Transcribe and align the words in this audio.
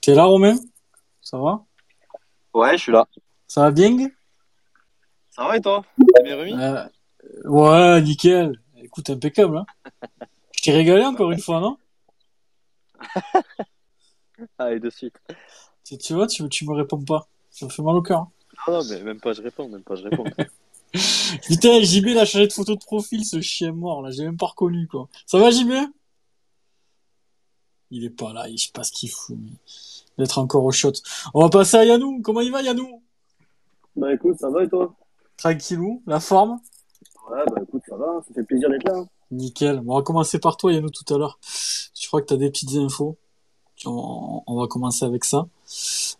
T'es 0.00 0.14
là, 0.14 0.24
Romain? 0.24 0.56
Ça 1.20 1.38
va? 1.38 1.64
Ouais, 2.54 2.76
je 2.76 2.82
suis 2.82 2.92
là. 2.92 3.06
Ça 3.46 3.62
va 3.62 3.70
bien? 3.70 4.08
Ça 5.30 5.44
va 5.46 5.56
et 5.56 5.60
toi? 5.60 5.84
Bien 6.24 6.36
remis? 6.36 6.54
Euh, 6.54 6.86
Ouais, 7.44 8.00
nickel. 8.02 8.58
Écoute, 8.82 9.10
impeccable. 9.10 9.58
Hein 9.58 9.66
je 10.56 10.62
t'ai 10.62 10.72
régalé 10.72 11.04
encore 11.04 11.30
une 11.32 11.40
fois, 11.40 11.60
non? 11.60 11.76
Allez, 14.58 14.80
de 14.80 14.88
suite. 14.90 15.16
Tu, 15.84 15.98
tu 15.98 16.14
vois, 16.14 16.26
tu, 16.26 16.48
tu 16.48 16.66
me 16.66 16.72
réponds 16.74 17.04
pas. 17.04 17.28
Ça 17.50 17.66
me 17.66 17.70
fait 17.70 17.82
mal 17.82 17.94
au 17.96 18.02
cœur. 18.02 18.20
hein. 18.20 18.30
Non, 18.68 18.74
non, 18.74 18.84
mais 18.88 19.02
même 19.02 19.20
pas 19.20 19.32
je 19.32 19.42
réponds, 19.42 19.68
même 19.68 19.82
pas 19.82 19.96
je 19.96 20.04
réponds. 20.04 20.24
Putain, 21.46 21.80
JB, 21.82 22.06
il 22.08 22.18
a 22.18 22.24
changé 22.24 22.46
de 22.46 22.52
photo 22.52 22.74
de 22.74 22.80
profil, 22.84 23.24
ce 23.24 23.40
chien 23.40 23.72
mort, 23.72 24.02
là. 24.02 24.10
J'ai 24.10 24.24
même 24.24 24.36
pas 24.36 24.46
reconnu, 24.46 24.86
quoi. 24.88 25.08
Ça 25.26 25.38
va, 25.38 25.50
JB 25.50 25.70
Il 27.90 28.04
est 28.04 28.10
pas 28.10 28.32
là, 28.32 28.48
il 28.48 28.58
sait 28.58 28.70
pas 28.72 28.82
ce 28.84 28.92
qu'il 28.92 29.10
fout, 29.10 29.36
mais... 29.38 29.52
Il 30.16 30.22
va 30.22 30.24
être 30.24 30.38
encore 30.38 30.64
au 30.64 30.72
shot. 30.72 30.92
On 31.34 31.42
va 31.42 31.48
passer 31.48 31.76
à 31.76 31.84
Yannou. 31.84 32.20
Comment 32.22 32.40
il 32.40 32.52
va, 32.52 32.62
Yannou? 32.62 33.02
Bah 33.96 34.12
écoute, 34.12 34.38
ça 34.38 34.50
va 34.50 34.64
et 34.64 34.68
toi? 34.68 34.94
Tranquillou, 35.36 36.02
la 36.06 36.20
forme? 36.20 36.60
Ouais, 37.30 37.44
bah 37.46 37.62
écoute, 37.62 37.82
ça 37.88 37.96
va, 37.96 38.06
ça 38.26 38.34
fait 38.34 38.42
plaisir 38.44 38.68
d'être 38.70 38.84
là. 38.84 38.96
hein. 38.98 39.08
Nickel. 39.30 39.80
Bon, 39.80 39.94
on 39.94 39.96
va 39.96 40.02
commencer 40.02 40.38
par 40.38 40.56
toi, 40.56 40.72
Yannou, 40.72 40.90
tout 40.90 41.14
à 41.14 41.18
l'heure. 41.18 41.38
Je 41.98 42.06
crois 42.08 42.20
que 42.20 42.26
tu 42.26 42.34
as 42.34 42.36
des 42.36 42.50
petites 42.50 42.74
infos. 42.76 43.16
On, 43.86 44.42
on 44.46 44.60
va 44.60 44.66
commencer 44.66 45.04
avec 45.04 45.24
ça. 45.24 45.46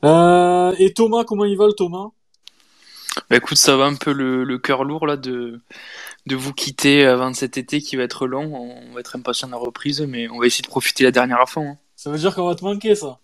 Euh, 0.05 0.75
et 0.79 0.95
Thomas, 0.95 1.25
comment 1.25 1.45
il 1.45 1.59
va, 1.59 1.67
le 1.67 1.73
Thomas? 1.75 2.09
Bah 3.29 3.37
écoute, 3.37 3.59
ça 3.59 3.77
va 3.77 3.85
un 3.87 3.97
peu 3.97 4.13
le, 4.13 4.45
le 4.45 4.59
cœur 4.59 4.85
lourd 4.85 5.07
là 5.07 5.17
de, 5.17 5.61
de 6.27 6.37
vous 6.37 6.53
quitter 6.55 7.05
avant 7.05 7.35
cet 7.35 7.59
été 7.59 7.81
qui 7.81 7.97
va 7.97 8.05
être 8.05 8.27
long. 8.27 8.55
On 8.55 8.95
va 8.95 9.01
être 9.01 9.17
impatient 9.17 9.49
de 9.49 9.53
la 9.53 9.59
reprise, 9.59 10.01
mais 10.01 10.29
on 10.31 10.39
va 10.39 10.47
essayer 10.47 10.63
de 10.63 10.69
profiter 10.69 11.05
la 11.05 11.11
dernière 11.11 11.41
à 11.41 11.47
fond. 11.47 11.73
hein. 11.73 11.77
Ça 11.97 12.11
veut 12.11 12.19
dire 12.19 12.35
qu'on 12.35 12.47
va 12.47 12.55
te 12.55 12.65
manquer, 12.65 12.95
ça? 12.95 13.19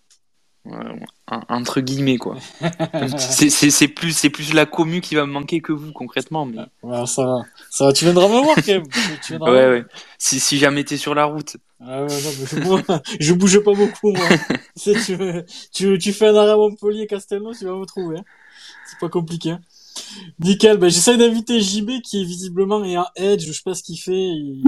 Entre 1.49 1.81
guillemets 1.81 2.17
quoi. 2.17 2.37
C'est- 3.17 3.49
C'est 3.49 3.69
c'est 3.69 3.87
plus, 3.87 4.11
c'est 4.15 4.29
plus 4.29 4.53
la 4.53 4.65
commu 4.65 5.01
qui 5.01 5.15
va 5.15 5.25
me 5.25 5.31
manquer 5.31 5.59
que 5.59 5.71
vous 5.73 5.91
concrètement. 5.91 6.45
Mais... 6.45 6.59
Ouais, 6.83 7.05
ça 7.05 7.25
va. 7.25 7.41
Ça 7.69 7.85
va, 7.85 7.93
tu 7.93 8.05
viendras 8.05 8.27
me 8.27 8.41
voir, 8.43 8.55
quand 8.55 8.67
même. 8.67 8.83
Tu 9.23 9.29
viendras 9.33 9.49
me 9.51 9.55
Ouais, 9.55 9.65
voir. 9.65 9.77
ouais. 9.79 9.85
Si, 10.17 10.39
si 10.39 10.57
jamais 10.57 10.83
t'es 10.83 10.97
sur 10.97 11.13
la 11.15 11.25
route. 11.25 11.57
Ah 11.81 12.03
ouais, 12.03 12.07
non, 12.63 12.65
moi, 12.65 12.81
je 13.19 13.33
bouge 13.33 13.59
pas 13.59 13.73
beaucoup, 13.73 14.11
moi. 14.11 14.27
tu, 14.81 14.93
sais, 14.93 14.93
tu, 15.05 15.15
veux- 15.15 15.45
tu, 15.73 15.97
tu 15.97 16.13
fais 16.13 16.27
un 16.27 16.35
arrêt 16.35 16.51
à 16.51 16.55
Montpellier, 16.57 17.07
Castelnau, 17.07 17.53
tu 17.53 17.65
vas 17.65 17.75
me 17.75 17.85
trouver. 17.85 18.17
hein. 18.19 18.23
C'est 18.89 18.99
pas 18.99 19.09
compliqué. 19.09 19.51
hein. 19.51 19.61
Nickel. 20.39 20.77
Ben, 20.77 20.89
j'essaie 20.89 21.17
d'inviter 21.17 21.59
JB, 21.59 22.01
qui 22.03 22.21
est 22.21 22.25
visiblement 22.25 22.83
est 22.83 22.95
un 22.95 23.07
Edge, 23.15 23.45
je 23.45 23.51
sais 23.51 23.61
pas 23.63 23.73
ce 23.75 23.83
qu'il 23.83 23.99
fait. 23.99 24.11
Il- 24.13 24.63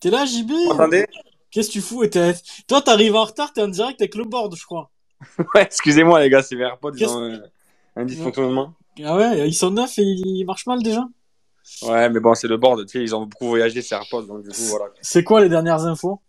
T'es 0.00 0.10
là, 0.10 0.24
JB? 0.24 0.50
M'entendez? 0.68 1.06
Qu'est-ce 1.50 1.68
que 1.68 1.72
tu 1.74 1.80
fous? 1.80 2.04
Et 2.04 2.10
t'es- 2.10 2.34
Toi, 2.68 2.82
t'arrives 2.82 3.14
en 3.16 3.24
retard, 3.24 3.52
t'es 3.52 3.62
en 3.62 3.68
direct 3.68 4.00
avec 4.00 4.14
le 4.14 4.24
board, 4.24 4.54
je 4.56 4.64
crois. 4.64 4.90
Ouais, 5.54 5.62
excusez-moi 5.62 6.20
les 6.20 6.30
gars, 6.30 6.42
c'est 6.42 6.56
mes 6.56 6.64
AirPods, 6.64 6.92
ils 6.96 7.08
ont 7.08 7.22
euh, 7.22 7.38
un 7.96 8.04
dysfonctionnement. 8.04 8.74
Ah 9.04 9.16
ouais, 9.16 9.48
ils 9.48 9.54
sont 9.54 9.70
neufs 9.70 9.98
et 9.98 10.02
ils 10.02 10.44
marchent 10.44 10.66
mal 10.66 10.82
déjà? 10.82 11.06
Ouais, 11.82 12.08
mais 12.08 12.20
bon, 12.20 12.34
c'est 12.34 12.48
le 12.48 12.56
board, 12.56 12.86
tu 12.86 12.98
sais, 12.98 13.02
ils 13.02 13.14
ont 13.14 13.26
beaucoup 13.26 13.48
voyagé 13.48 13.82
ces 13.82 13.94
AirPods, 13.94 14.22
donc 14.26 14.42
du 14.42 14.50
coup, 14.50 14.62
voilà. 14.70 14.86
C'est 15.00 15.24
quoi 15.24 15.40
les 15.40 15.48
dernières 15.48 15.84
infos? 15.84 16.20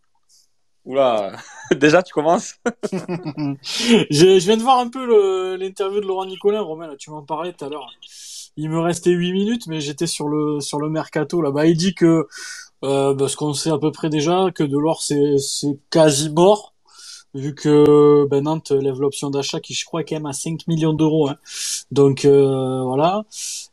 Oula, 0.86 1.34
déjà 1.76 2.02
tu 2.02 2.14
commences? 2.14 2.56
Je, 2.92 4.40
je 4.40 4.46
viens 4.46 4.58
de 4.58 4.62
voir 4.62 4.80
un 4.80 4.88
peu 4.90 5.58
l'interview 5.58 6.00
de 6.00 6.06
Laurent 6.06 6.26
Nicolin, 6.26 6.62
Romain, 6.62 6.88
là, 6.88 6.96
tu 6.96 7.12
m'en 7.12 7.24
parlais 7.24 7.54
tout 7.54 7.66
à 7.66 7.70
l'heure. 7.70 7.90
Il 8.56 8.70
me 8.70 8.80
restait 8.80 9.12
8 9.12 9.34
minutes, 9.34 9.68
mais 9.68 9.81
j'étais 9.81 10.08
sur 10.08 10.28
le 10.28 10.62
sur 10.62 10.80
le 10.80 10.90
mercato 10.90 11.42
là. 11.42 11.52
Bah, 11.52 11.66
il 11.68 11.78
dit 11.78 11.94
que 11.94 12.28
euh, 12.84 13.14
bah, 13.14 13.28
ce 13.28 13.36
qu'on 13.36 13.53
sait 13.53 13.70
à 13.70 13.78
peu 13.78 13.92
près 13.92 14.09
déjà, 14.09 14.47
que 14.53 14.64
Delors 14.64 15.02
c'est 15.02 15.38
c'est 15.38 15.78
quasi 15.90 16.30
mort, 16.31 16.74
vu 17.34 17.56
que 17.56 18.26
ben, 18.30 18.44
Nantes 18.44 18.72
lève 18.72 19.00
l'option 19.00 19.30
d'achat 19.30 19.60
qui 19.60 19.74
je 19.74 19.86
crois 19.86 20.02
est 20.02 20.06
quand 20.06 20.16
même 20.16 20.26
à 20.26 20.34
5 20.34 20.68
millions 20.68 20.94
d'euros. 20.94 21.30
Hein. 21.30 21.38
Donc 21.92 22.26
euh, 22.26 22.84
voilà. 22.84 23.24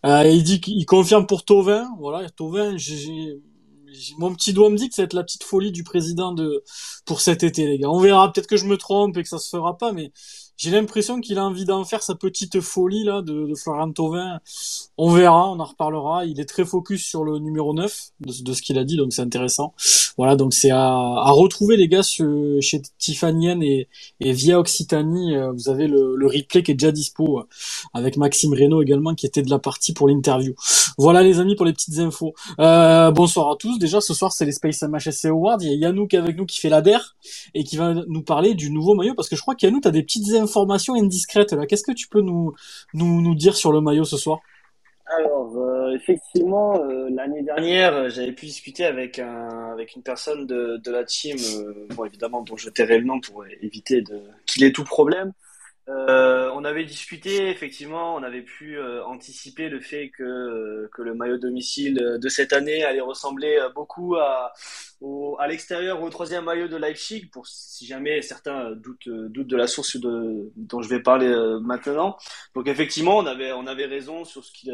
Euh, 0.07 0.29
il 0.29 0.43
dit 0.45 0.61
qu'il 0.61 0.87
confirme 0.87 1.27
pour 1.27 1.45
Tovin. 1.45 1.89
Voilà, 1.99 2.27
j'ai- 2.77 3.41
mon 4.19 4.35
petit 4.35 4.53
doigt 4.53 4.71
me 4.71 4.77
dit 4.77 4.89
que 4.89 4.95
ça 4.95 5.03
va 5.03 5.05
être 5.05 5.13
la 5.15 5.23
petite 5.25 5.45
folie 5.45 5.71
du 5.73 5.85
président 5.85 6.33
de 6.33 6.65
pour 7.07 7.21
cet 7.21 7.43
été, 7.45 7.67
les 7.67 7.79
gars. 7.79 7.91
On 7.91 8.01
verra. 8.01 8.33
Peut-être 8.33 8.49
que 8.49 8.57
je 8.57 8.67
me 8.67 8.77
trompe 8.77 9.17
et 9.17 9.23
que 9.23 9.29
ça 9.29 9.39
se 9.39 9.49
fera 9.51 9.79
pas, 9.79 9.93
mais 9.93 10.13
j'ai 10.57 10.71
l'impression 10.71 11.21
qu'il 11.21 11.39
a 11.39 11.45
envie 11.45 11.65
d'en 11.65 11.85
faire 11.85 12.03
sa 12.03 12.15
petite 12.15 12.61
folie 12.61 13.05
là 13.05 13.23
de, 13.23 13.47
de 13.47 13.55
Florian. 13.55 13.93
On 14.97 15.11
verra, 15.11 15.51
on 15.51 15.61
en 15.61 15.65
reparlera. 15.65 16.25
Il 16.27 16.41
est 16.41 16.45
très 16.49 16.65
focus 16.65 17.05
sur 17.05 17.25
le 17.25 17.39
numéro 17.39 17.75
9 17.75 18.11
de, 18.21 18.43
de 18.43 18.53
ce 18.53 18.63
qu'il 18.63 18.79
a 18.79 18.85
dit, 18.85 18.97
donc 18.97 19.13
c'est 19.13 19.23
intéressant. 19.23 19.75
Voilà, 20.17 20.37
donc 20.37 20.55
c'est 20.55 20.71
à, 20.71 21.31
retrouver 21.31 21.77
les 21.77 21.89
gars 21.89 22.03
chez 22.03 22.83
Tiffanyien 22.99 23.61
et, 23.61 23.89
et 24.21 24.33
via 24.33 24.61
Occitanie. 24.61 25.35
euh, 25.37 25.51
Vous 25.53 25.69
avez 25.69 25.89
le, 25.89 26.15
replay 26.27 26.63
qui 26.63 26.71
est 26.71 26.75
déjà 26.75 26.93
dispo 26.93 27.41
euh, 27.41 27.43
avec 27.93 28.17
Maxime 28.17 28.53
Reynaud 28.55 28.83
également 28.83 29.15
qui 29.15 29.27
était 29.27 29.43
de 29.43 29.51
la 29.51 29.59
partie 29.59 29.93
pour 29.93 30.09
l'interview. 30.09 30.55
Voilà 30.99 31.23
les 31.23 31.41
amis 31.41 31.57
pour 31.57 31.67
les 31.67 31.73
petites 31.73 31.99
infos. 31.99 32.35
Euh, 32.61 33.11
bonsoir 33.11 33.51
à 33.51 33.57
tous. 33.57 33.79
Déjà 33.79 34.01
ce 34.01 34.15
soir 34.15 34.33
c'est 34.33 34.45
les 34.45 34.53
Space 34.53 34.83
MHSC 34.83 35.27
Awards. 35.27 35.59
Il 35.61 35.69
y 35.69 35.73
a 35.73 35.89
Yannouk 35.89 36.15
avec 36.15 36.37
nous 36.37 36.47
qui 36.47 36.61
fait 36.61 36.69
l'ADER 36.69 36.99
et 37.55 37.65
qui 37.65 37.77
va 37.77 37.95
nous 37.95 38.23
parler 38.23 38.55
du 38.55 38.71
nouveau 38.71 38.95
maillot 38.95 39.15
parce 39.15 39.29
que 39.29 39.37
je 39.37 39.43
crois 39.43 39.55
qu'Yannou 39.55 39.81
t'as 39.81 39.91
des 39.91 40.03
petites 40.03 40.33
informations 40.35 40.95
indiscrètes 40.95 41.53
là. 41.53 41.67
Qu'est-ce 41.67 41.85
que 41.85 41.93
tu 41.93 42.09
peux 42.09 42.23
nous 42.23 42.55
dire 43.35 43.57
sur 43.57 43.73
le 43.73 43.81
maillot 43.81 44.05
ce 44.05 44.17
soir? 44.17 44.39
Alors, 45.07 45.55
euh, 45.59 45.93
effectivement, 45.95 46.81
euh, 46.83 47.09
l'année 47.11 47.43
dernière, 47.43 47.95
euh, 47.95 48.09
j'avais 48.09 48.33
pu 48.33 48.47
discuter 48.47 48.85
avec 48.87 49.19
un, 49.19 49.73
avec 49.73 49.95
une 49.95 50.03
personne 50.03 50.47
de, 50.47 50.79
de 50.79 50.91
la 50.91 51.05
team, 51.05 51.37
euh, 51.59 51.87
bon, 51.95 52.07
évidemment, 52.07 52.41
dont 52.43 52.57
je 52.57 52.71
tairai 52.71 52.99
le 52.99 53.05
nom 53.05 53.21
pour 53.21 53.45
éviter 53.61 54.01
de, 54.01 54.23
qu'il 54.47 54.65
ait 54.65 54.73
tout 54.73 54.85
problème. 54.85 55.33
Euh, 55.89 56.51
on 56.55 56.65
avait 56.65 56.85
discuté, 56.85 57.51
effectivement, 57.51 58.15
on 58.15 58.23
avait 58.23 58.41
pu 58.43 58.79
euh, 58.79 59.05
anticiper 59.05 59.69
le 59.69 59.81
fait 59.81 60.09
que, 60.09 60.23
euh, 60.23 60.89
que 60.95 61.03
le 61.03 61.15
maillot 61.15 61.37
domicile 61.37 62.01
euh, 62.03 62.17
de 62.19 62.29
cette 62.31 62.55
année 62.55 62.85
allait 62.85 63.03
ressembler 63.03 63.59
euh, 63.59 63.69
beaucoup 63.69 64.17
à, 64.17 64.53
au, 65.03 65.37
à 65.39 65.47
l'extérieur 65.47 66.03
au 66.03 66.09
troisième 66.09 66.45
maillot 66.45 66.69
de 66.69 66.77
Leipzig, 66.77 67.29
pour 67.31 67.47
si 67.47 67.87
jamais 67.87 68.23
certains 68.23 68.71
doutent, 68.73 69.09
euh, 69.09 69.29
doutent 69.29 69.47
de 69.47 69.57
la 69.57 69.67
source 69.67 69.99
de, 69.99 70.51
dont 70.57 70.81
je 70.81 70.89
vais 70.89 71.01
parler 71.01 71.29
maintenant. 71.61 72.17
Donc 72.55 72.67
effectivement, 72.67 73.19
on 73.19 73.27
avait, 73.27 73.53
on 73.53 73.67
avait 73.67 73.87
raison 73.87 74.25
sur 74.25 74.43
ce 74.43 74.53
qu'il, 74.53 74.73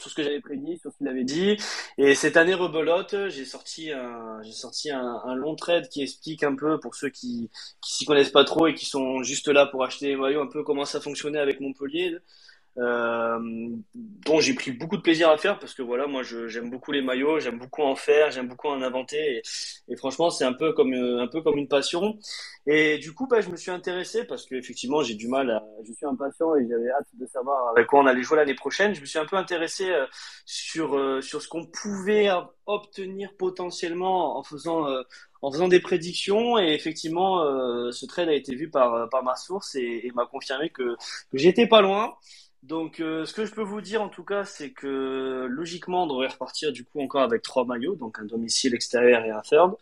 sur 0.00 0.10
ce 0.10 0.14
que 0.16 0.22
j'avais 0.24 0.40
prédit, 0.40 0.78
sur 0.78 0.92
ce 0.92 0.98
qu'il 0.98 1.08
avait 1.08 1.24
dit. 1.24 1.56
Et 1.98 2.14
cette 2.14 2.36
année 2.36 2.54
rebelote, 2.54 3.28
j'ai 3.28 3.44
sorti 3.44 3.92
un, 3.92 4.42
j'ai 4.42 4.52
sorti 4.52 4.90
un, 4.90 5.20
un 5.24 5.34
long 5.36 5.54
trade 5.54 5.88
qui 5.88 6.02
explique 6.02 6.42
un 6.42 6.56
peu 6.56 6.80
pour 6.80 6.94
ceux 6.96 7.10
qui, 7.10 7.50
qui 7.80 7.94
s'y 7.94 8.04
connaissent 8.04 8.30
pas 8.30 8.44
trop 8.44 8.66
et 8.66 8.74
qui 8.74 8.86
sont 8.86 9.22
juste 9.22 9.48
là 9.48 9.66
pour 9.66 9.84
acheter 9.84 10.08
les 10.08 10.16
maillots, 10.16 10.42
un 10.42 10.48
peu 10.48 10.64
comment 10.64 10.84
ça 10.84 11.00
fonctionnait 11.00 11.38
avec 11.38 11.60
Montpellier. 11.60 12.16
Euh, 12.76 13.38
dont 13.94 14.40
j'ai 14.40 14.52
pris 14.54 14.72
beaucoup 14.72 14.96
de 14.96 15.02
plaisir 15.02 15.30
à 15.30 15.38
faire 15.38 15.60
parce 15.60 15.74
que 15.74 15.82
voilà 15.82 16.08
moi 16.08 16.22
j'aime 16.24 16.70
beaucoup 16.70 16.90
les 16.90 17.02
maillots 17.02 17.38
j'aime 17.38 17.56
beaucoup 17.56 17.82
en 17.82 17.94
faire 17.94 18.32
j'aime 18.32 18.48
beaucoup 18.48 18.66
en 18.66 18.82
inventer 18.82 19.36
et, 19.36 19.42
et 19.92 19.96
franchement 19.96 20.28
c'est 20.28 20.44
un 20.44 20.52
peu 20.54 20.72
comme 20.72 20.92
euh, 20.92 21.22
un 21.22 21.28
peu 21.28 21.40
comme 21.40 21.56
une 21.56 21.68
passion. 21.68 22.18
Et 22.66 22.98
du 22.98 23.12
coup 23.12 23.26
bah, 23.28 23.40
je 23.40 23.50
me 23.50 23.56
suis 23.56 23.70
intéressé 23.70 24.24
parce 24.24 24.46
que 24.46 24.54
effectivement 24.56 25.02
j'ai 25.02 25.14
du 25.14 25.28
mal 25.28 25.50
à, 25.50 25.62
je 25.86 25.92
suis 25.92 26.06
impatient 26.06 26.56
et 26.56 26.66
j'avais 26.68 26.90
hâte 26.90 27.06
de 27.14 27.26
savoir 27.26 27.68
avec 27.68 27.86
quoi 27.86 28.00
on 28.00 28.06
allait 28.06 28.22
jouer 28.22 28.38
l'année 28.38 28.54
prochaine. 28.54 28.94
Je 28.94 29.00
me 29.00 29.06
suis 29.06 29.18
un 29.18 29.26
peu 29.26 29.36
intéressé 29.36 29.90
euh, 29.90 30.06
sur 30.46 30.96
euh, 30.96 31.20
sur 31.20 31.42
ce 31.42 31.48
qu'on 31.48 31.66
pouvait 31.66 32.28
obtenir 32.66 33.30
potentiellement 33.38 34.38
en 34.38 34.42
faisant 34.42 34.88
euh, 34.88 35.02
en 35.42 35.52
faisant 35.52 35.68
des 35.68 35.80
prédictions. 35.80 36.58
Et 36.58 36.72
effectivement 36.74 37.42
euh, 37.44 37.90
ce 37.92 38.06
trade 38.06 38.28
a 38.28 38.34
été 38.34 38.54
vu 38.54 38.70
par 38.70 39.08
par 39.10 39.22
ma 39.22 39.36
source 39.36 39.74
et, 39.74 40.00
et 40.04 40.10
m'a 40.12 40.26
confirmé 40.26 40.70
que, 40.70 40.82
que 41.30 41.38
j'étais 41.38 41.66
pas 41.66 41.82
loin 41.82 42.14
donc, 42.66 43.00
euh, 43.00 43.26
ce 43.26 43.34
que 43.34 43.44
je 43.44 43.52
peux 43.52 43.62
vous 43.62 43.82
dire 43.82 44.00
en 44.00 44.08
tout 44.08 44.24
cas, 44.24 44.46
c'est 44.46 44.72
que 44.72 45.46
logiquement, 45.50 46.04
on 46.04 46.06
devrait 46.06 46.28
repartir 46.28 46.72
du 46.72 46.82
coup 46.82 47.00
encore 47.02 47.20
avec 47.20 47.42
trois 47.42 47.66
maillots, 47.66 47.94
donc 47.94 48.18
un 48.18 48.24
domicile 48.24 48.74
extérieur 48.74 49.22
et 49.22 49.30
un 49.30 49.42
third. 49.42 49.74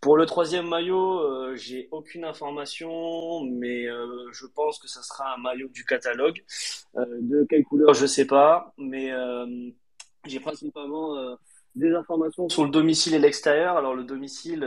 Pour 0.00 0.16
le 0.16 0.24
troisième 0.24 0.66
maillot, 0.66 1.20
euh, 1.20 1.54
j'ai 1.56 1.88
aucune 1.90 2.24
information, 2.24 3.44
mais 3.44 3.86
euh, 3.86 4.30
je 4.32 4.46
pense 4.46 4.78
que 4.78 4.88
ça 4.88 5.02
sera 5.02 5.34
un 5.34 5.36
maillot 5.42 5.68
du 5.68 5.84
catalogue. 5.84 6.42
Euh, 6.96 7.04
de 7.20 7.46
quelle 7.50 7.64
couleur, 7.64 7.92
je 7.92 8.06
sais 8.06 8.26
pas, 8.26 8.72
mais 8.78 9.12
euh, 9.12 9.70
j'ai 10.24 10.40
principalement 10.40 11.18
euh, 11.18 11.34
des 11.74 11.92
informations 11.94 12.48
sur 12.48 12.64
le 12.64 12.70
domicile 12.70 13.14
et 13.14 13.18
l'extérieur. 13.18 13.76
Alors, 13.76 13.94
le 13.94 14.04
domicile. 14.04 14.66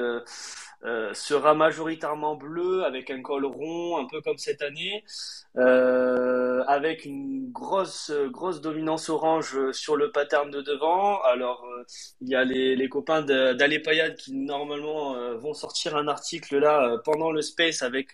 Euh, 0.83 1.13
sera 1.13 1.54
majoritairement 1.54 2.36
bleu 2.36 2.83
avec 2.83 3.10
un 3.10 3.22
col 3.22 3.45
rond, 3.45 3.98
un 3.98 4.06
peu 4.07 4.22
comme 4.22 4.38
cette 4.38 4.62
année, 4.62 5.04
euh, 5.57 6.63
avec 6.68 7.06
une 7.06 7.51
grosse 7.51 8.12
grosse 8.31 8.62
dominance 8.62 9.10
orange 9.10 9.72
sur 9.72 9.95
le 9.95 10.12
pattern 10.12 10.50
de 10.51 10.62
devant. 10.62 11.22
Alors 11.24 11.63
euh, 11.66 11.83
il 12.22 12.30
y 12.30 12.36
a 12.36 12.44
les, 12.44 12.75
les 12.75 12.89
copains 12.89 13.22
d'Ale 13.22 13.81
Payad 13.81 14.16
qui 14.16 14.33
normalement 14.33 15.16
vont 15.38 15.54
sortir 15.54 15.95
un 15.95 16.07
article 16.07 16.57
là 16.57 16.98
pendant 17.04 17.31
le 17.31 17.42
space 17.42 17.81
avec 17.81 18.10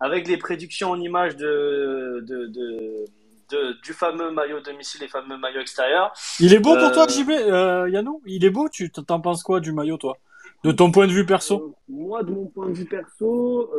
avec 0.00 0.26
les 0.28 0.36
prédictions 0.36 0.90
en 0.90 1.00
images 1.00 1.36
de, 1.36 2.24
de, 2.26 2.46
de 2.46 3.04
de, 3.50 3.76
du 3.82 3.92
fameux 3.92 4.30
maillot 4.30 4.60
domicile 4.60 5.02
et 5.02 5.08
fameux 5.08 5.36
maillot 5.36 5.60
extérieur. 5.60 6.12
Il 6.38 6.54
est 6.54 6.58
beau 6.60 6.76
pour 6.76 6.88
Euh, 6.88 6.92
toi, 6.92 7.06
JB, 7.08 7.30
euh, 7.30 7.88
Yannou? 7.90 8.22
Il 8.26 8.44
est 8.44 8.50
beau 8.50 8.68
Tu 8.68 8.90
t'en 8.90 9.20
penses 9.20 9.42
quoi 9.42 9.60
du 9.60 9.72
maillot, 9.72 9.96
toi? 9.98 10.16
De 10.62 10.72
ton 10.72 10.90
point 10.90 11.06
de 11.06 11.12
vue 11.12 11.24
perso 11.24 11.74
Moi, 11.88 12.22
de 12.22 12.32
mon 12.32 12.46
point 12.46 12.68
de 12.68 12.74
vue 12.74 12.84
perso, 12.84 13.70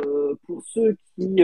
pour 0.46 0.62
ceux 0.66 0.96
qui, 1.14 1.42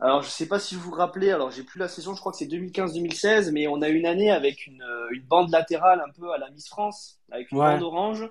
alors 0.00 0.22
je 0.22 0.28
sais 0.28 0.46
pas 0.46 0.60
si 0.60 0.76
vous 0.76 0.82
vous 0.82 0.92
rappelez, 0.92 1.32
alors 1.32 1.50
j'ai 1.50 1.64
plus 1.64 1.78
la 1.78 1.88
saison, 1.88 2.14
je 2.14 2.20
crois 2.20 2.30
que 2.30 2.38
c'est 2.38 2.46
2015-2016, 2.46 3.50
mais 3.52 3.66
on 3.66 3.82
a 3.82 3.88
une 3.88 4.06
année 4.06 4.30
avec 4.30 4.66
une, 4.66 4.84
une 5.10 5.22
bande 5.22 5.50
latérale 5.50 6.04
un 6.06 6.12
peu 6.12 6.30
à 6.32 6.38
la 6.38 6.50
Miss 6.50 6.68
France, 6.68 7.18
avec 7.32 7.50
une 7.50 7.58
bande 7.58 7.82
orange. 7.82 8.30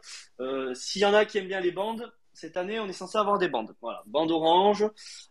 S'il 0.74 1.02
y 1.02 1.06
en 1.06 1.14
a 1.14 1.26
qui 1.26 1.40
aiment 1.40 1.48
bien 1.48 1.60
les 1.60 1.72
bandes, 1.72 2.10
cette 2.34 2.58
année, 2.58 2.80
on 2.80 2.88
est 2.88 2.94
censé 2.94 3.18
avoir 3.18 3.38
des 3.38 3.48
bandes. 3.48 3.76
Voilà, 3.82 4.02
bande 4.08 4.32
orange. 4.32 4.86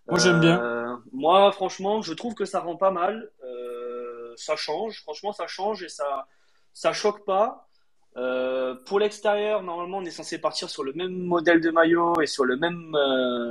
Moi, 0.08 0.18
j'aime 0.18 0.40
bien. 0.40 0.62
Euh, 0.62 0.96
moi, 1.12 1.50
franchement, 1.52 2.00
je 2.00 2.14
trouve 2.14 2.34
que 2.34 2.44
ça 2.44 2.60
rend 2.60 2.76
pas 2.76 2.90
mal. 2.90 3.30
Euh, 3.44 4.32
ça 4.36 4.56
change. 4.56 5.00
Franchement, 5.02 5.32
ça 5.32 5.46
change 5.46 5.82
et 5.82 5.88
ça, 5.88 6.26
ça 6.72 6.92
choque 6.92 7.24
pas. 7.24 7.68
Euh, 8.16 8.74
pour 8.86 9.00
l'extérieur, 9.00 9.62
normalement, 9.62 9.98
on 9.98 10.04
est 10.04 10.10
censé 10.10 10.38
partir 10.38 10.68
sur 10.68 10.84
le 10.84 10.92
même 10.92 11.12
modèle 11.12 11.60
de 11.60 11.70
maillot 11.70 12.20
et 12.20 12.26
sur 12.26 12.44
le 12.44 12.56
même, 12.56 12.96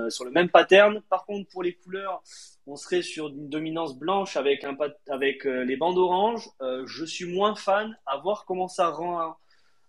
sur 0.10 0.26
le 0.26 0.32
même 0.32 0.50
pattern. 0.50 1.02
Par 1.10 1.26
contre, 1.26 1.50
pour 1.50 1.64
les 1.64 1.74
couleurs, 1.74 2.22
on 2.68 2.76
serait 2.76 3.02
sur 3.02 3.30
une 3.30 3.50
dominance 3.50 3.98
blanche 3.98 4.38
avec 4.38 4.64
un 4.64 4.78
avec 5.10 5.46
les 5.46 5.78
bandes 5.78 5.98
oranges. 5.98 6.48
je 6.86 7.06
suis 7.06 7.26
moins 7.26 7.56
fan. 7.56 7.98
À 8.06 8.18
voir 8.18 8.46
comment 8.46 8.68
ça 8.68 8.90
rend 8.90 9.36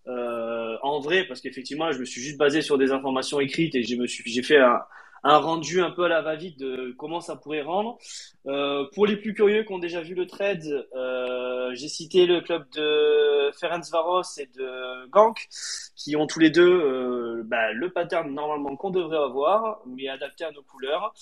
euh, 0.08 0.76
en 0.82 1.00
vrai, 1.00 1.24
parce 1.24 1.40
qu'effectivement, 1.40 1.92
je 1.92 1.98
me 1.98 2.04
suis 2.04 2.20
juste 2.20 2.36
basé 2.38 2.62
sur 2.62 2.78
des 2.78 2.92
informations 2.92 3.40
écrites 3.40 3.74
et 3.74 3.82
je 3.82 3.96
me 3.96 4.06
suis, 4.06 4.28
j'ai 4.30 4.42
fait 4.42 4.58
un, 4.58 4.80
un 5.24 5.38
rendu 5.38 5.80
un 5.80 5.90
peu 5.90 6.04
à 6.04 6.08
la 6.08 6.20
va-vite 6.22 6.58
de 6.58 6.94
comment 6.98 7.20
ça 7.20 7.36
pourrait 7.36 7.62
rendre. 7.62 7.98
Euh, 8.46 8.84
pour 8.94 9.06
les 9.06 9.16
plus 9.16 9.34
curieux 9.34 9.62
qui 9.62 9.72
ont 9.72 9.78
déjà 9.78 10.02
vu 10.02 10.14
le 10.14 10.26
trade, 10.26 10.64
euh, 10.94 11.70
j'ai 11.74 11.88
cité 11.88 12.26
le 12.26 12.40
club 12.40 12.68
de 12.70 13.50
Ferenc 13.58 13.82
Varos 13.90 14.22
et 14.38 14.46
de 14.46 15.08
Gank, 15.10 15.48
qui 15.94 16.16
ont 16.16 16.26
tous 16.26 16.40
les 16.40 16.50
deux 16.50 16.68
euh, 16.68 17.42
bah, 17.44 17.72
le 17.72 17.90
pattern 17.90 18.32
normalement 18.32 18.76
qu'on 18.76 18.90
devrait 18.90 19.18
avoir, 19.18 19.80
mais 19.86 20.08
adapté 20.08 20.44
à 20.44 20.50
nos 20.50 20.62
couleurs. 20.62 21.14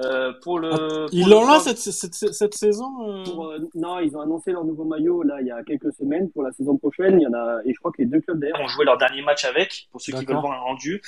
Euh, 0.00 0.32
pour 0.42 0.58
le, 0.58 0.70
ah, 0.72 1.06
ils 1.12 1.28
l'ont 1.28 1.46
là 1.46 1.60
cette, 1.60 1.76
cette, 1.76 2.14
cette, 2.14 2.54
saison 2.54 2.90
euh? 3.06 3.24
Pour, 3.24 3.48
euh, 3.48 3.58
Non, 3.74 3.98
ils 3.98 4.16
ont 4.16 4.20
annoncé 4.20 4.50
leur 4.50 4.64
nouveau 4.64 4.84
maillot 4.84 5.22
là 5.22 5.36
il 5.42 5.46
y 5.46 5.50
a 5.50 5.62
quelques 5.62 5.92
semaines 5.92 6.30
pour 6.30 6.42
la 6.42 6.50
saison 6.52 6.78
prochaine. 6.78 7.20
Il 7.20 7.24
y 7.24 7.26
en 7.26 7.34
a 7.34 7.60
et 7.66 7.74
je 7.74 7.78
crois 7.78 7.92
que 7.92 8.00
les 8.00 8.06
deux 8.06 8.20
clubs 8.20 8.40
d'ailleurs 8.40 8.60
ont 8.60 8.68
joué 8.68 8.86
leur 8.86 8.96
dernier 8.96 9.20
match 9.20 9.44
avec 9.44 9.88
pour 9.92 10.00
ceux 10.00 10.12
qui 10.12 10.24
veulent 10.24 10.40
voir 10.40 10.52
un 10.52 10.60
rendu. 10.60 11.02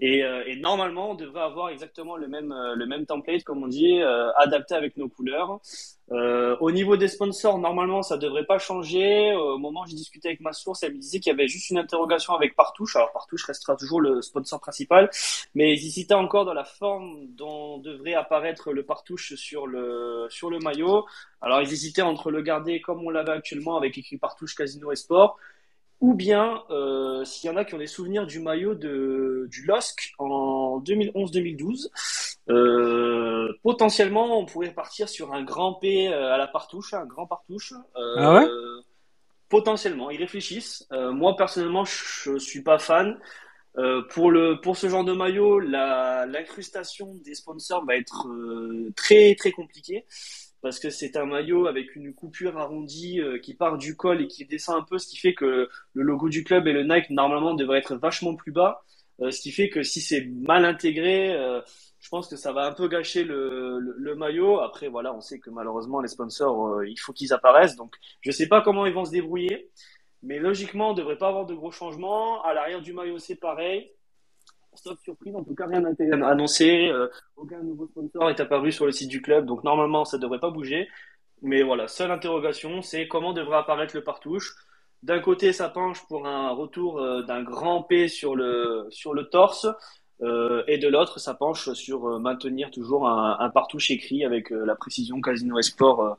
Et, 0.00 0.18
et 0.18 0.56
normalement 0.56 1.12
on 1.12 1.14
devrait 1.14 1.42
avoir 1.42 1.70
exactement 1.70 2.16
le 2.16 2.28
même 2.28 2.54
le 2.74 2.86
même 2.86 3.06
template 3.06 3.42
comme 3.42 3.62
on 3.62 3.68
dit 3.68 4.00
adapté 4.36 4.74
avec 4.74 4.98
nos 4.98 5.08
couleurs. 5.08 5.60
Euh, 6.12 6.56
au 6.60 6.70
niveau 6.70 6.96
des 6.96 7.08
sponsors, 7.08 7.58
normalement, 7.58 8.02
ça 8.02 8.16
devrait 8.16 8.46
pas 8.46 8.58
changer. 8.58 9.34
Au 9.34 9.58
moment 9.58 9.82
où 9.82 9.86
j'ai 9.86 9.96
discuté 9.96 10.28
avec 10.28 10.40
ma 10.40 10.52
source, 10.52 10.82
elle 10.84 10.94
me 10.94 10.98
disait 10.98 11.18
qu'il 11.18 11.30
y 11.30 11.34
avait 11.34 11.48
juste 11.48 11.70
une 11.70 11.78
interrogation 11.78 12.34
avec 12.34 12.54
Partouche. 12.54 12.94
Alors 12.96 13.12
Partouche 13.12 13.44
restera 13.44 13.76
toujours 13.76 14.00
le 14.00 14.22
sponsor 14.22 14.60
principal, 14.60 15.10
mais 15.54 15.74
ils 15.74 15.86
hésitaient 15.86 16.14
encore 16.14 16.44
dans 16.44 16.54
la 16.54 16.64
forme 16.64 17.26
dont 17.36 17.78
devrait 17.78 18.14
apparaître 18.14 18.72
le 18.72 18.84
Partouche 18.84 19.34
sur 19.34 19.66
le 19.66 20.26
sur 20.30 20.48
le 20.50 20.60
maillot. 20.60 21.06
Alors 21.40 21.60
ils 21.60 21.72
hésitaient 21.72 22.02
entre 22.02 22.30
le 22.30 22.40
garder 22.42 22.80
comme 22.80 23.04
on 23.04 23.10
l'avait 23.10 23.32
actuellement 23.32 23.76
avec 23.76 23.98
écrit 23.98 24.16
Partouche 24.16 24.54
Casino 24.54 24.92
et 24.92 24.96
Sport, 24.96 25.38
ou 26.00 26.14
bien 26.14 26.62
euh, 26.70 27.24
s'il 27.24 27.50
y 27.50 27.52
en 27.52 27.56
a 27.56 27.64
qui 27.64 27.74
ont 27.74 27.78
des 27.78 27.86
souvenirs 27.86 28.26
du 28.26 28.40
maillot 28.40 28.74
de 28.74 29.46
du 29.50 29.64
LOSC 29.64 30.12
en 30.18 30.80
2011-2012. 30.80 31.88
Euh, 32.48 33.52
potentiellement, 33.62 34.38
on 34.38 34.46
pourrait 34.46 34.72
partir 34.72 35.08
sur 35.08 35.32
un 35.32 35.42
grand 35.42 35.74
P 35.74 36.08
euh, 36.08 36.32
à 36.32 36.36
la 36.36 36.46
partouche, 36.46 36.94
un 36.94 37.06
grand 37.06 37.26
partouche. 37.26 37.72
Euh, 37.96 38.14
ah 38.18 38.34
ouais? 38.34 38.46
potentiellement, 39.48 40.10
ils 40.10 40.18
réfléchissent. 40.18 40.86
Euh, 40.92 41.12
moi, 41.12 41.36
personnellement, 41.36 41.84
je 41.84 42.38
suis 42.38 42.62
pas 42.62 42.78
fan. 42.78 43.18
pour 44.10 44.30
le 44.30 44.60
pour 44.60 44.76
ce 44.76 44.88
genre 44.88 45.04
de 45.04 45.12
maillot, 45.12 45.60
l'incrustation 45.60 47.14
des 47.24 47.34
sponsors 47.34 47.84
va 47.84 47.96
être 47.96 48.28
très 48.96 49.34
très 49.34 49.52
compliquée 49.52 50.04
parce 50.66 50.80
que 50.80 50.90
c'est 50.90 51.16
un 51.16 51.26
maillot 51.26 51.68
avec 51.68 51.94
une 51.94 52.12
coupure 52.12 52.58
arrondie 52.58 53.20
qui 53.40 53.54
part 53.54 53.78
du 53.78 53.96
col 53.96 54.22
et 54.22 54.26
qui 54.26 54.44
descend 54.44 54.80
un 54.80 54.82
peu, 54.82 54.98
ce 54.98 55.06
qui 55.06 55.16
fait 55.16 55.32
que 55.32 55.68
le 55.92 56.02
logo 56.02 56.28
du 56.28 56.42
club 56.42 56.66
et 56.66 56.72
le 56.72 56.82
Nike 56.82 57.10
normalement 57.10 57.54
devraient 57.54 57.78
être 57.78 57.94
vachement 57.94 58.34
plus 58.34 58.50
bas, 58.50 58.82
ce 59.20 59.40
qui 59.40 59.52
fait 59.52 59.68
que 59.68 59.82
si 59.82 60.00
c'est 60.00 60.26
mal 60.26 60.64
intégré, 60.64 61.36
je 62.06 62.10
pense 62.10 62.28
que 62.28 62.36
ça 62.36 62.52
va 62.52 62.66
un 62.66 62.72
peu 62.72 62.86
gâcher 62.86 63.24
le, 63.24 64.14
maillot. 64.16 64.60
Après, 64.60 64.86
voilà, 64.86 65.12
on 65.12 65.20
sait 65.20 65.40
que 65.40 65.50
malheureusement, 65.50 66.00
les 66.00 66.06
sponsors, 66.06 66.68
euh, 66.68 66.88
il 66.88 66.96
faut 66.96 67.12
qu'ils 67.12 67.32
apparaissent. 67.32 67.74
Donc, 67.74 67.96
je 68.20 68.30
ne 68.30 68.32
sais 68.32 68.46
pas 68.46 68.62
comment 68.62 68.86
ils 68.86 68.94
vont 68.94 69.04
se 69.04 69.10
débrouiller. 69.10 69.70
Mais 70.22 70.38
logiquement, 70.38 70.90
on 70.90 70.92
ne 70.92 70.98
devrait 70.98 71.18
pas 71.18 71.28
avoir 71.28 71.46
de 71.46 71.54
gros 71.54 71.72
changements. 71.72 72.44
À 72.44 72.54
l'arrière 72.54 72.80
du 72.80 72.92
maillot, 72.92 73.18
c'est 73.18 73.34
pareil. 73.34 73.90
Sauf 74.76 74.98
surprise, 75.00 75.34
en 75.34 75.42
tout 75.42 75.54
cas, 75.54 75.66
rien 75.66 75.84
annoncé. 76.22 76.88
Euh, 76.88 77.08
aucun 77.36 77.62
nouveau 77.62 77.86
sponsor 77.86 78.30
est 78.30 78.40
apparu 78.40 78.70
sur 78.72 78.86
le 78.86 78.92
site 78.92 79.08
du 79.08 79.22
club. 79.22 79.46
Donc, 79.46 79.64
normalement, 79.64 80.04
ça 80.04 80.16
ne 80.16 80.22
devrait 80.22 80.38
pas 80.38 80.50
bouger. 80.50 80.88
Mais 81.42 81.62
voilà, 81.62 81.88
seule 81.88 82.10
interrogation, 82.10 82.82
c'est 82.82 83.08
comment 83.08 83.32
devrait 83.32 83.58
apparaître 83.58 83.96
le 83.96 84.04
partouche. 84.04 84.54
D'un 85.02 85.20
côté, 85.20 85.52
ça 85.52 85.68
penche 85.68 86.06
pour 86.08 86.26
un 86.26 86.50
retour 86.50 87.00
euh, 87.00 87.22
d'un 87.22 87.42
grand 87.42 87.82
P 87.82 88.08
sur 88.08 88.36
le, 88.36 88.86
sur 88.90 89.14
le 89.14 89.28
torse. 89.28 89.66
Euh, 90.22 90.62
et 90.66 90.78
de 90.78 90.88
l'autre, 90.88 91.18
ça 91.20 91.34
penche 91.34 91.72
sur 91.72 92.18
maintenir 92.20 92.70
toujours 92.70 93.08
un, 93.08 93.36
un 93.38 93.50
partouche 93.50 93.90
écrit 93.90 94.24
avec 94.24 94.50
la 94.50 94.74
précision 94.74 95.20
Casino 95.20 95.58
Esport 95.58 96.16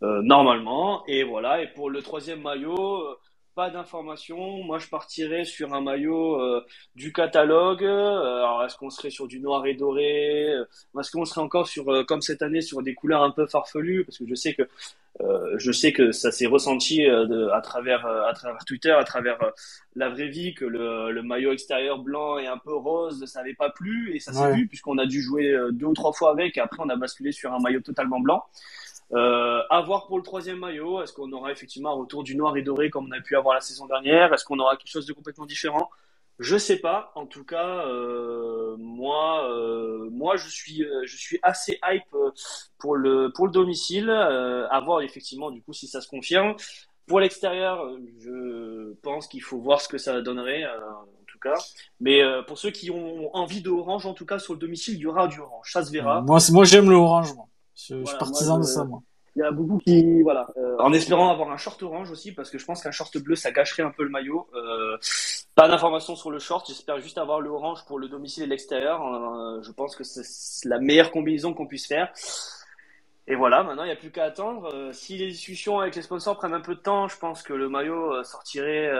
normalement. 0.00 1.04
Et 1.06 1.22
voilà. 1.24 1.62
Et 1.62 1.68
pour 1.68 1.90
le 1.90 2.02
troisième 2.02 2.42
maillot, 2.42 3.04
pas 3.54 3.70
d'informations. 3.70 4.62
Moi, 4.64 4.78
je 4.78 4.88
partirais 4.88 5.44
sur 5.44 5.74
un 5.74 5.80
maillot 5.80 6.40
du 6.94 7.12
catalogue. 7.12 7.84
alors, 7.84 8.64
est-ce 8.64 8.76
qu'on 8.76 8.90
serait 8.90 9.10
sur 9.10 9.26
du 9.26 9.40
noir 9.40 9.66
et 9.66 9.74
doré 9.74 10.54
Est-ce 10.98 11.10
qu'on 11.10 11.24
serait 11.24 11.40
encore 11.40 11.68
sur, 11.68 12.04
comme 12.06 12.22
cette 12.22 12.42
année, 12.42 12.62
sur 12.62 12.82
des 12.82 12.94
couleurs 12.94 13.22
un 13.22 13.30
peu 13.30 13.46
farfelues? 13.46 14.04
Parce 14.04 14.18
que 14.18 14.26
je 14.26 14.34
sais 14.34 14.54
que 14.54 14.62
euh, 15.20 15.54
je 15.58 15.72
sais 15.72 15.92
que 15.92 16.10
ça 16.10 16.32
s'est 16.32 16.46
ressenti 16.46 17.06
euh, 17.06 17.52
à 17.52 17.60
travers 17.60 18.06
euh, 18.06 18.24
à 18.26 18.32
travers 18.32 18.64
Twitter, 18.64 18.90
à 18.90 19.04
travers 19.04 19.38
la 19.94 20.08
vraie 20.08 20.28
vie, 20.28 20.54
que 20.54 20.64
le, 20.64 21.12
le, 21.12 21.22
maillot 21.22 21.52
extérieur 21.52 21.98
blanc 21.98 22.38
et 22.38 22.46
un 22.46 22.56
peu 22.56 22.74
rose, 22.74 23.24
ça 23.26 23.40
n'avait 23.40 23.54
pas 23.54 23.68
plu 23.68 24.14
et 24.14 24.20
ça 24.20 24.32
s'est 24.32 24.52
vu 24.54 24.66
puisqu'on 24.66 24.96
a 24.98 25.06
dû 25.06 25.20
jouer 25.20 25.54
deux 25.72 25.86
ou 25.86 25.94
trois 25.94 26.12
fois 26.12 26.30
avec. 26.30 26.56
Et 26.56 26.60
après, 26.60 26.82
on 26.82 26.88
a 26.88 26.96
basculé 26.96 27.30
sur 27.30 27.52
un 27.52 27.58
maillot 27.60 27.80
totalement 27.80 28.20
blanc. 28.20 28.42
Euh, 29.14 29.60
voir 29.84 30.06
pour 30.06 30.16
le 30.16 30.22
troisième 30.22 30.58
maillot. 30.58 31.02
Est-ce 31.02 31.12
qu'on 31.12 31.30
aura 31.32 31.52
effectivement 31.52 31.90
un 31.90 32.00
retour 32.00 32.22
du 32.22 32.36
noir 32.36 32.56
et 32.56 32.62
doré 32.62 32.90
comme 32.90 33.06
on 33.08 33.12
a 33.12 33.20
pu 33.20 33.36
avoir 33.36 33.54
la 33.54 33.60
saison 33.60 33.86
dernière? 33.86 34.32
Est-ce 34.32 34.44
qu'on 34.44 34.58
aura 34.58 34.76
quelque 34.76 34.90
chose 34.90 35.06
de 35.06 35.12
complètement 35.12 35.46
différent? 35.46 35.90
Je 36.38 36.56
sais 36.56 36.78
pas. 36.78 37.12
En 37.14 37.26
tout 37.26 37.44
cas, 37.44 37.86
euh, 37.86 38.76
moi, 38.78 39.48
euh, 39.50 40.08
moi, 40.10 40.36
je 40.36 40.48
suis, 40.48 40.82
euh, 40.82 41.02
je 41.04 41.16
suis 41.16 41.38
assez 41.42 41.78
hype 41.84 42.16
pour 42.78 42.96
le 42.96 43.30
pour 43.32 43.46
le 43.46 43.52
domicile. 43.52 44.10
à 44.10 44.80
voir 44.80 45.02
effectivement 45.02 45.50
du 45.50 45.62
coup 45.62 45.72
si 45.72 45.86
ça 45.86 46.00
se 46.00 46.08
confirme. 46.08 46.54
Pour 47.06 47.20
l'extérieur, 47.20 47.86
je 48.20 48.94
pense 49.02 49.26
qu'il 49.26 49.42
faut 49.42 49.58
voir 49.58 49.80
ce 49.80 49.88
que 49.88 49.98
ça 49.98 50.20
donnerait 50.22 50.64
cas. 51.42 51.58
Mais 52.00 52.22
pour 52.46 52.58
ceux 52.58 52.70
qui 52.70 52.90
ont 52.90 53.34
envie 53.34 53.60
d'orange, 53.60 54.06
en 54.06 54.14
tout 54.14 54.26
cas 54.26 54.38
sur 54.38 54.54
le 54.54 54.58
domicile, 54.58 54.94
il 54.94 55.00
y 55.00 55.06
aura 55.06 55.26
du 55.28 55.40
orange. 55.40 55.70
Ça 55.72 55.84
se 55.84 55.90
verra. 55.90 56.20
Moi, 56.22 56.38
moi, 56.50 56.64
j'aime 56.64 56.88
le 56.88 56.96
orange. 56.96 57.34
Je, 57.74 58.04
suis 58.04 58.18
partisan 58.18 58.58
de 58.58 58.64
ça, 58.64 58.84
moi. 58.84 59.02
Il 59.34 59.38
y 59.38 59.42
a 59.42 59.50
beaucoup 59.50 59.78
qui, 59.78 60.20
voilà, 60.22 60.46
euh, 60.58 60.76
en 60.78 60.92
espérant 60.92 61.30
avoir 61.30 61.50
un 61.50 61.56
short 61.56 61.82
orange 61.82 62.10
aussi, 62.10 62.32
parce 62.32 62.50
que 62.50 62.58
je 62.58 62.66
pense 62.66 62.82
qu'un 62.82 62.90
short 62.90 63.16
bleu, 63.16 63.34
ça 63.34 63.50
gâcherait 63.50 63.82
un 63.82 63.90
peu 63.90 64.02
le 64.02 64.10
maillot. 64.10 64.46
Euh, 64.54 64.98
pas 65.54 65.68
d'informations 65.68 66.16
sur 66.16 66.30
le 66.30 66.38
short, 66.38 66.66
j'espère 66.68 67.00
juste 67.00 67.16
avoir 67.16 67.40
le 67.40 67.48
orange 67.48 67.84
pour 67.86 67.98
le 67.98 68.08
domicile 68.08 68.42
et 68.42 68.46
l'extérieur. 68.46 69.02
Euh, 69.02 69.62
je 69.62 69.72
pense 69.72 69.96
que 69.96 70.04
c'est 70.04 70.68
la 70.68 70.78
meilleure 70.78 71.10
combinaison 71.10 71.54
qu'on 71.54 71.66
puisse 71.66 71.86
faire. 71.86 72.12
Et 73.26 73.34
voilà, 73.34 73.62
maintenant 73.62 73.84
il 73.84 73.86
n'y 73.86 73.92
a 73.92 73.96
plus 73.96 74.10
qu'à 74.10 74.24
attendre. 74.24 74.90
Si 74.92 75.16
les 75.16 75.28
discussions 75.28 75.78
avec 75.78 75.94
les 75.94 76.02
sponsors 76.02 76.36
prennent 76.36 76.54
un 76.54 76.60
peu 76.60 76.74
de 76.74 76.80
temps, 76.80 77.08
je 77.08 77.16
pense 77.16 77.42
que 77.42 77.54
le 77.54 77.68
maillot 77.68 78.22
sortirait 78.24 78.90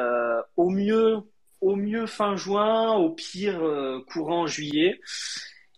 au 0.56 0.70
mieux, 0.70 1.18
au 1.60 1.74
mieux 1.74 2.06
fin 2.06 2.36
juin, 2.36 2.94
au 2.94 3.10
pire 3.10 3.60
courant 4.08 4.46
juillet. 4.46 5.00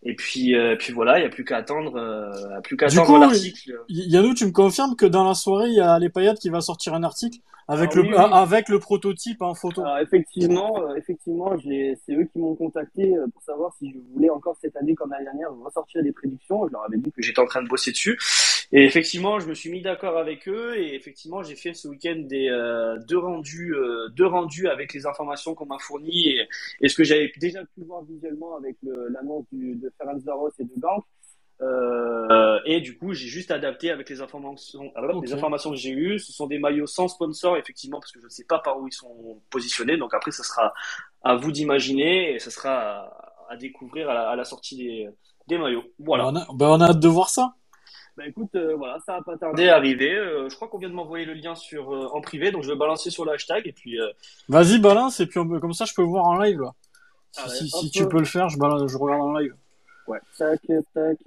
Et 0.05 0.15
puis, 0.15 0.55
euh, 0.55 0.77
puis 0.77 0.93
voilà, 0.93 1.19
il 1.19 1.23
n'y 1.23 1.27
a 1.27 1.31
plus 1.31 1.45
qu'à 1.45 1.57
attendre, 1.57 1.97
euh, 1.97 2.61
plus 2.63 2.77
qu'à 2.77 2.87
attendre 2.87 3.19
l'article. 3.19 3.81
Yannou, 3.89 4.35
tu 4.35 4.45
me 4.45 4.53
confirmes 4.53 4.97
que 4.97 5.07
dans 5.07 5.25
la 5.25 5.35
soirée, 5.35 5.69
il 5.69 5.75
y 5.75 5.81
a 5.81 5.99
les 5.99 6.11
paillettes 6.11 6.39
qui 6.39 6.51
va 6.51 6.61
sortir 6.61 6.95
un 6.95 7.03
article 7.03 7.39
avec 7.67 7.91
ah 7.95 8.01
le 8.01 8.17
avec 8.35 8.69
le 8.69 8.79
prototype 8.79 9.41
en 9.43 9.55
photo. 9.55 9.83
Alors 9.83 9.99
effectivement, 9.99 10.83
euh, 10.83 10.97
effectivement, 10.97 11.57
c'est 11.59 12.15
eux 12.15 12.29
qui 12.31 12.39
m'ont 12.39 12.55
contacté 12.55 13.15
euh, 13.15 13.27
pour 13.33 13.43
savoir 13.43 13.73
si 13.79 13.91
je 13.91 13.99
voulais 14.13 14.31
encore 14.31 14.57
cette 14.61 14.77
année 14.77 14.95
comme 14.95 15.11
l'année 15.11 15.25
dernière 15.25 15.51
ressortir 15.65 16.03
des 16.03 16.13
prédictions. 16.13 16.67
Je 16.67 16.73
leur 16.73 16.85
avais 16.85 16.99
dit 16.99 17.11
que 17.11 17.23
j'étais 17.23 17.41
en 17.41 17.47
train 17.47 17.63
de 17.63 17.69
bosser 17.69 17.93
dessus. 17.93 18.19
Et 18.73 18.85
effectivement, 18.85 19.41
je 19.41 19.47
me 19.47 19.55
suis 19.55 19.71
mis 19.71 19.83
d'accord 19.83 20.19
avec 20.19 20.49
eux 20.49 20.77
et 20.77 20.95
effectivement, 20.95 21.43
j'ai 21.43 21.55
fait 21.55 21.75
ce 21.75 21.87
week-end 21.89 22.17
des 22.19 22.49
euh, 22.49 22.99
deux 23.07 23.19
rendus, 23.19 23.75
deux 24.15 24.27
rendus 24.27 24.69
avec 24.69 24.93
les 24.93 25.07
informations 25.07 25.55
qu'on 25.55 25.67
m'a 25.67 25.79
fournies 25.79 26.31
et, 26.31 26.49
et, 26.81 26.89
ce 26.89 26.97
que 26.97 27.05
j'avais 27.05 27.33
déjà 27.39 27.61
pu 27.61 27.83
voir 27.87 28.03
visuellement 28.05 28.57
avec 28.57 28.77
l'annonce 28.83 29.45
de 29.53 29.93
Ferenc 29.99 30.21
Zaros 30.21 30.51
et 30.59 30.65
de 30.65 30.73
Gank. 30.77 31.05
Euh, 31.61 32.59
et 32.65 32.81
du 32.81 32.99
coup, 32.99 33.15
j'ai 33.15 33.29
juste 33.29 33.51
adapté 33.51 33.91
avec 33.91 34.11
les 34.11 34.21
informations, 34.21 34.93
les 35.23 35.33
informations 35.33 35.71
que 35.71 35.77
j'ai 35.77 35.93
eues. 35.93 36.19
Ce 36.19 36.33
sont 36.33 36.47
des 36.47 36.59
maillots 36.59 36.87
sans 36.87 37.09
sponsor, 37.09 37.57
effectivement, 37.57 38.01
parce 38.01 38.13
que 38.13 38.21
je 38.21 38.25
ne 38.25 38.31
sais 38.31 38.45
pas 38.45 38.59
par 38.59 38.79
où 38.81 38.89
ils 38.89 38.93
sont 38.93 39.41
positionnés. 39.51 39.97
Donc 39.97 40.15
après, 40.15 40.33
ce 40.33 40.43
sera 40.43 40.75
à 41.23 41.37
vous 41.37 41.53
d'imaginer 41.53 42.35
et 42.35 42.39
ce 42.39 42.51
sera 42.51 43.09
à, 43.49 43.57
découvrir 43.57 44.11
à 44.11 44.35
la, 44.35 44.45
sortie 44.45 44.77
des, 44.77 45.09
des, 45.47 45.59
maillots. 45.59 45.85
Voilà. 45.99 46.33
Ben, 46.33 46.45
on 46.49 46.61
a, 46.61 46.77
on 46.77 46.81
a 46.81 46.91
hâte 46.91 47.01
de 47.01 47.09
voir 47.09 47.31
ça. 47.31 47.55
Bah 48.17 48.29
écoute, 48.29 48.55
euh, 48.55 48.77
voilà, 48.77 48.99
ça 49.05 49.15
va 49.15 49.23
pas 49.23 49.37
tarder 49.37 49.69
à 49.69 49.75
arriver. 49.75 50.15
Euh, 50.15 50.49
je 50.49 50.55
crois 50.55 50.69
qu'on 50.69 50.79
vient 50.79 50.89
de 50.89 50.95
m'envoyer 50.95 51.25
le 51.25 51.35
lien 51.35 51.57
sur 51.57 51.93
euh, 51.93 52.07
en 52.13 52.21
privé, 52.21 52.53
donc 52.53 52.63
je 52.63 52.71
vais 52.71 52.77
balancer 52.77 53.11
sur 53.11 53.25
le 53.25 53.33
hashtag 53.33 53.67
et 53.67 53.73
puis. 53.73 53.99
Vas-y, 54.49 54.79
balance 54.79 55.19
et 55.19 55.27
puis 55.27 55.41
comme 55.61 55.73
ça, 55.73 55.85
je 55.85 55.95
peux 55.95 56.03
voir 56.03 56.27
en 56.27 56.39
live 56.39 56.61
là. 56.61 56.75
Ah 57.37 57.49
si, 57.49 57.91
tu 57.91 58.07
peux 58.07 58.21
le 58.21 58.25
faire, 58.25 58.49
je, 58.49 58.57
balance, 58.57 58.89
je 58.89 58.97
regarde 58.97 59.23
en 59.23 59.37
live. 59.37 59.53
Ouais. 60.07 60.19
Tac, 60.39 60.61
tac. 60.95 61.19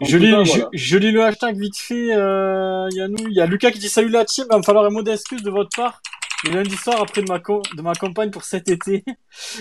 Je 0.00 0.16
lis, 0.16 0.34
je, 0.72 0.96
lis, 0.96 1.12
le 1.12 1.22
hashtag 1.22 1.56
vite 1.56 1.76
fait, 1.76 2.06
Yannou. 2.06 3.28
Il 3.28 3.34
y 3.34 3.40
a 3.40 3.46
Lucas 3.46 3.70
qui 3.70 3.78
dit 3.78 3.88
salut 3.88 4.08
la 4.08 4.24
team, 4.24 4.46
il 4.48 4.52
va 4.52 4.58
me 4.58 4.62
falloir 4.62 4.84
un 4.84 4.90
mot 4.90 5.02
d'excuse 5.02 5.42
de 5.42 5.50
votre 5.50 5.70
part. 5.76 6.00
Le 6.44 6.54
lundi 6.54 6.76
soir 6.76 7.00
après 7.00 7.22
de 7.22 7.28
ma, 7.28 7.38
de 7.38 7.82
ma 7.82 7.94
campagne 7.94 8.30
pour 8.30 8.42
cet 8.42 8.68
été. 8.68 9.04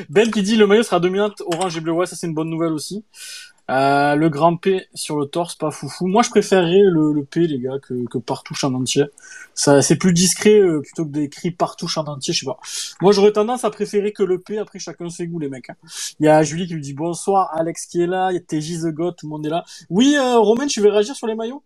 Ben 0.10 0.32
qui 0.32 0.41
dit 0.41 0.56
le 0.56 0.65
maillot 0.65 0.82
sera 0.82 1.00
dominante 1.00 1.41
orange 1.46 1.77
et 1.77 1.82
bleu. 1.82 1.91
Ouais, 1.91 2.08
ça 2.08 2.15
c'est 2.15 2.25
une 2.25 2.34
bonne 2.34 2.50
nouvelle 2.50 2.74
aussi. 2.74 3.06
Euh, 3.70 4.15
le 4.15 4.30
grand 4.30 4.58
P 4.58 4.88
sur 4.94 5.18
le 5.18 5.27
torse, 5.27 5.56
pas 5.56 5.72
foufou. 5.72 6.08
Moi, 6.08 6.24
je 6.24 6.30
préférerais 6.30 6.82
le, 6.84 7.13
le 7.13 7.24
P, 7.24 7.41
les 7.41 7.60
gars, 7.60 7.80
que, 7.80 8.06
que 8.10 8.18
partouche 8.18 8.63
en 8.63 8.74
entier. 8.74 9.06
Ça, 9.53 9.82
c'est 9.82 9.98
plus 9.98 10.13
discret 10.13 10.60
euh, 10.60 10.82
plutôt 10.82 11.06
que 11.06 11.12
d'écrire 11.12 11.53
partouche 11.58 11.98
en 11.98 12.06
entier, 12.06 12.34
je 12.34 12.39
sais 12.39 12.46
pas. 12.46 12.60
Moi, 13.01 13.12
j'aurais 13.12 13.32
tendance 13.32 13.63
à 13.63 13.70
préférer 13.70 14.12
que 14.12 14.24
le 14.24 14.39
P. 14.39 14.58
Après, 14.58 14.80
chacun 14.80 15.10
ses 15.10 15.27
goûts, 15.27 15.39
les 15.39 15.50
mecs. 15.50 15.70
Hein. 15.70 15.75
Il 16.20 16.25
y 16.25 16.30
a 16.30 16.44
Julie 16.44 16.68
qui 16.68 16.74
lui 16.74 16.82
dit 16.82 16.94
bonsoir, 16.94 17.50
Alex 17.53 17.86
qui 17.86 18.01
est 18.01 18.08
là, 18.08 18.32
il 18.32 18.36
y 18.36 18.38
a 18.38 18.41
TJ 18.41 18.82
The 18.82 18.94
God, 18.94 19.15
tout 19.15 19.27
le 19.27 19.32
monde 19.32 19.46
est 19.46 19.50
là. 19.50 19.63
Oui, 19.89 20.15
euh, 20.18 20.38
Romain, 20.39 20.68
tu 20.68 20.82
veux 20.82 20.89
réagir 20.89 21.15
sur 21.15 21.27
les 21.27 21.36
maillots? 21.36 21.63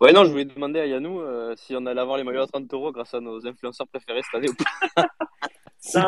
Ouais, 0.00 0.12
non, 0.12 0.24
je 0.24 0.30
voulais 0.30 0.46
demander 0.46 0.80
à 0.80 0.86
Yannou 0.86 1.20
euh, 1.20 1.54
si 1.56 1.74
on 1.76 1.84
allait 1.84 2.00
avoir 2.00 2.16
les 2.16 2.24
maillots 2.24 2.42
à 2.42 2.46
30 2.46 2.72
euros 2.72 2.90
grâce 2.90 3.12
à 3.12 3.20
nos 3.20 3.46
influenceurs 3.46 3.86
préférés 3.86 4.22
cette 4.22 4.34
année 4.34 4.48
ou 4.48 4.54
pas. 4.54 5.06
C'est 5.78 6.04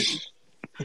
qui? 0.00 0.32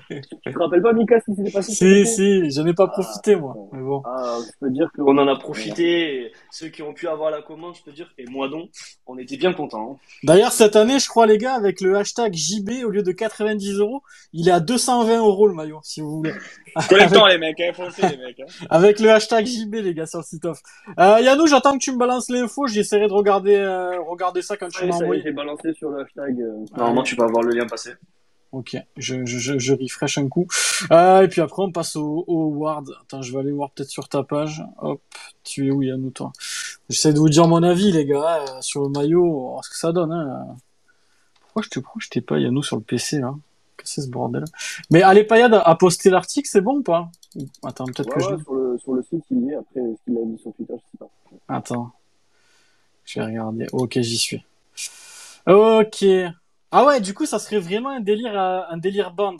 Tu 0.09 0.21
te 0.53 0.59
rappelles 0.59 0.81
pas, 0.81 0.93
Mika, 0.93 1.19
ce 1.19 1.31
qui 1.31 1.35
s'était 1.35 1.51
passé 1.51 1.71
Si, 1.73 2.05
si, 2.05 2.51
j'en 2.51 2.65
ai 2.65 2.73
pas 2.73 2.87
profité, 2.87 3.35
moi. 3.35 3.55
Mais 3.71 3.81
bon. 3.81 4.01
Ah, 4.05 4.37
je 4.45 4.51
peux 4.59 4.71
dire 4.71 4.89
qu'on 4.95 5.17
en 5.17 5.27
a 5.27 5.35
profité. 5.37 6.31
Ceux 6.51 6.69
qui 6.69 6.81
ont 6.81 6.93
pu 6.93 7.07
avoir 7.07 7.31
la 7.31 7.41
commande, 7.41 7.75
je 7.75 7.83
peux 7.83 7.91
dire, 7.91 8.11
et 8.17 8.25
moi 8.25 8.47
donc, 8.49 8.69
on 9.05 9.17
était 9.17 9.37
bien 9.37 9.53
contents. 9.53 9.93
Hein. 9.93 9.97
D'ailleurs, 10.23 10.51
cette 10.51 10.75
année, 10.75 10.99
je 10.99 11.07
crois, 11.07 11.25
les 11.25 11.37
gars, 11.37 11.53
avec 11.53 11.81
le 11.81 11.95
hashtag 11.95 12.33
JB, 12.33 12.85
au 12.85 12.89
lieu 12.89 13.03
de 13.03 13.11
90 13.11 13.79
euros, 13.79 14.03
il 14.33 14.47
est 14.47 14.51
à 14.51 14.59
220 14.59 15.19
euros 15.19 15.47
le 15.47 15.53
maillot, 15.53 15.79
si 15.83 16.01
vous 16.01 16.17
voulez. 16.17 16.33
Collectant, 16.89 17.27
les 17.27 17.37
mecs, 17.37 17.59
hein, 17.59 17.71
les 18.01 18.17
mecs. 18.17 18.39
Hein. 18.39 18.45
Avec 18.69 18.99
le 18.99 19.09
hashtag 19.11 19.45
JB, 19.45 19.75
les 19.75 19.93
gars, 19.93 20.05
sur 20.05 20.19
le 20.19 20.23
site 20.23 20.45
off. 20.45 20.61
Euh, 20.99 21.19
Yannou, 21.21 21.47
j'attends 21.47 21.73
que 21.73 21.83
tu 21.83 21.91
me 21.91 21.97
balances 21.97 22.29
l'info, 22.29 22.67
j'essaierai 22.67 23.07
de 23.07 23.13
regarder, 23.13 23.55
euh, 23.55 23.99
regarder 24.01 24.41
ça 24.41 24.57
quand 24.57 24.69
tu 24.69 24.83
envoyé. 24.89 25.21
J'ai 25.23 25.31
balancé 25.31 25.73
sur 25.73 25.89
le 25.89 26.01
hashtag. 26.01 26.39
Euh... 26.41 26.65
Normalement, 26.75 27.03
tu 27.03 27.15
vas 27.15 27.25
avoir 27.25 27.43
le 27.43 27.53
lien 27.53 27.67
passer. 27.67 27.91
Ok, 28.53 28.77
je, 28.97 29.25
je, 29.25 29.57
je 29.57 29.73
refresh 29.73 30.19
un 30.19 30.29
coup. 30.29 30.45
Euh, 30.91 31.23
et 31.23 31.27
puis 31.27 31.41
après, 31.41 31.63
on 31.63 31.71
passe 31.71 31.95
au, 31.95 32.23
au 32.27 32.43
award. 32.53 32.91
Attends, 33.01 33.23
je 33.23 33.33
vais 33.33 33.39
aller 33.39 33.51
voir 33.51 33.71
peut-être 33.71 33.89
sur 33.89 34.07
ta 34.07 34.21
page. 34.21 34.63
Hop, 34.77 35.01
tu 35.43 35.67
es 35.67 35.71
où, 35.71 35.81
Yannou, 35.81 36.11
toi? 36.11 36.31
J'essaie 36.87 37.13
de 37.13 37.17
vous 37.19 37.29
dire 37.29 37.47
mon 37.47 37.63
avis, 37.63 37.91
les 37.91 38.05
gars, 38.05 38.41
euh, 38.41 38.61
sur 38.61 38.83
le 38.83 38.89
maillot, 38.89 39.59
ce 39.63 39.69
que 39.71 39.75
ça 39.75 39.91
donne. 39.91 40.11
Hein. 40.11 40.55
Pourquoi 41.41 41.63
je 41.63 41.69
te 41.69 41.79
je 41.97 42.09
t'ai 42.09 42.21
pas, 42.21 42.37
Yannou, 42.37 42.61
sur 42.61 42.75
le 42.75 42.83
PC, 42.83 43.19
là? 43.19 43.33
Qu'est-ce 43.75 43.95
que 43.95 44.01
c'est 44.01 44.01
ce 44.03 44.11
bordel 44.11 44.45
Mais 44.91 45.01
allez, 45.01 45.23
Payad 45.23 45.51
a 45.65 45.75
posté 45.75 46.11
l'article, 46.11 46.47
c'est 46.47 46.61
bon 46.61 46.77
ou 46.77 46.83
pas? 46.83 47.09
Attends, 47.63 47.85
peut-être 47.85 48.13
que 48.13 48.19
je... 48.19 48.43
sur, 48.43 48.53
le, 48.53 48.77
sur 48.77 48.93
le 48.93 49.01
site, 49.01 49.23
il 49.31 49.49
est. 49.49 49.55
Après, 49.55 49.81
ce 49.81 50.03
qu'il 50.05 50.15
a 50.15 50.25
mis 50.25 50.37
sur 50.37 50.53
Twitter, 50.53 50.75
je 50.77 50.91
sais 50.91 50.97
pas. 50.99 51.09
Attends. 51.47 51.91
Je 53.05 53.19
vais 53.19 53.25
regarder. 53.25 53.65
Ok, 53.71 53.97
j'y 53.99 54.17
suis. 54.17 54.43
Ok. 55.47 56.05
Ah 56.75 56.83
ouais, 56.87 56.99
du 56.99 57.13
coup, 57.13 57.27
ça 57.27 57.37
serait 57.37 57.59
vraiment 57.59 57.89
un 57.89 57.99
délire, 57.99 58.35
euh, 58.35 58.61
un 58.67 58.77
délire 58.77 59.11
band. 59.13 59.37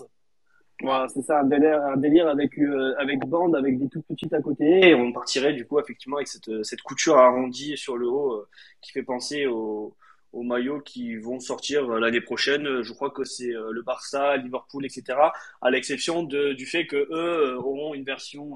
Voilà, 0.84 1.08
c'est 1.08 1.24
ça, 1.24 1.40
un 1.40 1.46
délire, 1.46 1.82
un 1.82 1.98
délire 1.98 2.28
avec 2.28 2.60
euh, 2.60 2.94
avec 3.00 3.22
bande, 3.22 3.56
avec 3.56 3.80
des 3.80 3.90
toutes 3.90 4.06
petites 4.06 4.34
à 4.34 4.42
côté. 4.42 4.90
Et 4.90 4.94
on 4.94 5.12
partirait 5.12 5.54
du 5.54 5.66
coup 5.66 5.80
effectivement 5.80 6.18
avec 6.18 6.28
cette, 6.28 6.63
cette 6.63 6.84
couture 6.84 7.18
arrondie 7.18 7.75
sur 7.75 7.98
le 7.98 8.08
haut 8.08 8.34
euh, 8.34 8.48
qui 8.82 8.92
fait 8.92 9.02
penser 9.02 9.48
aux, 9.48 9.96
maillots 10.32 10.82
qui 10.82 11.16
vont 11.16 11.40
sortir 11.40 11.88
l'année 11.88 12.22
prochaine. 12.22 12.84
Je 12.84 12.94
crois 12.94 13.10
que 13.10 13.24
c'est 13.24 13.52
le 13.52 13.82
Barça, 13.82 14.38
Liverpool, 14.38 14.86
etc. 14.86 15.18
À 15.62 15.72
l'exception 15.72 16.24
du 16.24 16.66
fait 16.68 16.86
que 16.86 17.08
eux 17.12 17.58
auront 17.58 17.94
une 17.94 18.04
version 18.04 18.56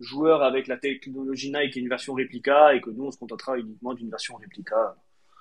joueur 0.00 0.42
avec 0.42 0.66
la 0.66 0.78
technologie 0.78 1.52
Nike 1.52 1.76
et 1.76 1.80
une 1.80 1.88
version 1.88 2.14
réplica 2.14 2.74
et 2.74 2.80
que 2.80 2.90
nous 2.90 3.04
on 3.04 3.10
se 3.10 3.18
contentera 3.18 3.58
uniquement 3.58 3.94
d'une 3.94 4.10
version 4.10 4.36
réplica. 4.36 4.96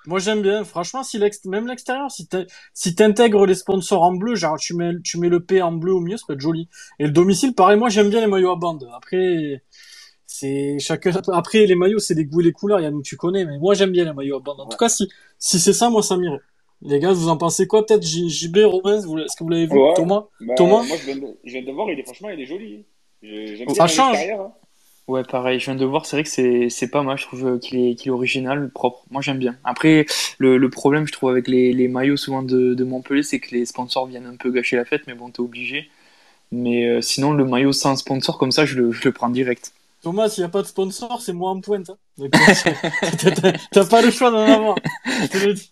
Moi 0.08 0.20
j'aime 0.20 0.42
bien. 0.42 0.64
Franchement, 0.64 1.04
si 1.04 1.20
même 1.46 1.68
l'extérieur, 1.68 2.10
si 2.10 2.28
si 2.74 2.96
t'intègres 2.96 3.46
les 3.46 3.56
sponsors 3.56 4.02
en 4.02 4.14
bleu, 4.14 4.36
genre 4.36 4.58
tu 4.58 4.76
mets 4.76 4.94
tu 5.04 5.20
mets 5.20 5.30
le 5.30 5.40
P 5.42 5.62
en 5.62 5.72
bleu 5.72 5.94
au 5.94 6.00
milieu, 6.00 6.18
ça 6.18 6.26
peut 6.28 6.34
être 6.34 6.40
joli. 6.40 6.70
Et 7.00 7.06
le 7.06 7.12
domicile, 7.12 7.54
pareil. 7.54 7.78
Moi 7.78 7.90
j'aime 7.90 8.10
bien 8.10 8.22
les 8.22 8.28
maillots 8.28 8.52
à 8.52 8.56
bande. 8.56 8.90
Après, 8.96 9.64
c'est 10.26 10.80
chacun. 10.80 11.12
Après 11.34 11.66
les 11.66 11.76
maillots, 11.76 12.00
c'est 12.00 12.16
des 12.16 12.26
goûts 12.26 12.42
et 12.42 12.46
les 12.46 12.52
couleurs. 12.52 12.80
Yannou, 12.80 13.02
tu 13.02 13.18
connais, 13.18 13.46
mais 13.46 13.58
moi 13.58 13.74
j'aime 13.74 13.92
bien 13.92 14.06
les 14.06 14.14
maillots 14.14 14.38
à 14.38 14.40
bande. 14.40 14.62
En 14.62 14.68
tout 14.68 14.78
cas, 14.78 14.90
si 14.90 15.10
si 15.38 15.60
c'est 15.60 15.74
ça, 15.74 15.90
moi 15.90 16.02
ça 16.02 16.18
m'irait. 16.18 16.40
Les 16.82 17.00
gars, 17.00 17.12
vous 17.12 17.28
en 17.28 17.36
pensez 17.36 17.68
quoi? 17.68 17.86
Peut-être 17.86 18.06
JB, 18.06 18.60
Romain, 18.64 18.98
est-ce 18.98 19.36
que 19.36 19.44
vous 19.44 19.50
l'avez 19.50 19.66
vu? 19.66 19.78
Thomas? 19.96 20.28
Bah, 20.40 20.54
Thomas? 20.56 20.84
Moi 20.84 20.96
je 20.98 21.06
viens, 21.52 21.62
de, 21.62 21.72
voir, 21.74 21.92
il 21.92 22.00
est 22.00 22.04
franchement, 22.04 22.30
il 22.30 22.40
est 22.40 22.46
joli. 22.46 22.86
ça 23.76 23.88
change. 23.88 24.18
Hein. 24.18 24.54
Ouais, 25.10 25.24
pareil, 25.24 25.60
je 25.60 25.66
viens 25.66 25.76
de 25.76 25.86
voir, 25.86 26.06
c'est 26.06 26.18
vrai 26.18 26.24
que 26.24 26.70
c'est, 26.70 26.88
pas 26.92 27.02
mal, 27.02 27.18
je 27.18 27.24
trouve 27.26 27.58
qu'il 27.60 27.80
est, 27.80 27.96
qu'il 27.96 28.10
est 28.10 28.12
original, 28.12 28.70
propre. 28.70 29.04
Moi, 29.10 29.24
j'aime 29.24 29.40
bien. 29.40 29.58
Après, 29.64 30.06
le, 30.38 30.58
le 30.60 30.70
problème, 30.70 31.08
je 31.08 31.12
trouve, 31.14 31.32
avec 31.32 31.48
les, 31.48 31.74
les 31.74 31.88
maillots 31.88 32.16
souvent 32.18 32.44
de, 32.44 32.76
de 32.76 32.84
Montpellier, 32.84 33.24
c'est 33.24 33.40
que 33.40 33.56
les 33.56 33.66
sponsors 33.66 34.06
viennent 34.06 34.28
un 34.28 34.36
peu 34.36 34.52
gâcher 34.52 34.76
la 34.78 34.86
fête, 34.86 35.04
mais 35.08 35.16
bon, 35.16 35.32
t'es 35.32 35.40
obligé. 35.40 35.90
Mais 36.52 36.88
euh, 36.88 37.02
sinon, 37.02 37.34
le 37.34 37.46
maillot 37.46 37.74
sans 37.74 37.96
sponsor, 37.98 38.38
comme 38.38 38.52
ça, 38.52 38.66
je 38.66 38.78
le, 38.78 38.92
je 38.92 39.04
le 39.06 39.14
prends 39.14 39.30
direct. 39.30 39.74
Thomas, 40.02 40.30
s'il 40.30 40.44
n'y 40.44 40.46
a 40.46 40.50
pas 40.50 40.62
de 40.62 40.68
sponsor, 40.68 41.22
c'est 41.22 41.34
moi 41.34 41.52
en 41.52 41.60
pointe. 41.62 41.90
Hein. 41.90 41.98
T'as 43.72 43.86
pas 43.86 44.02
le 44.02 44.12
choix 44.12 44.32
d'en 44.32 44.46
avoir. 44.46 44.76
Je 45.06 45.28
te 45.28 45.38
le 45.38 45.54
dis. 45.54 45.70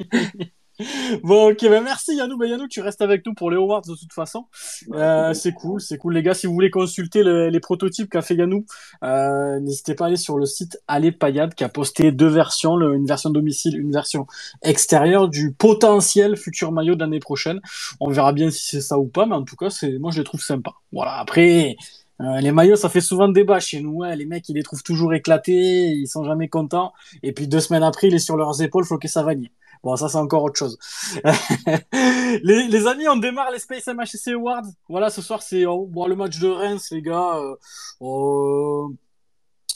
Bon, 1.23 1.51
ok, 1.51 1.61
ben 1.63 1.83
merci 1.83 2.15
Yannou. 2.15 2.37
Ben 2.37 2.49
Yannou, 2.49 2.67
tu 2.67 2.81
restes 2.81 3.01
avec 3.01 3.25
nous 3.25 3.33
pour 3.33 3.49
les 3.49 3.57
awards 3.57 3.81
de 3.81 3.95
toute 3.95 4.13
façon. 4.13 4.45
Euh, 4.93 5.33
c'est 5.33 5.53
cool, 5.53 5.81
c'est 5.81 5.97
cool 5.97 6.13
les 6.13 6.23
gars. 6.23 6.33
Si 6.33 6.47
vous 6.47 6.53
voulez 6.53 6.69
consulter 6.69 7.23
les 7.23 7.59
prototypes 7.59 8.09
qu'a 8.09 8.21
fait 8.21 8.35
Yannou, 8.35 8.65
euh, 9.03 9.59
n'hésitez 9.59 9.95
pas 9.95 10.05
à 10.05 10.07
aller 10.07 10.17
sur 10.17 10.37
le 10.37 10.45
site 10.45 10.79
Allez 10.87 11.11
Payade 11.11 11.55
qui 11.55 11.63
a 11.63 11.69
posté 11.69 12.11
deux 12.11 12.27
versions, 12.27 12.79
une 12.79 13.05
version 13.05 13.29
domicile, 13.29 13.79
une 13.79 13.91
version 13.91 14.27
extérieure 14.61 15.29
du 15.29 15.51
potentiel 15.51 16.37
futur 16.37 16.71
maillot 16.71 16.95
de 16.95 16.99
l'année 16.99 17.19
prochaine. 17.19 17.59
On 17.99 18.09
verra 18.09 18.33
bien 18.33 18.51
si 18.51 18.67
c'est 18.67 18.81
ça 18.81 18.99
ou 18.99 19.07
pas, 19.07 19.25
mais 19.25 19.35
en 19.35 19.43
tout 19.43 19.55
cas, 19.55 19.69
c'est 19.69 19.97
moi 19.97 20.11
je 20.11 20.19
les 20.19 20.25
trouve 20.25 20.41
sympas. 20.41 20.75
Voilà. 20.91 21.17
Après. 21.17 21.75
Euh, 22.21 22.41
les 22.41 22.51
maillots, 22.51 22.75
ça 22.75 22.89
fait 22.89 23.01
souvent 23.01 23.27
débat 23.27 23.59
chez 23.59 23.81
nous. 23.81 23.97
Ouais. 23.97 24.15
Les 24.15 24.25
mecs, 24.25 24.47
ils 24.49 24.55
les 24.55 24.63
trouvent 24.63 24.83
toujours 24.83 25.13
éclatés, 25.13 25.89
ils 25.91 26.07
sont 26.07 26.23
jamais 26.23 26.47
contents. 26.47 26.93
Et 27.23 27.31
puis 27.31 27.47
deux 27.47 27.59
semaines 27.59 27.83
après, 27.83 28.07
il 28.07 28.15
est 28.15 28.19
sur 28.19 28.37
leurs 28.37 28.61
épaules, 28.61 28.85
ça 29.05 29.23
vagne. 29.23 29.49
Bon, 29.83 29.95
ça, 29.95 30.09
c'est 30.09 30.17
encore 30.17 30.43
autre 30.43 30.57
chose. 30.57 30.77
les, 32.43 32.87
amis, 32.87 33.07
on 33.07 33.17
démarre 33.17 33.51
les 33.51 33.59
Space 33.59 33.87
MHC 33.87 34.33
Awards. 34.33 34.65
Voilà, 34.89 35.09
ce 35.09 35.21
soir, 35.21 35.41
c'est 35.41 35.65
oh, 35.65 35.85
bon, 35.85 36.07
le 36.07 36.15
match 36.15 36.39
de 36.39 36.47
Reims, 36.47 36.89
les 36.91 37.01
gars. 37.01 37.37
Euh, 37.37 37.55
oh, 37.99 38.91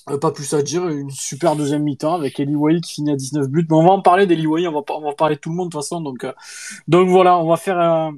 euh, 0.10 0.18
pas 0.18 0.32
plus 0.32 0.54
à 0.54 0.62
dire, 0.64 0.88
une 0.88 1.12
super 1.12 1.56
deuxième 1.56 1.84
mi-temps 1.84 2.16
avec 2.16 2.40
Eli 2.40 2.56
Wai 2.56 2.82
qui 2.82 2.96
finit 2.96 3.12
à 3.12 3.16
19 3.16 3.48
buts. 3.48 3.68
Mais 3.70 3.76
on 3.76 3.84
va 3.86 3.92
en 3.92 4.02
parler 4.02 4.26
d'Eli 4.26 4.48
Wai, 4.48 4.68
on 4.68 4.74
va, 4.74 4.82
on 4.90 5.02
va 5.02 5.14
parler 5.14 5.36
de 5.36 5.40
tout 5.40 5.50
le 5.50 5.56
monde 5.56 5.70
de 5.70 5.74
toute 5.74 5.82
façon. 5.84 6.02
Donc, 6.02 6.24
euh, 6.24 6.34
donc 6.88 7.08
voilà, 7.10 7.38
on 7.38 7.48
va 7.48 7.58
faire 7.58 7.80
un, 7.80 8.16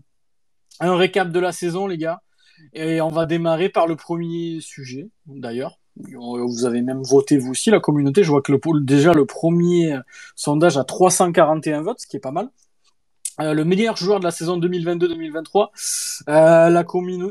un 0.79 0.95
récap 0.95 1.29
de 1.29 1.39
la 1.39 1.51
saison, 1.51 1.87
les 1.87 1.97
gars. 1.97 2.21
Et 2.73 3.01
on 3.01 3.09
va 3.09 3.25
démarrer 3.25 3.69
par 3.69 3.87
le 3.87 3.95
premier 3.95 4.59
sujet, 4.61 5.09
d'ailleurs. 5.27 5.79
Vous 5.95 6.65
avez 6.65 6.81
même 6.81 7.03
voté 7.03 7.37
vous 7.37 7.51
aussi, 7.51 7.69
la 7.69 7.79
communauté. 7.79 8.23
Je 8.23 8.31
vois 8.31 8.41
que 8.41 8.51
le, 8.51 8.59
déjà 8.81 9.13
le 9.13 9.25
premier 9.25 9.99
sondage 10.35 10.77
a 10.77 10.83
341 10.83 11.81
votes, 11.81 11.99
ce 11.99 12.07
qui 12.07 12.17
est 12.17 12.21
pas 12.21 12.31
mal. 12.31 12.49
Euh, 13.39 13.53
le 13.53 13.65
meilleur 13.65 13.97
joueur 13.97 14.19
de 14.19 14.25
la 14.25 14.31
saison 14.31 14.59
2022-2023, 14.59 15.69
euh, 16.29 16.69
la, 16.69 16.85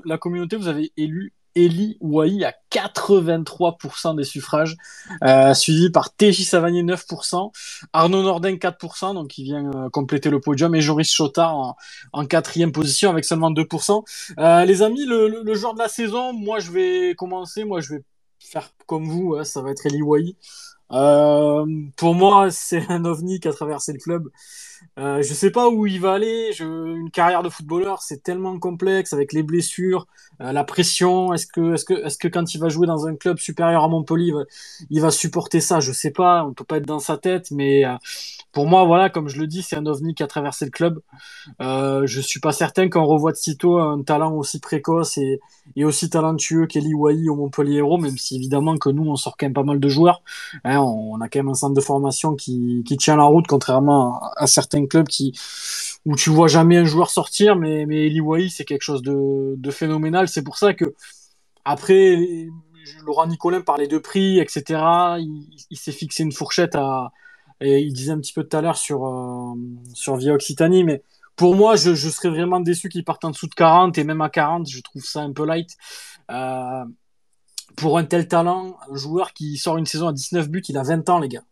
la 0.05 0.19
communauté, 0.19 0.57
vous 0.57 0.69
avez 0.69 0.93
élu 0.97 1.33
Eli 1.54 1.97
Wai 2.00 2.44
à 2.44 2.54
83% 2.71 4.16
des 4.16 4.25
suffrages, 4.25 4.76
euh, 5.23 5.54
suivi 5.54 5.90
par 5.90 6.14
TJ 6.14 6.44
Savanier 6.44 6.82
9%, 6.82 7.52
Arnaud 7.92 8.23
Nordin 8.23 8.54
4%, 8.54 9.14
donc 9.14 9.37
il 9.38 9.44
vient 9.44 9.71
euh, 9.75 9.90
compléter 9.90 10.30
le 10.30 10.40
podium, 10.40 10.75
et 10.75 10.80
Joris 10.80 11.12
Chotard 11.12 11.76
en, 12.12 12.26
quatrième 12.26 12.73
position 12.73 13.11
avec 13.11 13.25
seulement 13.25 13.50
2%. 13.50 14.04
Euh, 14.38 14.64
les 14.64 14.82
amis, 14.82 15.04
le, 15.06 15.54
joueur 15.54 15.75
de 15.75 15.78
la 15.78 15.88
saison, 15.88 16.32
moi 16.32 16.61
je 16.61 16.71
vais 16.71 17.14
commencer, 17.14 17.64
moi 17.64 17.80
je 17.80 17.94
vais 17.94 18.04
faire 18.38 18.71
comme 18.87 19.06
vous, 19.09 19.35
hein, 19.35 19.44
ça 19.44 19.61
va 19.61 19.71
être 19.71 19.87
Eli 19.87 20.02
Wai. 20.02 20.37
Euh, 20.93 21.67
pour 21.97 22.15
moi, 22.15 22.51
c'est 22.51 22.91
un 22.91 23.05
ovni 23.05 23.41
qui 23.41 23.49
a 23.49 23.53
traversé 23.53 23.93
le 23.93 23.99
club. 23.99 24.29
Euh, 24.99 25.23
je 25.23 25.33
sais 25.33 25.51
pas 25.51 25.69
où 25.69 25.87
il 25.87 26.01
va 26.01 26.15
aller. 26.15 26.53
Je... 26.53 26.65
Une 26.65 27.11
carrière 27.11 27.43
de 27.43 27.49
footballeur, 27.49 28.03
c'est 28.03 28.23
tellement 28.23 28.59
complexe 28.59 29.13
avec 29.13 29.33
les 29.33 29.43
blessures, 29.43 30.07
euh, 30.41 30.53
la 30.53 30.65
pression. 30.65 31.33
Est-ce 31.33 31.47
que, 31.47 31.75
est-ce 31.75 31.85
que, 31.85 31.95
est-ce 31.95 32.19
que 32.19 32.29
quand 32.29 32.55
il 32.55 32.59
va 32.59 32.69
jouer 32.69 32.87
dans 32.87 33.07
un 33.07 33.17
club 33.17 33.39
supérieur 33.39 33.85
à 33.85 33.89
Montpellier, 33.89 34.33
il 34.91 35.01
va, 35.01 35.11
supporter 35.11 35.61
ça? 35.61 35.81
Je 35.81 35.93
sais 35.93 36.11
pas. 36.11 36.45
On 36.45 36.53
peut 36.53 36.65
pas 36.65 36.79
être 36.79 36.87
dans 36.87 36.99
sa 36.99 37.17
tête, 37.17 37.51
mais 37.51 37.85
euh, 37.85 37.97
pour 38.52 38.66
moi, 38.66 38.85
voilà, 38.85 39.09
comme 39.09 39.28
je 39.28 39.40
le 39.40 39.47
dis, 39.47 39.62
c'est 39.62 39.76
un 39.76 39.87
ovni 39.87 40.14
qui 40.14 40.23
a 40.23 40.26
traversé 40.26 40.66
le 40.66 40.71
club. 40.71 41.00
Euh, 41.62 42.06
je 42.06 42.21
suis 42.21 42.38
pas 42.38 42.52
certain 42.52 42.90
qu'on 42.90 43.06
revoit 43.06 43.32
de 43.32 43.37
sitôt 43.38 43.78
un 43.78 44.02
talent 44.02 44.35
aussi 44.35 44.61
précoce 44.61 45.16
et, 45.16 45.40
aussi 45.82 46.11
talentueux 46.11 46.66
qu'Eli 46.66 46.92
Wai 46.92 47.28
au 47.30 47.35
Montpellier 47.35 47.76
Héros, 47.76 47.97
même 47.97 48.18
si 48.18 48.37
évidemment 48.37 48.76
que 48.76 48.90
nous, 48.90 49.11
on 49.11 49.16
sort 49.16 49.38
quand 49.38 49.47
même 49.47 49.54
pas 49.54 49.62
mal 49.62 49.80
de 49.80 49.88
joueurs. 49.88 50.23
Hein, 50.64 50.80
on, 50.80 51.18
a 51.23 51.28
quand 51.28 51.38
même 51.38 51.49
un 51.49 51.54
centre 51.54 51.75
de 51.75 51.80
formation 51.80 52.35
qui, 52.35 52.85
tient 52.99 53.16
la 53.16 53.25
route, 53.25 53.47
contrairement 53.47 54.21
à, 54.37 54.47
certains 54.47 54.87
clubs 54.87 55.09
où 56.04 56.14
tu 56.14 56.28
vois 56.28 56.49
jamais 56.49 56.76
un 56.76 56.85
joueur 56.85 57.09
sortir, 57.09 57.56
mais, 57.56 57.87
mais 57.87 58.06
Eli 58.06 58.21
Wai, 58.21 58.50
c'est 58.50 58.66
quelque 58.66 58.82
chose 58.82 59.02
de, 59.02 59.71
phénoménal. 59.71 60.28
C'est 60.28 60.42
pour 60.42 60.59
ça 60.59 60.75
que 60.75 60.94
après, 61.64 62.50
Laurent 63.06 63.26
Nicolin 63.26 63.62
parlait 63.62 63.88
de 63.88 63.97
prix, 63.97 64.40
etc. 64.40 64.80
Il 65.71 65.76
s'est 65.78 65.92
fixé 65.92 66.23
une 66.23 66.32
fourchette 66.32 66.75
à 66.75 67.12
et 67.62 67.81
il 67.81 67.92
disait 67.92 68.12
un 68.12 68.19
petit 68.19 68.33
peu 68.33 68.45
tout 68.45 68.57
à 68.57 68.61
l'heure 68.61 68.76
sur, 68.76 69.07
euh, 69.07 70.16
Via 70.16 70.35
Occitanie, 70.35 70.85
mais 70.85 71.02
pour 71.37 71.54
moi, 71.54 71.76
je, 71.76 71.95
serais 71.95 72.28
vraiment 72.28 72.61
déçu 72.61 72.88
qu'il 72.88 73.04
parte 73.04 73.25
en 73.25 73.31
dessous 73.31 73.47
de 73.47 73.54
40 73.54 73.97
et 73.99 74.04
même 74.04 74.21
à 74.21 74.28
40, 74.28 74.69
je 74.69 74.81
trouve 74.81 75.04
ça 75.04 75.21
un 75.21 75.33
peu 75.33 75.47
light. 75.47 75.76
Euh, 76.31 76.85
pour 77.76 77.99
un 77.99 78.04
tel 78.04 78.28
talent, 78.28 78.76
un 78.90 78.97
joueur 78.97 79.33
qui 79.33 79.57
sort 79.57 79.78
une 79.78 79.87
saison 79.87 80.09
à 80.09 80.12
19 80.12 80.49
buts, 80.49 80.62
il 80.69 80.76
a 80.76 80.83
20 80.83 81.09
ans, 81.09 81.19
les 81.21 81.28
gars. 81.28 81.45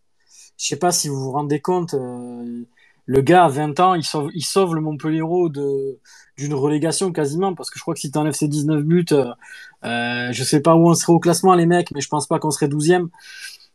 Je 0.58 0.66
sais 0.66 0.76
pas 0.76 0.92
si 0.92 1.08
vous 1.08 1.18
vous 1.18 1.32
rendez 1.32 1.60
compte, 1.60 1.94
euh, 1.94 2.64
le 3.06 3.20
gars 3.22 3.44
à 3.44 3.48
20 3.48 3.80
ans, 3.80 3.94
il 3.94 4.04
sauve, 4.04 4.74
le 4.74 4.80
Montpellier 4.80 5.22
de 5.50 5.98
d'une 6.36 6.54
relégation 6.54 7.12
quasiment, 7.12 7.54
parce 7.54 7.68
que 7.68 7.78
je 7.78 7.82
crois 7.82 7.92
que 7.92 8.00
si 8.00 8.10
tu 8.10 8.16
enlèves 8.18 8.32
ces 8.32 8.48
19 8.48 8.82
buts, 8.82 9.04
euh, 9.12 10.32
je 10.32 10.44
sais 10.44 10.60
pas 10.60 10.74
où 10.74 10.88
on 10.88 10.94
serait 10.94 11.12
au 11.12 11.18
classement, 11.18 11.54
les 11.54 11.66
mecs, 11.66 11.90
mais 11.92 12.00
je 12.00 12.08
pense 12.08 12.26
pas 12.26 12.38
qu'on 12.38 12.50
serait 12.50 12.68
12e 12.68 13.08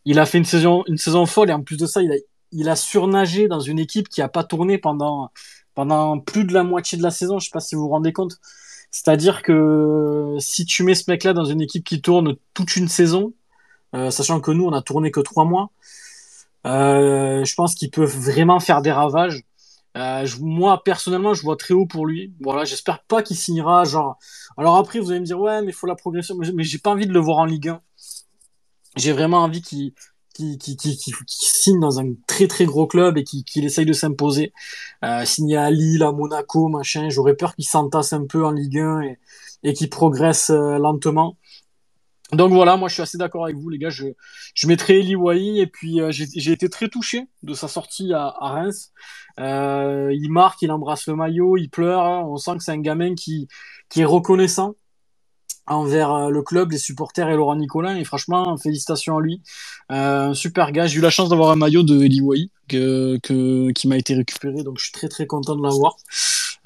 il 0.06 0.20
a 0.20 0.26
fait 0.26 0.38
une 0.38 0.46
saison, 0.46 1.26
folle 1.26 1.50
et 1.50 1.54
en 1.54 1.62
plus 1.62 1.78
de 1.78 1.86
ça, 1.86 2.02
il 2.52 2.70
a, 2.70 2.76
surnagé 2.76 3.48
dans 3.48 3.60
une 3.60 3.80
équipe 3.80 4.08
qui 4.08 4.22
a 4.22 4.30
pas 4.30 4.44
tourné 4.44 4.78
pendant, 4.78 5.32
plus 6.26 6.46
de 6.46 6.54
la 6.54 6.64
moitié 6.64 6.98
de 6.98 7.04
la 7.04 7.12
saison. 7.12 7.40
Je 7.40 7.46
sais 7.46 7.52
pas 7.52 7.60
si 7.60 7.76
vous 7.76 7.82
vous 7.82 7.90
rendez 7.90 8.14
compte. 8.14 8.40
C'est-à-dire 8.92 9.42
que 9.42 10.38
si 10.40 10.66
tu 10.66 10.84
mets 10.84 10.96
ce 10.96 11.10
mec-là 11.10 11.34
dans 11.34 11.44
une 11.44 11.62
équipe 11.62 11.84
qui 11.84 12.02
tourne 12.02 12.36
toute 12.54 12.76
une 12.76 12.88
saison, 12.88 13.34
euh, 13.96 14.12
sachant 14.12 14.40
que 14.40 14.52
nous, 14.52 14.66
on 14.66 14.74
a 14.74 14.82
tourné 14.82 15.12
que 15.12 15.20
trois 15.20 15.44
mois, 15.44 15.72
euh, 16.66 17.44
je 17.44 17.56
pense 17.56 17.76
qu'il 17.76 17.92
peut 17.92 18.06
vraiment 18.06 18.60
faire 18.60 18.82
des 18.82 18.92
ravages. 18.92 19.44
Euh, 19.98 20.28
moi, 20.42 20.84
personnellement, 20.84 21.34
je 21.34 21.42
vois 21.42 21.58
très 21.58 21.74
haut 21.74 21.86
pour 21.86 22.06
lui. 22.06 22.34
Voilà, 22.42 22.66
j'espère 22.66 23.04
pas 23.04 23.22
qu'il 23.24 23.38
signera. 23.38 23.84
Alors 24.58 24.78
après, 24.78 25.00
vous 25.00 25.12
allez 25.12 25.20
me 25.20 25.26
dire 25.26 25.40
ouais, 25.40 25.62
mais 25.62 25.70
il 25.70 25.74
faut 25.74 25.88
la 25.88 25.96
progression. 25.96 26.36
Mais 26.54 26.64
j'ai 26.64 26.78
pas 26.80 26.92
envie 26.92 27.08
de 27.08 27.14
le 27.14 27.20
voir 27.20 27.40
en 27.40 27.46
Ligue 27.46 27.70
1 27.70 27.82
j'ai 28.96 29.12
vraiment 29.12 29.40
envie 29.40 29.62
qu'il 29.62 29.94
qui, 30.36 30.58
qui, 30.58 30.76
qui, 30.76 30.98
qui, 30.98 31.16
signe 31.28 31.80
dans 31.80 32.00
un 32.00 32.14
très 32.28 32.48
très 32.48 32.66
gros 32.66 32.88
club 32.88 33.18
et 33.18 33.24
qui, 33.24 33.46
qui 33.46 33.64
essaye 33.66 33.86
de 33.86 33.94
s'imposer. 33.94 34.52
Euh, 35.04 35.24
signer 35.26 35.58
à 35.58 35.72
Lille, 35.72 36.04
à 36.04 36.12
Monaco, 36.12 36.68
machin, 36.68 37.10
j'aurais 37.10 37.36
peur 37.36 37.56
qu'il 37.56 37.66
s'entasse 37.66 38.12
un 38.12 38.26
peu 38.26 38.46
en 38.46 38.52
Ligue 38.52 38.80
1 38.80 39.02
et, 39.64 39.74
qu'il 39.74 39.90
progresse 39.90 40.50
euh, 40.50 40.78
lentement. 40.78 41.38
Donc 42.34 42.52
voilà, 42.52 42.76
moi 42.76 42.90
je 42.90 42.96
suis 42.96 43.04
assez 43.04 43.18
d'accord 43.18 43.46
avec 43.46 43.56
vous 43.56 43.70
les 43.70 43.78
gars, 43.78 43.92
je, 43.92 44.08
mettrai 44.66 45.00
Eli 45.00 45.16
Wai 45.16 45.60
et 45.60 45.68
puis 45.68 46.02
euh, 46.02 46.12
j'ai 46.12 46.52
été 46.52 46.70
très 46.70 46.90
touché 46.90 47.28
de 47.44 47.54
sa 47.54 47.68
sortie 47.68 48.14
à, 48.14 48.36
Reims. 48.42 48.92
Euh, 49.40 50.12
il 50.14 50.32
marque, 50.32 50.62
il 50.64 50.72
embrasse 50.72 51.08
le 51.08 51.16
maillot, 51.16 51.56
il 51.58 51.70
pleure, 51.70 52.02
hein. 52.02 52.24
on 52.26 52.38
sent 52.38 52.58
que 52.58 52.64
c'est 52.64 52.72
un 52.72 52.82
gamin 52.82 53.16
qui 53.16 53.48
est 53.96 54.06
reconnaissant 54.06 54.76
envers 55.68 56.14
euh, 56.14 56.30
le 56.30 56.42
club, 56.42 56.72
les 56.72 56.78
supporters 56.78 57.30
et 57.30 57.36
Laurent 57.36 57.56
Nicolin. 57.56 57.96
Et 57.98 58.04
franchement, 58.04 58.58
félicitations 58.58 59.18
à 59.18 59.22
lui. 59.22 59.42
Euh, 59.92 60.34
super 60.34 60.72
gars. 60.72 60.88
J'ai 60.88 61.00
eu 61.00 61.02
la 61.02 61.10
chance 61.10 61.30
d'avoir 61.30 61.52
un 61.52 61.56
maillot 61.56 61.84
de 61.84 62.04
Eli 62.04 62.50
que, 62.68 63.72
qui 63.72 63.88
m'a 63.88 63.98
été 63.98 64.16
récupéré, 64.16 64.64
donc 64.64 64.78
je 64.80 64.84
suis 64.84 64.92
très 64.92 65.08
très 65.08 65.28
content 65.28 65.56
de 65.56 65.64
l'avoir. 65.64 65.96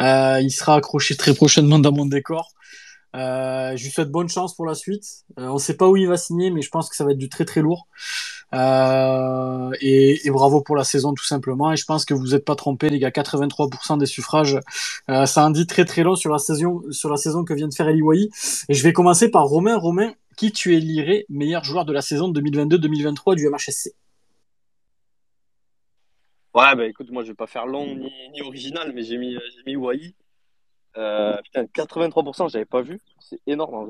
Euh, 0.01 0.39
il 0.41 0.51
sera 0.51 0.75
accroché 0.75 1.15
très 1.15 1.33
prochainement 1.33 1.79
dans 1.79 1.91
mon 1.91 2.05
décor. 2.05 2.53
Euh, 3.15 3.75
je 3.75 3.83
lui 3.83 3.91
souhaite 3.91 4.11
bonne 4.11 4.29
chance 4.29 4.55
pour 4.55 4.65
la 4.65 4.75
suite. 4.75 5.25
Euh, 5.39 5.47
on 5.47 5.57
sait 5.57 5.75
pas 5.75 5.87
où 5.89 5.97
il 5.97 6.07
va 6.07 6.17
signer, 6.17 6.51
mais 6.51 6.61
je 6.61 6.69
pense 6.69 6.89
que 6.89 6.95
ça 6.95 7.03
va 7.03 7.11
être 7.11 7.17
du 7.17 7.29
très 7.29 7.45
très 7.45 7.61
lourd. 7.61 7.87
Euh, 8.53 9.71
et, 9.81 10.29
bravo 10.31 10.61
pour 10.61 10.75
la 10.75 10.83
saison 10.83 11.13
tout 11.13 11.25
simplement. 11.25 11.71
Et 11.71 11.77
je 11.77 11.85
pense 11.85 12.05
que 12.05 12.13
vous 12.13 12.29
n'êtes 12.29 12.45
pas 12.45 12.55
trompés, 12.55 12.89
les 12.89 12.99
gars. 12.99 13.09
83% 13.09 13.97
des 13.97 14.05
suffrages, 14.05 14.59
euh, 15.09 15.25
ça 15.25 15.45
en 15.45 15.49
dit 15.49 15.67
très 15.67 15.85
très 15.85 16.03
long 16.03 16.15
sur 16.15 16.31
la 16.31 16.39
saison 16.39 16.81
sur 16.91 17.09
la 17.09 17.17
saison 17.17 17.43
que 17.43 17.53
vient 17.53 17.67
de 17.67 17.73
faire 17.73 17.87
Eli 17.87 18.01
Wai. 18.01 18.29
Et 18.69 18.73
je 18.73 18.83
vais 18.83 18.93
commencer 18.93 19.29
par 19.29 19.45
Romain. 19.45 19.77
Romain, 19.77 20.13
qui 20.37 20.51
tu 20.51 20.75
élirais 20.75 21.25
meilleur 21.29 21.63
joueur 21.63 21.85
de 21.85 21.93
la 21.93 22.01
saison 22.01 22.31
2022-2023 22.31 23.35
du 23.35 23.47
MHSC 23.49 23.93
Ouais, 26.55 26.75
bah 26.75 26.87
écoute, 26.87 27.11
moi 27.11 27.23
je 27.23 27.29
vais 27.29 27.35
pas 27.35 27.45
faire 27.45 27.67
long 27.67 27.95
ni, 27.95 28.41
original, 28.41 28.91
mais 28.93 29.03
j'ai 29.03 29.17
mis, 29.17 29.33
j'ai 29.33 29.63
mis. 29.75 29.77
Euh, 30.97 31.37
putain, 31.43 31.63
83%, 31.65 32.49
j'avais 32.49 32.65
pas 32.65 32.81
vu. 32.81 32.99
C'est 33.19 33.39
énorme 33.47 33.75
en. 33.75 33.87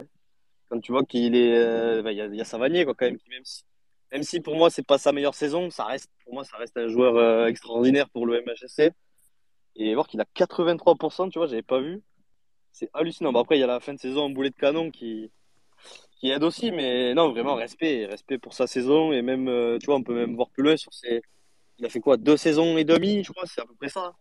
Quand 0.70 0.80
tu 0.80 0.92
vois 0.92 1.04
qu'il 1.04 1.36
est. 1.36 1.58
Euh, 1.58 2.02
bah, 2.02 2.12
il 2.12 2.18
y, 2.18 2.22
a, 2.22 2.42
a 2.42 2.46
Savanier, 2.46 2.86
quand 2.86 3.02
même, 3.02 3.18
qui, 3.18 3.30
même 3.30 3.46
si, 3.46 3.64
même 4.12 4.24
si 4.24 4.40
pour 4.40 4.56
moi, 4.56 4.70
c'est 4.70 4.86
pas 4.86 4.98
sa 4.98 5.12
meilleure 5.12 5.36
saison, 5.36 5.70
ça 5.70 5.86
reste, 5.86 6.10
pour 6.24 6.34
moi, 6.34 6.44
ça 6.44 6.58
reste 6.58 6.78
un 6.78 6.88
joueur 6.88 7.16
euh, 7.16 7.48
extraordinaire 7.48 8.10
pour 8.10 8.26
le 8.26 8.42
MHSC. 8.42 8.92
Et 9.76 9.94
voir 9.94 10.08
qu'il 10.08 10.20
a 10.20 10.26
83%, 10.36 11.30
tu 11.30 11.40
vois, 11.40 11.48
j'avais 11.48 11.62
pas 11.62 11.80
vu. 11.80 12.02
C'est 12.72 12.90
hallucinant. 12.94 13.32
Bon, 13.32 13.40
après, 13.40 13.58
il 13.58 13.62
y 13.62 13.64
a 13.64 13.68
la 13.68 13.80
fin 13.80 13.94
de 13.94 14.00
saison 14.00 14.24
en 14.24 14.30
boulet 14.30 14.50
de 14.50 14.56
canon 14.56 14.92
qui, 14.92 15.32
qui 16.18 16.32
aide 16.32 16.44
aussi, 16.44 16.72
mais 16.72 17.14
non, 17.14 17.32
vraiment, 17.32 17.56
respect. 17.56 18.06
Respect 18.06 18.38
pour 18.40 18.54
sa 18.54 18.68
saison. 18.68 19.12
Et 19.14 19.22
même, 19.22 19.46
tu 19.80 19.86
vois, 19.86 19.96
on 19.96 20.04
peut 20.04 20.16
même 20.16 20.36
voir 20.36 20.50
plus 20.50 20.64
loin 20.64 20.76
sur 20.76 20.94
ses. 20.94 21.22
Il 21.78 21.86
a 21.86 21.90
fait 21.90 22.02
quoi 22.02 22.18
Deux 22.18 22.36
saisons 22.36 22.78
et 22.78 22.84
demie, 22.84 23.24
je 23.24 23.32
crois, 23.32 23.46
c'est 23.46 23.62
à 23.62 23.66
peu 23.66 23.76
près 23.76 23.90
ça. 23.90 24.14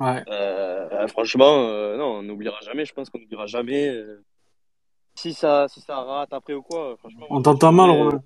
Ouais. 0.00 0.22
Euh, 0.28 1.06
franchement, 1.08 1.68
euh, 1.68 1.96
non, 1.96 2.18
on 2.18 2.22
n'oubliera 2.22 2.58
jamais. 2.62 2.84
Je 2.84 2.92
pense 2.92 3.10
qu'on 3.10 3.18
n'oubliera 3.18 3.46
jamais. 3.46 3.88
Euh, 3.88 4.24
si 5.14 5.34
ça, 5.34 5.66
si 5.68 5.80
ça 5.80 6.00
rate 6.00 6.32
après 6.32 6.54
ou 6.54 6.62
quoi, 6.62 6.96
franchement. 6.98 7.26
On 7.30 7.42
t'entend 7.42 7.72
mal, 7.72 7.90
Romain. 7.90 8.22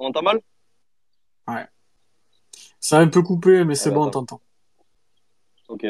On 0.00 0.06
entend 0.06 0.22
mal? 0.22 0.40
Ouais. 1.46 1.66
Ça 2.80 2.98
a 2.98 3.02
un 3.02 3.08
peu 3.08 3.22
coupé, 3.22 3.64
mais 3.64 3.74
c'est 3.74 3.90
bah, 3.90 3.96
bon, 3.96 4.06
on 4.06 4.10
t'entend. 4.10 4.40
Ok. 5.68 5.86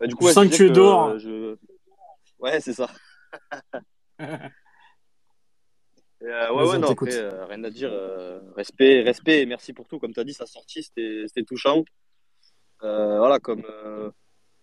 Bah, 0.00 0.06
du 0.06 0.14
coup, 0.14 0.22
Je 0.22 0.26
ouais, 0.28 0.32
sens 0.32 0.44
je 0.44 0.48
que 0.48 0.52
disais 0.56 0.64
tu 0.64 0.70
es 0.70 0.74
dehors. 0.74 1.08
euh, 1.08 1.18
je- 1.18 1.56
Ouais, 2.38 2.58
c'est 2.60 2.72
ça. 2.72 2.88
Euh, 6.22 6.50
ouais, 6.54 6.62
ouais, 6.64 6.76
on 6.76 6.78
non, 6.78 6.88
après, 6.88 7.14
euh, 7.16 7.44
rien 7.44 7.62
à 7.64 7.70
dire. 7.70 7.90
euh, 7.92 8.40
respect, 8.56 9.02
respect 9.02 9.42
et 9.42 9.46
merci 9.46 9.74
pour 9.74 9.86
tout. 9.86 9.98
Comme 9.98 10.14
tu 10.14 10.20
as 10.20 10.24
dit, 10.24 10.32
sa 10.32 10.46
sortie, 10.46 10.82
c'était 10.82 11.42
touchant. 11.46 11.84
Voilà, 12.80 13.38
comme, 13.40 13.62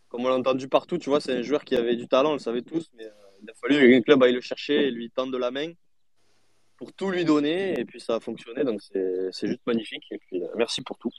comme 0.09 0.25
on 0.25 0.27
l'a 0.29 0.35
entendu 0.37 0.67
partout, 0.67 0.97
tu 0.97 1.09
vois, 1.11 1.21
c'est 1.21 1.33
un 1.33 1.43
joueur 1.43 1.63
qui 1.63 1.75
avait 1.75 1.95
du 1.95 2.07
talent, 2.07 2.31
on 2.31 2.33
le 2.33 2.39
savait 2.39 2.63
tous, 2.63 2.89
mais 2.95 3.07
il 3.43 3.49
a 3.49 3.53
fallu 3.53 3.91
qu'un 3.91 4.01
club 4.01 4.23
aille 4.23 4.33
le 4.33 4.41
chercher 4.41 4.87
et 4.87 4.91
lui 4.91 5.11
tendre 5.11 5.37
la 5.37 5.51
main 5.51 5.71
pour 6.81 6.93
tout 6.93 7.11
lui 7.11 7.25
donner, 7.25 7.79
et 7.79 7.85
puis 7.85 8.01
ça 8.01 8.15
a 8.15 8.19
fonctionné, 8.19 8.63
donc 8.63 8.81
c'est 8.81 9.47
juste 9.47 9.61
magnifique. 9.67 10.03
Et 10.09 10.17
puis, 10.17 10.41
euh, 10.41 10.47
merci 10.55 10.81
pour 10.81 10.97
tout. 10.97 11.11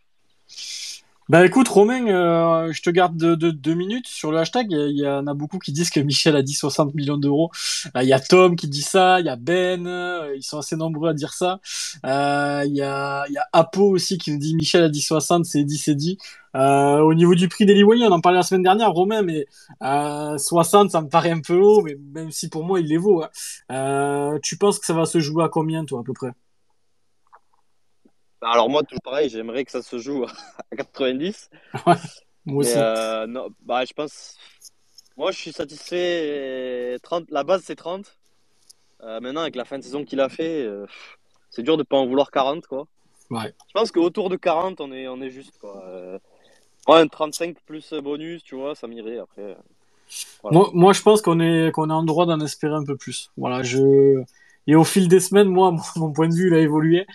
Bah 1.28 1.46
écoute 1.46 1.68
Romain, 1.68 2.06
euh, 2.08 2.72
je 2.72 2.82
te 2.82 2.90
garde 2.90 3.16
de, 3.16 3.34
de- 3.34 3.50
deux 3.50 3.74
minutes 3.74 4.06
sur 4.08 4.32
le 4.32 4.38
hashtag. 4.38 4.66
Il 4.72 4.98
y, 4.98 5.08
en 5.08 5.26
a 5.26 5.34
beaucoup 5.34 5.58
qui 5.58 5.72
disent 5.72 5.90
que 5.90 6.00
Michel 6.00 6.36
a 6.36 6.42
dit 6.42 6.52
60 6.54 6.94
millions 6.94 7.16
d'euros. 7.16 7.50
Il 8.00 8.02
y 8.08 8.12
a 8.12 8.20
Tom 8.20 8.56
qui 8.56 8.68
dit 8.68 8.82
ça, 8.82 9.20
il 9.20 9.26
y 9.26 9.28
a 9.28 9.36
Ben, 9.36 9.86
euh, 9.86 10.34
ils 10.36 10.42
sont 10.42 10.58
assez 10.58 10.76
nombreux 10.76 11.10
à 11.10 11.14
dire 11.14 11.32
ça. 11.32 11.60
Euh, 12.04 12.64
Il 12.66 12.74
y, 12.74 12.82
a, 12.82 13.24
y 13.30 13.36
a 13.38 13.46
Apo 13.52 13.84
aussi 13.88 14.18
qui 14.18 14.32
nous 14.32 14.38
dit 14.38 14.54
Michel 14.56 14.82
a 14.84 14.88
dit 14.88 15.00
60, 15.00 15.44
c'est 15.46 15.64
dit, 15.64 15.78
c'est 15.78 15.94
dit. 15.94 16.18
Euh, 16.56 16.98
au 16.98 17.14
niveau 17.14 17.34
du 17.34 17.48
prix 17.48 17.64
d'Eli 17.66 17.82
on 17.84 18.12
en 18.12 18.20
parlait 18.20 18.36
la 18.38 18.42
semaine 18.42 18.62
dernière, 18.62 18.90
Romain, 18.92 19.22
mais 19.22 19.46
euh, 19.82 20.36
60, 20.38 20.90
ça 20.90 21.00
me 21.00 21.08
paraît 21.08 21.30
un 21.30 21.40
peu 21.40 21.56
haut, 21.58 21.82
mais 21.82 21.96
même 22.14 22.30
si 22.30 22.48
pour 22.50 22.64
moi 22.64 22.80
il 22.80 22.86
les 22.86 22.98
vaut. 22.98 23.22
hein. 23.68 24.38
Tu 24.42 24.56
penses 24.58 24.78
que 24.78 24.86
ça 24.86 24.92
va 24.94 25.06
se 25.06 25.20
jouer 25.20 25.44
à 25.44 25.48
combien 25.48 25.84
toi 25.84 26.00
à 26.00 26.02
peu 26.02 26.12
près? 26.12 26.32
Alors 28.42 28.68
moi, 28.68 28.82
toujours 28.82 29.02
pareil, 29.02 29.28
j'aimerais 29.28 29.64
que 29.64 29.70
ça 29.70 29.82
se 29.82 29.98
joue 29.98 30.24
à 30.72 30.76
90. 30.76 31.50
Moi 32.44 32.62
aussi. 32.62 32.72
euh, 32.76 33.26
non, 33.26 33.48
bah, 33.62 33.84
je 33.84 33.92
pense. 33.92 34.36
Moi, 35.16 35.30
je 35.30 35.38
suis 35.38 35.52
satisfait. 35.52 36.98
30, 37.02 37.30
la 37.30 37.44
base, 37.44 37.62
c'est 37.64 37.76
30. 37.76 38.16
Euh, 39.02 39.20
maintenant, 39.20 39.42
avec 39.42 39.56
la 39.56 39.64
fin 39.64 39.78
de 39.78 39.84
saison 39.84 40.04
qu'il 40.04 40.20
a 40.20 40.28
fait, 40.28 40.62
euh, 40.62 40.86
c'est 41.50 41.62
dur 41.62 41.76
de 41.76 41.82
pas 41.82 41.96
en 41.96 42.06
vouloir 42.06 42.30
40, 42.30 42.66
quoi. 42.66 42.86
Ouais. 43.30 43.54
Je 43.68 43.72
pense 43.74 43.90
qu'autour 43.92 44.28
de 44.28 44.36
40, 44.36 44.80
on 44.80 44.92
est, 44.92 45.08
on 45.08 45.20
est 45.20 45.30
juste, 45.30 45.58
quoi. 45.60 45.82
Ouais, 46.88 46.98
un 46.98 47.06
35 47.06 47.56
plus 47.64 47.92
bonus, 47.94 48.42
tu 48.42 48.56
vois, 48.56 48.74
ça 48.74 48.88
m'irait 48.88 49.18
après. 49.18 49.56
Voilà. 50.42 50.58
Moi, 50.58 50.70
moi, 50.74 50.92
je 50.92 51.02
pense 51.02 51.22
qu'on 51.22 51.40
est 51.40 51.70
qu'on 51.70 51.88
est 51.88 51.92
en 51.92 52.02
droit 52.02 52.26
d'en 52.26 52.40
espérer 52.40 52.74
un 52.74 52.84
peu 52.84 52.96
plus. 52.96 53.30
Voilà, 53.36 53.62
je 53.62 54.22
et 54.66 54.74
au 54.76 54.84
fil 54.84 55.08
des 55.08 55.20
semaines, 55.20 55.48
moi, 55.48 55.74
mon, 55.96 56.12
point 56.12 56.28
de 56.28 56.34
vue, 56.34 56.48
il 56.48 56.54
a 56.54 56.60
évolué. 56.60 57.06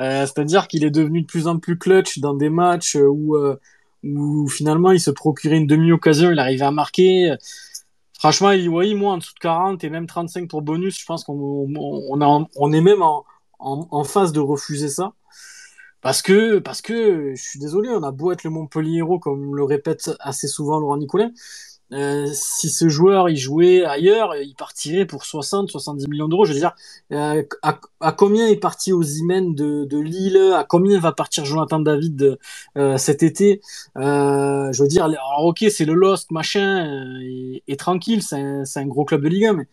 Euh, 0.00 0.26
C'est-à-dire 0.26 0.68
qu'il 0.68 0.84
est 0.84 0.90
devenu 0.90 1.22
de 1.22 1.26
plus 1.26 1.46
en 1.46 1.58
plus 1.58 1.78
clutch 1.78 2.18
dans 2.18 2.34
des 2.34 2.50
matchs 2.50 2.96
où 2.96 3.36
euh, 3.36 3.56
où 4.02 4.48
finalement 4.48 4.92
il 4.92 5.00
se 5.00 5.10
procurait 5.10 5.56
une 5.56 5.66
demi-occasion, 5.66 6.30
il 6.30 6.38
arrivait 6.38 6.64
à 6.64 6.70
marquer. 6.70 7.34
Franchement, 8.18 8.48
oui, 8.50 8.94
moi 8.94 9.14
en 9.14 9.18
dessous 9.18 9.34
de 9.34 9.38
40 9.38 9.82
et 9.84 9.90
même 9.90 10.06
35 10.06 10.48
pour 10.48 10.62
bonus, 10.62 11.00
je 11.00 11.06
pense 11.06 11.24
qu'on 11.24 11.68
on, 11.74 12.48
on 12.56 12.72
est 12.72 12.80
même 12.80 13.02
en, 13.02 13.24
en, 13.58 13.88
en 13.90 14.04
phase 14.04 14.32
de 14.32 14.40
refuser 14.40 14.88
ça. 14.88 15.14
Parce 16.04 16.20
que, 16.20 16.58
parce 16.58 16.82
que, 16.82 17.34
je 17.34 17.42
suis 17.42 17.58
désolé, 17.58 17.88
on 17.88 18.02
a 18.02 18.10
beau 18.12 18.30
être 18.30 18.44
le 18.44 18.50
Montpellier 18.50 18.98
héros, 18.98 19.18
comme 19.18 19.56
le 19.56 19.64
répète 19.64 20.10
assez 20.20 20.48
souvent 20.48 20.78
Laurent 20.78 20.98
Nicolin. 20.98 21.30
Euh, 21.92 22.26
si 22.32 22.70
ce 22.70 22.88
joueur 22.88 23.28
il 23.28 23.36
jouait 23.36 23.84
ailleurs, 23.84 24.34
il 24.36 24.54
partirait 24.54 25.06
pour 25.06 25.24
60, 25.24 25.70
70 25.70 26.08
millions 26.08 26.28
d'euros. 26.28 26.44
Je 26.44 26.52
veux 26.52 26.58
dire, 26.58 26.74
euh, 27.12 27.42
à, 27.62 27.78
à, 28.00 28.12
combien 28.12 28.46
est 28.48 28.56
parti 28.56 28.90
Imen 28.90 29.54
de, 29.54 29.84
de 29.84 29.98
Lille? 29.98 30.52
À 30.54 30.64
combien 30.64 30.98
va 30.98 31.12
partir 31.12 31.44
Jonathan 31.44 31.80
David 31.80 32.38
euh, 32.76 32.96
cet 32.96 33.22
été? 33.22 33.60
Euh, 33.96 34.72
Je 34.72 34.82
veux 34.82 34.88
dire, 34.88 35.04
alors 35.04 35.44
ok, 35.44 35.64
c'est 35.70 35.84
le 35.84 35.94
Lost 35.94 36.30
machin 36.30 36.86
euh, 36.86 37.58
et, 37.66 37.76
tranquille, 37.76 38.22
c'est 38.22 38.36
un, 38.36 38.86
gros 38.86 39.04
club 39.04 39.22
de 39.22 39.28
Ligue 39.28 39.46
1, 39.46 39.52
mais 39.54 39.66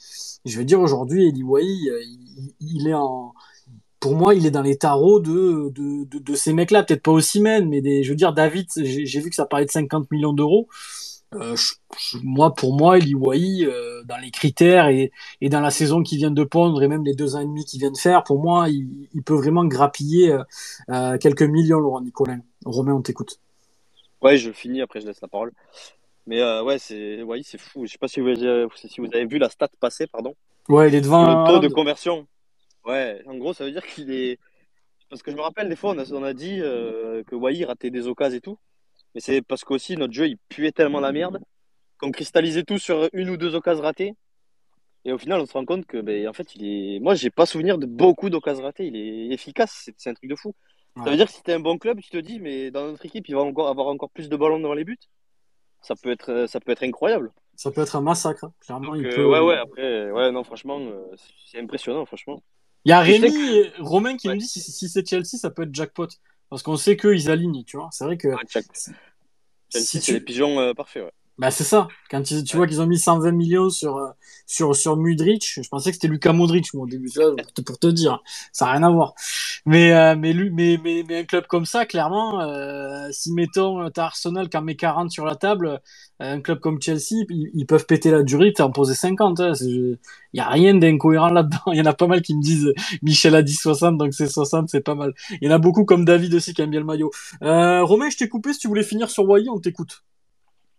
je 0.46 0.58
veux 0.58 0.66
dire 0.66 0.82
aujourd'hui, 0.82 1.28
Eli 1.28 1.44
Wai, 1.44 1.64
il, 1.64 2.54
il 2.60 2.88
est 2.88 2.94
en 2.94 3.34
pour 4.02 4.16
moi, 4.16 4.34
il 4.34 4.48
est 4.48 4.52
dans 4.52 4.64
les 4.64 4.78
tarots 4.78 5.20
de, 5.20 5.72
ces 6.34 6.54
mecs-là, 6.54 6.84
peut-être 6.84 7.04
pas 7.04 7.12
aussi 7.12 7.40
men, 7.40 7.70
mais 7.70 8.04
je 8.04 8.10
veux 8.10 8.16
dire, 8.16 8.34
David, 8.34 8.68
j'ai 8.76 9.20
vu 9.22 9.30
que 9.30 9.36
ça 9.36 9.46
parlait 9.46 9.68
de 9.68 9.72
50 9.72 10.10
millions 10.12 10.34
d'euros. 10.34 10.68
Euh, 11.34 11.56
moi, 12.24 12.54
pour 12.54 12.76
moi, 12.76 12.98
Eli 12.98 13.16
euh, 13.66 14.04
dans 14.04 14.18
les 14.18 14.32
critères 14.32 14.90
et, 14.90 15.12
et 15.40 15.48
dans 15.48 15.62
la 15.62 15.72
saison 15.72 16.04
qui 16.04 16.18
vient 16.18 16.32
de 16.32 16.44
pondre 16.44 16.84
et 16.84 16.90
même 16.90 17.06
les 17.06 17.16
deux 17.16 17.36
ans 17.36 17.40
et 17.40 17.46
demi 17.46 17.64
qu'il 17.64 17.80
vient 17.80 17.92
de 17.92 17.98
faire, 17.98 18.24
pour 18.24 18.42
moi, 18.42 18.68
il, 18.68 19.08
il 19.14 19.24
peut 19.24 19.36
vraiment 19.36 19.64
grappiller 19.64 20.34
euh, 20.34 20.44
euh 20.90 21.18
quelques 21.18 21.44
millions, 21.44 21.80
Laurent 21.80 22.02
Nicolin. 22.02 22.42
Romain, 22.66 22.94
on 22.94 23.02
t'écoute. 23.02 23.40
Ouais, 24.22 24.38
je 24.38 24.52
finis, 24.52 24.82
après 24.82 25.00
je 25.00 25.08
laisse 25.08 25.22
la 25.22 25.30
parole. 25.30 25.54
Mais 26.28 26.44
ouais, 26.62 26.78
c'est 26.78 27.24
ouais, 27.24 27.42
c'est 27.44 27.60
fou. 27.60 27.86
Je 27.86 27.92
sais 27.92 27.98
pas 27.98 28.08
si 28.08 28.20
vous, 28.20 28.28
avez, 28.28 28.68
si 28.76 29.02
vous 29.02 29.08
avez 29.08 29.26
vu 29.26 29.40
la 29.40 29.50
stat 29.50 29.70
passer, 29.80 30.08
pardon. 30.08 30.36
Ouais, 30.70 30.90
il 30.90 30.96
est 30.96 31.02
devant. 31.02 31.46
Le 31.46 31.48
taux 31.48 31.60
de 31.60 31.74
conversion. 31.74 32.28
Ouais, 32.86 33.22
en 33.26 33.36
gros, 33.38 33.54
ça 33.54 33.66
veut 33.66 33.72
dire 33.72 33.86
qu'il 33.86 34.12
est. 34.12 34.38
Parce 35.10 35.24
que 35.24 35.32
je 35.32 35.36
me 35.36 35.42
rappelle, 35.42 35.70
des 35.70 35.76
fois, 35.76 35.92
on 35.92 35.98
a, 35.98 36.12
on 36.12 36.24
a 36.24 36.34
dit 36.34 36.60
que 36.60 37.36
Wai 37.36 37.66
ratait 37.66 37.90
des 37.90 38.08
occasions 38.08 38.38
et 38.38 38.42
tout. 38.42 38.60
Mais 39.16 39.22
c'est 39.22 39.42
parce 39.42 39.64
qu'aussi, 39.64 39.98
notre 39.98 40.14
jeu, 40.14 40.28
il 40.28 40.38
puait 40.50 40.72
tellement 40.72 41.00
la 41.00 41.12
merde 41.12 41.40
qu'on 41.98 42.12
cristallisait 42.12 42.64
tout 42.64 42.78
sur 42.78 43.10
une 43.14 43.30
ou 43.30 43.38
deux 43.38 43.56
occasions 43.56 43.84
ratées. 43.84 44.16
Et 45.04 45.12
au 45.12 45.18
final, 45.18 45.42
on 45.42 45.46
se 45.46 45.54
rend 45.54 45.66
compte 45.66 45.86
que, 45.86 45.98
ben, 45.98 46.28
en 46.28 46.34
fait, 46.34 46.56
il 46.56 46.66
est. 46.66 47.00
Moi, 47.00 47.16
j'ai 47.16 47.30
pas 47.30 47.46
souvenir 47.46 47.78
de 47.78 47.86
beaucoup 47.86 48.30
d'occasions 48.30 48.64
ratées. 48.64 48.88
Il 48.88 48.96
est 48.96 49.34
efficace. 49.34 49.90
C'est 49.98 50.10
un 50.10 50.14
truc 50.14 50.30
de 50.30 50.36
fou. 50.36 50.54
Ouais. 50.96 51.04
Ça 51.04 51.10
veut 51.10 51.18
dire 51.18 51.28
que 51.28 51.34
si 51.34 51.42
t'es 51.42 51.54
un 51.54 51.60
bon 51.60 51.78
club, 51.78 52.00
tu 52.02 52.10
te 52.10 52.18
dis, 52.18 52.40
mais 52.40 52.70
dans 52.70 52.86
notre 52.86 53.06
équipe, 53.06 53.28
il 53.28 53.36
va 53.36 53.42
encore 53.42 53.68
avoir 53.68 53.88
encore 53.88 54.10
plus 54.12 54.30
de 54.30 54.36
ballons 54.36 54.60
devant 54.60 54.74
les 54.74 54.84
buts. 54.84 54.98
Ça 55.82 55.96
peut 55.96 56.12
être, 56.12 56.46
ça 56.48 56.60
peut 56.60 56.72
être 56.72 56.84
incroyable. 56.84 57.32
Ça 57.56 57.72
peut 57.72 57.82
être 57.82 57.96
un 57.96 58.02
massacre. 58.02 58.44
Hein. 58.44 58.54
Clairement, 58.60 58.94
Donc, 58.94 58.98
il 58.98 59.08
euh, 59.08 59.16
peut... 59.16 59.26
Ouais, 59.26 59.40
ouais, 59.40 59.58
après, 59.58 60.12
ouais, 60.12 60.32
non, 60.32 60.44
franchement, 60.44 60.80
euh, 60.80 61.16
c'est 61.46 61.60
impressionnant, 61.60 62.06
franchement. 62.06 62.44
Il 62.86 62.90
y 62.90 62.92
a 62.92 63.00
Rémi 63.02 63.32
que... 63.32 63.82
Romain 63.82 64.18
qui 64.18 64.28
ouais. 64.28 64.36
me 64.36 64.40
dit 64.40 64.48
si, 64.48 64.60
si 64.60 64.90
c'est 64.90 65.08
Chelsea, 65.08 65.38
ça 65.38 65.50
peut 65.50 65.64
être 65.64 65.74
jackpot. 65.74 66.08
Parce 66.52 66.64
qu'on 66.64 66.76
sait 66.76 66.98
qu'ils 66.98 67.32
alignent, 67.32 67.64
tu 67.64 67.78
vois. 67.78 67.88
C'est 67.94 68.04
vrai 68.04 68.18
que. 68.18 68.28
Chelsea, 68.46 68.94
si 69.72 69.86
c'est 69.86 70.00
tu... 70.02 70.12
les 70.12 70.20
pigeons 70.20 70.60
euh, 70.60 70.74
parfaits, 70.74 71.06
ouais. 71.06 71.14
Bah, 71.42 71.50
c'est 71.50 71.64
ça. 71.64 71.88
Quand 72.12 72.22
tu, 72.22 72.56
vois 72.56 72.68
qu'ils 72.68 72.82
ont 72.82 72.86
mis 72.86 73.00
120 73.00 73.32
millions 73.32 73.72
sur, 73.72 73.98
euh, 73.98 74.10
sur, 74.46 74.76
sur 74.76 74.96
Mudrich, 74.96 75.60
je 75.60 75.68
pensais 75.70 75.90
que 75.90 75.96
c'était 75.96 76.08
Lucas 76.08 76.34
Modric, 76.34 76.72
moi, 76.76 76.84
au 76.84 76.88
début, 76.88 77.10
là, 77.16 77.32
pour 77.66 77.80
te 77.80 77.88
dire. 77.88 78.22
Ça 78.54 78.66
n'a 78.66 78.74
rien 78.74 78.84
à 78.84 78.92
voir. 78.92 79.16
Mais, 79.66 79.92
euh, 79.92 80.16
mais, 80.16 80.36
mais, 80.36 80.80
mais, 80.84 81.04
mais, 81.08 81.20
un 81.22 81.24
club 81.24 81.48
comme 81.48 81.66
ça, 81.66 81.88
clairement, 81.88 82.42
euh, 82.42 83.08
si 83.10 83.34
mettons, 83.34 83.90
t'as 83.90 84.04
Arsenal 84.06 84.50
qui 84.50 84.58
en 84.58 84.62
met 84.62 84.76
40 84.76 85.10
sur 85.10 85.26
la 85.26 85.34
table, 85.36 85.82
un 86.20 86.42
club 86.42 86.60
comme 86.60 86.80
Chelsea, 86.80 87.26
ils, 87.32 87.50
ils 87.56 87.66
peuvent 87.66 87.88
péter 87.88 88.12
la 88.12 88.22
durée, 88.22 88.54
t'en 88.54 88.70
poser 88.72 88.94
50. 88.94 89.40
Hein. 89.40 89.54
Il 89.62 89.98
y 90.36 90.40
a 90.42 90.48
rien 90.48 90.76
d'incohérent 90.76 91.30
là-dedans. 91.30 91.72
Il 91.74 91.76
y 91.80 91.82
en 91.82 91.86
a 91.86 91.94
pas 91.94 92.06
mal 92.06 92.22
qui 92.22 92.36
me 92.36 92.42
disent, 92.44 92.72
Michel 93.02 93.34
a 93.34 93.42
dit 93.42 93.56
60, 93.56 93.98
donc 93.98 94.14
c'est 94.14 94.28
60, 94.28 94.70
c'est 94.70 94.82
pas 94.82 94.94
mal. 94.94 95.16
Il 95.42 95.48
y 95.48 95.52
en 95.52 95.56
a 95.56 95.58
beaucoup 95.58 95.86
comme 95.86 96.06
David 96.06 96.36
aussi 96.36 96.54
qui 96.54 96.62
aime 96.62 96.70
bien 96.70 96.82
le 96.82 96.86
maillot. 96.86 97.10
Euh, 97.42 97.84
Romain, 97.84 98.12
je 98.12 98.18
t'ai 98.18 98.30
coupé. 98.30 98.54
Si 98.54 98.60
tu 98.60 98.68
voulais 98.68 98.84
finir 98.84 99.10
sur 99.10 99.28
Wai, 99.28 99.50
on 99.50 99.60
t'écoute. 99.60 100.04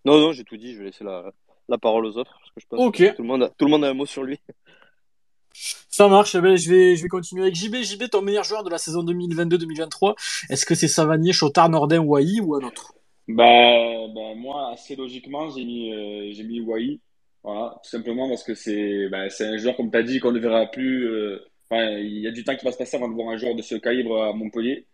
Non, 0.04 0.18
non, 0.20 0.32
j'ai 0.32 0.44
tout 0.44 0.56
dit. 0.56 0.74
Je 0.74 0.78
vais 0.78 0.84
laisser 0.86 1.04
la, 1.04 1.32
la 1.68 1.78
parole 1.78 2.06
aux 2.06 2.16
autres. 2.16 2.32
Parce 2.38 2.50
que 2.54 2.60
je 2.60 2.66
pense 2.66 2.80
okay. 2.80 3.10
que 3.10 3.16
tout 3.16 3.22
le, 3.22 3.28
monde 3.28 3.42
a, 3.44 3.48
tout 3.50 3.64
le 3.64 3.70
monde 3.70 3.84
a 3.84 3.88
un 3.88 3.94
mot 3.94 4.06
sur 4.06 4.22
lui. 4.22 4.38
Ça 5.54 6.08
marche. 6.08 6.34
Eh 6.34 6.40
ben, 6.40 6.56
je, 6.56 6.70
vais, 6.70 6.96
je 6.96 7.02
vais 7.02 7.08
continuer 7.08 7.42
avec 7.42 7.54
JB. 7.54 7.76
JB, 7.76 8.08
ton 8.10 8.22
meilleur 8.22 8.44
joueur 8.44 8.64
de 8.64 8.70
la 8.70 8.78
saison 8.78 9.04
2022-2023, 9.04 10.14
est-ce 10.50 10.64
que 10.64 10.74
c'est 10.74 10.88
Savanier, 10.88 11.32
Chotard, 11.32 11.68
Nordin, 11.68 12.00
Wai 12.00 12.40
ou 12.40 12.54
un 12.54 12.64
autre? 12.66 12.94
Bah, 13.28 14.08
bah, 14.14 14.34
Moi, 14.34 14.70
assez 14.72 14.96
logiquement, 14.96 15.50
j'ai 15.50 15.64
mis, 15.64 15.92
euh, 15.92 16.32
j'ai 16.32 16.44
mis 16.44 16.60
Wai. 16.60 17.00
Voilà, 17.44 17.78
tout 17.82 17.90
simplement 17.90 18.28
parce 18.28 18.44
que 18.44 18.54
c'est 18.54 19.08
bah, 19.08 19.26
un 19.40 19.58
joueur, 19.58 19.76
comme 19.76 19.90
tu 19.90 19.98
as 19.98 20.02
dit, 20.02 20.20
qu'on 20.20 20.32
ne 20.32 20.38
verra 20.38 20.66
plus. 20.66 21.08
Euh, 21.08 21.38
il 21.70 22.20
y 22.20 22.28
a 22.28 22.30
du 22.30 22.44
temps 22.44 22.54
qui 22.54 22.64
va 22.64 22.72
se 22.72 22.76
passer 22.78 22.96
avant 22.96 23.08
de 23.08 23.14
voir 23.14 23.28
un 23.28 23.36
joueur 23.36 23.54
de 23.54 23.62
ce 23.62 23.74
calibre 23.76 24.22
à 24.22 24.32
Montpellier. 24.32 24.86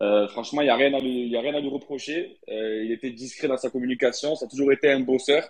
Euh, 0.00 0.28
franchement, 0.28 0.60
il 0.60 0.64
n'y 0.64 0.70
a, 0.70 0.76
rien 0.76 0.94
à 0.94 1.00
lui, 1.00 1.28
y 1.28 1.36
a 1.36 1.40
rien 1.40 1.54
à 1.54 1.60
lui 1.60 1.68
reprocher. 1.68 2.38
Euh, 2.48 2.84
il 2.84 2.92
était 2.92 3.10
discret 3.10 3.48
dans 3.48 3.56
sa 3.56 3.70
communication. 3.70 4.36
Ça 4.36 4.46
a 4.46 4.48
toujours 4.48 4.72
été 4.72 4.90
un 4.90 5.00
bosseur. 5.00 5.42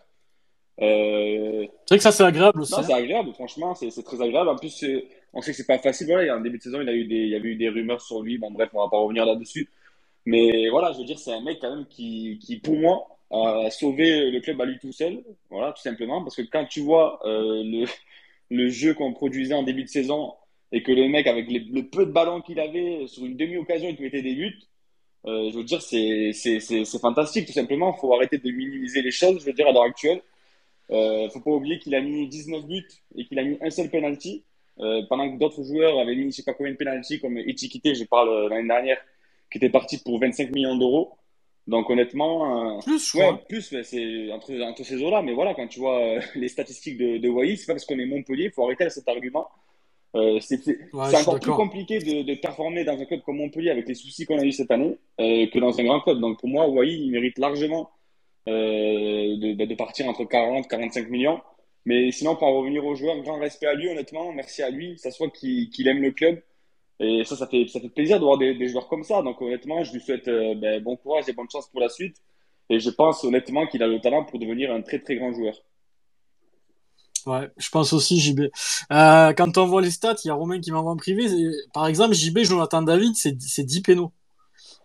Euh... 0.80 1.66
C'est 1.86 1.94
vrai 1.94 1.98
que 1.98 2.02
ça, 2.02 2.12
c'est 2.12 2.24
agréable 2.24 2.60
aussi. 2.60 2.72
Non, 2.72 2.82
c'est 2.82 2.92
agréable. 2.92 3.32
Franchement, 3.34 3.74
c'est 3.74 4.02
très 4.02 4.22
agréable. 4.22 4.48
En 4.48 4.56
plus, 4.56 4.84
on 5.32 5.42
sait 5.42 5.50
que 5.50 5.56
c'est 5.56 5.66
pas 5.66 5.78
facile. 5.78 6.06
Voilà, 6.06 6.36
en 6.36 6.40
début 6.40 6.58
de 6.58 6.62
saison, 6.62 6.80
il, 6.80 6.88
a 6.88 6.94
eu 6.94 7.04
des, 7.04 7.16
il 7.16 7.28
y 7.28 7.34
avait 7.34 7.48
eu 7.48 7.56
des 7.56 7.68
rumeurs 7.68 8.00
sur 8.00 8.22
lui. 8.22 8.38
Bon, 8.38 8.50
bref, 8.50 8.70
on 8.72 8.82
va 8.82 8.88
pas 8.88 8.98
revenir 8.98 9.26
là-dessus. 9.26 9.68
Mais 10.24 10.68
voilà, 10.70 10.92
je 10.92 10.98
veux 10.98 11.04
dire, 11.04 11.18
c'est 11.18 11.32
un 11.32 11.42
mec 11.42 11.58
quand 11.60 11.74
même 11.74 11.86
qui, 11.86 12.38
qui, 12.42 12.58
pour 12.58 12.76
moi, 12.76 13.06
a 13.30 13.70
sauvé 13.70 14.30
le 14.30 14.40
club 14.40 14.60
à 14.60 14.64
lui 14.64 14.78
tout 14.78 14.92
seul. 14.92 15.22
Voilà, 15.50 15.72
tout 15.72 15.82
simplement. 15.82 16.22
Parce 16.22 16.36
que 16.36 16.42
quand 16.42 16.64
tu 16.64 16.80
vois 16.80 17.20
euh, 17.26 17.62
le, 17.64 17.86
le 18.50 18.68
jeu 18.68 18.94
qu'on 18.94 19.12
produisait 19.12 19.54
en 19.54 19.62
début 19.62 19.84
de 19.84 19.88
saison, 19.88 20.34
et 20.72 20.82
que 20.82 20.92
le 20.92 21.08
mec, 21.08 21.26
avec 21.26 21.50
les, 21.50 21.60
le 21.60 21.88
peu 21.88 22.06
de 22.06 22.12
ballons 22.12 22.40
qu'il 22.40 22.60
avait, 22.60 23.06
sur 23.06 23.24
une 23.24 23.36
demi-occasion, 23.36 23.88
il 23.88 23.96
te 23.96 24.02
mettait 24.02 24.22
des 24.22 24.34
buts, 24.34 24.58
euh, 25.26 25.50
je 25.50 25.56
veux 25.56 25.64
dire, 25.64 25.82
c'est 25.82 26.32
fantastique, 27.00 27.46
tout 27.46 27.52
simplement. 27.52 27.94
Il 27.96 28.00
faut 28.00 28.14
arrêter 28.14 28.38
de 28.38 28.50
minimiser 28.50 29.02
les 29.02 29.10
choses, 29.10 29.40
je 29.40 29.46
veux 29.46 29.52
dire, 29.52 29.66
à 29.66 29.72
l'heure 29.72 29.82
actuelle. 29.82 30.22
Il 30.90 30.96
euh, 30.96 31.24
ne 31.24 31.28
faut 31.28 31.40
pas 31.40 31.50
oublier 31.50 31.78
qu'il 31.78 31.94
a 31.94 32.00
mis 32.00 32.28
19 32.28 32.64
buts 32.66 32.88
et 33.16 33.26
qu'il 33.26 33.38
a 33.38 33.44
mis 33.44 33.58
un 33.60 33.70
seul 33.70 33.90
penalty, 33.90 34.42
euh, 34.80 35.02
pendant 35.08 35.30
que 35.30 35.38
d'autres 35.38 35.62
joueurs 35.62 35.98
avaient 35.98 36.14
mis 36.14 36.30
je 36.30 36.36
sais 36.36 36.44
pas 36.44 36.54
combien 36.54 36.72
de 36.72 36.78
penalty, 36.78 37.20
comme 37.20 37.36
Etiquité, 37.36 37.94
je 37.94 38.04
parle 38.04 38.48
l'année 38.48 38.68
dernière, 38.68 38.98
qui 39.50 39.58
était 39.58 39.68
parti 39.68 39.98
pour 39.98 40.18
25 40.18 40.50
millions 40.50 40.76
d'euros. 40.76 41.12
Donc 41.66 41.90
honnêtement, 41.90 42.80
plus, 42.80 43.14
ouais, 43.14 43.32
plus, 43.46 43.82
c'est 43.82 44.32
entre, 44.32 44.58
entre 44.62 44.82
ces 44.84 45.02
eaux-là. 45.02 45.20
Mais 45.20 45.34
voilà, 45.34 45.52
quand 45.52 45.68
tu 45.68 45.80
vois 45.80 46.18
les 46.34 46.48
statistiques 46.48 46.96
de, 46.96 47.18
de 47.18 47.28
Wai, 47.28 47.56
c'est 47.56 47.66
pas 47.66 47.74
parce 47.74 47.84
qu'on 47.84 47.98
est 47.98 48.06
Montpellier, 48.06 48.44
il 48.44 48.50
faut 48.52 48.64
arrêter 48.64 48.88
cet 48.88 49.06
argument. 49.08 49.48
Euh, 50.16 50.38
c'est 50.40 50.66
ouais, 50.66 51.16
encore 51.16 51.38
plus 51.38 51.52
compliqué 51.52 51.98
de, 51.98 52.22
de, 52.22 52.34
performer 52.34 52.84
dans 52.84 52.98
un 52.98 53.04
club 53.04 53.20
comme 53.22 53.36
Montpellier 53.36 53.70
avec 53.70 53.86
les 53.88 53.94
soucis 53.94 54.24
qu'on 54.24 54.38
a 54.38 54.44
eu 54.44 54.52
cette 54.52 54.70
année 54.70 54.96
euh, 55.20 55.46
que 55.48 55.58
dans 55.58 55.78
un 55.78 55.84
grand 55.84 56.00
club. 56.00 56.20
Donc 56.20 56.40
pour 56.40 56.48
moi, 56.48 56.66
Wai, 56.68 56.94
il 56.94 57.10
mérite 57.10 57.38
largement 57.38 57.90
euh, 58.48 58.52
de, 59.36 59.64
de, 59.64 59.74
partir 59.74 60.08
entre 60.08 60.24
40 60.24 60.64
et 60.64 60.68
45 60.68 61.10
millions. 61.10 61.40
Mais 61.84 62.10
sinon, 62.10 62.36
pour 62.36 62.48
en 62.48 62.58
revenir 62.58 62.84
aux 62.86 62.94
joueurs, 62.94 63.20
grand 63.22 63.38
respect 63.38 63.66
à 63.66 63.74
lui, 63.74 63.88
honnêtement, 63.88 64.32
merci 64.32 64.62
à 64.62 64.70
lui. 64.70 64.98
Ça 64.98 65.10
soit 65.10 65.28
qu'il 65.30 65.68
qu 65.70 65.86
aime 65.86 66.00
le 66.00 66.12
club. 66.12 66.42
Et 67.00 67.22
ça, 67.24 67.36
ça 67.36 67.46
fait, 67.46 67.66
ça 67.68 67.78
fait 67.78 67.88
plaisir 67.88 68.18
de 68.18 68.24
voir 68.24 68.38
des, 68.38 68.54
des 68.54 68.68
joueurs 68.68 68.88
comme 68.88 69.04
ça. 69.04 69.22
Donc 69.22 69.40
honnêtement, 69.42 69.84
je 69.84 69.92
lui 69.92 70.00
souhaite 70.00 70.26
ben, 70.26 70.82
bon 70.82 70.96
courage 70.96 71.28
et 71.28 71.32
bonne 71.32 71.50
chance 71.50 71.68
pour 71.68 71.80
la 71.80 71.88
suite. 71.88 72.16
Et 72.70 72.80
je 72.80 72.90
pense 72.90 73.24
honnêtement 73.24 73.66
qu'il 73.66 73.82
a 73.82 73.86
le 73.86 74.00
talent 74.00 74.24
pour 74.24 74.38
devenir 74.38 74.72
un 74.72 74.82
très 74.82 74.98
très 74.98 75.16
grand 75.16 75.32
joueur. 75.32 75.54
Ouais, 77.28 77.50
je 77.58 77.68
pense 77.68 77.92
aussi 77.92 78.20
JB. 78.20 78.40
Euh, 78.90 79.32
quand 79.34 79.58
on 79.58 79.66
voit 79.66 79.82
les 79.82 79.90
stats, 79.90 80.16
il 80.24 80.28
y 80.28 80.30
a 80.30 80.34
Romain 80.34 80.60
qui 80.60 80.72
m'envoie 80.72 80.92
en 80.92 80.96
privé. 80.96 81.26
Par 81.74 81.86
exemple, 81.86 82.14
JB, 82.14 82.38
Jonathan 82.38 82.82
David, 82.82 83.14
c'est 83.16 83.64
10 83.64 83.82
pénaux. 83.82 84.12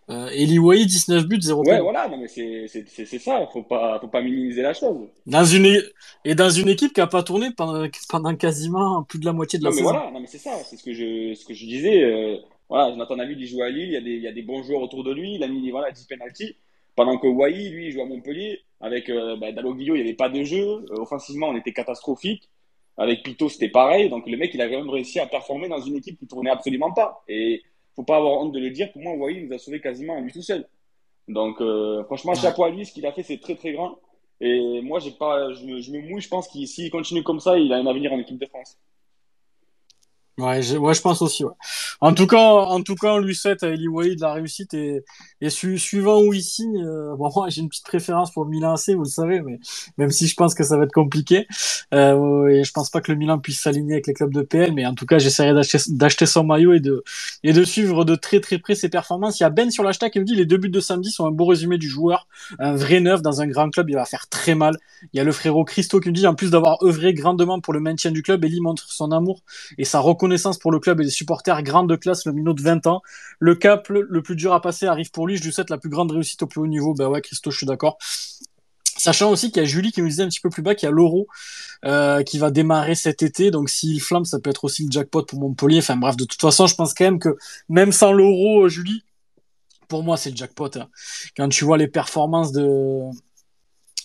Euh, 0.10 0.28
Eli 0.34 0.60
Wai, 0.60 0.86
19 0.86 1.26
buts, 1.26 1.42
0 1.42 1.64
Ouais, 1.64 1.80
voilà, 1.80 2.10
non, 2.10 2.18
mais 2.18 2.28
c'est 2.28 3.20
ça, 3.20 3.48
faut 3.54 3.64
pas, 3.64 4.00
faut 4.02 4.10
pas 4.10 4.22
minimiser 4.22 4.62
la 4.62 4.74
chose. 4.74 5.08
Dans 5.26 5.46
une, 5.46 5.82
et 6.26 6.36
dans 6.36 6.50
une 6.50 6.68
équipe 6.68 6.92
qui 6.92 7.00
a 7.00 7.08
pas 7.08 7.24
tourné 7.24 7.52
pendant, 7.56 7.88
pendant 8.10 8.36
quasiment 8.36 9.04
plus 9.04 9.20
de 9.20 9.26
la 9.26 9.32
moitié 9.32 9.60
de 9.60 9.64
la 9.64 9.70
non, 9.70 9.76
mais 9.76 9.82
saison. 9.82 9.92
Voilà, 9.94 10.12
non, 10.12 10.20
mais 10.20 10.28
c'est 10.28 10.40
ça, 10.40 10.58
c'est 10.66 10.76
ce 10.76 10.84
que 10.84 10.94
je, 10.94 11.34
ce 11.36 11.46
que 11.46 11.54
je 11.54 11.66
disais. 11.66 12.04
Euh, 12.04 12.38
voilà, 12.68 12.92
Jonathan 12.92 13.16
David, 13.16 13.40
il 13.40 13.48
joue 13.48 13.62
à 13.62 13.70
Lille, 13.70 13.88
il 13.88 13.94
y, 13.94 13.98
a 13.98 14.02
des, 14.02 14.12
il 14.12 14.22
y 14.22 14.28
a 14.28 14.34
des 14.34 14.42
bons 14.42 14.62
joueurs 14.64 14.82
autour 14.82 15.06
de 15.06 15.14
lui, 15.14 15.36
il 15.36 15.44
a 15.44 15.48
mis 15.48 15.72
voilà, 15.72 15.92
10 15.92 16.06
penalties. 16.06 16.58
Pendant 16.96 17.18
que 17.18 17.28
Wai, 17.28 17.70
lui, 17.70 17.92
joue 17.92 18.02
à 18.02 18.06
Montpellier, 18.06 18.62
avec 18.80 19.10
euh, 19.10 19.36
bah, 19.38 19.52
Dalloglio, 19.52 19.96
il 19.96 20.04
n'y 20.04 20.08
avait 20.08 20.14
pas 20.14 20.30
de 20.30 20.44
jeu. 20.44 20.86
Euh, 20.92 20.98
offensivement, 20.98 21.48
on 21.48 21.56
était 21.56 21.74
catastrophique. 21.74 22.50
Avec 22.98 23.24
Pito, 23.24 23.50
c'était 23.50 23.70
pareil. 23.70 24.10
Donc 24.10 24.28
le 24.28 24.38
mec, 24.38 24.52
il 24.54 24.62
a 24.62 24.70
quand 24.70 24.78
même 24.78 24.90
réussi 24.90 25.20
à 25.20 25.26
performer 25.26 25.68
dans 25.68 25.82
une 25.82 25.96
équipe 25.96 26.20
qui 26.20 26.28
tournait 26.28 26.52
absolument 26.52 26.92
pas. 26.92 27.24
Et 27.28 27.64
faut 27.96 28.04
pas 28.04 28.18
avoir 28.18 28.34
honte 28.40 28.52
de 28.52 28.60
le 28.60 28.70
dire. 28.70 28.92
Pour 28.92 29.02
moi, 29.02 29.16
Wai 29.16 29.42
nous 29.42 29.54
a 29.54 29.58
sauvé 29.58 29.80
quasiment 29.80 30.18
à 30.18 30.22
lui 30.22 30.32
tout 30.32 30.44
seul. 30.44 30.68
Donc 31.28 31.60
euh, 31.62 32.04
franchement, 32.04 32.36
chapeau 32.36 32.66
à 32.66 32.70
lui. 32.70 32.86
Ce 32.86 32.94
qu'il 32.94 33.06
a 33.08 33.12
fait, 33.12 33.24
c'est 33.24 33.40
très 33.40 33.56
très 33.56 33.72
grand. 33.72 33.98
Et 34.42 34.82
moi, 34.82 35.00
j'ai 35.00 35.12
pas, 35.12 35.54
je 35.54 35.66
me, 35.66 35.80
je 35.80 35.92
me 35.92 36.02
mouille. 36.02 36.22
Je 36.22 36.30
pense 36.30 36.48
qu'il 36.48 36.68
s'il 36.68 36.92
continue 36.92 37.24
comme 37.24 37.40
ça, 37.40 37.58
il 37.58 37.74
a 37.74 37.78
un 37.78 37.88
avenir 37.88 38.14
en 38.14 38.20
équipe 38.20 38.38
de 38.38 38.46
France. 38.46 38.78
Ouais, 40.40 40.64
je, 40.64 40.78
ouais, 40.78 40.96
je 40.96 41.02
pense 41.02 41.22
aussi. 41.22 41.46
Ouais. 41.46 41.52
En 42.02 42.12
tout 42.16 42.26
cas, 42.26 42.40
en 42.40 42.82
tout 42.82 42.96
cas, 42.96 43.14
on 43.14 43.20
lui 43.20 43.36
souhaite 43.36 43.62
à 43.62 43.70
Eli 43.70 43.86
de 43.86 44.22
la 44.22 44.34
réussite 44.34 44.74
et, 44.74 45.04
et 45.42 45.50
suivant 45.52 46.24
où 46.24 46.34
il 46.34 46.42
signe. 46.42 46.84
Euh, 46.84 47.16
bon, 47.16 47.30
moi, 47.36 47.50
j'ai 47.50 47.62
une 47.62 47.70
petite 47.70 47.86
préférence 47.86 48.32
pour 48.32 48.48
Milan 48.48 48.74
AC, 48.74 48.96
vous 48.96 49.04
le 49.04 49.10
savez, 49.10 49.42
mais 49.42 49.60
même 50.00 50.10
si 50.10 50.28
je 50.28 50.34
pense 50.36 50.56
que 50.56 50.64
ça 50.64 50.76
va 50.76 50.86
être 50.86 50.92
compliqué, 50.92 51.46
euh, 51.94 52.48
et 52.48 52.64
je 52.64 52.72
pense 52.72 52.90
pas 52.90 53.00
que 53.00 53.12
le 53.12 53.18
Milan 53.18 53.38
puisse 53.38 53.62
s'aligner 53.62 53.94
avec 53.94 54.08
les 54.08 54.14
clubs 54.14 54.34
de 54.34 54.42
PL, 54.42 54.74
mais 54.74 54.88
en 54.88 54.96
tout 54.96 55.06
cas, 55.06 55.20
j'essaierai 55.20 55.54
d'acheter 55.90 56.26
son 56.26 56.44
maillot 56.44 56.74
et 56.74 56.80
de 56.80 57.04
et 57.44 57.54
de 57.54 57.64
suivre 57.64 58.04
de 58.04 58.16
très 58.16 58.40
très 58.40 58.58
près 58.58 58.74
ses 58.74 58.90
performances. 58.90 59.40
Il 59.40 59.44
y 59.44 59.46
a 59.46 59.52
Ben 59.52 59.70
sur 59.70 59.84
l'hashtag 59.84 60.12
qui 60.12 60.20
me 60.20 60.26
dit 60.26 60.36
les 60.36 60.48
deux 60.48 60.58
buts 60.58 60.70
de 60.70 60.80
samedi 60.80 61.12
sont 61.12 61.28
un 61.28 61.32
beau 61.32 61.46
résumé 61.46 61.78
du 61.78 61.88
joueur, 61.88 62.28
un 62.58 62.76
vrai 62.76 63.02
neuf 63.02 63.22
dans 63.22 63.42
un 63.42 63.48
grand 63.48 63.70
club, 63.70 63.88
il 63.92 63.96
va 63.96 64.06
faire 64.06 64.28
très 64.30 64.56
mal. 64.56 64.78
Il 65.14 65.18
y 65.18 65.20
a 65.20 65.24
le 65.24 65.32
frérot 65.32 65.64
Christo 65.64 66.00
qui 66.00 66.10
me 66.10 66.14
dit 66.16 66.26
en 66.26 66.34
plus 66.34 66.50
d'avoir 66.50 66.82
œuvré 66.84 67.14
grandement 67.14 67.60
pour 67.60 67.74
le 67.74 67.80
maintien 67.80 68.10
du 68.10 68.24
club, 68.24 68.44
Eli 68.44 68.62
montre 68.62 68.92
son 68.92 69.12
amour 69.12 69.42
et 69.78 69.86
sa 69.86 70.00
reconnaissance 70.00 70.23
pour 70.60 70.72
le 70.72 70.80
club 70.80 71.02
et 71.02 71.04
les 71.04 71.10
supporters 71.10 71.62
grande 71.64 71.98
classe, 72.00 72.26
le 72.26 72.34
minot 72.34 72.54
de 72.54 72.62
20 72.62 72.88
ans. 72.88 73.02
Le 73.40 73.56
cap 73.56 73.90
le 73.90 74.22
plus 74.22 74.36
dur 74.36 74.54
à 74.54 74.62
passer 74.62 74.86
arrive 74.86 75.12
pour 75.12 75.28
lui. 75.28 75.38
Je 75.38 75.44
lui 75.44 75.52
souhaite 75.52 75.70
la 75.70 75.78
plus 75.78 75.90
grande 75.90 76.12
réussite 76.12 76.44
au 76.44 76.48
plus 76.48 76.62
haut 76.62 76.68
niveau. 76.68 76.94
Ben 76.94 77.08
ouais, 77.08 77.22
Christo, 77.22 77.52
je 77.52 77.58
suis 77.58 77.66
d'accord. 77.66 77.98
Sachant 78.98 79.32
aussi 79.32 79.52
qu'il 79.52 79.62
y 79.62 79.66
a 79.66 79.68
Julie 79.68 79.92
qui 79.92 80.02
nous 80.02 80.08
disait 80.08 80.24
un 80.24 80.30
petit 80.30 80.40
peu 80.40 80.50
plus 80.50 80.62
bas 80.62 80.76
qu'il 80.76 80.88
y 80.88 80.92
a 80.92 80.96
l'Euro 80.96 81.28
euh, 81.84 82.24
qui 82.24 82.38
va 82.38 82.52
démarrer 82.52 82.96
cet 82.96 83.22
été. 83.22 83.52
Donc 83.52 83.70
s'il 83.70 84.02
flamme, 84.02 84.24
ça 84.24 84.40
peut 84.40 84.50
être 84.50 84.64
aussi 84.64 84.86
le 84.86 84.92
jackpot 84.92 85.24
pour 85.24 85.40
Montpellier. 85.40 85.80
Enfin 85.80 85.98
bref, 85.98 86.16
de 86.16 86.26
toute 86.26 86.40
façon, 86.40 86.68
je 86.68 86.76
pense 86.76 86.94
quand 86.94 87.06
même 87.06 87.20
que 87.20 87.36
même 87.70 87.92
sans 87.92 88.14
l'Euro, 88.14 88.70
Julie, 88.70 89.04
pour 89.88 90.04
moi, 90.04 90.16
c'est 90.16 90.30
le 90.30 90.38
jackpot. 90.38 90.70
Hein. 90.76 90.88
Quand 91.36 91.50
tu 91.50 91.66
vois 91.66 91.78
les 91.78 91.88
performances 91.88 92.52
de 92.52 93.02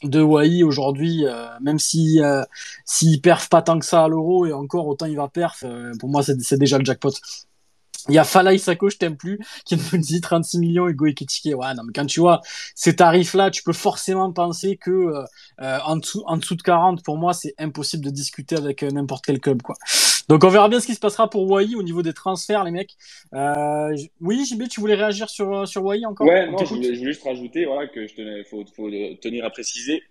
de 0.03 0.21
Wai 0.21 0.63
aujourd'hui, 0.63 1.27
euh, 1.27 1.47
même 1.61 1.79
si 1.79 2.23
euh, 2.23 2.43
s'il 2.85 3.21
perf 3.21 3.49
pas 3.49 3.63
tant 3.63 3.79
que 3.79 3.85
ça 3.85 4.05
à 4.05 4.09
l'euro 4.09 4.47
et 4.47 4.53
encore 4.53 4.87
autant 4.87 5.07
il 5.07 5.17
va 5.17 5.29
perf, 5.29 5.65
euh, 5.65 5.93
pour 5.99 6.09
moi 6.09 6.23
c'est 6.23 6.59
déjà 6.59 6.79
le 6.79 6.85
jackpot. 6.85 7.11
Il 8.09 8.15
y 8.15 8.19
a 8.19 8.25
Falaï 8.25 8.59
Sako, 8.59 8.91
je 8.91 8.97
t'aime 8.97 9.17
plus, 9.17 9.39
qui 9.65 9.77
nous 9.77 9.99
dit 9.99 10.21
36 10.21 10.59
millions 10.59 10.89
Hugo 10.89 11.07
Ekitike. 11.07 11.55
Ouais, 11.57 11.75
non, 11.75 11.83
mais 11.85 11.93
quand 11.93 12.07
tu 12.07 12.21
vois 12.21 12.41
ces 12.75 12.97
tarifs-là, 12.97 13.51
tu 13.51 13.63
peux 13.63 13.73
forcément 13.73 14.33
penser 14.33 14.77
que 14.77 14.91
euh, 14.91 15.79
en, 15.85 15.97
dessous, 15.97 16.23
en 16.27 16.37
dessous 16.39 16.55
de 16.55 16.63
40, 16.63 17.03
pour 17.03 17.19
moi, 17.19 17.35
c'est 17.35 17.55
impossible 17.59 18.05
de 18.05 18.11
discuter 18.11 18.57
avec 18.57 18.83
n'importe 18.83 19.27
quel 19.27 19.41
club, 19.41 19.63
quoi. 19.63 19.77
Donc 20.29 20.45
on 20.45 20.49
verra 20.49 20.69
bien 20.69 20.79
ce 20.79 20.87
qui 20.87 20.95
se 20.95 21.01
passera 21.01 21.31
pour 21.31 21.51
Wai 21.51 21.75
au 21.75 21.83
niveau 21.83 22.03
des 22.03 22.13
transferts, 22.13 22.65
les 22.65 22.71
mecs. 22.71 22.97
Euh, 23.35 23.97
oui, 24.21 24.45
JB, 24.45 24.69
tu 24.69 24.81
voulais 24.81 24.95
réagir 24.95 25.31
sur, 25.31 25.53
euh, 25.53 25.67
sur 25.67 25.83
Wai 25.85 26.05
encore? 26.05 26.27
Ouais, 26.27 26.51
non, 26.51 26.59
je 26.59 26.75
voulais, 26.75 26.95
juste 26.95 27.23
rajouter 27.23 27.65
voilà, 27.65 27.89
que 27.89 28.07
je 28.07 28.15
tenais, 28.15 28.45
faut, 28.45 28.65
faut 28.77 28.91
tenir 29.21 29.45
à 29.45 29.51
préciser 29.51 30.03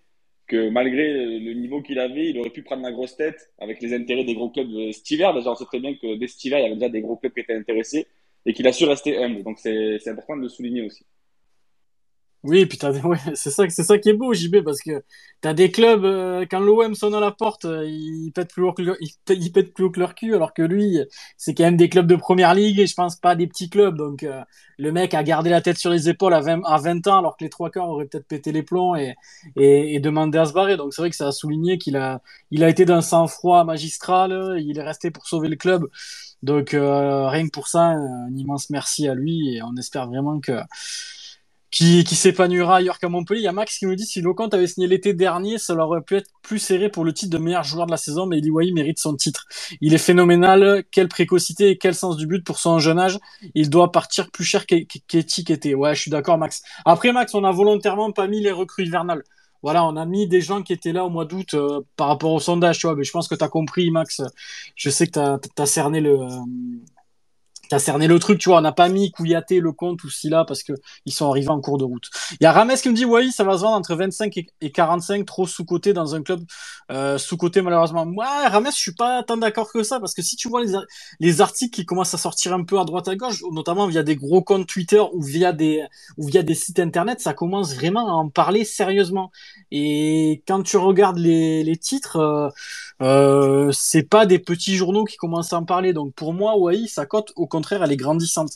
que 0.47 0.69
malgré 0.69 1.39
le 1.39 1.53
niveau 1.53 1.81
qu'il 1.81 1.99
avait, 1.99 2.29
il 2.29 2.39
aurait 2.39 2.49
pu 2.49 2.63
prendre 2.63 2.81
la 2.81 2.91
grosse 2.91 3.17
tête 3.17 3.51
avec 3.59 3.81
les 3.81 3.93
intérêts 3.93 4.23
des 4.23 4.33
gros 4.33 4.49
clubs 4.49 4.69
de 4.69 4.91
cet 4.91 5.11
hiver. 5.11 5.33
Déjà, 5.33 5.51
on 5.51 5.55
sait 5.55 5.65
très 5.65 5.79
bien 5.79 5.93
que 5.93 6.15
dès 6.15 6.27
cet 6.27 6.43
hiver, 6.45 6.59
il 6.59 6.63
y 6.63 6.65
avait 6.65 6.75
déjà 6.75 6.89
des 6.89 7.01
gros 7.01 7.17
clubs 7.17 7.33
qui 7.33 7.41
étaient 7.41 7.55
intéressés 7.55 8.07
et 8.45 8.53
qu'il 8.53 8.65
a 8.65 8.71
su 8.71 8.85
rester 8.85 9.17
humble. 9.17 9.43
Donc 9.43 9.59
c'est 9.59 10.07
important 10.07 10.37
de 10.37 10.43
le 10.43 10.49
souligner 10.49 10.83
aussi. 10.83 11.05
Oui, 12.43 12.65
puis 12.65 12.79
ouais, 13.03 13.17
c'est 13.33 13.49
ça, 13.49 13.67
c'est 13.69 13.83
ça 13.83 13.97
qui 13.97 14.09
est 14.09 14.13
beau, 14.13 14.33
JB, 14.33 14.63
parce 14.63 14.79
que 14.81 15.03
t'as 15.41 15.53
des 15.53 15.71
clubs 15.71 16.05
euh, 16.05 16.45
quand 16.49 16.59
l'OM 16.59 16.93
sonne 16.95 17.15
à 17.15 17.19
la 17.19 17.31
porte, 17.31 17.65
euh, 17.65 17.83
ils 17.85 18.31
pètent 18.31 18.51
plus 18.53 18.63
haut 18.63 18.73
que 18.73 18.83
ils, 19.29 19.51
pètent 19.51 19.73
plus 19.73 19.91
que 19.91 19.99
leur 19.99 20.13
cul, 20.15 20.35
alors 20.35 20.53
que 20.53 20.61
lui, 20.61 20.99
c'est 21.35 21.55
quand 21.55 21.63
même 21.63 21.77
des 21.77 21.89
clubs 21.89 22.07
de 22.07 22.15
première 22.15 22.53
ligue 22.53 22.79
et 22.79 22.87
je 22.87 22.93
pense 22.93 23.15
pas 23.15 23.35
des 23.35 23.47
petits 23.47 23.69
clubs. 23.69 23.97
Donc 23.97 24.23
euh, 24.23 24.41
le 24.77 24.91
mec 24.91 25.13
a 25.15 25.23
gardé 25.23 25.49
la 25.49 25.61
tête 25.61 25.77
sur 25.77 25.89
les 25.89 26.09
épaules 26.09 26.33
à 26.33 26.41
20, 26.41 26.61
à 26.65 26.77
20 26.77 27.07
ans, 27.07 27.17
alors 27.19 27.37
que 27.37 27.43
les 27.43 27.49
trois 27.49 27.71
quarts 27.71 27.89
auraient 27.89 28.05
peut-être 28.05 28.27
pété 28.27 28.51
les 28.51 28.63
plombs 28.63 28.95
et, 28.95 29.15
et, 29.55 29.95
et 29.95 29.99
demandé 29.99 30.37
à 30.37 30.45
se 30.45 30.53
barrer. 30.53 30.77
Donc 30.77 30.93
c'est 30.93 31.01
vrai 31.01 31.09
que 31.09 31.15
ça 31.15 31.27
a 31.27 31.31
souligné 31.31 31.77
qu'il 31.79 31.97
a, 31.97 32.21
il 32.51 32.63
a 32.63 32.69
été 32.69 32.85
d'un 32.85 33.01
sang-froid 33.01 33.63
magistral, 33.63 34.57
il 34.59 34.77
est 34.77 34.83
resté 34.83 35.09
pour 35.11 35.27
sauver 35.27 35.49
le 35.49 35.55
club. 35.55 35.87
Donc 36.43 36.69
rien 36.71 37.45
que 37.45 37.51
pour 37.51 37.67
ça, 37.67 37.81
un 37.81 38.35
immense 38.35 38.69
merci 38.69 39.07
à 39.07 39.15
lui 39.15 39.55
et 39.55 39.63
on 39.63 39.75
espère 39.75 40.07
vraiment 40.07 40.39
que 40.39 40.53
qui, 41.77 42.15
s'épanouira 42.15 42.77
ailleurs 42.77 42.97
qu'à 42.97 43.07
Montpellier. 43.07 43.41
Il 43.41 43.43
y 43.43 43.47
a 43.47 43.51
Max 43.51 43.77
qui 43.77 43.85
nous 43.85 43.93
dit 43.93 44.05
si 44.05 44.19
Locante 44.21 44.55
avait 44.55 44.65
signé 44.65 44.87
l'été 44.87 45.13
dernier, 45.13 45.59
ça 45.59 45.75
aurait 45.75 46.01
pu 46.01 46.15
être 46.15 46.31
plus 46.41 46.57
serré 46.57 46.89
pour 46.89 47.05
le 47.05 47.13
titre 47.13 47.37
de 47.37 47.43
meilleur 47.43 47.63
joueur 47.63 47.85
de 47.85 47.91
la 47.91 47.97
saison, 47.97 48.25
mais 48.25 48.39
Eliwai 48.39 48.71
mérite 48.71 48.97
son 48.97 49.15
titre. 49.15 49.45
Il 49.79 49.93
est 49.93 49.99
phénoménal, 49.99 50.83
quelle 50.89 51.07
précocité 51.07 51.69
et 51.69 51.77
quel 51.77 51.93
sens 51.93 52.17
du 52.17 52.25
but 52.25 52.43
pour 52.43 52.57
son 52.57 52.79
jeune 52.79 52.97
âge. 52.97 53.19
Il 53.53 53.69
doit 53.69 53.91
partir 53.91 54.31
plus 54.31 54.43
cher 54.43 54.65
qu'Eti 54.65 55.75
Ouais, 55.75 55.93
je 55.93 56.01
suis 56.01 56.09
d'accord, 56.09 56.39
Max. 56.39 56.63
Après, 56.83 57.11
Max, 57.11 57.35
on 57.35 57.43
a 57.43 57.51
volontairement 57.51 58.11
pas 58.11 58.27
mis 58.27 58.41
les 58.41 58.51
recrues 58.51 58.85
hivernales. 58.85 59.21
Voilà, 59.61 59.85
on 59.85 59.97
a 59.97 60.05
mis 60.05 60.27
des 60.27 60.41
gens 60.41 60.63
qui 60.63 60.73
étaient 60.73 60.93
là 60.93 61.05
au 61.05 61.09
mois 61.09 61.25
d'août 61.25 61.53
euh, 61.53 61.81
par 61.95 62.07
rapport 62.07 62.31
au 62.31 62.39
sondage, 62.39 62.79
tu 62.79 62.87
vois. 62.87 62.95
Mais 62.95 63.03
je 63.03 63.11
pense 63.11 63.27
que 63.27 63.35
tu 63.35 63.47
compris, 63.49 63.91
Max. 63.91 64.21
Je 64.75 64.89
sais 64.89 65.05
que 65.05 65.37
tu 65.37 65.65
cerné 65.67 66.01
le, 66.01 66.21
euh, 66.21 66.27
t'as 67.69 67.79
cerné 67.79 68.07
le 68.07 68.19
truc, 68.19 68.39
tu 68.39 68.49
vois, 68.49 68.59
on 68.59 68.61
n'a 68.61 68.71
pas 68.71 68.89
mis 68.89 69.11
Kouyaté, 69.11 69.59
le 69.59 69.71
compte 69.71 70.03
ou 70.03 70.09
Silla 70.09 70.45
parce 70.45 70.63
que 70.63 70.73
ils 71.05 71.13
sont 71.13 71.29
arrivés 71.29 71.49
en 71.49 71.61
cours 71.61 71.77
de 71.77 71.83
route. 71.83 72.09
Il 72.33 72.43
y 72.43 72.45
a 72.45 72.51
Rames 72.51 72.73
qui 72.75 72.89
me 72.89 72.93
dit, 72.93 73.05
oui, 73.05 73.31
ça 73.31 73.43
va 73.43 73.57
se 73.57 73.63
vendre 73.63 73.77
entre 73.77 73.95
25 73.95 74.37
et 74.61 74.71
45, 74.71 75.25
trop 75.25 75.47
sous-côté 75.47 75.93
dans 75.93 76.15
un 76.15 76.23
club 76.23 76.41
euh, 76.91 77.17
sous-côté 77.17 77.61
malheureusement. 77.61 78.05
Moi, 78.05 78.27
Rames, 78.47 78.67
je 78.71 78.77
suis 78.77 78.93
pas 78.93 79.23
tant 79.23 79.37
d'accord 79.37 79.71
que 79.71 79.83
ça 79.83 79.99
parce 79.99 80.13
que 80.13 80.21
si 80.21 80.35
tu 80.35 80.49
vois 80.49 80.63
les, 80.63 80.73
les 81.19 81.41
articles 81.41 81.75
qui 81.75 81.85
commencent 81.85 82.13
à 82.13 82.17
sortir 82.17 82.53
un 82.53 82.63
peu 82.63 82.79
à 82.79 82.85
droite 82.85 83.07
à 83.07 83.15
gauche, 83.15 83.41
notamment 83.51 83.87
via 83.87 84.03
des 84.03 84.15
gros 84.15 84.41
comptes 84.41 84.67
Twitter 84.67 85.01
ou 85.13 85.21
via 85.21 85.53
des 85.53 85.83
ou 86.17 86.27
via 86.27 86.43
des 86.43 86.55
sites 86.55 86.79
internet, 86.79 87.19
ça 87.19 87.33
commence 87.33 87.73
vraiment 87.75 88.07
à 88.07 88.13
en 88.13 88.29
parler 88.29 88.63
sérieusement. 88.63 89.31
Et 89.71 90.43
quand 90.47 90.63
tu 90.63 90.77
regardes 90.77 91.17
les, 91.17 91.63
les 91.63 91.77
titres, 91.77 92.17
euh, 92.17 92.49
euh, 93.01 93.71
c'est 93.71 94.03
pas 94.03 94.25
des 94.25 94.39
petits 94.39 94.75
journaux 94.75 95.05
qui 95.05 95.17
commencent 95.17 95.53
à 95.53 95.57
en 95.57 95.65
parler. 95.65 95.93
Donc 95.93 96.13
pour 96.13 96.33
moi, 96.33 96.57
Wai, 96.57 96.87
sa 96.87 97.05
cote 97.05 97.31
au 97.35 97.47
contraire, 97.47 97.83
elle 97.83 97.91
est 97.91 97.97
grandissante. 97.97 98.51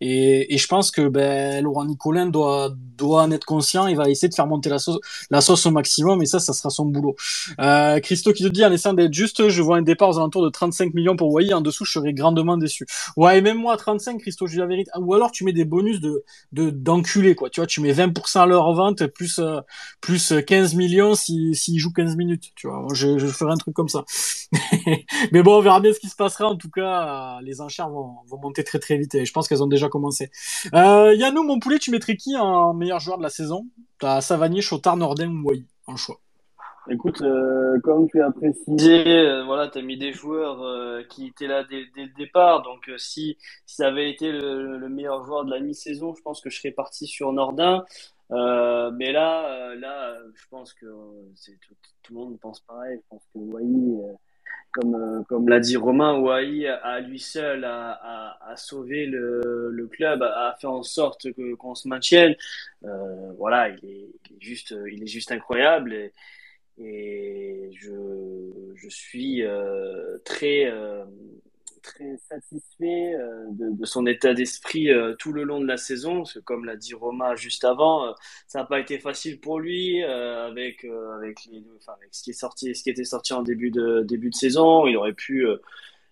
Et, 0.00 0.56
je 0.56 0.66
pense 0.66 0.90
que 0.90 1.08
ben, 1.08 1.62
Laurent 1.62 1.84
Nicolin 1.84 2.26
doit, 2.26 2.70
doit 2.96 3.22
en 3.22 3.30
être 3.30 3.44
conscient. 3.44 3.86
Il 3.86 3.96
va 3.96 4.08
essayer 4.08 4.28
de 4.28 4.34
faire 4.34 4.46
monter 4.46 4.68
la 4.68 4.78
sauce, 4.78 4.98
la 5.30 5.40
sauce 5.40 5.66
au 5.66 5.70
maximum. 5.70 6.22
Et 6.22 6.26
ça, 6.26 6.40
ça 6.40 6.52
sera 6.52 6.70
son 6.70 6.86
boulot. 6.86 7.14
Euh, 7.60 8.00
Christo 8.00 8.32
qui 8.32 8.42
te 8.42 8.48
dit, 8.48 8.64
en 8.64 8.72
essayant 8.72 8.94
d'être 8.94 9.14
juste, 9.14 9.48
je 9.48 9.62
vois 9.62 9.76
un 9.76 9.82
départ 9.82 10.10
aux 10.10 10.18
alentours 10.18 10.44
de 10.44 10.50
35 10.50 10.94
millions 10.94 11.16
pour 11.16 11.32
Wai. 11.32 11.52
En 11.52 11.60
dessous, 11.60 11.84
je 11.84 11.92
serais 11.92 12.12
grandement 12.12 12.56
déçu. 12.56 12.86
Ouais, 13.16 13.38
et 13.38 13.40
même 13.42 13.58
moi, 13.58 13.76
35, 13.76 14.18
Christo, 14.20 14.46
je 14.46 14.52
dis 14.52 14.58
la 14.58 14.66
vérité. 14.66 14.90
Ou 14.98 15.14
alors, 15.14 15.30
tu 15.30 15.44
mets 15.44 15.52
des 15.52 15.64
bonus 15.64 16.00
de, 16.00 16.24
de, 16.52 16.70
d'enculé, 16.70 17.34
quoi. 17.34 17.50
Tu 17.50 17.60
vois, 17.60 17.66
tu 17.66 17.80
mets 17.80 17.92
20% 17.92 18.40
à 18.40 18.46
leur 18.46 18.72
vente, 18.72 19.06
plus, 19.06 19.38
euh, 19.38 19.60
plus 20.00 20.32
15 20.46 20.74
millions 20.74 21.14
s'ils 21.14 21.56
si, 21.56 21.78
jouent 21.78 21.92
15 21.92 22.16
minutes. 22.16 22.52
Tu 22.54 22.68
vois, 22.68 22.86
je, 22.92 23.18
je 23.18 23.26
ferai 23.26 23.52
un 23.52 23.56
truc 23.56 23.74
comme 23.74 23.85
ça. 23.88 24.04
Mais 25.32 25.42
bon, 25.42 25.58
on 25.58 25.60
verra 25.60 25.80
bien 25.80 25.92
ce 25.92 26.00
qui 26.00 26.08
se 26.08 26.16
passera. 26.16 26.48
En 26.48 26.56
tout 26.56 26.70
cas, 26.70 27.40
les 27.42 27.60
enchères 27.60 27.88
vont, 27.88 28.16
monter 28.42 28.64
très 28.64 28.78
très 28.78 28.96
vite 28.96 29.14
et 29.14 29.24
je 29.24 29.32
pense 29.32 29.48
qu'elles 29.48 29.62
ont 29.62 29.68
déjà 29.68 29.88
commencé. 29.88 30.30
Euh, 30.74 31.14
Yannou, 31.14 31.42
mon 31.42 31.58
poulet, 31.58 31.78
tu 31.78 31.90
mettrais 31.90 32.16
qui 32.16 32.36
en 32.36 32.74
meilleur 32.74 33.00
joueur 33.00 33.18
de 33.18 33.22
la 33.22 33.30
saison? 33.30 33.66
T'as 33.98 34.20
Savanier, 34.20 34.60
Chotard, 34.60 34.96
Norden 34.96 35.30
ou 35.30 35.48
Wai 35.48 35.64
en 35.86 35.96
choix 35.96 36.20
Écoute, 36.88 37.20
euh, 37.22 37.80
comme 37.82 38.08
tu 38.08 38.22
as 38.22 38.30
précisé, 38.30 39.08
euh, 39.08 39.44
voilà, 39.44 39.66
tu 39.66 39.78
as 39.78 39.82
mis 39.82 39.96
des 39.96 40.12
joueurs 40.12 40.62
euh, 40.62 41.02
qui 41.10 41.26
étaient 41.26 41.48
là 41.48 41.64
dès, 41.64 41.86
le 41.96 42.14
départ. 42.16 42.62
Donc, 42.62 42.88
euh, 42.88 42.96
si, 42.96 43.36
si 43.66 43.76
ça 43.76 43.88
avait 43.88 44.08
été 44.08 44.30
le, 44.30 44.78
le, 44.78 44.88
meilleur 44.88 45.24
joueur 45.24 45.44
de 45.44 45.50
la 45.50 45.58
mi-saison, 45.58 46.14
je 46.14 46.22
pense 46.22 46.40
que 46.40 46.48
je 46.48 46.58
serais 46.58 46.70
parti 46.70 47.08
sur 47.08 47.32
Nordin. 47.32 47.84
Mais 48.30 49.12
là, 49.12 49.74
là, 49.76 50.18
je 50.34 50.44
pense 50.50 50.72
que 50.74 50.86
tout, 50.86 51.74
tout, 52.02 52.14
le 52.14 52.18
monde 52.18 52.40
pense 52.40 52.60
pareil. 52.60 52.98
Je 53.02 53.08
pense 53.08 53.24
que 53.32 53.38
Wai 53.38 53.62
comme, 54.76 54.94
euh, 54.94 55.22
comme 55.28 55.48
l'a 55.48 55.60
dit 55.60 55.76
Romain, 55.76 56.18
Ouahi 56.18 56.66
à 56.66 57.00
lui 57.00 57.18
seul 57.18 57.64
a, 57.64 57.92
a, 57.92 58.50
a 58.52 58.56
sauvé 58.56 59.06
le, 59.06 59.70
le, 59.70 59.86
club, 59.86 60.22
a 60.22 60.54
fait 60.60 60.66
en 60.66 60.82
sorte 60.82 61.32
que 61.32 61.54
qu'on 61.54 61.74
se 61.74 61.88
maintienne. 61.88 62.34
Euh, 62.84 63.32
voilà, 63.38 63.70
il 63.70 63.76
est, 63.88 64.08
il 64.30 64.36
est, 64.36 64.40
juste, 64.40 64.74
il 64.92 65.02
est 65.02 65.06
juste 65.06 65.32
incroyable 65.32 65.94
et, 65.94 66.12
et 66.78 67.70
je, 67.72 68.72
je 68.74 68.88
suis 68.88 69.42
euh, 69.42 70.18
très 70.24 70.66
euh, 70.66 71.04
très 71.86 72.16
satisfait 72.18 73.14
euh, 73.14 73.46
de, 73.50 73.84
son 73.86 74.06
état 74.06 74.34
d'esprit 74.34 74.90
euh, 74.90 75.14
tout 75.14 75.32
le 75.32 75.44
long 75.44 75.60
de 75.60 75.66
la 75.66 75.76
saison, 75.76 76.18
parce 76.18 76.34
que 76.34 76.38
comme 76.40 76.64
l'a 76.64 76.76
dit 76.76 76.94
Romain 76.94 77.36
juste 77.36 77.64
avant, 77.64 78.08
euh, 78.08 78.12
ça 78.46 78.60
n'a 78.60 78.64
pas 78.66 78.80
été 78.80 78.98
facile 78.98 79.40
pour 79.40 79.60
lui 79.60 80.02
avec 80.02 80.84
avec, 81.16 81.40
ce 82.10 82.22
qui 82.22 82.30
est 82.30 82.32
sorti, 82.32 82.74
ce 82.74 82.82
qui 82.82 82.90
était 82.90 83.04
sorti 83.04 83.32
en 83.32 83.42
début 83.42 83.70
de 83.70 84.02
début 84.02 84.30
de 84.30 84.34
saison. 84.34 84.86
Il 84.86 84.96
aurait 84.96 85.14
pu 85.14 85.46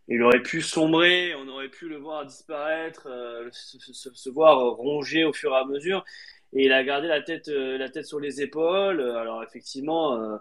il 0.08 0.22
aurait 0.22 0.42
pu 0.42 0.62
sombrer, 0.62 1.34
on 1.34 1.48
aurait 1.48 1.68
pu 1.70 1.88
le 1.88 1.96
voir 1.96 2.24
disparaître, 2.26 3.08
se, 3.52 4.30
voir 4.30 4.58
ronger 4.72 5.24
au 5.24 5.32
fur 5.32 5.52
et 5.52 5.56
à 5.56 5.64
mesure. 5.64 6.04
Et 6.52 6.66
il 6.66 6.72
a 6.72 6.84
gardé 6.84 7.08
la 7.08 7.20
tête, 7.20 7.48
la 7.48 7.88
tête 7.88 8.06
sur 8.06 8.20
les 8.20 8.42
épaules. 8.42 9.00
Alors 9.00 9.42
effectivement, 9.42 10.38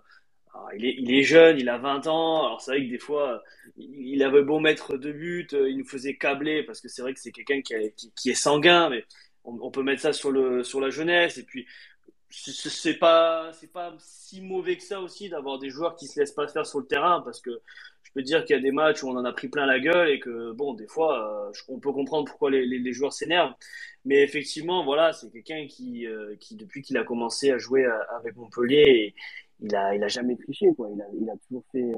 il, 0.76 0.86
est, 0.86 0.96
il 0.98 1.13
est 1.13 1.24
jeune, 1.24 1.60
il 1.60 1.70
a 1.70 1.78
20 1.78 2.08
ans. 2.08 2.46
Alors 2.46 2.62
c'est 2.62 2.72
vrai 2.72 2.86
que 2.86 2.89
des 2.89 3.00
fois, 3.00 3.44
il 3.78 4.24
avait 4.24 4.44
beau 4.44 4.60
mettre 4.60 4.98
deux 4.98 5.13
buts, 5.13 5.48
euh, 5.54 5.70
il 5.70 5.78
nous 5.78 5.86
faisait 5.86 6.16
câbler 6.16 6.63
parce 6.63 6.82
que 6.82 6.88
c'est 6.88 7.02
vrai 7.02 7.13
que 7.13 7.20
c'est 7.20 7.32
quelqu'un 7.32 7.62
qui, 7.62 8.30
est 8.30 8.34
sanguin, 8.34 8.89
mais 8.89 9.06
on, 9.44 9.72
peut 9.72 9.84
mettre 9.84 10.02
ça 10.02 10.13
sur, 10.13 10.32
la 10.32 10.89
jeunesse. 10.89 11.38
Et 11.38 11.44
puis, 11.44 11.66
c'est 12.30 12.98
pas, 12.98 13.52
si 14.00 14.42
mauvais 14.42 14.78
que 14.78 14.84
ça 14.84 15.02
aussi 15.02 15.30
d'avoir 15.30 15.60
des 15.60 15.70
joueurs 15.70 15.96
qui 15.96 16.08
se 16.08 16.20
laissent 16.20 16.32
pas 16.32 16.48
faire 16.48 16.66
sur 16.66 16.80
le 16.80 16.86
terrain 16.86 17.22
parce 17.22 17.42
que 17.42 17.62
je 18.04 18.12
peux 18.13 18.22
dire 18.22 18.46
qu'il 18.46 18.56
y 18.56 18.60
a 18.60 18.62
des 18.62 18.72
matchs 18.72 19.04
où 19.04 19.10
on 19.10 19.18
en 19.18 19.26
a 19.26 19.34
pris 19.34 19.48
plein 19.48 19.66
la 19.66 19.80
gueule 19.80 20.10
et 20.10 20.20
que, 20.20 20.52
bon, 20.52 20.74
des 20.74 20.88
fois, 20.88 21.48
euh, 21.48 21.52
on 21.68 21.80
peut 21.80 21.92
comprendre 21.92 22.26
pourquoi 22.26 22.52
les, 22.52 22.94
joueurs 22.94 23.13
s'énervent. 23.13 23.54
Mais 24.06 24.22
effectivement, 24.22 24.84
voilà, 24.84 25.13
c'est 25.13 25.32
quelqu'un 25.32 25.66
qui, 25.68 26.06
euh, 26.06 26.36
depuis 26.52 26.82
qu'il 26.84 26.98
a 26.98 27.04
commencé 27.04 27.52
à 27.52 27.58
jouer 27.58 27.86
avec 28.20 28.36
Montpellier, 28.36 29.16
il 29.60 29.76
a, 29.76 29.96
il 29.96 30.04
a 30.04 30.08
jamais 30.08 30.36
triché, 30.36 30.68
quoi. 30.76 30.89
Il 30.94 31.02
a, 31.02 31.06
il 31.20 31.30
a 31.30 31.34
toujours 31.48 31.63
fait, 31.72 31.92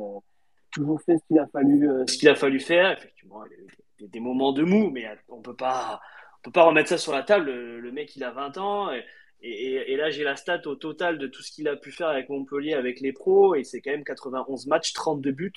toujours 0.71 1.01
fait 1.01 1.17
ce 1.17 1.23
qu'il 1.27 1.39
a 1.39 1.47
fallu, 1.47 1.89
ce 2.07 2.17
qu'il 2.17 2.29
a 2.29 2.35
fallu 2.35 2.59
faire. 2.59 2.91
Effectivement, 2.91 3.45
il 3.45 3.51
y 3.51 3.55
a 3.55 3.63
eu 3.63 3.67
des, 3.99 4.07
des, 4.07 4.19
moments 4.19 4.53
de 4.53 4.63
mou, 4.63 4.89
mais 4.91 5.05
on 5.29 5.41
peut 5.41 5.55
pas, 5.55 5.99
on 6.39 6.41
peut 6.43 6.51
pas 6.51 6.63
remettre 6.63 6.89
ça 6.89 6.97
sur 6.97 7.11
la 7.11 7.23
table. 7.23 7.45
Le, 7.45 7.79
le 7.79 7.91
mec, 7.91 8.15
il 8.15 8.23
a 8.23 8.31
20 8.31 8.57
ans. 8.57 8.91
Et, 8.91 9.03
et, 9.41 9.93
et, 9.93 9.97
là, 9.97 10.09
j'ai 10.09 10.23
la 10.23 10.35
stat 10.35 10.61
au 10.65 10.75
total 10.75 11.17
de 11.17 11.27
tout 11.27 11.41
ce 11.41 11.51
qu'il 11.51 11.67
a 11.67 11.75
pu 11.75 11.91
faire 11.91 12.07
avec 12.07 12.29
Montpellier, 12.29 12.73
avec 12.73 12.99
les 12.99 13.13
pros, 13.13 13.55
et 13.55 13.63
c'est 13.63 13.81
quand 13.81 13.91
même 13.91 14.03
91 14.03 14.67
matchs, 14.67 14.93
32 14.93 15.31
buts 15.31 15.51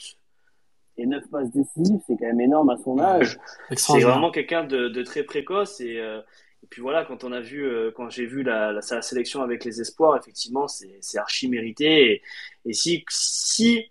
et 0.99 1.07
9 1.07 1.31
passes 1.31 1.51
décisives, 1.53 2.01
c'est 2.07 2.17
quand 2.19 2.27
même 2.27 2.41
énorme 2.41 2.71
à 2.71 2.77
son 2.77 2.99
âge. 2.99 3.39
C'est 3.77 4.01
vraiment 4.01 4.31
quelqu'un 4.31 4.65
de, 4.65 4.89
de, 4.89 5.03
très 5.03 5.23
précoce, 5.23 5.81
et, 5.81 5.99
euh, 5.99 6.21
et, 6.63 6.67
puis 6.67 6.83
voilà, 6.83 7.05
quand 7.05 7.25
on 7.25 7.33
a 7.33 7.41
vu, 7.41 7.65
euh, 7.65 7.91
quand 7.95 8.11
j'ai 8.11 8.27
vu 8.27 8.43
la, 8.43 8.73
la, 8.73 8.83
sa 8.83 9.03
sélection 9.03 9.43
avec 9.43 9.65
les 9.65 9.81
espoirs, 9.81 10.17
effectivement, 10.17 10.67
c'est 10.69 11.19
archi 11.19 11.49
mérité, 11.49 12.13
et, 12.13 12.23
et 12.65 12.73
si, 12.73 13.05
si 13.09 13.91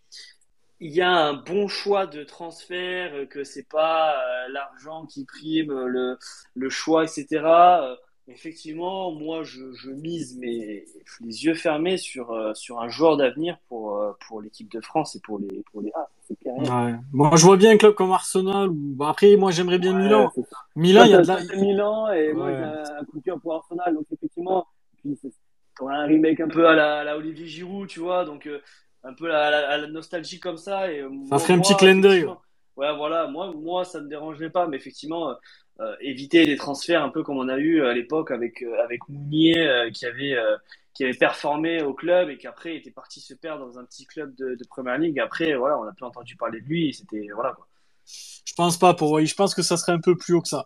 il 0.80 0.92
y 0.92 1.02
a 1.02 1.12
un 1.12 1.34
bon 1.34 1.68
choix 1.68 2.06
de 2.08 2.24
transfert, 2.24 3.28
que 3.30 3.44
c'est 3.44 3.68
pas 3.68 4.14
euh, 4.14 4.50
l'argent 4.50 5.06
qui 5.06 5.26
prime, 5.26 5.74
le, 5.74 6.18
le 6.56 6.70
choix, 6.70 7.04
etc., 7.04 7.98
Effectivement, 8.30 9.12
moi, 9.12 9.44
je, 9.44 9.72
je, 9.74 9.90
mise 9.90 10.38
mes, 10.38 10.86
les 11.22 11.46
yeux 11.46 11.54
fermés 11.54 11.98
sur, 11.98 12.32
euh, 12.32 12.54
sur 12.54 12.82
un 12.82 12.90
joueur 12.90 13.16
d'avenir 13.16 13.58
pour, 13.70 13.96
euh, 13.96 14.12
pour 14.28 14.42
l'équipe 14.42 14.70
de 14.70 14.82
France 14.82 15.16
et 15.16 15.22
pour 15.22 15.40
les, 15.40 15.64
pour 15.72 15.82
les 15.82 15.92
A. 15.96 16.10
Ouais. 16.46 16.96
Bon, 17.14 17.34
je 17.38 17.46
vois 17.46 17.56
bien 17.56 17.72
un 17.72 17.78
club 17.78 17.94
comme 17.94 18.12
Arsenal. 18.12 18.68
Ou... 18.68 18.74
Bon, 18.76 19.06
après, 19.06 19.38
moi, 19.38 19.52
j'aimerais 19.52 19.80
bien 19.80 19.96
ouais, 19.96 20.04
Milan. 20.04 20.32
Milan, 20.76 21.04
il 21.06 21.12
y 21.12 21.14
a 21.14 21.22
de 21.22 21.28
la... 21.28 21.56
Milan 21.56 22.12
et 22.12 22.28
ouais. 22.28 22.34
moi, 22.34 22.52
j'ai 22.54 22.92
un 22.94 23.06
coup 23.06 23.20
de 23.20 23.24
cœur 23.24 23.40
pour 23.40 23.54
Arsenal. 23.54 23.94
Donc, 23.94 24.06
effectivement, 24.12 24.68
on 25.80 25.88
a 25.88 25.94
un 25.94 26.06
remake 26.06 26.42
un 26.42 26.50
peu 26.50 26.68
à 26.68 26.76
la, 26.76 27.00
à 27.00 27.04
la 27.06 27.16
Olivier 27.16 27.46
Giroud, 27.46 27.88
tu 27.88 28.02
vois. 28.02 28.26
Donc, 28.26 28.46
euh, 28.46 28.60
un 29.04 29.14
peu 29.14 29.34
à 29.34 29.50
la, 29.50 29.70
à 29.70 29.78
la, 29.78 29.88
nostalgie 29.88 30.42
comme 30.42 30.58
ça. 30.58 30.92
Et, 30.92 31.00
ça 31.00 31.08
moi, 31.08 31.40
ferait 31.40 31.54
un 31.54 31.60
petit 31.60 31.78
clin 31.78 31.96
d'œil. 31.96 32.26
Ouais, 32.76 32.94
voilà. 32.94 33.28
Moi, 33.28 33.54
moi, 33.56 33.86
ça 33.86 34.02
me 34.02 34.10
dérangerait 34.10 34.50
pas. 34.50 34.68
Mais 34.68 34.76
effectivement, 34.76 35.34
euh, 35.80 35.96
éviter 36.02 36.46
les 36.46 36.56
transferts 36.56 37.04
un 37.04 37.10
peu 37.10 37.24
comme 37.24 37.38
on 37.38 37.50
a 37.50 37.58
eu 37.58 37.84
à 37.84 37.94
l'époque 37.94 38.32
avec 38.32 38.64
euh, 38.64 38.84
avec 38.84 39.08
Mounier 39.10 39.68
euh, 39.68 39.92
qui 39.92 40.06
avait 40.06 40.36
qui 40.94 41.04
avait 41.04 41.14
performé 41.14 41.84
au 41.84 41.94
club 41.94 42.30
et 42.30 42.38
qui 42.38 42.48
après 42.48 42.76
était 42.76 42.90
parti 42.90 43.22
se 43.22 43.36
perdre 43.36 43.66
dans 43.66 43.78
un 43.78 43.86
petit 43.86 44.08
club 44.08 44.34
de, 44.36 44.56
de 44.56 44.68
première 44.68 44.98
ligue. 44.98 45.20
Après, 45.20 45.54
voilà, 45.54 45.78
on 45.80 45.84
a 45.84 45.92
plus 45.92 46.06
entendu 46.06 46.36
parler 46.36 46.62
de 46.62 46.66
lui. 46.66 46.94
C'était 46.94 47.28
voilà 47.36 47.54
quoi. 47.54 47.68
Je 48.48 48.54
pense 48.54 48.78
pas 48.78 48.94
pour 48.94 49.24
Je 49.24 49.36
pense 49.36 49.54
que 49.54 49.62
ça 49.62 49.78
serait 49.78 49.92
un 49.92 50.00
peu 50.00 50.16
plus 50.16 50.34
haut 50.34 50.42
que 50.42 50.48
ça. 50.48 50.66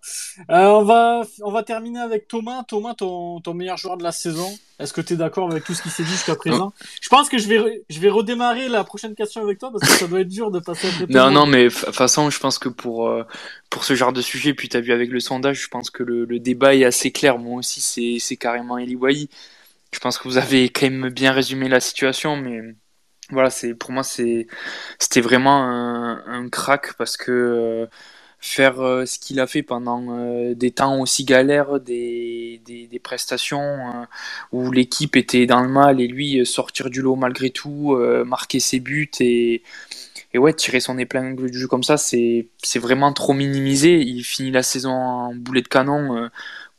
Euh, 0.50 0.68
on 0.68 0.84
va 0.84 1.24
on 1.42 1.52
va 1.52 1.64
terminer 1.64 2.00
avec 2.00 2.28
Thomas. 2.28 2.64
Thomas, 2.64 2.94
ton, 2.94 3.42
ton 3.42 3.54
meilleur 3.54 3.76
joueur 3.78 3.98
de 3.98 4.04
la 4.04 4.12
saison. 4.12 4.50
Est-ce 4.80 4.94
que 4.94 5.02
tu 5.02 5.14
es 5.14 5.16
d'accord 5.18 5.52
avec 5.52 5.64
tout 5.64 5.74
ce 5.74 5.82
qui 5.82 5.90
s'est 5.90 6.04
dit 6.04 6.12
jusqu'à 6.12 6.36
présent? 6.36 6.74
Je 7.02 7.10
pense 7.10 7.28
que 7.28 7.38
je 7.38 7.48
vais 7.48 7.84
je 7.90 8.00
vais 8.00 8.10
redémarrer 8.10 8.70
la 8.70 8.84
prochaine 8.84 9.16
question 9.16 9.42
avec 9.42 9.58
toi 9.58 9.72
parce 9.72 9.84
que 9.92 9.98
ça 9.98 10.08
doit 10.08 10.22
être 10.22 10.30
dur 10.30 10.52
de 10.52 10.60
passer 10.60 10.88
à 10.88 11.06
Non 11.10 11.32
non 11.32 11.46
mais 11.46 11.66
de 11.66 11.70
toute 11.70 11.96
façon, 11.96 12.30
je 12.30 12.40
pense 12.40 12.60
que 12.60 12.70
pour 12.70 13.10
euh, 13.10 13.24
pour 13.70 13.84
ce 13.84 13.96
genre 13.96 14.14
de 14.14 14.22
sujet, 14.22 14.54
puis 14.54 14.70
tu 14.70 14.78
as 14.78 14.82
vu 14.82 14.94
avec 14.94 15.10
le 15.10 15.20
sondage, 15.20 15.62
je 15.62 15.68
pense 15.68 15.90
que 15.90 16.04
le, 16.04 16.26
le 16.26 16.40
débat 16.40 16.76
est 16.76 16.86
assez 16.86 17.12
clair. 17.12 17.40
Moi 17.40 17.60
aussi, 17.60 17.82
c'est 17.82 18.18
c'est 18.20 18.38
carrément 18.38 18.78
Eli 18.78 18.96
Wahi. 18.96 19.28
Je 19.92 20.00
pense 20.00 20.18
que 20.18 20.28
vous 20.28 20.38
avez 20.38 20.70
quand 20.70 20.90
même 20.90 21.10
bien 21.10 21.32
résumé 21.34 21.68
la 21.68 21.80
situation, 21.80 22.38
mais 22.38 22.76
voilà, 23.32 23.50
c'est 23.50 23.74
pour 23.74 23.92
moi 23.92 24.04
c'est 24.04 24.48
c'était 25.00 25.22
vraiment 25.22 25.64
un, 25.64 26.50
crack 26.50 26.94
parce 26.98 27.18
que 27.18 27.32
euh, 27.32 27.86
faire 28.40 28.82
euh, 28.82 29.06
ce 29.06 29.20
qu'il 29.20 29.40
a 29.40 29.48
fait 29.48 29.64
pendant 29.64 30.04
euh, 30.10 30.56
des 30.56 30.72
temps 30.72 31.00
aussi 31.00 31.24
galères, 31.26 31.80
des, 31.80 32.62
prestations 33.04 34.08
où 34.52 34.72
l'équipe 34.72 35.16
était 35.16 35.46
dans 35.48 35.62
le 35.62 35.70
mal 35.70 36.00
et 36.02 36.08
lui 36.08 36.46
sortir 36.46 36.90
du 36.90 37.02
lot 37.02 37.16
malgré 37.16 37.50
tout, 37.50 37.98
marquer 38.26 38.60
ses 38.60 38.80
buts 38.80 39.10
et 39.20 39.64
et 40.34 40.38
ouais 40.38 40.54
tirer 40.54 40.80
son 40.80 40.98
épingle 40.98 41.50
du 41.52 41.58
jeu 41.60 41.68
comme 41.68 41.84
ça, 41.84 41.98
c'est 41.98 42.48
vraiment 42.76 43.12
trop 43.12 43.34
minimisé. 43.34 44.00
Il 44.02 44.24
finit 44.24 44.52
la 44.52 44.64
saison 44.64 44.92
en 44.92 45.36
boulet 45.36 45.62
de 45.62 45.68
canon 45.68 46.30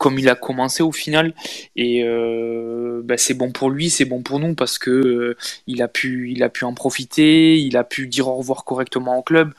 comme 0.02 0.18
il 0.18 0.28
a 0.28 0.34
commencé 0.34 0.82
au 0.82 0.90
final. 0.92 1.32
Et 1.76 2.02
euh, 2.04 3.02
bah, 3.04 3.16
c'est 3.16 3.34
bon 3.34 3.52
pour 3.52 3.70
lui, 3.70 3.88
c'est 3.88 4.04
bon 4.04 4.22
pour 4.22 4.40
nous 4.40 4.54
parce 4.56 4.78
que 4.78 4.90
euh, 4.90 5.36
il 5.68 5.80
a 5.80 5.86
pu, 5.88 6.32
il 6.32 6.42
a 6.42 6.48
pu 6.48 6.64
en 6.64 6.74
profiter, 6.74 7.56
il 7.58 7.76
a 7.76 7.84
pu 7.84 8.08
dire 8.08 8.26
au 8.28 8.34
revoir 8.36 8.64
correctement 8.64 9.16
au 9.16 9.22
club. 9.22 9.54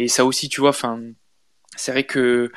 Et 0.00 0.08
ça 0.08 0.24
aussi, 0.26 0.48
tu 0.48 0.60
vois, 0.60 0.70
enfin, 0.70 1.00
c'est 1.76 1.92
vrai 1.92 2.04
que, 2.04 2.50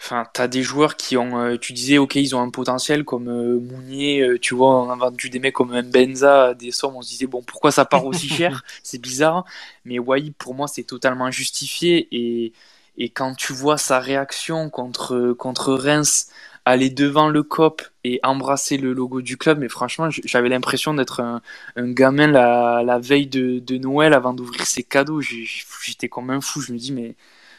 enfin, 0.00 0.24
t'as 0.34 0.48
des 0.48 0.62
joueurs 0.64 0.96
qui 0.96 1.16
ont, 1.16 1.38
euh, 1.38 1.56
tu 1.58 1.72
disais, 1.74 1.98
ok, 1.98 2.16
ils 2.16 2.36
ont 2.36 2.40
un 2.42 2.50
potentiel 2.50 3.04
comme 3.04 3.28
euh, 3.28 3.60
Mounier, 3.60 4.38
tu 4.42 4.54
vois, 4.56 4.82
on 4.84 4.90
a 4.90 4.96
vendu 4.96 5.30
des 5.30 5.38
mecs 5.38 5.54
comme 5.54 5.80
Benza, 5.82 6.54
des 6.54 6.72
sommes, 6.72 6.96
on 6.96 7.02
se 7.02 7.10
disait 7.10 7.26
bon, 7.28 7.42
pourquoi 7.42 7.70
ça 7.72 7.84
part 7.84 8.06
aussi 8.06 8.28
cher? 8.40 8.64
C'est 8.82 9.00
bizarre. 9.00 9.44
Mais 9.84 9.98
Wai, 10.00 10.32
pour 10.38 10.54
moi, 10.54 10.68
c'est 10.68 10.84
totalement 10.84 11.30
justifié 11.30 12.08
et 12.12 12.52
et 12.96 13.08
quand 13.10 13.34
tu 13.34 13.52
vois 13.52 13.78
sa 13.78 13.98
réaction 14.00 14.70
contre 14.70 15.32
contre 15.38 15.74
Reims 15.74 16.28
aller 16.64 16.90
devant 16.90 17.28
le 17.28 17.42
COP 17.42 17.82
et 18.04 18.20
embrasser 18.22 18.76
le 18.76 18.92
logo 18.92 19.20
du 19.20 19.36
club, 19.36 19.58
mais 19.58 19.68
franchement, 19.68 20.08
j'avais 20.10 20.48
l'impression 20.48 20.94
d'être 20.94 21.20
un, 21.20 21.42
un, 21.76 21.90
gamin 21.90 22.26
la, 22.26 22.82
la 22.84 22.98
veille 22.98 23.26
de, 23.26 23.58
de, 23.58 23.76
Noël 23.76 24.14
avant 24.14 24.32
d'ouvrir 24.32 24.66
ses 24.66 24.82
cadeaux. 24.82 25.20
J'étais 25.20 26.08
comme 26.08 26.30
un 26.30 26.40
fou. 26.40 26.60
Je 26.62 26.72
me 26.72 26.78
dis, 26.78 26.92
mais 26.92 27.16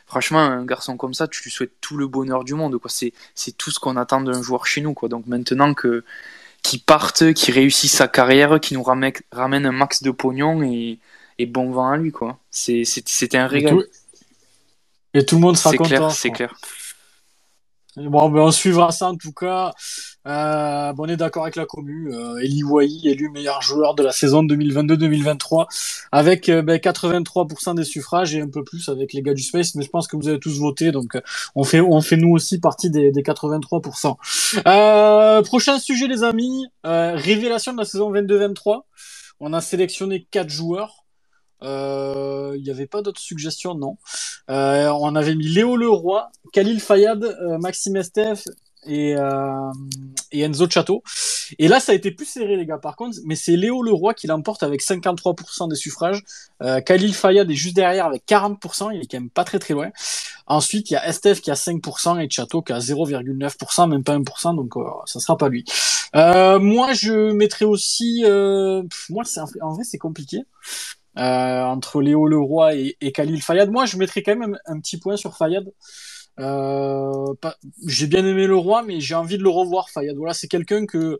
franchement, 0.07 0.39
un 0.39 0.65
garçon 0.65 0.97
comme 0.97 1.13
ça, 1.13 1.27
tu 1.27 1.43
lui 1.43 1.51
souhaites 1.51 1.79
tout 1.81 1.97
le 1.97 2.07
bonheur 2.07 2.43
du 2.43 2.55
monde. 2.55 2.77
Quoi. 2.77 2.89
C'est, 2.89 3.13
c'est 3.35 3.55
tout 3.55 3.69
ce 3.69 3.79
qu'on 3.79 3.95
attend 3.95 4.21
d'un 4.21 4.41
joueur 4.41 4.65
chez 4.65 4.81
nous. 4.81 4.93
Quoi. 4.93 5.09
Donc 5.09 5.27
maintenant 5.27 5.73
que 5.73 6.03
qu'il 6.63 6.81
parte, 6.81 7.33
qu'il 7.33 7.53
réussisse 7.53 7.93
sa 7.93 8.07
carrière, 8.07 8.59
qu'il 8.59 8.77
nous 8.77 8.83
ramène, 8.83 9.13
ramène 9.31 9.67
un 9.67 9.71
max 9.71 10.01
de 10.01 10.09
pognon 10.09 10.63
et, 10.63 10.97
et 11.37 11.45
bon 11.45 11.69
vent 11.69 11.89
à 11.91 11.97
lui. 11.97 12.11
Quoi. 12.11 12.39
C'est, 12.49 12.83
c'était 12.85 13.37
un 13.37 13.45
régal. 13.45 13.73
Et 13.73 13.77
tout, 13.77 13.83
et 15.13 15.25
tout 15.25 15.35
le 15.35 15.41
monde 15.41 15.57
sera 15.57 15.71
c'est. 15.71 15.77
Clair, 15.77 16.11
c'est 16.11 16.31
clair. 16.31 16.55
Bon, 17.97 18.29
ben 18.29 18.41
on 18.41 18.51
suivra 18.51 18.91
ça 18.91 19.07
en 19.07 19.15
tout 19.15 19.31
cas. 19.31 19.73
Euh, 20.27 20.91
bon, 20.91 21.05
on 21.05 21.07
est 21.07 21.15
d'accord 21.15 21.43
avec 21.43 21.55
la 21.55 21.65
commu. 21.65 22.13
Euh, 22.13 22.37
Eli 22.39 22.61
Wahi 22.61 23.07
élu 23.07 23.29
meilleur 23.29 23.61
joueur 23.61 23.95
de 23.95 24.03
la 24.03 24.11
saison 24.11 24.43
2022-2023 24.43 25.67
avec 26.11 26.49
euh, 26.49 26.61
ben, 26.61 26.77
83% 26.77 27.75
des 27.75 27.85
suffrages 27.85 28.35
et 28.35 28.41
un 28.41 28.49
peu 28.49 28.65
plus 28.65 28.89
avec 28.89 29.13
les 29.13 29.21
gars 29.21 29.33
du 29.33 29.43
Space. 29.43 29.75
Mais 29.75 29.83
je 29.83 29.89
pense 29.89 30.07
que 30.09 30.17
vous 30.17 30.27
avez 30.27 30.39
tous 30.39 30.59
voté, 30.59 30.91
donc 30.91 31.15
euh, 31.15 31.21
on 31.55 31.63
fait 31.63 31.79
on 31.79 32.01
fait 32.01 32.17
nous 32.17 32.31
aussi 32.31 32.59
partie 32.59 32.89
des, 32.89 33.11
des 33.11 33.21
83%. 33.21 34.15
Euh, 34.67 35.41
prochain 35.43 35.79
sujet, 35.79 36.07
les 36.07 36.23
amis. 36.23 36.65
Révélation 36.83 37.71
de 37.71 37.77
la 37.77 37.85
saison 37.85 38.11
22-23. 38.11 38.81
On 39.39 39.53
a 39.53 39.61
sélectionné 39.61 40.27
quatre 40.29 40.49
joueurs. 40.49 41.04
Il 41.65 41.71
euh, 41.71 42.57
n'y 42.59 42.69
avait 42.69 42.85
pas 42.85 43.01
d'autres 43.01 43.19
suggestions, 43.19 43.73
non. 43.73 43.97
Euh, 44.51 44.89
on 44.99 45.15
avait 45.15 45.33
mis 45.33 45.47
Léo 45.47 45.75
Leroy, 45.75 46.29
Khalil 46.53 46.79
Fayad, 46.79 47.23
euh, 47.23 47.57
Maxime 47.57 47.95
Estef 47.95 48.45
et, 48.85 49.15
et 50.31 50.41
Enzo 50.41 50.69
Chateau. 50.69 51.01
Et 51.57 51.67
là, 51.67 51.79
ça 51.79 51.91
a 51.91 51.95
été 51.95 52.11
plus 52.11 52.27
serré, 52.27 52.55
les 52.55 52.67
gars, 52.67 52.77
par 52.77 52.95
contre, 52.95 53.17
mais 53.25 53.35
c'est 53.35 53.55
Léo 53.55 53.81
Leroy 53.81 54.13
qui 54.13 54.27
l'emporte 54.27 54.61
avec 54.61 54.83
53% 54.83 55.67
des 55.67 55.75
suffrages. 55.75 56.23
Khalil 56.85 57.15
Fayad 57.15 57.49
est 57.49 57.55
juste 57.55 57.75
derrière 57.75 58.05
avec 58.05 58.27
40%, 58.27 58.93
il 58.93 59.01
est 59.01 59.07
quand 59.07 59.19
même 59.19 59.31
pas 59.31 59.43
très 59.43 59.57
très 59.57 59.73
loin. 59.73 59.89
Ensuite, 60.45 60.91
il 60.91 60.93
y 60.93 60.97
a 60.97 61.07
Estef 61.07 61.41
qui 61.41 61.49
a 61.49 61.55
5% 61.55 62.23
et 62.23 62.29
Chateau 62.29 62.61
qui 62.61 62.73
a 62.73 62.77
0,9%, 62.77 63.89
même 63.89 64.03
pas 64.03 64.15
1%, 64.15 64.55
donc 64.55 64.77
euh, 64.77 64.83
ça 65.05 65.19
sera 65.19 65.35
pas 65.35 65.49
lui. 65.49 65.65
Moi, 66.13 66.93
je 66.93 67.31
mettrais 67.31 67.65
aussi... 67.65 68.23
moi, 69.09 69.23
en 69.61 69.73
vrai, 69.73 69.83
c'est 69.83 69.97
compliqué 69.97 70.43
euh, 71.17 71.63
entre 71.63 72.01
Léo 72.01 72.27
Leroy 72.27 72.75
et, 72.75 72.97
et 73.01 73.11
Khalil 73.11 73.41
Fayad. 73.41 73.71
Moi, 73.71 73.85
je 73.85 73.97
mettrais 73.97 74.21
quand 74.21 74.35
même 74.35 74.57
un, 74.65 74.79
petit 74.79 74.97
point 74.97 75.15
sur 75.17 75.35
Fayad. 75.35 75.71
Euh, 76.39 77.33
j'ai 77.87 78.07
bien 78.07 78.25
aimé 78.25 78.47
Leroy, 78.47 78.83
mais 78.83 78.99
j'ai 78.99 79.15
envie 79.15 79.37
de 79.37 79.43
le 79.43 79.49
revoir, 79.49 79.89
Fayad. 79.89 80.15
Voilà, 80.17 80.33
c'est 80.33 80.47
quelqu'un 80.47 80.85
que, 80.85 81.19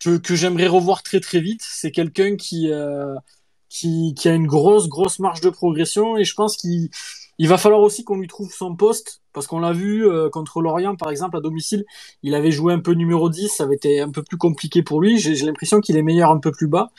que, 0.00 0.16
que 0.16 0.34
j'aimerais 0.34 0.68
revoir 0.68 1.02
très 1.02 1.20
très 1.20 1.40
vite. 1.40 1.60
C'est 1.62 1.90
quelqu'un 1.90 2.36
qui, 2.36 2.70
euh, 2.70 3.14
qui, 3.68 4.14
qui 4.16 4.28
a 4.28 4.34
une 4.34 4.46
grosse 4.46 4.88
grosse 4.88 5.18
marge 5.18 5.40
de 5.40 5.50
progression 5.50 6.16
et 6.16 6.24
je 6.24 6.34
pense 6.34 6.56
qu'il 6.56 6.90
il 7.38 7.48
va 7.48 7.58
falloir 7.58 7.80
aussi 7.80 8.04
qu'on 8.04 8.18
lui 8.18 8.28
trouve 8.28 8.52
son 8.52 8.76
poste, 8.76 9.22
parce 9.32 9.46
qu'on 9.46 9.58
l'a 9.58 9.72
vu 9.72 10.06
euh, 10.06 10.30
contre 10.30 10.60
Lorient, 10.60 10.94
par 10.94 11.10
exemple, 11.10 11.36
à 11.36 11.40
domicile, 11.40 11.84
il 12.22 12.34
avait 12.34 12.52
joué 12.52 12.72
un 12.72 12.78
peu 12.78 12.92
numéro 12.92 13.28
10, 13.28 13.48
ça 13.48 13.64
avait 13.64 13.74
été 13.74 14.00
un 14.00 14.10
peu 14.10 14.22
plus 14.22 14.38
compliqué 14.38 14.82
pour 14.82 15.00
lui. 15.00 15.18
J'ai 15.18 15.34
l'impression 15.44 15.80
qu'il 15.80 15.96
est 15.96 16.02
meilleur 16.02 16.30
un 16.30 16.38
peu 16.38 16.52
plus 16.52 16.68
bas. 16.68 16.90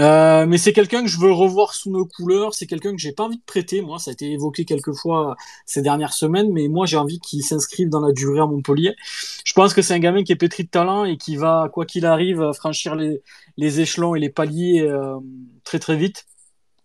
Euh, 0.00 0.44
mais 0.46 0.58
c'est 0.58 0.72
quelqu'un 0.72 1.02
que 1.02 1.08
je 1.08 1.20
veux 1.20 1.30
revoir 1.30 1.74
sous 1.74 1.90
nos 1.90 2.04
couleurs, 2.04 2.52
c'est 2.52 2.66
quelqu'un 2.66 2.92
que 2.92 2.98
j'ai 2.98 3.12
pas 3.12 3.24
envie 3.24 3.36
de 3.36 3.44
prêter, 3.46 3.80
moi, 3.80 3.98
ça 3.98 4.10
a 4.10 4.12
été 4.12 4.32
évoqué 4.32 4.64
quelques 4.64 4.92
fois 4.92 5.36
ces 5.66 5.82
dernières 5.82 6.12
semaines, 6.12 6.52
mais 6.52 6.66
moi 6.66 6.84
j'ai 6.86 6.96
envie 6.96 7.20
qu'il 7.20 7.44
s'inscrive 7.44 7.88
dans 7.88 8.00
la 8.00 8.12
durée 8.12 8.40
à 8.40 8.46
Montpellier. 8.46 8.96
Je 9.44 9.52
pense 9.52 9.72
que 9.72 9.82
c'est 9.82 9.94
un 9.94 10.00
gamin 10.00 10.24
qui 10.24 10.32
est 10.32 10.36
pétri 10.36 10.64
de 10.64 10.68
talent 10.68 11.04
et 11.04 11.16
qui 11.16 11.36
va, 11.36 11.68
quoi 11.72 11.86
qu'il 11.86 12.06
arrive, 12.06 12.52
franchir 12.54 12.96
les, 12.96 13.80
échelons 13.80 14.16
et 14.16 14.20
les 14.20 14.30
paliers 14.30 14.82
euh, 14.82 15.16
très 15.62 15.78
très 15.78 15.96
vite. 15.96 16.26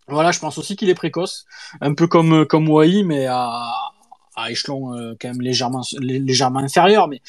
Voilà, 0.08 0.32
je 0.32 0.40
pense 0.40 0.58
aussi 0.58 0.76
qu'il 0.76 0.90
est 0.90 0.96
précoce, 0.96 1.46
un 1.82 1.94
peu 1.94 2.08
comme 2.08 2.46
comme 2.46 2.68
Wai, 2.70 3.04
mais 3.04 3.28
à, 3.28 3.72
à 4.42 4.52
échelon 4.52 4.94
euh, 4.94 5.14
quand 5.20 5.30
même 5.30 5.42
légèrement 5.42 5.82
légèrement 6.00 6.60
inférieur. 6.60 7.08
Mais 7.08 7.22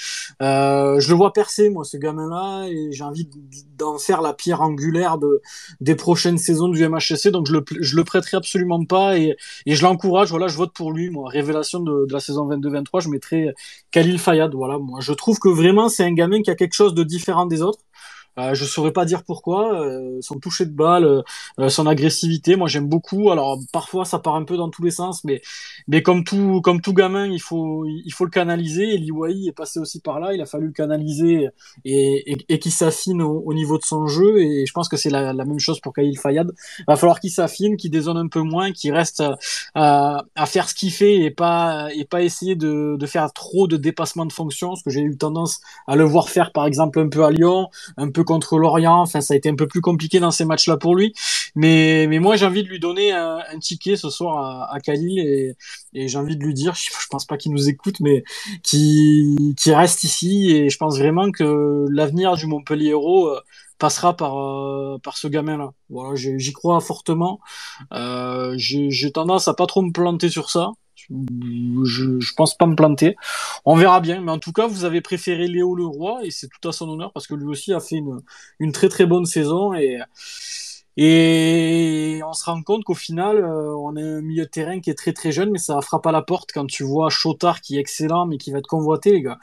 euh, 0.43 1.01
je 1.01 1.09
le 1.11 1.15
vois 1.15 1.33
percer, 1.33 1.71
moi, 1.71 1.85
ce 1.85 1.97
gamin-là, 1.97 2.67
et 2.69 2.93
j'ai 2.93 3.05
envie 3.05 3.29
d'en 3.77 3.99
faire 3.99 4.21
la 4.23 4.33
pierre 4.33 4.61
angulaire 4.61 5.19
de 5.19 5.43
des 5.81 5.95
prochaines 5.95 6.39
saisons 6.39 6.69
du 6.69 6.87
MHSC. 6.87 7.29
Donc 7.29 7.47
je 7.47 7.53
le 7.53 7.65
je 7.81 7.97
le 7.97 8.05
prêterai 8.05 8.37
absolument 8.37 8.85
pas 8.85 9.19
et, 9.19 9.37
et 9.67 9.75
je 9.75 9.83
l'encourage. 9.83 10.31
Voilà, 10.31 10.49
je 10.49 10.57
vote 10.57 10.73
pour 10.73 10.93
lui. 10.93 11.11
Moi, 11.11 11.29
révélation 11.29 11.81
de, 11.81 12.07
de 12.07 12.13
la 12.13 12.21
saison 12.21 12.49
22-23, 12.49 13.03
je 13.03 13.09
mettrai 13.09 13.49
Khalil 13.91 14.19
Fayad. 14.19 14.55
Voilà, 14.55 14.79
moi, 14.79 15.01
je 15.01 15.13
trouve 15.13 15.39
que 15.39 15.49
vraiment 15.49 15.89
c'est 15.89 16.05
un 16.05 16.13
gamin 16.13 16.43
qui 16.43 16.51
a 16.51 16.55
quelque 16.55 16.75
chose 16.75 16.95
de 16.95 17.03
différent 17.03 17.47
des 17.47 17.63
autres. 17.63 17.81
Euh, 18.39 18.55
je 18.55 18.65
saurais 18.65 18.93
pas 18.93 19.05
dire 19.05 19.25
pourquoi. 19.25 19.81
Euh, 19.81 20.19
son 20.21 20.39
toucher 20.39 20.67
de 20.67 20.73
balle, 20.73 21.23
euh, 21.59 21.69
son 21.69 21.87
agressivité, 21.87 22.57
moi 22.57 22.69
j'aime 22.69 22.89
beaucoup. 22.89 23.31
Alors 23.31 23.59
parfois 23.73 24.05
ça 24.05 24.19
part 24.19 24.37
un 24.37 24.45
peu 24.45 24.57
dans 24.57 24.71
tous 24.71 24.83
les 24.83 24.91
sens, 24.91 25.25
mais 25.25 25.43
mais 25.89 26.03
comme 26.03 26.25
tout 26.25 26.61
comme 26.63 26.81
tout 26.81 26.95
gamin, 26.95 27.27
il 27.27 27.41
faut 27.41 27.85
il 27.87 28.13
faut 28.13 28.25
le 28.25 28.31
canaliser. 28.31 28.95
Et 28.95 28.99
Liwai 28.99 29.47
est 29.49 29.53
passé 29.53 29.81
aussi 29.81 30.01
par 30.01 30.21
là. 30.21 30.35
Il 30.35 30.41
a 30.41 30.47
fallu 30.47 30.67
le 30.67 30.73
canaliser 30.73 31.49
et 31.85 32.33
et, 32.33 32.37
et 32.49 32.59
qu'il 32.59 32.73
s'affine 32.73 33.23
au, 33.23 33.53
niveau 33.55 33.79
de 33.79 33.85
son 33.85 34.07
jeu. 34.07 34.39
Et 34.41 34.65
je 34.67 34.73
pense 34.73 34.89
que 34.89 34.97
c'est 34.97 35.11
la, 35.11 35.33
même 35.33 35.59
chose 35.59 35.81
pour 35.81 35.93
Khalil 35.93 36.19
Fayad. 36.19 36.51
Il 36.81 36.85
va 36.87 36.97
falloir 36.97 37.21
qu'il 37.21 37.31
s'affine, 37.31 37.77
qu'il 37.77 37.91
dézone 37.91 38.17
un 38.17 38.29
peu 38.29 38.41
moins, 38.41 38.73
qu'il 38.73 38.93
reste 38.93 39.23
à, 39.75 40.25
à 40.35 40.47
faire 40.47 40.69
ce 40.69 40.75
qu'il 40.75 40.93
fait 40.93 41.17
et 41.17 41.31
pas 41.31 41.89
et 41.95 42.05
pas 42.05 42.23
essayer 42.23 42.55
de 42.57 42.97
de 42.99 43.07
faire 43.07 43.33
trop 43.33 43.67
de 43.67 43.77
dépassement 43.77 44.27
de 44.27 44.33
fonction, 44.33 44.77
ce 44.77 44.85
que 44.85 44.91
j'ai 44.91 45.01
eu 45.01 45.17
tendance 45.17 45.61
à 45.87 45.97
le 45.97 46.05
voir 46.05 46.29
faire 46.29 46.53
par 46.53 46.67
exemple 46.67 47.01
un 47.01 47.09
peu 47.09 47.25
à 47.25 47.31
Lyon, 47.31 47.69
un 47.97 48.11
peu 48.11 48.20
contre 48.25 48.59
Lorient. 48.59 49.01
Enfin, 49.01 49.21
ça 49.21 49.35
a 49.35 49.37
été 49.37 49.49
un 49.49 49.57
peu 49.57 49.67
plus 49.67 49.81
compliqué 49.81 50.21
dans 50.21 50.31
ces 50.31 50.45
matchs-là 50.45 50.77
pour 50.77 50.95
lui. 50.97 51.15
Mais, 51.55 52.07
mais 52.09 52.19
moi, 52.19 52.37
j'ai 52.37 52.47
envie 52.47 52.63
de 52.63 52.69
lui 52.69 52.81
donner 52.81 53.13
un, 53.13 53.41
ticket 53.61 53.97
ce 53.97 54.11
soir 54.11 54.39
à, 54.39 54.75
à 54.75 54.81
Khalil 54.81 55.19
et, 55.19 55.57
j'ai 56.09 56.19
envie 56.19 56.37
de 56.37 56.45
lui 56.45 56.55
dire, 56.55 56.75
je, 56.75 56.89
pense 57.11 57.27
pas 57.27 57.37
qu'il 57.37 57.53
nous 57.53 57.69
écoute, 57.69 58.01
mais 58.01 58.25
qui 58.63 59.37
reste 59.67 60.05
ici. 60.05 60.51
Et 60.51 60.71
je 60.71 60.79
pense 60.79 60.99
vraiment 60.99 61.31
que 61.31 61.87
l'avenir 61.91 62.37
du 62.37 62.47
Montpellier 62.47 62.91
Héros 62.91 63.29
euh, 63.29 63.41
passera 63.79 64.17
par 64.17 64.39
euh, 64.39 64.99
par 65.03 65.17
ce 65.17 65.27
gamin 65.29 65.57
là. 65.57 65.71
Voilà, 65.89 66.15
j'y 66.15 66.53
crois 66.53 66.81
fortement. 66.81 67.41
Euh, 67.93 68.55
j'ai 68.57 69.13
tendance 69.13 69.49
à 69.49 69.55
pas 69.55 69.67
trop 69.67 69.83
me 69.83 69.93
planter 69.93 70.29
sur 70.29 70.51
ça. 70.51 70.71
Je, 71.09 72.35
pense 72.35 72.57
pas 72.57 72.67
me 72.67 72.75
planter. 72.75 73.17
On 73.65 73.77
verra 73.77 74.01
bien, 74.01 74.21
mais 74.21 74.33
en 74.33 74.39
tout 74.39 74.53
cas, 74.53 74.67
vous 74.67 74.85
avez 74.85 75.01
préféré 75.01 75.47
Léo 75.47 75.75
Leroy 75.75 76.21
et 76.25 76.31
c'est 76.31 76.49
tout 76.49 76.69
à 76.69 76.73
son 76.73 76.89
honneur 76.89 77.13
parce 77.13 77.27
que 77.27 77.35
lui 77.35 77.47
aussi 77.47 77.73
a 77.73 77.81
fait 77.81 78.03
une, 78.59 78.73
très 78.73 78.89
très 78.89 79.07
bonne 79.07 79.27
saison 79.27 79.73
et 80.97 82.21
on 82.27 82.33
se 82.33 82.45
rend 82.45 82.63
compte 82.63 82.85
qu'au 82.85 82.95
final, 82.95 83.39
euh, 83.39 83.75
on 83.77 83.97
a 83.97 84.03
un 84.03 84.21
milieu 84.21 84.45
de 84.45 84.51
terrain 84.51 84.81
qui 84.81 84.91
est 84.91 84.95
très 84.95 85.13
très 85.13 85.33
jeune, 85.33 85.51
mais 85.51 85.59
ça 85.59 85.81
frappe 85.81 86.07
à 86.07 86.13
la 86.13 86.23
porte 86.23 86.51
quand 86.53 86.67
tu 86.67 86.85
vois 86.85 87.09
Chotard 87.11 87.61
qui 87.61 87.77
est 87.77 87.81
excellent, 87.81 88.27
mais 88.27 88.39
qui 88.39 88.51
va 88.51 88.59
être 88.59 88.67
convoité, 88.67 89.13
les 89.13 89.23
gars. 89.23 89.39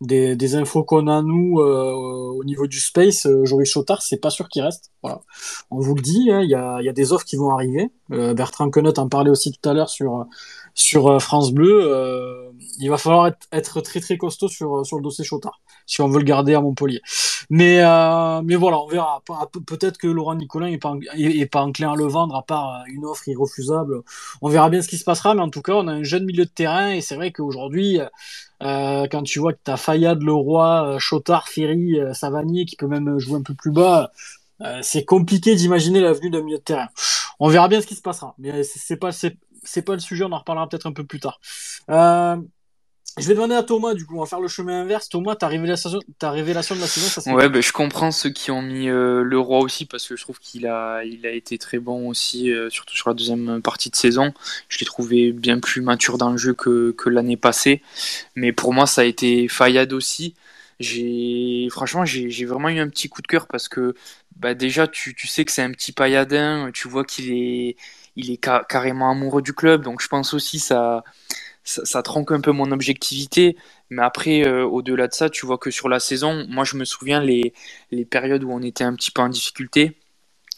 Des, 0.00 0.54
infos 0.54 0.84
qu'on 0.84 1.08
a 1.08 1.20
nous 1.20 1.58
euh, 1.58 1.92
au 1.92 2.44
niveau 2.44 2.66
du 2.66 2.80
space, 2.80 3.26
euh, 3.26 3.44
Joris 3.44 3.70
Chotard, 3.70 4.02
c'est 4.02 4.18
pas 4.18 4.30
sûr 4.30 4.48
qu'il 4.48 4.62
reste. 4.62 4.92
Voilà, 5.02 5.20
on 5.70 5.80
vous 5.80 5.94
le 5.94 6.02
dit, 6.02 6.30
hein, 6.30 6.42
il 6.42 6.50
y, 6.50 6.54
a, 6.54 6.92
des 6.92 7.12
offres 7.12 7.24
qui 7.24 7.36
vont 7.36 7.50
arriver. 7.50 7.90
Bertrand 8.08 8.70
Queneut 8.70 8.98
en 8.98 9.08
parlait 9.08 9.30
aussi 9.30 9.52
tout 9.52 9.68
à 9.68 9.72
l'heure 9.72 9.88
sur 9.88 10.26
sur 10.74 11.08
euh, 11.08 11.18
France 11.18 11.52
Bleu, 11.52 11.80
euh, 11.82 12.50
il 12.78 12.88
va 12.90 12.98
falloir 12.98 13.30
être, 13.52 13.80
très 13.80 14.00
très 14.00 14.16
costaud 14.16 14.48
sur, 14.48 14.84
sur 14.86 14.96
le 14.96 15.02
dossier 15.02 15.24
Chotard, 15.24 15.60
si 15.86 16.00
on 16.00 16.08
veut 16.08 16.18
le 16.18 16.24
garder 16.24 16.54
à 16.54 16.60
Montpellier. 16.60 17.00
Mais, 17.50 17.80
euh, 17.82 18.42
mais 18.44 18.54
voilà, 18.54 18.78
on 18.78 18.86
verra. 18.86 19.22
Peut-être 19.66 19.98
que 19.98 20.06
Laurent 20.06 20.34
Nicolin 20.34 20.66
est 20.66 20.78
pas, 20.78 20.94
pas 21.50 21.62
enclin 21.62 21.92
à 21.92 21.96
le 21.96 22.04
vendre, 22.04 22.34
à 22.36 22.42
part 22.42 22.84
une 22.86 23.04
offre 23.04 23.28
irrefusable. 23.28 24.02
On 24.40 24.48
verra 24.48 24.70
bien 24.70 24.82
ce 24.82 24.88
qui 24.88 24.98
se 24.98 25.04
passera, 25.04 25.34
mais 25.34 25.42
en 25.42 25.50
tout 25.50 25.62
cas, 25.62 25.74
on 25.74 25.88
a 25.88 25.92
un 25.92 26.02
jeune 26.02 26.24
milieu 26.24 26.44
de 26.44 26.50
terrain, 26.50 26.90
et 26.90 27.00
c'est 27.00 27.16
vrai 27.16 27.32
qu'aujourd'hui, 27.32 28.00
euh, 28.62 29.06
quand 29.10 29.22
tu 29.22 29.38
vois 29.40 29.52
que 29.52 29.60
tu 29.64 29.70
as 29.70 29.76
Fayad, 29.76 30.22
Leroy, 30.22 30.98
Chotard, 30.98 31.48
Ferry, 31.48 31.98
Savanier, 32.12 32.64
qui 32.64 32.76
peut 32.76 32.86
même 32.86 33.18
jouer 33.18 33.38
un 33.38 33.42
peu 33.42 33.54
plus 33.54 33.72
bas, 33.72 34.12
c'est 34.82 35.04
compliqué 35.04 35.54
d'imaginer 35.54 36.00
l'avenue 36.00 36.30
d'un 36.30 36.42
milieu 36.42 36.58
de 36.58 36.62
terrain. 36.62 36.88
On 37.42 37.48
verra 37.48 37.68
bien 37.68 37.80
ce 37.80 37.86
qui 37.86 37.94
se 37.94 38.02
passera, 38.02 38.34
mais 38.38 38.62
c'est 38.62 38.98
pas 38.98 39.12
c'est 39.62 39.82
pas 39.82 39.94
le 39.94 40.00
sujet, 40.00 40.24
on 40.24 40.32
en 40.32 40.38
reparlera 40.38 40.68
peut-être 40.68 40.86
un 40.86 40.92
peu 40.92 41.04
plus 41.04 41.20
tard. 41.20 41.40
Euh, 41.90 42.36
je 43.18 43.26
vais 43.26 43.34
demander 43.34 43.54
à 43.54 43.62
Thomas, 43.62 43.92
du 43.94 44.06
coup, 44.06 44.16
on 44.16 44.20
va 44.20 44.26
faire 44.26 44.40
le 44.40 44.48
chemin 44.48 44.82
inverse. 44.82 45.08
Thomas, 45.08 45.34
ta 45.34 45.48
révélation, 45.48 45.90
ta 46.18 46.30
révélation 46.30 46.76
de 46.76 46.80
la 46.80 46.86
saison, 46.86 47.08
ça 47.08 47.32
Ouais, 47.32 47.48
bah, 47.48 47.60
je 47.60 47.72
comprends 47.72 48.12
ceux 48.12 48.30
qui 48.30 48.50
ont 48.50 48.62
mis 48.62 48.88
euh, 48.88 49.22
le 49.22 49.38
roi 49.38 49.58
aussi, 49.58 49.84
parce 49.84 50.06
que 50.06 50.16
je 50.16 50.22
trouve 50.22 50.38
qu'il 50.38 50.66
a, 50.66 51.02
il 51.04 51.26
a 51.26 51.32
été 51.32 51.58
très 51.58 51.78
bon 51.78 52.08
aussi, 52.08 52.52
euh, 52.52 52.70
surtout 52.70 52.94
sur 52.94 53.10
la 53.10 53.14
deuxième 53.14 53.60
partie 53.62 53.90
de 53.90 53.96
saison. 53.96 54.32
Je 54.68 54.78
l'ai 54.78 54.86
trouvé 54.86 55.32
bien 55.32 55.58
plus 55.58 55.82
mature 55.82 56.18
dans 56.18 56.30
le 56.30 56.38
jeu 56.38 56.54
que, 56.54 56.92
que 56.92 57.10
l'année 57.10 57.36
passée. 57.36 57.82
Mais 58.36 58.52
pour 58.52 58.72
moi, 58.72 58.86
ça 58.86 59.00
a 59.00 59.04
été 59.04 59.48
Fayad 59.48 59.92
aussi. 59.92 60.34
J'ai, 60.78 61.68
franchement, 61.70 62.06
j'ai 62.06 62.44
vraiment 62.46 62.68
eu 62.70 62.78
un 62.78 62.88
petit 62.88 63.08
coup 63.08 63.20
de 63.22 63.26
cœur 63.26 63.48
parce 63.48 63.68
que 63.68 63.94
bah, 64.36 64.54
déjà, 64.54 64.86
tu, 64.86 65.14
tu 65.14 65.26
sais 65.26 65.44
que 65.44 65.52
c'est 65.52 65.62
un 65.62 65.72
petit 65.72 65.92
pailladin, 65.92 66.70
tu 66.72 66.88
vois 66.88 67.04
qu'il 67.04 67.32
est 67.32 67.76
il 68.16 68.30
est 68.30 68.38
carrément 68.68 69.10
amoureux 69.10 69.42
du 69.42 69.52
club, 69.52 69.82
donc 69.82 70.00
je 70.02 70.08
pense 70.08 70.34
aussi 70.34 70.58
ça, 70.58 71.04
ça, 71.64 72.02
tronque 72.02 72.32
un 72.32 72.40
peu 72.40 72.52
mon 72.52 72.70
objectivité. 72.72 73.56
Mais 73.90 74.02
après, 74.02 74.46
euh, 74.46 74.64
au-delà 74.64 75.08
de 75.08 75.14
ça, 75.14 75.30
tu 75.30 75.46
vois 75.46 75.58
que 75.58 75.70
sur 75.70 75.88
la 75.88 76.00
saison, 76.00 76.46
moi 76.48 76.64
je 76.64 76.76
me 76.76 76.84
souviens 76.84 77.22
les, 77.22 77.52
périodes 78.10 78.44
où 78.44 78.52
on 78.52 78.62
était 78.62 78.84
un 78.84 78.94
petit 78.94 79.10
peu 79.10 79.22
en 79.22 79.28
difficulté 79.28 79.96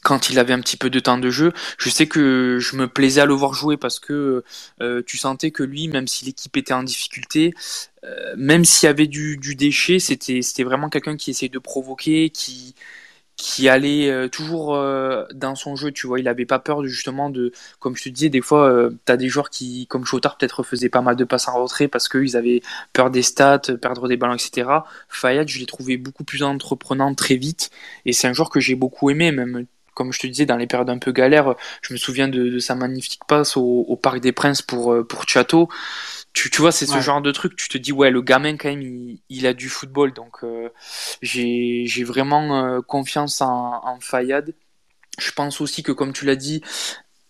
quand 0.03 0.31
il 0.31 0.39
avait 0.41 0.53
un 0.53 0.61
petit 0.61 0.77
peu 0.77 0.91
de 0.91 0.99
temps 0.99 1.17
de 1.17 1.31
jeu, 1.31 1.53
je 1.79 1.89
sais 1.89 2.09
que 2.09 2.59
je 2.61 2.75
me 2.75 2.89
plaisais 2.89 3.21
à 3.21 3.25
le 3.25 3.35
voir 3.35 3.55
jouer 3.55 3.77
parce 3.77 4.01
que 4.01 4.43
euh, 4.81 5.01
tu 5.07 5.17
sentais 5.17 5.53
que 5.53 5.63
lui, 5.63 5.87
même 5.87 6.09
si 6.09 6.25
l'équipe 6.25 6.57
était 6.57 6.73
en 6.75 6.83
difficulté, 6.83 7.55
euh, 8.03 8.35
même 8.37 8.65
s'il 8.65 8.89
y 8.89 8.91
avait 8.91 9.07
du, 9.07 9.37
du 9.37 9.55
déchet, 9.55 10.01
c'était 10.01 10.65
vraiment 10.65 10.89
quelqu'un 10.89 11.17
qui 11.17 11.31
essayait 11.31 11.49
de 11.49 11.59
provoquer, 11.61 12.31
qui 12.31 12.75
qui 13.37 13.69
allait 13.69 14.11
euh, 14.11 14.29
toujours 14.29 14.75
euh, 14.75 15.25
dans 15.35 15.55
son 15.55 15.77
jeu, 15.77 15.91
tu 15.91 16.07
vois, 16.07 16.21
il 16.21 16.29
avait 16.29 16.47
pas 16.47 16.59
peur 16.59 16.85
justement 16.85 17.31
de, 17.31 17.53
comme 17.81 17.97
je 17.97 18.05
te 18.05 18.09
disais, 18.09 18.29
des 18.29 18.41
fois, 18.41 18.69
euh, 18.71 18.91
tu 19.07 19.13
as 19.13 19.17
des 19.17 19.29
joueurs 19.29 19.51
qui, 19.51 19.87
comme 19.89 20.05
Chotard, 20.05 20.37
peut-être 20.37 20.63
faisaient 20.63 20.89
pas 20.89 21.01
mal 21.01 21.17
de 21.17 21.25
passes 21.25 21.49
en 21.49 21.63
retrait 21.63 21.89
parce 21.89 22.09
qu'ils 22.09 22.37
avaient 22.37 22.63
peur 22.93 23.11
des 23.11 23.23
stats, 23.23 23.63
perdre 23.81 24.09
des 24.09 24.17
ballons, 24.17 24.35
etc. 24.35 24.69
Fayad, 25.09 25.49
je 25.49 25.59
l'ai 25.59 25.67
trouvé 25.67 25.97
beaucoup 25.97 26.25
plus 26.25 26.43
entreprenant 26.43 27.15
très 27.15 27.37
vite, 27.37 27.71
et 28.05 28.13
c'est 28.13 28.29
un 28.29 28.33
joueur 28.33 28.51
que 28.51 28.61
j'ai 28.61 28.75
beaucoup 28.75 29.11
aimé, 29.11 29.33
même 29.33 29.67
comme 29.95 30.13
je 30.13 30.21
te 30.21 30.27
disais, 30.27 30.47
dans 30.47 30.57
les 30.57 30.67
périodes 30.67 30.89
un 30.89 30.99
peu 30.99 31.13
galères, 31.13 31.55
je 31.83 31.93
me 31.93 31.99
souviens 31.99 32.27
de, 32.27 32.59
sa 32.59 32.75
magnifique 32.75 33.21
passe 33.29 33.59
au, 33.59 33.85
au, 33.87 33.97
Parc 33.97 34.21
des 34.21 34.33
Princes 34.33 34.63
pour, 34.63 34.97
pour 35.07 35.29
Chateau 35.29 35.69
tu, 36.33 36.51
tu 36.51 36.61
vois, 36.63 36.73
c'est 36.73 36.87
ce 36.87 37.01
genre 37.01 37.21
de 37.21 37.31
truc, 37.31 37.57
tu 37.57 37.69
te 37.69 37.79
dis, 37.79 37.93
ouais, 37.93 38.11
le 38.11 38.23
gamin, 38.23 38.57
quand 38.57 38.69
même, 38.71 38.83
il, 38.83 39.21
il 39.29 39.47
a 39.47 39.53
du 39.55 39.69
football. 39.69 40.13
Donc, 40.15 40.45
euh, 40.45 40.71
j'ai 41.21 42.05
vraiment 42.05 42.65
euh, 42.65 42.81
confiance 42.81 43.41
en, 43.43 43.81
en 43.85 44.01
Fayad. 44.01 44.55
Je 45.19 45.33
pense 45.33 45.61
aussi 45.61 45.83
que, 45.83 45.93
comme 45.93 46.13
tu 46.13 46.25
l'as 46.27 46.37
dit, 46.37 46.63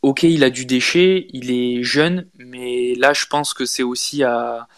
ok, 0.03 0.24
il 0.24 0.44
a 0.44 0.50
du 0.50 0.66
déchet, 0.66 1.26
il 1.30 1.50
est 1.50 1.82
jeune, 1.82 2.28
mais 2.38 2.94
là, 2.96 3.12
je 3.12 3.26
pense 3.26 3.55
que 3.55 3.64
c'est 3.64 3.82
aussi 3.84 4.22
à, 4.24 4.68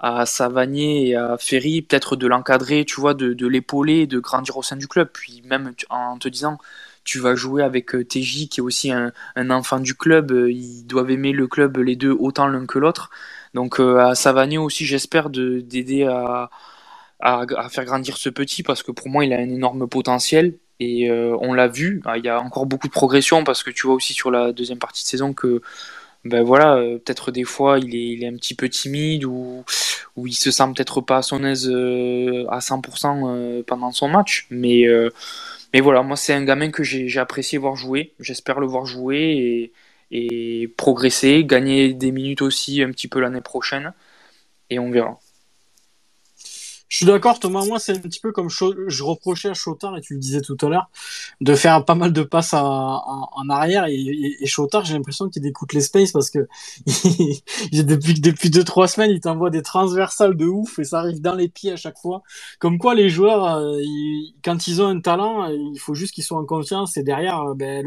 à 0.00 0.26
Savanier 0.26 1.08
et 1.10 1.16
à 1.16 1.36
Ferry, 1.38 1.82
peut-être 1.82 2.16
de 2.16 2.26
l'encadrer, 2.26 2.84
tu 2.84 3.00
vois, 3.00 3.14
de, 3.14 3.32
de 3.32 3.46
l'épauler, 3.46 4.06
de 4.06 4.18
grandir 4.20 4.56
au 4.56 4.62
sein 4.62 4.76
du 4.76 4.88
club. 4.88 5.10
Puis 5.12 5.42
même 5.44 5.72
en 5.90 6.18
te 6.18 6.28
disant, 6.28 6.58
tu 7.04 7.18
vas 7.18 7.34
jouer 7.34 7.62
avec 7.62 7.94
euh, 7.94 8.04
TJ, 8.04 8.48
qui 8.48 8.60
est 8.60 8.62
aussi 8.62 8.92
un, 8.92 9.12
un 9.36 9.50
enfant 9.50 9.80
du 9.80 9.94
club, 9.94 10.32
ils 10.48 10.84
doivent 10.86 11.10
aimer 11.10 11.32
le 11.32 11.46
club 11.48 11.78
les 11.78 11.96
deux 11.96 12.12
autant 12.12 12.48
l'un 12.48 12.66
que 12.66 12.78
l'autre. 12.78 13.10
Donc 13.54 13.80
euh, 13.80 13.98
à 13.98 14.14
Savagné 14.14 14.58
aussi, 14.58 14.84
j'espère 14.84 15.30
d'aider 15.30 16.04
à, 16.04 16.50
faire 17.70 17.84
grandir 17.84 18.16
ce 18.16 18.28
petit 18.28 18.62
parce 18.62 18.82
que 18.82 18.92
pour 18.92 19.08
moi, 19.08 19.24
il 19.24 19.32
a 19.32 19.36
un 19.38 19.50
énorme 19.50 19.88
potentiel. 19.88 20.54
Et 20.80 21.10
euh, 21.10 21.36
on 21.40 21.54
l'a 21.54 21.66
vu, 21.66 22.00
ah, 22.04 22.18
il 22.18 22.24
y 22.24 22.28
a 22.28 22.40
encore 22.40 22.64
beaucoup 22.64 22.86
de 22.86 22.92
progression 22.92 23.42
parce 23.42 23.64
que 23.64 23.70
tu 23.70 23.88
vois 23.88 23.96
aussi 23.96 24.12
sur 24.12 24.30
la 24.30 24.52
deuxième 24.52 24.78
partie 24.78 25.02
de 25.02 25.08
saison 25.08 25.32
que 25.32 25.60
ben 26.24 26.44
voilà, 26.44 26.76
euh, 26.76 26.98
peut-être 26.98 27.32
des 27.32 27.42
fois 27.44 27.78
il 27.80 28.22
est, 28.22 28.26
un 28.28 28.34
petit 28.36 28.54
peu 28.54 28.68
timide 28.68 29.24
ou, 29.24 29.64
ou 30.16 30.26
il 30.28 30.34
se 30.34 30.52
sent 30.52 30.64
peut-être 30.76 31.00
pas 31.00 31.18
à 31.18 31.22
son 31.22 31.44
aise 31.44 31.66
à 31.68 32.58
100% 32.60 33.64
pendant 33.64 33.90
son 33.90 34.08
match. 34.08 34.46
Mais, 34.50 34.84
mais 35.72 35.80
voilà, 35.80 36.02
moi 36.02 36.16
c'est 36.16 36.32
un 36.32 36.44
gamin 36.44 36.70
que 36.70 36.84
j'ai 36.84 37.18
apprécié 37.18 37.58
voir 37.58 37.74
jouer. 37.74 38.12
J'espère 38.20 38.60
le 38.60 38.66
voir 38.68 38.86
jouer 38.86 39.72
et, 40.10 40.68
progresser, 40.76 41.44
gagner 41.44 41.94
des 41.94 42.12
minutes 42.12 42.42
aussi 42.42 42.82
un 42.82 42.90
petit 42.90 43.08
peu 43.08 43.20
l'année 43.20 43.40
prochaine. 43.40 43.92
Et 44.70 44.78
on 44.78 44.90
verra. 44.90 45.18
Je 46.88 46.96
suis 46.96 47.06
d'accord, 47.06 47.38
Thomas. 47.38 47.64
Moi, 47.66 47.78
c'est 47.78 47.92
un 47.92 48.00
petit 48.00 48.20
peu 48.20 48.32
comme 48.32 48.48
je 48.48 49.02
reprochais 49.02 49.50
à 49.50 49.54
Chotard, 49.54 49.96
et 49.96 50.00
tu 50.00 50.14
le 50.14 50.20
disais 50.20 50.40
tout 50.40 50.56
à 50.62 50.68
l'heure, 50.68 50.90
de 51.40 51.54
faire 51.54 51.84
pas 51.84 51.94
mal 51.94 52.12
de 52.12 52.22
passes 52.22 52.54
en, 52.54 53.48
arrière. 53.50 53.84
Et, 53.86 54.36
et, 54.40 54.46
Chotard, 54.46 54.84
j'ai 54.84 54.94
l'impression 54.94 55.28
qu'il 55.28 55.46
écoute 55.46 55.72
les 55.72 55.80
spaces 55.80 56.12
parce 56.12 56.30
que 56.30 56.48
depuis 57.72 58.20
depuis 58.20 58.50
deux 58.50 58.64
trois 58.64 58.88
semaines, 58.88 59.10
il 59.10 59.20
t'envoie 59.20 59.50
des 59.50 59.62
transversales 59.62 60.36
de 60.36 60.46
ouf 60.46 60.78
et 60.78 60.84
ça 60.84 61.00
arrive 61.00 61.20
dans 61.20 61.34
les 61.34 61.48
pieds 61.48 61.72
à 61.72 61.76
chaque 61.76 61.98
fois. 61.98 62.22
Comme 62.58 62.78
quoi, 62.78 62.94
les 62.94 63.08
joueurs, 63.08 63.44
euh, 63.56 63.78
quand 64.42 64.66
ils 64.66 64.80
ont 64.80 64.88
un 64.88 65.00
talent, 65.00 65.46
il 65.48 65.78
faut 65.78 65.94
juste 65.94 66.14
qu'ils 66.14 66.24
soient 66.24 66.38
en 66.38 66.44
confiance 66.44 66.96
et 66.96 67.02
derrière, 67.02 67.40
euh, 67.42 67.54
ben, 67.54 67.84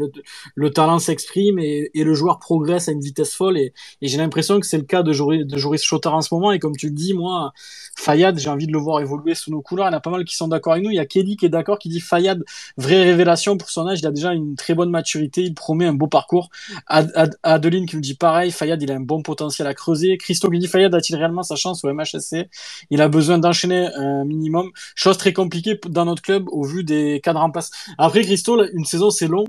le, 0.54 0.70
talent 0.70 0.98
s'exprime 0.98 1.58
et, 1.58 1.90
le 1.94 2.14
joueur 2.14 2.38
progresse 2.38 2.88
à 2.88 2.92
une 2.92 3.00
vitesse 3.00 3.34
folle. 3.34 3.58
Et, 3.58 3.72
j'ai 4.00 4.18
l'impression 4.18 4.60
que 4.60 4.66
c'est 4.66 4.78
le 4.78 4.84
cas 4.84 5.02
de 5.02 5.12
Joris, 5.12 5.46
de 5.46 5.58
Chotard 5.76 6.14
en 6.14 6.20
ce 6.20 6.32
moment. 6.34 6.52
Et 6.52 6.58
comme 6.58 6.76
tu 6.76 6.86
le 6.86 6.92
dis, 6.92 7.14
moi, 7.14 7.52
Fayad, 7.96 8.38
j'ai 8.38 8.48
envie 8.48 8.66
de 8.66 8.72
le 8.72 8.78
voir 8.78 8.91
évoluer 9.00 9.34
sous 9.34 9.50
nos 9.50 9.60
couleurs. 9.60 9.86
Il 9.86 9.92
y 9.92 9.94
en 9.94 9.96
a 9.96 10.00
pas 10.00 10.10
mal 10.10 10.24
qui 10.24 10.36
sont 10.36 10.48
d'accord 10.48 10.74
avec 10.74 10.84
nous. 10.84 10.90
Il 10.90 10.96
y 10.96 11.00
a 11.00 11.06
Kelly 11.06 11.36
qui 11.36 11.46
est 11.46 11.50
d'accord, 11.50 11.78
qui 11.78 11.88
dit 11.88 12.00
Fayad, 12.00 12.42
vraie 12.76 13.02
révélation 13.02 13.56
pour 13.56 13.70
son 13.70 13.86
âge. 13.88 14.00
Il 14.00 14.06
a 14.06 14.10
déjà 14.10 14.32
une 14.32 14.56
très 14.56 14.74
bonne 14.74 14.90
maturité. 14.90 15.42
Il 15.42 15.54
promet 15.54 15.86
un 15.86 15.94
beau 15.94 16.06
parcours. 16.06 16.50
Adeline 16.86 17.86
qui 17.86 17.96
me 17.96 18.02
dit 18.02 18.14
pareil. 18.14 18.50
Fayad, 18.50 18.82
il 18.82 18.90
a 18.90 18.94
un 18.94 19.00
bon 19.00 19.22
potentiel 19.22 19.66
à 19.68 19.74
creuser. 19.74 20.16
Christo 20.18 20.50
qui 20.50 20.58
dit 20.58 20.68
Fayad 20.68 20.94
a-t-il 20.94 21.16
réellement 21.16 21.42
sa 21.42 21.56
chance 21.56 21.84
au 21.84 21.92
MHSC 21.92 22.48
Il 22.90 23.00
a 23.00 23.08
besoin 23.08 23.38
d'enchaîner 23.38 23.88
un 23.94 24.24
minimum. 24.24 24.70
Chose 24.94 25.18
très 25.18 25.32
compliquée 25.32 25.78
dans 25.86 26.04
notre 26.04 26.22
club 26.22 26.48
au 26.48 26.64
vu 26.64 26.84
des 26.84 27.20
cadres 27.22 27.40
en 27.40 27.50
place. 27.50 27.70
Après, 27.98 28.22
Christo, 28.22 28.62
une 28.72 28.84
saison, 28.84 29.10
c'est 29.10 29.28
long. 29.28 29.44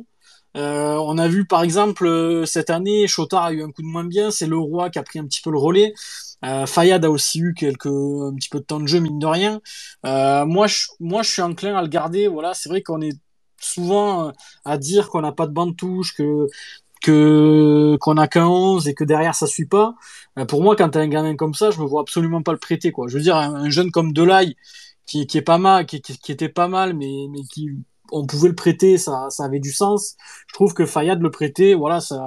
Euh, 0.55 0.95
on 0.97 1.17
a 1.17 1.27
vu 1.27 1.45
par 1.45 1.63
exemple 1.63 2.05
euh, 2.05 2.45
cette 2.45 2.69
année, 2.69 3.07
Chotard 3.07 3.45
a 3.45 3.53
eu 3.53 3.63
un 3.63 3.71
coup 3.71 3.81
de 3.81 3.87
moins 3.87 4.03
bien, 4.03 4.29
c'est 4.29 4.45
le 4.45 4.57
roi 4.57 4.91
qui 4.91 4.99
a 4.99 5.03
pris 5.03 5.17
un 5.17 5.25
petit 5.25 5.41
peu 5.41 5.49
le 5.49 5.57
relais. 5.57 5.93
Euh, 6.43 6.65
Fayad 6.65 7.05
a 7.05 7.11
aussi 7.11 7.39
eu 7.39 7.53
quelques 7.53 7.87
un 7.87 8.33
petit 8.35 8.49
peu 8.49 8.59
de 8.59 8.65
temps 8.65 8.79
de 8.79 8.87
jeu 8.87 8.99
mine 8.99 9.19
de 9.19 9.25
rien. 9.25 9.61
Euh, 10.05 10.45
moi, 10.45 10.67
je, 10.67 10.87
moi, 10.99 11.23
je 11.23 11.31
suis 11.31 11.41
enclin 11.41 11.75
à 11.75 11.81
le 11.81 11.87
garder. 11.87 12.27
Voilà, 12.27 12.53
c'est 12.53 12.69
vrai 12.69 12.81
qu'on 12.81 13.01
est 13.01 13.17
souvent 13.59 14.33
à 14.65 14.77
dire 14.77 15.09
qu'on 15.09 15.21
n'a 15.21 15.31
pas 15.31 15.47
de 15.47 15.53
bande 15.53 15.77
touche, 15.77 16.13
que 16.15 16.47
qu'on 17.03 18.17
a 18.17 18.27
qu'un 18.27 18.47
11 18.47 18.87
et 18.87 18.93
que 18.93 19.03
derrière 19.03 19.35
ça 19.35 19.47
suit 19.47 19.65
pas. 19.67 19.95
pour 20.47 20.63
moi, 20.63 20.75
quand 20.75 20.89
t'as 20.89 21.01
un 21.01 21.07
gamin 21.07 21.35
comme 21.35 21.53
ça, 21.53 21.71
je 21.71 21.79
me 21.81 21.85
vois 21.85 22.01
absolument 22.01 22.41
pas 22.43 22.53
le 22.53 22.59
prêter 22.59 22.91
quoi. 22.91 23.07
Je 23.07 23.17
veux 23.17 23.23
dire, 23.23 23.35
un, 23.37 23.69
jeune 23.69 23.91
comme 23.91 24.13
Delay 24.13 24.55
qui, 25.05 25.27
qui 25.27 25.37
est 25.37 25.41
pas 25.41 25.57
mal, 25.57 25.85
qui 25.85 25.97
était 26.29 26.49
pas 26.49 26.67
mal, 26.67 26.93
mais 26.93 27.27
mais 27.29 27.41
qui 27.51 27.71
on 28.11 28.25
pouvait 28.25 28.49
le 28.49 28.55
prêter, 28.55 28.97
ça, 28.97 29.29
ça 29.29 29.45
avait 29.45 29.59
du 29.59 29.71
sens. 29.73 30.15
Je 30.47 30.53
trouve 30.53 30.73
que 30.73 30.85
Fayad 30.85 31.21
le 31.21 31.31
prêter, 31.31 31.73
voilà, 31.75 31.99
ça, 32.01 32.21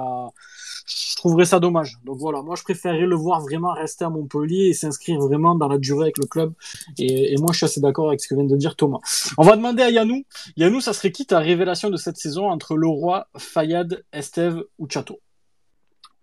je 0.87 1.15
trouverais 1.17 1.45
ça 1.45 1.59
dommage. 1.59 1.97
Donc 2.05 2.17
voilà, 2.17 2.41
moi 2.41 2.55
je 2.55 2.63
préférerais 2.63 3.05
le 3.05 3.15
voir 3.15 3.41
vraiment 3.41 3.73
rester 3.73 4.05
à 4.05 4.09
Montpellier 4.09 4.67
et 4.69 4.73
s'inscrire 4.73 5.19
vraiment 5.19 5.55
dans 5.55 5.67
la 5.67 5.77
durée 5.77 6.03
avec 6.03 6.17
le 6.17 6.25
club. 6.25 6.53
Et, 6.97 7.35
moi 7.37 7.49
je 7.51 7.57
suis 7.57 7.65
assez 7.65 7.81
d'accord 7.81 8.07
avec 8.07 8.21
ce 8.21 8.27
que 8.27 8.35
vient 8.35 8.45
de 8.45 8.55
dire 8.55 8.75
Thomas. 8.75 8.99
On 9.37 9.43
va 9.43 9.55
demander 9.55 9.83
à 9.83 9.89
Yanou. 9.89 10.23
Yanou, 10.55 10.79
ça 10.79 10.93
serait 10.93 11.11
qui 11.11 11.25
ta 11.25 11.39
révélation 11.39 11.89
de 11.89 11.97
cette 11.97 12.17
saison 12.17 12.49
entre 12.49 12.75
Leroy, 12.77 13.27
Fayad, 13.37 14.03
Estève 14.13 14.63
ou 14.79 14.87
Chateau 14.89 15.19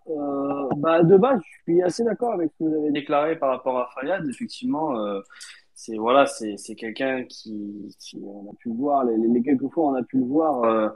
euh, 0.08 0.68
bah, 0.76 1.02
De 1.02 1.16
base, 1.16 1.40
je 1.44 1.72
suis 1.72 1.82
assez 1.82 2.04
d'accord 2.04 2.32
avec 2.32 2.50
ce 2.52 2.64
que 2.64 2.68
vous 2.68 2.76
avez 2.76 2.90
déclaré 2.90 3.36
par 3.36 3.50
rapport 3.50 3.78
à 3.78 3.90
Fayad. 3.94 4.26
Effectivement, 4.28 4.98
euh, 4.98 5.20
c'est 5.74 5.96
voilà, 5.96 6.26
c'est 6.26 6.74
quelqu'un 6.76 7.24
qui, 7.24 7.90
on 8.22 8.50
a 8.50 8.54
pu 8.58 8.70
le 8.70 8.76
voir 8.76 9.04
les 9.04 9.42
quelques 9.42 9.70
fois 9.72 9.90
on 9.90 9.94
a 9.94 10.02
pu 10.02 10.18
le 10.18 10.24
voir. 10.24 10.64
Euh, 10.64 10.88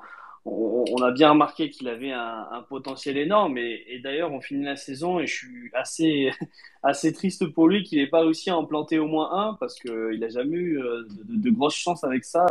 on, 0.50 0.84
on, 0.90 1.02
a 1.02 1.10
bien 1.10 1.30
remarqué 1.30 1.70
qu'il 1.70 1.88
avait 1.88 2.12
un, 2.12 2.46
un, 2.50 2.62
potentiel 2.62 3.16
énorme 3.16 3.58
et, 3.58 3.84
et 3.88 3.98
d'ailleurs 3.98 4.32
on 4.32 4.40
finit 4.40 4.64
la 4.64 4.76
saison 4.76 5.20
et 5.20 5.26
je 5.26 5.34
suis 5.34 5.70
assez 5.72 6.30
assez 6.82 7.12
triste 7.12 7.46
pour 7.46 7.68
lui 7.68 7.82
qu'il 7.82 7.98
n'ait 7.98 8.06
pas 8.08 8.20
réussi 8.20 8.50
à 8.50 8.56
en 8.56 8.64
planter 8.64 8.98
au 8.98 9.06
moins 9.06 9.30
un 9.32 9.54
parce 9.54 9.78
que 9.78 10.12
il 10.14 10.22
a 10.24 10.28
jamais 10.28 10.56
eu 10.56 10.78
euh, 10.78 11.02
de, 11.04 11.34
de, 11.34 11.42
de 11.42 11.50
grosses 11.50 11.76
chances 11.76 12.04
avec 12.04 12.24
ça 12.24 12.46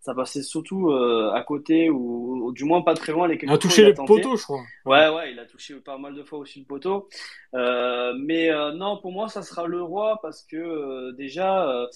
ça 0.00 0.14
passait 0.14 0.42
surtout 0.42 0.90
euh, 0.90 1.30
à 1.32 1.42
côté 1.42 1.90
ou, 1.90 2.52
du 2.52 2.64
moins 2.64 2.82
pas 2.82 2.94
très 2.94 3.12
loin. 3.12 3.28
Les 3.28 3.38
il 3.42 3.50
a 3.50 3.58
touché 3.58 3.84
le 3.84 3.94
poteau, 3.94 4.36
je 4.36 4.42
crois. 4.44 4.62
Ouais, 4.86 5.08
ouais, 5.08 5.32
il 5.32 5.38
a 5.38 5.44
touché 5.44 5.74
pas 5.74 5.98
mal 5.98 6.14
de 6.14 6.22
fois 6.22 6.38
aussi 6.38 6.60
le 6.60 6.64
poteau. 6.64 7.08
Euh, 7.54 8.14
mais 8.18 8.50
euh, 8.50 8.72
non, 8.72 8.98
pour 8.98 9.12
moi, 9.12 9.28
ça 9.28 9.42
sera 9.42 9.66
le 9.66 9.82
roi 9.82 10.18
parce 10.22 10.42
que 10.42 10.56
euh, 10.56 11.12
déjà, 11.12 11.86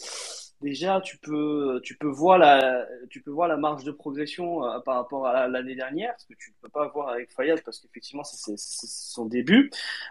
déjà, 0.62 1.00
tu 1.00 1.18
peux, 1.18 1.80
tu 1.82 1.96
peux 1.96 2.08
voir 2.08 2.38
la, 2.38 2.86
tu 3.10 3.20
peux 3.22 3.30
voir 3.30 3.48
la 3.48 3.56
marge 3.56 3.84
de 3.84 3.90
progression 3.92 4.60
par 4.84 4.96
rapport 4.96 5.26
à 5.26 5.48
l'année 5.48 5.74
dernière, 5.74 6.14
ce 6.18 6.26
que 6.26 6.34
tu 6.38 6.50
ne 6.50 6.54
peux 6.62 6.68
pas 6.70 6.88
voir 6.88 7.08
avec 7.10 7.32
Fayad 7.32 7.62
parce 7.64 7.80
qu'effectivement, 7.80 8.24
c'est 8.24 8.56
son 8.56 9.26
début. 9.26 9.70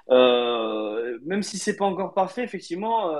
même 0.10 1.42
si 1.42 1.58
c'est 1.58 1.76
pas 1.76 1.86
encore 1.86 2.14
parfait, 2.14 2.44
effectivement 2.44 3.12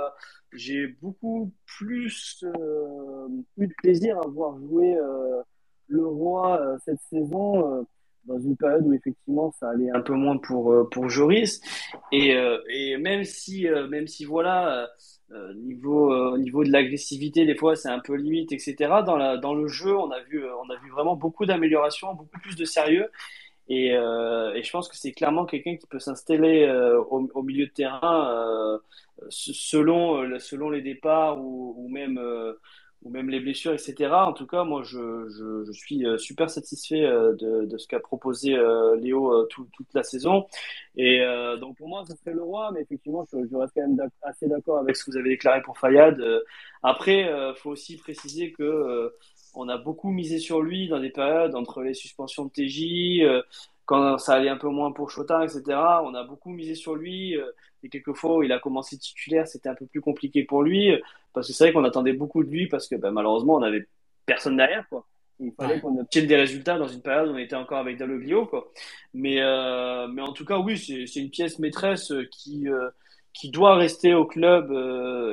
j'ai 0.54 0.88
beaucoup 1.02 1.52
plus 1.66 2.44
euh, 2.44 3.28
eu 3.58 3.68
de 3.68 3.74
plaisir 3.78 4.18
à 4.18 4.28
voir 4.28 4.58
jouer 4.60 4.96
euh, 4.96 5.42
le 5.88 6.06
roi 6.06 6.60
euh, 6.60 6.78
cette 6.86 7.00
saison 7.10 7.80
euh, 7.80 7.82
dans 8.26 8.40
une 8.40 8.56
période 8.56 8.86
où 8.86 8.94
effectivement 8.94 9.54
ça 9.60 9.70
allait 9.70 9.90
un 9.92 10.02
peu 10.02 10.14
moins 10.14 10.38
pour 10.38 10.90
pour 10.92 11.10
Joris 11.10 11.60
et, 12.12 12.36
et 12.70 12.98
même 12.98 13.24
si 13.24 13.68
même 13.90 14.06
si 14.06 14.26
voilà 14.26 14.88
niveau 15.56 16.14
au 16.14 16.38
niveau 16.38 16.64
de 16.64 16.72
l'agressivité 16.72 17.46
des 17.46 17.56
fois 17.56 17.76
c'est 17.76 17.90
un 17.90 18.00
peu 18.00 18.16
limite 18.16 18.52
etc 18.52 18.76
dans 19.06 19.16
la 19.16 19.38
dans 19.38 19.54
le 19.54 19.68
jeu 19.68 19.96
on 19.96 20.12
a 20.12 20.20
vu 20.22 20.44
on 20.46 20.70
a 20.70 20.76
vu 20.78 20.90
vraiment 20.92 21.16
beaucoup 21.16 21.46
d'améliorations 21.46 22.14
beaucoup 22.14 22.40
plus 22.40 22.56
de 22.56 22.66
sérieux. 22.66 23.10
Et, 23.70 23.96
euh, 23.96 24.54
et, 24.54 24.64
je 24.64 24.72
pense 24.72 24.90
que 24.90 24.98
c'est 24.98 25.14
clairement 25.14 25.46
quelqu'un 25.46 25.78
qui 25.78 25.88
peut 25.88 26.00
s'installer 26.00 26.64
euh, 26.64 27.00
au, 27.10 27.30
au, 27.34 27.42
milieu 27.42 27.68
de 27.68 27.72
terrain 27.72 28.30
euh, 28.30 28.78
selon, 29.30 30.24
euh, 30.24 30.40
selon 30.40 30.70
les 30.70 30.82
départs 30.82 31.40
ou, 31.40 31.76
ou 31.78 31.88
même, 31.90 32.18
euh, 32.18 32.54
ou 33.04 33.10
même 33.10 33.30
les 33.30 33.40
blessures, 33.40 33.74
etc. 33.74 34.12
En 34.14 34.34
tout 34.34 34.48
cas, 34.48 34.64
moi, 34.64 34.84
je, 34.84 35.28
je, 35.30 35.66
je 35.66 35.72
suis 35.72 36.06
super 36.18 36.50
satisfait 36.50 37.02
de, 37.02 37.66
de 37.66 37.78
ce 37.78 37.88
qu'a 37.88 38.00
proposé 38.00 38.56
Léo 39.00 39.46
tout, 39.46 39.68
toute 39.74 39.94
la 39.94 40.04
saison. 40.04 40.46
Et 40.96 41.20
donc, 41.60 41.78
pour 41.78 41.88
moi, 41.88 42.04
ça 42.08 42.16
serait 42.16 42.34
le 42.34 42.44
roi, 42.44 42.72
mais 42.74 42.82
effectivement, 42.82 43.26
je, 43.32 43.38
je 43.50 43.56
reste 43.56 43.74
quand 43.76 43.88
même 43.88 44.10
assez 44.22 44.48
d'accord 44.48 44.78
avec 44.78 44.96
ce 44.96 45.06
que 45.06 45.12
vous 45.12 45.18
avez 45.18 45.30
déclaré 45.30 45.62
pour 45.64 45.78
Fayad. 45.78 46.22
après, 46.84 47.22
il 47.22 47.54
faut 47.58 47.72
aussi 47.72 47.98
préciser 47.98 48.52
que 48.52 49.12
on 49.54 49.70
a 49.70 49.78
beaucoup 49.78 50.10
misé 50.12 50.40
sur 50.40 50.62
lui 50.62 50.88
dans 50.88 51.00
des 51.00 51.10
périodes 51.10 51.56
entre 51.56 51.82
les 51.82 51.94
suspensions 51.94 52.46
de 52.46 52.52
TJ, 52.52 53.24
euh, 53.24 53.42
quand 53.86 54.18
ça 54.18 54.36
allait 54.36 54.50
un 54.50 54.58
peu 54.58 54.70
moins 54.70 54.92
pour 54.92 55.10
Chota, 55.10 55.44
etc. 55.44 55.62
On 56.04 56.14
a 56.14 56.24
beaucoup 56.24 56.52
misé 56.52 56.76
sur 56.76 56.96
lui. 56.96 57.36
Euh, 57.84 57.88
et 57.88 57.90
quelquefois 57.90 58.44
il 58.46 58.52
a 58.52 58.60
commencé 58.60 58.98
titulaire, 58.98 59.48
c'était 59.48 59.70
un 59.70 59.76
peu 59.76 59.86
plus 59.86 60.02
compliqué 60.02 60.44
pour 60.44 60.64
lui. 60.64 60.92
parce 61.34 61.48
que 61.48 61.54
c'est 61.54 61.66
vrai 61.66 61.74
qu'on 61.74 61.84
attendait 61.84 62.14
beaucoup 62.14 62.44
de 62.44 62.50
lui 62.50 62.68
parce 62.68 62.88
que 62.88 62.96
ben, 62.96 63.12
malheureusement, 63.12 63.56
on 63.56 63.64
avait 63.64 63.88
personne 64.26 64.58
derrière. 64.58 64.88
Quoi. 64.90 65.08
Il 65.40 65.52
fallait 65.54 65.80
qu'on 65.80 66.00
obtienne 66.00 66.28
des 66.28 66.36
résultats 66.36 66.78
dans 66.78 66.88
une 66.88 67.02
période 67.02 67.30
où 67.30 67.34
on 67.34 67.38
était 67.38 67.56
encore 67.56 67.80
avec 67.80 67.98
Dalloglio. 67.98 68.46
Quoi. 68.46 68.72
Mais, 69.14 69.42
euh, 69.42 70.08
mais 70.08 70.22
en 70.22 70.34
tout 70.34 70.46
cas, 70.46 70.60
oui, 70.60 70.78
c'est 70.78 71.20
une 71.20 71.32
pièce 71.32 71.58
maîtresse 71.58 72.14
qui, 72.32 72.68
qui 73.34 73.50
doit 73.50 73.76
rester 73.76 74.14
au 74.14 74.26
club 74.26 74.72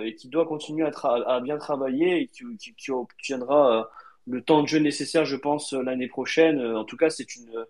et 0.05 0.15
qui 0.15 0.29
doit 0.29 0.47
continuer 0.47 0.87
à, 0.87 1.09
à 1.27 1.41
bien 1.41 1.59
travailler 1.59 2.23
et 2.23 2.27
qui, 2.27 2.45
qui, 2.59 2.75
qui 2.75 2.91
obtiendra 2.91 3.91
le 4.27 4.43
temps 4.43 4.63
de 4.63 4.69
jeu 4.69 4.79
nécessaire, 4.79 5.27
je 5.27 5.37
pense, 5.37 5.75
l'année 5.75 6.09
prochaine. 6.09 6.59
En 6.75 6.85
tout 6.85 6.97
cas, 6.97 7.11
c'est 7.11 7.37
une, 7.37 7.67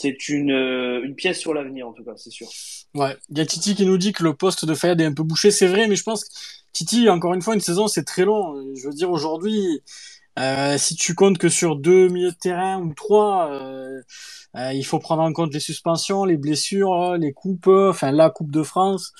c'est 0.00 0.28
une, 0.28 0.50
une 0.50 1.14
pièce 1.14 1.38
sur 1.38 1.52
l'avenir, 1.54 1.88
en 1.88 1.92
tout 1.92 2.04
cas, 2.04 2.12
c'est 2.16 2.30
sûr. 2.30 2.48
Ouais, 2.94 3.16
il 3.28 3.38
y 3.38 3.40
a 3.40 3.46
Titi 3.46 3.74
qui 3.74 3.86
nous 3.86 3.98
dit 3.98 4.12
que 4.12 4.24
le 4.24 4.34
poste 4.34 4.64
de 4.64 4.74
Fayad 4.74 5.00
est 5.00 5.04
un 5.04 5.12
peu 5.12 5.22
bouché, 5.22 5.50
c'est 5.50 5.66
vrai, 5.66 5.88
mais 5.88 5.96
je 5.96 6.02
pense 6.02 6.24
que 6.24 6.30
Titi, 6.72 7.08
encore 7.08 7.34
une 7.34 7.42
fois, 7.42 7.54
une 7.54 7.60
saison, 7.60 7.88
c'est 7.88 8.04
très 8.04 8.24
long. 8.24 8.56
Je 8.74 8.86
veux 8.86 8.94
dire, 8.94 9.10
aujourd'hui, 9.10 9.82
euh, 10.38 10.78
si 10.78 10.96
tu 10.96 11.14
comptes 11.14 11.38
que 11.38 11.48
sur 11.48 11.76
deux 11.76 12.08
milieux 12.08 12.30
de 12.30 12.36
terrain 12.36 12.80
ou 12.80 12.94
trois, 12.94 13.50
euh, 13.50 14.00
euh, 14.56 14.72
il 14.72 14.84
faut 14.84 14.98
prendre 14.98 15.22
en 15.22 15.32
compte 15.32 15.52
les 15.52 15.60
suspensions, 15.60 16.24
les 16.24 16.36
blessures, 16.36 17.16
les 17.16 17.32
coupes, 17.32 17.68
enfin 17.68 18.10
la 18.10 18.30
Coupe 18.30 18.50
de 18.50 18.62
France. 18.62 19.12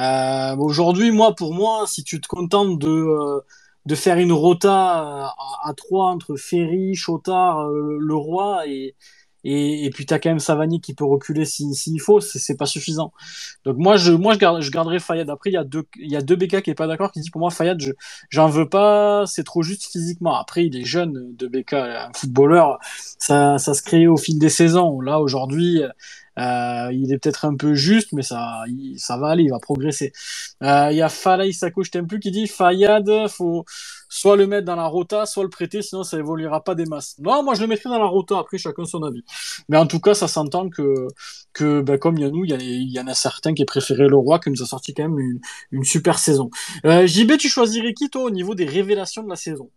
Euh, 0.00 0.56
aujourd'hui, 0.56 1.10
moi, 1.12 1.34
pour 1.34 1.54
moi, 1.54 1.84
si 1.86 2.02
tu 2.04 2.20
te 2.20 2.26
contentes 2.26 2.78
de 2.78 2.88
euh, 2.88 3.40
de 3.86 3.94
faire 3.94 4.18
une 4.18 4.32
rota 4.32 5.32
à, 5.64 5.74
trois 5.76 6.08
entre 6.10 6.36
Ferry, 6.36 6.94
Chotard, 6.94 7.68
euh, 7.68 7.98
Leroy 8.00 8.66
et 8.66 8.94
et, 9.44 9.84
et 9.84 9.90
puis 9.90 10.06
t'as 10.06 10.18
quand 10.18 10.30
même 10.30 10.38
Savani 10.38 10.80
qui 10.80 10.94
peut 10.94 11.04
reculer 11.04 11.44
s'il 11.44 11.74
si, 11.74 11.98
faut, 11.98 12.20
c'est 12.20 12.56
pas 12.56 12.66
suffisant. 12.66 13.12
Donc 13.64 13.76
moi 13.78 13.96
je 13.96 14.12
moi 14.12 14.34
je, 14.34 14.38
garde, 14.38 14.60
je 14.62 14.70
garderai 14.70 14.98
Fayad. 14.98 15.30
Après 15.30 15.50
il 15.50 15.54
y 15.54 15.58
a 15.58 15.64
deux 15.64 15.84
il 15.96 16.10
y 16.10 16.16
a 16.16 16.22
deux 16.22 16.36
BK 16.36 16.62
qui 16.62 16.70
est 16.70 16.74
pas 16.74 16.86
d'accord 16.86 17.12
qui 17.12 17.20
dit 17.20 17.30
pour 17.30 17.40
moi 17.40 17.50
Fayad 17.50 17.80
je 17.80 17.92
j'en 18.30 18.48
veux 18.48 18.68
pas, 18.68 19.24
c'est 19.26 19.44
trop 19.44 19.62
juste 19.62 19.90
physiquement. 19.90 20.36
Après 20.36 20.66
il 20.66 20.76
est 20.76 20.84
jeune 20.84 21.34
de 21.36 21.46
BK, 21.46 21.74
un 21.74 22.10
footballeur, 22.14 22.78
ça 23.18 23.58
ça 23.58 23.74
se 23.74 23.82
crée 23.82 24.06
au 24.06 24.16
fil 24.16 24.38
des 24.38 24.48
saisons. 24.48 25.00
Là 25.00 25.20
aujourd'hui 25.20 25.82
euh, 26.38 26.90
il 26.92 27.12
est 27.12 27.18
peut-être 27.18 27.44
un 27.44 27.56
peu 27.56 27.74
juste, 27.74 28.12
mais 28.12 28.22
ça, 28.22 28.64
ça 28.96 29.16
va 29.16 29.28
aller, 29.28 29.44
il 29.44 29.50
va 29.50 29.58
progresser. 29.58 30.12
Euh, 30.62 30.88
il 30.90 30.96
y 30.96 31.02
a 31.02 31.08
Falay 31.08 31.52
Sako, 31.52 31.84
je 31.84 31.90
t'aime 31.90 32.06
plus, 32.06 32.20
qui 32.20 32.30
dit 32.30 32.46
Fayad, 32.46 33.08
faut, 33.28 33.64
soit 34.14 34.36
le 34.36 34.46
mettre 34.46 34.64
dans 34.64 34.76
la 34.76 34.86
rota, 34.86 35.26
soit 35.26 35.42
le 35.42 35.48
prêter, 35.48 35.82
sinon 35.82 36.04
ça 36.04 36.16
évoluera 36.16 36.62
pas 36.62 36.76
des 36.76 36.86
masses. 36.86 37.16
Non, 37.18 37.42
moi 37.42 37.54
je 37.54 37.62
le 37.62 37.66
mettrais 37.66 37.90
dans 37.90 37.98
la 37.98 38.06
rota, 38.06 38.38
après 38.38 38.58
chacun 38.58 38.84
son 38.84 39.02
avis. 39.02 39.24
Mais 39.68 39.76
en 39.76 39.88
tout 39.88 39.98
cas, 39.98 40.14
ça 40.14 40.28
s'entend 40.28 40.68
que, 40.70 41.08
que 41.52 41.80
ben, 41.80 41.98
comme 41.98 42.16
il 42.16 42.22
y 42.22 42.24
a 42.24 42.30
nous, 42.30 42.44
il 42.44 42.92
y, 42.92 43.00
en 43.00 43.08
a 43.08 43.14
certains 43.14 43.54
qui 43.54 43.64
préféraient 43.64 44.06
le 44.06 44.16
roi, 44.16 44.38
qui 44.38 44.50
nous 44.50 44.62
a 44.62 44.66
sorti 44.66 44.94
quand 44.94 45.08
même 45.08 45.40
une, 45.72 45.84
super 45.84 46.20
saison. 46.20 46.48
Euh, 46.84 47.08
JB, 47.08 47.38
tu 47.38 47.48
choisirais 47.48 47.92
qui 47.92 48.08
toi 48.08 48.22
au 48.22 48.30
niveau 48.30 48.54
des 48.54 48.66
révélations 48.66 49.24
de 49.24 49.28
la 49.28 49.36
saison? 49.36 49.68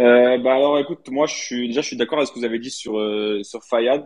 Euh, 0.00 0.36
bah 0.38 0.56
alors 0.56 0.78
écoute, 0.78 1.08
moi 1.08 1.26
je 1.26 1.34
suis 1.34 1.68
déjà 1.68 1.80
je 1.80 1.86
suis 1.86 1.96
d'accord 1.96 2.18
avec 2.18 2.28
ce 2.28 2.34
que 2.34 2.40
vous 2.40 2.44
avez 2.44 2.58
dit 2.58 2.70
sur 2.70 2.98
euh, 2.98 3.42
sur 3.42 3.62
Fayad. 3.64 4.04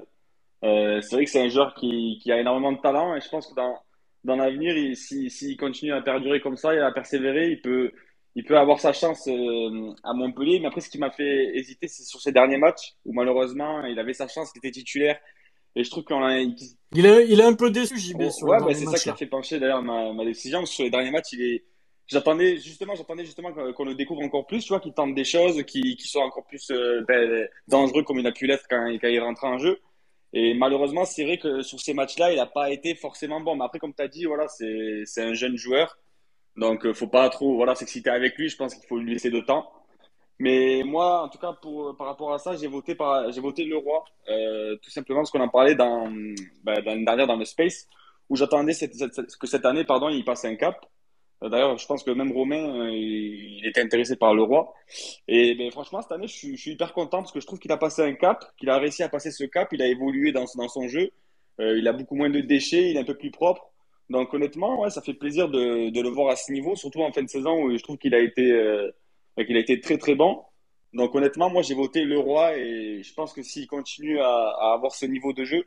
Euh, 0.63 1.01
c'est 1.01 1.17
vrai 1.17 1.25
que 1.25 1.31
c'est 1.31 1.43
un 1.43 1.49
joueur 1.49 1.75
qui, 1.75 2.21
qui 2.23 2.31
a 2.31 2.39
énormément 2.39 2.73
de 2.73 2.79
talent 2.79 3.17
et 3.17 3.21
je 3.21 3.29
pense 3.29 3.49
que 3.49 3.55
dans 3.57 3.75
dans 4.23 4.37
l'avenir, 4.37 4.75
s'il 4.97 5.31
si, 5.31 5.57
continue 5.57 5.93
à 5.93 6.03
perdurer 6.03 6.41
comme 6.41 6.57
ça 6.57 6.75
et 6.75 6.79
à 6.79 6.93
persévérer, 6.93 7.51
il 7.51 7.63
peut 7.63 7.93
il 8.39 8.45
peut 8.45 8.57
avoir 8.57 8.79
sa 8.79 8.93
chance 8.93 9.27
euh, 9.27 9.93
à 10.05 10.15
Montpellier. 10.15 10.61
Mais 10.61 10.69
après, 10.69 10.81
ce 10.81 10.89
qui 10.89 10.99
m'a 10.99 11.11
fait 11.11 11.57
hésiter, 11.57 11.89
c'est 11.89 12.05
sur 12.05 12.21
ses 12.21 12.31
derniers 12.31 12.57
matchs 12.57 12.95
où 13.05 13.13
malheureusement 13.13 13.85
il 13.85 13.99
avait 13.99 14.15
sa 14.15 14.29
chance, 14.29 14.53
il 14.55 14.59
était 14.59 14.71
titulaire. 14.71 15.19
Et 15.75 15.83
je 15.83 15.91
trouve 15.91 16.05
qu'on 16.05 16.23
a. 16.23 16.39
Il 16.39 17.05
est, 17.05 17.29
il 17.29 17.41
est 17.41 17.45
un 17.45 17.55
peu 17.55 17.69
déçu, 17.71 17.99
JB. 17.99 18.23
Oh, 18.43 18.47
ouais, 18.47 18.59
bah, 18.61 18.75
c'est 18.75 18.87
ça 18.87 18.97
qui 18.97 19.11
a 19.11 19.17
fait 19.17 19.27
pencher 19.27 19.59
d'ailleurs 19.59 19.83
ma, 19.83 20.13
ma 20.13 20.25
décision. 20.25 20.65
Sur 20.67 20.85
les 20.85 20.91
derniers 20.91 21.11
matchs, 21.11 21.33
il 21.33 21.43
est 21.43 21.65
j'attendais 22.07 22.59
justement, 22.59 22.95
j'attendais 22.95 23.25
justement 23.25 23.53
qu'on 23.73 23.85
le 23.85 23.97
découvre 23.97 24.23
encore 24.23 24.47
plus, 24.47 24.63
tu 24.63 24.69
vois, 24.69 24.79
qu'il 24.81 24.95
tente 24.95 25.17
des 25.17 25.25
choses, 25.25 25.65
qui, 25.65 25.97
qui 25.97 26.07
soient 26.07 26.25
encore 26.25 26.47
plus 26.47 26.71
euh, 26.71 27.05
ben, 27.09 27.49
dangereux 27.67 28.05
comme 28.05 28.21
il 28.21 28.27
a 28.27 28.33
pu 28.33 28.47
l'être 28.47 28.67
quand, 28.71 28.89
quand 29.01 29.09
il 29.09 29.21
rentre 29.21 29.45
en 29.45 29.59
jeu. 29.59 29.81
Et 30.33 30.55
malheureusement, 30.55 31.05
c'est 31.05 31.25
vrai 31.25 31.39
que 31.39 31.63
sur 31.63 31.81
ces 31.81 31.93
matchs-là, 31.93 32.33
il 32.33 32.37
n'a 32.37 32.47
pas 32.47 32.71
été 32.71 32.95
forcément 32.95 33.41
bon. 33.41 33.57
Mais 33.57 33.65
après, 33.65 33.81
comme 33.81 33.95
tu 33.95 34.03
as 34.03 34.09
dit, 34.09 34.27
voilà, 34.27 34.47
c'est 34.49 35.23
un 35.23 35.35
jeune 35.35 35.57
joueur. 35.57 35.99
Donc, 36.59 36.85
euh, 36.85 36.93
faut 36.93 37.09
pas 37.09 37.29
trop 37.31 37.57
voilà, 37.57 37.75
s'exciter 37.75 38.11
avec 38.11 38.37
lui. 38.37 38.49
Je 38.49 38.57
pense 38.57 38.75
qu'il 38.75 38.87
faut 38.87 38.99
lui 38.99 39.13
laisser 39.13 39.31
de 39.31 39.41
temps. 39.41 39.71
Mais 40.39 40.83
moi, 40.85 41.23
en 41.23 41.29
tout 41.29 41.39
cas, 41.39 41.53
pour, 41.53 41.97
par 41.97 42.07
rapport 42.07 42.33
à 42.33 42.39
ça, 42.39 42.55
j'ai 42.57 42.69
voté, 42.69 42.95
par, 42.95 43.31
j'ai 43.33 43.41
voté 43.41 43.65
le 43.65 43.77
roi. 43.77 44.05
Euh, 44.29 44.77
tout 44.83 44.91
simplement 44.91 45.21
parce 45.21 45.31
qu'on 45.31 45.41
en 45.41 45.49
parlait 45.49 45.75
dans, 45.75 46.09
ben, 46.65 46.83
dans, 46.85 47.05
dernière 47.05 47.27
dans 47.27 47.37
le 47.37 47.45
Space, 47.45 47.89
où 48.29 48.37
j'attendais 48.37 48.73
que 48.75 49.47
cette 49.47 49.65
année, 49.65 49.85
pardon, 49.85 50.09
il 50.09 50.25
passe 50.25 50.45
un 50.45 50.55
cap. 50.57 50.87
Euh, 51.43 51.49
d'ailleurs, 51.49 51.79
je 51.79 51.87
pense 51.87 52.03
que 52.03 52.11
même 52.11 52.33
Romain, 52.33 52.87
euh, 52.87 52.91
il 52.91 53.65
était 53.67 53.81
intéressé 53.81 54.17
par 54.17 54.35
le 54.35 54.43
roi. 54.43 54.75
Et 55.29 55.55
ben, 55.55 55.71
franchement, 55.71 56.03
cette 56.03 56.13
année, 56.13 56.27
je 56.27 56.57
suis, 56.57 56.73
hyper 56.73 56.93
content 56.93 57.19
parce 57.19 57.33
que 57.33 57.41
je 57.41 57.47
trouve 57.47 57.59
qu'il 57.59 57.73
a 57.73 57.77
passé 57.77 58.03
un 58.03 58.15
cap, 58.15 58.45
qu'il 58.57 58.71
a 58.71 58.79
réussi 58.79 59.03
à 59.03 59.09
passer 59.09 59.31
ce 59.31 59.45
cap, 59.45 59.69
il 59.73 59.83
a 59.83 59.87
évolué 59.87 60.33
dans, 60.33 60.47
son 60.47 60.89
jeu. 60.89 61.11
Euh, 61.61 61.79
il 61.79 61.87
a 61.89 61.93
beaucoup 61.93 62.17
moins 62.17 62.31
de 62.31 62.41
déchets, 62.41 62.91
il 62.91 62.97
est 62.97 63.01
un 63.01 63.05
peu 63.05 63.17
plus 63.17 63.31
propre. 63.31 63.71
Donc 64.11 64.33
honnêtement, 64.33 64.81
ouais, 64.81 64.91
ça 64.91 65.03
fait 65.03 65.15
plaisir 65.15 65.49
de, 65.49 65.91
de 65.91 66.01
le 66.01 66.09
voir 66.09 66.31
à 66.31 66.37
ce 66.37 66.51
niveau, 66.53 66.77
surtout 66.77 67.03
en 67.03 67.13
fin 67.13 67.23
de 67.23 67.29
saison 67.29 67.63
où 67.63 67.77
je 67.77 67.83
trouve 67.83 67.99
qu'il 67.99 68.15
a 68.15 68.21
été, 68.21 68.53
euh, 68.53 68.91
qu'il 69.47 69.57
a 69.57 69.61
été 69.61 69.81
très 69.81 69.99
très 69.99 70.15
bon. 70.15 70.43
Donc 70.95 71.15
honnêtement, 71.15 71.51
moi 71.51 71.63
j'ai 71.63 71.75
voté 71.75 72.05
le 72.05 72.19
roi 72.19 72.57
et 72.57 73.03
je 73.03 73.15
pense 73.15 73.33
que 73.35 73.43
s'il 73.43 73.67
continue 73.67 74.21
à, 74.21 74.27
à, 74.27 74.73
avoir 74.75 74.95
ce 74.95 75.07
niveau 75.07 75.33
de 75.33 75.45
jeu, 75.45 75.65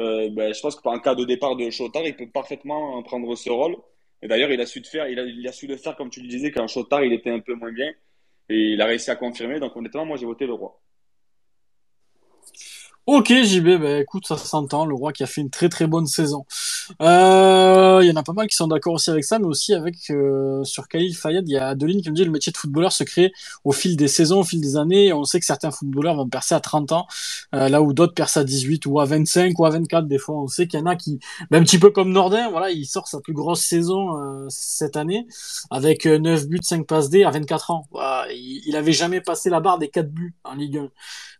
euh, 0.00 0.30
ben, 0.30 0.52
je 0.52 0.60
pense 0.60 0.76
que 0.76 0.82
par 0.82 1.00
cas 1.02 1.14
de 1.14 1.24
départ 1.24 1.56
de 1.56 1.70
Chotard, 1.70 2.04
il 2.04 2.16
peut 2.16 2.28
parfaitement 2.28 3.02
prendre 3.02 3.34
ce 3.36 3.50
rôle. 3.50 3.76
Et 4.22 4.28
d'ailleurs, 4.28 4.50
il 4.50 4.60
a 4.60 4.66
su 4.66 4.80
de 4.80 4.86
faire, 4.86 5.08
il 5.08 5.18
a, 5.18 5.24
il 5.24 5.46
a, 5.46 5.52
su 5.52 5.66
le 5.66 5.76
faire, 5.76 5.96
comme 5.96 6.10
tu 6.10 6.20
le 6.20 6.28
disais, 6.28 6.50
quand 6.50 6.66
Chotard, 6.66 7.04
il 7.04 7.12
était 7.12 7.30
un 7.30 7.40
peu 7.40 7.54
moins 7.54 7.72
bien. 7.72 7.90
Et 8.48 8.72
il 8.72 8.80
a 8.80 8.86
réussi 8.86 9.10
à 9.10 9.16
confirmer. 9.16 9.60
Donc, 9.60 9.76
honnêtement, 9.76 10.04
moi, 10.04 10.16
j'ai 10.16 10.26
voté 10.26 10.46
le 10.46 10.54
roi. 10.54 10.80
Ok, 13.06 13.32
JB, 13.32 13.80
bah, 13.80 13.98
écoute, 13.98 14.26
ça 14.26 14.36
s'entend. 14.36 14.84
Le 14.84 14.94
roi 14.94 15.12
qui 15.12 15.22
a 15.22 15.26
fait 15.26 15.40
une 15.40 15.50
très 15.50 15.68
très 15.68 15.86
bonne 15.86 16.06
saison. 16.06 16.44
Euh, 17.00 18.00
il 18.02 18.08
y 18.08 18.12
en 18.12 18.16
a 18.16 18.22
pas 18.22 18.32
mal 18.32 18.46
qui 18.46 18.56
sont 18.56 18.66
d'accord 18.66 18.94
aussi 18.94 19.10
avec 19.10 19.24
ça, 19.24 19.38
mais 19.38 19.46
aussi 19.46 19.74
avec 19.74 20.10
euh, 20.10 20.64
sur 20.64 20.88
Khalil 20.88 21.14
Fayed, 21.14 21.48
il 21.48 21.52
y 21.52 21.56
a 21.56 21.68
Adeline 21.68 22.02
qui 22.02 22.10
me 22.10 22.14
dit 22.14 22.24
le 22.24 22.30
métier 22.30 22.52
de 22.52 22.56
footballeur 22.56 22.92
se 22.92 23.04
crée 23.04 23.32
au 23.64 23.72
fil 23.72 23.96
des 23.96 24.08
saisons, 24.08 24.40
au 24.40 24.44
fil 24.44 24.60
des 24.60 24.76
années. 24.76 25.12
On 25.12 25.24
sait 25.24 25.40
que 25.40 25.46
certains 25.46 25.70
footballeurs 25.70 26.16
vont 26.16 26.28
percer 26.28 26.54
à 26.54 26.60
30 26.60 26.92
ans, 26.92 27.06
euh, 27.54 27.68
là 27.68 27.82
où 27.82 27.92
d'autres 27.92 28.14
percent 28.14 28.40
à 28.40 28.44
18 28.44 28.86
ou 28.86 29.00
à 29.00 29.04
25 29.04 29.58
ou 29.58 29.64
à 29.66 29.70
24 29.70 30.06
des 30.06 30.18
fois. 30.18 30.36
On 30.40 30.46
sait 30.48 30.66
qu'il 30.66 30.80
y 30.80 30.82
en 30.82 30.86
a 30.86 30.96
qui, 30.96 31.20
ben, 31.50 31.60
un 31.60 31.64
petit 31.64 31.78
peu 31.78 31.90
comme 31.90 32.10
Nordin, 32.12 32.50
voilà, 32.50 32.70
il 32.70 32.86
sort 32.86 33.08
sa 33.08 33.20
plus 33.20 33.32
grosse 33.34 33.62
saison 33.62 34.18
euh, 34.18 34.46
cette 34.48 34.96
année 34.96 35.26
avec 35.70 36.06
9 36.06 36.46
buts, 36.48 36.60
5 36.62 36.86
passes 36.86 37.10
D 37.10 37.24
à 37.24 37.30
24 37.30 37.70
ans. 37.70 37.86
Voilà, 37.90 38.26
il, 38.32 38.62
il 38.66 38.76
avait 38.76 38.92
jamais 38.92 39.20
passé 39.20 39.50
la 39.50 39.60
barre 39.60 39.78
des 39.78 39.88
4 39.88 40.10
buts 40.10 40.34
en 40.44 40.54
Ligue 40.54 40.78
1. 40.78 40.88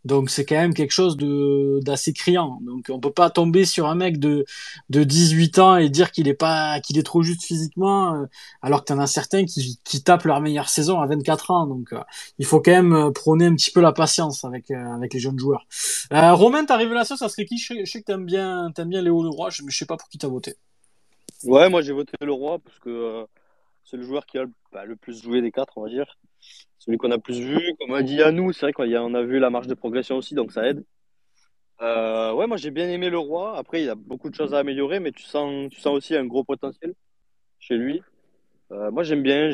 Donc 0.05 0.31
c'est 0.31 0.47
quand 0.47 0.57
même 0.57 0.73
quelque 0.73 0.93
chose 0.93 1.17
de 1.17 1.81
d'assez 1.83 2.13
criant. 2.13 2.59
Donc 2.63 2.87
on 2.89 3.01
peut 3.01 3.13
pas 3.13 3.29
tomber 3.29 3.65
sur 3.65 3.87
un 3.87 3.95
mec 3.95 4.19
de 4.19 4.47
de 4.89 5.05
18 5.05 5.59
ans 5.59 5.77
et 5.77 5.91
dire 5.91 6.11
qu'il 6.11 6.27
est 6.29 6.35
pas 6.35 6.81
qu'il 6.81 6.99
est 6.99 7.03
trop 7.03 7.23
juste 7.23 7.45
physiquement 7.45 8.15
euh, 8.15 8.27
alors 8.63 8.81
que 8.81 8.87
t'en 8.87 8.99
as 8.99 9.07
certains 9.07 9.45
qui 9.45 9.79
qui 9.85 10.03
tapent 10.03 10.25
leur 10.25 10.41
meilleure 10.41 10.71
saison 10.71 11.01
à 11.01 11.07
24 11.07 11.51
ans. 11.51 11.67
Donc 11.67 11.93
euh, 11.93 12.01
il 12.39 12.47
faut 12.47 12.61
quand 12.61 12.71
même 12.71 12.95
euh, 12.95 13.11
prôner 13.11 13.47
un 13.47 13.55
petit 13.55 13.71
peu 13.71 13.81
la 13.81 13.93
patience 13.93 14.45
avec 14.45 14.71
avec 14.71 15.13
les 15.13 15.21
jeunes 15.21 15.39
joueurs. 15.39 15.67
Romain, 16.11 16.65
ta 16.65 16.77
révélation, 16.77 17.17
ça 17.17 17.29
serait 17.29 17.45
qui? 17.45 17.59
Je 17.59 17.85
sais, 17.85 18.01
que 18.01 18.07
t'aimes 18.07 18.27
bien 18.27 18.71
t'aimes 18.75 18.89
bien 18.89 19.03
Léo 19.03 19.23
Leroy, 19.23 19.51
je, 19.51 19.63
je 19.69 19.77
sais 19.77 19.87
pas 19.87 19.97
pour 19.97 20.09
qui 20.09 20.19
t'as 20.19 20.29
voté. 20.29 20.55
Ouais, 21.45 21.69
moi 21.69 21.83
j'ai 21.83 21.93
voté 21.93 22.13
le 22.23 22.33
roi 22.33 22.59
parce 22.59 22.79
que 22.79 23.27
c'est 23.85 23.97
le 23.97 24.03
joueur 24.05 24.25
qui 24.25 24.39
a 24.39 24.45
bah, 24.73 24.85
le 24.85 24.97
plus 24.97 25.23
joué 25.23 25.43
des 25.43 25.51
quatre, 25.51 25.73
on 25.77 25.83
va 25.83 25.91
dire 25.91 26.17
celui 26.79 26.99
qu'on 26.99 27.11
a 27.11 27.19
plus 27.19 27.41
vu. 27.41 27.75
Comme 27.79 27.95
a 27.95 28.03
dit 28.03 28.23
à 28.23 28.33
nous, 28.33 28.53
c'est 28.53 28.67
vrai 28.67 28.73
qu'on 28.73 29.15
a 29.15 29.23
vu 29.23 29.39
la 29.39 29.51
marge 29.51 29.67
de 29.67 29.75
progression 29.75 30.17
aussi, 30.17 30.35
donc 30.35 30.53
ça 30.53 30.67
aide. 30.67 30.85
Euh, 31.83 32.33
ouais, 32.33 32.47
moi 32.47 32.57
j'ai 32.57 32.71
bien 32.71 32.89
aimé 32.89 33.09
le 33.11 33.19
roi. 33.19 33.57
Après, 33.57 33.83
il 33.83 33.89
a 33.89 33.95
beaucoup 33.95 34.29
de 34.29 34.35
choses 34.35 34.55
à 34.55 34.59
améliorer, 34.59 35.01
mais 35.01 35.13
tu 35.13 35.23
sens, 35.23 35.71
tu 35.71 35.81
sens 35.81 35.95
aussi 35.95 36.15
un 36.15 36.27
gros 36.27 36.45
potentiel 36.45 36.95
chez 37.59 37.77
lui. 37.77 38.03
Euh, 38.73 38.91
moi 38.91 39.03
j'aime 39.03 39.23
bien. 39.23 39.51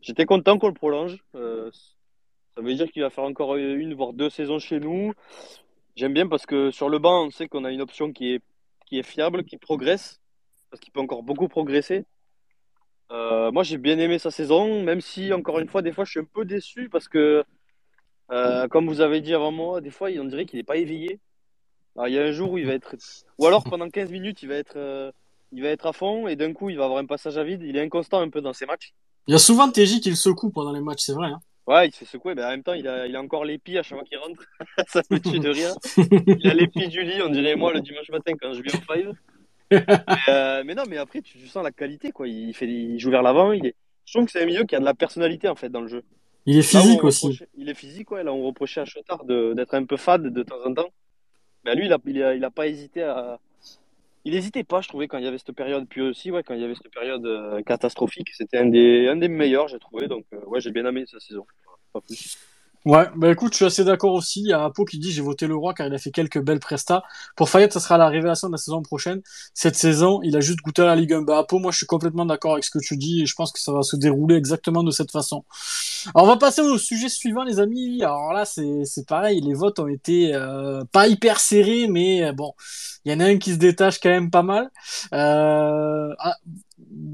J'étais 0.00 0.26
content 0.26 0.58
qu'on 0.58 0.68
le 0.68 0.74
prolonge. 0.74 1.24
Euh, 1.34 1.70
ça 2.54 2.62
veut 2.62 2.74
dire 2.74 2.90
qu'il 2.90 3.02
va 3.02 3.10
faire 3.10 3.24
encore 3.24 3.56
une 3.56 3.94
voire 3.94 4.12
deux 4.12 4.30
saisons 4.30 4.58
chez 4.58 4.78
nous. 4.78 5.12
J'aime 5.96 6.12
bien 6.12 6.28
parce 6.28 6.46
que 6.46 6.70
sur 6.70 6.88
le 6.88 6.98
banc, 6.98 7.26
on 7.26 7.30
sait 7.30 7.48
qu'on 7.48 7.64
a 7.64 7.70
une 7.70 7.80
option 7.80 8.12
qui 8.12 8.34
est, 8.34 8.42
qui 8.86 8.98
est 8.98 9.02
fiable, 9.02 9.44
qui 9.44 9.56
progresse, 9.56 10.20
parce 10.70 10.80
qu'il 10.80 10.92
peut 10.92 11.00
encore 11.00 11.22
beaucoup 11.22 11.48
progresser. 11.48 12.04
Euh, 13.14 13.52
moi, 13.52 13.62
j'ai 13.62 13.78
bien 13.78 13.98
aimé 13.98 14.18
sa 14.18 14.32
saison, 14.32 14.82
même 14.82 15.00
si, 15.00 15.32
encore 15.32 15.60
une 15.60 15.68
fois, 15.68 15.82
des 15.82 15.92
fois, 15.92 16.04
je 16.04 16.10
suis 16.10 16.20
un 16.20 16.24
peu 16.24 16.44
déçu 16.44 16.88
parce 16.88 17.06
que, 17.06 17.44
euh, 18.32 18.66
comme 18.68 18.88
vous 18.88 19.00
avez 19.00 19.20
dit 19.20 19.34
avant 19.34 19.52
moi, 19.52 19.80
des 19.80 19.90
fois, 19.90 20.08
on 20.18 20.24
dirait 20.24 20.46
qu'il 20.46 20.58
n'est 20.58 20.64
pas 20.64 20.76
éveillé. 20.76 21.20
Alors, 21.94 22.08
il 22.08 22.14
y 22.14 22.18
a 22.18 22.24
un 22.24 22.32
jour 22.32 22.50
où 22.52 22.58
il 22.58 22.66
va 22.66 22.72
être. 22.72 22.96
Ou 23.38 23.46
alors, 23.46 23.62
pendant 23.62 23.88
15 23.88 24.10
minutes, 24.10 24.42
il 24.42 24.48
va 24.48 24.56
être, 24.56 24.76
euh, 24.76 25.12
il 25.52 25.62
va 25.62 25.68
être 25.68 25.86
à 25.86 25.92
fond 25.92 26.26
et 26.26 26.34
d'un 26.34 26.52
coup, 26.52 26.70
il 26.70 26.76
va 26.76 26.86
avoir 26.86 26.98
un 26.98 27.06
passage 27.06 27.38
à 27.38 27.44
vide. 27.44 27.62
Il 27.62 27.76
est 27.76 27.82
inconstant 27.82 28.20
un 28.20 28.30
peu 28.30 28.40
dans 28.40 28.52
ses 28.52 28.66
matchs. 28.66 28.94
Il 29.28 29.32
y 29.32 29.34
a 29.36 29.38
souvent 29.38 29.70
TJ 29.70 30.00
qui 30.00 30.10
le 30.10 30.16
secoue 30.16 30.50
pendant 30.50 30.72
les 30.72 30.80
matchs, 30.80 31.02
c'est 31.04 31.12
vrai. 31.12 31.28
Hein. 31.28 31.40
Ouais, 31.68 31.88
il 31.88 31.92
se 31.92 31.98
fait 31.98 32.04
secouer, 32.04 32.34
mais 32.34 32.44
en 32.44 32.50
même 32.50 32.62
temps, 32.64 32.74
il 32.74 32.86
a, 32.88 33.06
il 33.06 33.14
a 33.16 33.22
encore 33.22 33.44
l'épi 33.44 33.78
à 33.78 33.82
chaque 33.82 33.96
fois 33.96 34.04
qu'il 34.04 34.18
rentre. 34.18 34.44
Ça 34.88 35.02
me 35.08 35.18
tue 35.18 35.38
de 35.38 35.48
rien. 35.48 35.72
Il 35.96 36.50
a 36.50 36.52
l'épi 36.52 36.88
du 36.88 37.02
lit, 37.02 37.22
on 37.22 37.30
dirait 37.30 37.54
moi 37.54 37.72
le 37.72 37.80
dimanche 37.80 38.10
matin 38.10 38.32
quand 38.38 38.52
je 38.52 38.60
viens 38.60 38.74
au 38.74 38.92
five 38.92 39.14
mais, 39.70 39.84
euh, 40.28 40.62
mais, 40.64 40.74
non, 40.74 40.84
mais 40.88 40.96
après, 40.98 41.22
tu, 41.22 41.38
sens 41.46 41.62
la 41.64 41.72
qualité, 41.72 42.12
quoi. 42.12 42.28
Il, 42.28 42.54
fait, 42.54 42.66
il 42.66 42.98
joue 42.98 43.10
vers 43.10 43.22
l'avant. 43.22 43.52
Il 43.52 43.66
est... 43.66 43.74
Je 44.04 44.12
trouve 44.12 44.26
que 44.26 44.32
c'est 44.32 44.42
un 44.42 44.46
milieu 44.46 44.64
qui 44.64 44.76
a 44.76 44.80
de 44.80 44.84
la 44.84 44.94
personnalité, 44.94 45.48
en 45.48 45.54
fait, 45.54 45.68
dans 45.68 45.80
le 45.80 45.88
jeu. 45.88 46.02
Il 46.46 46.58
est 46.58 46.62
physique 46.62 47.02
aussi. 47.04 47.40
Il 47.56 47.68
est 47.68 47.74
physique, 47.74 48.10
ouais. 48.10 48.22
Là, 48.22 48.32
on 48.32 48.44
reprochait 48.44 48.80
à 48.80 48.84
Chotard 48.84 49.24
d'être 49.24 49.74
un 49.74 49.84
peu 49.84 49.96
fade 49.96 50.24
de 50.24 50.42
temps 50.42 50.62
en 50.64 50.74
temps. 50.74 50.90
Mais 51.64 51.74
lui, 51.74 51.86
il 51.86 51.92
a, 51.92 51.98
il 52.06 52.22
a, 52.22 52.34
il 52.34 52.44
a 52.44 52.50
pas 52.50 52.66
hésité 52.66 53.02
à. 53.02 53.38
Il 54.26 54.32
n'hésitait 54.32 54.64
pas, 54.64 54.80
je 54.80 54.88
trouvais, 54.88 55.06
quand 55.06 55.18
il 55.18 55.24
y 55.24 55.26
avait 55.26 55.38
cette 55.38 55.52
période. 55.52 55.86
Puis 55.88 56.00
aussi, 56.00 56.30
ouais, 56.30 56.42
quand 56.42 56.54
il 56.54 56.60
y 56.60 56.64
avait 56.64 56.74
cette 56.74 56.92
période 56.92 57.24
euh, 57.26 57.62
catastrophique, 57.62 58.30
c'était 58.32 58.56
un 58.56 58.66
des, 58.66 59.06
un 59.08 59.16
des 59.16 59.28
meilleurs, 59.28 59.68
j'ai 59.68 59.78
trouvé. 59.78 60.08
Donc, 60.08 60.24
euh, 60.32 60.40
ouais, 60.46 60.62
j'ai 60.62 60.70
bien 60.70 60.86
aimé 60.86 61.04
sa 61.06 61.20
saison. 61.20 61.46
Pas 61.92 62.00
plus. 62.00 62.38
Ouais, 62.84 63.06
bah 63.16 63.30
écoute, 63.30 63.52
je 63.54 63.56
suis 63.56 63.64
assez 63.64 63.82
d'accord 63.82 64.12
aussi. 64.12 64.40
Il 64.40 64.48
y 64.48 64.52
a 64.52 64.62
Apo 64.62 64.84
qui 64.84 64.98
dit 64.98 65.10
j'ai 65.10 65.22
voté 65.22 65.46
le 65.46 65.56
roi 65.56 65.72
car 65.72 65.86
il 65.86 65.94
a 65.94 65.98
fait 65.98 66.10
quelques 66.10 66.38
belles 66.42 66.60
prestats. 66.60 67.02
Pour 67.34 67.48
Fayette, 67.48 67.72
ça 67.72 67.80
sera 67.80 67.96
la 67.96 68.08
révélation 68.08 68.48
de 68.48 68.52
la 68.52 68.58
saison 68.58 68.82
prochaine. 68.82 69.22
Cette 69.54 69.74
saison, 69.74 70.20
il 70.22 70.36
a 70.36 70.40
juste 70.40 70.58
goûté 70.60 70.82
à 70.82 70.84
la 70.84 70.94
Ligue 70.94 71.14
1. 71.14 71.22
Bah 71.22 71.38
Apo, 71.38 71.58
moi 71.58 71.72
je 71.72 71.78
suis 71.78 71.86
complètement 71.86 72.26
d'accord 72.26 72.52
avec 72.52 72.64
ce 72.64 72.70
que 72.70 72.78
tu 72.78 72.98
dis 72.98 73.22
et 73.22 73.26
je 73.26 73.34
pense 73.34 73.52
que 73.52 73.58
ça 73.58 73.72
va 73.72 73.80
se 73.82 73.96
dérouler 73.96 74.36
exactement 74.36 74.82
de 74.82 74.90
cette 74.90 75.10
façon. 75.10 75.44
Alors 76.14 76.26
on 76.26 76.28
va 76.28 76.36
passer 76.36 76.60
au 76.60 76.76
sujet 76.76 77.08
suivant 77.08 77.42
les 77.44 77.58
amis. 77.58 78.02
Alors 78.02 78.34
là 78.34 78.44
c'est 78.44 78.84
c'est 78.84 79.06
pareil, 79.06 79.40
les 79.40 79.54
votes 79.54 79.78
ont 79.78 79.88
été 79.88 80.34
euh, 80.34 80.84
pas 80.92 81.08
hyper 81.08 81.40
serrés 81.40 81.88
mais 81.88 82.22
euh, 82.22 82.32
bon, 82.32 82.52
il 83.06 83.12
y 83.12 83.14
en 83.14 83.20
a 83.20 83.24
un 83.24 83.38
qui 83.38 83.52
se 83.52 83.56
détache 83.58 83.98
quand 83.98 84.10
même 84.10 84.30
pas 84.30 84.42
mal. 84.42 84.70
Euh, 85.14 86.14
ah, 86.18 86.36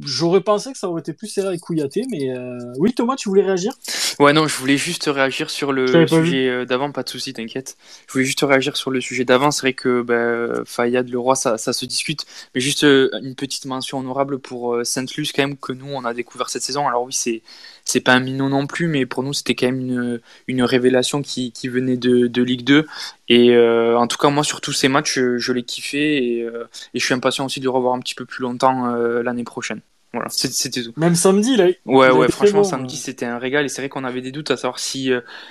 J'aurais 0.04 0.40
pensé 0.40 0.72
que 0.72 0.78
ça 0.78 0.88
aurait 0.88 1.00
été 1.00 1.12
plus 1.12 1.28
serré 1.28 1.48
avec 1.48 1.60
Kouyaté, 1.60 2.02
mais 2.10 2.30
euh... 2.30 2.58
oui 2.78 2.92
Thomas, 2.92 3.16
tu 3.16 3.28
voulais 3.28 3.42
réagir? 3.42 3.72
Ouais, 4.18 4.34
non, 4.34 4.46
je 4.46 4.56
voulais 4.56 4.76
juste 4.76 5.06
réagir 5.06 5.48
sur 5.48 5.72
le 5.72 6.06
sujet 6.06 6.48
euh, 6.48 6.64
d'avant, 6.66 6.92
pas 6.92 7.02
de 7.02 7.08
souci, 7.08 7.32
t'inquiète. 7.32 7.78
Je 8.06 8.12
voulais 8.12 8.24
juste 8.26 8.42
réagir 8.42 8.76
sur 8.76 8.90
le 8.90 9.00
sujet 9.00 9.24
d'avant. 9.24 9.50
C'est 9.50 9.62
vrai 9.62 9.72
que 9.72 10.02
bah, 10.02 10.62
Fayad, 10.66 11.08
le 11.08 11.18
roi, 11.18 11.36
ça, 11.36 11.56
ça, 11.56 11.72
se 11.72 11.86
discute, 11.86 12.26
mais 12.54 12.60
juste 12.60 12.84
euh, 12.84 13.08
une 13.22 13.34
petite 13.34 13.64
mention 13.64 13.98
honorable 13.98 14.38
pour 14.38 14.76
Saint-Luce 14.84 15.32
quand 15.32 15.42
même 15.42 15.56
que 15.56 15.72
nous 15.72 15.86
on 15.86 16.04
a 16.04 16.12
découvert 16.12 16.50
cette 16.50 16.62
saison. 16.62 16.86
Alors 16.86 17.04
oui, 17.04 17.12
c'est 17.12 17.40
c'est 17.86 18.00
pas 18.00 18.12
un 18.12 18.20
minot 18.20 18.48
non 18.48 18.66
plus, 18.66 18.88
mais 18.88 19.06
pour 19.06 19.22
nous 19.22 19.32
c'était 19.32 19.54
quand 19.54 19.66
même 19.66 19.80
une, 19.80 20.20
une 20.48 20.62
révélation 20.62 21.22
qui, 21.22 21.50
qui 21.52 21.68
venait 21.68 21.96
de, 21.96 22.26
de 22.26 22.42
Ligue 22.42 22.64
2. 22.64 22.86
Et 23.28 23.50
euh, 23.50 23.96
en 23.98 24.06
tout 24.06 24.18
cas, 24.18 24.28
moi 24.28 24.44
sur 24.44 24.60
tous 24.60 24.72
ces 24.72 24.88
matchs, 24.88 25.14
je, 25.14 25.38
je 25.38 25.52
l'ai 25.52 25.62
kiffé 25.62 26.16
et, 26.18 26.40
et, 26.40 26.98
je 26.98 27.04
suis 27.04 27.14
impatient 27.14 27.46
aussi 27.46 27.60
de 27.60 27.64
le 27.64 27.70
revoir 27.70 27.94
un 27.94 28.00
petit 28.00 28.14
peu 28.14 28.26
plus 28.26 28.42
longtemps 28.42 28.86
l'année 28.94 29.44
prochaine. 29.44 29.69
Voilà, 30.12 30.28
c'était 30.28 30.82
tout. 30.82 30.92
Même 30.96 31.14
samedi, 31.14 31.56
là. 31.56 31.66
Ouais, 31.86 32.10
ouais, 32.10 32.28
franchement, 32.28 32.64
samedi, 32.64 32.96
c'était 32.96 33.26
un 33.26 33.38
régal. 33.38 33.64
Et 33.64 33.68
c'est 33.68 33.82
vrai 33.82 33.88
qu'on 33.88 34.04
avait 34.04 34.22
des 34.22 34.32
doutes 34.32 34.50
à 34.50 34.56
savoir 34.56 34.78
si, 34.78 35.10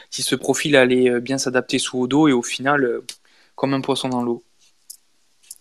si 0.10 0.22
ce 0.22 0.36
profil 0.36 0.76
allait 0.76 1.20
bien 1.22 1.38
s'adapter 1.38 1.80
sous 1.80 2.01
Odo. 2.01 2.28
Et 2.28 2.34
au 2.34 2.43
final, 2.43 3.01
comme 3.55 3.74
un 3.74 3.82
poisson 3.82 4.10
dans 4.10 4.24
l'eau. 4.24 4.43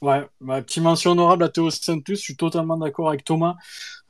Ouais, 0.01 0.23
ma 0.41 0.63
petite 0.63 0.85
mention 0.85 1.11
honorable 1.11 1.43
à 1.43 1.49
Théo 1.49 1.71
Santus, 1.71 2.21
je 2.21 2.23
suis 2.23 2.37
totalement 2.37 2.77
d'accord 2.77 3.09
avec 3.09 3.25
Thomas, 3.25 3.57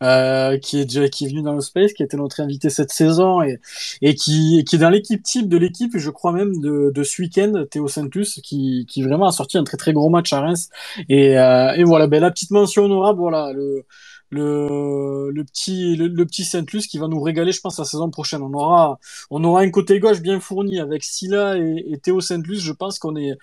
euh, 0.02 0.58
qui 0.58 0.78
est 0.78 0.84
déjà 0.84 1.08
qui 1.08 1.24
est 1.24 1.28
venu 1.28 1.40
dans 1.40 1.54
le 1.54 1.62
space, 1.62 1.94
qui 1.94 2.02
était 2.02 2.18
notre 2.18 2.40
invité 2.40 2.68
cette 2.68 2.90
saison 2.90 3.40
et, 3.40 3.58
et 4.02 4.14
qui, 4.14 4.62
qui 4.68 4.76
est 4.76 4.78
dans 4.78 4.90
l'équipe 4.90 5.22
type 5.22 5.48
de 5.48 5.56
l'équipe, 5.56 5.96
je 5.96 6.10
crois 6.10 6.32
même 6.32 6.60
de, 6.60 6.92
de 6.94 7.02
ce 7.02 7.22
week-end, 7.22 7.64
Théo 7.70 7.88
Santus, 7.88 8.38
qui, 8.42 8.84
qui 8.86 9.02
vraiment 9.02 9.28
a 9.28 9.32
sorti 9.32 9.56
un 9.56 9.64
très 9.64 9.78
très 9.78 9.94
gros 9.94 10.10
match 10.10 10.30
à 10.34 10.40
Reims. 10.42 10.68
Et, 11.08 11.38
euh, 11.38 11.72
et 11.72 11.84
voilà, 11.84 12.06
ben 12.06 12.20
la 12.20 12.30
petite 12.30 12.50
mention 12.50 12.84
honorable, 12.84 13.20
voilà, 13.20 13.54
le 13.54 13.86
le, 14.30 15.30
le 15.32 15.44
petit 15.44 15.96
le, 15.96 16.26
petit 16.26 16.44
Saint-Luc 16.44 16.82
qui 16.82 16.98
va 16.98 17.08
nous 17.08 17.20
régaler 17.20 17.52
je 17.52 17.60
pense 17.60 17.78
la 17.78 17.84
saison 17.84 18.10
prochaine. 18.10 18.42
On 18.42 18.52
aura 18.52 18.98
on 19.30 19.42
aura 19.44 19.62
un 19.62 19.70
côté 19.70 19.98
gauche 20.00 20.20
bien 20.20 20.40
fourni 20.40 20.80
avec 20.80 21.02
Silla 21.02 21.56
et, 21.56 21.98
Théo 22.02 22.20
Saint-Luc 22.20 22.58
je 22.58 22.72
pense 22.72 22.98
qu'on 22.98 23.16
est 23.16 23.36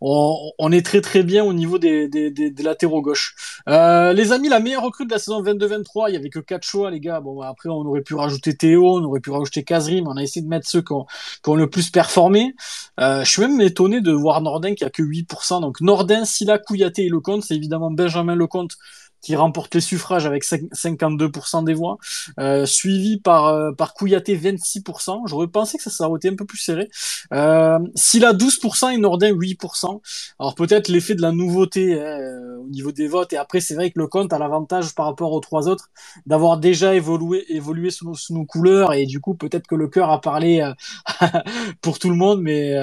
on, 0.00 0.52
on, 0.58 0.72
est 0.72 0.84
très 0.84 1.00
très 1.00 1.22
bien 1.22 1.44
au 1.44 1.52
niveau 1.52 1.78
des, 1.78 2.08
des, 2.08 2.30
des, 2.30 2.62
latéraux 2.62 3.02
gauche 3.02 3.34
euh, 3.68 4.12
les 4.12 4.32
amis 4.32 4.48
la 4.48 4.60
meilleure 4.60 4.82
recrue 4.82 5.06
de 5.06 5.10
la 5.10 5.18
saison 5.18 5.42
22-23 5.42 6.06
il 6.08 6.14
y 6.14 6.16
avait 6.16 6.30
que 6.30 6.40
quatre 6.40 6.64
choix 6.64 6.90
les 6.90 7.00
gars. 7.00 7.20
Bon 7.20 7.40
après 7.40 7.68
on 7.68 7.82
aurait 7.86 8.02
pu 8.02 8.14
rajouter 8.14 8.56
Théo 8.56 8.98
on 8.98 9.04
aurait 9.04 9.20
pu 9.20 9.30
rajouter 9.30 9.62
Kazri 9.62 10.02
mais 10.02 10.08
on 10.08 10.16
a 10.16 10.22
essayé 10.22 10.42
de 10.42 10.48
mettre 10.50 10.68
ceux 10.68 10.82
qui 10.82 10.92
ont, 10.92 11.06
qui 11.42 11.50
ont 11.50 11.54
le 11.54 11.70
plus 11.70 11.90
performé. 11.90 12.54
Euh, 13.00 13.24
je 13.24 13.30
suis 13.30 13.42
même 13.42 13.60
étonné 13.60 14.00
de 14.00 14.12
voir 14.12 14.40
Nordin 14.40 14.74
qui 14.74 14.84
a 14.84 14.90
que 14.90 15.02
8% 15.02 15.60
donc 15.60 15.80
Nordin 15.80 16.24
Silla 16.24 16.58
Kouyaté 16.58 17.06
et 17.06 17.08
Lecomte 17.08 17.44
c'est 17.44 17.54
évidemment 17.54 17.90
Benjamin 17.90 18.34
Lecomte 18.34 18.76
qui 19.22 19.36
remporte 19.36 19.74
les 19.74 19.80
suffrages 19.80 20.26
avec 20.26 20.44
52% 20.44 21.64
des 21.64 21.74
voix, 21.74 21.98
euh, 22.40 22.66
suivi 22.66 23.18
par 23.18 23.46
euh, 23.46 23.72
par 23.72 23.94
Kouyaté 23.94 24.36
26%. 24.36 25.22
J'aurais 25.26 25.46
pensé 25.46 25.78
que 25.78 25.84
ça, 25.84 25.90
ça 25.90 26.08
aurait 26.08 26.18
été 26.18 26.28
un 26.28 26.36
peu 26.36 26.44
plus 26.44 26.58
serré. 26.58 26.90
Euh, 27.32 27.78
S'il 27.94 28.24
a 28.24 28.32
12% 28.32 28.92
et 28.92 28.98
Nordin 28.98 29.32
8%. 29.32 30.00
Alors 30.38 30.54
peut-être 30.54 30.88
l'effet 30.88 31.14
de 31.14 31.22
la 31.22 31.32
nouveauté 31.32 31.94
hein, 31.94 32.04
euh, 32.04 32.56
au 32.58 32.68
niveau 32.68 32.92
des 32.92 33.06
votes. 33.08 33.32
Et 33.32 33.36
après, 33.36 33.60
c'est 33.60 33.74
vrai 33.74 33.90
que 33.90 33.98
le 33.98 34.08
compte 34.08 34.32
a 34.32 34.38
l'avantage 34.38 34.94
par 34.94 35.06
rapport 35.06 35.32
aux 35.32 35.40
trois 35.40 35.68
autres 35.68 35.90
d'avoir 36.26 36.58
déjà 36.58 36.94
évolué 36.94 37.44
évolué 37.48 37.90
sous 37.90 38.06
nos, 38.06 38.14
sous 38.14 38.34
nos 38.34 38.44
couleurs 38.44 38.92
et 38.92 39.06
du 39.06 39.20
coup 39.20 39.34
peut-être 39.34 39.66
que 39.66 39.74
le 39.74 39.88
cœur 39.88 40.10
a 40.10 40.20
parlé 40.20 40.60
euh, 40.60 41.28
pour 41.80 41.98
tout 41.98 42.10
le 42.10 42.16
monde, 42.16 42.40
mais 42.42 42.74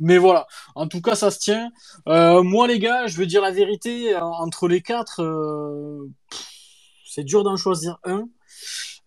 mais 0.00 0.18
voilà, 0.18 0.46
en 0.74 0.86
tout 0.86 1.00
cas, 1.00 1.14
ça 1.14 1.30
se 1.30 1.38
tient. 1.38 1.70
Euh, 2.08 2.42
moi, 2.42 2.66
les 2.66 2.78
gars, 2.78 3.06
je 3.06 3.16
veux 3.16 3.26
dire 3.26 3.42
la 3.42 3.50
vérité, 3.50 4.16
entre 4.16 4.68
les 4.68 4.80
quatre, 4.80 5.22
euh, 5.22 6.10
c'est 7.06 7.24
dur 7.24 7.44
d'en 7.44 7.56
choisir 7.56 7.98
un. 8.04 8.28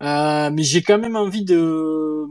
Euh, 0.02 0.50
mais 0.50 0.62
j'ai 0.62 0.82
quand 0.82 0.98
même 0.98 1.16
envie 1.16 1.44
de, 1.44 2.24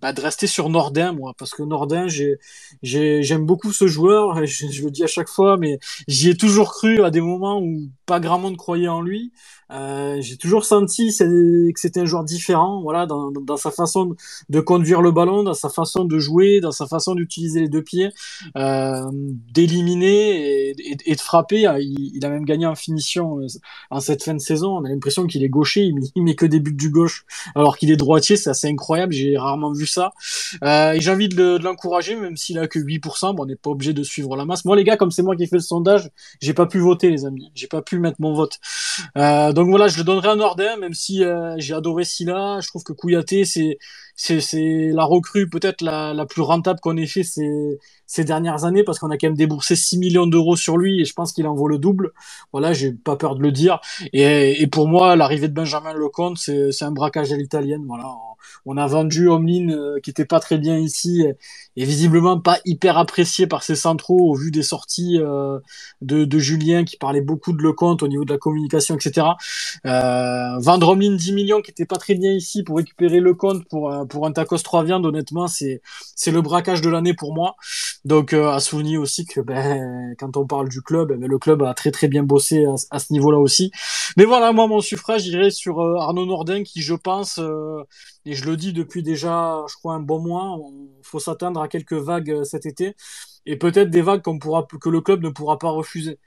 bah, 0.00 0.12
rester 0.16 0.46
sur 0.46 0.68
Nordin, 0.70 1.12
moi, 1.12 1.34
parce 1.38 1.52
que 1.52 1.62
Nordin, 1.62 2.08
j'ai, 2.08 2.38
j'aime 2.82 3.44
beaucoup 3.44 3.72
ce 3.72 3.86
joueur, 3.86 4.44
je, 4.46 4.66
je, 4.68 4.84
le 4.84 4.90
dis 4.90 5.04
à 5.04 5.06
chaque 5.06 5.28
fois, 5.28 5.56
mais 5.56 5.78
j'y 6.08 6.30
ai 6.30 6.36
toujours 6.36 6.72
cru 6.72 7.02
à 7.04 7.10
des 7.10 7.20
moments 7.20 7.60
où 7.60 7.90
pas 8.06 8.20
grand 8.20 8.38
monde 8.38 8.56
croyait 8.56 8.88
en 8.88 9.02
lui. 9.02 9.32
Euh, 9.72 10.16
j'ai 10.20 10.36
toujours 10.36 10.64
senti 10.64 11.08
que 11.16 11.80
c'était 11.80 12.00
un 12.00 12.04
joueur 12.04 12.24
différent, 12.24 12.80
voilà, 12.82 13.06
dans, 13.06 13.56
sa 13.56 13.70
façon 13.70 14.14
de 14.48 14.60
conduire 14.60 15.02
le 15.02 15.12
ballon, 15.12 15.42
dans 15.42 15.54
sa 15.54 15.68
façon 15.68 16.04
de 16.04 16.18
jouer, 16.18 16.60
dans 16.60 16.72
sa 16.72 16.86
façon 16.86 17.14
d'utiliser 17.14 17.60
les 17.60 17.68
deux 17.68 17.82
pieds, 17.82 18.10
euh, 18.56 19.04
d'éliminer 19.12 20.74
et, 21.06 21.14
de 21.14 21.20
frapper. 21.20 21.66
Euh, 21.66 21.78
il, 21.80 22.24
a 22.24 22.28
même 22.28 22.44
gagné 22.44 22.66
en 22.66 22.74
finition 22.74 23.40
euh, 23.40 23.46
en 23.90 24.00
cette 24.00 24.22
fin 24.22 24.34
de 24.34 24.40
saison. 24.40 24.76
On 24.76 24.84
a 24.84 24.88
l'impression 24.88 25.26
qu'il 25.26 25.44
est 25.44 25.48
gaucher, 25.48 25.90
il 26.14 26.22
met, 26.22 26.34
que 26.34 26.46
des 26.46 26.60
buts 26.60 26.72
du 26.72 26.90
gauche, 26.90 27.24
alors 27.54 27.76
qu'il 27.76 27.90
est 27.90 27.96
droitier. 27.96 28.36
C'est 28.36 28.50
assez 28.50 28.68
incroyable. 28.68 29.12
J'ai 29.12 29.36
rarement 29.36 29.72
vu 29.72 29.86
ça. 29.86 30.12
Euh, 30.64 30.92
et 30.92 31.00
j'ai 31.00 31.10
envie 31.10 31.28
de, 31.28 31.58
l'encourager, 31.62 32.16
même 32.16 32.36
s'il 32.36 32.58
a 32.58 32.66
que 32.66 32.78
8%. 32.78 33.34
Bon, 33.34 33.42
on 33.42 33.46
n'est 33.46 33.56
pas 33.56 33.70
obligé 33.70 33.92
de 33.92 34.02
suivre 34.02 34.36
la 34.36 34.44
masse. 34.44 34.64
Moi, 34.64 34.76
les 34.76 34.84
gars, 34.84 34.96
comme 34.96 35.10
c'est 35.10 35.22
moi 35.22 35.36
qui 35.36 35.44
ai 35.44 35.46
fait 35.46 35.56
le 35.56 35.62
sondage, 35.62 36.10
j'ai 36.40 36.54
pas 36.54 36.66
pu 36.66 36.78
voter, 36.78 37.10
les 37.10 37.24
amis. 37.24 37.50
J'ai 37.54 37.66
pas 37.66 37.82
pu 37.82 37.98
mettre 37.98 38.16
mon 38.20 38.34
vote. 38.34 38.58
Euh, 39.16 39.52
donc 39.60 39.68
voilà, 39.68 39.88
je 39.88 39.98
le 39.98 40.04
donnerai 40.04 40.28
à 40.30 40.36
Nordin, 40.36 40.78
même 40.78 40.94
si 40.94 41.22
euh, 41.22 41.54
j'ai 41.58 41.74
adoré 41.74 42.04
Silla. 42.04 42.60
Je 42.62 42.68
trouve 42.68 42.82
que 42.82 42.94
Kouyaté, 42.94 43.44
c'est 43.44 43.76
c'est 44.20 44.90
la 44.92 45.04
recrue 45.04 45.48
peut-être 45.48 45.80
la, 45.80 46.12
la 46.12 46.26
plus 46.26 46.42
rentable 46.42 46.78
qu'on 46.80 46.96
ait 46.98 47.06
fait 47.06 47.22
ces, 47.22 47.78
ces 48.06 48.24
dernières 48.24 48.64
années 48.64 48.84
parce 48.84 48.98
qu'on 48.98 49.10
a 49.10 49.16
quand 49.16 49.28
même 49.28 49.36
déboursé 49.36 49.76
6 49.76 49.98
millions 49.98 50.26
d'euros 50.26 50.56
sur 50.56 50.76
lui 50.76 51.00
et 51.00 51.04
je 51.04 51.14
pense 51.14 51.32
qu'il 51.32 51.46
en 51.46 51.54
vaut 51.54 51.68
le 51.68 51.78
double. 51.78 52.12
Voilà, 52.52 52.72
j'ai 52.72 52.92
pas 52.92 53.16
peur 53.16 53.36
de 53.36 53.42
le 53.42 53.52
dire. 53.52 53.80
Et, 54.12 54.60
et 54.62 54.66
pour 54.66 54.88
moi, 54.88 55.16
l'arrivée 55.16 55.48
de 55.48 55.54
Benjamin 55.54 55.94
Lecomte, 55.94 56.36
c'est 56.36 56.82
un 56.82 56.90
braquage 56.90 57.32
à 57.32 57.36
l'italienne. 57.36 57.84
Voilà, 57.86 58.12
on 58.66 58.76
a 58.76 58.86
vendu 58.86 59.28
Omlin 59.28 59.70
euh, 59.70 60.00
qui 60.00 60.10
était 60.10 60.24
pas 60.24 60.40
très 60.40 60.58
bien 60.58 60.78
ici 60.78 61.24
et, 61.76 61.84
visiblement 61.84 62.38
pas 62.38 62.58
hyper 62.66 62.98
apprécié 62.98 63.46
par 63.46 63.62
ses 63.62 63.74
centraux 63.74 64.30
au 64.30 64.34
vu 64.34 64.50
des 64.50 64.62
sorties 64.62 65.18
euh, 65.18 65.58
de, 66.02 66.24
de, 66.24 66.38
Julien 66.38 66.84
qui 66.84 66.96
parlait 66.96 67.22
beaucoup 67.22 67.52
de 67.52 67.62
Lecomte 67.62 68.02
au 68.02 68.08
niveau 68.08 68.24
de 68.24 68.32
la 68.32 68.38
communication, 68.38 68.96
etc. 68.96 69.28
Euh, 69.86 70.58
vendre 70.58 70.90
Omlin 70.90 71.14
10 71.14 71.32
millions 71.32 71.62
qui 71.62 71.70
était 71.70 71.86
pas 71.86 71.96
très 71.96 72.14
bien 72.14 72.32
ici 72.32 72.62
pour 72.64 72.76
récupérer 72.76 73.20
Lecomte 73.20 73.66
pour 73.68 73.90
euh, 73.90 74.04
pour 74.10 74.26
un 74.26 74.32
tacos 74.32 74.58
3 74.58 74.84
viandes, 74.84 75.06
honnêtement, 75.06 75.46
c'est 75.46 75.80
c'est 76.14 76.30
le 76.30 76.42
braquage 76.42 76.82
de 76.82 76.90
l'année 76.90 77.14
pour 77.14 77.34
moi. 77.34 77.56
Donc 78.04 78.32
euh, 78.32 78.50
à 78.50 78.60
souligner 78.60 78.98
aussi 78.98 79.24
que 79.26 79.40
ben, 79.40 80.14
quand 80.18 80.36
on 80.36 80.46
parle 80.46 80.68
du 80.68 80.82
club, 80.82 81.12
ben, 81.12 81.28
le 81.28 81.38
club 81.38 81.62
a 81.62 81.74
très 81.74 81.90
très 81.90 82.08
bien 82.08 82.22
bossé 82.22 82.66
à, 82.90 82.98
ce 82.98 83.12
niveau-là 83.12 83.38
aussi. 83.38 83.70
Mais 84.16 84.24
voilà, 84.24 84.52
moi 84.52 84.66
mon 84.66 84.80
suffrage 84.80 85.26
irait 85.26 85.50
sur 85.50 85.80
euh, 85.80 85.96
Arnaud 85.98 86.26
Nordin 86.26 86.62
qui 86.62 86.82
je 86.82 86.94
pense, 86.94 87.38
euh, 87.38 87.82
et 88.26 88.34
je 88.34 88.44
le 88.44 88.56
dis 88.56 88.72
depuis 88.72 89.02
déjà 89.02 89.64
je 89.68 89.74
crois 89.76 89.94
un 89.94 90.00
bon 90.00 90.20
mois, 90.20 90.58
il 90.98 91.06
faut 91.06 91.20
s'attendre 91.20 91.60
à 91.60 91.68
quelques 91.68 91.92
vagues 91.94 92.44
cet 92.44 92.66
été 92.66 92.96
et 93.46 93.56
peut-être 93.56 93.90
des 93.90 94.02
vagues 94.02 94.22
qu'on 94.22 94.38
pourra 94.38 94.66
que 94.80 94.88
le 94.88 95.00
club 95.00 95.22
ne 95.22 95.30
pourra 95.30 95.58
pas 95.58 95.70
refuser. 95.70 96.18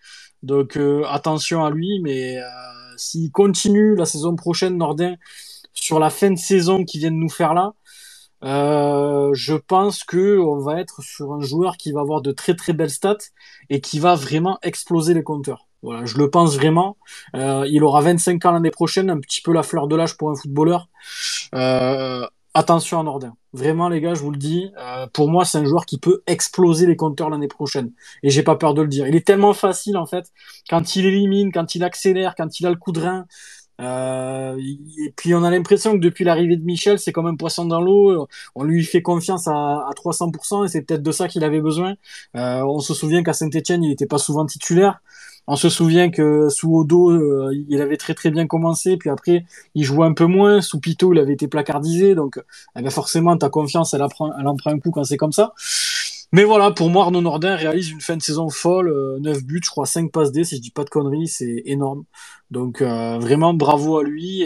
Donc 0.44 0.78
attention 1.08 1.64
à 1.66 1.72
lui, 1.72 2.00
mais 2.02 2.38
s'il 2.98 3.32
continue 3.32 3.96
la 3.96 4.06
saison 4.06 4.36
prochaine 4.36 4.78
Nordin 4.78 5.16
sur 5.74 6.00
la 6.00 6.10
fin 6.10 6.32
de 6.32 6.38
saison 6.38 6.84
qui 6.86 7.00
vient 7.00 7.12
de 7.12 7.16
nous 7.16 7.30
faire 7.30 7.54
là, 7.54 7.74
euh, 8.44 9.30
je 9.34 9.54
pense 9.54 10.04
que 10.04 10.38
on 10.38 10.60
va 10.60 10.80
être 10.82 11.02
sur 11.02 11.34
un 11.34 11.40
joueur 11.40 11.78
qui 11.78 11.92
va 11.92 12.02
avoir 12.02 12.22
de 12.22 12.32
très 12.32 12.56
très 12.56 12.74
belles 12.74 12.90
stats 12.90 13.18
et 13.70 13.80
qui 13.80 14.00
va 14.00 14.16
vraiment 14.16 14.60
exploser 14.64 15.14
les 15.14 15.24
compteurs. 15.24 15.68
Voilà, 15.82 16.06
je 16.06 16.18
le 16.18 16.30
pense 16.30 16.56
vraiment. 16.56 16.98
Euh, 17.36 17.66
il 17.70 17.84
aura 17.84 18.02
25 18.02 18.46
ans 18.46 18.52
l'année 18.52 18.72
prochaine, 18.72 19.10
un 19.10 19.20
petit 19.20 19.42
peu 19.42 19.54
la 19.54 19.64
fleur 19.64 19.88
de 19.88 19.96
l'âge 19.96 20.18
pour 20.18 20.30
un 20.30 20.36
footballeur. 20.36 20.88
Euh, 21.56 22.26
attention 22.54 23.00
à 23.00 23.04
Nordin. 23.04 23.36
Vraiment 23.54 23.90
les 23.90 24.00
gars, 24.02 24.14
je 24.14 24.22
vous 24.22 24.32
le 24.32 24.38
dis, 24.38 24.72
pour 25.14 25.30
moi 25.30 25.46
c'est 25.46 25.58
un 25.58 25.66
joueur 25.66 25.86
qui 25.86 26.00
peut 26.00 26.24
exploser 26.28 26.86
les 26.86 26.96
compteurs 26.96 27.30
l'année 27.30 27.48
prochaine. 27.48 27.92
Et 28.24 28.30
j'ai 28.30 28.44
pas 28.44 28.56
peur 28.56 28.74
de 28.74 28.82
le 28.82 28.88
dire. 28.88 29.08
Il 29.08 29.16
est 29.16 29.26
tellement 29.26 29.54
facile 29.54 29.98
en 29.98 30.06
fait 30.06 30.32
quand 30.70 30.96
il 30.96 31.06
élimine, 31.06 31.52
quand 31.52 31.76
il 31.76 31.84
accélère, 31.84 32.36
quand 32.36 32.60
il 32.60 32.66
a 32.66 32.70
le 32.70 32.78
coup 32.78 32.92
de 32.92 33.02
rein. 33.02 33.26
Euh, 33.82 34.56
et 34.58 35.12
puis 35.16 35.34
on 35.34 35.44
a 35.44 35.50
l'impression 35.50 35.94
que 35.94 35.98
depuis 35.98 36.24
l'arrivée 36.24 36.58
de 36.58 36.64
Michel, 36.64 37.00
c'est 37.00 37.12
comme 37.12 37.28
un 37.28 37.36
poisson 37.36 37.66
dans 37.66 37.82
l'eau. 37.82 38.28
On 38.56 38.64
lui 38.64 38.84
fait 38.84 39.02
confiance 39.02 39.48
à, 39.48 39.52
à 39.54 39.92
300% 39.96 40.66
et 40.66 40.68
c'est 40.68 40.82
peut-être 40.82 41.04
de 41.04 41.12
ça 41.12 41.28
qu'il 41.28 41.44
avait 41.44 41.62
besoin. 41.62 41.96
Euh, 42.36 42.62
on 42.64 42.80
se 42.80 42.94
souvient 42.94 43.24
qu'à 43.24 43.34
Saint-Etienne, 43.34 43.84
il 43.84 43.90
n'était 43.90 44.06
pas 44.06 44.18
souvent 44.18 44.46
titulaire. 44.46 45.02
On 45.46 45.58
se 45.58 45.68
souvient 45.68 46.10
que 46.10 46.48
sous 46.48 46.74
Odo, 46.74 47.12
euh, 47.12 47.52
il 47.68 47.82
avait 47.82 47.98
très 47.98 48.14
très 48.14 48.32
bien 48.32 48.48
commencé, 48.48 48.96
puis 48.96 49.10
après 49.10 49.46
il 49.76 49.84
jouait 49.84 50.06
un 50.06 50.14
peu 50.14 50.26
moins. 50.26 50.62
Sous 50.62 50.80
Pito, 50.80 51.12
il 51.12 51.20
avait 51.20 51.34
été 51.34 51.50
placardisé, 51.50 52.16
donc 52.16 52.40
eh 52.78 52.82
ben 52.82 52.90
forcément 52.90 53.36
ta 53.38 53.50
confiance, 53.50 53.94
elle, 53.94 54.04
apprend, 54.04 54.32
elle 54.40 54.48
en 54.48 54.56
prend 54.56 54.72
un 54.72 54.80
coup 54.80 54.92
quand 54.92 55.04
c'est 55.04 55.18
comme 55.18 55.34
ça. 55.34 55.54
Mais 56.34 56.44
voilà, 56.44 56.72
pour 56.72 56.90
moi, 56.90 57.04
Arnaud 57.04 57.22
Nordin 57.22 57.56
réalise 57.56 57.92
une 57.92 58.02
fin 58.02 58.18
de 58.18 58.22
saison 58.22 58.50
folle, 58.50 58.92
9 59.22 59.38
euh, 59.38 59.42
buts, 59.42 59.62
je 59.64 59.70
crois 59.70 59.86
5 59.86 60.12
passes 60.12 60.32
D, 60.32 60.44
si 60.44 60.58
je 60.58 60.62
dis 60.62 60.72
pas 60.72 60.84
de 60.84 60.90
conneries, 60.90 61.28
c'est 61.28 61.62
énorme. 61.66 62.06
Donc 62.50 62.82
euh, 62.82 63.20
vraiment 63.20 63.54
bravo 63.54 64.00
à 64.00 64.04
lui 64.04 64.44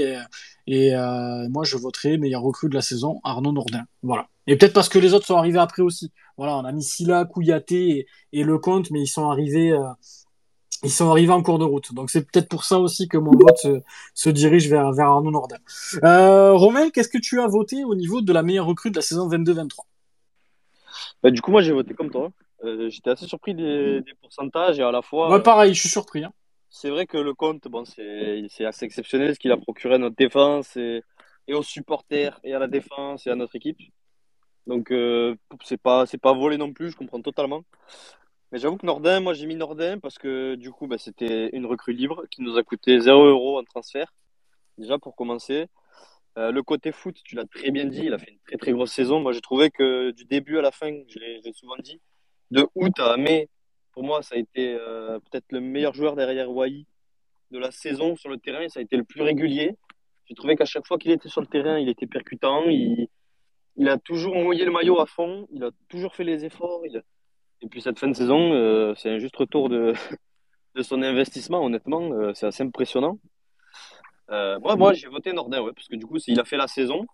et, 0.68 0.96
euh, 0.96 1.48
moi 1.50 1.64
je 1.64 1.78
voterai 1.78 2.18
meilleur 2.18 2.42
recrue 2.42 2.68
de 2.70 2.76
la 2.76 2.82
saison, 2.82 3.22
Arnaud 3.24 3.54
Nordin. 3.54 3.86
Voilà. 4.04 4.28
Et 4.48 4.58
peut-être 4.58 4.74
parce 4.74 4.90
que 4.90 5.00
les 5.00 5.14
autres 5.14 5.26
sont 5.26 5.38
arrivés 5.38 5.60
après 5.60 5.82
aussi. 5.82 6.12
Voilà, 6.38 6.58
on 6.58 6.66
a 6.66 6.72
mis 6.72 6.84
Silla, 6.84 7.26
Kouyaté 7.26 8.06
et, 8.34 8.44
Lecomte, 8.44 8.92
mais 8.92 9.02
ils 9.02 9.08
sont 9.08 9.30
arrivés 9.30 9.74
ils 10.84 10.92
sont 10.92 11.10
arrivés 11.10 11.32
en 11.32 11.42
cours 11.42 11.60
de 11.60 11.64
route. 11.64 11.94
Donc 11.94 12.10
c'est 12.10 12.22
peut-être 12.22 12.50
pour 12.50 12.64
ça 12.64 12.80
aussi 12.80 13.08
que 13.08 13.18
mon 13.18 13.32
vote 13.32 13.84
se, 14.14 14.30
dirige 14.30 14.70
vers, 14.70 14.92
vers 14.92 15.08
Arnaud 15.08 15.32
Nordin. 15.32 15.58
Euh, 16.04 16.54
Romain, 16.54 16.90
qu'est-ce 16.90 17.10
que 17.10 17.18
tu 17.18 17.40
as 17.42 17.48
voté 17.48 17.84
au 17.84 17.96
niveau 17.96 18.22
de 18.22 18.32
la 18.34 18.44
meilleure 18.44 18.66
recrue 18.66 18.92
de 18.92 18.96
la 18.98 19.02
saison 19.02 19.30
22-23 19.30 19.68
bah, 21.28 21.32
du 21.32 21.42
coup, 21.42 21.52
moi, 21.52 21.62
j'ai 21.62 21.74
voté 21.74 21.94
comme 21.94 22.10
toi. 22.10 22.32
Euh, 22.64 22.90
j'étais 22.90 23.10
assez 23.10 23.28
surpris 23.28 23.54
des, 23.54 24.00
des, 24.00 24.14
pourcentages 24.22 24.80
et 24.80 24.84
à 24.84 24.92
la 24.92 25.02
fois. 25.02 25.30
Ouais, 25.30 25.44
pareil, 25.44 25.74
je 25.74 25.82
suis 25.82 25.90
surpris. 25.90 26.24
Hein. 26.24 26.32
C'est 26.70 26.90
vrai 26.90 27.06
que 27.06 27.18
le 27.18 27.34
compte, 27.34 27.68
bon, 27.68 27.84
c'est 27.84 28.66
assez 28.66 28.86
exceptionnel 28.86 29.36
ce 29.36 29.40
qu'il 29.40 29.52
a 29.52 29.58
procuré 29.58 29.96
à 29.96 29.98
notre 29.98 30.16
défense 30.16 30.78
et, 30.78 31.04
et, 31.50 31.54
aux 31.54 31.64
supporters 31.64 32.40
et 32.46 32.54
à 32.54 32.60
la 32.60 32.68
défense 32.68 33.28
et 33.28 33.30
à 33.30 33.36
notre 33.36 33.58
équipe. 33.58 33.78
Donc, 34.68 34.92
euh, 34.92 35.36
c'est 35.66 35.82
pas, 35.82 36.06
pas 36.22 36.34
volé 36.34 36.56
non 36.56 36.72
plus, 36.72 36.92
je 36.92 36.96
comprends 36.96 37.22
totalement. 37.22 37.64
Mais 38.54 38.60
j'avoue 38.60 38.78
que 38.78 38.86
Nordin, 38.86 39.20
moi 39.20 39.34
j'ai 39.34 39.48
mis 39.48 39.56
Nordin 39.56 40.00
parce 40.00 40.18
que 40.18 40.56
du 40.56 40.72
coup, 40.72 40.88
bah, 40.88 40.98
c'était 40.98 41.50
une 41.52 41.66
recrue 41.66 41.92
libre 41.92 42.24
qui 42.32 42.42
nous 42.42 42.58
a 42.58 42.64
coûté 42.64 43.02
0 43.02 43.26
euros 43.26 43.60
en 43.60 43.66
transfert. 43.66 44.14
Déjà, 44.78 44.98
pour 44.98 45.18
commencer, 45.18 45.68
euh, 46.38 46.52
le 46.52 46.64
côté 46.64 46.92
foot, 46.92 47.18
tu 47.24 47.36
l'as 47.36 47.46
très 47.46 47.72
bien 47.72 47.86
dit, 47.86 48.04
il 48.06 48.14
a 48.14 48.20
fait 48.20 48.32
une 48.32 48.40
très 48.46 48.58
très 48.58 48.72
grosse 48.72 48.92
saison. 48.94 49.20
Moi, 49.20 49.34
j'ai 49.34 49.42
trouvé 49.42 49.72
que 49.72 50.12
du 50.12 50.26
début 50.26 50.58
à 50.60 50.62
la 50.62 50.72
fin, 50.72 50.92
je 51.08 51.20
l'ai 51.20 51.54
souvent 51.54 51.78
dit, 51.80 52.00
de 52.52 52.68
août 52.76 53.00
à 53.00 53.18
mai, 53.18 53.50
pour 53.98 54.04
moi, 54.04 54.22
ça 54.22 54.36
a 54.36 54.38
été 54.38 54.78
euh, 54.80 55.18
peut-être 55.20 55.52
le 55.52 55.60
meilleur 55.60 55.96
joueur 55.96 56.16
derrière 56.16 56.52
Wai 56.52 56.86
de 57.50 57.58
la 57.58 57.72
saison 57.72 58.16
sur 58.16 58.30
le 58.30 58.38
terrain. 58.38 58.70
Ça 58.70 58.80
a 58.80 58.84
été 58.84 58.96
le 58.96 59.04
plus 59.04 59.24
régulier. 59.24 59.76
J'ai 60.26 60.36
trouvé 60.36 60.56
qu'à 60.56 60.66
chaque 60.66 60.86
fois 60.86 61.00
qu'il 61.00 61.10
était 61.10 61.30
sur 61.30 61.42
le 61.42 61.48
terrain, 61.48 61.80
il 61.80 61.90
était 61.90 62.06
percutant. 62.06 62.66
Il, 62.68 63.10
a 63.90 63.98
toujours 63.98 64.36
mouillé 64.36 64.66
le 64.66 64.72
maillot 64.72 65.00
à 65.00 65.08
fond. 65.08 65.48
Il 65.52 65.64
a 65.64 65.72
toujours 65.90 66.14
fait 66.14 66.24
les 66.24 66.46
efforts. 66.46 66.84
Et 67.62 67.68
puis 67.68 67.82
cette 67.82 67.98
fin 67.98 68.08
de 68.08 68.14
saison, 68.14 68.54
euh, 68.54 68.94
c'est 68.96 69.10
un 69.10 69.18
juste 69.18 69.36
retour 69.36 69.68
de, 69.68 69.94
de 70.76 70.84
son 70.84 71.02
investissement. 71.02 71.66
Honnêtement, 71.66 72.36
c'est 72.36 72.46
assez 72.46 72.62
impressionnant. 72.62 73.18
Euh, 74.30 74.60
moi, 74.60 74.94
j'ai 74.94 75.08
voté 75.08 75.34
Nordin, 75.34 75.62
ouais, 75.62 75.74
parce 75.74 75.88
que 75.88 75.96
du 75.96 76.06
coup, 76.06 76.18
il 76.28 76.40
a 76.40 76.46
fait 76.46 76.58
la 76.58 76.68
saison 76.68 77.06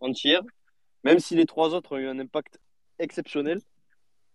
entière, 0.00 0.42
même 1.04 1.18
si 1.18 1.36
les 1.36 1.46
trois 1.46 1.74
autres 1.74 1.92
ont 1.92 1.98
eu 1.98 2.08
un 2.08 2.18
impact 2.18 2.60
exceptionnel. 2.98 3.60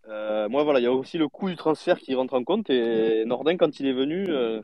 Euh, 0.07 0.49
moi, 0.49 0.63
voilà, 0.63 0.79
il 0.79 0.83
y 0.83 0.87
a 0.87 0.91
aussi 0.91 1.17
le 1.17 1.27
coût 1.27 1.49
du 1.49 1.55
transfert 1.55 1.99
qui 1.99 2.15
rentre 2.15 2.33
en 2.33 2.43
compte. 2.43 2.69
Et 2.69 3.25
Nordin, 3.25 3.57
quand 3.57 3.79
il 3.79 3.87
est 3.87 3.93
venu, 3.93 4.25
euh, 4.29 4.61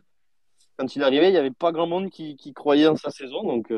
quand 0.77 0.95
il 0.95 1.01
est 1.01 1.05
arrivé, 1.05 1.27
il 1.27 1.31
n'y 1.31 1.37
avait 1.37 1.51
pas 1.51 1.71
grand 1.71 1.87
monde 1.87 2.09
qui, 2.09 2.35
qui 2.35 2.53
croyait 2.53 2.87
en 2.87 2.95
sa 2.95 3.09
saison. 3.09 3.43
Donc, 3.43 3.73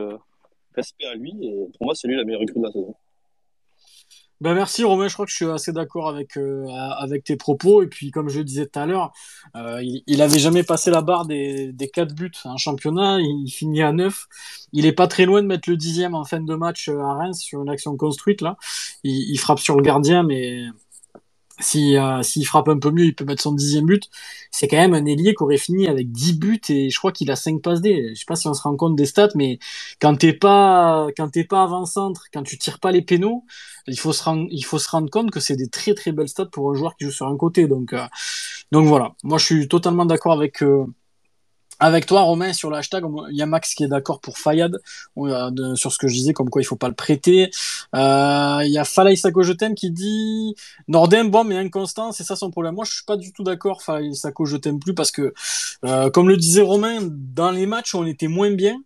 respect 0.75 1.05
à 1.05 1.15
lui. 1.15 1.34
Et 1.41 1.67
pour 1.77 1.86
moi, 1.86 1.95
c'est 1.95 2.07
lui 2.07 2.17
la 2.17 2.23
meilleure 2.23 2.41
recrue 2.41 2.59
de 2.59 2.65
la 2.65 2.71
saison. 2.71 2.95
Ben 4.42 4.56
merci 4.56 4.84
Romain, 4.84 5.08
je 5.08 5.14
crois 5.14 5.26
que 5.28 5.32
je 5.32 5.36
suis 5.36 5.46
assez 5.46 5.72
d'accord 5.72 6.10
avec 6.10 6.36
euh, 6.36 6.66
avec 6.98 7.24
tes 7.24 7.36
propos 7.36 7.84
et 7.84 7.88
puis 7.88 8.10
comme 8.10 8.28
je 8.28 8.42
disais 8.42 8.66
tout 8.66 8.80
à 8.80 8.88
l'heure, 8.88 9.12
euh, 9.56 9.84
il, 9.84 10.02
il 10.08 10.20
avait 10.24 10.39
jamais 10.39 10.64
passé 10.64 10.89
la 10.89 11.04
barre 11.04 11.28
des 11.28 11.72
des 11.72 11.88
quatre 11.89 12.16
buts 12.16 12.32
en 12.46 12.58
championnat, 12.58 13.20
il 13.22 13.52
finit 13.52 13.84
à 13.84 13.92
9. 13.92 14.26
Il 14.74 14.88
est 14.88 14.94
pas 14.94 15.08
très 15.08 15.26
loin 15.26 15.44
de 15.44 15.48
mettre 15.48 15.70
le 15.70 15.78
dixième 15.78 16.16
en 16.16 16.24
fin 16.24 16.39
de 16.39 16.56
match 16.56 16.89
euh, 16.89 17.00
à 17.02 17.14
Reims 17.14 17.39
sur 17.39 17.62
une 17.62 17.70
action 17.70 17.96
construite 17.98 18.42
là. 18.42 18.58
Il, 19.04 19.30
il 19.32 19.38
frappe 19.38 19.60
sur 19.60 19.76
le 19.76 19.84
gardien 19.84 20.24
mais 20.24 20.66
si 21.62 21.97
euh, 21.97 22.22
s'il 22.24 22.45
frappe 22.45 22.68
un 22.70 22.80
peu 22.80 22.91
mieux, 22.91 23.05
il 23.05 23.16
peut 23.16 23.26
mettre 23.26 23.41
son 23.41 23.53
dixième 23.53 23.86
but. 23.86 24.09
C'est 24.51 24.68
quand 24.68 24.78
même 24.78 24.93
un 24.93 25.05
ailier 25.05 25.34
qui 25.36 25.43
aurait 25.43 25.57
fini 25.57 25.88
avec 25.88 26.12
10 26.12 26.34
buts 26.39 26.62
et 26.70 26.89
je 26.89 26.97
crois 26.97 27.12
qu'il 27.12 27.32
a 27.32 27.36
5 27.36 27.62
passes 27.62 27.82
D. 27.82 28.09
Je 28.14 28.20
sais 28.20 28.26
pas 28.28 28.36
si 28.36 28.47
on 28.47 28.53
se 28.53 28.62
rend 28.62 28.76
compte 28.76 28.95
des 28.95 29.05
stats, 29.05 29.30
mais 29.36 29.59
quand 30.01 30.16
t'es 30.18 30.34
pas 30.34 31.07
quand 31.18 31.30
t'es 31.30 31.43
pas 31.43 31.64
avant-centre, 31.64 32.26
quand 32.34 32.43
tu 32.43 32.57
tires 32.57 32.80
pas 32.80 32.91
les 32.91 33.01
pénaux, 33.01 33.45
il 33.88 33.99
faut 33.99 34.14
se 34.14 34.24
rendre 34.24 34.47
il 34.51 34.64
faut 34.66 34.80
se 34.80 34.89
rendre 34.89 35.09
compte 35.09 35.32
que 35.32 35.39
c'est 35.39 35.55
des 35.55 35.70
très 35.70 35.93
très 35.93 36.12
belles 36.12 36.30
stats 36.30 36.45
pour 36.45 36.72
un 36.72 36.76
joueur 36.76 36.95
qui 36.97 37.05
joue 37.05 37.12
sur 37.12 37.28
un 37.28 37.38
côté. 37.38 37.68
Donc 37.68 37.93
euh, 37.93 38.05
donc 38.72 38.88
voilà. 38.88 39.16
Moi 39.24 39.38
je 39.38 39.45
suis 39.45 39.68
totalement 39.68 40.05
d'accord 40.05 40.34
avec 40.34 40.62
euh, 40.64 40.86
avec 41.82 42.05
toi, 42.05 42.21
Romain, 42.21 42.53
sur 42.53 42.69
le 42.69 42.77
hashtag, 42.77 43.03
il 43.32 43.36
y 43.36 43.41
a 43.41 43.47
Max 43.47 43.73
qui 43.73 43.84
est 43.84 43.88
d'accord 43.88 44.21
pour 44.21 44.38
Fayad 44.38 44.77
sur 45.75 45.91
ce 45.91 45.97
que 45.97 46.07
je 46.07 46.13
disais, 46.13 46.32
comme 46.32 46.51
quoi 46.51 46.61
il 46.61 46.65
faut 46.65 46.75
pas 46.75 46.88
le 46.88 46.93
prêter. 46.93 47.49
Euh, 47.95 48.59
il 48.63 48.71
y 48.71 48.77
a 48.77 48.86
Falay 48.86 49.15
Sako 49.15 49.41
Jetem 49.41 49.73
qui 49.73 49.89
dit 49.89 50.55
Nordin, 50.88 51.25
bon, 51.25 51.43
mais 51.43 51.57
inconstant, 51.57 52.11
c'est 52.11 52.23
ça 52.23 52.36
son 52.36 52.51
problème. 52.51 52.75
Moi, 52.75 52.86
je 52.86 52.93
suis 52.93 53.03
pas 53.03 53.17
du 53.17 53.34
tout 53.34 53.43
d'accord, 53.43 53.82
Falay 53.82 54.13
Sako 54.13 54.45
Je 54.45 54.57
t'aime 54.57 54.79
plus, 54.79 54.93
parce 54.93 55.09
que, 55.09 55.34
euh, 55.84 56.11
comme 56.11 56.29
le 56.29 56.38
disait 56.38 56.61
Romain, 56.61 56.99
dans 57.01 57.49
les 57.49 57.65
matchs 57.65 57.95
on 57.95 58.05
était 58.05 58.27
moins 58.27 58.51
bien, 58.51 58.77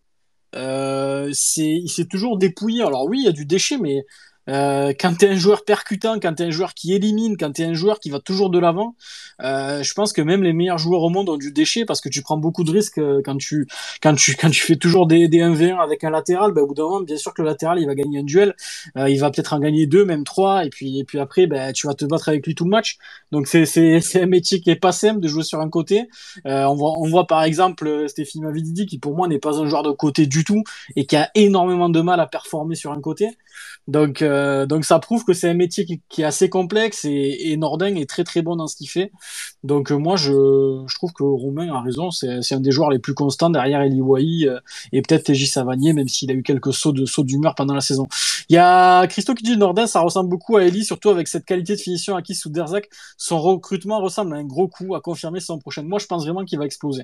euh, 0.56 1.30
c'est, 1.34 1.70
il 1.70 1.90
s'est 1.90 2.06
toujours 2.06 2.38
dépouillé. 2.38 2.82
Alors 2.82 3.06
oui, 3.10 3.20
il 3.20 3.26
y 3.26 3.30
a 3.30 3.34
du 3.34 3.46
déchet, 3.46 3.78
mais 3.78 4.06
euh, 4.50 4.94
quand 5.00 5.16
tu 5.18 5.26
es 5.26 5.30
un 5.30 5.36
joueur 5.36 5.66
percutant, 5.66 6.20
quand 6.20 6.34
tu 6.36 6.44
es 6.44 6.46
un 6.46 6.52
joueur 6.52 6.74
qui 6.74 6.94
élimine, 6.94 7.38
quand 7.38 7.52
tu 7.52 7.62
es 7.64 7.66
un 7.66 7.74
joueur 7.74 8.00
qui 8.00 8.10
va 8.10 8.20
toujours 8.20 8.50
de 8.50 8.60
l'avant, 8.60 8.96
euh, 9.42 9.84
je 9.84 9.94
pense 9.94 10.14
que 10.14 10.22
même 10.22 10.44
les 10.44 10.54
meilleurs 10.54 10.78
joueurs 10.78 11.02
au 11.02 11.10
monde 11.10 11.30
ont 11.30 11.38
du 11.38 11.52
déchet 11.52 11.86
parce 11.86 12.02
que 12.02 12.10
tu 12.10 12.22
prends 12.22 12.38
beaucoup 12.38 12.64
de 12.64 12.72
risques 12.72 13.00
euh, 13.00 13.22
quand 13.24 13.38
tu 13.38 13.68
quand 14.02 14.16
tu 14.16 14.36
quand 14.40 14.50
tu 14.50 14.62
fais 14.62 14.76
toujours 14.76 15.08
des, 15.08 15.28
des 15.28 15.40
1v1 15.40 15.78
avec 15.78 16.04
un 16.04 16.10
latéral, 16.10 16.52
ben, 16.54 16.62
au 16.62 16.68
bout 16.68 16.74
d'un 16.74 16.84
moment, 16.84 17.02
bien 17.02 17.18
sûr 17.18 17.34
que 17.34 17.42
le 17.42 17.48
latéral, 17.48 17.80
il 17.80 17.86
va 17.86 17.96
gagner 17.96 18.20
un 18.20 18.24
duel, 18.24 18.56
euh, 18.98 19.10
il 19.10 19.20
va 19.20 19.32
peut-être 19.32 19.54
en 19.54 19.60
gagner 19.60 19.88
deux, 19.88 20.06
même 20.06 20.24
trois 20.24 20.66
et 20.66 20.70
puis 20.70 21.00
et 21.00 21.04
puis 21.04 21.20
après 21.20 21.48
ben 21.48 21.74
tu 21.74 21.88
vas 21.88 21.94
te 21.94 22.06
battre 22.06 22.30
avec 22.30 22.46
lui 22.46 22.56
tout 22.56 22.66
le 22.66 22.70
match. 22.70 22.98
Donc 23.32 23.48
c'est 23.48 23.66
c'est 23.66 24.00
c'est 24.02 24.22
un 24.22 24.28
métier 24.28 24.62
qui 24.62 24.70
est 24.70 24.76
pas 24.76 24.92
simple 24.92 25.20
de 25.22 25.28
jouer 25.28 25.44
sur 25.44 25.60
un 25.60 25.70
côté. 25.70 26.08
Euh, 26.46 26.66
on 26.66 26.76
voit 26.76 26.94
on 27.00 27.08
voit 27.10 27.28
par 27.28 27.44
exemple 27.44 28.08
Stéphane 28.08 28.44
Mavididi 28.44 28.86
qui 28.86 29.00
pour 29.00 29.16
moi 29.16 29.28
n'est 29.28 29.40
pas 29.40 29.60
un 29.60 29.68
joueur 29.68 29.84
de 29.84 29.92
côté 29.92 30.28
du 30.28 30.44
tout 30.44 30.64
et 30.96 31.06
qui 31.06 31.16
a 31.16 31.30
énormément 31.36 31.90
de 31.90 32.02
mal 32.02 32.20
à 32.20 32.28
performer 32.28 32.76
sur 32.76 32.92
un 32.92 33.02
côté. 33.02 33.30
Donc, 33.88 34.22
euh, 34.22 34.35
donc 34.66 34.86
ça 34.86 35.00
prouve 35.00 35.24
que 35.26 35.34
c'est 35.34 35.50
un 35.50 35.54
métier 35.54 35.86
qui, 35.86 36.22
est 36.22 36.26
assez 36.26 36.50
complexe 36.50 37.06
et, 37.06 37.10
et 37.10 37.54
est 37.54 38.10
très 38.10 38.24
très 38.24 38.42
bon 38.42 38.56
dans 38.56 38.68
ce 38.68 38.76
qu'il 38.76 38.90
fait. 38.90 39.12
Donc 39.64 39.92
euh, 39.92 39.96
moi 39.96 40.16
je, 40.16 40.86
trouve 40.96 41.12
que 41.14 41.24
Romain 41.24 41.74
a 41.74 41.82
raison, 41.82 42.12
c'est 42.12 42.54
un 42.54 42.60
des 42.60 42.72
joueurs 42.72 42.90
les 42.90 43.00
plus 43.00 43.14
constants 43.14 43.50
derrière 43.50 43.82
Eli 43.82 44.02
Wahi 44.02 44.48
euh, 44.48 44.60
et 44.92 45.02
peut-être 45.02 45.26
TJ 45.26 45.48
Savanier, 45.48 45.94
même 45.94 46.08
s'il 46.08 46.32
a 46.32 46.34
eu 46.34 46.44
quelques 46.44 46.74
sauts 46.74 46.92
de 46.92 47.06
sauts 47.06 47.24
d'humeur 47.24 47.56
pendant 47.56 47.74
la 47.74 47.82
saison. 47.82 48.08
Il 48.50 48.54
y 48.54 48.58
a 48.58 49.08
Christo 49.08 49.34
qui 49.34 49.44
dit 49.44 49.58
Nordin, 49.58 49.88
ça 49.88 50.02
ressemble 50.02 50.30
beaucoup 50.30 50.58
à 50.58 50.64
Eli, 50.64 50.86
surtout 50.86 51.10
avec 51.10 51.28
cette 51.28 51.46
qualité 51.46 51.76
de 51.76 51.82
finition 51.82 52.16
acquise 52.16 52.40
sous 52.40 52.50
Derzak. 52.50 52.90
Son 53.18 53.40
recrutement 53.40 54.00
ressemble 54.02 54.36
à 54.36 54.38
un 54.38 54.44
gros 54.44 54.68
coup 54.68 54.96
à 54.96 55.02
confirmer 55.02 55.40
son 55.40 55.60
prochaine. 55.60 55.88
Moi 55.88 56.00
je 56.00 56.06
pense 56.06 56.24
vraiment 56.24 56.46
qu'il 56.46 56.60
va 56.60 56.66
exploser. 56.66 57.04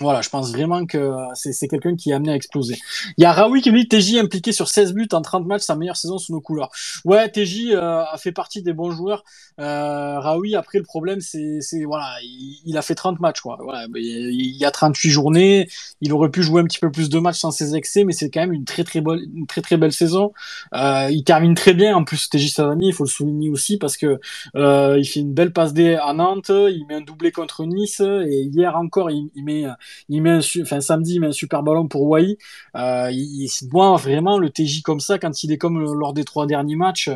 Voilà, 0.00 0.22
je 0.22 0.28
pense 0.28 0.52
vraiment 0.52 0.86
que 0.86 1.12
c'est 1.34 1.66
quelqu'un 1.66 1.96
qui 1.96 2.10
est 2.10 2.12
amené 2.12 2.30
à 2.30 2.36
exploser. 2.36 2.78
Il 3.16 3.22
y 3.22 3.24
a 3.24 3.32
Raoui 3.32 3.62
qui 3.62 3.72
me 3.72 3.78
dit 3.78 3.88
TJ 3.88 4.18
impliqué 4.18 4.52
sur 4.52 4.68
16 4.68 4.94
buts 4.94 5.08
en 5.12 5.22
30 5.22 5.44
matchs, 5.46 5.62
sa 5.62 5.74
meilleure 5.74 5.96
saison 5.96 6.18
sous 6.18 6.32
nos 6.32 6.40
couleurs. 6.40 6.70
Ouais, 7.04 7.28
TJ 7.28 7.72
euh, 7.72 8.04
a 8.04 8.16
fait 8.16 8.30
partie 8.30 8.62
des 8.62 8.72
bons 8.72 8.92
joueurs. 8.92 9.24
Euh, 9.58 10.20
Raoui, 10.20 10.54
après, 10.54 10.78
le 10.78 10.84
problème, 10.84 11.20
c'est 11.20 11.58
voilà, 11.84 12.16
il, 12.22 12.60
il, 12.64 12.78
a 12.78 12.82
fait 12.82 12.94
30 12.94 13.18
matchs, 13.18 13.40
quoi. 13.40 13.58
Voilà, 13.60 13.86
il 13.96 14.56
y 14.56 14.64
a 14.64 14.70
38 14.70 15.10
journées. 15.10 15.68
Il 16.00 16.12
aurait 16.12 16.30
pu 16.30 16.44
jouer 16.44 16.60
un 16.60 16.64
petit 16.64 16.78
peu 16.78 16.92
plus 16.92 17.08
de 17.08 17.18
matchs 17.18 17.38
sans 17.38 17.50
ses 17.50 17.74
excès, 17.74 18.04
mais 18.04 18.12
c'est 18.12 18.30
quand 18.30 18.40
même 18.40 18.52
une 18.52 18.64
très 18.64 18.84
très 18.84 19.00
bonne, 19.00 19.20
une 19.34 19.48
très 19.48 19.62
très 19.62 19.76
belle 19.78 19.92
saison. 19.92 20.32
Euh, 20.74 21.08
il 21.10 21.24
termine 21.24 21.54
très 21.54 21.74
bien. 21.74 21.96
En 21.96 22.04
plus, 22.04 22.28
TJ 22.28 22.52
Savani, 22.52 22.88
il 22.88 22.94
faut 22.94 23.04
le 23.04 23.08
souligner 23.08 23.50
aussi 23.50 23.78
parce 23.78 23.96
que 23.96 24.20
euh, 24.54 24.96
il 24.96 25.04
fait 25.04 25.20
une 25.20 25.34
belle 25.34 25.52
passe 25.52 25.72
D 25.72 25.96
à 25.96 26.12
Nantes. 26.12 26.50
Il 26.50 26.84
met 26.88 26.94
un 26.94 27.00
doublé 27.00 27.32
contre 27.32 27.64
Nice 27.64 28.00
et 28.00 28.42
hier 28.42 28.76
encore, 28.76 29.10
il, 29.10 29.30
il 29.34 29.44
met 29.44 29.64
il 30.08 30.22
met 30.22 30.38
enfin 30.60 30.80
samedi, 30.80 31.14
il 31.14 31.20
met 31.20 31.28
un 31.28 31.32
super 31.32 31.62
ballon 31.62 31.88
pour 31.88 32.02
Wai. 32.02 32.38
Euh, 32.76 33.10
il, 33.12 33.48
voit 33.70 33.96
vraiment 33.96 34.38
le 34.38 34.50
TJ 34.50 34.82
comme 34.82 35.00
ça 35.00 35.18
quand 35.18 35.42
il 35.42 35.52
est 35.52 35.58
comme 35.58 35.80
lors 35.94 36.12
des 36.12 36.24
trois 36.24 36.46
derniers 36.46 36.76
matchs. 36.76 37.08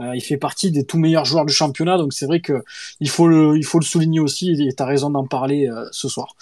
Euh, 0.00 0.14
il 0.14 0.20
fait 0.20 0.36
partie 0.36 0.70
des 0.70 0.84
tout 0.84 0.98
meilleurs 0.98 1.24
joueurs 1.24 1.44
du 1.44 1.52
championnat, 1.52 1.98
donc 1.98 2.12
c'est 2.12 2.26
vrai 2.26 2.40
que 2.40 2.62
il 3.00 3.10
faut 3.10 3.26
le, 3.26 3.56
il 3.56 3.64
faut 3.64 3.78
le 3.78 3.84
souligner 3.84 4.20
aussi. 4.20 4.50
Et 4.50 4.72
t'as 4.72 4.86
raison 4.86 5.10
d'en 5.10 5.26
parler 5.26 5.68
euh, 5.68 5.86
ce 5.92 6.08
soir. 6.08 6.34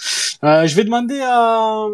Euh, 0.44 0.66
je 0.66 0.74
vais 0.76 0.84
demander 0.84 1.20
à 1.20 1.86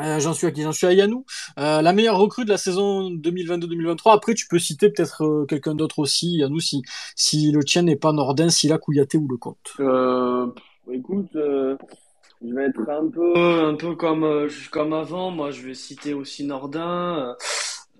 euh, 0.00 0.18
j'en 0.18 0.32
suis 0.32 0.46
à 0.46 0.50
qui? 0.50 0.62
J'en 0.62 0.72
suis 0.72 0.86
à 0.86 0.92
Yanou. 0.92 1.24
Euh, 1.58 1.80
la 1.80 1.92
meilleure 1.92 2.18
recrue 2.18 2.44
de 2.44 2.50
la 2.50 2.56
saison 2.56 3.10
2022-2023. 3.10 4.12
Après, 4.12 4.34
tu 4.34 4.46
peux 4.48 4.58
citer 4.58 4.90
peut-être 4.90 5.24
euh, 5.24 5.46
quelqu'un 5.46 5.74
d'autre 5.74 6.00
aussi, 6.00 6.38
Yanou, 6.38 6.58
si, 6.60 6.82
si 7.14 7.52
le 7.52 7.62
tien 7.62 7.82
n'est 7.82 7.96
pas 7.96 8.12
Nordin, 8.12 8.50
si 8.50 8.66
là 8.66 8.78
Kouyaté 8.78 9.18
ou 9.18 9.28
le 9.28 9.36
compte. 9.36 9.72
Euh, 9.78 10.46
écoute, 10.92 11.36
je 12.46 12.54
vais 12.54 12.64
être 12.64 12.88
un 12.88 13.08
peu, 13.08 13.34
un 13.36 13.74
peu 13.74 13.94
comme, 13.94 14.24
euh, 14.24 14.48
comme 14.70 14.92
avant. 14.92 15.30
Moi, 15.30 15.50
je 15.50 15.66
vais 15.66 15.74
citer 15.74 16.14
aussi 16.14 16.44
Nordin. 16.44 17.36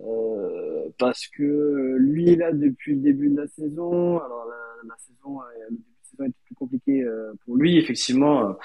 Euh, 0.01 0.89
parce 0.99 1.29
que 1.29 1.97
lui 1.99 2.35
là 2.37 2.53
depuis 2.53 2.95
le 2.95 3.01
début 3.01 3.31
de 3.31 3.41
la 3.41 3.47
saison. 3.49 4.19
Alors 4.19 4.47
la, 4.87 4.95
saison, 4.99 5.41
euh, 5.41 5.45
le 5.71 5.77
début 5.77 5.85
saison 6.03 6.25
était 6.25 6.39
plus 6.45 6.55
compliqué 6.55 7.07
pour 7.45 7.57
lui, 7.57 7.79
effectivement, 7.79 8.57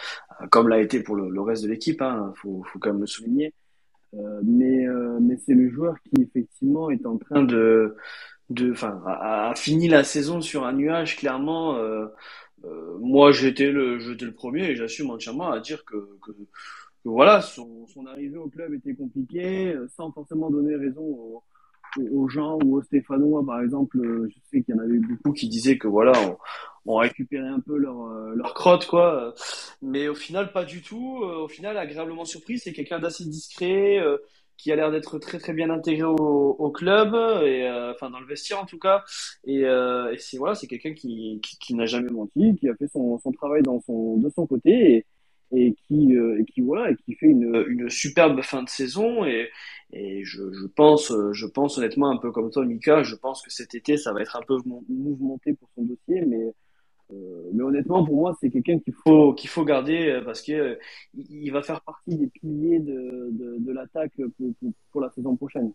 comme 0.51 0.69
l'a 0.69 0.79
été 0.79 1.01
pour 1.01 1.15
le, 1.15 1.41
reste 1.41 1.63
de 1.63 1.69
l'équipe. 1.69 2.01
Hein, 2.01 2.33
faut, 2.35 2.63
faut 2.63 2.79
quand 2.79 2.91
même 2.91 3.01
le 3.01 3.07
souligner. 3.07 3.53
Euh, 4.15 4.41
mais 4.43 4.85
mais 5.21 5.37
c'est 5.37 5.53
le 5.53 5.69
joueur 5.69 5.95
qui 6.03 6.21
effectivement 6.23 6.89
est 6.89 7.05
en 7.05 7.17
train 7.17 7.43
de 7.43 7.95
de 8.49 8.71
enfin 8.71 9.01
a, 9.05 9.53
fini 9.55 9.87
la 9.87 10.03
saison 10.03 10.41
sur 10.41 10.65
un 10.65 10.73
nuage 10.73 11.17
clairement 11.17 11.75
euh, 11.75 12.07
euh, 12.65 12.97
moi, 12.99 13.31
j'étais 13.31 13.71
le, 13.71 13.99
j'étais 13.99 14.25
le 14.25 14.33
premier 14.33 14.65
et 14.69 14.75
j'assume 14.75 15.09
entièrement 15.11 15.51
à 15.51 15.59
dire 15.59 15.85
que, 15.85 15.95
que, 16.25 16.31
que 16.31 17.09
voilà, 17.09 17.41
son, 17.41 17.87
son, 17.87 18.05
arrivée 18.05 18.37
au 18.37 18.49
club 18.49 18.73
était 18.73 18.93
compliquée, 18.93 19.73
euh, 19.73 19.87
sans 19.95 20.11
forcément 20.11 20.49
donner 20.49 20.75
raison 20.75 21.01
aux, 21.01 21.43
aux 22.11 22.27
gens 22.27 22.59
ou 22.63 22.77
aux 22.77 22.81
Stéphanois, 22.83 23.45
par 23.45 23.61
exemple. 23.61 23.97
Euh, 23.99 24.29
je 24.29 24.35
sais 24.49 24.63
qu'il 24.63 24.75
y 24.75 24.77
en 24.77 24.81
avait 24.81 24.99
beaucoup 24.99 25.31
qui 25.31 25.47
disaient 25.47 25.77
que 25.77 25.87
voilà, 25.87 26.13
on, 26.27 26.37
on 26.93 26.97
récupérait 26.97 27.47
un 27.47 27.61
peu 27.61 27.77
leur, 27.77 28.07
leur 28.35 28.53
crotte, 28.53 28.87
quoi. 28.87 29.33
Mais 29.81 30.07
au 30.07 30.15
final, 30.15 30.51
pas 30.51 30.65
du 30.65 30.81
tout. 30.81 31.17
Au 31.23 31.47
final, 31.47 31.77
agréablement 31.77 32.25
surpris, 32.25 32.59
c'est 32.59 32.73
quelqu'un 32.73 32.99
d'assez 32.99 33.25
discret 33.25 33.99
qui 34.59 34.71
a 34.71 34.75
l'air 34.75 34.91
d'être 34.91 35.17
très 35.19 35.39
très 35.39 35.53
bien 35.53 35.69
intégré 35.69 36.03
au, 36.03 36.15
au 36.65 36.69
club 36.71 37.15
et 37.43 37.63
euh, 37.65 37.93
enfin 37.93 38.09
dans 38.09 38.19
le 38.19 38.27
vestiaire 38.27 38.59
en 38.61 38.65
tout 38.65 38.77
cas. 38.77 39.03
Et, 39.45 39.63
euh, 39.65 40.11
et 40.11 40.17
c'est 40.19 40.37
voilà 40.37 40.53
c'est 40.55 40.67
quelqu'un 40.67 40.93
qui, 40.93 41.39
qui, 41.41 41.57
qui 41.59 41.73
n'a 41.75 41.85
jamais 41.85 42.11
menti 42.11 42.55
qui 42.59 42.67
a 42.69 42.75
fait 42.75 42.87
son, 42.87 43.17
son 43.19 43.31
travail 43.31 43.63
dans 43.63 43.79
son 43.81 44.17
de 44.17 44.29
son 44.29 44.45
côté 44.45 44.71
et, 45.51 45.65
et 45.67 45.75
qui 45.87 46.15
euh, 46.15 46.39
et 46.39 46.45
qui 46.45 46.61
voilà 46.61 46.91
et 46.91 46.95
qui 46.97 47.15
fait 47.15 47.27
une, 47.27 47.65
une 47.67 47.89
superbe 47.89 48.41
fin 48.41 48.61
de 48.63 48.69
saison. 48.69 49.25
Et 49.25 49.49
et 49.93 50.23
je, 50.25 50.41
je 50.53 50.67
pense 50.67 51.11
je 51.31 51.45
pense 51.47 51.77
honnêtement 51.77 52.11
un 52.11 52.17
peu 52.17 52.31
comme 52.31 52.51
toi 52.51 52.65
Mika 52.65 53.01
je 53.03 53.15
pense 53.15 53.41
que 53.41 53.51
cet 53.51 53.73
été 53.75 53.97
ça 53.97 54.13
va 54.13 54.21
être 54.21 54.35
un 54.35 54.43
peu 54.47 54.57
mouvementé 54.89 55.53
pour 55.53 55.69
son 55.75 55.83
dossier 55.83 56.21
mais 56.27 56.53
mais 57.11 57.63
honnêtement, 57.63 58.05
pour 58.05 58.15
moi, 58.15 58.37
c'est 58.39 58.49
quelqu'un 58.49 58.79
qu'il 58.79 58.93
faut 58.93 59.33
qu'il 59.33 59.49
faut 59.49 59.65
garder 59.65 60.21
parce 60.25 60.41
que 60.41 60.77
il 61.13 61.49
va 61.51 61.61
faire 61.61 61.81
partie 61.81 62.15
des 62.15 62.27
piliers 62.27 62.79
de, 62.79 63.29
de, 63.31 63.71
l'attaque 63.71 64.13
pour, 64.37 64.71
pour 64.91 65.01
la 65.01 65.09
saison 65.09 65.35
prochaine. 65.35 65.73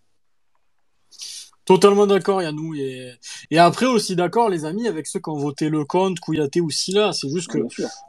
Totalement 1.64 2.06
d'accord, 2.06 2.42
Yannou. 2.42 2.74
Et, 2.74 3.12
et 3.50 3.58
après 3.58 3.86
aussi 3.86 4.16
d'accord, 4.16 4.50
les 4.50 4.66
amis, 4.66 4.86
avec 4.86 5.06
ceux 5.06 5.18
qui 5.18 5.30
ont 5.30 5.38
voté 5.38 5.70
le 5.70 5.84
compte, 5.84 6.20
Kouyaté 6.20 6.60
ou 6.60 6.70
Silla. 6.70 7.12
C'est 7.12 7.30
juste 7.30 7.50
que, 7.50 7.58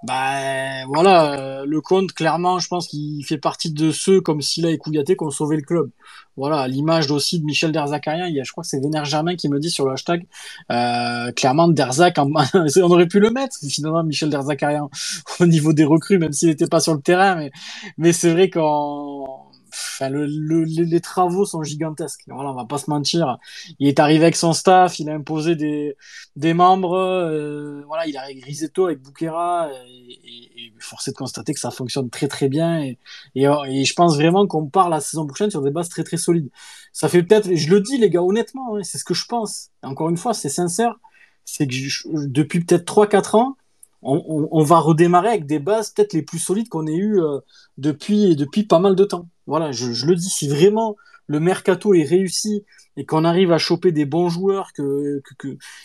bah, 0.04 0.86
voilà, 0.88 1.40
euh, 1.40 1.66
le 1.66 1.80
compte, 1.80 2.12
clairement, 2.12 2.60
je 2.60 2.68
pense 2.68 2.88
qu'il 2.88 3.24
fait 3.26 3.38
partie 3.38 3.72
de 3.72 3.92
ceux 3.92 4.20
comme 4.20 4.42
Silla 4.42 4.72
et 4.72 4.78
Kouyaté 4.78 5.16
qui 5.16 5.24
ont 5.24 5.30
sauvé 5.30 5.56
le 5.56 5.62
club. 5.62 5.90
Voilà, 6.38 6.68
l'image 6.68 7.10
aussi 7.12 7.40
de 7.40 7.46
Michel 7.46 7.72
Derzakarian. 7.72 8.26
Il 8.26 8.36
y 8.36 8.42
a, 8.42 8.44
je 8.44 8.52
crois 8.52 8.64
que 8.64 8.68
c'est 8.68 8.82
Vénère 8.82 9.06
Germain 9.06 9.38
qui 9.38 9.48
me 9.48 9.58
dit 9.58 9.70
sur 9.70 9.86
le 9.86 9.94
hashtag, 9.94 10.28
euh, 10.70 11.32
clairement, 11.32 11.70
Derzak, 11.70 12.18
on 12.18 12.92
aurait 12.92 13.08
pu 13.08 13.22
le 13.22 13.30
mettre, 13.30 13.56
finalement, 13.70 14.04
Michel 14.04 14.30
Derzakarian, 14.30 14.90
au 15.40 15.46
niveau 15.46 15.72
des 15.72 15.86
recrues, 15.86 16.18
même 16.18 16.34
s'il 16.34 16.50
n'était 16.50 16.68
pas 16.68 16.82
sur 16.82 16.94
le 16.94 17.02
terrain. 17.02 17.36
Mais, 17.36 17.52
mais 17.98 18.12
c'est 18.12 18.32
vrai 18.34 18.50
qu'en, 18.50 19.46
enfin, 19.76 20.10
le, 20.10 20.26
les 20.26 21.02
travaux 21.02 21.46
sont 21.46 21.64
gigantesques. 21.64 22.24
Voilà, 22.28 22.52
on 22.52 22.56
va 22.56 22.66
pas 22.66 22.78
se 22.78 22.90
mentir. 22.90 23.38
Il 23.80 23.88
est 23.88 24.00
arrivé 24.00 24.24
avec 24.24 24.36
son 24.36 24.54
staff, 24.54 25.00
il 25.00 25.10
a 25.10 25.14
imposé 25.14 25.56
des, 25.56 25.98
des 26.36 26.54
membres. 26.54 26.98
Euh, 26.98 27.84
voilà, 27.86 28.08
il 28.08 28.18
a 28.18 28.32
Grisetto, 28.34 28.86
avec 28.86 29.02
Bouquera, 29.02 29.70
et, 29.88 30.20
et, 30.24 30.66
et, 30.66 30.74
force 30.80 31.08
est 31.08 31.12
de 31.12 31.18
constater 31.18 31.54
que 31.54 31.60
ça 31.60 31.72
fonctionne 31.72 32.10
très 32.10 32.28
très 32.28 32.50
bien. 32.50 32.82
Et, 32.82 32.98
et, 33.36 33.86
je 33.86 33.94
pense 33.94 34.16
vraiment 34.16 34.48
qu'on 34.48 34.68
part 34.68 34.90
la 34.90 35.02
saison 35.02 35.28
prochaine 35.28 35.52
sur 35.52 35.62
des 35.62 35.72
bases 35.72 35.90
très 35.90 36.04
très 36.04 36.18
solides. 36.18 36.50
Ça 36.94 37.10
fait 37.10 37.24
peut-être, 37.24 37.54
je 37.54 37.70
le 37.70 37.82
dis 37.82 37.98
les 37.98 38.10
gars, 38.10 38.24
honnêtement, 38.24 38.78
hein, 38.78 38.84
c'est 38.84 38.98
ce 38.98 39.04
que 39.04 39.14
je 39.14 39.26
pense. 39.26 39.70
Encore 39.84 40.10
une 40.10 40.18
fois, 40.18 40.34
c'est 40.34 40.50
sincère. 40.50 40.96
C'est 41.44 41.68
que 41.68 42.28
depuis 42.28 42.64
peut-être 42.64 42.92
3-4 42.92 43.38
ans, 43.38 43.58
on, 44.06 44.48
on, 44.52 44.64
va 44.64 44.80
redémarrer 44.80 45.30
avec 45.30 45.46
des 45.46 45.60
bases 45.60 45.90
peut-être 45.90 46.14
les 46.14 46.22
plus 46.22 46.40
solides 46.40 46.70
qu'on 46.70 46.86
ait 46.88 46.96
eues 46.96 47.20
euh, 47.20 47.40
depuis, 47.78 48.36
depuis 48.36 48.64
pas 48.64 48.80
mal 48.80 48.96
de 48.96 49.04
temps. 49.04 49.28
Voilà, 49.48 49.72
je, 49.72 50.06
le 50.06 50.16
dis, 50.16 50.30
si 50.30 50.48
vraiment 50.48 50.96
le 51.28 51.40
mercato 51.40 51.94
est 51.94 52.04
réussi 52.04 52.64
et 52.98 53.06
qu'on 53.06 53.26
arrive 53.26 53.52
à 53.52 53.58
choper 53.58 53.92
des 53.92 54.06
bons 54.06 54.30
joueurs 54.30 54.72
que, 54.74 55.22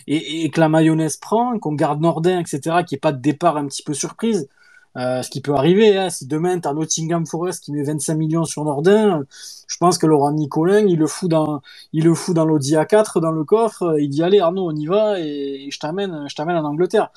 et, 0.06 0.50
que 0.50 0.60
la 0.60 0.68
mayonnaise 0.68 1.16
prend, 1.16 1.58
qu'on 1.58 1.72
garde 1.74 2.00
Nordin, 2.00 2.38
etc., 2.38 2.60
qu'il 2.86 2.94
n'y 2.94 2.98
ait 2.98 3.00
pas 3.00 3.12
de 3.12 3.20
départ 3.20 3.56
un 3.56 3.66
petit 3.66 3.82
peu 3.82 3.94
surprise, 3.94 4.48
euh, 4.96 5.22
ce 5.22 5.30
qui 5.30 5.40
peut 5.40 5.54
arriver, 5.54 5.96
hein, 5.96 6.10
si 6.10 6.26
demain 6.26 6.58
t'as 6.58 6.72
Nottingham 6.72 7.24
Forest 7.24 7.62
qui 7.62 7.72
met 7.72 7.84
25 7.84 8.14
millions 8.14 8.44
sur 8.44 8.64
Nordin, 8.64 9.24
je 9.68 9.76
pense 9.78 9.98
que 9.98 10.06
Laurent 10.06 10.32
Nicolin, 10.32 10.80
il 10.80 10.98
le 10.98 11.06
fout 11.06 11.30
dans, 11.30 11.62
il 11.92 12.04
le 12.04 12.14
fout 12.14 12.34
dans 12.34 12.44
l'Audi 12.44 12.74
A4, 12.74 13.20
dans 13.20 13.30
le 13.30 13.44
coffre, 13.44 13.96
il 14.00 14.08
dit 14.08 14.22
allez 14.24 14.40
Arnaud, 14.40 14.68
on 14.68 14.74
y 14.74 14.86
va 14.86 15.20
et, 15.20 15.68
je 15.70 15.78
t'amène, 15.78 16.26
je 16.28 16.34
t'amène 16.34 16.56
en 16.56 16.64
Angleterre. 16.64 17.10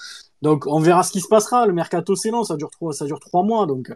Donc 0.44 0.68
on 0.68 0.80
verra 0.80 1.02
ce 1.04 1.12
qui 1.12 1.22
se 1.22 1.28
passera. 1.28 1.66
Le 1.66 1.74
mercato 1.74 2.16
c'est 2.16 2.30
long, 2.30 2.44
ça 2.44 2.58
dure 2.58 2.70
trois, 2.70 2.94
ça 2.94 3.06
dure 3.06 3.20
trois 3.20 3.44
mois, 3.44 3.66
donc 3.66 3.92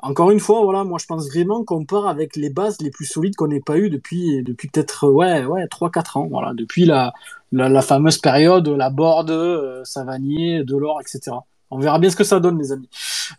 encore 0.00 0.30
une 0.30 0.40
fois, 0.40 0.62
voilà, 0.62 0.84
moi 0.84 0.98
je 1.00 1.06
pense 1.06 1.28
vraiment 1.28 1.64
qu'on 1.64 1.84
part 1.84 2.06
avec 2.06 2.36
les 2.36 2.50
bases 2.50 2.80
les 2.80 2.90
plus 2.90 3.06
solides 3.06 3.34
qu'on 3.36 3.48
n'ait 3.48 3.60
pas 3.60 3.78
eu 3.78 3.90
depuis 3.90 4.42
depuis 4.44 4.68
peut-être 4.68 5.08
ouais 5.08 5.44
ouais 5.44 5.66
trois 5.68 5.90
quatre 5.90 6.16
ans, 6.16 6.28
voilà, 6.30 6.54
depuis 6.54 6.84
la, 6.84 7.12
la, 7.52 7.68
la 7.68 7.82
fameuse 7.82 8.18
période 8.18 8.68
la 8.68 8.90
Borde, 8.90 9.30
euh, 9.30 9.84
Savanier, 9.84 10.64
Delors, 10.64 11.00
etc. 11.00 11.36
On 11.70 11.78
verra 11.78 11.98
bien 11.98 12.10
ce 12.10 12.16
que 12.16 12.24
ça 12.24 12.40
donne, 12.40 12.58
les 12.58 12.72
amis. 12.72 12.88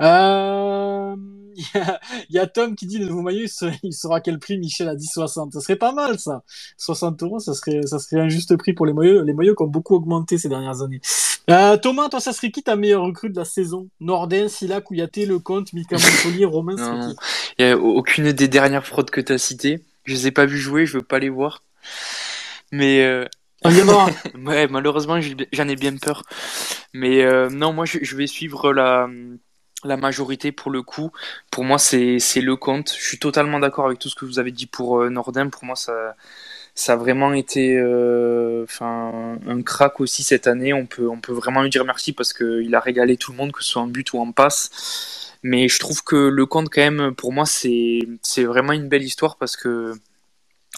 Euh... 0.01 1.15
Il 2.29 2.35
y, 2.35 2.39
a 2.39 2.47
Tom 2.47 2.75
qui 2.75 2.85
dit 2.85 2.99
le 2.99 3.07
nouveau 3.07 3.21
maillot, 3.21 3.47
il 3.83 3.93
sera, 3.93 4.21
quel 4.21 4.39
prix 4.39 4.57
Michel 4.57 4.87
a 4.87 4.95
dit 4.95 5.07
60. 5.07 5.51
Ça 5.53 5.59
serait 5.59 5.75
pas 5.75 5.91
mal, 5.91 6.17
ça. 6.17 6.43
60 6.77 7.21
euros, 7.23 7.39
ça 7.39 7.53
serait, 7.53 7.81
ça 7.85 7.99
serait 7.99 8.21
un 8.21 8.29
juste 8.29 8.55
prix 8.55 8.71
pour 8.71 8.85
les 8.85 8.93
maillots, 8.93 9.23
les 9.23 9.33
maillots 9.33 9.55
qui 9.55 9.63
ont 9.63 9.67
beaucoup 9.67 9.95
augmenté 9.95 10.37
ces 10.37 10.47
dernières 10.47 10.81
années. 10.81 11.01
Euh, 11.49 11.77
Thomas, 11.77 12.09
toi, 12.09 12.19
ça 12.19 12.33
serait 12.33 12.51
qui 12.51 12.61
ta 12.61 12.75
meilleure 12.75 13.03
recrue 13.03 13.29
de 13.29 13.35
la 13.35 13.45
saison? 13.45 13.89
Nordin, 13.99 14.47
Silla, 14.47 14.81
Kouyaté, 14.81 15.25
Lecomte, 15.25 15.73
Mika 15.73 15.95
Montpellier, 16.25 16.45
Romain, 16.45 16.75
Non, 16.75 17.15
il 17.57 17.65
n'y 17.65 17.71
a 17.71 17.77
aucune 17.77 18.31
des 18.31 18.47
dernières 18.47 18.85
fraudes 18.85 19.09
que 19.09 19.21
tu 19.21 19.33
as 19.33 19.37
citées. 19.37 19.83
Je 20.05 20.13
les 20.13 20.27
ai 20.27 20.31
pas 20.31 20.45
vues 20.45 20.59
jouer, 20.59 20.85
je 20.85 20.97
veux 20.97 21.03
pas 21.03 21.19
les 21.19 21.29
voir. 21.29 21.63
Mais 22.71 23.03
euh, 23.03 23.25
ouais, 23.65 24.67
malheureusement, 24.67 25.19
j'en 25.51 25.67
ai 25.67 25.75
bien 25.75 25.95
peur. 25.97 26.23
Mais 26.93 27.23
euh, 27.23 27.49
non, 27.49 27.73
moi, 27.73 27.85
je, 27.85 28.15
vais 28.15 28.27
suivre 28.27 28.71
la, 28.71 29.09
la 29.83 29.97
majorité 29.97 30.51
pour 30.51 30.71
le 30.71 30.83
coup. 30.83 31.11
Pour 31.51 31.63
moi, 31.63 31.79
c'est 31.79 32.19
le 32.35 32.55
compte. 32.55 32.93
Je 32.95 33.03
suis 33.03 33.19
totalement 33.19 33.59
d'accord 33.59 33.87
avec 33.87 33.99
tout 33.99 34.09
ce 34.09 34.15
que 34.15 34.25
vous 34.25 34.39
avez 34.39 34.51
dit 34.51 34.67
pour 34.67 35.03
Nordin. 35.09 35.49
Pour 35.49 35.65
moi, 35.65 35.75
ça, 35.75 36.15
ça 36.79 36.93
a 36.93 36.95
vraiment 36.95 37.33
été 37.33 37.77
euh, 37.77 38.65
un 38.79 39.61
crack 39.63 39.99
aussi 39.99 40.23
cette 40.23 40.47
année. 40.47 40.71
On 40.73 40.85
peut, 40.85 41.09
on 41.09 41.19
peut 41.19 41.33
vraiment 41.33 41.61
lui 41.61 41.69
dire 41.69 41.83
merci 41.83 42.13
parce 42.13 42.31
qu'il 42.31 42.73
a 42.73 42.79
régalé 42.79 43.17
tout 43.17 43.33
le 43.33 43.37
monde, 43.37 43.51
que 43.51 43.61
ce 43.61 43.71
soit 43.71 43.81
en 43.81 43.87
but 43.87 44.13
ou 44.13 44.19
en 44.19 44.31
passe. 44.31 45.35
Mais 45.43 45.67
je 45.67 45.77
trouve 45.79 46.03
que 46.03 46.15
le 46.15 46.45
compte, 46.45 46.69
quand 46.69 46.81
même, 46.81 47.13
pour 47.15 47.33
moi, 47.33 47.45
c'est 47.45 47.99
vraiment 48.37 48.71
une 48.71 48.87
belle 48.87 49.03
histoire 49.03 49.37
parce 49.37 49.57
que, 49.57 49.93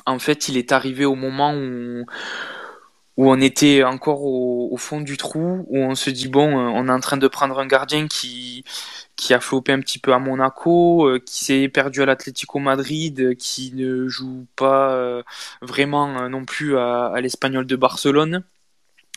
en 0.07 0.17
fait, 0.17 0.49
il 0.49 0.57
est 0.57 0.71
arrivé 0.71 1.05
au 1.05 1.15
moment 1.15 1.53
où 1.53 2.05
où 3.21 3.29
on 3.29 3.39
était 3.39 3.83
encore 3.83 4.23
au, 4.23 4.75
fond 4.77 4.99
du 4.99 5.15
trou, 5.15 5.63
où 5.69 5.77
on 5.77 5.93
se 5.93 6.09
dit 6.09 6.27
bon, 6.27 6.57
euh, 6.57 6.71
on 6.73 6.87
est 6.87 6.91
en 6.91 6.99
train 6.99 7.17
de 7.17 7.27
prendre 7.27 7.59
un 7.59 7.67
gardien 7.67 8.07
qui 8.07 8.65
qui 9.15 9.35
a 9.35 9.39
flopé 9.39 9.73
un 9.73 9.79
petit 9.79 9.99
peu 9.99 10.11
à 10.11 10.17
Monaco, 10.17 11.05
euh, 11.05 11.19
qui 11.19 11.45
s'est 11.45 11.69
perdu 11.69 12.01
à 12.01 12.07
l'Atlético 12.07 12.57
Madrid, 12.57 13.37
qui 13.37 13.73
ne 13.75 14.07
joue 14.07 14.47
pas 14.55 14.93
euh, 14.93 15.21
vraiment 15.61 16.27
non 16.29 16.45
plus 16.45 16.79
à, 16.79 17.13
l'Espagnol 17.21 17.67
de 17.67 17.75
Barcelone. 17.75 18.43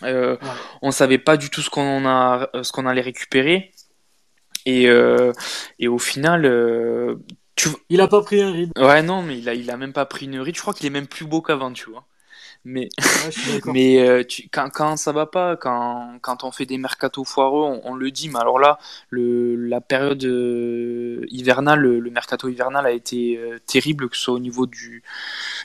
Euh, 0.03 0.37
On 0.83 0.91
savait 0.91 1.17
pas 1.17 1.39
du 1.39 1.49
tout 1.49 1.63
ce 1.63 1.71
qu'on 1.71 2.05
a, 2.07 2.51
ce 2.63 2.73
qu'on 2.73 2.85
allait 2.85 3.01
récupérer, 3.01 3.73
et, 4.67 4.85
et 5.79 5.89
au 5.89 5.99
final, 5.99 6.43
tu... 7.57 7.71
il 7.89 8.03
a 8.03 8.09
pas 8.09 8.21
pris 8.21 8.43
un 8.43 8.53
ride. 8.53 8.73
Ouais, 8.77 9.03
non, 9.03 9.23
mais 9.23 9.39
il 9.39 9.49
a, 9.49 9.55
il 9.55 9.71
a 9.71 9.79
même 9.79 9.95
pas 9.95 10.05
pris 10.05 10.27
une 10.27 10.41
ride. 10.41 10.57
Je 10.57 10.61
crois 10.61 10.75
qu'il 10.75 10.87
est 10.87 10.91
même 10.91 11.07
plus 11.07 11.25
beau 11.25 11.41
qu'avant, 11.41 11.73
tu 11.73 11.89
vois. 11.89 12.05
Mais, 12.67 12.89
mais 13.67 13.99
euh, 13.99 14.25
tu, 14.25 14.49
quand, 14.51 14.71
quand 14.71 14.97
ça 14.97 15.13
va 15.13 15.27
pas, 15.27 15.55
quand, 15.57 16.19
quand 16.23 16.45
on 16.45 16.51
fait 16.51 16.65
des 16.65 16.79
mercato 16.79 17.23
foireux, 17.23 17.81
on, 17.85 17.95
le 17.95 18.11
dit. 18.11 18.31
Mais 18.31 18.39
alors 18.39 18.59
là, 18.59 18.79
le, 19.11 19.55
la 19.57 19.83
période 19.83 20.25
euh, 20.25 21.27
hivernale, 21.29 21.81
le, 21.81 22.11
mercato 22.11 22.49
hivernal 22.49 22.87
a 22.87 22.93
été 22.93 23.37
euh, 23.37 23.59
terrible, 23.67 24.09
que 24.09 24.17
ce 24.17 24.23
soit 24.23 24.35
au 24.35 24.39
niveau 24.39 24.67
du, 24.67 25.03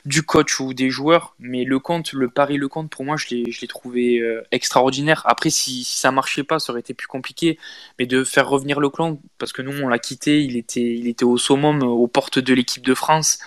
du 0.04 0.22
coach 0.22 0.60
ou 0.60 0.74
des 0.74 0.90
joueurs. 0.90 1.34
Mais 1.38 1.64
le 1.64 1.78
compte, 1.78 2.12
le 2.12 2.28
pari 2.28 2.58
le 2.58 2.68
compte, 2.68 2.90
pour 2.90 3.04
moi, 3.04 3.16
je 3.16 3.28
l'ai 3.34 3.68
trouvé 3.68 4.22
extraordinaire. 4.50 5.22
Après, 5.24 5.48
si, 5.50 5.84
si, 5.84 5.98
ça 5.98 6.12
marchait 6.12 6.44
pas, 6.44 6.58
ça 6.58 6.72
aurait 6.72 6.80
été 6.80 6.92
plus 6.92 7.06
compliqué. 7.06 7.58
Mais 7.98 8.06
de 8.06 8.24
faire 8.24 8.48
revenir 8.48 8.78
le 8.78 8.90
clan, 8.90 9.18
parce 9.38 9.52
que 9.52 9.62
nous, 9.62 9.72
on 9.82 9.88
l'a 9.88 9.98
quitté, 9.98 10.42
il 10.42 10.56
était, 10.56 10.94
il 10.94 11.08
était 11.08 11.24
au 11.24 11.38
summum, 11.38 11.82
aux 11.82 12.08
portes 12.08 12.38
de 12.38 12.52
l'équipe 12.52 12.84
de 12.84 12.94
France. 12.94 13.38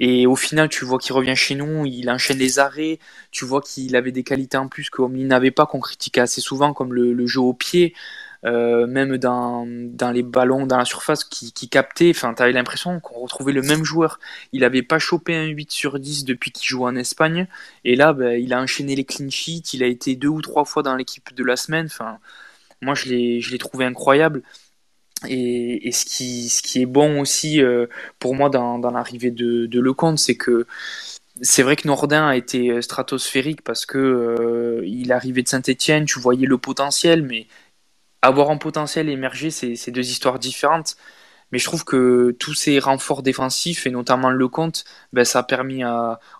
Et 0.00 0.26
au 0.26 0.34
final, 0.34 0.70
tu 0.70 0.86
vois 0.86 0.98
qu'il 0.98 1.12
revient 1.12 1.36
chez 1.36 1.54
nous, 1.54 1.84
il 1.84 2.10
enchaîne 2.10 2.38
les 2.38 2.58
arrêts, 2.58 2.98
tu 3.30 3.44
vois 3.44 3.60
qu'il 3.60 3.94
avait 3.96 4.12
des 4.12 4.24
qualités 4.24 4.56
en 4.56 4.66
plus 4.66 4.88
qu'il 4.88 5.26
n'avait 5.26 5.50
pas, 5.50 5.66
qu'on 5.66 5.80
critiquait 5.80 6.22
assez 6.22 6.40
souvent, 6.40 6.72
comme 6.72 6.94
le, 6.94 7.26
jeu 7.26 7.40
au 7.40 7.52
pied, 7.52 7.94
euh, 8.46 8.86
même 8.86 9.18
dans, 9.18 9.66
les 10.12 10.22
ballons, 10.22 10.66
dans 10.66 10.78
la 10.78 10.86
surface 10.86 11.24
qui, 11.24 11.52
qui 11.52 11.68
captait. 11.68 12.10
Enfin, 12.10 12.32
tu 12.32 12.42
avais 12.42 12.52
l'impression 12.52 12.98
qu'on 13.00 13.20
retrouvait 13.20 13.52
le 13.52 13.60
même 13.60 13.84
joueur. 13.84 14.18
Il 14.52 14.62
n'avait 14.62 14.82
pas 14.82 14.98
chopé 14.98 15.36
un 15.36 15.46
8 15.46 15.70
sur 15.70 15.98
10 16.00 16.24
depuis 16.24 16.50
qu'il 16.50 16.66
joue 16.66 16.84
en 16.86 16.96
Espagne. 16.96 17.46
Et 17.84 17.94
là, 17.94 18.14
ben, 18.14 18.40
il 18.40 18.54
a 18.54 18.60
enchaîné 18.62 18.96
les 18.96 19.04
clean 19.04 19.28
sheets, 19.28 19.74
il 19.74 19.82
a 19.82 19.86
été 19.86 20.16
deux 20.16 20.28
ou 20.28 20.40
trois 20.40 20.64
fois 20.64 20.82
dans 20.82 20.96
l'équipe 20.96 21.34
de 21.34 21.44
la 21.44 21.56
semaine. 21.56 21.86
Enfin, 21.86 22.18
moi, 22.80 22.94
je 22.94 23.10
l'ai 23.50 23.58
trouvé 23.58 23.84
incroyable. 23.84 24.42
Et, 25.28 25.90
ce, 25.92 26.04
qui, 26.04 26.82
est 26.82 26.86
bon 26.86 27.20
aussi 27.20 27.62
euh, 27.62 27.86
pour 28.18 28.34
moi 28.34 28.48
dans, 28.48 28.78
l'arrivée 28.90 29.30
de, 29.30 29.66
de 29.66 29.80
Lecomte, 29.80 30.18
c'est 30.18 30.36
que 30.36 30.66
c'est 31.42 31.62
vrai 31.62 31.76
que 31.76 31.86
Nordin 31.86 32.26
a 32.26 32.36
été 32.36 32.80
stratosphérique 32.82 33.62
parce 33.62 33.86
que 33.86 33.98
euh, 33.98 34.82
il 34.86 35.12
arrivait 35.12 35.42
de 35.42 35.48
Saint-Etienne, 35.48 36.04
tu 36.04 36.18
voyais 36.20 36.46
le 36.46 36.58
potentiel, 36.58 37.22
mais 37.22 37.46
avoir 38.22 38.50
un 38.50 38.58
potentiel 38.58 39.08
émerger, 39.08 39.50
c'est 39.50 39.90
deux 39.90 40.10
histoires 40.10 40.38
différentes. 40.38 40.96
Mais 41.52 41.58
je 41.58 41.64
trouve 41.64 41.84
que 41.84 42.36
tous 42.38 42.54
ces 42.54 42.78
renforts 42.78 43.22
défensifs, 43.22 43.86
et 43.86 43.90
notamment 43.90 44.30
le 44.30 44.48
compte, 44.48 44.84
ben, 45.12 45.24
ça 45.24 45.40
a 45.40 45.42
permis 45.42 45.82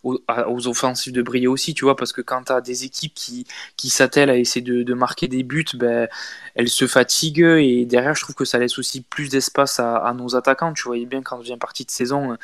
aux, 0.02 0.68
offensifs 0.68 1.12
de 1.12 1.22
briller 1.22 1.48
aussi, 1.48 1.74
tu 1.74 1.84
vois, 1.84 1.96
parce 1.96 2.12
que 2.12 2.20
quand 2.20 2.44
tu 2.44 2.52
as 2.52 2.60
des 2.60 2.84
équipes 2.84 3.14
qui, 3.14 3.46
qui 3.76 3.90
s'attellent 3.90 4.30
à 4.30 4.36
essayer 4.36 4.62
de, 4.62 4.94
marquer 4.94 5.28
des 5.28 5.42
buts, 5.42 5.64
ben, 5.74 6.08
elles 6.54 6.68
se 6.68 6.86
fatiguent, 6.86 7.58
et 7.60 7.84
derrière, 7.86 8.14
je 8.14 8.22
trouve 8.22 8.34
que 8.34 8.44
ça 8.44 8.58
laisse 8.58 8.78
aussi 8.78 9.00
plus 9.02 9.28
d'espace 9.28 9.80
à, 9.80 10.12
nos 10.16 10.36
attaquants. 10.36 10.72
Tu 10.72 10.84
voyais 10.84 11.06
bien 11.06 11.22
qu'en 11.22 11.38
deuxième 11.38 11.58
partie 11.58 11.84
de 11.84 11.90
saison, 11.90 12.36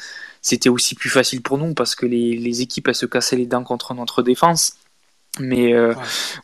c'était 0.43 0.69
aussi 0.69 0.95
plus 0.95 1.11
facile 1.11 1.43
pour 1.43 1.59
nous, 1.59 1.75
parce 1.75 1.95
que 1.95 2.07
les, 2.07 2.37
les 2.37 2.63
équipes, 2.63 2.89
elles 2.89 2.95
se 2.95 3.07
cassaient 3.07 3.37
les 3.37 3.47
dents 3.47 3.65
contre 3.65 3.95
notre 3.95 4.23
défense. 4.23 4.75
Mais 5.39 5.75
euh, 5.75 5.95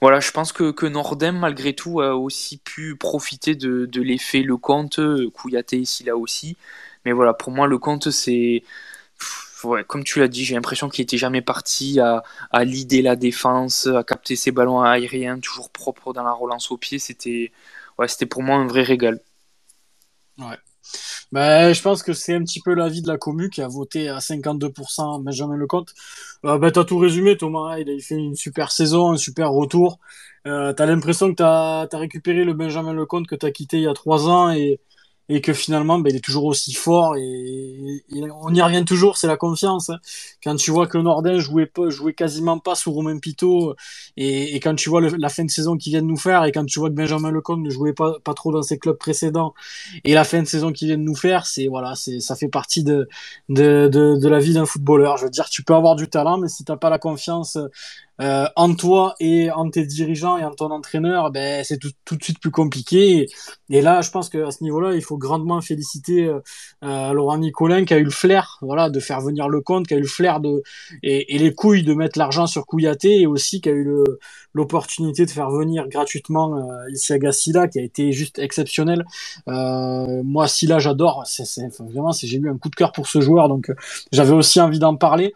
voilà, 0.02 0.20
je 0.20 0.30
pense 0.32 0.52
que, 0.52 0.70
que 0.70 0.84
Nordem, 0.86 1.38
malgré 1.38 1.74
tout, 1.74 2.00
a 2.02 2.14
aussi 2.16 2.58
pu 2.58 2.94
profiter 2.96 3.54
de, 3.54 3.86
de 3.86 4.02
l'effet 4.02 4.42
Le 4.42 4.56
Comte, 4.58 5.00
Kouyaté 5.32 5.78
ici 5.78 6.04
là 6.04 6.16
aussi. 6.16 6.56
Mais 7.04 7.12
voilà, 7.12 7.32
pour 7.34 7.52
moi, 7.52 7.66
Le 7.66 7.78
Comte, 7.78 8.10
c'est. 8.10 8.62
ouais, 9.64 9.84
comme 9.84 10.04
tu 10.04 10.18
l'as 10.20 10.28
dit, 10.28 10.44
j'ai 10.44 10.54
l'impression 10.54 10.88
qu'il 10.88 11.02
était 11.02 11.18
jamais 11.18 11.42
parti 11.42 12.00
à, 12.00 12.22
à 12.50 12.64
l'idée 12.64 13.02
la 13.02 13.16
défense, 13.16 13.86
à 13.86 14.02
capter 14.04 14.36
ses 14.36 14.50
ballons 14.52 14.80
aériens, 14.82 15.38
toujours 15.40 15.70
propre 15.70 16.12
dans 16.12 16.24
la 16.24 16.32
relance 16.32 16.70
au 16.70 16.76
pied. 16.76 16.98
C'était, 16.98 17.52
ouais, 17.98 18.08
c'était 18.08 18.26
pour 18.26 18.42
moi 18.42 18.56
un 18.56 18.66
vrai 18.66 18.82
régal. 18.82 19.20
Ouais. 20.38 20.58
Ben, 21.32 21.72
je 21.72 21.80
pense 21.80 22.02
que 22.02 22.12
c'est 22.12 22.34
un 22.34 22.42
petit 22.44 22.60
peu 22.60 22.74
l'avis 22.74 23.00
de 23.00 23.08
la 23.08 23.16
commu 23.16 23.48
qui 23.48 23.62
a 23.62 23.68
voté 23.68 24.08
à 24.10 24.20
52% 24.20 25.18
Benjamin 25.22 25.56
Lecomte. 25.56 25.94
Euh, 26.44 26.58
ben, 26.58 26.70
t'as 26.70 26.84
tout 26.84 26.98
résumé, 26.98 27.36
Thomas. 27.38 27.78
Il 27.78 27.88
a 27.90 27.98
fait 28.00 28.16
une 28.16 28.34
super 28.36 28.70
saison, 28.70 29.12
un 29.12 29.16
super 29.16 29.50
retour. 29.50 29.98
Euh, 30.46 30.72
t'as 30.74 30.84
l'impression 30.86 31.30
que 31.30 31.36
t'as 31.36 31.86
as 31.90 31.98
récupéré 31.98 32.44
le 32.44 32.52
Benjamin 32.52 32.92
Lecomte 32.92 33.26
que 33.26 33.34
t'as 33.34 33.50
quitté 33.50 33.78
il 33.78 33.84
y 33.84 33.86
a 33.88 33.94
trois 33.94 34.28
ans 34.28 34.50
et 34.50 34.78
et 35.28 35.40
que 35.40 35.52
finalement 35.52 35.98
ben, 35.98 36.10
il 36.10 36.16
est 36.16 36.20
toujours 36.20 36.44
aussi 36.44 36.72
fort 36.72 37.16
et, 37.16 38.02
on 38.42 38.54
y 38.54 38.62
revient 38.62 38.84
toujours 38.84 39.16
c'est 39.16 39.26
la 39.26 39.36
confiance. 39.36 39.90
Quand 40.42 40.56
tu 40.56 40.70
vois 40.70 40.86
que 40.86 40.98
Nordin 40.98 41.38
jouait 41.38 41.70
jouait 41.88 42.12
quasiment 42.12 42.58
pas 42.58 42.74
sous 42.74 42.92
Romain 42.92 43.18
Pito 43.18 43.74
et, 44.16 44.54
et 44.54 44.60
quand 44.60 44.74
tu 44.74 44.88
vois 44.88 45.00
la 45.00 45.28
fin 45.28 45.44
de 45.44 45.50
saison 45.50 45.76
qu'il 45.76 45.92
vient 45.92 46.02
de 46.02 46.06
nous 46.06 46.16
faire 46.16 46.44
et 46.44 46.52
quand 46.52 46.64
tu 46.64 46.78
vois 46.78 46.90
que 46.90 46.94
Benjamin 46.94 47.30
Lecomte 47.30 47.60
ne 47.60 47.70
jouait 47.70 47.92
pas 47.92 48.18
pas 48.24 48.34
trop 48.34 48.52
dans 48.52 48.62
ses 48.62 48.78
clubs 48.78 48.98
précédents 48.98 49.54
et 50.04 50.14
la 50.14 50.24
fin 50.24 50.42
de 50.42 50.46
saison 50.46 50.72
qu'il 50.72 50.88
vient 50.88 50.98
de 50.98 51.02
nous 51.02 51.16
faire 51.16 51.46
c'est 51.46 51.68
voilà 51.68 51.94
c'est 51.94 52.20
ça 52.20 52.36
fait 52.36 52.48
partie 52.48 52.84
de 52.84 53.08
de, 53.48 53.88
de, 53.92 54.16
de 54.16 54.28
la 54.28 54.38
vie 54.40 54.54
d'un 54.54 54.66
footballeur. 54.66 55.16
Je 55.18 55.24
veux 55.24 55.30
dire 55.30 55.48
tu 55.48 55.62
peux 55.62 55.74
avoir 55.74 55.96
du 55.96 56.08
talent 56.08 56.38
mais 56.38 56.48
si 56.48 56.64
t'as 56.64 56.76
pas 56.76 56.90
la 56.90 56.98
confiance 56.98 57.56
euh, 58.22 58.46
en 58.56 58.74
toi 58.74 59.14
et 59.20 59.50
en 59.50 59.68
tes 59.68 59.84
dirigeants 59.84 60.38
et 60.38 60.44
en 60.44 60.52
ton 60.52 60.70
entraîneur, 60.70 61.30
ben 61.30 61.64
c'est 61.64 61.78
tout, 61.78 61.90
tout, 62.04 62.16
de 62.16 62.22
suite 62.22 62.38
plus 62.38 62.50
compliqué. 62.50 63.26
Et, 63.68 63.82
là, 63.82 64.00
je 64.00 64.10
pense 64.10 64.28
qu'à 64.28 64.50
ce 64.50 64.62
niveau-là, 64.62 64.94
il 64.94 65.02
faut 65.02 65.18
grandement 65.18 65.60
féliciter 65.60 66.26
euh, 66.26 66.40
euh, 66.84 67.12
Laurent 67.12 67.38
Nicolin 67.38 67.84
qui 67.84 67.94
a 67.94 67.98
eu 67.98 68.04
le 68.04 68.10
flair, 68.10 68.58
voilà, 68.62 68.90
de 68.90 69.00
faire 69.00 69.20
venir 69.20 69.48
le 69.48 69.60
compte, 69.60 69.86
qui 69.86 69.94
a 69.94 69.96
eu 69.96 70.02
le 70.02 70.06
flair 70.06 70.40
de 70.40 70.62
et, 71.02 71.34
et 71.34 71.38
les 71.38 71.52
couilles 71.54 71.82
de 71.82 71.94
mettre 71.94 72.18
l'argent 72.18 72.46
sur 72.46 72.64
Kouyaté 72.66 73.20
et 73.20 73.26
aussi 73.26 73.60
qui 73.60 73.68
a 73.68 73.72
eu 73.72 73.84
l'opportunité 74.54 75.24
de 75.24 75.30
faire 75.30 75.50
venir 75.50 75.88
gratuitement 75.88 76.56
euh, 76.56 76.90
ici 76.90 77.12
à 77.12 77.18
Gassila 77.18 77.68
qui 77.68 77.78
a 77.78 77.82
été 77.82 78.12
juste 78.12 78.38
exceptionnel. 78.38 79.04
Euh, 79.48 80.22
moi, 80.24 80.48
Silla, 80.48 80.78
j'adore. 80.78 81.22
C'est 81.26 81.44
vraiment, 81.78 82.12
j'ai 82.12 82.36
eu 82.36 82.48
un 82.48 82.58
coup 82.58 82.68
de 82.68 82.74
cœur 82.74 82.92
pour 82.92 83.06
ce 83.06 83.20
joueur, 83.20 83.48
donc 83.48 83.70
euh, 83.70 83.74
j'avais 84.12 84.32
aussi 84.32 84.60
envie 84.60 84.78
d'en 84.78 84.96
parler. 84.96 85.32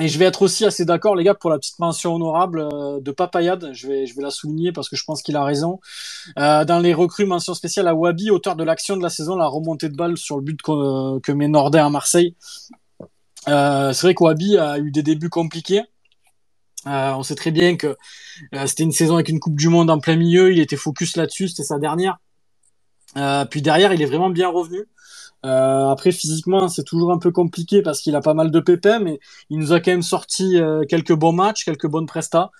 Et 0.00 0.08
je 0.08 0.18
vais 0.18 0.24
être 0.24 0.42
aussi 0.42 0.64
assez 0.64 0.84
d'accord, 0.84 1.14
les 1.14 1.22
gars, 1.22 1.34
pour 1.34 1.50
la 1.50 1.58
petite 1.58 1.78
mention 1.78 2.14
honorable 2.14 2.60
euh, 2.60 3.00
de 3.00 3.10
Papayade. 3.12 3.70
Je 3.72 3.86
vais, 3.86 4.06
je 4.06 4.16
vais 4.16 4.22
la 4.22 4.30
souligner 4.30 4.72
parce 4.72 4.88
que 4.88 4.96
je 4.96 5.04
pense 5.04 5.22
qu'il 5.22 5.36
a 5.36 5.44
raison. 5.44 5.78
Euh, 6.36 6.64
dans 6.64 6.80
les 6.80 6.92
recrues, 6.92 7.26
mention 7.26 7.54
spéciale 7.54 7.86
à 7.86 7.94
Wabi, 7.94 8.30
auteur 8.30 8.56
de 8.56 8.64
l'action 8.64 8.96
de 8.96 9.02
la 9.02 9.08
saison, 9.08 9.36
la 9.36 9.46
remontée 9.46 9.88
de 9.88 9.94
balle 9.94 10.16
sur 10.16 10.36
le 10.36 10.42
but 10.42 10.60
que, 10.60 11.20
que 11.20 11.30
met 11.30 11.46
Nordin 11.46 11.86
à 11.86 11.90
Marseille. 11.90 12.34
Euh, 13.48 13.92
c'est 13.92 14.06
vrai 14.06 14.14
que 14.14 14.24
Wabi 14.24 14.58
a 14.58 14.78
eu 14.78 14.90
des 14.90 15.02
débuts 15.02 15.28
compliqués. 15.28 15.82
Euh, 16.86 17.12
on 17.12 17.22
sait 17.22 17.34
très 17.34 17.50
bien 17.50 17.76
que 17.76 17.96
euh, 18.54 18.66
c'était 18.66 18.82
une 18.82 18.92
saison 18.92 19.14
avec 19.14 19.28
une 19.28 19.40
Coupe 19.40 19.56
du 19.56 19.68
Monde 19.68 19.90
en 19.90 19.98
plein 19.98 20.16
milieu. 20.16 20.52
Il 20.52 20.60
était 20.60 20.76
focus 20.76 21.16
là-dessus, 21.16 21.48
c'était 21.48 21.64
sa 21.64 21.78
dernière. 21.78 22.18
puis 23.50 23.62
derrière, 23.62 23.92
il 23.92 24.02
est 24.02 24.06
vraiment 24.06 24.30
bien 24.30 24.48
revenu. 24.48 24.86
Euh, 25.44 25.88
après, 25.90 26.12
physiquement, 26.12 26.68
c'est 26.68 26.84
toujours 26.84 27.12
un 27.12 27.18
peu 27.18 27.30
compliqué 27.30 27.82
parce 27.82 28.00
qu'il 28.00 28.16
a 28.16 28.20
pas 28.20 28.34
mal 28.34 28.50
de 28.50 28.60
pépins, 28.60 28.98
mais 28.98 29.20
il 29.50 29.58
nous 29.58 29.72
a 29.72 29.80
quand 29.80 29.90
même 29.90 30.02
sorti 30.02 30.58
euh, 30.58 30.84
quelques 30.88 31.12
bons 31.12 31.32
matchs, 31.32 31.64
quelques 31.64 31.86
bonnes 31.86 32.06
prestats, 32.06 32.50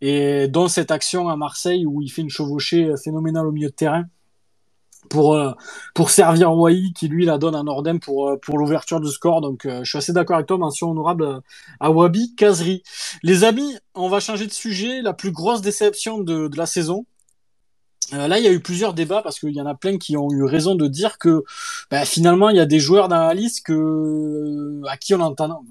et 0.00 0.48
dont 0.48 0.68
cette 0.68 0.90
action 0.90 1.28
à 1.28 1.36
Marseille 1.36 1.86
où 1.86 2.02
il 2.02 2.08
fait 2.10 2.22
une 2.22 2.30
chevauchée 2.30 2.92
phénoménale 3.02 3.46
au 3.46 3.52
milieu 3.52 3.68
de 3.68 3.74
terrain 3.74 4.04
pour 5.08 5.34
euh, 5.34 5.52
pour 5.94 6.10
servir 6.10 6.52
Wai 6.52 6.92
qui 6.94 7.08
lui 7.08 7.24
la 7.24 7.38
donne 7.38 7.54
à 7.54 7.62
Nordem 7.62 8.00
pour 8.00 8.36
pour 8.40 8.58
l'ouverture 8.58 9.00
du 9.00 9.10
score. 9.10 9.40
Donc 9.40 9.66
je 9.66 9.84
suis 9.84 9.98
assez 9.98 10.12
d'accord 10.12 10.36
avec 10.36 10.48
toi. 10.48 10.58
Mention 10.58 10.90
honorable 10.90 11.42
à 11.80 11.90
Wabi 11.92 12.34
Kazri. 12.34 12.82
Les 13.22 13.44
amis, 13.44 13.76
on 13.94 14.08
va 14.08 14.20
changer 14.20 14.46
de 14.46 14.52
sujet. 14.52 15.02
La 15.02 15.12
plus 15.12 15.30
grosse 15.30 15.60
déception 15.60 16.18
de, 16.18 16.48
de 16.48 16.56
la 16.56 16.66
saison, 16.66 17.06
euh, 18.12 18.28
là, 18.28 18.38
il 18.38 18.44
y 18.44 18.48
a 18.48 18.52
eu 18.52 18.60
plusieurs 18.60 18.94
débats 18.94 19.22
parce 19.22 19.38
qu'il 19.38 19.54
y 19.54 19.60
en 19.60 19.66
a 19.66 19.74
plein 19.74 19.98
qui 19.98 20.16
ont 20.16 20.30
eu 20.30 20.44
raison 20.44 20.74
de 20.74 20.86
dire 20.86 21.18
que 21.18 21.44
bah, 21.90 22.04
finalement, 22.04 22.50
il 22.50 22.56
y 22.56 22.60
a 22.60 22.66
des 22.66 22.80
joueurs 22.80 23.08
dans 23.08 23.18
la 23.18 23.34
liste 23.34 23.64
que, 23.64 24.80
à 24.88 24.96
qui 24.96 25.14
on 25.14 25.20
entend, 25.20 25.64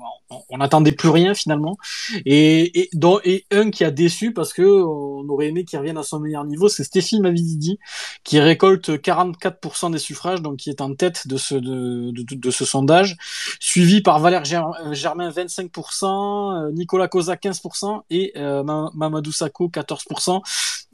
on 0.49 0.57
n'attendait 0.57 0.91
plus 0.91 1.09
rien 1.09 1.33
finalement. 1.33 1.77
Et, 2.25 2.79
et, 2.79 2.89
dont, 2.93 3.19
et 3.23 3.45
un 3.51 3.69
qui 3.69 3.83
a 3.83 3.91
déçu 3.91 4.33
parce 4.33 4.53
que 4.53 4.61
on 4.61 5.27
aurait 5.29 5.47
aimé 5.47 5.65
qu'il 5.65 5.77
revienne 5.79 5.97
à 5.97 6.03
son 6.03 6.19
meilleur 6.19 6.45
niveau, 6.45 6.69
c'est 6.69 6.83
Stéphane 6.83 7.21
Mavididi 7.21 7.77
qui 8.23 8.39
récolte 8.39 8.89
44% 8.89 9.91
des 9.91 9.97
suffrages, 9.97 10.41
donc 10.41 10.57
qui 10.57 10.69
est 10.69 10.81
en 10.81 10.93
tête 10.93 11.27
de 11.27 11.37
ce, 11.37 11.55
de, 11.55 12.11
de, 12.11 12.51
ce 12.51 12.65
sondage, 12.65 13.17
suivi 13.59 14.01
par 14.01 14.19
Valère 14.19 14.45
Germain 14.45 15.29
25%, 15.29 16.67
euh, 16.67 16.71
Nicolas 16.71 17.07
Cosa 17.07 17.35
15% 17.35 18.01
et 18.09 18.33
euh, 18.37 18.63
Mamadou 18.63 19.31
Sakho 19.31 19.69
14%. 19.69 20.41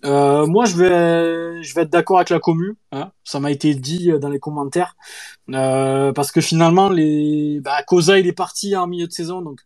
Euh, 0.06 0.46
moi, 0.46 0.66
je 0.66 0.76
vais, 0.76 1.37
je 1.62 1.74
vais 1.74 1.82
être 1.82 1.90
d'accord 1.90 2.18
avec 2.18 2.30
la 2.30 2.40
commu. 2.40 2.78
Hein. 2.92 3.12
Ça 3.24 3.40
m'a 3.40 3.52
été 3.52 3.74
dit 3.76 4.12
euh, 4.12 4.20
dans 4.20 4.30
les 4.30 4.40
commentaires 4.40 4.96
euh, 5.52 6.12
parce 6.14 6.32
que 6.32 6.42
finalement, 6.42 6.90
les, 6.90 7.60
bah, 7.62 7.84
il 7.92 8.28
est 8.28 8.34
parti 8.34 8.76
en 8.76 8.88
milieu 8.88 9.08
de 9.08 9.12
saison, 9.12 9.42
donc 9.42 9.62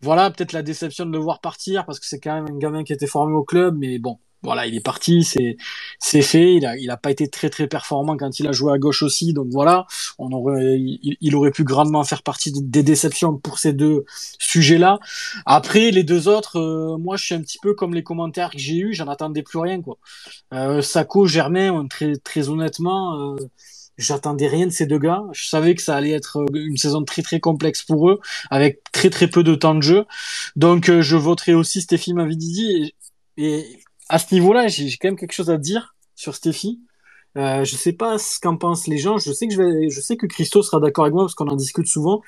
voilà, 0.00 0.30
peut-être 0.30 0.52
la 0.52 0.62
déception 0.62 1.06
de 1.06 1.12
le 1.12 1.18
voir 1.18 1.40
partir 1.40 1.86
parce 1.86 1.98
que 1.98 2.06
c'est 2.06 2.20
quand 2.20 2.34
même 2.34 2.54
un 2.54 2.58
gamin 2.58 2.84
qui 2.84 2.92
était 2.92 3.06
formé 3.06 3.34
au 3.34 3.44
club, 3.44 3.76
mais 3.78 3.98
bon, 3.98 4.18
voilà, 4.42 4.66
il 4.66 4.74
est 4.74 4.80
parti, 4.80 5.24
c'est 5.24 5.56
c'est 5.98 6.22
fait. 6.22 6.54
Il 6.54 6.66
a 6.66 6.76
il 6.76 6.90
a 6.90 6.96
pas 6.96 7.10
été 7.10 7.28
très 7.28 7.50
très 7.50 7.66
performant 7.66 8.16
quand 8.16 8.38
il 8.40 8.46
a 8.46 8.52
joué 8.52 8.72
à 8.72 8.78
gauche 8.78 9.02
aussi, 9.02 9.32
donc 9.32 9.48
voilà, 9.50 9.86
on 10.18 10.30
aurait 10.32 10.78
il, 10.78 11.34
aurait 11.34 11.50
pu 11.50 11.64
grandement 11.64 12.04
faire 12.04 12.22
partie 12.22 12.52
des 12.54 12.82
déceptions 12.82 13.36
pour 13.38 13.58
ces 13.58 13.72
deux 13.72 14.04
sujets-là. 14.38 14.98
Après 15.46 15.90
les 15.90 16.04
deux 16.04 16.28
autres, 16.28 16.58
euh, 16.58 16.96
moi 16.98 17.16
je 17.16 17.24
suis 17.24 17.34
un 17.34 17.42
petit 17.42 17.58
peu 17.60 17.74
comme 17.74 17.94
les 17.94 18.02
commentaires 18.02 18.50
que 18.50 18.58
j'ai 18.58 18.76
eu, 18.76 18.94
j'en 18.94 19.08
attendais 19.08 19.42
plus 19.42 19.58
rien 19.58 19.80
quoi. 19.82 19.98
Euh, 20.54 20.82
Sako, 20.82 21.26
Germain, 21.26 21.86
très 21.88 22.16
très 22.16 22.48
honnêtement. 22.48 23.34
Euh, 23.34 23.36
J'attendais 23.98 24.46
rien 24.46 24.66
de 24.66 24.72
ces 24.72 24.86
deux 24.86 24.98
gars. 24.98 25.22
Je 25.32 25.48
savais 25.48 25.74
que 25.74 25.80
ça 25.82 25.96
allait 25.96 26.10
être 26.10 26.44
une 26.52 26.76
saison 26.76 27.02
très 27.04 27.22
très 27.22 27.40
complexe 27.40 27.82
pour 27.82 28.10
eux, 28.10 28.20
avec 28.50 28.82
très 28.92 29.08
très 29.10 29.26
peu 29.28 29.42
de 29.42 29.54
temps 29.54 29.74
de 29.74 29.80
jeu. 29.80 30.04
Donc 30.54 30.90
euh, 30.90 31.00
je 31.02 31.16
voterai 31.16 31.54
aussi 31.54 31.80
Stéphie 31.80 32.12
Mavididi. 32.12 32.94
Et 33.38 33.64
à 34.08 34.18
ce 34.18 34.34
niveau-là, 34.34 34.68
j'ai 34.68 34.96
quand 34.96 35.08
même 35.08 35.16
quelque 35.16 35.32
chose 35.32 35.50
à 35.50 35.58
dire 35.58 35.94
sur 36.14 36.34
Stéphie. 36.34 36.80
Euh, 37.36 37.64
je 37.64 37.76
sais 37.76 37.92
pas 37.92 38.18
ce 38.18 38.40
qu'en 38.40 38.56
pensent 38.56 38.86
les 38.86 38.98
gens. 38.98 39.18
Je 39.18 39.32
sais 39.32 39.46
que 39.46 39.54
je 39.54 40.00
sais 40.00 40.16
que 40.16 40.26
Christo 40.26 40.62
sera 40.62 40.80
d'accord 40.80 41.04
avec 41.04 41.14
moi 41.14 41.24
parce 41.24 41.34
qu'on 41.34 41.48
en 41.48 41.56
discute 41.56 41.86
souvent. 41.86 42.22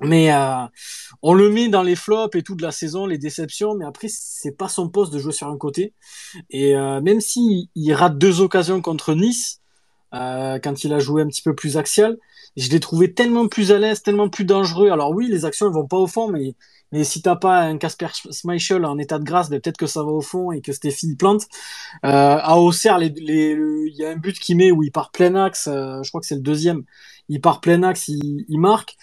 Mais 0.00 0.32
euh, 0.32 0.66
on 1.22 1.34
le 1.34 1.48
met 1.50 1.68
dans 1.68 1.82
les 1.82 1.96
flops 1.96 2.36
et 2.36 2.42
tout 2.42 2.54
de 2.54 2.62
la 2.62 2.70
saison, 2.70 3.06
les 3.06 3.18
déceptions. 3.18 3.74
Mais 3.74 3.84
après, 3.84 4.08
c'est 4.10 4.52
pas 4.52 4.68
son 4.68 4.88
poste 4.88 5.12
de 5.12 5.18
jouer 5.18 5.32
sur 5.32 5.48
un 5.48 5.56
côté. 5.56 5.94
Et 6.50 6.76
euh, 6.76 7.00
même 7.00 7.20
si 7.20 7.70
il 7.74 7.92
rate 7.92 8.18
deux 8.18 8.40
occasions 8.40 8.80
contre 8.80 9.14
Nice, 9.14 9.60
euh, 10.14 10.58
quand 10.62 10.84
il 10.84 10.92
a 10.92 10.98
joué 10.98 11.22
un 11.22 11.26
petit 11.26 11.42
peu 11.42 11.54
plus 11.54 11.76
axial, 11.76 12.16
je 12.56 12.70
l'ai 12.70 12.80
trouvé 12.80 13.12
tellement 13.12 13.48
plus 13.48 13.72
à 13.72 13.78
l'aise, 13.78 14.02
tellement 14.02 14.28
plus 14.28 14.44
dangereux. 14.44 14.90
Alors 14.90 15.10
oui, 15.12 15.28
les 15.28 15.44
actions 15.44 15.68
ne 15.68 15.74
vont 15.74 15.86
pas 15.86 15.98
au 15.98 16.06
fond, 16.06 16.30
mais 16.30 16.54
mais 16.92 17.02
si 17.04 17.20
t'as 17.20 17.36
pas 17.36 17.58
un 17.62 17.78
Casper 17.78 18.06
Schmeichel 18.32 18.84
en 18.84 18.96
état 18.98 19.18
de 19.18 19.24
grâce, 19.24 19.50
ben 19.50 19.60
peut-être 19.60 19.76
que 19.76 19.86
ça 19.86 20.02
va 20.02 20.10
au 20.10 20.20
fond 20.20 20.52
et 20.52 20.60
que 20.60 20.72
Stéphie 20.72 21.16
plante. 21.16 21.42
Euh, 22.04 22.38
à 22.40 22.58
Auxerre, 22.58 23.02
il 23.02 23.12
les, 23.14 23.56
y 23.96 24.04
a 24.04 24.10
un 24.10 24.16
but 24.16 24.38
qui 24.38 24.54
met 24.54 24.70
où 24.70 24.82
il 24.84 24.92
part 24.92 25.10
plein 25.10 25.34
axe. 25.34 25.68
Euh, 25.70 26.02
je 26.02 26.08
crois 26.10 26.20
que 26.20 26.26
c'est 26.26 26.36
le 26.36 26.42
deuxième. 26.42 26.84
Il 27.28 27.40
part 27.40 27.60
plein 27.60 27.82
axe, 27.82 28.06
il, 28.08 28.44
il 28.48 28.60
marque. 28.60 28.96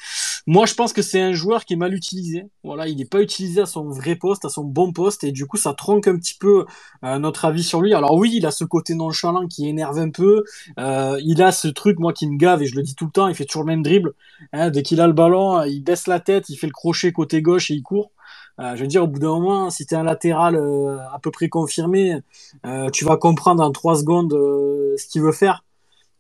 Moi, 0.46 0.66
je 0.66 0.74
pense 0.74 0.94
que 0.94 1.02
c'est 1.02 1.22
un 1.22 1.34
joueur 1.34 1.66
qui 1.66 1.74
est 1.74 1.78
mal 1.78 1.94
utilisé. 1.94 2.46
Voilà, 2.64 2.88
il 2.88 2.98
n'est 2.98 3.06
pas 3.06 3.22
utilisé 3.22 3.62
à 3.62 3.66
son 3.66 3.90
vrai 3.90 4.16
poste, 4.16 4.46
à 4.46 4.50
son 4.50 4.64
bon 4.64 4.92
poste, 4.92 5.24
et 5.24 5.32
du 5.32 5.46
coup, 5.46 5.58
ça 5.58 5.74
tronque 5.74 6.08
un 6.08 6.18
petit 6.18 6.36
peu 6.36 6.66
euh, 7.04 7.20
notre 7.20 7.46
avis 7.46 7.64
sur 7.64 7.82
lui. 7.82 7.94
Alors 7.94 8.16
oui, 8.16 8.32
il 8.34 8.46
a 8.46 8.52
ce 8.52 8.64
côté 8.64 8.96
nonchalant 8.96 9.48
qui 9.48 9.68
énerve 9.68 9.98
un 10.00 10.10
peu. 10.10 10.44
Euh, 10.80 11.20
il 11.24 11.42
a 11.42 11.52
ce 11.52 11.68
truc, 11.68 12.00
moi, 12.00 12.14
qui 12.14 12.28
me 12.28 12.38
gave, 12.38 12.62
et 12.62 12.66
je 12.66 12.76
le 12.76 12.84
dis 12.84 12.96
tout 12.96 13.06
le 13.06 13.12
temps, 13.12 13.28
il 13.28 13.36
fait 13.36 13.46
toujours 13.46 13.64
le 13.64 13.68
même 13.68 13.84
dribble. 13.84 14.14
Hein, 14.52 14.70
dès 14.70 14.84
qu'il 14.84 15.00
a 15.02 15.08
le 15.08 15.14
ballon, 15.14 15.64
il 15.64 15.82
baisse 15.82 16.08
la 16.08 16.20
tête, 16.20 16.50
il 16.50 16.58
fait 16.58 16.68
le 16.68 16.74
crochet 16.74 17.12
côté 17.12 17.42
gauche 17.42 17.72
et 17.72 17.76
il 17.76 17.84
court. 17.84 18.12
Euh, 18.60 18.76
je 18.76 18.82
veux 18.82 18.88
dire, 18.88 19.04
au 19.04 19.08
bout 19.08 19.20
d'un 19.20 19.30
moment, 19.30 19.70
si 19.70 19.86
tu 19.86 19.94
es 19.94 19.98
un 19.98 20.04
latéral 20.04 20.56
euh, 20.56 20.98
à 21.12 21.20
peu 21.20 21.32
près 21.32 21.50
confirmé, 21.50 22.20
euh, 22.66 22.90
tu 22.92 23.06
vas 23.06 23.18
comprendre 23.18 23.64
en 23.64 23.72
trois 23.72 23.96
secondes 23.96 24.32
ce 24.32 25.08
qu'il 25.08 25.22
veut 25.22 25.32
faire. 25.32 25.64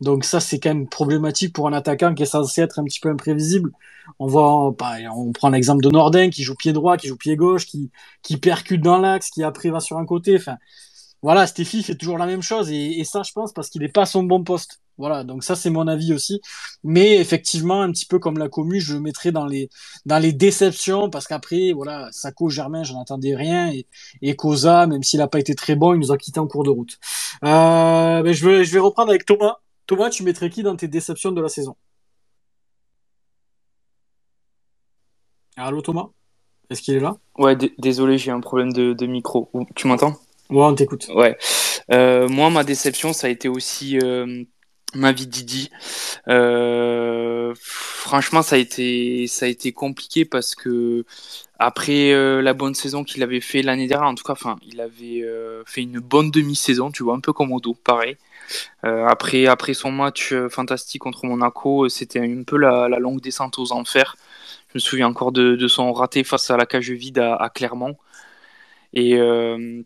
Donc 0.01 0.25
ça, 0.25 0.39
c'est 0.39 0.59
quand 0.59 0.69
même 0.69 0.87
problématique 0.87 1.53
pour 1.53 1.67
un 1.67 1.73
attaquant 1.73 2.13
qui 2.13 2.23
est 2.23 2.27
censé 2.27 2.61
être 2.61 2.79
un 2.79 2.83
petit 2.83 2.99
peu 2.99 3.09
imprévisible. 3.09 3.71
On 4.19 4.27
voit, 4.27 4.75
bah, 4.77 4.95
on 5.15 5.31
prend 5.31 5.49
l'exemple 5.49 5.83
de 5.83 5.89
Nordin 5.89 6.29
qui 6.29 6.43
joue 6.43 6.55
pied 6.55 6.73
droit, 6.73 6.97
qui 6.97 7.07
joue 7.07 7.17
pied 7.17 7.35
gauche, 7.35 7.65
qui, 7.65 7.89
qui 8.21 8.37
percute 8.37 8.81
dans 8.81 8.97
l'axe, 8.97 9.29
qui 9.29 9.43
après 9.43 9.69
va 9.69 9.79
sur 9.79 9.97
un 9.97 10.05
côté. 10.05 10.35
Enfin, 10.35 10.57
voilà, 11.23 11.47
Stéphie 11.47 11.83
fait 11.83 11.95
toujours 11.95 12.17
la 12.17 12.25
même 12.25 12.41
chose 12.41 12.69
et, 12.69 13.01
ça, 13.05 13.23
je 13.23 13.31
pense, 13.31 13.53
parce 13.53 13.69
qu'il 13.69 13.81
n'est 13.81 13.87
pas 13.87 14.01
à 14.01 14.05
son 14.05 14.23
bon 14.23 14.43
poste. 14.43 14.81
Voilà, 14.97 15.23
donc 15.23 15.43
ça 15.43 15.55
c'est 15.55 15.71
mon 15.71 15.87
avis 15.87 16.13
aussi. 16.13 16.39
Mais 16.83 17.15
effectivement, 17.15 17.81
un 17.81 17.91
petit 17.91 18.05
peu 18.05 18.19
comme 18.19 18.37
la 18.37 18.47
commu, 18.49 18.79
je 18.79 18.93
le 18.93 18.99
mettrais 18.99 19.31
dans 19.31 19.45
les 19.47 19.69
dans 20.05 20.19
les 20.19 20.33
déceptions 20.33 21.09
parce 21.09 21.25
qu'après, 21.25 21.71
voilà, 21.71 22.09
Sako 22.11 22.49
Germain, 22.49 22.83
j'en 22.83 23.01
attendais 23.01 23.35
rien 23.35 23.71
et, 23.71 23.87
et 24.21 24.35
Cosa, 24.35 24.85
même 24.85 25.01
s'il 25.01 25.19
n'a 25.19 25.27
pas 25.27 25.39
été 25.39 25.55
très 25.55 25.75
bon, 25.75 25.93
il 25.95 25.99
nous 25.99 26.11
a 26.11 26.17
quitté 26.17 26.39
en 26.39 26.47
cours 26.47 26.63
de 26.63 26.69
route. 26.69 26.99
Euh, 27.43 28.21
ben, 28.21 28.33
je 28.33 28.45
vais 28.47 28.63
je 28.65 28.71
vais 28.73 28.79
reprendre 28.79 29.09
avec 29.09 29.25
Thomas. 29.25 29.57
Thomas, 29.85 30.09
tu 30.09 30.23
mettrais 30.23 30.49
qui 30.49 30.63
dans 30.63 30.75
tes 30.75 30.87
déceptions 30.87 31.31
de 31.31 31.41
la 31.41 31.49
saison? 31.49 31.75
Allô 35.57 35.81
Thomas? 35.81 36.07
Est-ce 36.69 36.81
qu'il 36.81 36.95
est 36.95 36.99
là? 36.99 37.17
Ouais, 37.37 37.55
désolé, 37.77 38.17
j'ai 38.17 38.31
un 38.31 38.39
problème 38.39 38.71
de, 38.71 38.93
de 38.93 39.05
micro. 39.05 39.49
Tu 39.75 39.87
m'entends? 39.87 40.13
Ouais, 40.49 40.63
on 40.63 40.73
t'écoute. 40.73 41.07
Ouais. 41.13 41.37
Euh, 41.91 42.27
moi, 42.29 42.49
ma 42.49 42.63
déception, 42.63 43.13
ça 43.13 43.27
a 43.27 43.29
été 43.29 43.49
aussi 43.49 43.99
euh, 43.99 44.43
Mavi 44.95 45.27
Didi. 45.27 45.69
Euh, 46.27 47.53
franchement, 47.59 48.41
ça 48.41 48.55
a 48.55 48.59
été, 48.59 49.27
ça 49.27 49.45
a 49.45 49.49
été 49.49 49.73
compliqué 49.73 50.25
parce 50.25 50.55
que 50.55 51.05
après 51.59 52.13
euh, 52.13 52.41
la 52.41 52.53
bonne 52.53 52.73
saison 52.73 53.03
qu'il 53.03 53.21
avait 53.21 53.41
fait 53.41 53.61
l'année 53.61 53.87
dernière, 53.87 54.07
en 54.07 54.15
tout 54.15 54.23
cas, 54.23 54.33
enfin, 54.33 54.57
il 54.65 54.81
avait 54.81 55.21
euh, 55.21 55.63
fait 55.65 55.81
une 55.81 55.99
bonne 55.99 56.31
demi-saison, 56.31 56.91
tu 56.91 57.03
vois, 57.03 57.15
un 57.15 57.19
peu 57.19 57.33
comme 57.33 57.51
Odo, 57.51 57.75
pareil. 57.75 58.17
Euh, 58.85 59.07
après, 59.07 59.47
après 59.47 59.73
son 59.73 59.91
match 59.91 60.33
euh, 60.33 60.49
fantastique 60.49 61.01
contre 61.03 61.25
Monaco, 61.25 61.85
euh, 61.85 61.89
c'était 61.89 62.19
un 62.19 62.43
peu 62.43 62.57
la, 62.57 62.89
la 62.89 62.99
longue 62.99 63.21
descente 63.21 63.59
aux 63.59 63.71
enfers. 63.73 64.15
Je 64.69 64.73
me 64.75 64.79
souviens 64.79 65.07
encore 65.07 65.31
de, 65.31 65.55
de 65.55 65.67
son 65.67 65.93
raté 65.93 66.23
face 66.23 66.49
à 66.51 66.57
la 66.57 66.65
cage 66.65 66.91
vide 66.91 67.19
à, 67.19 67.35
à 67.35 67.49
Clermont. 67.49 67.97
Et, 68.93 69.15
euh, 69.17 69.81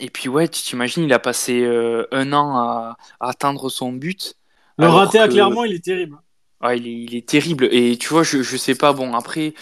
et 0.00 0.10
puis 0.10 0.28
ouais, 0.28 0.48
tu 0.48 0.62
t'imagines, 0.62 1.04
il 1.04 1.12
a 1.12 1.18
passé 1.18 1.62
euh, 1.62 2.06
un 2.12 2.32
an 2.32 2.56
à, 2.58 2.96
à 3.20 3.30
atteindre 3.30 3.68
son 3.70 3.92
but, 3.92 4.36
Le 4.78 4.86
raté 4.86 5.18
à 5.18 5.26
Clermont, 5.26 5.64
il 5.64 5.74
est 5.74 5.84
terrible. 5.84 6.16
ah, 6.60 6.74
il 6.74 6.86
est, 6.86 6.92
il 7.04 7.14
est 7.16 7.28
terrible. 7.28 7.68
Et 7.72 7.96
tu 7.98 8.08
vois, 8.08 8.22
je, 8.22 8.42
je 8.42 8.56
sais 8.56 8.74
pas, 8.74 8.92
bon, 8.92 9.14
après, 9.14 9.54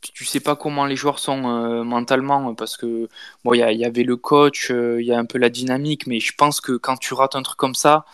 tu 0.00 0.24
sais 0.24 0.40
pas 0.40 0.56
comment 0.56 0.86
les 0.86 0.96
joueurs 0.96 1.18
sont 1.18 1.48
euh, 1.48 1.84
mentalement, 1.84 2.54
parce 2.54 2.76
que 2.76 3.08
bon, 3.44 3.54
il 3.54 3.58
y, 3.58 3.62
a- 3.62 3.72
il 3.72 3.78
y 3.80 3.84
avait 3.84 4.04
le 4.04 4.16
coach, 4.16 4.70
euh, 4.70 5.00
il 5.00 5.06
y 5.06 5.12
a 5.12 5.18
un 5.18 5.24
peu 5.24 5.38
la 5.38 5.50
dynamique, 5.50 6.06
mais 6.06 6.20
je 6.20 6.32
pense 6.36 6.60
que 6.60 6.72
quand 6.72 6.96
tu 6.96 7.14
rates 7.14 7.36
un 7.36 7.42
truc 7.42 7.56
comme 7.58 7.74
ça, 7.74 8.04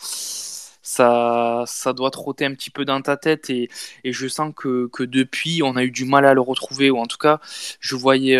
ça, 0.85 1.65
ça 1.67 1.93
doit 1.93 2.13
trotter 2.13 2.45
un 2.47 2.55
petit 2.55 2.71
peu 2.71 2.85
dans 2.85 3.03
ta 3.03 3.17
tête. 3.17 3.51
Et, 3.51 3.69
et 4.05 4.13
je 4.13 4.29
sens 4.29 4.53
que, 4.57 4.89
que 4.93 5.03
depuis, 5.03 5.63
on 5.65 5.77
a 5.77 5.85
eu 5.85 5.91
du 5.91 6.05
mal 6.05 6.27
à 6.27 6.35
le 6.35 6.41
retrouver, 6.43 6.91
ou 6.91 6.99
en 6.99 7.07
tout 7.07 7.19
cas, 7.19 7.41
je 7.81 7.97
voyais 7.97 8.37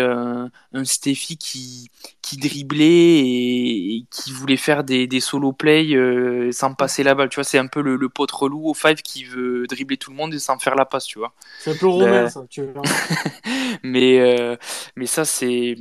un 0.73 0.85
Steffi 0.85 1.37
qui, 1.37 1.89
qui 2.21 2.37
driblait 2.37 2.85
et, 2.85 3.95
et 3.97 4.05
qui 4.11 4.31
voulait 4.31 4.57
faire 4.57 4.83
des, 4.83 5.07
des 5.07 5.19
solo 5.19 5.53
play 5.53 5.93
euh, 5.95 6.51
sans 6.51 6.73
passer 6.73 7.03
la 7.03 7.15
balle. 7.15 7.29
Tu 7.29 7.35
vois, 7.35 7.43
c'est 7.43 7.57
un 7.59 7.67
peu 7.67 7.81
le, 7.81 7.95
le 7.95 8.09
pote 8.09 8.31
relou 8.31 8.69
au 8.69 8.73
five 8.73 9.01
qui 9.01 9.23
veut 9.25 9.67
dribbler 9.67 9.97
tout 9.97 10.11
le 10.11 10.17
monde 10.17 10.33
et 10.33 10.39
sans 10.39 10.57
faire 10.59 10.75
la 10.75 10.85
passe, 10.85 11.05
tu 11.05 11.19
vois. 11.19 11.33
C'est 11.57 11.71
un 11.71 11.75
peu 11.75 11.87
romain, 11.87 12.27
ça. 12.27 12.45
Tu 12.49 12.61
mais, 13.83 14.19
euh, 14.19 14.55
mais 14.95 15.05
ça, 15.05 15.25
c'est. 15.25 15.75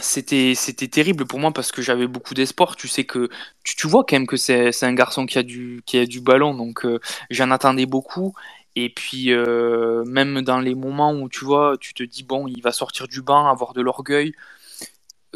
C'était, 0.00 0.54
c'était 0.54 0.86
terrible 0.86 1.26
pour 1.26 1.40
moi 1.40 1.50
parce 1.52 1.72
que 1.72 1.82
j'avais 1.82 2.06
beaucoup 2.06 2.34
d'espoir. 2.34 2.76
Tu 2.76 2.86
sais 2.86 3.04
que 3.04 3.28
tu, 3.64 3.74
tu 3.74 3.88
vois 3.88 4.04
quand 4.04 4.14
même 4.16 4.26
que 4.28 4.36
c'est, 4.36 4.70
un 4.84 4.92
garçon 4.94 5.26
qui 5.26 5.38
a 5.38 5.42
du, 5.42 5.82
qui 5.86 5.98
a 5.98 6.06
du 6.06 6.20
ballon, 6.20 6.54
donc 6.54 6.84
euh, 6.84 7.00
j'en 7.30 7.50
attendais 7.50 7.86
beaucoup. 7.86 8.32
Et 8.76 8.90
puis 8.90 9.32
euh, 9.32 10.04
même 10.04 10.42
dans 10.42 10.60
les 10.60 10.76
moments 10.76 11.12
où 11.12 11.28
tu 11.28 11.44
vois, 11.44 11.76
tu 11.80 11.94
te 11.94 12.04
dis 12.04 12.22
bon, 12.22 12.46
il 12.46 12.62
va 12.62 12.70
sortir 12.70 13.08
du 13.08 13.22
banc, 13.22 13.48
avoir 13.48 13.72
de 13.72 13.80
l'orgueil. 13.82 14.34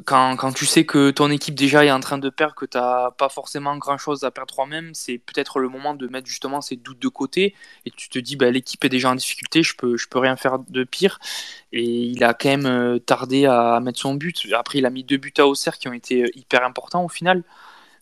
Quand, 0.07 0.37
quand 0.37 0.53
tu 0.53 0.65
sais 0.65 0.87
que 0.87 1.11
ton 1.11 1.31
équipe 1.31 1.55
déjà 1.55 1.85
est 1.85 1.91
en 1.91 2.01
train 2.01 2.17
de 2.17 2.31
perdre, 2.31 2.55
que 2.55 2.65
tu 2.65 2.79
n'as 2.79 3.11
pas 3.11 3.29
forcément 3.29 3.77
grand-chose 3.77 4.25
à 4.25 4.31
perdre 4.31 4.55
toi-même, 4.55 4.95
c'est 4.95 5.19
peut-être 5.19 5.59
le 5.59 5.69
moment 5.69 5.95
de 5.95 6.07
mettre 6.09 6.27
justement 6.29 6.63
ces 6.63 6.77
doutes 6.77 6.99
de 6.99 7.09
côté 7.09 7.55
et 7.85 7.91
tu 7.91 8.09
te 8.09 8.19
dis 8.19 8.37
bah, 8.37 8.51
l'équipe 8.51 8.83
est 8.85 8.89
déjà 8.89 9.11
en 9.11 9.15
difficulté, 9.15 9.63
je 9.63 9.77
peux, 9.77 9.97
peux 10.11 10.19
rien 10.19 10.37
faire 10.37 10.59
de 10.61 10.85
pire. 10.85 11.19
Et 11.73 11.85
il 11.85 12.25
a 12.25 12.33
quand 12.35 12.49
même 12.49 12.67
euh, 12.67 12.99
tardé 12.99 13.45
à 13.47 13.81
mettre 13.81 14.01
son 14.01 14.15
but. 14.15 14.47
Après, 14.55 14.79
il 14.79 14.87
a 14.87 14.91
mis 14.91 15.05
deux 15.05 15.19
buts 15.19 15.35
à 15.39 15.47
Auxerre 15.47 15.79
qui 15.79 15.89
ont 15.89 15.93
été 15.93 16.23
euh, 16.25 16.29
hyper 16.35 16.65
importants 16.65 17.05
au 17.05 17.09
final. 17.09 17.45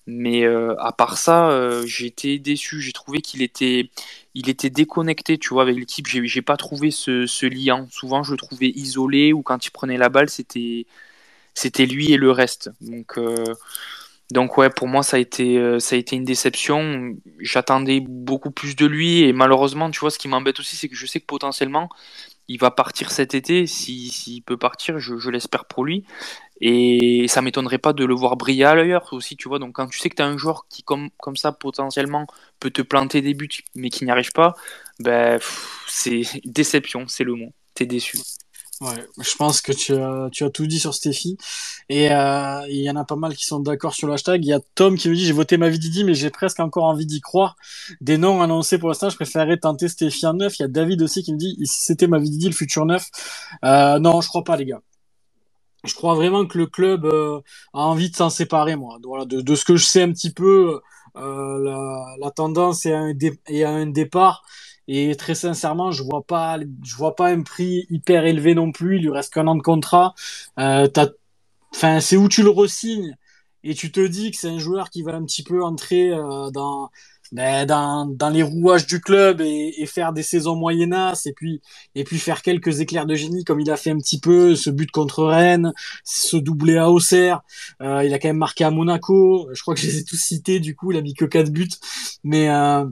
Mais 0.06 0.44
euh, 0.44 0.74
à 0.80 0.92
part 0.92 1.18
ça, 1.18 1.50
été 2.00 2.38
déçu. 2.38 2.80
J'ai 2.80 2.92
trouvé 2.92 3.20
qu'il 3.20 3.42
était, 3.42 3.90
il 4.34 4.48
était 4.48 4.70
déconnecté, 4.70 5.38
tu 5.38 5.50
vois, 5.50 5.62
avec 5.62 5.76
l'équipe. 5.76 6.06
J'ai, 6.08 6.26
j'ai 6.26 6.42
pas 6.42 6.56
trouvé 6.56 6.90
ce, 6.90 7.26
ce 7.26 7.46
lien. 7.46 7.86
Souvent, 7.90 8.22
je 8.22 8.32
le 8.32 8.38
trouvais 8.38 8.68
isolé 8.70 9.32
ou 9.32 9.42
quand 9.42 9.66
il 9.66 9.70
prenait 9.70 9.98
la 9.98 10.08
balle, 10.08 10.30
c'était, 10.30 10.86
c'était 11.54 11.86
lui 11.86 12.12
et 12.12 12.16
le 12.16 12.30
reste. 12.30 12.70
Donc, 12.80 13.18
euh, 13.18 13.54
donc 14.30 14.56
ouais, 14.58 14.70
pour 14.70 14.86
moi, 14.88 15.02
ça 15.02 15.16
a 15.16 15.20
été, 15.20 15.58
euh, 15.58 15.80
ça 15.80 15.96
a 15.96 15.98
été 15.98 16.16
une 16.16 16.24
déception. 16.24 17.16
J'attendais 17.40 18.00
beaucoup 18.00 18.50
plus 18.50 18.76
de 18.76 18.86
lui 18.86 19.22
et 19.22 19.32
malheureusement, 19.32 19.90
tu 19.90 20.00
vois, 20.00 20.10
ce 20.10 20.18
qui 20.18 20.28
m'embête 20.28 20.60
aussi, 20.60 20.76
c'est 20.76 20.88
que 20.88 20.94
je 20.94 21.06
sais 21.06 21.20
que 21.20 21.26
potentiellement, 21.26 21.88
il 22.48 22.58
va 22.58 22.70
partir 22.70 23.10
cet 23.10 23.34
été. 23.34 23.66
Si, 23.66 24.10
s'il 24.10 24.42
peut 24.42 24.56
partir, 24.56 24.98
je, 24.98 25.30
l'espère 25.30 25.64
pour 25.64 25.84
lui. 25.84 26.04
Et 26.60 27.26
ça 27.28 27.42
m'étonnerait 27.42 27.78
pas 27.78 27.92
de 27.92 28.04
le 28.04 28.14
voir 28.14 28.36
briller 28.36 28.66
ailleurs 28.66 29.12
aussi, 29.12 29.36
tu 29.36 29.48
vois. 29.48 29.58
Donc 29.58 29.74
quand 29.76 29.88
tu 29.88 29.98
sais 29.98 30.10
que 30.10 30.16
tu 30.16 30.22
as 30.22 30.26
un 30.26 30.36
joueur 30.36 30.66
qui, 30.68 30.82
comme, 30.82 31.10
comme 31.18 31.36
ça, 31.36 31.52
potentiellement, 31.52 32.26
peut 32.60 32.70
te 32.70 32.82
planter 32.82 33.22
des 33.22 33.34
buts, 33.34 33.48
mais 33.74 33.90
qui 33.90 34.04
n'y 34.04 34.10
arrive 34.10 34.32
pas, 34.32 34.54
ben, 35.00 35.40
c'est 35.86 36.22
déception, 36.44 37.08
c'est 37.08 37.24
le 37.24 37.34
mot. 37.34 37.52
T'es 37.74 37.86
déçu. 37.86 38.18
Ouais, 38.80 39.06
je 39.20 39.34
pense 39.36 39.60
que 39.60 39.72
tu 39.72 39.94
as, 39.94 40.30
tu 40.32 40.42
as 40.42 40.48
tout 40.48 40.66
dit 40.66 40.80
sur 40.80 40.94
Steffi. 40.94 41.36
Et 41.90 42.10
euh, 42.10 42.62
il 42.70 42.76
y 42.80 42.90
en 42.90 42.96
a 42.96 43.04
pas 43.04 43.16
mal 43.16 43.36
qui 43.36 43.44
sont 43.44 43.60
d'accord 43.60 43.92
sur 43.94 44.06
le 44.06 44.14
hashtag. 44.14 44.42
Il 44.42 44.48
y 44.48 44.54
a 44.54 44.60
Tom 44.74 44.96
qui 44.96 45.10
me 45.10 45.14
dit 45.14 45.26
j'ai 45.26 45.34
voté 45.34 45.58
ma 45.58 45.68
vie 45.68 45.78
Didi, 45.78 46.02
mais 46.02 46.14
j'ai 46.14 46.30
presque 46.30 46.60
encore 46.60 46.84
envie 46.84 47.04
d'y 47.04 47.20
croire. 47.20 47.56
Des 48.00 48.16
noms 48.16 48.40
annoncés 48.40 48.78
pour 48.78 48.88
l'instant, 48.88 49.10
je 49.10 49.16
préférerais 49.16 49.58
tenter 49.58 49.88
Steffi 49.88 50.26
en 50.26 50.32
neuf. 50.34 50.58
Il 50.58 50.62
y 50.62 50.64
a 50.64 50.68
David 50.68 51.02
aussi 51.02 51.22
qui 51.22 51.32
me 51.34 51.38
dit 51.38 51.56
si 51.64 51.84
c'était 51.84 52.06
ma 52.06 52.18
vie 52.18 52.30
Didi, 52.30 52.46
le 52.46 52.54
futur 52.54 52.86
neuf. 52.86 53.10
Euh, 53.64 53.98
non, 53.98 54.22
je 54.22 54.28
crois 54.28 54.44
pas, 54.44 54.56
les 54.56 54.64
gars. 54.64 54.80
Je 55.84 55.94
crois 55.94 56.14
vraiment 56.14 56.46
que 56.46 56.58
le 56.58 56.66
club 56.66 57.04
euh, 57.06 57.40
a 57.72 57.80
envie 57.80 58.10
de 58.10 58.16
s'en 58.16 58.30
séparer, 58.30 58.76
moi. 58.76 58.98
Voilà, 59.02 59.24
de, 59.26 59.40
de 59.40 59.54
ce 59.54 59.64
que 59.64 59.76
je 59.76 59.84
sais 59.86 60.02
un 60.02 60.12
petit 60.12 60.30
peu, 60.32 60.80
euh, 61.16 61.58
la, 61.64 62.16
la 62.18 62.30
tendance 62.30 62.84
est 62.86 62.92
un 62.94 63.12
est 63.46 63.64
à 63.64 63.70
un 63.70 63.86
départ. 63.86 64.42
Et 64.92 65.14
très 65.14 65.36
sincèrement, 65.36 65.92
je 65.92 66.02
vois 66.02 66.24
pas, 66.24 66.58
je 66.82 66.96
vois 66.96 67.14
pas 67.14 67.28
un 67.28 67.42
prix 67.42 67.86
hyper 67.90 68.26
élevé 68.26 68.56
non 68.56 68.72
plus. 68.72 68.96
Il 68.96 69.02
lui 69.02 69.10
reste 69.12 69.32
qu'un 69.32 69.46
an 69.46 69.54
de 69.54 69.62
contrat. 69.62 70.14
Euh, 70.58 70.88
enfin, 71.72 72.00
c'est 72.00 72.16
où 72.16 72.28
tu 72.28 72.42
le 72.42 72.50
resignes 72.50 73.16
et 73.62 73.74
tu 73.76 73.92
te 73.92 74.04
dis 74.04 74.32
que 74.32 74.36
c'est 74.36 74.48
un 74.48 74.58
joueur 74.58 74.90
qui 74.90 75.02
va 75.02 75.14
un 75.14 75.24
petit 75.24 75.44
peu 75.44 75.62
entrer 75.62 76.10
euh, 76.10 76.50
dans, 76.50 76.90
ben, 77.30 77.66
dans, 77.66 78.04
dans 78.06 78.30
les 78.30 78.42
rouages 78.42 78.88
du 78.88 79.00
club 79.00 79.40
et, 79.40 79.74
et 79.78 79.86
faire 79.86 80.12
des 80.12 80.24
saisons 80.24 80.56
moyennas 80.56 81.22
et 81.26 81.32
puis 81.34 81.60
et 81.94 82.02
puis 82.02 82.18
faire 82.18 82.42
quelques 82.42 82.80
éclairs 82.80 83.06
de 83.06 83.14
génie 83.14 83.44
comme 83.44 83.60
il 83.60 83.70
a 83.70 83.76
fait 83.76 83.90
un 83.90 83.98
petit 83.98 84.18
peu 84.18 84.56
ce 84.56 84.70
but 84.70 84.90
contre 84.90 85.22
Rennes, 85.24 85.72
ce 86.02 86.36
doublé 86.36 86.76
à 86.78 86.90
Auxerre. 86.90 87.42
Euh, 87.80 88.02
il 88.04 88.12
a 88.12 88.18
quand 88.18 88.28
même 88.28 88.38
marqué 88.38 88.64
à 88.64 88.72
Monaco. 88.72 89.48
Je 89.52 89.62
crois 89.62 89.76
que 89.76 89.80
je 89.80 89.86
les 89.86 89.98
ai 89.98 90.04
tous 90.04 90.16
cités. 90.16 90.58
Du 90.58 90.74
coup, 90.74 90.90
il 90.90 90.98
a 90.98 91.02
mis 91.02 91.14
que 91.14 91.26
quatre 91.26 91.50
buts, 91.52 91.68
mais 92.24 92.50
euh, 92.50 92.84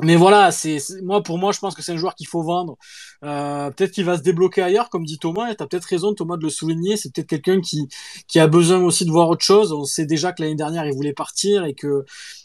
mais 0.00 0.16
voilà, 0.16 0.50
c'est 0.52 0.78
moi 1.02 1.22
pour 1.22 1.38
moi, 1.38 1.52
je 1.52 1.58
pense 1.58 1.74
que 1.74 1.82
c'est 1.82 1.92
un 1.92 1.96
joueur 1.98 2.14
qu'il 2.14 2.26
faut 2.26 2.42
vendre. 2.42 2.78
Euh, 3.24 3.70
peut-être 3.70 3.92
qu'il 3.92 4.04
va 4.06 4.16
se 4.16 4.22
débloquer 4.22 4.62
ailleurs, 4.62 4.88
comme 4.88 5.04
dit 5.04 5.18
Thomas. 5.18 5.50
Et 5.50 5.56
t'as 5.56 5.66
peut-être 5.66 5.84
raison, 5.84 6.14
Thomas, 6.14 6.38
de 6.38 6.44
le 6.44 6.48
souligner. 6.50 6.96
C'est 6.96 7.12
peut-être 7.12 7.28
quelqu'un 7.28 7.60
qui 7.60 7.88
qui 8.26 8.40
a 8.40 8.46
besoin 8.46 8.82
aussi 8.82 9.04
de 9.04 9.10
voir 9.10 9.28
autre 9.28 9.44
chose. 9.44 9.72
On 9.72 9.84
sait 9.84 10.06
déjà 10.06 10.32
que 10.32 10.42
l'année 10.42 10.54
dernière, 10.54 10.86
il 10.86 10.94
voulait 10.94 11.12
partir 11.12 11.64
et 11.64 11.74
que 11.74 12.04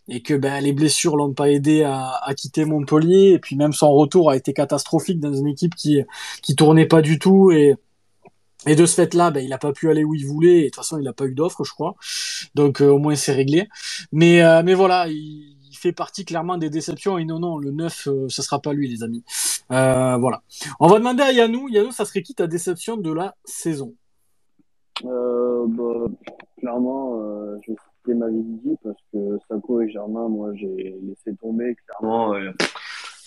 et 0.10 0.22
que 0.22 0.34
ben 0.34 0.62
les 0.62 0.74
blessures 0.74 1.16
l'ont 1.16 1.34
pas 1.34 1.50
aidé 1.50 1.84
à, 1.84 2.20
à 2.22 2.34
quitter 2.34 2.66
Montpellier. 2.66 3.32
Et 3.34 3.40
puis 3.40 3.56
même 3.56 3.74
son 3.74 3.92
retour 3.94 4.30
a 4.30 4.36
été 4.36 4.54
catastrophique 4.54 5.20
dans 5.22 5.34
une 5.34 5.48
équipe 5.48 5.76
qui 5.76 6.02
qui 6.44 6.56
tournait 6.56 6.88
pas 6.88 7.02
du 7.02 7.18
tout 7.18 7.52
et 7.52 7.76
et 8.66 8.76
de 8.76 8.86
ce 8.86 8.96
fait-là, 8.96 9.32
ben, 9.32 9.46
il 9.46 9.54
a 9.54 9.58
pas 9.58 9.72
pu 9.72 9.90
aller 9.90 10.04
où 10.04 10.16
il 10.16 10.26
voulait. 10.26 10.60
Et 10.60 10.62
de 10.64 10.66
toute 10.66 10.76
façon, 10.78 10.98
il 10.98 11.04
n'a 11.04 11.14
pas 11.14 11.26
eu 11.26 11.34
d'offre, 11.34 11.64
je 11.64 11.72
crois. 11.72 11.96
Donc 12.56 12.82
euh, 12.82 12.88
au 12.90 12.98
moins 13.00 13.16
c'est 13.16 13.32
réglé. 13.34 13.68
Mais 14.12 14.42
euh, 14.42 14.64
mais 14.64 14.74
voilà, 14.74 15.08
il, 15.08 15.57
fait 15.78 15.92
partie 15.92 16.26
clairement 16.26 16.58
des 16.58 16.70
déceptions. 16.70 17.18
Et 17.18 17.26
non 17.26 17.40
non, 17.40 17.58
le 17.58 17.72
9, 17.72 18.08
euh, 18.08 18.30
ce 18.30 18.42
sera 18.42 18.60
pas 18.60 18.74
lui, 18.74 18.88
les 18.88 19.04
amis. 19.04 19.24
Euh, 19.72 20.18
voilà. 20.18 20.42
On 20.80 20.88
va 20.88 21.00
demander 21.00 21.24
à 21.24 21.32
Yanou. 21.32 21.70
Yanou, 21.70 21.92
ça 21.92 22.06
serait 22.06 22.22
qui 22.22 22.36
ta 22.36 22.48
déception 22.48 22.98
de 22.98 23.12
la 23.12 23.36
saison? 23.46 23.94
Euh, 25.06 25.66
bah, 25.68 26.08
clairement, 26.60 27.20
je 27.62 27.72
vais 27.72 27.78
citer 27.98 28.14
ma 28.16 28.28
vie 28.30 28.42
Didi 28.42 28.76
parce 28.84 28.98
que 29.14 29.38
Sako 29.48 29.82
et 29.82 29.90
Germain, 29.90 30.28
moi, 30.28 30.52
j'ai 30.56 30.96
laissé 31.04 31.36
tomber. 31.40 31.76
Clairement, 31.86 32.36
il 32.38 32.54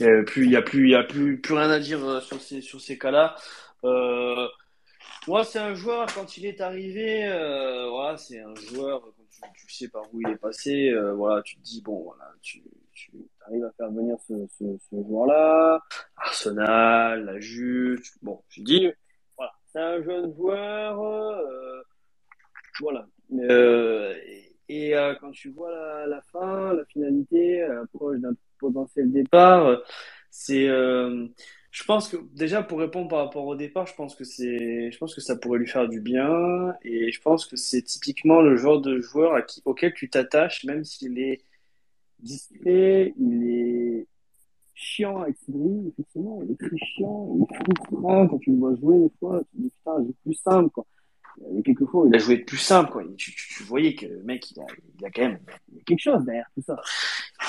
y 0.00 0.04
a 0.04 0.22
plus, 0.24 0.48
y 0.48 0.56
a 0.56 0.62
plus, 0.62 0.90
y 0.90 0.94
a 0.94 1.02
plus, 1.04 1.40
plus 1.40 1.54
rien 1.54 1.70
à 1.70 1.78
dire 1.78 2.22
sur 2.22 2.40
ces, 2.40 2.60
sur 2.60 2.80
ces 2.80 2.98
cas-là. 2.98 3.36
Moi, 5.28 5.44
c'est 5.44 5.58
un 5.58 5.74
joueur, 5.74 6.06
quand 6.14 6.36
il 6.38 6.46
est 6.46 6.60
arrivé, 6.60 7.26
voilà, 7.90 8.16
c'est 8.16 8.40
un 8.40 8.54
joueur, 8.54 9.02
tu, 9.54 9.72
sais 9.72 9.88
par 9.88 10.02
où 10.12 10.20
il 10.20 10.28
est 10.28 10.36
passé, 10.36 10.90
euh, 10.90 11.14
voilà, 11.14 11.42
tu 11.42 11.56
te 11.56 11.62
dis, 11.62 11.82
bon, 11.82 12.02
voilà, 12.02 12.32
tu, 12.42 12.62
arrives 13.46 13.64
à 13.64 13.72
faire 13.72 13.90
venir 13.90 14.16
ce, 14.26 14.34
joueur-là, 14.92 15.80
Arsenal, 16.16 17.24
la 17.24 17.40
Juve, 17.40 18.02
bon, 18.22 18.42
je 18.48 18.62
dis, 18.62 18.90
voilà, 19.36 19.52
c'est 19.66 19.80
un 19.80 20.02
jeune 20.02 20.34
joueur, 20.34 21.02
euh, 21.02 21.82
voilà. 22.80 23.06
Euh, 23.32 24.14
et 24.68 24.92
quand 25.20 25.30
tu 25.32 25.50
vois 25.50 25.70
la, 25.70 26.06
la 26.06 26.22
fin, 26.22 26.74
la 26.74 26.84
finalité, 26.84 27.66
l'approche 27.66 28.18
d'un 28.18 28.34
potentiel 28.58 29.10
départ, 29.10 29.80
c'est, 30.30 30.68
je 31.70 31.84
pense 31.84 32.08
que 32.08 32.16
déjà 32.32 32.62
pour 32.62 32.80
répondre 32.80 33.08
par 33.08 33.20
rapport 33.24 33.46
au 33.46 33.54
départ, 33.54 33.86
je 33.86 33.94
pense 33.94 34.16
que 34.16 34.24
c'est, 34.24 34.90
je 34.90 34.98
pense 34.98 35.14
que 35.14 35.20
ça 35.20 35.36
pourrait 35.36 35.60
lui 35.60 35.68
faire 35.68 35.88
du 35.88 36.00
bien 36.00 36.74
et 36.82 37.12
je 37.12 37.20
pense 37.20 37.46
que 37.46 37.56
c'est 37.56 37.82
typiquement 37.82 38.40
le 38.40 38.56
genre 38.56 38.80
de 38.80 39.00
joueur 39.00 39.34
à 39.34 39.42
qui, 39.42 39.62
auquel 39.64 39.94
tu 39.94 40.10
t'attaches, 40.10 40.64
même 40.64 40.84
s'il 40.84 41.18
est 41.18 41.42
discret, 42.18 43.14
il 43.18 43.44
est 43.44 44.06
chiant 44.74 45.22
avec 45.22 45.36
Cédric, 45.38 45.88
effectivement, 45.92 46.42
il 46.42 46.52
est 46.52 46.58
très 46.58 46.76
chiant, 46.78 47.36
il 47.36 47.42
est 47.42 47.54
frustrant 47.54 48.26
quand 48.26 48.38
tu 48.38 48.50
le 48.50 48.56
vois 48.56 48.74
jouer 48.74 48.98
des 48.98 49.12
fois, 49.20 49.40
tu 49.52 49.62
dis 49.62 49.70
putain, 49.70 50.04
j'ai 50.04 50.14
plus 50.24 50.34
simple, 50.34 50.70
quoi. 50.70 50.86
Il 51.50 51.56
y 51.56 51.60
a 51.60 51.62
quelques 51.62 51.86
fois, 51.86 52.04
il 52.08 52.14
a 52.14 52.18
joué 52.18 52.38
plus 52.38 52.58
simple, 52.58 52.90
quoi. 52.90 53.04
Tu, 53.16 53.32
tu, 53.32 53.54
tu 53.54 53.62
voyais 53.62 53.94
que 53.94 54.06
le 54.06 54.22
mec, 54.24 54.50
il 54.50 54.60
a, 54.60 54.66
il 54.98 55.06
a 55.06 55.10
quand 55.10 55.22
même 55.22 55.38
il 55.72 55.78
a 55.78 55.82
quelque 55.84 56.00
chose 56.00 56.24
derrière 56.24 56.50
tout 56.54 56.62
ça. 56.62 56.76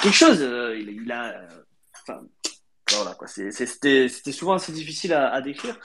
Quelque 0.03 0.13
chose, 0.13 0.41
euh, 0.41 0.77
il, 0.77 0.89
il, 0.89 1.11
a, 1.11 1.41
euh, 2.09 2.13
voilà, 2.95 3.15
quoi. 3.15 3.27
C'était 3.27 4.09
souvent 4.31 4.53
assez 4.53 4.71
difficile 4.71 5.13
à, 5.13 5.29
à, 5.33 5.41
décrire. 5.41 5.77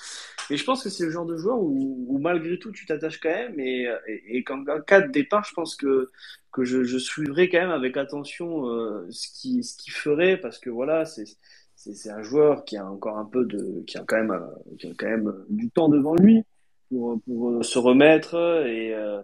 Mais 0.51 0.57
je 0.57 0.65
pense 0.65 0.83
que 0.83 0.91
c'est 0.91 1.05
le 1.05 1.11
genre 1.11 1.27
de 1.27 1.37
joueur 1.37 1.59
où, 1.61 2.07
où 2.09 2.19
malgré 2.19 2.59
tout, 2.59 2.73
tu 2.73 2.87
t'attaches 2.87 3.19
quand 3.21 3.29
même. 3.31 3.59
Et, 3.61 3.89
et, 4.07 4.37
et 4.39 4.45
quand, 4.45 4.69
en 4.69 4.81
cas 4.81 5.01
de 5.01 5.11
départ, 5.11 5.45
je 5.45 5.55
pense 5.55 5.77
que, 5.77 6.11
que 6.53 6.65
je, 6.65 6.85
je 6.85 6.99
suivrai 6.99 7.49
quand 7.49 7.59
même 7.59 7.71
avec 7.71 7.97
attention 7.97 8.69
euh, 8.69 9.07
ce 9.11 9.29
qui 9.29 9.47
qui, 9.47 9.65
ce 9.65 9.77
qui 9.77 9.91
ferait 9.91 10.37
parce 10.37 10.59
que 10.59 10.71
voilà, 10.71 11.05
c'est 11.05 12.11
un 12.11 12.23
joueur 12.23 12.65
qui 12.65 12.77
a 12.77 12.87
encore 12.91 13.19
un 13.19 13.25
peu 13.27 13.45
de, 13.45 13.83
qui 13.87 13.99
a 13.99 14.05
quand 14.07 14.17
même, 14.17 14.31
euh, 14.33 14.77
qui 14.79 14.89
a 14.89 14.93
quand 14.97 15.07
même 15.09 15.33
du 15.49 15.71
temps 15.71 15.89
devant 15.89 16.15
lui 16.15 16.43
pour, 16.89 17.21
pour 17.27 17.51
euh, 17.51 17.63
se 17.63 17.79
remettre. 17.79 18.35
Et, 18.67 18.95
euh, 18.95 19.23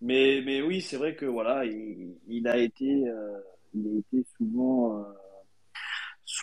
mais, 0.00 0.42
mais 0.44 0.62
oui, 0.62 0.80
c'est 0.80 0.96
vrai 0.96 1.14
que 1.14 1.26
voilà, 1.26 1.64
il, 1.64 2.16
il 2.28 2.48
a 2.48 2.58
été, 2.58 3.08
euh, 3.08 3.38
il 3.74 3.86
a 3.86 3.98
été 3.98 4.26
souvent, 4.36 4.98
euh, 4.98 5.02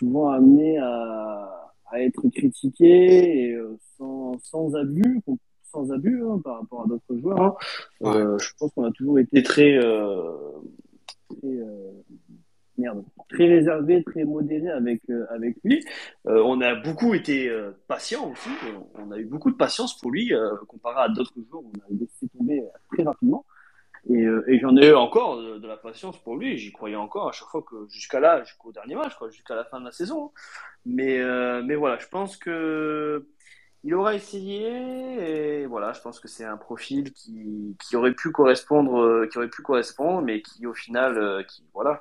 souvent 0.00 0.30
amené 0.30 0.78
à, 0.78 1.72
à 1.92 2.00
être 2.00 2.28
critiqué 2.30 3.50
et 3.50 3.58
sans, 3.96 4.36
sans 4.42 4.74
abus, 4.74 5.20
sans 5.70 5.92
abus 5.92 6.24
hein, 6.24 6.40
par 6.42 6.60
rapport 6.60 6.82
à 6.82 6.86
d'autres 6.88 7.16
joueurs. 7.20 7.40
Hein. 7.40 7.54
Euh, 8.02 8.38
je 8.38 8.50
pense 8.58 8.72
qu'on 8.72 8.84
a 8.84 8.90
toujours 8.90 9.18
été 9.20 9.42
très, 9.42 9.76
euh, 9.76 10.32
très 11.28 11.46
euh, 11.46 11.92
merde, 12.78 13.04
très 13.28 13.46
réservé, 13.46 14.02
très 14.02 14.24
modéré 14.24 14.70
avec 14.70 15.02
euh, 15.10 15.26
avec 15.30 15.56
lui. 15.64 15.84
Euh, 16.26 16.42
on 16.44 16.60
a 16.60 16.74
beaucoup 16.74 17.12
été 17.14 17.48
euh, 17.48 17.72
patient 17.86 18.32
aussi. 18.32 18.50
On 18.98 19.10
a 19.12 19.18
eu 19.18 19.26
beaucoup 19.26 19.50
de 19.50 19.56
patience 19.56 19.98
pour 20.00 20.10
lui 20.10 20.32
comparé 20.66 21.02
à 21.02 21.08
d'autres 21.08 21.34
joueurs. 21.48 21.62
On 21.62 21.78
a 21.78 21.98
laissé 22.00 22.28
tomber 22.36 22.64
très 22.92 23.02
rapidement. 23.02 23.44
Et, 24.08 24.24
et 24.48 24.58
j'en 24.58 24.76
ai 24.76 24.88
eu 24.88 24.94
encore 24.94 25.36
de, 25.36 25.58
de, 25.58 25.66
la 25.66 25.76
patience 25.76 26.16
pour 26.22 26.36
lui. 26.36 26.56
J'y 26.56 26.72
croyais 26.72 26.96
encore 26.96 27.28
à 27.28 27.32
chaque 27.32 27.48
fois 27.48 27.62
que 27.62 27.86
jusqu'à 27.88 28.20
là, 28.20 28.42
jusqu'au 28.42 28.72
dernier 28.72 28.94
match, 28.94 29.14
quoi, 29.16 29.28
jusqu'à 29.30 29.54
la 29.54 29.64
fin 29.64 29.80
de 29.80 29.84
la 29.84 29.92
saison. 29.92 30.32
Mais 30.86 31.22
mais 31.62 31.74
voilà, 31.74 31.98
je 31.98 32.08
pense 32.08 32.36
que 32.36 33.26
il 33.84 33.94
aura 33.94 34.14
essayé 34.14 35.62
et 35.62 35.66
voilà, 35.66 35.92
je 35.92 36.00
pense 36.00 36.20
que 36.20 36.28
c'est 36.28 36.44
un 36.44 36.56
profil 36.56 37.12
qui, 37.12 37.76
qui 37.82 37.96
aurait 37.96 38.14
pu 38.14 38.30
correspondre, 38.30 39.26
qui 39.26 39.38
aurait 39.38 39.48
pu 39.48 39.62
correspondre, 39.62 40.22
mais 40.22 40.42
qui 40.42 40.66
au 40.66 40.74
final, 40.74 41.44
qui 41.46 41.64
voilà, 41.74 42.00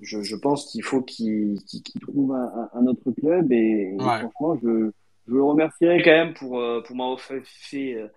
je, 0.00 0.22
je 0.22 0.36
pense 0.36 0.70
qu'il 0.70 0.82
faut 0.82 1.02
qu'il 1.02 1.58
qu 1.70 1.82
qu 1.82 1.98
trouve 2.00 2.32
un, 2.32 2.68
un, 2.72 2.86
autre 2.86 3.12
club 3.12 3.50
et, 3.52 3.94
et 3.94 4.02
ouais. 4.02 4.20
franchement, 4.20 4.58
je, 4.62 4.90
je 5.26 5.34
le 5.34 5.42
remercierai 5.42 6.02
quand 6.02 6.10
même 6.10 6.34
pour, 6.34 6.58
euh, 6.60 6.82
pour 6.82 6.96
m'avoir 6.96 7.20
fait, 7.20 7.42
fait 7.44 7.94
euh, 7.94 8.08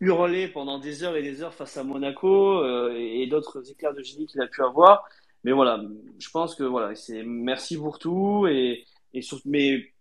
hurler 0.00 0.48
pendant 0.48 0.78
des 0.78 1.02
heures 1.02 1.16
et 1.16 1.22
des 1.22 1.42
heures 1.42 1.54
face 1.54 1.76
à 1.76 1.84
Monaco 1.84 2.62
euh, 2.62 2.94
et, 2.96 3.26
d'autres 3.26 3.70
éclairs 3.70 3.94
de 3.94 4.02
génie 4.02 4.26
qu'il 4.26 4.40
a 4.40 4.46
pu 4.46 4.62
avoir. 4.62 5.08
Mais 5.44 5.52
voilà, 5.52 5.80
je 6.18 6.30
pense 6.30 6.54
que 6.54 6.64
voilà, 6.64 6.94
c'est 6.94 7.22
merci 7.24 7.76
pour 7.76 7.98
tout 7.98 8.46
et, 8.48 8.84
et 9.14 9.22
sur, 9.22 9.40
mais 9.44 9.92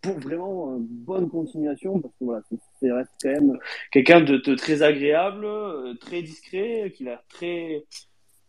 pour 0.00 0.18
vraiment 0.18 0.76
une 0.76 0.86
bonne 0.86 1.28
continuation 1.28 2.00
parce 2.00 2.14
que 2.14 2.24
voilà, 2.24 2.42
c'est 2.80 2.88
quand 3.22 3.28
même 3.28 3.58
quelqu'un 3.90 4.20
de, 4.20 4.36
très 4.54 4.82
agréable, 4.82 5.46
très 5.98 6.22
discret, 6.22 6.92
qui 6.94 7.08
a 7.08 7.22
très 7.28 7.84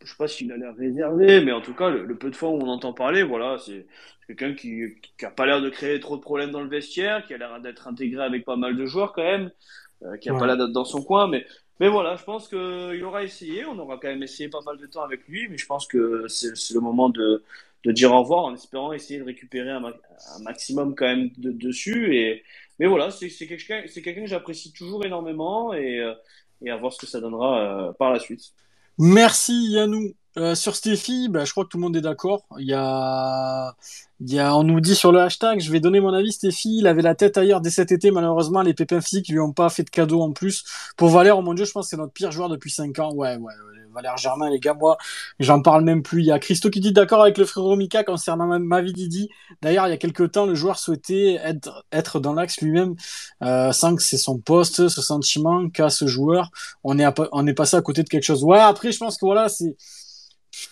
je 0.03 0.11
sais 0.11 0.17
pas 0.17 0.27
s'il 0.27 0.51
a 0.51 0.57
l'air 0.57 0.75
réservé, 0.75 1.43
mais 1.43 1.51
en 1.51 1.61
tout 1.61 1.73
cas, 1.73 1.89
le, 1.89 2.05
le, 2.05 2.15
peu 2.15 2.29
de 2.29 2.35
fois 2.35 2.49
où 2.49 2.61
on 2.61 2.67
entend 2.67 2.93
parler, 2.93 3.23
voilà, 3.23 3.57
c'est 3.57 3.87
quelqu'un 4.27 4.53
qui, 4.53 4.95
qui 5.17 5.25
a 5.25 5.31
pas 5.31 5.45
l'air 5.45 5.61
de 5.61 5.69
créer 5.69 5.99
trop 5.99 6.15
de 6.17 6.21
problèmes 6.21 6.51
dans 6.51 6.61
le 6.61 6.69
vestiaire, 6.69 7.25
qui 7.25 7.33
a 7.33 7.37
l'air 7.37 7.59
d'être 7.61 7.87
intégré 7.87 8.23
avec 8.23 8.45
pas 8.45 8.55
mal 8.55 8.75
de 8.75 8.85
joueurs 8.85 9.13
quand 9.13 9.23
même, 9.23 9.45
euh, 9.45 9.94
qui 10.19 10.29
a 10.29 10.33
ouais. 10.33 10.39
pas 10.39 10.47
l'air 10.47 10.57
d'être 10.57 10.71
dans 10.71 10.85
son 10.85 11.01
coin, 11.01 11.27
mais 11.27 11.45
mais 11.79 11.89
voilà, 11.89 12.15
je 12.15 12.23
pense 12.23 12.47
qu'il 12.47 13.03
aura 13.03 13.23
essayé, 13.23 13.65
on 13.65 13.77
aura 13.79 13.97
quand 13.97 14.07
même 14.07 14.23
essayé 14.23 14.47
pas 14.49 14.61
mal 14.61 14.77
de 14.77 14.85
temps 14.85 15.03
avec 15.03 15.27
lui, 15.27 15.47
mais 15.49 15.57
je 15.57 15.65
pense 15.65 15.85
que 15.87 16.25
c'est 16.29 16.73
le 16.73 16.79
moment 16.79 17.09
de, 17.09 17.43
de 17.83 17.91
dire 17.91 18.13
au 18.13 18.21
revoir 18.21 18.45
en 18.45 18.53
espérant 18.53 18.93
essayer 18.93 19.19
de 19.19 19.25
récupérer 19.25 19.71
un, 19.71 19.83
un 19.83 20.39
maximum 20.43 20.95
quand 20.95 21.05
même 21.05 21.29
de, 21.37 21.51
dessus. 21.51 22.15
Et, 22.15 22.43
mais 22.79 22.87
voilà, 22.87 23.11
c'est 23.11 23.29
quelqu'un 23.29 23.83
quelqu'un 23.83 24.21
que 24.21 24.27
j'apprécie 24.27 24.71
toujours 24.71 25.05
énormément 25.05 25.73
et, 25.73 25.99
euh, 25.99 26.13
et 26.61 26.69
à 26.69 26.77
voir 26.77 26.93
ce 26.93 26.99
que 26.99 27.07
ça 27.07 27.19
donnera 27.19 27.89
euh, 27.89 27.93
par 27.93 28.11
la 28.11 28.19
suite. 28.19 28.53
Merci 28.97 29.71
Yannou. 29.71 30.13
Euh, 30.37 30.53
sur 30.53 30.75
Stéphie, 30.75 31.29
bah, 31.29 31.45
je 31.45 31.51
crois 31.51 31.63
que 31.63 31.69
tout 31.69 31.77
le 31.77 31.83
monde 31.83 31.95
est 31.95 32.01
d'accord. 32.01 32.45
Il 32.59 32.67
y 32.67 32.73
a, 32.73 33.73
il 34.19 34.33
y 34.33 34.39
a, 34.39 34.55
on 34.55 34.63
nous 34.63 34.81
dit 34.81 34.95
sur 34.95 35.13
le 35.13 35.21
hashtag, 35.21 35.61
je 35.61 35.71
vais 35.71 35.79
donner 35.79 36.01
mon 36.01 36.13
avis. 36.13 36.33
Stéphie, 36.33 36.79
il 36.79 36.87
avait 36.87 37.01
la 37.01 37.15
tête 37.15 37.37
ailleurs 37.37 37.61
dès 37.61 37.69
cet 37.69 37.91
été. 37.93 38.11
Malheureusement, 38.11 38.61
les 38.61 38.73
pépins 38.73 38.99
physiques 38.99 39.29
lui 39.29 39.39
ont 39.39 39.53
pas 39.53 39.69
fait 39.69 39.83
de 39.83 39.89
cadeau 39.89 40.21
en 40.21 40.33
plus. 40.33 40.65
Pour 40.97 41.09
Valère, 41.09 41.37
oh 41.37 41.41
mon 41.41 41.53
dieu, 41.53 41.63
je 41.63 41.71
pense 41.71 41.85
que 41.85 41.89
c'est 41.91 41.97
notre 41.97 42.11
pire 42.11 42.31
joueur 42.31 42.49
depuis 42.49 42.69
5 42.69 42.99
ans. 42.99 43.13
Ouais, 43.13 43.37
ouais. 43.37 43.53
Valère 43.93 44.17
Germain, 44.17 44.49
les 44.49 44.59
gars, 44.59 44.73
moi, 44.73 44.97
j'en 45.39 45.61
parle 45.61 45.83
même 45.85 46.03
plus. 46.03 46.21
Il 46.21 46.25
y 46.25 46.31
a 46.31 46.37
Christo 46.37 46.69
qui 46.69 46.81
dit 46.81 46.91
d'accord 46.91 47.21
avec 47.21 47.37
le 47.37 47.45
frérot 47.45 47.77
Mika 47.77 48.03
concernant 48.03 48.59
Mavididi. 48.59 49.29
D'ailleurs, 49.61 49.87
il 49.87 49.91
y 49.91 49.93
a 49.93 49.97
quelques 49.97 50.33
temps, 50.33 50.45
le 50.45 50.53
joueur 50.53 50.77
souhaitait 50.77 51.39
être, 51.41 51.85
être 51.93 52.19
dans 52.19 52.33
l'axe 52.33 52.59
lui-même, 52.59 52.95
euh, 53.41 53.71
sans 53.71 53.95
que 53.95 54.03
c'est 54.03 54.17
son 54.17 54.37
poste, 54.37 54.89
ce 54.89 55.01
sentiment 55.01 55.69
qu'a 55.69 55.89
ce 55.89 56.07
joueur. 56.07 56.51
On 56.83 56.99
est, 56.99 57.05
on 57.31 57.47
est 57.47 57.53
passé 57.53 57.77
à 57.77 57.81
côté 57.81 58.03
de 58.03 58.09
quelque 58.09 58.25
chose. 58.25 58.43
Ouais, 58.43 58.59
après, 58.59 58.91
je 58.91 58.99
pense 58.99 59.17
que 59.17 59.25
voilà, 59.25 59.47
c'est, 59.47 59.77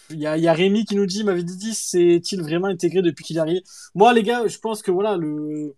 il 0.09 0.19
y 0.19 0.27
a, 0.27 0.53
Rémi 0.53 0.85
qui 0.85 0.95
nous 0.95 1.05
dit, 1.05 1.23
m'avait 1.23 1.43
dit, 1.43 1.73
c'est-il 1.73 2.41
vraiment 2.41 2.67
intégré 2.67 3.01
depuis 3.01 3.23
qu'il 3.23 3.37
est 3.37 3.39
arrivé? 3.39 3.63
Moi, 3.95 4.13
les 4.13 4.23
gars, 4.23 4.47
je 4.47 4.57
pense 4.59 4.81
que 4.81 4.91
voilà, 4.91 5.17
le, 5.17 5.75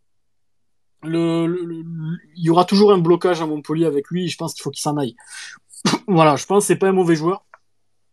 le, 1.03 1.83
il 2.35 2.43
y 2.43 2.49
aura 2.49 2.65
toujours 2.65 2.91
un 2.91 2.97
blocage 2.97 3.41
à 3.41 3.45
Montpellier 3.45 3.85
avec 3.85 4.09
lui. 4.09 4.27
Je 4.27 4.37
pense 4.37 4.53
qu'il 4.53 4.63
faut 4.63 4.71
qu'il 4.71 4.81
s'en 4.81 4.97
aille. 4.97 5.15
voilà, 6.07 6.35
je 6.35 6.45
pense 6.45 6.63
que 6.63 6.67
c'est 6.67 6.75
pas 6.75 6.89
un 6.89 6.93
mauvais 6.93 7.15
joueur. 7.15 7.45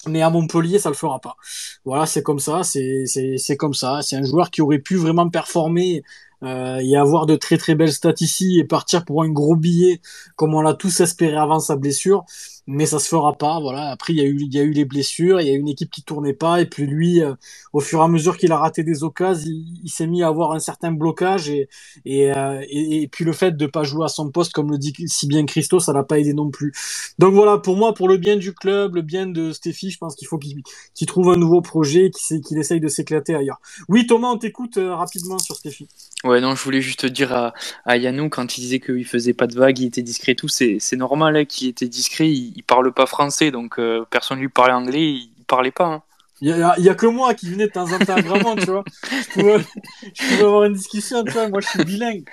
Mais 0.09 0.21
à 0.21 0.31
Montpellier, 0.31 0.79
ça 0.81 0.89
le 0.89 0.97
fera 0.97 1.21
pas. 1.21 1.37
Voilà, 1.85 2.07
c'est 2.07 2.25
comme 2.25 2.41
ça, 2.41 2.65
c'est 2.65 3.05
c'est 3.07 3.57
comme 3.57 3.75
ça. 3.75 4.01
C'est 4.03 4.17
un 4.17 4.25
joueur 4.25 4.51
qui 4.51 4.61
aurait 4.61 4.81
pu 4.81 4.97
vraiment 4.97 5.29
performer 5.31 6.03
euh, 6.43 6.79
et 6.79 6.97
avoir 6.97 7.27
de 7.27 7.37
très 7.37 7.57
très 7.57 7.77
belles 7.77 7.93
stats 7.93 8.15
ici 8.21 8.59
et 8.59 8.65
partir 8.65 9.05
pour 9.05 9.23
un 9.23 9.29
gros 9.29 9.55
billet 9.55 10.01
comme 10.35 10.55
on 10.55 10.61
l'a 10.61 10.75
tous 10.75 11.01
espéré 11.01 11.37
avant 11.37 11.61
sa 11.61 11.77
blessure 11.77 12.25
mais 12.67 12.87
ça 12.87 12.99
se 12.99 13.09
fera 13.09 13.33
pas 13.35 13.61
voilà. 13.61 13.91
Après 13.91 14.13
il 14.13 14.19
y 14.19 14.23
a 14.23 14.25
eu 14.25 14.39
il 14.41 14.55
y 14.55 14.59
a 14.59 14.63
eu 14.63 14.71
les 14.71 14.85
blessures 14.85 15.41
il 15.41 15.49
y 15.49 15.51
a 15.51 15.55
une 15.55 15.69
équipe 15.69 15.91
qui 15.91 16.03
tournait 16.03 16.33
pas 16.33 16.61
et 16.61 16.67
puis 16.67 16.87
lui 16.87 17.23
euh, 17.23 17.35
au 17.73 17.81
fur 17.81 18.01
et 18.01 18.03
à 18.03 18.09
mesure 18.09 18.37
qu'il 18.37 18.53
a 18.53 18.59
raté 18.59 18.85
des 18.85 19.05
occasions 19.05 19.51
il, 19.85 19.91
s'est 19.91 20.07
mis 20.07 20.23
à 20.23 20.29
avoir 20.29 20.53
un 20.53 20.59
certain 20.59 20.93
blocage 20.93 21.51
et 21.51 21.69
euh, 22.07 22.61
et, 22.69 23.03
et 23.03 23.09
puis 23.09 23.25
le 23.25 23.33
fait 23.33 23.57
de 23.57 23.67
pas 23.67 23.83
jouer 23.83 24.05
à 24.05 24.09
son 24.09 24.31
poste 24.31 24.53
comme 24.53 24.71
le 24.71 24.79
dit 24.79 24.95
si 25.07 25.27
bien 25.27 25.45
Christo 25.47 25.81
ça 25.81 25.93
l'a 25.93 26.05
pas 26.05 26.19
aidé 26.19 26.35
non 26.35 26.51
plus. 26.51 26.73
Donc 27.19 27.35
voilà 27.35 27.59
pour 27.59 27.77
moi 27.77 27.95
pour 27.95 28.09
le 28.09 28.17
bien 28.17 28.37
du 28.37 28.53
club 28.55 28.95
le 28.95 29.03
bien 29.03 29.27
de 29.27 29.53
Stéphie 29.53 29.91
je 29.91 29.99
pense 29.99 30.15
qu'il 30.15 30.29
faut 30.29 30.39
qu'il 30.39 30.63
qu 30.95 31.07
trouve 31.07 31.31
un 31.31 31.37
nouveau 31.37 31.61
projet 31.63 32.11
qu'il 32.11 32.59
essaye 32.59 32.81
de 32.81 32.89
s'éclater 32.89 33.35
ailleurs. 33.35 33.61
Oui 33.89 34.07
Thomas 34.07 34.29
on 34.29 34.39
t'écoute 34.39 34.77
euh, 34.79 34.95
rapidement 34.95 35.39
sur 35.39 35.57
Stéphie. 35.57 35.89
Ouais, 36.25 36.41
non, 36.41 36.55
je 36.55 36.63
voulais 36.63 36.81
juste 36.81 37.05
dire 37.05 37.33
à, 37.33 37.53
à 37.85 37.97
Yannou, 37.97 38.29
quand 38.29 38.57
il 38.57 38.61
disait 38.61 38.79
qu'il 38.79 39.05
faisait 39.05 39.33
pas 39.33 39.49
de 39.49 39.55
vagues, 39.55 39.81
il 39.81 39.87
était 39.87 40.03
discret 40.03 40.37
tout, 40.37 40.47
c'est 40.49 40.79
normal 40.93 41.37
hein, 41.37 41.45
qu'il 41.45 41.69
était 41.69 41.89
discret, 41.89 42.31
il 42.55 42.63
parle 42.63 42.93
pas 42.93 43.07
français, 43.07 43.51
donc 43.51 43.79
euh, 43.79 44.05
personne 44.11 44.39
lui 44.39 44.49
parlait 44.49 44.73
anglais, 44.73 45.13
il, 45.13 45.31
parlait 45.47 45.71
pas. 45.71 45.87
Hein. 45.87 46.03
Il 46.41 46.49
y, 46.49 46.53
a, 46.53 46.75
il 46.79 46.85
y 46.85 46.89
a 46.89 46.95
que 46.95 47.07
moi 47.07 47.35
qui 47.35 47.49
venais 47.49 47.67
de 47.67 47.73
temps 47.73 47.93
en 47.93 47.99
temps 47.99 48.21
vraiment, 48.21 48.57
tu 48.57 48.67
vois. 48.67 48.85
Je 49.11 49.33
pouvais, 49.33 49.59
je 50.15 50.29
pouvais 50.29 50.45
avoir 50.45 50.65
une 50.65 50.75
discussion, 50.75 51.23
tu 51.25 51.33
vois. 51.33 51.49
Moi, 51.49 51.61
je 51.61 51.69
suis 51.69 51.85
bilingue. 51.85 52.25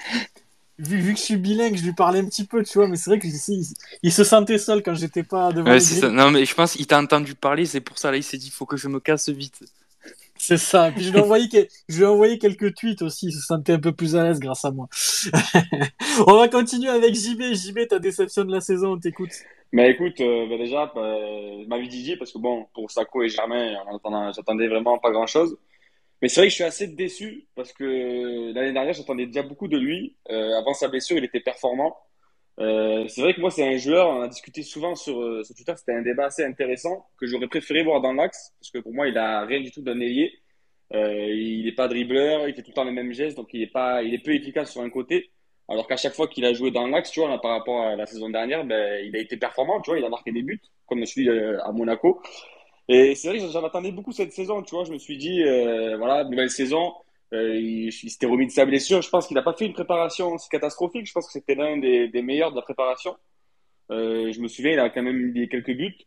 Vu, 0.79 0.97
vu, 0.97 1.13
que 1.13 1.19
je 1.19 1.25
suis 1.25 1.35
bilingue, 1.35 1.75
je 1.75 1.83
lui 1.83 1.93
parlais 1.93 2.19
un 2.19 2.25
petit 2.25 2.45
peu, 2.45 2.63
tu 2.63 2.77
vois. 2.79 2.87
Mais 2.87 2.95
c'est 2.95 3.11
vrai 3.11 3.19
qu'il 3.19 3.31
il 4.01 4.13
se 4.13 4.23
sentait 4.23 4.57
seul 4.57 4.81
quand 4.81 4.95
j'étais 4.95 5.23
pas 5.23 5.51
devant 5.51 5.69
ouais, 5.69 5.79
ça. 5.79 6.09
Non, 6.09 6.31
mais 6.31 6.45
je 6.45 6.55
pense 6.55 6.73
qu'il 6.73 6.87
t'a 6.87 6.99
entendu 6.99 7.35
parler, 7.35 7.65
c'est 7.65 7.81
pour 7.81 7.99
ça, 7.99 8.09
là, 8.09 8.17
il 8.17 8.23
s'est 8.23 8.37
dit, 8.37 8.47
il 8.47 8.51
faut 8.51 8.65
que 8.65 8.77
je 8.77 8.87
me 8.87 8.99
casse 8.99 9.29
vite. 9.29 9.61
C'est 10.49 10.57
ça. 10.57 10.91
Puis 10.91 11.03
je 11.03 11.11
lui 11.11 11.19
ai 11.19 11.21
envoyé, 11.21 11.47
que... 11.47 11.67
je 11.87 12.03
lui 12.03 12.31
ai 12.31 12.39
quelques 12.39 12.73
tweets 12.73 13.03
aussi. 13.03 13.27
Il 13.27 13.33
se 13.33 13.41
sentait 13.41 13.73
un 13.73 13.79
peu 13.79 13.91
plus 13.91 14.15
à 14.15 14.23
l'aise 14.23 14.39
grâce 14.39 14.65
à 14.65 14.71
moi. 14.71 14.87
on 16.25 16.37
va 16.37 16.47
continuer 16.47 16.89
avec 16.89 17.13
JB. 17.13 17.53
JB, 17.53 17.87
ta 17.87 17.99
déception 17.99 18.45
de 18.45 18.51
la 18.51 18.59
saison, 18.59 18.93
on 18.93 18.99
t'écoute. 18.99 19.29
Mais 19.73 19.91
écoute, 19.91 20.19
euh, 20.21 20.47
bah 20.49 20.57
déjà, 20.57 20.91
bah, 20.95 21.19
ma 21.67 21.77
vie 21.77 21.87
Didier, 21.87 22.17
parce 22.17 22.31
que 22.31 22.39
bon, 22.39 22.65
pour 22.73 22.89
Sako 22.89 23.21
et 23.21 23.29
Germain, 23.29 23.75
j'attendais 24.35 24.67
vraiment 24.67 24.97
pas 24.97 25.11
grand 25.11 25.27
chose. 25.27 25.55
Mais 26.23 26.29
c'est 26.29 26.41
vrai 26.41 26.47
que 26.47 26.49
je 26.49 26.55
suis 26.55 26.63
assez 26.63 26.87
déçu 26.87 27.45
parce 27.53 27.71
que 27.71 28.51
l'année 28.51 28.73
dernière, 28.73 28.93
j'attendais 28.93 29.27
déjà 29.27 29.43
beaucoup 29.43 29.67
de 29.67 29.77
lui. 29.77 30.15
Euh, 30.31 30.57
avant 30.57 30.73
sa 30.73 30.87
blessure, 30.87 31.15
il 31.15 31.25
était 31.25 31.41
performant. 31.41 31.95
Euh, 32.59 33.07
c'est 33.07 33.21
vrai 33.21 33.33
que 33.33 33.39
moi, 33.41 33.51
c'est 33.51 33.65
un 33.65 33.77
joueur, 33.77 34.09
on 34.09 34.21
a 34.21 34.27
discuté 34.27 34.63
souvent 34.63 34.95
sur, 34.95 35.21
euh, 35.21 35.43
sur 35.43 35.55
Twitter, 35.55 35.73
c'était 35.77 35.93
un 35.93 36.01
débat 36.01 36.25
assez 36.25 36.43
intéressant 36.43 37.07
que 37.17 37.25
j'aurais 37.25 37.47
préféré 37.47 37.83
voir 37.83 38.01
dans 38.01 38.13
l'axe, 38.13 38.53
parce 38.59 38.71
que 38.71 38.79
pour 38.79 38.93
moi, 38.93 39.07
il 39.07 39.17
a 39.17 39.45
rien 39.45 39.61
du 39.61 39.71
tout 39.71 39.81
d'un 39.81 39.99
ailier. 39.99 40.33
Euh, 40.93 41.27
il 41.29 41.65
n'est 41.65 41.71
pas 41.73 41.87
dribbleur, 41.87 42.47
il 42.47 42.55
fait 42.55 42.63
tout 42.63 42.71
le 42.71 42.75
temps 42.75 42.83
les 42.83 42.91
mêmes 42.91 43.13
gestes, 43.13 43.37
donc 43.37 43.49
il 43.53 43.61
est, 43.61 43.67
pas, 43.67 44.03
il 44.03 44.13
est 44.13 44.19
peu 44.19 44.33
efficace 44.33 44.71
sur 44.71 44.81
un 44.81 44.89
côté. 44.89 45.31
Alors 45.67 45.87
qu'à 45.87 45.97
chaque 45.97 46.13
fois 46.13 46.27
qu'il 46.27 46.45
a 46.45 46.53
joué 46.53 46.71
dans 46.71 46.87
l'axe, 46.87 47.11
tu 47.11 47.19
vois, 47.19 47.39
par 47.41 47.51
rapport 47.51 47.81
à 47.83 47.95
la 47.95 48.05
saison 48.07 48.29
dernière, 48.29 48.65
ben, 48.65 49.05
il 49.05 49.15
a 49.15 49.19
été 49.19 49.37
performant, 49.37 49.79
tu 49.81 49.91
vois, 49.91 49.99
il 49.99 50.05
a 50.05 50.09
marqué 50.09 50.31
des 50.31 50.41
buts, 50.41 50.61
comme 50.87 51.05
celui 51.05 51.29
euh, 51.29 51.63
à 51.63 51.71
Monaco. 51.71 52.21
Et 52.87 53.13
c'est 53.15 53.29
vrai 53.29 53.37
que 53.37 53.47
j'en 53.47 53.63
attendais 53.63 53.91
beaucoup 53.91 54.11
cette 54.11 54.33
saison, 54.33 54.63
tu 54.63 54.73
vois, 54.75 54.83
je 54.83 54.91
me 54.91 54.97
suis 54.97 55.17
dit, 55.17 55.43
euh, 55.43 55.95
voilà, 55.97 56.23
nouvelle 56.23 56.49
saison, 56.49 56.93
Euh, 57.33 57.55
il, 57.55 57.87
il 57.87 58.09
s'était 58.09 58.25
remis 58.25 58.47
de 58.47 58.51
sa 58.51 58.65
blessure. 58.65 59.01
Je 59.01 59.09
pense 59.09 59.27
qu'il 59.27 59.35
n'a 59.35 59.43
pas 59.43 59.53
fait 59.53 59.65
une 59.65 59.73
préparation 59.73 60.33
aussi 60.33 60.49
catastrophique. 60.49 61.05
Je 61.05 61.13
pense 61.13 61.27
que 61.27 61.33
c'était 61.33 61.55
l'un 61.55 61.77
des, 61.77 62.07
des 62.07 62.21
meilleurs 62.21 62.51
de 62.51 62.55
la 62.55 62.61
préparation. 62.61 63.15
Euh, 63.91 64.31
je 64.31 64.39
me 64.39 64.47
souviens, 64.47 64.71
il 64.73 64.79
a 64.79 64.89
quand 64.89 65.03
même 65.03 65.31
mis 65.31 65.47
quelques 65.47 65.75
buts. 65.75 65.97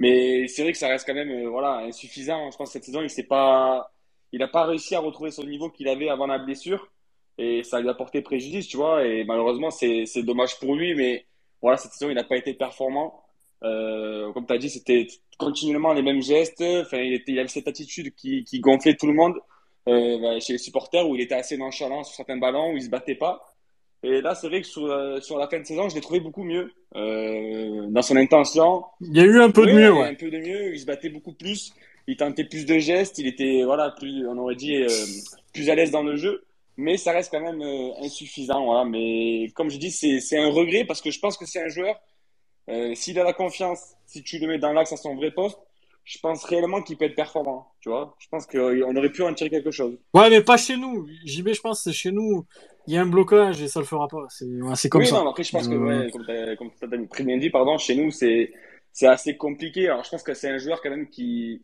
Mais 0.00 0.48
c'est 0.48 0.62
vrai 0.62 0.72
que 0.72 0.78
ça 0.78 0.88
reste 0.88 1.06
quand 1.06 1.14
même 1.14 1.30
euh, 1.30 1.48
voilà, 1.48 1.78
insuffisant. 1.78 2.50
Je 2.50 2.56
pense 2.56 2.68
que 2.68 2.72
cette 2.74 2.84
saison, 2.84 3.02
il 3.02 3.10
s'est 3.10 3.24
pas, 3.24 3.92
n'a 4.32 4.48
pas 4.48 4.64
réussi 4.66 4.94
à 4.94 5.00
retrouver 5.00 5.30
son 5.30 5.44
niveau 5.44 5.70
qu'il 5.70 5.88
avait 5.88 6.08
avant 6.08 6.26
la 6.26 6.38
blessure. 6.38 6.90
Et 7.38 7.62
ça 7.64 7.80
lui 7.80 7.88
a 7.88 7.94
porté 7.94 8.22
préjudice, 8.22 8.68
tu 8.68 8.76
vois. 8.76 9.04
Et 9.06 9.24
malheureusement, 9.24 9.70
c'est, 9.70 10.06
dommage 10.22 10.58
pour 10.58 10.74
lui. 10.74 10.94
Mais 10.94 11.26
voilà, 11.62 11.76
cette 11.76 11.92
saison, 11.92 12.10
il 12.10 12.14
n'a 12.14 12.24
pas 12.24 12.36
été 12.36 12.54
performant. 12.54 13.20
Comme 13.60 14.46
tu 14.46 14.52
as 14.52 14.58
dit, 14.58 14.68
c'était 14.68 15.06
continuellement 15.38 15.92
les 15.92 16.02
mêmes 16.02 16.22
gestes. 16.22 16.60
Enfin, 16.60 16.98
il, 16.98 17.14
était, 17.14 17.38
avait 17.38 17.48
cette 17.48 17.68
attitude 17.68 18.14
qui, 18.14 18.44
gonflait 18.60 18.96
tout 18.96 19.06
le 19.06 19.14
monde 19.14 19.40
bah, 19.86 20.40
chez 20.40 20.54
les 20.54 20.58
supporters, 20.58 21.08
où 21.08 21.14
il 21.14 21.20
était 21.20 21.34
assez 21.34 21.56
nonchalant 21.56 22.04
sur 22.04 22.14
certains 22.14 22.36
ballons, 22.36 22.72
où 22.72 22.76
il 22.76 22.82
se 22.82 22.90
battait 22.90 23.14
pas. 23.14 23.54
Et 24.04 24.20
là, 24.20 24.34
c'est 24.34 24.48
vrai 24.48 24.60
que 24.60 24.66
sur, 24.66 24.84
euh, 24.84 25.18
sur 25.20 25.38
la 25.38 25.48
fin 25.48 25.58
de 25.58 25.64
saison, 25.64 25.88
je 25.88 25.94
l'ai 25.94 26.02
trouvé 26.02 26.20
beaucoup 26.20 26.44
mieux 26.44 26.70
euh, 26.94 27.86
dans 27.88 28.02
son 28.02 28.16
intention. 28.16 28.84
Il 29.00 29.16
y 29.16 29.20
a 29.20 29.24
eu 29.24 29.40
un 29.40 29.50
peu 29.50 29.66
de 29.66 29.72
mieux, 29.72 29.92
ouais. 29.92 30.08
un 30.08 30.14
peu 30.14 30.30
de 30.30 30.38
mieux. 30.38 30.74
Il 30.74 30.78
se 30.78 30.84
battait 30.84 31.08
beaucoup 31.08 31.32
plus. 31.32 31.72
Il 32.06 32.16
tentait 32.16 32.44
plus 32.44 32.66
de 32.66 32.78
gestes. 32.78 33.16
Il 33.16 33.26
était, 33.26 33.62
voilà, 33.64 33.94
plus, 33.98 34.28
on 34.28 34.36
aurait 34.36 34.56
dit, 34.56 34.76
euh, 34.76 34.88
plus 35.54 35.70
à 35.70 35.74
l'aise 35.74 35.90
dans 35.90 36.02
le 36.02 36.16
jeu. 36.16 36.44
Mais 36.76 36.98
ça 36.98 37.12
reste 37.12 37.30
quand 37.30 37.40
même 37.40 37.62
euh, 37.62 37.92
insuffisant, 38.02 38.64
voilà. 38.64 38.84
Mais 38.84 39.48
comme 39.54 39.70
je 39.70 39.78
dis, 39.78 39.90
c'est, 39.90 40.20
c'est 40.20 40.38
un 40.38 40.50
regret 40.50 40.84
parce 40.84 41.00
que 41.00 41.10
je 41.10 41.20
pense 41.20 41.38
que 41.38 41.46
c'est 41.46 41.62
un 41.62 41.68
joueur. 41.68 41.98
Euh, 42.68 42.94
s'il 42.94 43.18
a 43.18 43.24
la 43.24 43.32
confiance, 43.32 43.94
si 44.06 44.22
tu 44.22 44.38
le 44.38 44.48
mets 44.48 44.58
dans 44.58 44.72
l'axe 44.72 44.92
à 44.92 44.96
son 44.96 45.14
vrai 45.14 45.30
poste, 45.30 45.58
je 46.04 46.18
pense 46.18 46.44
réellement 46.44 46.82
qu'il 46.82 46.96
peut 46.98 47.06
être 47.06 47.14
performant. 47.14 47.72
Tu 47.80 47.88
vois, 47.88 48.14
je 48.18 48.28
pense 48.28 48.46
qu'on 48.46 48.96
aurait 48.96 49.10
pu 49.10 49.22
en 49.22 49.32
tirer 49.34 49.50
quelque 49.50 49.70
chose. 49.70 49.98
Ouais, 50.12 50.28
mais 50.30 50.42
pas 50.42 50.56
chez 50.56 50.76
nous. 50.76 51.06
JB, 51.24 51.48
je 51.54 51.60
pense, 51.60 51.82
c'est 51.82 51.92
chez 51.92 52.12
nous. 52.12 52.46
Il 52.86 52.94
y 52.94 52.98
a 52.98 53.02
un 53.02 53.06
blocage 53.06 53.62
et 53.62 53.68
ça 53.68 53.80
le 53.80 53.86
fera 53.86 54.06
pas. 54.08 54.26
C'est 54.28 54.44
ouais, 54.44 54.88
comme 54.90 55.00
oui, 55.00 55.06
ça. 55.08 55.16
non, 55.22 55.30
après, 55.30 55.42
je 55.42 55.50
pense 55.50 55.66
que, 55.66 55.74
Euh, 55.74 56.04
ouais, 56.04 56.10
comme 56.10 56.24
tu 56.26 56.56
comme 56.78 56.90
t'as 56.90 57.06
très 57.08 57.24
bien 57.24 57.38
dit, 57.38 57.48
pardon, 57.50 57.78
chez 57.78 57.94
nous, 57.96 58.10
c'est, 58.10 58.52
assez 59.02 59.36
compliqué. 59.36 59.88
Alors, 59.88 60.04
je 60.04 60.10
pense 60.10 60.22
que 60.22 60.34
c'est 60.34 60.50
un 60.50 60.58
joueur 60.58 60.82
quand 60.82 60.90
même 60.90 61.08
qui, 61.08 61.62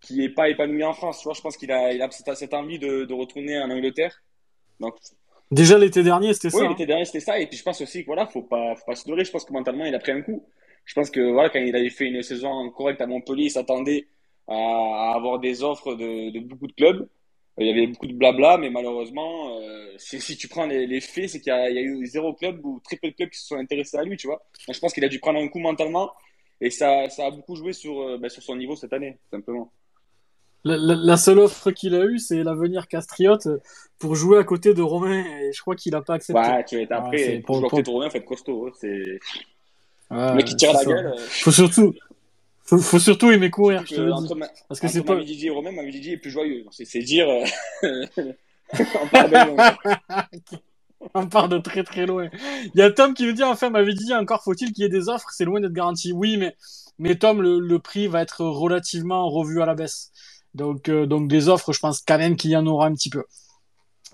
qui 0.00 0.24
est 0.24 0.28
pas 0.34 0.48
épanoui 0.48 0.82
en 0.84 0.92
France. 0.92 1.18
Tu 1.20 1.24
vois, 1.24 1.34
je 1.34 1.40
pense 1.40 1.56
qu'il 1.56 1.70
a, 1.70 1.92
il 1.92 2.02
a 2.02 2.10
cette, 2.10 2.34
cette 2.36 2.54
envie 2.54 2.80
de, 2.80 3.04
de 3.04 3.14
retourner 3.14 3.60
en 3.60 3.70
Angleterre. 3.70 4.22
Donc, 4.80 4.96
Déjà 5.52 5.78
l'été 5.78 6.02
dernier, 6.02 6.34
c'était 6.34 6.48
oui, 6.48 6.60
ça. 6.60 6.66
hein. 6.66 6.68
l'été 6.70 6.86
dernier, 6.86 7.04
c'était 7.04 7.20
ça. 7.20 7.38
Et 7.38 7.46
puis, 7.46 7.56
je 7.58 7.62
pense 7.62 7.80
aussi 7.80 8.00
que 8.00 8.06
voilà, 8.06 8.26
faut 8.26 8.42
pas, 8.42 8.74
faut 8.74 8.86
pas 8.86 8.96
se 8.96 9.08
leurrer. 9.08 9.24
Je 9.24 9.30
pense 9.30 9.44
que 9.44 9.52
mentalement, 9.52 9.84
il 9.84 9.94
a 9.94 9.98
pris 10.00 10.12
un 10.12 10.22
coup. 10.22 10.44
Je 10.84 10.94
pense 10.94 11.10
que 11.10 11.20
voilà, 11.32 11.48
quand 11.50 11.58
il 11.60 11.74
avait 11.76 11.90
fait 11.90 12.06
une 12.06 12.22
saison 12.22 12.70
correcte 12.70 13.00
à 13.00 13.06
Montpellier, 13.06 13.44
il 13.44 13.50
s'attendait 13.50 14.06
à, 14.48 15.12
avoir 15.14 15.38
des 15.38 15.62
offres 15.62 15.94
de, 15.94 16.30
de 16.30 16.40
beaucoup 16.40 16.66
de 16.66 16.72
clubs. 16.72 17.08
Il 17.58 17.66
y 17.66 17.70
avait 17.70 17.86
beaucoup 17.86 18.06
de 18.06 18.14
blabla, 18.14 18.56
mais 18.56 18.70
malheureusement, 18.70 19.58
euh, 19.60 19.92
si, 19.98 20.20
si 20.20 20.36
tu 20.38 20.48
prends 20.48 20.66
les, 20.66 20.86
les 20.86 21.00
faits, 21.00 21.28
c'est 21.30 21.40
qu'il 21.40 21.52
y 21.52 21.56
a, 21.56 21.68
il 21.70 21.76
y 21.76 21.78
a 21.78 21.82
eu 21.82 22.06
zéro 22.06 22.32
club 22.32 22.64
ou 22.64 22.80
très 22.82 22.96
peu 22.96 23.10
de 23.10 23.14
clubs 23.14 23.28
qui 23.30 23.38
se 23.38 23.46
sont 23.48 23.56
intéressés 23.56 23.98
à 23.98 24.04
lui, 24.04 24.16
tu 24.16 24.26
vois. 24.26 24.42
Donc, 24.66 24.74
je 24.74 24.80
pense 24.80 24.92
qu'il 24.94 25.04
a 25.04 25.08
dû 25.08 25.20
prendre 25.20 25.38
un 25.38 25.48
coup 25.48 25.58
mentalement 25.58 26.10
et 26.60 26.70
ça, 26.70 27.08
ça 27.10 27.26
a 27.26 27.30
beaucoup 27.30 27.54
joué 27.54 27.72
sur, 27.74 28.00
euh, 28.00 28.18
ben, 28.18 28.28
sur 28.30 28.42
son 28.42 28.56
niveau 28.56 28.74
cette 28.74 28.92
année, 28.94 29.18
simplement. 29.30 29.70
La, 30.64 30.76
la- 30.76 30.94
la 30.94 31.16
seule 31.16 31.40
offre 31.40 31.72
qu'il 31.72 31.94
a 31.94 32.04
eue, 32.06 32.18
c'est 32.18 32.42
l'avenir 32.42 32.86
Castriote 32.88 33.48
pour 33.98 34.14
jouer 34.14 34.38
à 34.38 34.44
côté 34.44 34.72
de 34.74 34.80
Romain. 34.80 35.24
Et 35.40 35.52
je 35.52 35.60
crois 35.60 35.74
qu'il 35.74 35.94
a 35.94 36.02
pas 36.02 36.14
accepté. 36.14 36.40
Ouais, 36.40 36.64
tu 36.64 36.80
es 36.80 36.90
après, 36.92 37.40
pour 37.44 37.58
pour- 37.60 37.70
jouer 37.70 37.80
à 37.80 37.82
tourner, 37.82 38.10
faut 38.10 38.16
être 38.16 38.24
costaud. 38.24 38.66
hein, 38.68 38.70
C'est 38.80 39.18
Ouais, 40.12 40.30
le 40.30 40.34
mec 40.34 40.46
qui 40.46 40.56
tire 40.56 40.70
à 40.70 40.74
la 40.74 40.78
ça. 40.80 40.84
gueule. 40.84 41.06
euh, 41.06 41.16
Faut 41.18 41.50
surtout, 41.52 41.94
faut, 42.64 42.78
faut 42.78 42.98
surtout 42.98 43.30
aimer 43.30 43.50
courir, 43.50 43.84
je 43.86 43.94
te 43.94 44.00
le 44.00 44.12
dis. 44.12 44.28
Parce 44.68 44.80
que 44.80 44.88
c'est 44.88 45.02
pas. 45.02 45.14
Mamie 45.14 45.46
et 45.46 45.50
Romain, 45.50 45.72
Mamie 45.72 45.90
Didier 45.92 46.12
est 46.14 46.18
plus 46.18 46.30
joyeux. 46.30 46.64
C'est 46.70 46.98
dire. 47.00 47.28
euh, 47.84 48.06
on 49.02 49.08
part 49.08 49.28
de. 49.28 49.36
On 51.14 51.26
part 51.26 51.48
de 51.48 51.58
très 51.58 51.82
très 51.82 52.06
loin. 52.06 52.28
Il 52.74 52.78
y 52.78 52.82
a 52.82 52.90
Tom 52.92 53.12
qui 53.14 53.26
nous 53.26 53.32
dit 53.32 53.42
enfin 53.42 53.70
m'avait 53.70 53.92
dit 53.94 54.14
encore 54.14 54.42
faut-il 54.44 54.72
qu'il 54.72 54.82
y 54.82 54.86
ait 54.86 54.88
des 54.88 55.08
offres, 55.08 55.28
c'est 55.32 55.44
loin 55.44 55.60
d'être 55.60 55.72
garanti. 55.72 56.12
Oui, 56.12 56.36
mais 56.36 56.54
mais 56.98 57.16
Tom 57.16 57.42
le, 57.42 57.58
le 57.58 57.78
prix 57.80 58.06
va 58.06 58.22
être 58.22 58.44
relativement 58.44 59.28
revu 59.28 59.60
à 59.60 59.66
la 59.66 59.74
baisse. 59.74 60.12
Donc 60.54 60.88
euh, 60.88 61.06
donc 61.06 61.26
des 61.28 61.48
offres, 61.48 61.72
je 61.72 61.80
pense 61.80 62.02
quand 62.06 62.18
même 62.18 62.36
qu'il 62.36 62.52
y 62.52 62.56
en 62.56 62.66
aura 62.68 62.86
un 62.86 62.92
petit 62.94 63.10
peu. 63.10 63.24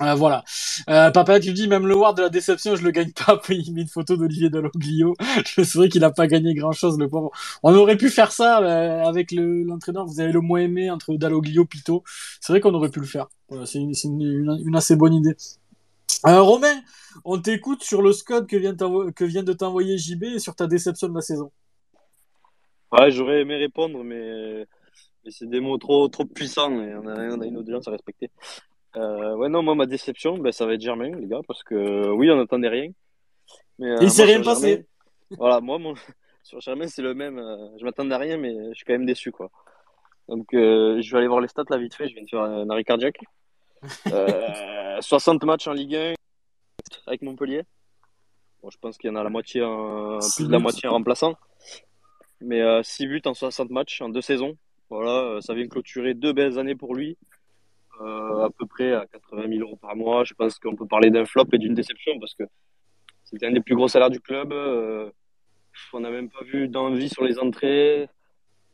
Euh, 0.01 0.15
voilà. 0.15 0.45
Euh, 0.89 1.11
Papa, 1.11 1.41
tu 1.41 1.53
dis 1.53 1.67
même 1.67 1.87
le 1.87 1.97
Ward 1.97 2.17
de 2.17 2.23
la 2.23 2.29
déception, 2.29 2.77
je 2.77 2.83
le 2.83 2.91
gagne 2.91 3.13
pas. 3.13 3.41
Il 3.49 3.75
met 3.75 3.83
une 3.83 3.89
photo 3.89 4.17
d'Olivier 4.17 4.49
Dalloglio. 4.49 5.15
c'est 5.45 5.75
vrai 5.75 5.89
qu'il 5.89 6.05
a 6.05 6.11
pas 6.11 6.27
gagné 6.27 6.55
grand 6.55 6.73
chose, 6.73 6.99
le 6.99 7.09
pauvre. 7.09 7.31
On 7.63 7.75
aurait 7.75 7.97
pu 7.97 8.09
faire 8.09 8.33
ça 8.33 8.63
euh, 8.63 9.05
avec 9.05 9.33
le- 9.33 9.65
l'entraîneur. 9.65 10.07
Vous 10.07 10.21
avez 10.21 10.33
le 10.33 10.41
moins 10.41 10.61
aimé 10.61 10.91
entre 10.91 11.15
Dalloglio, 11.15 11.65
Pito. 11.65 12.05
C'est 12.41 12.53
vrai 12.53 12.61
qu'on 12.61 12.75
aurait 12.75 12.91
pu 12.91 13.01
le 13.01 13.07
faire. 13.07 13.27
C'est 13.65 13.79
une, 13.79 14.77
assez 14.77 14.95
bonne 14.95 15.15
idée. 15.15 15.37
Romain, 16.25 16.81
on 17.25 17.41
t'écoute 17.41 17.83
sur 17.83 18.03
le 18.03 18.13
SCOD 18.13 18.47
que 18.47 18.57
vient, 18.57 18.75
que 18.75 19.41
de 19.41 19.53
t'envoyer 19.53 19.97
JB 19.97 20.25
et 20.25 20.39
sur 20.39 20.55
ta 20.55 20.67
déception 20.67 21.09
de 21.09 21.15
la 21.15 21.23
saison. 21.23 21.51
Ouais, 22.93 23.11
j'aurais 23.11 23.41
aimé 23.41 23.57
répondre, 23.57 24.03
mais, 24.05 24.67
c'est 25.31 25.49
des 25.49 25.61
mots 25.61 25.79
trop, 25.79 26.09
trop 26.09 26.25
puissants 26.25 26.81
et 26.81 26.95
on 26.95 27.07
a 27.07 27.47
une 27.47 27.57
audience 27.57 27.89
à 27.89 27.93
respecter. 27.93 28.31
Euh, 28.99 29.37
ouais, 29.37 29.49
non, 29.49 29.63
moi, 29.63 29.75
ma 29.75 29.87
déception, 29.87 30.39
ben, 30.39 30.53
ça 30.53 30.67
va 30.67 30.75
être 30.75 30.81
Germain, 30.81 31.11
les 31.17 31.27
gars, 31.27 31.41
parce 31.47 31.63
que 31.63 32.11
oui, 32.11 32.31
on 32.31 32.37
n'attendait 32.37 32.69
rien. 32.69 32.91
Mais, 33.79 33.91
euh, 33.91 33.99
Il 34.03 34.11
s'est 34.11 34.25
rien 34.25 34.43
passé. 34.43 34.69
Germain, 34.69 34.85
voilà, 35.39 35.61
moi, 35.61 35.79
mon, 35.79 35.95
sur 36.43 36.61
Germain, 36.61 36.89
c'est 36.89 37.03
le 37.03 37.15
même. 37.15 37.39
euh, 37.39 37.69
je 37.79 37.85
m'attendais 37.85 38.15
à 38.15 38.19
rien, 38.19 38.37
mais 38.37 38.55
je 38.71 38.75
suis 38.75 38.85
quand 38.85 38.95
même 38.95 39.07
déçu, 39.07 39.31
quoi. 39.31 39.51
Donc, 40.29 40.53
euh, 40.53 41.01
je 41.01 41.11
vais 41.11 41.19
aller 41.19 41.29
voir 41.29 41.41
les 41.41 41.49
stats 41.49 41.65
là 41.71 41.79
vite 41.79 41.95
fait. 41.95 42.09
Je 42.09 42.15
viens 42.15 42.25
de 42.25 42.29
faire 42.29 42.43
un 42.43 42.69
arrêt 42.71 42.85
cardiaque. 42.85 43.21
Euh, 44.13 45.01
60 45.01 45.45
matchs 45.45 45.69
en 45.69 45.73
Ligue 45.73 45.95
1 45.95 46.15
avec 47.07 47.23
Montpellier. 47.23 47.63
Bon, 48.61 48.71
je 48.71 48.79
pense 48.79 48.99
qu'il 48.99 49.09
y 49.09 49.13
en 49.13 49.15
a 49.15 49.23
la 49.23 49.31
moitié, 49.31 49.63
en, 49.63 50.19
plus 50.19 50.49
de 50.49 50.51
la 50.51 50.59
moitié 50.59 50.89
en 50.89 50.95
remplaçant. 50.95 51.37
Mais 52.41 52.61
euh, 52.61 52.83
6 52.83 53.07
buts 53.07 53.23
en 53.27 53.35
60 53.35 53.71
matchs 53.71 54.01
en 54.01 54.09
deux 54.09 54.21
saisons. 54.21 54.57
Voilà, 54.91 55.41
ça 55.43 55.55
vient 55.55 55.69
clôturer 55.69 56.15
deux 56.15 56.33
belles 56.33 56.59
années 56.59 56.75
pour 56.75 56.97
lui. 56.97 57.17
Euh, 58.01 58.45
à 58.45 58.51
peu 58.51 58.65
près 58.67 58.93
à 58.93 59.07
80 59.07 59.49
000 59.49 59.61
euros 59.63 59.77
par 59.77 59.97
mois. 59.97 60.23
Je 60.25 60.35
pense 60.35 60.59
qu'on 60.59 60.77
peut 60.77 60.87
parler 60.87 61.11
d'un 61.11 61.25
flop 61.25 61.47
et 61.53 61.59
d'une 61.59 61.75
déception 61.75 62.19
parce 62.21 62.35
que 62.35 62.45
c'était 63.25 63.47
un 63.47 63.53
des 63.53 63.61
plus 63.61 63.75
gros 63.75 63.89
salaires 63.89 64.11
du 64.11 64.21
club. 64.21 64.53
Euh, 64.53 65.11
on 65.93 66.01
n'a 66.01 66.11
même 66.11 66.29
pas 66.31 66.45
vu 66.45 66.69
d'envie 66.69 67.09
sur 67.09 67.25
les 67.25 67.39
entrées. 67.39 68.09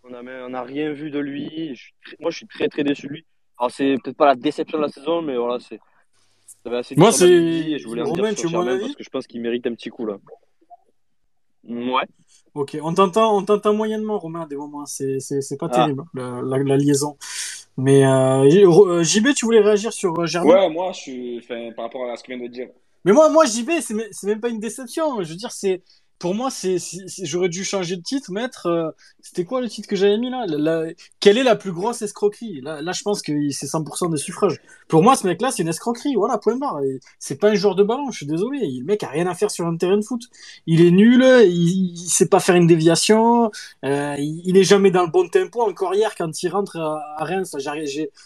On 0.02 0.10
n'a 0.10 0.62
rien 0.62 0.92
vu 0.92 1.10
de 1.10 1.18
lui. 1.18 1.74
Je 1.74 1.80
suis 1.84 1.94
très- 2.05 2.16
moi, 2.20 2.30
je 2.30 2.36
suis 2.36 2.46
très 2.46 2.68
très 2.68 2.84
déçu 2.84 3.06
de 3.06 3.12
lui. 3.14 3.24
Alors, 3.59 3.70
c'est 3.70 3.94
peut-être 4.02 4.16
pas 4.16 4.26
la 4.26 4.34
déception 4.34 4.76
de 4.78 4.82
la 4.82 4.88
saison, 4.88 5.22
mais 5.22 5.36
voilà, 5.36 5.59
c'est. 5.60 5.80
Ça 6.62 6.78
assez 6.78 6.94
Moi, 6.96 7.10
c'est- 7.12 7.78
je 7.78 7.86
voulais 7.86 8.02
Romain, 8.02 8.34
tu 8.34 8.46
mon 8.48 8.66
avis 8.66 8.80
parce 8.80 8.96
que 8.96 9.05
je 9.05 9.09
pense 9.10 9.26
qu'il 9.26 9.40
mérite 9.40 9.66
un 9.66 9.74
petit 9.74 9.88
coup 9.90 10.05
là. 10.05 10.18
Ouais. 11.66 12.02
Ok, 12.55 12.76
on 12.82 12.92
t'entend, 12.92 13.36
on 13.36 13.42
t'entend 13.44 13.72
moyennement, 13.74 14.18
Romain, 14.18 14.42
à 14.42 14.46
des 14.46 14.56
moments. 14.56 14.84
C'est, 14.86 15.18
c'est, 15.20 15.40
c'est 15.40 15.56
pas 15.56 15.68
Ah. 15.72 15.74
terrible, 15.76 16.05
la, 16.14 16.40
la, 16.42 16.59
la 16.59 16.76
liaison. 16.76 17.16
Mais 17.76 18.05
euh, 18.06 18.48
J- 18.48 18.64
euh, 18.64 19.02
JB, 19.02 19.34
tu 19.34 19.44
voulais 19.46 19.60
réagir 19.60 19.92
sur 19.92 20.18
euh, 20.20 20.26
Germain? 20.26 20.55
Ouais, 20.55 20.68
moi, 20.70 20.92
je 20.92 21.01
suis. 21.01 21.38
Enfin, 21.38 21.70
par 21.74 21.86
rapport 21.86 22.09
à 22.10 22.16
ce 22.16 22.22
qu'il 22.22 22.36
vient 22.36 22.44
de 22.46 22.51
dire. 22.51 22.68
Mais 23.05 23.12
moi, 23.12 23.28
moi, 23.28 23.44
JB, 23.44 23.70
c'est 23.80 24.26
même 24.26 24.40
pas 24.40 24.48
une 24.48 24.60
déception. 24.60 25.22
Je 25.22 25.30
veux 25.30 25.36
dire, 25.36 25.52
c'est, 25.52 25.82
pour 26.19 26.35
moi, 26.35 26.51
c'est, 26.51 26.77
j'aurais 27.23 27.49
dû 27.49 27.65
changer 27.65 27.97
de 27.97 28.03
titre, 28.03 28.32
mettre. 28.32 28.66
euh, 28.66 28.91
c'était 29.20 29.45
quoi 29.45 29.61
le 29.61 29.69
titre 29.69 29.89
que 29.89 29.97
j'avais 29.97 30.16
mis 30.19 30.31
là? 30.31 30.47
Quelle 31.20 31.39
est 31.39 31.43
la 31.43 31.57
plus 31.57 31.73
grosse 31.73 32.03
escroquerie? 32.03 32.61
Là, 32.62 32.81
là, 32.82 32.93
je 32.93 33.03
pense 33.03 33.20
que 33.23 33.32
c'est 33.51 33.66
100% 33.66 34.09
des 34.09 34.16
suffrages. 34.16 34.61
Pour 34.89 35.03
moi, 35.03 35.16
ce 35.16 35.27
mec-là, 35.27 35.51
c'est 35.51 35.62
une 35.62 35.69
escroquerie. 35.69 36.15
Voilà, 36.15 36.39
point 36.39 36.57
barre. 36.57 36.81
C'est 37.19 37.39
pas 37.39 37.51
un 37.51 37.55
joueur 37.55 37.74
de 37.74 37.82
ballon. 37.82 38.11
Je 38.11 38.19
suis 38.19 38.27
désolé. 38.27 38.61
Le 38.78 38.85
mec 38.85 39.03
a 39.03 39.09
rien 39.09 39.27
à 39.27 39.35
faire 39.35 39.51
sur 39.51 39.66
un 39.66 39.77
terrain 39.77 39.97
de 39.99 40.05
foot. 40.05 40.23
Il 40.66 40.81
est 40.85 40.91
nul. 40.91 41.23
Il, 41.47 41.93
il 41.95 42.09
sait 42.09 42.28
pas 42.28 42.41
faire 42.41 42.55
une 42.55 42.66
déviation. 42.66 43.51
euh, 43.85 44.15
il, 44.19 44.43
il 44.45 44.57
est 44.57 44.65
jamais 44.65 44.91
dans 44.91 45.03
le 45.03 45.11
bon 45.11 45.28
tempo. 45.28 45.62
Encore 45.62 45.95
hier, 45.95 46.15
quand 46.16 46.43
il 46.43 46.49
rentre 46.49 46.77
à, 46.78 47.03
à 47.19 47.24
Reims, 47.24 47.55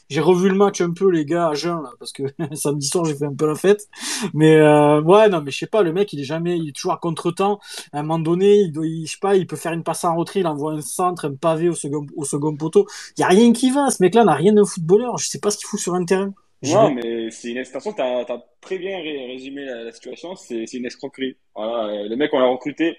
j'ai 0.09 0.21
revu 0.21 0.49
le 0.49 0.55
match 0.55 0.81
un 0.81 0.93
peu, 0.93 1.11
les 1.11 1.25
gars, 1.25 1.49
à 1.49 1.55
jeun 1.55 1.83
là, 1.83 1.91
parce 1.99 2.13
que 2.13 2.23
samedi 2.55 2.87
soir, 2.87 3.05
j'ai 3.05 3.15
fait 3.15 3.25
un 3.27 3.35
peu 3.35 3.47
la 3.47 3.55
fête. 3.55 3.89
Mais 4.35 4.57
euh, 4.57 5.01
ouais, 5.03 5.29
non, 5.29 5.41
mais 5.43 5.51
je 5.51 5.59
sais 5.59 5.67
pas, 5.67 5.83
le 5.83 5.93
mec, 5.93 6.13
il 6.13 6.21
est 6.21 6.25
jamais, 6.25 6.59
il 6.59 6.69
est 6.69 6.73
toujours 6.73 6.93
à 6.93 6.99
contre-temps. 6.99 7.61
À 7.93 8.01
un 8.01 8.03
moment 8.03 8.19
donné, 8.19 8.57
il 8.63 8.73
doit, 8.73 8.87
il- 8.87 9.07
je 9.07 9.13
sais 9.13 9.19
pas, 9.21 9.37
il 9.37 9.47
peut 9.47 9.57
faire 9.57 9.73
une 9.73 9.83
passe 9.85 10.05
en 10.05 10.17
retrait, 10.17 10.41
il 10.41 10.47
envoie 10.47 10.73
un 10.73 10.81
centre, 10.81 11.27
un 11.27 11.35
pavé 11.35 11.69
au 11.69 11.75
second, 11.75 12.07
au 12.17 12.25
second 12.25 12.57
poteau. 12.57 12.87
Il 13.17 13.21
y 13.21 13.25
a 13.25 13.29
rien 13.29 13.53
qui 13.53 13.71
va. 13.71 13.91
Ce 13.91 14.03
mec-là 14.03 14.25
n'a 14.25 14.35
rien 14.35 14.53
d'un 14.53 14.65
footballeur. 14.65 15.19
Je 15.19 15.29
sais 15.29 15.41
pas 15.41 15.51
ce 15.51 15.59
qu'il 15.59 15.67
fout 15.67 15.81
sur 15.81 15.95
un 15.95 16.05
terrain. 16.05 16.33
Non, 16.63 16.91
mais 16.91 17.31
c'est 17.31 17.51
une 17.51 17.57
extension, 17.59 17.93
tu 17.93 18.03
as, 18.03 18.27
très 18.61 18.79
bien 18.79 18.99
ré- 18.99 19.27
résumé 19.27 19.65
la, 19.65 19.85
la 19.85 19.93
situation, 19.93 20.35
c'est 20.35 20.65
une 20.75 20.87
escroquerie. 20.87 21.37
Voilà, 21.55 21.87
euh, 22.05 22.09
le 22.09 22.17
mec, 22.17 22.31
on 22.35 22.41
l'a 22.41 22.47
recruté 22.49 22.97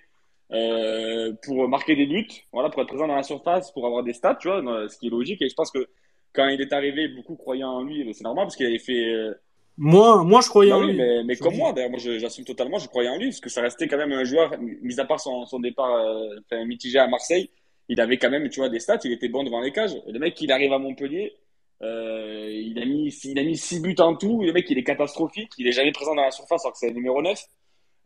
euh, 0.51 1.33
pour 1.43 1.67
marquer 1.67 1.95
des 1.95 2.05
buts, 2.05 2.27
voilà, 2.53 2.69
pour 2.69 2.81
être 2.81 2.87
présent 2.87 3.07
dans 3.07 3.15
la 3.15 3.23
surface, 3.23 3.71
pour 3.73 3.85
avoir 3.85 4.03
des 4.03 4.13
stats, 4.13 4.35
tu 4.35 4.47
vois, 4.47 4.61
ce 4.89 4.97
qui 4.97 5.07
est 5.07 5.09
logique. 5.09 5.41
Et 5.41 5.49
je 5.49 5.55
pense 5.55 5.71
que 5.71 5.87
quand 6.33 6.47
il 6.47 6.61
est 6.61 6.71
arrivé, 6.73 7.09
beaucoup 7.09 7.35
croyaient 7.35 7.63
en 7.65 7.83
lui, 7.83 8.07
c'est 8.13 8.23
normal 8.23 8.45
parce 8.45 8.55
qu'il 8.55 8.65
avait 8.65 8.79
fait. 8.79 9.13
euh, 9.13 9.33
Moi, 9.81 10.23
moi, 10.25 10.41
je 10.41 10.49
croyais 10.49 10.71
Bah 10.71 10.77
en 10.77 10.83
oui, 10.83 10.91
lui. 10.91 10.93
mais, 10.93 11.23
mais 11.23 11.37
comme 11.37 11.53
dis. 11.53 11.57
moi, 11.57 11.71
d'ailleurs, 11.73 11.89
moi 11.91 11.99
j'assume 11.99 12.43
totalement, 12.45 12.79
je 12.79 12.87
croyais 12.89 13.09
en 13.09 13.17
lui, 13.17 13.27
parce 13.29 13.39
que 13.39 13.49
ça 13.49 13.61
restait 13.61 13.87
quand 13.87 13.97
même 13.97 14.11
un 14.11 14.25
joueur, 14.25 14.51
mis 14.59 14.99
à 14.99 15.05
part 15.05 15.19
son, 15.21 15.45
son 15.45 15.59
départ 15.59 15.93
euh, 15.95 16.35
enfin, 16.51 16.65
mitigé 16.65 16.99
à 16.99 17.07
Marseille, 17.07 17.49
il 17.87 18.01
avait 18.01 18.17
quand 18.17 18.29
même, 18.29 18.49
tu 18.49 18.59
vois, 18.59 18.69
des 18.69 18.79
stats, 18.81 18.99
il 19.05 19.13
était 19.13 19.29
bon 19.29 19.43
devant 19.43 19.61
les 19.61 19.71
cages. 19.71 19.95
Le 20.07 20.19
mec, 20.19 20.39
il 20.41 20.51
arrive 20.51 20.73
à 20.73 20.79
Montpellier, 20.79 21.33
Euh, 21.81 22.49
il 22.51 22.77
a 22.79 22.85
mis, 22.85 23.07
il 23.23 23.39
a 23.39 23.43
mis 23.43 23.57
6 23.57 23.81
buts 23.81 23.95
en 23.99 24.15
tout. 24.15 24.43
Le 24.43 24.51
mec, 24.53 24.69
il 24.69 24.77
est 24.77 24.83
catastrophique. 24.83 25.53
Il 25.57 25.67
est 25.67 25.71
jamais 25.71 25.91
présent 25.93 26.13
dans 26.15 26.23
la 26.23 26.31
surface 26.31 26.65
alors 26.65 26.73
que 26.73 26.79
c'est 26.79 26.89
le 26.89 26.95
numéro 26.95 27.21
9. 27.21 27.41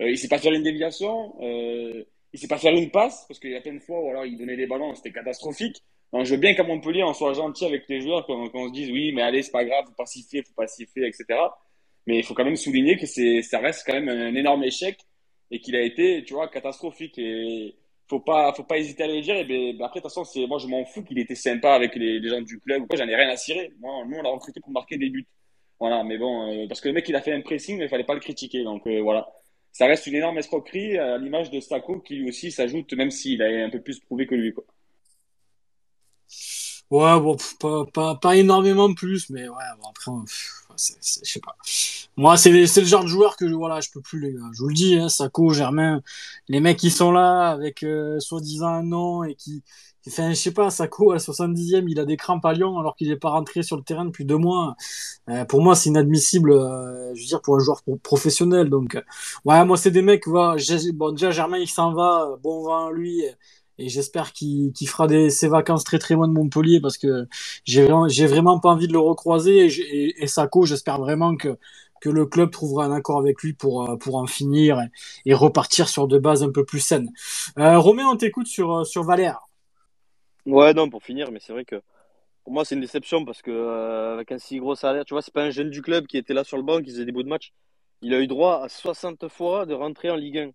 Euh, 0.02 0.10
il 0.12 0.18
sait 0.18 0.28
pas 0.28 0.38
faire 0.40 0.54
une 0.54 0.64
déviation. 0.64 1.36
Euh, 1.42 2.04
il 2.34 2.40
sait 2.40 2.48
pas 2.48 2.58
faire 2.60 2.74
une 2.74 2.92
passe 2.92 3.26
parce 3.28 3.40
qu'il 3.40 3.52
y 3.52 3.56
a 3.56 3.62
plein 3.62 3.74
de 3.76 3.80
fois 3.80 4.00
où 4.04 4.10
alors 4.10 4.26
il 4.26 4.38
donnait 4.38 4.58
des 4.58 4.68
ballons, 4.68 4.94
c'était 4.96 5.12
catastrophique. 5.12 5.82
Je 6.22 6.32
veux 6.32 6.40
bien 6.40 6.54
qu'à 6.54 6.64
Montpellier, 6.64 7.04
on 7.04 7.14
soit 7.14 7.34
gentil 7.34 7.66
avec 7.66 7.86
les 7.90 8.02
joueurs, 8.02 8.26
qu'on 8.28 8.50
qu'on 8.50 8.68
se 8.68 8.74
dise 8.74 8.92
oui, 8.92 9.12
mais 9.14 9.24
allez, 9.24 9.42
c'est 9.42 9.52
pas 9.52 9.66
grave, 9.66 9.86
faut 9.88 9.94
pas 9.94 10.06
siffler, 10.06 10.44
faut 10.44 10.54
pas 10.56 10.66
etc. 10.66 11.26
Mais 12.06 12.18
il 12.20 12.24
faut 12.24 12.34
quand 12.34 12.46
même 12.46 12.56
souligner 12.56 12.98
que 12.98 13.06
ça 13.42 13.60
reste 13.60 13.84
quand 13.86 13.94
même 13.94 14.10
un 14.10 14.36
énorme 14.36 14.64
échec 14.64 14.98
et 15.52 15.60
qu'il 15.60 15.76
a 15.76 15.82
été, 15.82 16.24
tu 16.26 16.34
vois, 16.34 16.48
catastrophique. 16.50 17.18
Et 17.18 17.76
faut 18.10 18.20
pas, 18.20 18.54
faut 18.54 18.64
pas 18.64 18.78
hésiter 18.78 19.04
à 19.04 19.08
le 19.08 19.22
dire. 19.22 19.36
Et 19.36 19.46
ben, 19.46 19.78
ben 19.78 19.86
après, 19.86 20.00
de 20.00 20.04
toute 20.06 20.14
façon, 20.14 20.48
moi, 20.48 20.58
je 20.60 20.68
m'en 20.68 20.86
fous 20.86 21.04
qu'il 21.04 21.20
était 21.20 21.36
sympa 21.36 21.74
avec 21.74 21.96
les, 21.96 22.28
gens 22.28 22.42
du 22.42 22.60
club 22.60 22.88
quoi. 22.88 22.98
J'en 22.98 23.08
ai 23.08 23.16
rien 23.16 23.30
à 23.30 23.38
cirer. 23.38 23.72
Moi, 23.80 24.06
nous, 24.08 24.18
on 24.18 24.22
l'a 24.22 24.30
recruté 24.30 24.60
pour 24.60 24.72
marquer 24.72 24.98
des 24.98 25.10
buts. 25.10 25.28
Voilà. 25.80 26.04
Mais 26.04 26.18
bon, 26.18 26.64
euh, 26.64 26.68
parce 26.68 26.82
que 26.82 26.90
le 26.90 26.94
mec, 26.96 27.08
il 27.10 27.16
a 27.16 27.22
fait 27.22 27.34
un 27.34 27.42
pressing, 27.42 27.78
mais 27.78 27.86
il 27.86 27.90
fallait 27.90 28.04
pas 28.04 28.14
le 28.14 28.20
critiquer. 28.20 28.64
Donc, 28.64 28.86
euh, 28.88 29.02
voilà. 29.02 29.28
Ça 29.72 29.88
reste 29.88 30.06
une 30.08 30.16
énorme 30.16 30.38
escroquerie 30.38 30.98
à 30.98 31.18
l'image 31.18 31.50
de 31.50 31.60
Sako 31.60 32.00
qui 32.02 32.16
lui 32.16 32.30
aussi 32.30 32.52
s'ajoute, 32.52 32.94
même 32.94 33.10
s'il 33.10 33.42
a 33.42 33.48
un 33.66 33.70
peu 33.70 33.82
plus 33.82 34.00
prouvé 34.00 34.28
que 34.28 34.36
lui, 34.36 34.54
quoi. 34.54 34.64
Ouais, 36.92 37.20
bon, 37.20 37.38
pas, 37.60 37.86
pas, 37.94 38.16
pas 38.16 38.36
énormément 38.36 38.94
plus, 38.94 39.30
mais 39.30 39.48
ouais, 39.50 39.64
bon, 39.82 39.90
après, 39.90 40.12
je 40.78 41.30
sais 41.30 41.40
pas. 41.40 41.56
Moi, 42.18 42.38
c'est 42.38 42.52
le 42.52 42.66
genre 42.86 43.04
de 43.04 43.08
joueur 43.08 43.36
que 43.38 43.46
voilà, 43.46 43.80
je 43.82 43.90
peux 43.92 44.02
plus, 44.02 44.20
les 44.20 44.34
gars. 44.34 44.40
Je 44.54 44.60
vous 44.62 44.68
le 44.70 44.74
dis, 44.76 44.96
hein, 44.96 45.10
Sako, 45.10 45.52
Germain, 45.54 46.02
les 46.48 46.60
mecs 46.60 46.78
qui 46.78 46.92
sont 46.92 47.12
là 47.12 47.50
avec 47.52 47.84
euh, 47.84 48.20
soi-disant 48.20 48.68
un 48.68 48.84
nom 48.84 49.24
et 49.24 49.36
qui, 49.36 49.64
enfin, 50.08 50.30
je 50.32 50.36
sais 50.36 50.52
pas, 50.54 50.70
Sako 50.70 51.12
à 51.12 51.16
la 51.16 51.20
70e, 51.20 51.88
il 51.90 52.00
a 52.00 52.06
des 52.06 52.18
crampes 52.18 52.46
à 52.46 52.54
Lyon 52.54 52.78
alors 52.80 52.96
qu'il 52.96 53.10
est 53.12 53.18
pas 53.18 53.30
rentré 53.32 53.64
sur 53.64 53.78
le 53.78 53.84
terrain 53.84 54.06
depuis 54.06 54.26
deux 54.26 54.38
mois. 54.38 54.76
Euh, 55.30 55.46
pour 55.46 55.62
moi, 55.64 55.76
c'est 55.76 55.90
inadmissible, 55.90 56.52
euh, 56.52 57.14
je 57.16 57.22
veux 57.22 57.28
dire, 57.28 57.42
pour 57.42 57.56
un 57.56 57.60
joueur 57.60 57.82
pro- 57.84 57.98
professionnel. 57.98 58.70
Donc, 58.70 58.98
ouais, 59.46 59.66
moi, 59.66 59.78
c'est 59.78 59.92
des 59.92 60.02
mecs, 60.04 60.28
voilà, 60.28 60.58
bon, 60.94 61.12
déjà, 61.12 61.32
Germain, 61.32 61.58
il 61.60 61.70
s'en 61.70 61.94
va, 61.94 62.38
bon 62.44 62.64
vent 62.64 62.90
lui. 62.92 63.24
Et 63.80 63.90
j'espère 63.90 64.34
qu'il 64.34 64.72
fera 64.88 65.08
des, 65.08 65.30
ses 65.30 65.48
vacances 65.48 65.84
très 65.84 66.00
très 66.00 66.14
loin 66.14 66.28
de 66.28 66.34
Montpellier 66.34 66.80
parce 66.80 66.98
que 66.98 67.28
j'ai 67.66 67.86
vraiment, 67.86 68.60
pas 68.60 68.70
envie 68.70 68.88
de 68.88 68.94
le 68.94 69.00
recroiser. 69.00 69.68
Et, 69.68 70.24
et, 70.24 70.28
Sako, 70.28 70.66
j'espère 70.66 71.00
vraiment 71.00 71.36
que, 71.36 71.58
le 72.06 72.26
club 72.26 72.52
trouvera 72.52 72.84
un 72.86 72.92
accord 72.92 73.18
avec 73.18 73.42
lui 73.42 73.54
pour, 73.54 73.90
euh, 73.90 73.98
en 74.12 74.28
finir 74.28 74.82
et, 75.26 75.34
repartir 75.34 75.88
sur 75.88 76.08
de 76.08 76.20
bases 76.20 76.44
un 76.44 76.52
peu 76.52 76.66
plus 76.66 76.82
saines. 76.82 77.10
Euh, 77.58 77.80
Romain, 77.80 78.06
on 78.06 78.18
t'écoute 78.18 78.48
sur, 78.48 78.80
euh, 78.80 78.84
sur 78.84 79.04
Valère. 79.04 79.48
Ouais, 80.46 80.74
non, 80.74 80.90
pour 80.90 81.02
finir, 81.02 81.32
mais 81.32 81.40
c'est 81.40 81.54
vrai 81.54 81.64
que 81.64 81.82
pour 82.44 82.52
moi, 82.52 82.66
c'est 82.66 82.76
une 82.76 82.82
déception 82.82 83.24
parce 83.24 83.42
que 83.42 83.52
euh, 83.52 84.14
avec 84.14 84.32
un 84.32 84.38
si 84.38 84.60
gros 84.60 84.76
salaire, 84.76 85.06
tu 85.06 85.14
vois, 85.14 85.22
c'est 85.22 85.34
pas 85.34 85.44
un 85.44 85.50
jeune 85.50 85.70
du 85.70 85.82
club 85.82 86.08
qui 86.08 86.18
était 86.18 86.34
là 86.34 86.44
sur 86.44 86.58
le 86.58 86.64
banc, 86.64 86.82
qui 86.82 86.92
faisait 86.92 87.06
des 87.06 87.12
bouts 87.12 87.24
de 87.24 87.30
match. 87.30 87.54
Il 88.02 88.14
a 88.14 88.20
eu 88.20 88.28
droit 88.28 88.62
à 88.64 88.70
60 88.70 89.30
fois 89.30 89.66
de 89.66 89.74
rentrer 89.74 90.10
en 90.10 90.16
Ligue 90.16 90.40
1. 90.40 90.52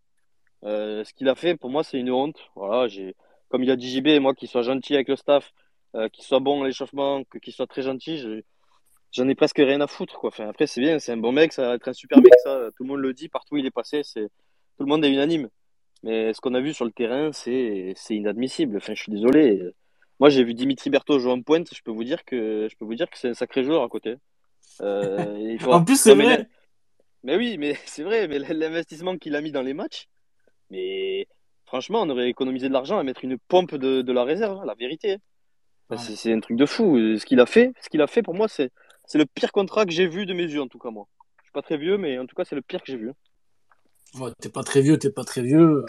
Euh, 0.65 1.05
ce 1.05 1.13
qu'il 1.15 1.29
a 1.29 1.35
fait, 1.35 1.57
pour 1.57 1.71
moi, 1.71 1.85
c'est 1.85 1.99
une 1.99 2.11
honte. 2.11 2.39
Voilà, 2.57 2.89
j'ai, 2.89 3.15
comme 3.49 3.63
il 3.63 3.71
a 3.71 3.77
dit 3.77 3.89
JB, 3.91 4.21
moi, 4.21 4.35
qu'il 4.35 4.49
soit 4.49 4.63
gentil 4.63 4.95
avec 4.95 5.09
le 5.09 5.17
staff, 5.17 5.53
euh, 5.95 6.09
qu'il 6.09 6.25
soit 6.25 6.41
bon 6.41 6.63
à 6.63 6.67
l'échauffement, 6.67 7.23
qu'il 7.43 7.53
soit 7.53 7.67
très 7.67 7.83
gentil, 7.83 8.19
je- 8.19 8.43
j'en 9.13 9.29
ai 9.29 9.35
presque 9.35 9.59
rien 9.59 9.81
à 9.81 9.87
foutre, 9.87 10.19
quoi. 10.19 10.29
Enfin, 10.29 10.49
après, 10.49 10.67
c'est 10.67 10.81
bien, 10.81 10.99
c'est 10.99 11.13
un 11.13 11.17
bon 11.17 11.33
mec, 11.33 11.53
ça 11.53 11.69
va 11.69 11.75
être 11.77 11.89
un 11.89 11.93
super 11.93 12.19
mec, 12.21 12.33
ça. 12.45 12.69
Tout 12.77 12.85
le 12.85 12.89
monde 12.89 13.01
le 13.01 13.13
dit, 13.15 13.29
partout 13.29 13.55
où 13.55 13.59
il 13.59 13.67
est 13.67 13.71
passé, 13.71 14.03
c'est, 14.03 14.27
tout 14.77 14.85
le 14.85 14.87
monde 14.87 15.05
est 15.05 15.11
unanime. 15.11 15.49
Mais 16.05 16.33
ce 16.33 16.41
qu'on 16.41 16.55
a 16.55 16.61
vu 16.61 16.73
sur 16.75 16.85
le 16.85 16.93
terrain, 16.93 17.33
c'est, 17.33 17.93
c'est 17.97 18.15
inadmissible. 18.17 18.77
Enfin, 18.77 18.95
je 18.95 19.03
suis 19.03 19.13
désolé. 19.13 19.63
Moi, 20.21 20.29
j'ai 20.31 20.45
vu 20.45 20.55
Dimitri 20.55 20.91
Berthaud 20.91 21.19
jouer 21.21 21.33
en 21.33 21.43
pointe, 21.43 21.69
je 21.75 21.81
peux 21.83 21.91
vous 21.93 22.05
dire 22.05 22.25
que, 22.25 22.69
je 22.71 22.77
peux 22.77 22.85
vous 22.85 22.95
dire 22.97 23.09
que 23.11 23.19
c'est 23.19 23.29
un 23.29 23.35
sacré 23.35 23.63
joueur 23.65 23.83
à 23.83 23.89
côté. 23.89 24.17
Euh, 24.81 25.37
il 25.41 25.61
faut- 25.61 25.73
En 25.73 25.85
plus, 25.85 26.01
c'est 26.01 26.15
vrai. 26.15 26.49
mais 27.23 27.37
oui, 27.37 27.57
mais 27.59 27.75
c'est 27.87 28.03
vrai, 28.03 28.29
mais 28.29 28.39
l'investissement 28.39 29.17
qu'il 29.17 29.35
a 29.37 29.41
mis 29.41 29.53
dans 29.53 29.63
les 29.63 29.75
matchs, 29.75 30.09
mais 30.71 31.27
franchement, 31.67 32.03
on 32.03 32.11
aurait 32.11 32.29
économisé 32.29 32.69
de 32.69 32.73
l'argent 32.73 32.99
à 32.99 33.03
mettre 33.03 33.25
une 33.25 33.39
pompe 33.39 33.75
de, 33.75 34.03
de 34.03 34.13
la 34.13 34.25
réserve, 34.25 34.59
hein, 34.59 34.65
la 34.67 34.75
vérité. 34.75 35.19
Ouais. 35.91 35.99
C'est 35.99 36.17
c'est 36.17 36.33
un 36.33 36.41
truc 36.41 36.57
de 36.57 36.67
fou. 36.67 36.99
Ce 37.19 37.25
qu'il 37.25 37.41
a 37.41 37.47
fait, 37.47 37.73
ce 37.81 37.89
qu'il 37.89 38.03
a 38.03 38.07
fait 38.07 38.23
pour 38.23 38.35
moi, 38.35 38.49
c'est 38.49 38.71
c'est 39.07 39.19
le 39.19 39.25
pire 39.25 39.53
contrat 39.53 39.87
que 39.87 39.93
j'ai 39.93 40.07
vu 40.07 40.27
de 40.27 40.35
mes 40.35 40.45
yeux, 40.45 40.61
en 40.61 40.69
tout 40.69 40.79
cas, 40.79 40.91
moi. 40.91 41.07
Je 41.39 41.45
suis 41.45 41.53
pas 41.53 41.63
très 41.63 41.79
vieux, 41.79 41.97
mais 41.97 42.19
en 42.19 42.27
tout 42.27 42.37
cas, 42.37 42.45
c'est 42.45 42.55
le 42.55 42.63
pire 42.63 42.83
que 42.83 42.93
j'ai 42.93 42.99
vu. 42.99 43.13
Ouais, 44.19 44.31
t'es 44.41 44.51
pas 44.51 44.63
très 44.63 44.83
vieux, 44.83 44.99
t'es 44.99 45.11
pas 45.11 45.25
très 45.25 45.43
vieux. 45.43 45.85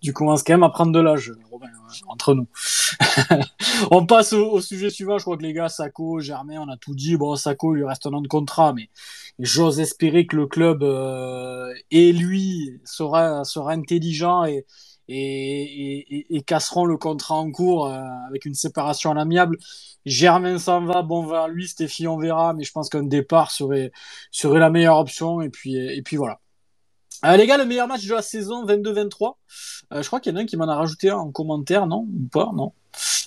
Tu 0.00 0.12
commences 0.12 0.42
quand 0.42 0.54
même 0.54 0.62
à 0.62 0.70
prendre 0.70 0.92
de 0.92 1.00
l'âge, 1.00 1.32
Romain, 1.50 1.66
hein, 1.66 1.92
entre 2.08 2.34
nous. 2.34 2.46
on 3.90 4.06
passe 4.06 4.32
au, 4.32 4.60
sujet 4.60 4.90
suivant. 4.90 5.18
Je 5.18 5.24
crois 5.24 5.36
que 5.36 5.42
les 5.42 5.52
gars, 5.52 5.68
Sako, 5.68 6.20
Germain, 6.20 6.60
on 6.60 6.68
a 6.68 6.76
tout 6.76 6.94
dit. 6.94 7.16
Bon, 7.16 7.36
Sako, 7.36 7.74
il 7.74 7.78
lui 7.78 7.84
reste 7.86 8.06
un 8.06 8.12
an 8.12 8.20
de 8.20 8.28
contrat, 8.28 8.72
mais 8.72 8.90
j'ose 9.38 9.80
espérer 9.80 10.26
que 10.26 10.36
le 10.36 10.46
club 10.46 10.82
euh, 10.82 11.72
et 11.90 12.12
lui 12.12 12.80
sera, 12.84 13.44
sera 13.44 13.72
intelligent 13.72 14.44
et, 14.44 14.66
et, 15.08 16.18
et, 16.18 16.36
et 16.36 16.42
casseront 16.42 16.84
le 16.84 16.96
contrat 16.96 17.36
en 17.36 17.50
cours 17.50 17.86
euh, 17.86 18.00
avec 18.28 18.44
une 18.44 18.54
séparation 18.54 19.10
à 19.10 19.14
l'amiable. 19.14 19.58
Germain 20.06 20.58
s'en 20.58 20.84
va, 20.84 21.02
bon 21.02 21.26
vers 21.26 21.48
lui, 21.48 21.66
Stéphie 21.66 22.06
on 22.06 22.18
verra, 22.18 22.52
mais 22.52 22.64
je 22.64 22.72
pense 22.72 22.88
qu'un 22.88 23.02
départ 23.02 23.50
serait, 23.50 23.90
serait 24.30 24.60
la 24.60 24.70
meilleure 24.70 24.98
option. 24.98 25.40
Et 25.40 25.48
puis, 25.48 25.76
et 25.76 26.02
puis 26.02 26.16
voilà. 26.16 26.40
Euh, 27.24 27.36
les 27.36 27.46
gars, 27.46 27.56
le 27.56 27.64
meilleur 27.64 27.88
match 27.88 28.06
de 28.06 28.14
la 28.14 28.22
saison 28.22 28.66
22-23. 28.66 29.36
Euh, 29.92 30.02
je 30.02 30.06
crois 30.06 30.20
qu'il 30.20 30.32
y 30.32 30.34
en 30.34 30.38
a 30.38 30.42
un 30.42 30.46
qui 30.46 30.56
m'en 30.56 30.68
a 30.68 30.74
rajouté 30.74 31.08
un 31.08 31.16
en 31.16 31.30
commentaire, 31.30 31.86
non? 31.86 32.06
Ou 32.06 32.28
pas? 32.30 32.50
Non. 32.54 32.72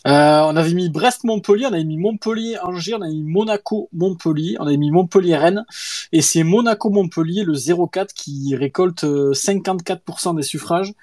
Euh, 0.07 0.41
on 0.41 0.55
avait 0.55 0.73
mis 0.73 0.89
Brest-Montpellier, 0.89 1.65
on 1.65 1.73
avait 1.73 1.83
mis 1.83 1.97
Montpellier-Angers, 1.97 2.95
on 2.95 3.01
avait 3.01 3.11
mis 3.11 3.23
Monaco-Montpellier, 3.23 4.55
on 4.59 4.67
avait 4.67 4.77
mis 4.77 4.89
Montpellier-Rennes. 4.91 5.65
Et 6.13 6.21
c'est 6.21 6.43
Monaco-Montpellier, 6.43 7.43
le 7.43 7.53
0-4, 7.53 8.13
qui 8.13 8.55
récolte 8.55 9.03
euh, 9.03 9.33
54% 9.33 10.35
des 10.35 10.43
suffrages. 10.43 10.93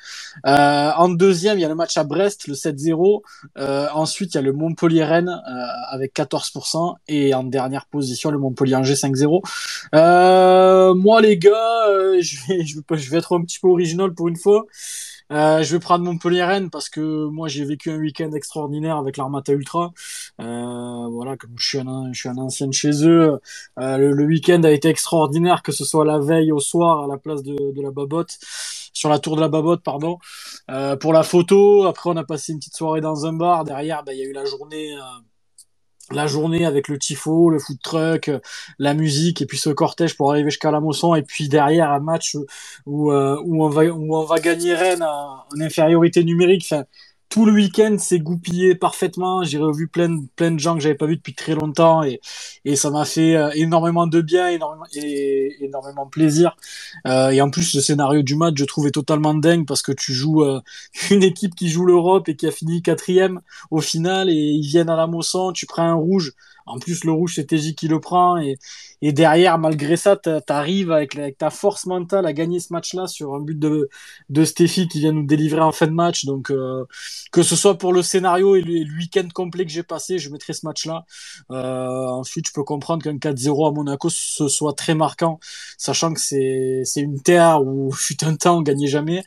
Euh, 0.47 0.90
en 0.97 1.09
deuxième, 1.10 1.59
il 1.59 1.62
y 1.62 1.64
a 1.64 1.68
le 1.68 1.74
match 1.74 1.97
à 1.98 2.05
Brest, 2.05 2.47
le 2.48 2.55
7-0. 2.55 3.20
Euh, 3.59 3.89
ensuite, 3.93 4.35
il 4.35 4.36
y 4.36 4.39
a 4.39 4.43
le 4.43 4.52
Montpellier-Rennes 4.52 5.28
euh, 5.28 5.66
avec 5.90 6.14
14%. 6.14 6.94
Et 7.09 7.35
en 7.35 7.44
dernière 7.44 7.86
position, 7.86 8.31
le 8.31 8.39
Montpellier-Angers 8.39 8.94
5-0. 8.94 9.43
Euh, 9.94 10.94
moi, 10.94 11.20
les 11.20 11.36
gars, 11.36 11.89
euh, 11.89 12.18
je, 12.20 12.36
vais, 12.48 12.64
je, 12.64 12.76
vais, 12.78 12.98
je 12.98 13.10
vais 13.10 13.18
être 13.18 13.36
un 13.36 13.43
petit 13.43 13.59
peu 13.59 13.68
original 13.68 14.14
pour 14.14 14.28
une 14.28 14.36
fois. 14.36 14.64
Euh, 15.32 15.62
je 15.62 15.72
vais 15.74 15.80
prendre 15.80 16.05
Montpellier-Rennes 16.05 16.70
parce 16.70 16.88
que 16.88 17.26
moi 17.26 17.48
j'ai 17.48 17.64
vécu 17.64 17.90
un 17.90 17.96
week-end 17.96 18.30
extraordinaire 18.32 18.96
avec 18.96 19.16
l'Armata 19.16 19.52
Ultra. 19.52 19.92
Euh, 20.40 21.09
voilà, 21.09 21.36
comme 21.36 21.55
je 21.56 21.66
suis 21.66 21.78
un, 21.78 22.12
je 22.12 22.20
suis 22.20 22.28
un 22.28 22.36
ancien 22.36 22.66
de 22.66 22.72
chez 22.72 23.06
eux, 23.06 23.40
euh, 23.78 23.96
le, 23.96 24.12
le 24.12 24.24
week-end 24.24 24.62
a 24.64 24.70
été 24.70 24.88
extraordinaire, 24.88 25.62
que 25.62 25.72
ce 25.72 25.84
soit 25.84 26.05
la 26.05 26.18
veille 26.18 26.52
au 26.52 26.60
soir 26.60 27.05
à 27.05 27.06
la 27.06 27.16
place 27.16 27.42
de, 27.42 27.55
de 27.72 27.82
la 27.82 27.90
Babotte, 27.90 28.38
sur 28.92 29.09
la 29.09 29.18
tour 29.18 29.36
de 29.36 29.40
la 29.40 29.48
Babotte, 29.48 29.82
pardon. 29.82 30.18
Euh, 30.70 30.96
pour 30.96 31.12
la 31.12 31.22
photo, 31.22 31.84
après 31.84 32.10
on 32.10 32.16
a 32.16 32.24
passé 32.24 32.52
une 32.52 32.59
petite 32.59 32.76
soirée 32.76 33.01
dans 33.01 33.26
un 33.26 33.32
bar. 33.32 33.64
Derrière, 33.64 34.05
bah, 34.05 34.12
il 34.12 34.18
y 34.20 34.22
a 34.22 34.26
eu 34.26 34.32
la 34.32 34.44
journée. 34.44 34.92
Euh, 34.94 35.01
la 36.10 36.26
journée 36.26 36.66
avec 36.66 36.89
le 36.89 36.98
tifo, 36.98 37.51
le 37.51 37.59
food 37.59 37.78
truck, 37.82 38.31
la 38.78 38.94
musique 38.94 39.43
et 39.43 39.47
puis 39.47 39.59
ce 39.59 39.70
cortège 39.70 40.16
pour 40.16 40.31
arriver 40.31 40.51
jusqu'à 40.51 40.70
la 40.70 40.81
Mosson 40.81 41.14
et 41.14 41.22
puis 41.22 41.48
derrière 41.48 41.90
un 41.90 42.01
match 42.01 42.36
où 42.86 43.10
euh, 43.12 43.40
où 43.44 43.64
on 43.64 43.68
va 43.68 43.85
où 43.85 44.16
on 44.16 44.24
va 44.24 44.39
gagner 44.39 44.74
Rennes 44.74 45.02
en, 45.02 45.44
infériorité 45.60 46.24
numérique. 46.24 46.74
Tout 47.28 47.46
le 47.46 47.52
week-end 47.52 47.96
s'est 47.98 48.20
goupillé 48.20 48.74
parfaitement. 48.74 49.42
J'ai 49.42 49.59
revu 49.59 49.88
plein 49.88 50.09
de, 50.09 50.22
plein 50.36 50.51
de 50.51 50.59
gens 50.59 50.74
que 50.74 50.80
j'avais 50.80 50.94
pas 50.94 51.06
vu 51.06 51.16
depuis 51.16 51.34
très 51.34 51.55
longtemps 51.55 52.02
et, 52.02 52.20
et 52.64 52.76
ça 52.76 52.90
m'a 52.90 53.05
fait 53.05 53.36
euh, 53.36 53.51
énormément 53.55 54.06
de 54.06 54.20
bien, 54.20 54.48
énormément, 54.48 54.86
énormément 54.94 56.06
plaisir. 56.06 56.56
Euh, 57.06 57.30
et 57.30 57.40
en 57.40 57.51
plus, 57.51 57.74
le 57.74 57.80
scénario 57.80 58.22
du 58.22 58.36
match, 58.36 58.55
je 58.56 58.64
trouvais 58.64 58.90
totalement 58.90 59.34
dingue 59.34 59.66
parce 59.66 59.82
que 59.82 59.92
tu 59.92 60.12
joues 60.12 60.44
euh, 60.44 60.60
une 61.10 61.22
équipe 61.22 61.55
qui 61.55 61.68
joue 61.68 61.84
l'Europe 61.84 62.28
et 62.28 62.36
qui 62.36 62.46
a 62.46 62.51
fini 62.51 62.82
quatrième 62.82 63.40
au 63.70 63.80
final 63.80 64.30
et 64.30 64.34
ils 64.34 64.66
viennent 64.66 64.90
à 64.90 64.96
la 64.96 65.06
Mosson, 65.06 65.52
tu 65.52 65.66
prends 65.66 65.82
un 65.82 65.94
rouge. 65.94 66.32
En 66.66 66.78
plus, 66.78 67.05
le 67.05 67.12
rouge, 67.12 67.34
c'est 67.34 67.44
TJ 67.44 67.74
qui 67.74 67.88
le 67.88 68.01
prend. 68.01 68.38
Et, 68.38 68.56
et 69.06 69.12
derrière, 69.12 69.59
malgré 69.59 69.98
ça, 69.98 70.16
t'arrives 70.16 70.90
avec, 70.90 71.14
avec 71.18 71.36
ta 71.36 71.51
force 71.51 71.85
mentale 71.85 72.24
à 72.24 72.32
gagner 72.32 72.59
ce 72.59 72.72
match-là 72.72 73.06
sur 73.06 73.35
un 73.35 73.40
but 73.40 73.59
de, 73.59 73.90
de 74.31 74.44
qui 74.44 74.98
vient 74.98 75.12
nous 75.12 75.26
délivrer 75.26 75.60
en 75.60 75.72
fin 75.72 75.86
de 75.86 75.93
match. 75.93 76.24
Donc, 76.24 76.51
euh, 76.51 76.86
que 77.31 77.43
ce 77.43 77.55
soit 77.55 77.76
pour 77.76 77.93
le 77.93 78.01
scénario 78.01 78.56
et 78.56 78.62
le, 78.62 78.97
week-end 78.97 79.28
complet 79.35 79.66
que 79.66 79.70
j'ai 79.70 79.82
passé, 79.82 80.18
je 80.18 80.31
mettrai 80.31 80.55
ce 80.55 80.64
match-là. 80.64 81.05
Euh, 81.51 82.06
ensuite, 82.06 82.48
je 82.48 82.55
peux 82.55 82.62
comprendre 82.62 83.02
qu'un 83.05 83.18
4-0 83.18 83.68
à 83.68 83.72
Monaco, 83.72 84.09
ce 84.09 84.48
soit 84.48 84.72
très 84.72 84.94
marquant, 84.94 85.39
sachant 85.76 86.14
que 86.14 86.20
c'est 86.20 86.81
c'est 86.86 87.02
une 87.02 87.20
terre 87.20 87.60
où, 87.62 87.93
fut 87.93 88.24
un 88.24 88.36
temps, 88.36 88.56
on 88.56 88.62
gagnait 88.62 88.86
jamais. 88.86 89.22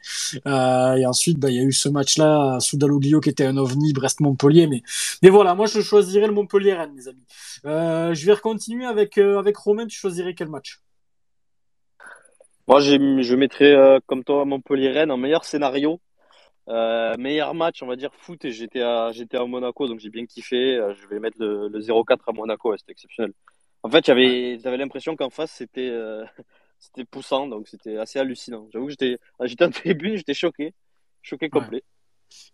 Euh, 0.48 0.95
et 0.95 1.06
ensuite, 1.06 1.38
bah, 1.38 1.52
il 1.52 1.56
y 1.56 1.60
a 1.60 1.64
eu 1.64 1.72
ce 1.72 1.88
match-là, 1.88 2.60
Soudaloglio 2.60 3.20
qui 3.20 3.30
était 3.30 3.45
un 3.45 3.58
ovni, 3.58 3.94
Brest-Montpellier. 3.94 4.66
Mais, 4.66 4.82
mais 5.22 5.30
voilà, 5.30 5.54
moi, 5.54 5.68
je 5.68 5.82
choisirais 5.82 6.26
le 6.26 6.34
Montpellier-Rennes, 6.34 6.94
mes 6.95 7.08
amis. 7.08 7.26
Euh, 7.66 8.14
je 8.14 8.26
vais 8.26 8.38
continuer 8.38 8.86
avec, 8.86 9.18
euh, 9.18 9.40
avec 9.40 9.58
Romain. 9.58 9.88
Tu 9.88 9.98
choisirais 9.98 10.34
quel 10.34 10.50
match? 10.50 10.82
Moi, 12.68 12.82
je 12.82 13.36
mettrais, 13.36 13.74
euh, 13.74 14.00
comme 14.06 14.24
toi, 14.24 14.44
Montpellier-Rennes 14.46 15.12
en 15.12 15.18
meilleur 15.18 15.46
scénario. 15.46 16.02
Euh, 16.70 17.16
meilleur 17.18 17.54
match, 17.54 17.82
on 17.82 17.88
va 17.88 17.96
dire 17.96 18.14
foot, 18.14 18.44
et 18.44 18.52
j'étais 18.52 18.82
à, 18.82 19.12
j'étais 19.14 19.38
à 19.38 19.46
Monaco, 19.46 19.88
donc 19.88 20.00
j'ai 20.00 20.10
bien 20.10 20.26
kiffé. 20.26 20.78
Je 21.00 21.08
vais 21.08 21.20
mettre 21.20 21.38
le, 21.40 21.70
le 21.70 21.80
0-4 21.80 22.24
à 22.28 22.34
Monaco, 22.34 22.72
ouais, 22.72 22.78
c'était 22.78 22.92
exceptionnel. 22.92 23.34
En 23.84 23.90
fait, 23.90 24.06
j'avais, 24.06 24.60
j'avais 24.60 24.78
l'impression 24.78 25.16
qu'en 25.16 25.30
face, 25.30 25.52
c'était, 25.52 25.90
euh, 25.90 26.26
c'était 26.80 27.06
poussant, 27.06 27.48
donc 27.48 27.70
c'était 27.70 27.98
assez 27.98 28.20
hallucinant. 28.20 28.68
J'avoue 28.74 28.86
que 28.88 28.92
j'étais, 28.92 29.18
j'étais 29.46 29.64
en 29.64 29.70
tribune, 29.70 30.18
j'étais 30.18 30.34
choqué, 30.34 30.74
choqué 31.22 31.50
complet. 31.50 31.84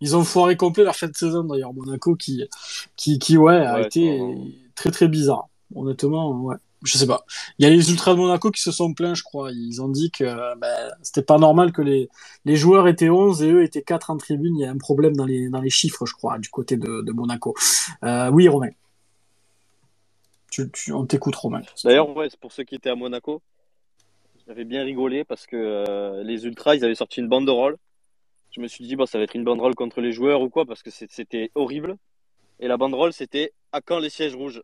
Ils 0.02 0.16
ont 0.16 0.24
foiré 0.24 0.56
complet 0.56 0.84
leur 0.84 0.96
fin 0.96 1.08
de 1.08 1.16
saison 1.16 1.44
d'ailleurs, 1.44 1.74
Monaco, 1.74 2.16
qui, 2.16 2.48
qui, 2.96 3.18
qui 3.18 3.38
ouais, 3.38 3.58
a 3.58 3.80
Ouais, 3.80 3.88
été. 3.88 4.20
Très 4.76 4.92
très 4.92 5.08
bizarre. 5.08 5.48
Honnêtement, 5.76 6.32
ouais. 6.42 6.56
Je 6.84 6.98
sais 6.98 7.08
pas. 7.08 7.26
Il 7.58 7.64
y 7.64 7.66
a 7.66 7.72
les 7.72 7.92
ultras 7.92 8.14
de 8.14 8.20
Monaco 8.20 8.52
qui 8.52 8.62
se 8.62 8.72
sont 8.72 8.94
plaints, 8.94 9.14
je 9.14 9.24
crois. 9.24 9.52
Ils 9.52 9.82
ont 9.82 9.88
dit 9.88 10.12
que 10.12 10.26
ben, 10.58 10.92
c'était 11.02 11.22
pas 11.22 11.38
normal 11.38 11.72
que 11.72 11.82
les, 11.82 12.10
les 12.44 12.58
joueurs 12.58 12.90
étaient 12.90 13.10
11 13.10 13.42
et 13.42 13.52
eux 13.52 13.64
étaient 13.64 13.82
4 13.82 14.10
en 14.10 14.18
tribune. 14.18 14.58
Il 14.58 14.62
y 14.62 14.66
a 14.66 14.72
un 14.72 14.78
problème 14.78 15.16
dans 15.16 15.26
les, 15.26 15.48
dans 15.50 15.62
les 15.62 15.70
chiffres, 15.70 16.06
je 16.06 16.14
crois, 16.14 16.38
du 16.40 16.50
côté 16.50 16.76
de, 16.76 17.02
de 17.02 17.12
Monaco. 17.14 17.56
Euh, 18.04 18.30
oui, 18.32 18.50
Romain. 18.50 18.72
Tu, 20.52 20.70
tu, 20.72 20.92
on 20.92 21.06
t'écoute, 21.06 21.36
Romain. 21.36 21.62
D'ailleurs, 21.86 22.16
ouais, 22.16 22.28
pour 22.42 22.52
ceux 22.52 22.64
qui 22.64 22.76
étaient 22.76 22.90
à 22.90 22.96
Monaco, 22.96 23.42
j'avais 24.46 24.66
bien 24.66 24.84
rigolé 24.84 25.24
parce 25.24 25.48
que 25.48 25.56
euh, 25.56 26.22
les 26.24 26.46
Ultras, 26.46 26.76
ils 26.76 26.84
avaient 26.84 26.96
sorti 26.96 27.22
une 27.22 27.30
banderole. 27.30 27.78
Je 28.52 28.60
me 28.60 28.68
suis 28.68 28.86
dit, 28.86 28.98
bah, 28.98 29.06
ça 29.08 29.18
va 29.18 29.24
être 29.24 29.36
une 29.36 29.46
banderole 29.46 29.74
contre 29.74 30.02
les 30.02 30.12
joueurs 30.12 30.42
ou 30.42 30.50
quoi, 30.50 30.66
parce 30.66 30.84
que 30.84 30.92
c'était 30.92 31.50
horrible. 31.56 31.96
Et 32.60 32.68
la 32.68 32.78
banderole, 32.78 33.14
c'était 33.14 33.54
à 33.72 33.82
quand 33.82 34.00
les 34.00 34.10
sièges 34.10 34.36
rouges? 34.36 34.64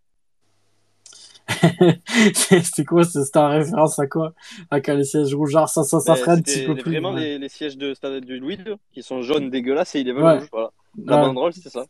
C'était 2.34 2.86
quoi 2.86 3.04
C'était 3.04 3.40
en 3.40 3.50
référence 3.50 3.98
à 4.00 4.08
quoi? 4.08 4.34
À 4.70 4.82
quand 4.82 4.94
les 4.96 5.04
sièges 5.04 5.34
rouges? 5.34 5.52
Genre, 5.52 5.68
ça, 5.68 5.84
ça, 5.84 6.00
ça 6.00 6.14
Mais 6.14 6.22
ferait 6.22 6.32
un 6.32 6.42
petit 6.42 6.64
peu 6.64 6.76
plus. 6.76 6.92
vraiment 6.94 7.14
ouais. 7.14 7.20
les, 7.22 7.38
les 7.40 7.50
sièges 7.50 7.78
de 7.78 7.94
stade 7.94 8.24
du 8.26 8.40
Louis 8.40 8.56
II, 8.58 8.76
qui 8.92 9.04
sont 9.04 9.22
jaunes 9.22 9.50
dégueulasses 9.50 9.96
et 9.96 10.02
ils 10.02 10.06
les 10.06 10.14
veulent 10.14 10.24
Ouais. 10.26 10.40
rouges. 10.40 10.50
Voilà. 10.52 10.72
La 11.06 11.18
Ouais. 11.18 11.22
banderole, 11.28 11.54
c'était 11.54 11.70
ça. 11.70 11.86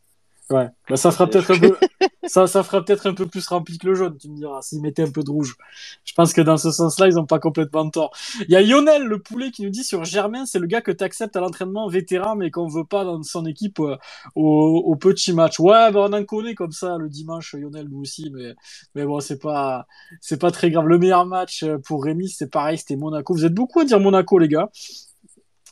Ouais, 0.52 0.68
bah 0.90 0.98
ça 0.98 1.12
fera 1.12 1.28
peut-être 1.28 1.52
un 1.52 1.60
peu, 1.60 1.78
ça, 2.26 2.48
ça 2.48 2.64
fera 2.64 2.84
peut-être 2.84 3.06
un 3.06 3.14
peu 3.14 3.28
plus 3.28 3.48
rempli 3.48 3.78
que 3.78 3.86
le 3.86 3.94
jaune, 3.94 4.18
tu 4.18 4.32
me 4.32 4.36
diras, 4.36 4.64
s'ils 4.64 4.82
mettaient 4.82 5.04
un 5.04 5.12
peu 5.12 5.22
de 5.22 5.30
rouge. 5.30 5.56
Je 6.04 6.14
pense 6.14 6.34
que 6.34 6.42
dans 6.42 6.58
ce 6.58 6.72
sens-là, 6.72 7.06
ils 7.08 7.20
ont 7.20 7.28
pas 7.28 7.38
complètement 7.38 7.88
tort. 7.92 8.10
Il 8.40 8.50
y 8.50 8.56
a 8.56 8.62
Lionel, 8.62 9.04
le 9.04 9.20
poulet, 9.22 9.52
qui 9.52 9.62
nous 9.62 9.70
dit 9.70 9.84
sur 9.84 10.06
Germain, 10.06 10.48
c'est 10.48 10.58
le 10.58 10.66
gars 10.66 10.82
que 10.82 10.90
t'acceptes 10.92 11.36
à 11.36 11.40
l'entraînement 11.40 11.88
vétéran, 11.88 12.36
mais 12.36 12.50
qu'on 12.50 12.68
veut 12.68 12.84
pas 12.84 13.04
dans 13.04 13.22
son 13.22 13.46
équipe 13.46 13.80
euh, 13.80 13.96
au, 14.34 14.82
au 14.88 14.96
petit 14.96 15.34
match. 15.34 15.60
Ouais, 15.60 15.92
bah 15.92 16.08
on 16.10 16.14
en 16.14 16.24
connaît 16.26 16.56
comme 16.56 16.72
ça 16.72 16.98
le 16.98 17.10
dimanche, 17.10 17.54
Lionel, 17.54 17.88
nous 17.88 18.00
aussi, 18.02 18.32
mais, 18.34 18.56
mais 18.96 19.06
bon, 19.06 19.20
c'est 19.20 19.38
pas, 19.38 19.86
c'est 20.20 20.40
pas 20.42 20.50
très 20.50 20.72
grave. 20.72 20.88
Le 20.88 20.98
meilleur 20.98 21.28
match 21.28 21.62
euh, 21.62 21.78
pour 21.78 22.04
Rémi, 22.04 22.28
c'est 22.28 22.50
pareil, 22.50 22.80
c'était 22.80 22.96
Monaco. 22.96 23.36
Vous 23.36 23.46
êtes 23.46 23.54
beaucoup 23.54 23.82
à 23.82 23.86
dire 23.86 24.00
Monaco, 24.00 24.40
les 24.40 24.48
gars. 24.48 24.70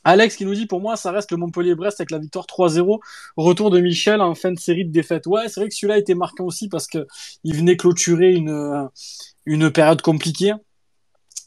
Alex 0.07 0.37
qui 0.37 0.45
nous 0.45 0.55
dit 0.55 0.65
pour 0.65 0.79
moi 0.79 0.95
ça 0.95 1.11
reste 1.11 1.31
le 1.31 1.37
Montpellier-Brest 1.37 1.99
avec 1.99 2.11
la 2.11 2.19
victoire 2.19 2.45
3-0 2.45 2.99
retour 3.35 3.69
de 3.71 3.79
Michel 3.81 4.21
en 4.21 4.35
fin 4.35 4.51
de 4.51 4.59
série 4.59 4.85
de 4.85 4.91
défaites. 4.91 5.27
Ouais, 5.27 5.49
c'est 5.49 5.59
vrai 5.59 5.69
que 5.69 5.75
celui-là 5.75 5.97
était 5.97 6.15
marquant 6.15 6.45
aussi 6.45 6.69
parce 6.69 6.87
que 6.87 7.05
il 7.43 7.55
venait 7.55 7.75
clôturer 7.75 8.33
une 8.33 8.49
euh, 8.49 9.69
période 9.69 10.01
compliquée. 10.01 10.53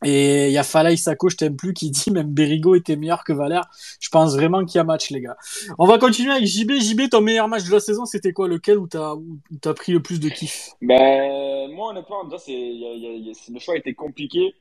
Et 0.05 0.47
il 0.47 0.53
y 0.53 0.59
a 0.59 0.63
Falaï 0.63 0.97
Sako, 0.97 1.29
je 1.29 1.37
t'aime 1.37 1.57
plus, 1.57 1.75
qui 1.75 1.91
dit 1.91 2.11
même 2.11 2.33
Berigo 2.33 2.75
était 2.75 2.97
meilleur 2.97 3.23
que 3.23 3.35
Valère. 3.35 3.69
Je 4.01 4.09
pense 4.09 4.35
vraiment 4.35 4.65
qu'il 4.65 4.79
y 4.79 4.81
a 4.81 4.85
match, 4.85 5.11
les 5.11 5.21
gars. 5.21 5.37
On 5.79 5.87
va 5.87 5.99
continuer 5.99 6.33
avec 6.33 6.47
JB. 6.47 6.73
JB, 6.73 7.11
ton 7.11 7.21
meilleur 7.21 7.49
match 7.49 7.65
de 7.65 7.73
la 7.73 7.81
saison, 7.81 8.07
c'était 8.07 8.33
quoi? 8.33 8.49
Lequel 8.49 8.79
où 8.79 8.87
t'as 8.87 9.15
t'as 9.61 9.75
pris 9.75 9.93
le 9.93 10.01
plus 10.01 10.19
de 10.19 10.31
kiff? 10.31 10.71
Ben, 10.81 11.71
moi, 11.73 11.91
honnêtement, 11.91 12.23
le 12.25 13.59
choix 13.59 13.77
était 13.77 13.93
compliqué, 13.93 14.55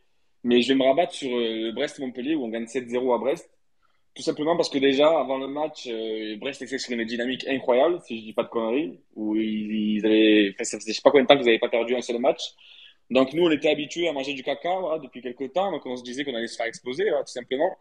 mais 0.44 0.62
je 0.62 0.70
vais 0.70 0.76
me 0.76 0.84
rabattre 0.84 1.14
sur 1.14 1.30
euh, 1.30 1.72
Brest-Montpellier 1.74 2.36
où 2.36 2.44
on 2.44 2.50
gagne 2.50 2.66
7-0 2.66 3.16
à 3.16 3.18
Brest. 3.18 3.50
Tout 4.20 4.26
simplement 4.26 4.58
parce 4.58 4.68
que 4.68 4.80
déjà, 4.80 5.18
avant 5.18 5.38
le 5.38 5.48
match, 5.48 5.88
euh, 5.88 6.36
Brest 6.36 6.62
était 6.62 6.78
sur 6.78 6.92
une 6.92 7.06
dynamique 7.06 7.48
incroyable, 7.48 8.02
si 8.06 8.20
je 8.20 8.24
dis 8.26 8.34
pas 8.34 8.44
de 8.44 8.50
conneries, 8.50 9.00
où 9.16 9.34
ils, 9.38 10.06
avaient, 10.06 10.54
enfin, 10.60 10.78
je 10.78 10.92
sais 10.92 11.02
pas 11.02 11.10
combien 11.10 11.24
de 11.24 11.28
temps 11.30 11.38
qu'ils 11.38 11.46
n'avaient 11.46 11.58
pas 11.58 11.70
perdu 11.70 11.96
un 11.96 12.02
seul 12.02 12.20
match. 12.20 12.42
Donc 13.10 13.32
nous, 13.32 13.46
on 13.46 13.50
était 13.50 13.70
habitués 13.70 14.10
à 14.10 14.12
manger 14.12 14.34
du 14.34 14.44
caca, 14.44 14.78
voilà, 14.78 15.00
depuis 15.00 15.22
quelques 15.22 15.54
temps, 15.54 15.72
donc 15.72 15.86
on 15.86 15.96
se 15.96 16.04
disait 16.04 16.26
qu'on 16.26 16.36
allait 16.36 16.48
se 16.48 16.58
faire 16.58 16.66
exploser, 16.66 17.06
voilà, 17.06 17.24
tout 17.24 17.32
simplement. 17.32 17.78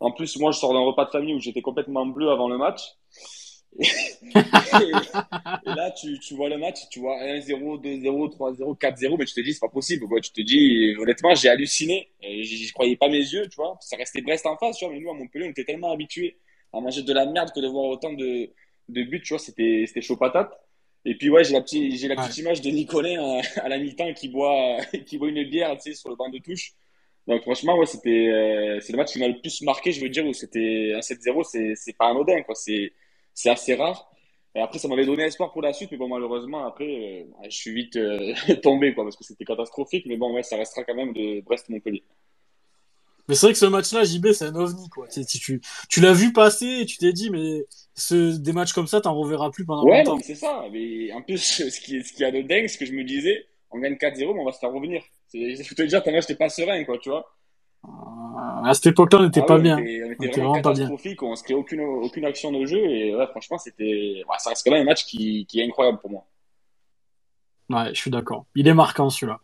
En 0.00 0.10
plus, 0.10 0.36
moi, 0.40 0.50
je 0.50 0.58
sors 0.58 0.72
d'un 0.72 0.80
repas 0.80 1.04
de 1.04 1.10
famille 1.10 1.34
où 1.34 1.38
j'étais 1.38 1.62
complètement 1.62 2.04
bleu 2.04 2.30
avant 2.30 2.48
le 2.48 2.58
match. 2.58 2.80
Et, 3.78 4.90
et 5.66 5.74
là, 5.74 5.90
tu, 5.90 6.18
tu 6.18 6.34
vois 6.34 6.48
le 6.48 6.58
match, 6.58 6.88
tu 6.90 7.00
vois 7.00 7.16
1-0, 7.22 7.82
2-0, 7.82 8.36
3-0, 8.36 8.78
4-0, 8.78 9.16
mais 9.18 9.24
tu 9.24 9.34
te 9.34 9.40
dis, 9.40 9.52
c'est 9.52 9.60
pas 9.60 9.68
possible. 9.68 10.06
Quoi. 10.06 10.20
Tu 10.20 10.32
te 10.32 10.40
dis, 10.40 10.94
honnêtement, 10.98 11.34
j'ai 11.34 11.48
halluciné. 11.48 12.10
J'y 12.22 12.70
croyais 12.72 12.96
pas 12.96 13.08
mes 13.08 13.18
yeux, 13.18 13.48
tu 13.48 13.56
vois. 13.56 13.76
Ça 13.80 13.96
restait 13.96 14.22
Brest 14.22 14.46
en 14.46 14.56
face, 14.56 14.78
tu 14.78 14.84
vois. 14.84 14.94
Mais 14.94 15.00
nous, 15.00 15.10
à 15.10 15.14
Montpellier, 15.14 15.46
on 15.46 15.50
était 15.50 15.64
tellement 15.64 15.92
habitués 15.92 16.38
à 16.72 16.80
manger 16.80 17.02
de 17.02 17.12
la 17.12 17.26
merde 17.26 17.50
que 17.54 17.60
de 17.60 17.68
voir 17.68 17.84
autant 17.84 18.12
de, 18.12 18.50
de 18.88 19.02
buts, 19.02 19.22
tu 19.22 19.34
vois. 19.34 19.38
C'était 19.38 20.00
chaud 20.00 20.16
patate. 20.16 20.52
Et 21.04 21.14
puis, 21.14 21.30
ouais, 21.30 21.44
j'ai 21.44 21.52
la, 21.52 21.60
petite, 21.60 22.02
la 22.02 22.16
petite 22.16 22.38
image 22.38 22.60
de 22.62 22.70
Nicolet 22.70 23.16
à, 23.16 23.40
à 23.62 23.68
la 23.68 23.78
mi-temps 23.78 24.12
qui 24.12 24.28
boit, 24.28 24.78
qui 25.06 25.18
boit 25.18 25.28
une 25.28 25.44
bière, 25.44 25.76
tu 25.76 25.92
sais, 25.92 25.94
sur 25.94 26.10
le 26.10 26.16
banc 26.16 26.28
de 26.28 26.38
touche. 26.38 26.72
Donc, 27.28 27.42
franchement, 27.42 27.76
ouais, 27.78 27.86
c'était, 27.86 28.28
euh, 28.28 28.80
c'est 28.80 28.92
le 28.92 28.98
match 28.98 29.12
qui 29.12 29.18
m'a 29.18 29.28
le 29.28 29.40
plus 29.40 29.62
marqué, 29.62 29.92
je 29.92 30.00
veux 30.00 30.08
dire, 30.08 30.24
où 30.26 30.32
c'était 30.32 30.92
un 30.94 31.00
7-0, 31.00 31.44
c'est, 31.44 31.74
c'est 31.76 31.92
pas 31.96 32.08
anodin, 32.08 32.42
quoi. 32.42 32.54
C'est, 32.54 32.92
c'est 33.36 33.50
assez 33.50 33.74
rare. 33.76 34.10
Et 34.56 34.60
après, 34.60 34.78
ça 34.78 34.88
m'avait 34.88 35.04
donné 35.06 35.22
espoir 35.24 35.52
pour 35.52 35.60
la 35.62 35.72
suite, 35.74 35.90
mais 35.92 35.98
bon, 35.98 36.08
malheureusement, 36.08 36.66
après, 36.66 36.86
euh, 36.86 37.48
je 37.50 37.56
suis 37.56 37.72
vite 37.74 37.96
euh, 37.96 38.34
tombé, 38.62 38.94
quoi, 38.94 39.04
parce 39.04 39.14
que 39.16 39.22
c'était 39.24 39.44
catastrophique. 39.44 40.06
Mais 40.06 40.16
bon, 40.16 40.34
ouais, 40.34 40.42
ça 40.42 40.56
restera 40.56 40.82
quand 40.82 40.94
même 40.94 41.12
de 41.12 41.42
Brest-Montpellier. 41.42 42.02
Mais 43.28 43.34
c'est 43.34 43.46
vrai 43.46 43.52
que 43.52 43.58
ce 43.58 43.66
match-là, 43.66 44.04
JB, 44.04 44.32
c'est 44.32 44.44
un 44.46 44.54
ovni, 44.54 44.88
quoi. 44.88 45.08
Tu, 45.08 45.26
tu, 45.26 45.60
tu, 45.90 46.00
l'as 46.00 46.12
vu 46.12 46.32
passer 46.32 46.66
et 46.82 46.86
tu 46.86 46.96
t'es 46.96 47.12
dit, 47.12 47.28
mais 47.28 47.66
ce, 47.94 48.36
des 48.38 48.52
matchs 48.52 48.72
comme 48.72 48.86
ça, 48.86 49.00
t'en 49.00 49.14
reverras 49.14 49.50
plus 49.50 49.66
pendant 49.66 49.84
Ouais, 49.84 49.98
longtemps. 49.98 50.12
non, 50.12 50.16
mais 50.18 50.22
c'est 50.22 50.36
ça. 50.36 50.64
Mais 50.72 51.12
en 51.12 51.22
plus, 51.22 51.38
ce 51.70 51.80
qui, 51.80 51.96
est- 51.96 52.02
ce 52.04 52.12
qui 52.12 52.24
a 52.24 52.30
de 52.30 52.40
dingue, 52.42 52.68
ce 52.68 52.78
que 52.78 52.86
je 52.86 52.92
me 52.92 53.04
disais, 53.04 53.46
on 53.70 53.78
gagne 53.80 53.96
4-0, 53.96 54.32
mais 54.32 54.40
on 54.40 54.44
va 54.44 54.52
se 54.52 54.60
faire 54.60 54.72
revenir. 54.72 55.02
Je 55.34 55.68
peux 55.68 55.74
te 55.74 55.82
dire, 55.82 56.02
tellement 56.02 56.20
j'étais 56.20 56.36
pas 56.36 56.48
serein, 56.48 56.82
quoi, 56.84 56.98
tu 56.98 57.10
vois. 57.10 57.26
À 58.64 58.74
cette 58.74 58.86
époque-là, 58.86 59.20
on 59.20 59.22
n'était 59.24 59.40
Ah 59.42 59.46
pas 59.46 59.58
bien. 59.58 59.76
On 59.76 59.80
était, 59.80 60.02
on 60.18 60.22
était 60.22 60.40
vraiment 60.40 60.62
pas 60.62 60.72
bien. 60.72 60.90
on 60.90 61.36
se 61.36 61.42
crée 61.42 61.54
aucune, 61.54 61.80
aucune 61.80 62.24
action 62.24 62.52
de 62.52 62.64
jeu, 62.66 62.78
et 62.78 63.14
ouais, 63.14 63.26
franchement, 63.28 63.58
c'était, 63.58 64.22
ouais, 64.28 64.36
ça 64.38 64.50
reste 64.50 64.64
quand 64.64 64.72
même 64.72 64.82
un 64.82 64.90
match 64.90 65.04
qui, 65.04 65.46
qui 65.46 65.60
est 65.60 65.64
incroyable 65.64 65.98
pour 65.98 66.10
moi. 66.10 66.26
Ouais, 67.68 67.88
je 67.92 68.00
suis 68.00 68.12
d'accord. 68.12 68.46
Il 68.54 68.68
est 68.68 68.74
marquant 68.74 69.10
celui-là. 69.10 69.40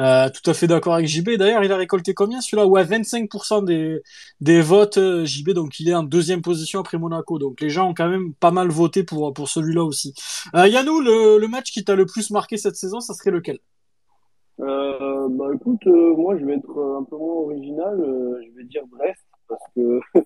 Euh, 0.00 0.28
tout 0.28 0.50
à 0.50 0.54
fait 0.54 0.66
d'accord 0.66 0.94
avec 0.94 1.06
JB. 1.06 1.36
D'ailleurs, 1.36 1.62
il 1.62 1.70
a 1.70 1.76
récolté 1.76 2.14
combien 2.14 2.40
celui-là? 2.40 2.66
Ouais, 2.66 2.84
25% 2.84 3.64
des, 3.64 4.02
des 4.40 4.60
votes 4.60 4.98
euh, 4.98 5.24
JB, 5.24 5.50
donc 5.50 5.78
il 5.78 5.88
est 5.88 5.94
en 5.94 6.02
deuxième 6.02 6.42
position 6.42 6.80
après 6.80 6.98
Monaco. 6.98 7.38
Donc 7.38 7.60
les 7.60 7.70
gens 7.70 7.88
ont 7.90 7.94
quand 7.94 8.08
même 8.08 8.34
pas 8.34 8.50
mal 8.50 8.68
voté 8.70 9.04
pour, 9.04 9.32
pour 9.32 9.48
celui-là 9.48 9.84
aussi. 9.84 10.14
Euh, 10.56 10.66
Yannou, 10.66 11.00
le, 11.00 11.38
le 11.38 11.48
match 11.48 11.70
qui 11.70 11.84
t'a 11.84 11.94
le 11.94 12.06
plus 12.06 12.30
marqué 12.30 12.56
cette 12.56 12.76
saison, 12.76 12.98
ça 13.00 13.14
serait 13.14 13.30
lequel? 13.30 13.58
Euh, 14.60 15.28
bah 15.30 15.46
écoute, 15.54 15.86
euh, 15.86 16.14
moi 16.16 16.36
je 16.38 16.44
vais 16.44 16.54
être 16.56 16.76
euh, 16.78 16.98
un 16.98 17.04
peu 17.04 17.16
moins 17.16 17.34
original, 17.44 17.98
euh, 18.00 18.42
je 18.46 18.56
vais 18.56 18.64
dire 18.64 18.82
Brest 18.88 19.24
parce 19.48 19.62
que 19.74 20.00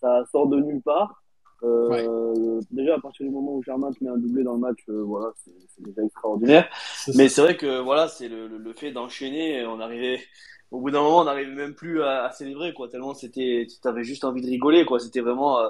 ça 0.00 0.24
sort 0.30 0.46
de 0.48 0.60
nulle 0.60 0.82
part. 0.82 1.22
Euh, 1.62 2.60
Déjà 2.70 2.94
à 2.94 3.00
partir 3.00 3.26
du 3.26 3.32
moment 3.32 3.54
où 3.56 3.62
Germain 3.62 3.90
te 3.92 4.02
met 4.02 4.10
un 4.10 4.16
doublé 4.16 4.44
dans 4.44 4.54
le 4.54 4.60
match, 4.60 4.78
euh, 4.88 5.02
voilà, 5.02 5.32
c'est 5.36 5.52
déjà 5.82 6.02
extraordinaire. 6.02 6.68
Mais 7.14 7.28
c'est 7.28 7.40
vrai 7.42 7.56
que 7.56 7.80
voilà, 7.80 8.08
c'est 8.08 8.28
le, 8.28 8.46
le, 8.48 8.58
le 8.58 8.72
fait 8.74 8.92
d'enchaîner. 8.92 9.66
On 9.66 9.80
arrivait, 9.80 10.20
au 10.70 10.80
bout 10.80 10.90
d'un 10.90 11.02
moment, 11.02 11.20
on 11.20 11.24
n'arrivait 11.24 11.54
même 11.54 11.74
plus 11.74 12.02
à, 12.02 12.24
à 12.24 12.30
célébrer, 12.32 12.72
quoi. 12.74 12.88
Tellement 12.88 13.14
c'était, 13.14 13.66
tu 13.68 13.88
avais 13.88 14.04
juste 14.04 14.24
envie 14.24 14.40
de 14.42 14.46
rigoler, 14.46 14.84
quoi. 14.84 15.00
C'était 15.00 15.20
vraiment 15.20 15.58
euh, 15.60 15.68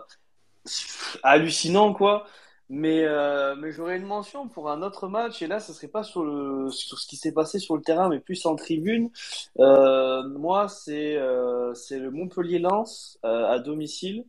hallucinant, 1.23 1.93
quoi. 1.95 2.27
Mais, 2.73 3.03
euh, 3.03 3.57
mais 3.57 3.73
j'aurais 3.73 3.97
une 3.97 4.07
mention 4.07 4.47
pour 4.47 4.71
un 4.71 4.83
autre 4.83 5.09
match, 5.09 5.43
et 5.43 5.49
là, 5.49 5.59
ce 5.59 5.73
serait 5.73 5.89
pas 5.89 6.05
sur 6.05 6.23
le, 6.23 6.71
sur 6.71 7.01
ce 7.01 7.09
qui 7.09 7.17
s'est 7.17 7.33
passé 7.33 7.59
sur 7.59 7.75
le 7.75 7.83
terrain, 7.83 8.09
mais 8.09 8.21
plus 8.21 8.47
en 8.47 8.55
tribune. 8.55 9.11
Euh, 9.59 10.23
moi, 10.39 10.69
c'est, 10.69 11.17
euh, 11.17 11.75
le 11.91 12.11
Montpellier-Lens, 12.13 13.19
euh, 13.25 13.49
à 13.49 13.59
domicile, 13.59 14.25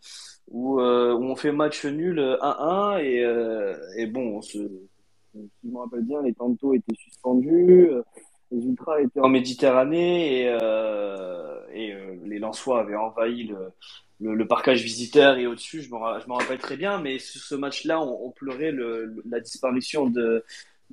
où, 0.49 0.79
où 0.81 1.23
on 1.23 1.35
fait 1.35 1.51
match 1.51 1.85
nul 1.85 2.19
1-1, 2.41 2.97
et, 3.03 4.01
et 4.01 4.07
bon, 4.07 4.41
Si 4.41 4.57
je 5.35 5.39
me 5.63 5.77
rappelle 5.77 6.01
bien, 6.01 6.23
les 6.23 6.33
tantos 6.33 6.73
étaient 6.73 6.95
suspendus, 6.95 7.91
les 8.49 8.65
ultras 8.65 9.01
étaient 9.01 9.19
en 9.19 9.29
Méditerranée 9.29 10.41
et, 10.41 10.57
et 11.73 11.95
les 12.25 12.39
Lensois 12.39 12.79
avaient 12.79 12.95
envahi 12.95 13.43
le, 13.43 13.71
le, 14.21 14.35
le 14.35 14.47
parcage 14.47 14.83
visiteur 14.83 15.37
et 15.37 15.47
au-dessus, 15.47 15.81
je 15.81 15.89
me, 15.91 15.97
ra- 15.97 16.19
je 16.19 16.27
me 16.27 16.33
rappelle 16.33 16.59
très 16.59 16.77
bien, 16.77 16.99
mais 16.99 17.19
sur 17.19 17.41
ce 17.41 17.55
match-là, 17.55 18.01
on, 18.01 18.27
on 18.27 18.31
pleurait 18.31 18.71
le, 18.71 19.05
le- 19.05 19.23
la 19.29 19.39
disparition 19.39 20.07
de, 20.07 20.43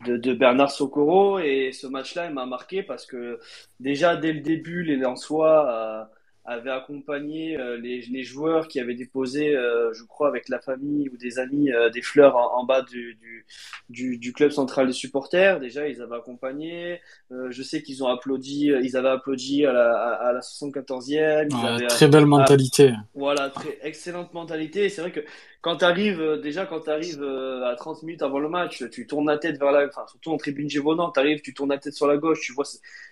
de, 0.07 0.17
de 0.17 0.33
Bernard 0.35 0.71
Socorro 0.71 1.39
et 1.39 1.73
ce 1.73 1.87
match-là, 1.87 2.27
il 2.29 2.35
m'a 2.35 2.47
marqué 2.47 2.83
parce 2.83 3.07
que 3.07 3.39
déjà 3.81 4.17
dès 4.17 4.33
le 4.33 4.41
début, 4.41 4.83
les 4.85 4.97
Lensois 4.97 5.71
euh, 5.71 6.05
avait 6.49 6.71
accompagné 6.71 7.59
euh, 7.59 7.77
les, 7.77 8.01
les, 8.11 8.23
joueurs 8.23 8.69
qui 8.69 8.81
avaient 8.81 8.95
déposé, 8.95 9.55
euh, 9.55 9.93
je 9.93 10.03
crois, 10.05 10.29
avec 10.29 10.49
la 10.49 10.59
famille 10.59 11.09
ou 11.11 11.17
des 11.19 11.39
amis, 11.39 11.71
euh, 11.71 11.91
des 11.91 12.01
fleurs 12.01 12.37
en, 12.37 12.65
bas 12.65 12.83
du, 12.83 13.15
du, 13.17 13.47
du, 13.91 14.19
du, 14.19 14.33
club 14.33 14.51
central 14.51 14.87
des 14.87 14.95
supporters. 14.95 15.61
Déjà, 15.61 15.89
ils 15.89 16.01
avaient 16.01 16.17
accompagné. 16.17 17.01
je 17.31 17.63
sais 17.63 17.83
qu'ils 17.83 18.03
ont 18.03 18.09
applaudi, 18.09 18.73
ils 18.83 18.97
avaient 18.97 19.11
applaudi 19.11 19.67
à 19.67 19.73
la, 19.73 19.93
à, 19.93 20.33
la 20.33 20.41
74e. 20.41 21.49
Ils 21.51 21.87
très 21.87 22.09
belle 22.09 22.27
mentalité. 22.27 22.93
voilà, 23.15 23.51
très 23.51 23.79
excellente 23.83 24.33
mentalité. 24.33 24.89
C'est 24.89 25.03
vrai 25.03 25.13
que 25.13 25.21
quand 25.61 25.77
tu 25.77 25.85
arrives, 25.85 26.41
déjà 26.43 26.65
quand 26.65 26.81
tu 26.81 26.91
arrives 26.91 27.23
à 27.23 27.75
30 27.77 28.03
minutes 28.05 28.23
avant 28.23 28.39
le 28.39 28.49
match, 28.49 28.85
tu 28.91 29.07
tournes 29.07 29.27
la 29.27 29.39
tête 29.39 29.59
vers 29.59 29.73
la, 29.73 29.87
enfin, 29.87 30.07
surtout 30.09 30.33
en 30.33 30.39
tribune 30.39 30.71
Gévaudan, 30.71 31.11
tu 31.11 31.21
arrives, 31.21 31.41
tu 31.43 31.53
tournes 31.53 31.71
la 31.71 31.79
tête 31.79 31.95
sur 31.95 32.07
la 32.07 32.17
gauche, 32.17 32.41
tu 32.41 32.53
vois 32.53 32.65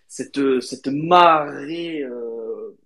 cette, 0.09 0.61
cette 0.61 0.87
marée 0.87 2.03
euh, 2.03 2.77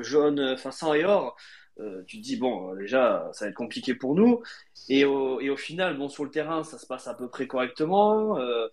jaune, 0.00 0.40
enfin 0.40 0.70
sang 0.70 0.94
et 0.94 1.04
or. 1.04 1.36
Euh, 1.78 2.02
tu 2.06 2.16
te 2.16 2.22
dis 2.22 2.36
bon 2.38 2.74
déjà 2.74 3.28
ça 3.34 3.44
va 3.44 3.50
être 3.50 3.54
compliqué 3.54 3.94
pour 3.94 4.14
nous 4.14 4.40
et 4.88 5.04
au, 5.04 5.40
et 5.42 5.50
au 5.50 5.58
final 5.58 5.98
bon 5.98 6.08
sur 6.08 6.24
le 6.24 6.30
terrain 6.30 6.64
ça 6.64 6.78
se 6.78 6.86
passe 6.86 7.06
à 7.06 7.12
peu 7.12 7.28
près 7.28 7.46
correctement 7.46 8.38
euh, 8.38 8.66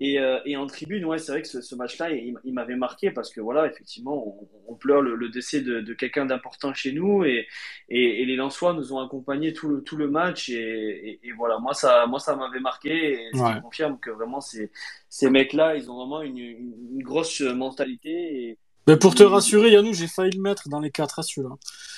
et, 0.00 0.18
euh, 0.18 0.40
et, 0.44 0.56
en 0.56 0.66
tribune, 0.66 1.04
ouais, 1.04 1.18
c'est 1.18 1.30
vrai 1.30 1.42
que 1.42 1.48
ce, 1.48 1.60
ce 1.60 1.76
match-là, 1.76 2.10
il, 2.10 2.34
il 2.42 2.52
m'avait 2.52 2.74
marqué 2.74 3.12
parce 3.12 3.32
que 3.32 3.40
voilà, 3.40 3.66
effectivement, 3.66 4.26
on, 4.26 4.48
on 4.66 4.74
pleure 4.74 5.00
le, 5.02 5.14
le, 5.14 5.28
décès 5.28 5.60
de, 5.60 5.80
de 5.80 5.94
quelqu'un 5.94 6.26
d'important 6.26 6.74
chez 6.74 6.92
nous 6.92 7.24
et, 7.24 7.46
les 7.88 8.36
Lensois 8.36 8.72
nous 8.72 8.92
ont 8.92 8.98
accompagnés 8.98 9.52
tout 9.52 9.68
le, 9.68 9.82
tout 9.82 9.96
le 9.96 10.10
match 10.10 10.48
et, 10.48 11.20
voilà, 11.36 11.58
moi 11.58 11.74
ça, 11.74 12.06
moi 12.06 12.18
ça 12.18 12.34
m'avait 12.34 12.58
marqué 12.60 13.12
et 13.12 13.36
ça 13.36 13.60
confirme 13.60 13.98
que 14.00 14.10
vraiment 14.10 14.40
ces, 14.40 14.72
ces 15.08 15.30
mecs-là, 15.30 15.76
ils 15.76 15.88
ont 15.90 15.96
vraiment 15.96 16.22
une, 16.22 16.38
une, 16.38 16.74
une 16.94 17.02
grosse 17.02 17.40
mentalité 17.40 18.10
et, 18.10 18.58
mais 18.86 18.96
pour 18.96 19.14
te 19.14 19.22
rassurer, 19.22 19.70
Yannou, 19.70 19.92
j'ai 19.94 20.06
failli 20.06 20.32
le 20.36 20.42
mettre 20.42 20.68
dans 20.68 20.80
les 20.80 20.90
quatre 20.90 21.18
à 21.18 21.22
celui-là. 21.22 21.54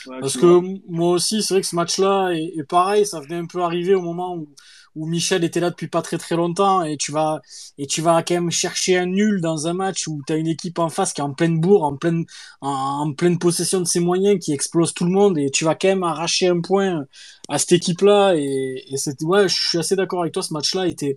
Ouais, 0.07 0.21
Parce 0.21 0.37
que 0.37 0.61
moi 0.89 1.11
aussi, 1.11 1.43
c'est 1.43 1.55
vrai 1.55 1.61
que 1.61 1.67
ce 1.67 1.77
match-là 1.77 2.31
est, 2.31 2.53
est, 2.57 2.65
pareil, 2.65 3.07
ça 3.07 3.21
venait 3.21 3.37
un 3.37 3.47
peu 3.47 3.63
arriver 3.63 3.95
au 3.95 4.03
moment 4.03 4.37
où, 4.37 4.49
où 4.97 5.07
Michel 5.07 5.45
était 5.45 5.61
là 5.61 5.71
depuis 5.71 5.89
pas 5.89 6.03
très 6.03 6.19
très 6.19 6.37
longtemps 6.37 6.83
et 6.83 6.97
tu 6.97 7.13
vas 7.13 7.41
et 7.79 7.87
tu 7.87 8.01
vas 8.03 8.23
quand 8.23 8.35
même 8.35 8.51
chercher 8.51 8.97
un 8.99 9.07
nul 9.07 9.41
dans 9.41 9.67
un 9.69 9.75
match 9.75 10.09
où 10.09 10.23
tu 10.27 10.33
as 10.33 10.37
une 10.37 10.49
équipe 10.49 10.79
en 10.79 10.89
face 10.89 11.13
qui 11.13 11.21
est 11.21 11.25
en 11.25 11.35
pleine 11.35 11.61
bourre, 11.61 11.85
en 11.85 11.97
pleine 11.97 12.25
en, 12.63 13.13
pleine 13.13 13.39
possession 13.39 13.81
de 13.81 13.85
ses 13.85 14.01
moyens, 14.01 14.39
qui 14.45 14.53
explose 14.53 14.95
tout 14.95 15.05
le 15.05 15.11
monde 15.11 15.39
et 15.39 15.51
tu 15.51 15.65
vas 15.65 15.75
quand 15.75 15.89
même 15.89 16.03
arracher 16.03 16.49
un 16.49 16.61
point 16.61 17.05
à 17.49 17.59
cette 17.59 17.73
équipe-là 17.73 18.35
et, 18.37 18.85
et 18.91 18.97
c'est 18.97 19.23
ouais, 19.23 19.49
je 19.49 19.55
suis 19.55 19.79
assez 19.79 19.97
d'accord 19.97 20.23
avec 20.23 20.33
toi, 20.33 20.43
ce 20.43 20.53
match-là 20.53 20.87
était 20.89 21.17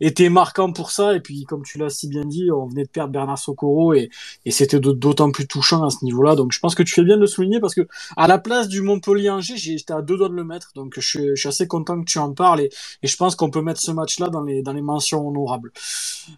était 0.00 0.28
marquant 0.28 0.72
pour 0.72 0.90
ça 0.90 1.14
et 1.14 1.20
puis 1.20 1.44
comme 1.44 1.62
tu 1.62 1.78
l'as 1.78 1.90
si 1.90 2.08
bien 2.08 2.24
dit, 2.24 2.50
on 2.50 2.66
venait 2.66 2.84
de 2.84 2.88
perdre 2.90 3.12
Bernard 3.12 3.38
Socorro 3.38 3.94
et 3.94 4.10
et 4.44 4.50
c'était 4.50 4.80
d'autant 4.80 5.30
plus 5.30 5.46
touchant 5.46 5.84
à 5.84 5.90
ce 5.90 6.04
niveau-là. 6.04 6.34
Donc 6.36 6.52
je 6.52 6.58
pense 6.58 6.74
que 6.74 6.82
tu 6.82 6.94
fais 6.94 7.04
bien 7.04 7.16
de 7.16 7.20
le 7.22 7.26
souligner 7.26 7.60
parce 7.60 7.74
que 7.74 7.86
à 8.16 8.26
la 8.26 8.38
place 8.38 8.68
du 8.68 8.82
Montpellier-Angers, 8.82 9.56
j'étais 9.56 9.92
à 9.92 10.02
deux 10.02 10.16
doigts 10.16 10.28
de 10.28 10.34
le 10.34 10.44
mettre. 10.44 10.72
Donc 10.74 10.94
je, 10.98 11.00
je 11.00 11.34
suis 11.34 11.48
assez 11.48 11.66
content 11.66 12.00
que 12.00 12.06
tu 12.10 12.18
en 12.18 12.32
parles 12.32 12.62
et, 12.62 12.70
et 13.02 13.06
je 13.06 13.16
pense 13.20 13.36
qu'on 13.36 13.50
peut 13.50 13.60
mettre 13.60 13.80
ce 13.80 13.90
match-là 13.90 14.28
dans 14.28 14.42
les, 14.42 14.62
dans 14.62 14.72
les 14.72 14.80
mentions 14.80 15.28
honorables. 15.28 15.72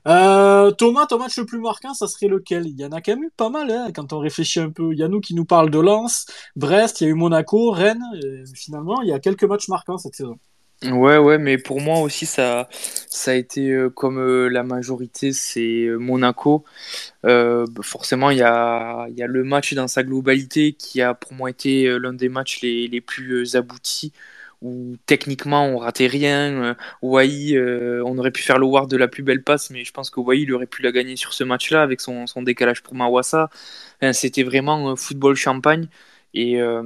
Euh, 0.09 0.72
Thomas, 0.72 1.06
ton 1.06 1.18
match 1.18 1.38
le 1.38 1.46
plus 1.46 1.60
marquant, 1.60 1.94
ça 1.94 2.09
serait 2.09 2.26
lequel? 2.26 2.66
Il 2.66 2.78
y 2.78 2.84
en 2.84 2.90
a 2.90 3.00
quand 3.00 3.12
même 3.12 3.24
eu 3.24 3.30
pas 3.36 3.50
mal, 3.50 3.70
hein, 3.70 3.90
quand 3.94 4.12
on 4.12 4.18
réfléchit 4.18 4.59
un 4.59 4.70
peu. 4.70 4.92
Il 4.92 4.98
y 4.98 5.04
a 5.04 5.09
nous 5.09 5.20
qui 5.20 5.34
nous 5.34 5.44
parle 5.44 5.70
de 5.70 5.78
Lens, 5.78 6.26
Brest, 6.56 7.00
il 7.00 7.04
y 7.04 7.06
a 7.06 7.10
eu 7.10 7.14
Monaco, 7.14 7.70
Rennes. 7.70 8.04
finalement, 8.54 9.00
il 9.02 9.09
y 9.09 9.12
a 9.12 9.20
quelques 9.20 9.44
matchs 9.44 9.68
marquants 9.68 9.96
cette 9.96 10.16
saison. 10.16 10.38
Ouais, 10.90 11.16
ouais, 11.16 11.38
mais 11.38 11.59
pour 11.59 11.80
moi 11.80 12.00
aussi, 12.00 12.26
ça, 12.26 12.68
ça 12.72 13.30
a 13.30 13.34
été 13.34 13.70
euh, 13.70 13.88
comme 13.88 14.18
euh, 14.18 14.48
la 14.48 14.64
majorité, 14.64 15.32
c'est 15.32 15.86
Monaco. 15.96 16.64
Euh, 17.24 17.64
forcément, 17.82 18.30
il 18.30 18.38
y 18.38 18.42
a, 18.42 19.06
y 19.10 19.22
a 19.22 19.28
le 19.28 19.44
match 19.44 19.74
dans 19.74 19.86
sa 19.86 20.02
globalité 20.02 20.72
qui 20.72 21.00
a 21.00 21.14
pour 21.14 21.34
moi 21.34 21.50
été 21.50 21.86
l'un 22.00 22.12
des 22.12 22.28
matchs 22.28 22.60
les, 22.62 22.88
les 22.88 23.00
plus 23.00 23.54
aboutis 23.54 24.12
où 24.62 24.97
techniquement 25.06 25.66
on 25.66 25.76
ratait 25.78 26.06
rien. 26.06 26.76
Wai, 27.02 27.52
euh, 27.55 27.98
euh, 27.98 28.02
on 28.06 28.16
aurait 28.18 28.30
pu 28.30 28.43
faire 28.43 28.59
le 28.59 28.66
ward 28.66 28.89
de 28.89 28.97
la 28.97 29.09
plus 29.09 29.22
belle 29.22 29.43
passe, 29.43 29.70
mais 29.70 29.84
je 29.84 29.93
pense 29.93 30.09
que 30.09 30.20
Wai 30.20 30.40
il 30.40 30.52
aurait 30.55 30.66
pu 30.66 30.82
la 30.82 30.93
gagner 30.93 31.16
sur 31.16 31.34
ce 31.34 31.44
match-là 31.44 31.82
avec 31.82 32.01
son, 32.01 32.26
son, 32.26 32.43
décalage 32.43 32.82
pour 32.82 32.94
Mawassa. 32.94 33.51
C'était 34.12 34.43
vraiment 34.43 34.97
football 34.97 35.36
champagne 35.36 35.89
et 36.34 36.60
euh, 36.60 36.82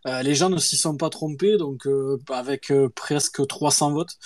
Euh, 0.07 0.23
les 0.23 0.35
gens 0.35 0.51
ne 0.51 0.59
s'y 0.59 0.77
sont 0.77 0.97
pas 0.97 1.09
trompés 1.09 1.57
donc 1.57 1.87
euh, 1.87 2.19
avec 2.31 2.73
euh, 2.73 2.89
presque 2.89 3.47
300 3.47 3.93
votes. 3.93 4.17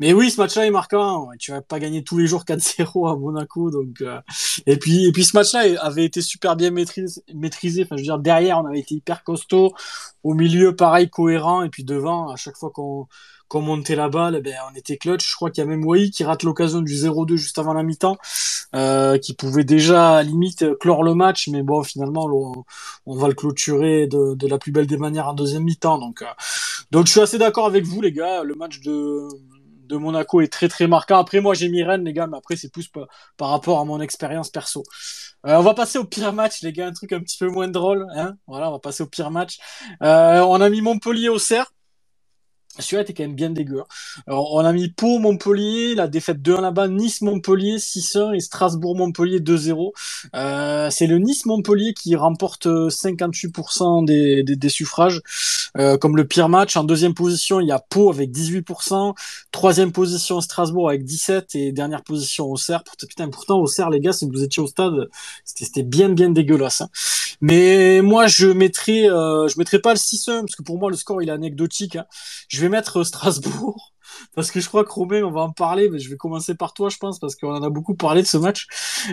Mais 0.00 0.12
oui, 0.12 0.30
ce 0.30 0.38
match-là 0.40 0.66
est 0.66 0.70
marquant. 0.70 1.30
Tu 1.38 1.50
vas 1.50 1.62
pas 1.62 1.78
gagner 1.78 2.04
tous 2.04 2.18
les 2.18 2.26
jours 2.26 2.44
4-0 2.44 3.10
à 3.10 3.16
Monaco 3.16 3.70
donc 3.70 4.04
et 4.66 4.76
puis 4.76 5.06
et 5.06 5.12
puis 5.12 5.24
ce 5.24 5.34
match-là 5.36 5.80
avait 5.80 6.04
été 6.04 6.20
super 6.20 6.56
bien 6.56 6.70
maîtrisé 6.70 7.22
maîtrisé. 7.34 7.84
Enfin 7.84 7.96
je 7.96 8.02
veux 8.02 8.06
dire 8.06 8.18
derrière 8.18 8.58
on 8.58 8.66
avait 8.66 8.80
été 8.80 8.96
hyper 8.96 9.24
costaud, 9.24 9.72
au 10.24 10.34
milieu 10.34 10.76
pareil 10.76 11.08
cohérent 11.08 11.62
et 11.62 11.70
puis 11.70 11.84
devant 11.84 12.28
à 12.30 12.36
chaque 12.36 12.56
fois 12.56 12.70
qu'on 12.70 13.06
qu'on 13.50 13.62
montait 13.62 13.96
la 13.96 14.08
balle, 14.08 14.40
ben, 14.42 14.54
on 14.70 14.76
était 14.76 14.96
clutch. 14.96 15.28
Je 15.28 15.34
crois 15.34 15.50
qu'il 15.50 15.62
y 15.62 15.66
a 15.66 15.68
même 15.68 15.84
Wai 15.84 16.10
qui 16.10 16.22
rate 16.22 16.44
l'occasion 16.44 16.82
du 16.82 16.94
0-2 16.94 17.34
juste 17.34 17.58
avant 17.58 17.74
la 17.74 17.82
mi-temps, 17.82 18.16
euh, 18.76 19.18
qui 19.18 19.34
pouvait 19.34 19.64
déjà 19.64 20.18
à 20.18 20.22
limite 20.22 20.78
clore 20.78 21.02
le 21.02 21.14
match, 21.14 21.48
mais 21.48 21.64
bon, 21.64 21.82
finalement, 21.82 22.26
on, 22.26 22.64
on 23.06 23.16
va 23.16 23.26
le 23.26 23.34
clôturer 23.34 24.06
de, 24.06 24.46
la 24.46 24.58
plus 24.58 24.70
belle 24.70 24.86
des 24.86 24.96
manières 24.96 25.26
en 25.26 25.34
deuxième 25.34 25.64
mi-temps. 25.64 25.98
Donc, 25.98 26.22
euh, 26.22 26.26
donc, 26.92 27.06
je 27.06 27.10
suis 27.10 27.20
assez 27.20 27.38
d'accord 27.38 27.66
avec 27.66 27.84
vous, 27.84 28.00
les 28.00 28.12
gars. 28.12 28.44
Le 28.44 28.54
match 28.54 28.80
de, 28.82 29.26
de 29.88 29.96
Monaco 29.96 30.40
est 30.40 30.52
très 30.52 30.68
très 30.68 30.86
marquant. 30.86 31.18
Après, 31.18 31.40
moi, 31.40 31.54
j'ai 31.54 31.68
mis 31.68 31.82
Rennes, 31.82 32.04
les 32.04 32.12
gars, 32.12 32.28
mais 32.28 32.38
après, 32.38 32.54
c'est 32.54 32.70
plus 32.70 32.86
par, 32.86 33.08
par, 33.36 33.48
rapport 33.48 33.80
à 33.80 33.84
mon 33.84 34.00
expérience 34.00 34.50
perso. 34.50 34.84
Euh, 35.44 35.56
on 35.56 35.62
va 35.62 35.74
passer 35.74 35.98
au 35.98 36.04
pire 36.04 36.32
match, 36.32 36.62
les 36.62 36.72
gars, 36.72 36.86
un 36.86 36.92
truc 36.92 37.12
un 37.12 37.20
petit 37.20 37.36
peu 37.36 37.48
moins 37.48 37.66
drôle. 37.66 38.06
Hein 38.14 38.34
voilà, 38.46 38.68
on 38.68 38.72
va 38.72 38.78
passer 38.78 39.02
au 39.02 39.08
pire 39.08 39.32
match. 39.32 39.58
On 40.00 40.60
a 40.60 40.70
mis 40.70 40.82
Montpellier 40.82 41.30
au 41.30 41.40
cerf. 41.40 41.72
Celui-là 42.80 43.02
était 43.02 43.14
quand 43.14 43.24
même 43.24 43.34
bien 43.34 43.50
dégueu. 43.50 43.80
Hein. 43.80 43.84
On 44.26 44.58
a 44.58 44.72
mis 44.72 44.88
Pau, 44.88 45.18
Montpellier, 45.18 45.94
la 45.94 46.08
défaite 46.08 46.38
2-1 46.38 46.60
là-bas, 46.60 46.88
Nice, 46.88 47.22
Montpellier 47.22 47.76
6-1 47.76 48.34
et 48.34 48.40
Strasbourg, 48.40 48.96
Montpellier 48.96 49.40
2-0. 49.40 49.92
Euh, 50.34 50.90
c'est 50.90 51.06
le 51.06 51.18
Nice, 51.18 51.46
Montpellier 51.46 51.94
qui 51.94 52.16
remporte 52.16 52.66
58% 52.66 54.04
des, 54.04 54.42
des, 54.42 54.56
des, 54.56 54.68
suffrages 54.68 55.20
euh, 55.78 55.96
comme 55.96 56.16
le 56.16 56.26
pire 56.26 56.48
match. 56.48 56.76
En 56.76 56.84
deuxième 56.84 57.14
position, 57.14 57.60
il 57.60 57.68
y 57.68 57.72
a 57.72 57.78
Pau 57.78 58.10
avec 58.10 58.30
18%. 58.30 59.14
Troisième 59.52 59.92
position, 59.92 60.40
Strasbourg 60.40 60.88
avec 60.88 61.04
17 61.04 61.54
et 61.54 61.72
dernière 61.72 62.02
position, 62.02 62.46
Auxerre. 62.50 62.82
Putain, 62.98 63.28
pourtant, 63.28 63.58
Auxerre, 63.60 63.90
les 63.90 64.00
gars, 64.00 64.12
si 64.12 64.26
vous 64.26 64.42
étiez 64.42 64.62
au 64.62 64.66
stade, 64.66 65.08
c'était 65.44 65.82
bien, 65.82 66.08
bien 66.08 66.30
dégueulasse. 66.30 66.80
Hein. 66.80 66.88
Mais 67.40 68.02
moi, 68.02 68.26
je 68.26 68.48
mettrais, 68.48 69.08
euh, 69.10 69.48
je 69.48 69.58
mettrais 69.58 69.78
pas 69.78 69.92
le 69.92 69.98
6-1 69.98 70.40
parce 70.40 70.56
que 70.56 70.62
pour 70.62 70.78
moi, 70.78 70.90
le 70.90 70.96
score, 70.96 71.22
il 71.22 71.28
est 71.28 71.32
anecdotique. 71.32 71.96
Hein. 71.96 72.04
Je 72.48 72.60
vais 72.60 72.68
mettre 72.70 73.04
Strasbourg. 73.04 73.92
parce 74.34 74.50
que 74.50 74.60
je 74.60 74.68
crois 74.68 74.84
que 74.84 74.90
Romain, 74.90 75.22
on 75.22 75.30
va 75.30 75.42
en 75.42 75.52
parler, 75.52 75.88
mais 75.90 75.98
je 75.98 76.10
vais 76.10 76.16
commencer 76.16 76.54
par 76.54 76.72
toi, 76.72 76.88
je 76.88 76.96
pense, 76.98 77.18
parce 77.18 77.36
qu'on 77.36 77.54
en 77.54 77.62
a 77.62 77.70
beaucoup 77.70 77.94
parlé 77.94 78.22
de 78.22 78.26
ce 78.26 78.36
match. 78.36 78.66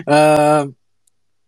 Euh, 0.08 0.66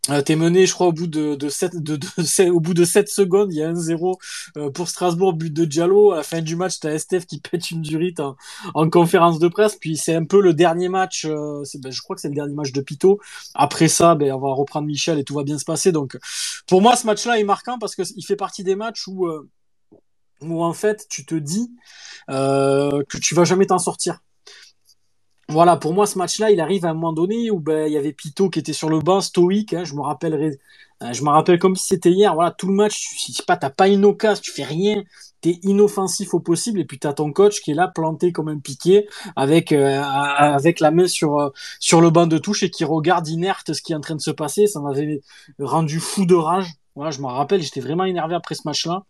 euh, 0.09 0.23
T'es 0.23 0.35
mené, 0.35 0.67
je 0.67 0.73
crois, 0.73 0.87
au 0.87 0.93
bout 0.93 1.07
de, 1.07 1.35
de, 1.35 1.49
7, 1.51 1.77
de, 1.77 1.97
de, 1.97 2.51
au 2.51 2.61
bout 2.61 2.73
de 2.73 2.85
7 2.85 3.09
secondes, 3.09 3.53
il 3.53 3.59
y 3.59 3.63
a 3.63 3.71
1-0 3.71 4.17
euh, 4.57 4.71
pour 4.71 4.89
Strasbourg, 4.89 5.35
but 5.35 5.53
de 5.53 5.65
Diallo. 5.67 6.13
À 6.13 6.17
la 6.17 6.23
fin 6.23 6.41
du 6.41 6.57
match, 6.57 6.81
t'as 6.81 6.93
Estef 6.93 7.27
qui 7.27 7.39
pète 7.39 7.71
une 7.71 7.83
durite 7.83 8.19
en, 8.19 8.37
en 8.75 8.89
conférence 8.89 9.39
de 9.39 9.49
presse. 9.49 9.77
Puis 9.77 9.99
c'est 9.99 10.15
un 10.15 10.25
peu 10.25 10.41
le 10.41 10.55
dernier 10.55 10.89
match, 10.89 11.27
euh, 11.27 11.63
ben, 11.81 11.93
je 11.93 12.01
crois 12.01 12.17
que 12.17 12.23
c'est 12.23 12.29
le 12.29 12.35
dernier 12.35 12.55
match 12.55 12.73
de 12.73 12.81
Pito. 12.81 13.21
Après 13.55 13.89
ça, 13.89 14.15
ben, 14.15 14.33
on 14.33 14.41
va 14.41 14.55
reprendre 14.55 14.87
Michel 14.87 15.19
et 15.19 15.25
tout 15.25 15.35
va 15.35 15.45
bien 15.45 15.59
se 15.59 15.65
passer. 15.65 15.93
Donc 15.93 16.19
pour 16.67 16.81
moi, 16.81 16.97
ce 16.97 17.07
match-là 17.07 17.39
est 17.39 17.45
marquant 17.45 17.79
parce 17.79 17.95
qu'il 17.95 18.25
fait 18.25 18.37
partie 18.37 18.65
des 18.65 18.77
matchs 18.77 19.07
où, 19.07 19.27
euh, 19.27 19.49
où 20.43 20.63
en 20.63 20.73
fait, 20.73 21.07
tu 21.09 21.25
te 21.25 21.35
dis 21.35 21.71
que 22.29 23.19
tu 23.19 23.35
vas 23.35 23.45
jamais 23.45 23.67
t'en 23.67 23.79
sortir 23.79 24.21
voilà, 25.51 25.77
pour 25.77 25.93
moi, 25.93 26.07
ce 26.07 26.17
match-là, 26.17 26.51
il 26.51 26.61
arrive 26.61 26.87
à 26.87 26.91
un 26.91 26.95
moment 26.95 27.13
donné 27.13 27.51
où 27.51 27.59
ben, 27.59 27.87
il 27.89 27.93
y 27.93 27.97
avait 27.97 28.13
Pito 28.13 28.49
qui 28.51 28.61
était 28.61 28.73
sur 28.73 28.89
le 28.89 29.01
banc, 29.01 29.21
stoïque. 29.21 29.75
Hein, 29.75 29.85
je 29.85 29.95
me 29.95 30.01
rappelle, 30.01 30.35
euh, 31.03 31.13
je 31.13 31.23
me 31.25 31.31
rappelle 31.31 31.59
comme 31.59 31.75
si 31.75 31.89
c'était 31.89 32.11
hier. 32.11 32.35
Voilà, 32.35 32.53
tout 32.53 32.69
le 32.69 32.75
match, 32.75 33.01
tu 33.19 33.33
sais 33.33 33.43
pas, 33.45 33.89
une 33.89 34.05
occasion, 34.05 34.41
tu 34.43 34.53
fais 34.53 34.63
rien, 34.63 35.03
t'es 35.41 35.59
inoffensif 35.63 36.35
au 36.35 36.41
possible, 36.41 36.79
et 36.81 36.85
puis 36.85 36.99
t'as 37.01 37.13
ton 37.15 37.33
coach 37.33 37.61
qui 37.63 37.73
est 37.73 37.75
là 37.75 37.89
planté 37.89 38.33
comme 38.33 38.49
un 38.49 38.59
piqué, 38.59 39.09
avec 39.35 39.73
euh, 39.73 40.01
la 40.81 40.91
main 40.93 41.09
sur 41.09 41.41
euh, 41.41 41.51
sur 41.81 42.01
le 42.01 42.11
banc 42.11 42.27
de 42.29 42.39
touche 42.39 42.63
et 42.63 42.71
qui 42.71 42.85
regarde 42.85 43.27
inerte 43.29 43.73
ce 43.73 43.83
qui 43.83 43.93
est 43.93 43.97
en 43.97 44.01
train 44.01 44.15
de 44.15 44.21
se 44.21 44.31
passer. 44.31 44.67
Ça 44.69 44.81
m'avait 44.81 45.21
rendu 45.59 45.99
fou 46.01 46.27
de 46.27 46.35
rage. 46.35 46.69
Voilà, 46.95 47.11
je 47.11 47.21
me 47.21 47.27
rappelle, 47.27 47.63
j'étais 47.63 47.81
vraiment 47.81 48.05
énervé 48.05 48.35
après 48.37 48.55
ce 48.55 48.63
match-là. 48.67 49.05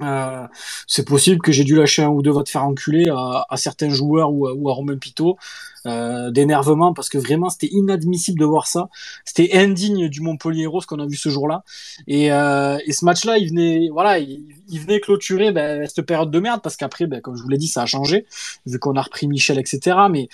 Euh, 0.00 0.46
c'est 0.86 1.06
possible 1.06 1.40
que 1.40 1.52
j'ai 1.52 1.64
dû 1.64 1.76
lâcher 1.76 2.02
un 2.02 2.08
ou 2.08 2.22
deux 2.22 2.30
votes 2.30 2.48
faire 2.48 2.64
enculer 2.64 3.08
à, 3.10 3.56
certains 3.56 3.90
joueurs 3.90 4.32
ou 4.32 4.46
à, 4.46 4.54
ou 4.54 4.68
à 4.68 4.72
Romain 4.72 4.96
Pitot 4.96 5.36
euh, 5.84 6.30
d'énervement 6.30 6.94
parce 6.94 7.08
que 7.08 7.18
vraiment 7.18 7.50
c'était 7.50 7.68
inadmissible 7.72 8.38
de 8.38 8.44
voir 8.44 8.68
ça. 8.68 8.88
C'était 9.24 9.56
indigne 9.58 10.08
du 10.08 10.20
Montpellier 10.20 10.66
Rose 10.66 10.86
qu'on 10.86 11.00
a 11.00 11.06
vu 11.06 11.16
ce 11.16 11.28
jour-là. 11.28 11.64
Et, 12.06 12.32
euh, 12.32 12.78
et 12.86 12.92
ce 12.92 13.04
match-là, 13.04 13.38
il 13.38 13.48
venait, 13.48 13.88
voilà, 13.90 14.18
il, 14.20 14.44
il 14.68 14.80
venait 14.80 15.00
clôturer 15.00 15.50
ben, 15.50 15.86
cette 15.86 16.06
période 16.06 16.30
de 16.30 16.38
merde 16.38 16.60
parce 16.62 16.76
qu'après, 16.76 17.06
ben, 17.06 17.20
comme 17.20 17.36
je 17.36 17.42
vous 17.42 17.48
l'ai 17.48 17.58
dit, 17.58 17.66
ça 17.66 17.82
a 17.82 17.86
changé 17.86 18.26
vu 18.64 18.78
qu'on 18.78 18.94
a 18.94 19.02
repris 19.02 19.26
Michel, 19.26 19.58
etc. 19.58 19.96
Mais, 20.10 20.28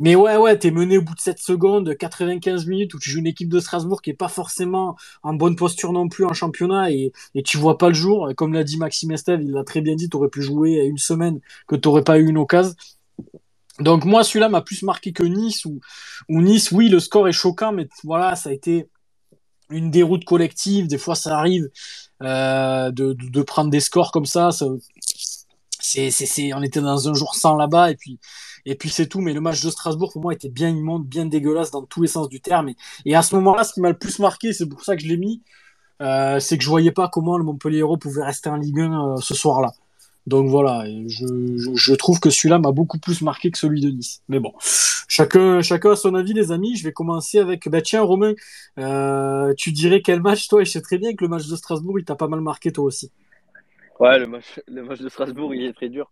mais 0.00 0.14
ouais, 0.14 0.36
ouais, 0.36 0.58
t'es 0.58 0.70
mené 0.70 0.98
au 0.98 1.02
bout 1.02 1.14
de 1.14 1.20
7 1.20 1.38
secondes, 1.38 1.94
95 1.94 2.66
minutes 2.66 2.94
où 2.94 2.98
tu 2.98 3.10
joues 3.10 3.18
une 3.18 3.26
équipe 3.26 3.50
de 3.50 3.60
Strasbourg 3.60 4.00
qui 4.00 4.10
est 4.10 4.14
pas 4.14 4.28
forcément 4.28 4.96
en 5.22 5.34
bonne 5.34 5.56
posture 5.56 5.92
non 5.92 6.08
plus 6.08 6.24
en 6.24 6.32
championnat 6.32 6.90
et, 6.90 7.12
et 7.34 7.42
tu 7.42 7.58
vois 7.58 7.76
pas 7.76 7.88
le 7.88 7.94
jour. 7.94 8.30
Comme 8.36 8.54
l'a 8.54 8.64
dit 8.64 8.78
Maxime 8.78 9.03
Esteve, 9.12 9.42
il 9.42 9.50
l'a 9.50 9.64
très 9.64 9.80
bien 9.80 9.94
dit, 9.94 10.08
t'aurais 10.08 10.28
pu 10.28 10.42
jouer 10.42 10.84
une 10.84 10.98
semaine 10.98 11.40
que 11.66 11.76
t'aurais 11.76 12.04
pas 12.04 12.18
eu 12.18 12.28
une 12.28 12.38
occasion. 12.38 12.74
Donc 13.80 14.04
moi, 14.04 14.22
celui-là 14.22 14.48
m'a 14.48 14.62
plus 14.62 14.82
marqué 14.82 15.12
que 15.12 15.24
Nice, 15.24 15.64
ou 15.64 15.80
Nice, 16.28 16.70
oui, 16.70 16.88
le 16.88 17.00
score 17.00 17.28
est 17.28 17.32
choquant, 17.32 17.72
mais 17.72 17.88
voilà, 18.04 18.36
ça 18.36 18.50
a 18.50 18.52
été 18.52 18.88
une 19.70 19.90
déroute 19.90 20.24
collective. 20.24 20.86
Des 20.86 20.98
fois, 20.98 21.14
ça 21.14 21.38
arrive 21.38 21.68
euh, 22.22 22.90
de, 22.90 23.42
prendre 23.42 23.70
des 23.70 23.80
scores 23.80 24.12
comme 24.12 24.26
ça. 24.26 24.50
ça 24.50 24.66
c'est, 25.80 26.10
c'est, 26.10 26.54
on 26.54 26.62
était 26.62 26.80
dans 26.80 27.08
un 27.08 27.14
jour 27.14 27.34
sans 27.34 27.56
là-bas, 27.56 27.90
et 27.90 27.96
puis, 27.96 28.18
et 28.64 28.74
puis 28.74 28.88
c'est 28.88 29.06
tout. 29.06 29.20
Mais 29.20 29.32
le 29.32 29.40
match 29.40 29.62
de 29.62 29.70
Strasbourg, 29.70 30.12
pour 30.12 30.22
moi, 30.22 30.32
était 30.34 30.48
bien 30.48 30.70
immonde, 30.70 31.06
bien 31.06 31.26
dégueulasse 31.26 31.70
dans 31.70 31.82
tous 31.82 32.02
les 32.02 32.08
sens 32.08 32.28
du 32.28 32.40
terme. 32.40 32.70
Et 33.04 33.14
à 33.14 33.22
ce 33.22 33.34
moment-là, 33.36 33.64
ce 33.64 33.74
qui 33.74 33.80
m'a 33.80 33.90
le 33.90 33.98
plus 33.98 34.18
marqué, 34.18 34.52
c'est 34.52 34.66
pour 34.66 34.84
ça 34.84 34.96
que 34.96 35.02
je 35.02 35.08
l'ai 35.08 35.16
mis, 35.16 35.42
euh, 36.02 36.40
c'est 36.40 36.58
que 36.58 36.64
je 36.64 36.68
voyais 36.68 36.92
pas 36.92 37.08
comment 37.08 37.38
le 37.38 37.44
Montpellier 37.44 37.78
Hérault 37.78 37.96
pouvait 37.96 38.24
rester 38.24 38.48
en 38.48 38.56
Ligue 38.56 38.80
1 38.80 39.14
euh, 39.14 39.16
ce 39.18 39.34
soir-là. 39.34 39.72
Donc 40.26 40.48
voilà, 40.48 40.84
je, 41.06 41.26
je, 41.56 41.70
je 41.74 41.94
trouve 41.94 42.18
que 42.18 42.30
celui-là 42.30 42.58
m'a 42.58 42.72
beaucoup 42.72 42.98
plus 42.98 43.20
marqué 43.20 43.50
que 43.50 43.58
celui 43.58 43.82
de 43.82 43.90
Nice. 43.90 44.22
Mais 44.28 44.40
bon, 44.40 44.52
chacun, 45.08 45.60
chacun 45.60 45.92
a 45.92 45.96
son 45.96 46.14
avis, 46.14 46.32
les 46.32 46.50
amis. 46.50 46.76
Je 46.76 46.84
vais 46.84 46.92
commencer 46.92 47.38
avec, 47.38 47.68
bah 47.68 47.82
tiens, 47.82 48.02
Romain, 48.02 48.32
euh, 48.78 49.52
tu 49.56 49.70
dirais 49.72 50.00
quel 50.00 50.22
match, 50.22 50.48
toi, 50.48 50.62
et 50.62 50.64
je 50.64 50.70
sais 50.70 50.80
très 50.80 50.96
bien 50.96 51.14
que 51.14 51.22
le 51.24 51.28
match 51.28 51.46
de 51.46 51.56
Strasbourg, 51.56 51.98
il 51.98 52.04
t'a 52.04 52.16
pas 52.16 52.28
mal 52.28 52.40
marqué, 52.40 52.72
toi 52.72 52.84
aussi. 52.84 53.12
Ouais, 54.00 54.18
le 54.18 54.26
match, 54.26 54.60
le 54.66 54.82
match 54.82 55.00
de 55.00 55.08
Strasbourg, 55.08 55.54
il 55.54 55.64
est 55.64 55.74
très 55.74 55.90
dur. 55.90 56.10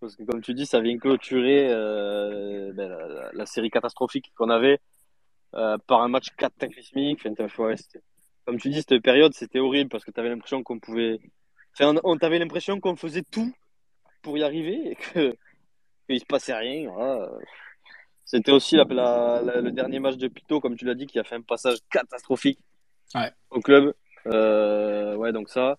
Parce 0.00 0.16
que 0.16 0.24
comme 0.24 0.42
tu 0.42 0.52
dis, 0.52 0.66
ça 0.66 0.80
vient 0.80 0.98
clôturer 0.98 1.68
euh, 1.70 2.72
ben, 2.74 2.88
la, 2.88 3.30
la, 3.32 3.46
série 3.46 3.70
catastrophique 3.70 4.32
qu'on 4.36 4.50
avait 4.50 4.78
euh, 5.54 5.78
par 5.86 6.02
un 6.02 6.08
match 6.08 6.28
cataclysmique. 6.36 7.26
Enfin, 7.38 7.64
ouais, 7.64 7.76
comme 8.44 8.58
tu 8.58 8.70
dis, 8.70 8.82
cette 8.82 9.02
période, 9.02 9.32
c'était 9.34 9.58
horrible 9.58 9.90
parce 9.90 10.04
que 10.04 10.10
tu 10.10 10.20
avais 10.20 10.28
l'impression 10.28 10.62
qu'on 10.62 10.78
pouvait 10.78 11.20
on, 11.80 11.98
on 12.04 12.16
t'avait 12.16 12.38
l'impression 12.38 12.80
qu'on 12.80 12.96
faisait 12.96 13.22
tout 13.22 13.52
pour 14.22 14.36
y 14.38 14.42
arriver 14.42 14.90
et 14.90 14.94
que 14.96 15.36
qu'il 16.08 16.20
se 16.20 16.26
passait 16.26 16.54
rien. 16.54 16.90
Voilà. 16.90 17.30
C'était 18.24 18.52
aussi 18.52 18.76
la, 18.76 18.84
la, 18.84 19.60
le 19.60 19.72
dernier 19.72 19.98
match 19.98 20.16
de 20.16 20.28
Pito, 20.28 20.60
comme 20.60 20.76
tu 20.76 20.84
l'as 20.84 20.94
dit, 20.94 21.06
qui 21.06 21.18
a 21.18 21.24
fait 21.24 21.34
un 21.34 21.42
passage 21.42 21.78
catastrophique 21.90 22.58
ouais. 23.14 23.30
au 23.50 23.60
club. 23.60 23.94
Euh, 24.26 25.16
ouais, 25.16 25.32
donc 25.32 25.48
ça. 25.48 25.76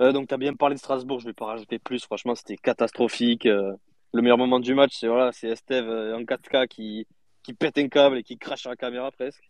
Euh, 0.00 0.12
donc, 0.12 0.28
tu 0.28 0.34
as 0.34 0.38
bien 0.38 0.54
parlé 0.54 0.74
de 0.74 0.80
Strasbourg, 0.80 1.20
je 1.20 1.26
vais 1.26 1.32
pas 1.32 1.46
rajouter 1.46 1.78
plus. 1.78 2.04
Franchement, 2.04 2.34
c'était 2.34 2.56
catastrophique. 2.56 3.46
Euh, 3.46 3.72
le 4.12 4.22
meilleur 4.22 4.38
moment 4.38 4.60
du 4.60 4.74
match, 4.74 4.96
c'est 4.98 5.08
voilà, 5.08 5.32
c'est 5.32 5.48
Esteve 5.48 5.88
en 5.88 6.22
4K 6.22 6.68
qui, 6.68 7.06
qui 7.42 7.54
pète 7.54 7.78
un 7.78 7.88
câble 7.88 8.18
et 8.18 8.22
qui 8.22 8.38
crache 8.38 8.64
la 8.64 8.76
caméra 8.76 9.10
presque. 9.10 9.49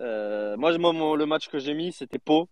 Euh, 0.00 0.56
moi, 0.56 0.72
le 0.72 1.26
match 1.26 1.48
que 1.48 1.58
j'ai 1.58 1.74
mis, 1.74 1.92
c'était 1.92 2.18
Pau. 2.18 2.48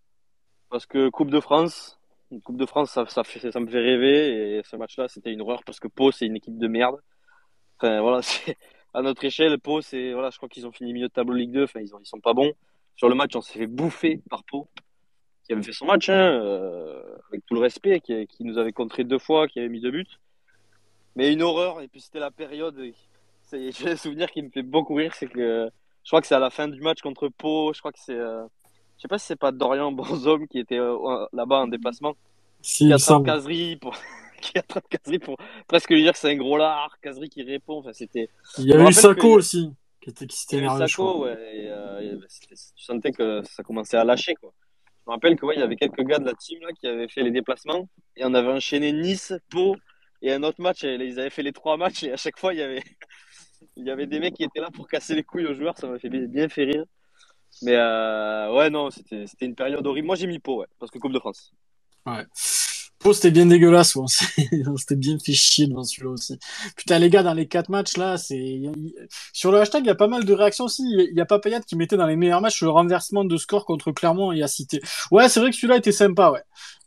Parce 0.70 0.86
que 0.86 1.08
Coupe 1.08 1.30
de 1.30 1.40
France, 1.40 1.98
Coupe 2.44 2.58
de 2.58 2.66
France, 2.66 2.90
ça, 2.90 3.02
me 3.02 3.66
fait 3.66 3.80
rêver. 3.80 4.58
Et 4.58 4.62
ce 4.62 4.76
match-là, 4.76 5.08
c'était 5.08 5.32
une 5.32 5.40
horreur 5.40 5.62
parce 5.64 5.80
que 5.80 5.88
Pau, 5.88 6.12
c'est 6.12 6.26
une 6.26 6.36
équipe 6.36 6.58
de 6.58 6.68
merde. 6.68 6.96
Enfin, 7.78 8.00
voilà, 8.00 8.20
à 8.94 9.02
notre 9.02 9.24
échelle, 9.24 9.58
Pau, 9.58 9.80
voilà, 9.80 10.30
je 10.30 10.36
crois 10.36 10.48
qu'ils 10.48 10.66
ont 10.66 10.72
fini 10.72 10.92
milieu 10.92 11.08
de 11.08 11.12
tableau 11.12 11.34
Ligue 11.34 11.52
2. 11.52 11.64
Enfin, 11.64 11.80
ils, 11.80 11.94
ont, 11.94 12.00
ils 12.00 12.06
sont 12.06 12.20
pas 12.20 12.34
bons. 12.34 12.52
Sur 12.96 13.08
le 13.08 13.14
match, 13.14 13.34
on 13.34 13.40
s'est 13.40 13.58
fait 13.58 13.66
bouffer 13.66 14.20
par 14.28 14.44
Pau, 14.44 14.68
qui 15.44 15.52
avait 15.52 15.62
fait 15.62 15.72
son 15.72 15.86
match, 15.86 16.08
hein, 16.08 16.40
euh, 16.42 17.02
avec 17.28 17.46
tout 17.46 17.54
le 17.54 17.60
respect, 17.60 18.00
qui, 18.00 18.26
qui, 18.26 18.44
nous 18.44 18.58
avait 18.58 18.72
contré 18.72 19.04
deux 19.04 19.20
fois, 19.20 19.46
qui 19.46 19.60
avait 19.60 19.68
mis 19.68 19.80
deux 19.80 19.92
buts. 19.92 20.06
Mais 21.16 21.32
une 21.32 21.42
horreur. 21.42 21.80
Et 21.80 21.88
puis, 21.88 22.00
c'était 22.00 22.18
la 22.18 22.30
période. 22.30 22.78
J'ai 23.52 23.88
un 23.88 23.96
souvenir 23.96 24.30
qui 24.30 24.42
me 24.42 24.50
fait 24.50 24.62
beaucoup 24.62 24.94
rire, 24.94 25.14
c'est 25.14 25.28
que 25.28 25.70
je 26.09 26.10
crois 26.10 26.22
que 26.22 26.26
c'est 26.26 26.35
à 26.35 26.39
la 26.39 26.48
fin 26.48 26.68
du 26.68 26.80
match 26.80 27.02
contre 27.02 27.28
Pau. 27.28 27.74
Je 27.74 27.80
crois 27.80 27.93
que 27.93 27.98
c'est. 28.02 28.14
Euh, 28.14 28.43
je 28.97 29.02
sais 29.02 29.09
pas 29.09 29.18
si 29.18 29.26
c'est 29.26 29.36
pas 29.36 29.52
Dorian 29.52 29.93
Bonzom 29.93 30.48
qui 30.48 30.59
était 30.59 30.78
euh, 30.78 31.26
là-bas 31.35 31.59
en 31.59 31.68
déplacement. 31.68 32.16
Si, 32.62 32.86
qui 32.86 32.93
attrape 32.94 33.26
Casery 33.26 33.76
pour 33.76 33.94
qui 34.40 34.56
attrape 34.56 34.86
pour 35.22 35.36
presque 35.66 35.90
lui 35.90 36.01
dire 36.01 36.14
que 36.14 36.18
c'est 36.18 36.30
un 36.30 36.36
gros 36.36 36.56
lard. 36.56 36.97
Casery 37.02 37.28
qui 37.28 37.43
répond. 37.43 37.80
Enfin, 37.80 37.93
c'était. 37.93 38.30
Il 38.56 38.64
y 38.64 38.72
avait 38.72 38.89
eu 38.89 38.93
Sako 38.94 39.35
aussi 39.35 39.70
qui 40.01 40.09
était 40.09 40.26
qui 40.26 40.39
s'était 40.39 40.56
énervé. 40.56 40.89
Sako, 40.89 41.24
ouais. 41.24 41.32
Et, 41.52 41.66
euh, 41.68 42.16
bah, 42.18 42.26
tu 42.26 42.56
sentais 42.82 43.12
que 43.12 43.43
ça 43.44 43.62
commençait 43.62 43.98
à 43.98 44.05
lâcher 44.05 44.35
quoi. 44.35 44.55
Je 45.05 45.10
me 45.10 45.12
rappelle 45.12 45.36
que 45.36 45.44
ouais, 45.44 45.56
il 45.56 45.60
y 45.60 45.62
avait 45.62 45.76
quelques 45.76 46.05
gars 46.05 46.20
de 46.20 46.24
la 46.24 46.32
team 46.32 46.59
là 46.62 46.68
qui 46.72 46.86
avaient 46.86 47.09
fait 47.09 47.22
les 47.22 47.32
déplacements 47.32 47.86
et 48.16 48.24
on 48.24 48.32
avait 48.32 48.48
enchaîné 48.48 48.93
Nice, 48.93 49.35
Pau 49.51 49.76
et 50.22 50.32
un 50.32 50.43
autre 50.43 50.62
match. 50.62 50.85
Et 50.85 50.94
ils 50.94 51.20
avaient 51.20 51.28
fait 51.28 51.43
les 51.43 51.52
trois 51.52 51.76
matchs 51.76 52.05
et 52.05 52.12
à 52.12 52.16
chaque 52.16 52.39
fois 52.39 52.55
il 52.55 52.60
y 52.60 52.62
avait 52.62 52.82
il 53.76 53.86
y 53.86 53.90
avait 53.90 54.06
des 54.06 54.20
mecs 54.20 54.35
qui 54.35 54.44
étaient 54.44 54.60
là 54.60 54.70
pour 54.72 54.89
casser 54.89 55.14
les 55.14 55.22
couilles 55.22 55.47
aux 55.47 55.55
joueurs. 55.55 55.76
Ça 55.78 55.89
m'a 55.89 55.98
fait 55.98 56.09
bien 56.09 56.48
fait 56.48 56.64
rire. 56.64 56.85
Mais 57.62 57.74
euh, 57.74 58.52
ouais, 58.55 58.70
non, 58.70 58.90
c'était 58.90 59.24
une 59.40 59.55
période 59.55 59.86
horrible. 59.86 60.06
Moi, 60.06 60.16
j'ai 60.16 60.26
mis 60.26 60.39
Pau, 60.39 60.64
parce 60.78 60.90
que 60.90 60.98
Coupe 60.98 61.12
de 61.12 61.18
France. 61.18 61.52
Ouais. 62.06 62.24
Pau, 62.98 63.12
c'était 63.12 63.30
bien 63.30 63.47
dégueulasse, 63.47 63.94
ouais. 63.94 64.06
c'était 64.76 64.97
bien 64.97 65.18
fait 65.18 65.32
chier 65.32 65.68
devant 65.68 65.85
celui-là 65.85 66.10
aussi. 66.10 66.39
Putain, 66.76 66.98
les 66.98 67.10
gars, 67.10 67.22
dans 67.22 67.35
les 67.35 67.47
quatre 67.47 67.68
matchs, 67.68 67.97
là, 67.97 68.16
c'est, 68.16 68.60
sur 69.32 69.52
le 69.52 69.60
hashtag, 69.60 69.85
il 69.85 69.86
y 69.86 69.90
a 69.90 69.94
pas 69.94 70.09
mal 70.09 70.24
de 70.24 70.32
réactions 70.32 70.64
aussi. 70.64 70.82
Il 70.82 71.16
y 71.16 71.20
a 71.20 71.26
pas 71.26 71.39
Payat 71.39 71.60
qui 71.60 71.76
mettait 71.76 71.97
dans 71.97 72.06
les 72.06 72.16
meilleurs 72.16 72.40
matchs 72.40 72.62
le 72.62 72.70
renversement 72.70 73.24
de 73.24 73.36
score 73.36 73.64
contre 73.66 73.93
Clermont 73.93 74.32
et 74.32 74.43
a 74.43 74.48
cité. 74.48 74.80
Ouais, 75.12 75.28
c'est 75.28 75.39
vrai 75.39 75.51
que 75.51 75.56
celui-là 75.56 75.76
était 75.76 75.93
sympa, 75.93 76.30
ouais. 76.30 76.43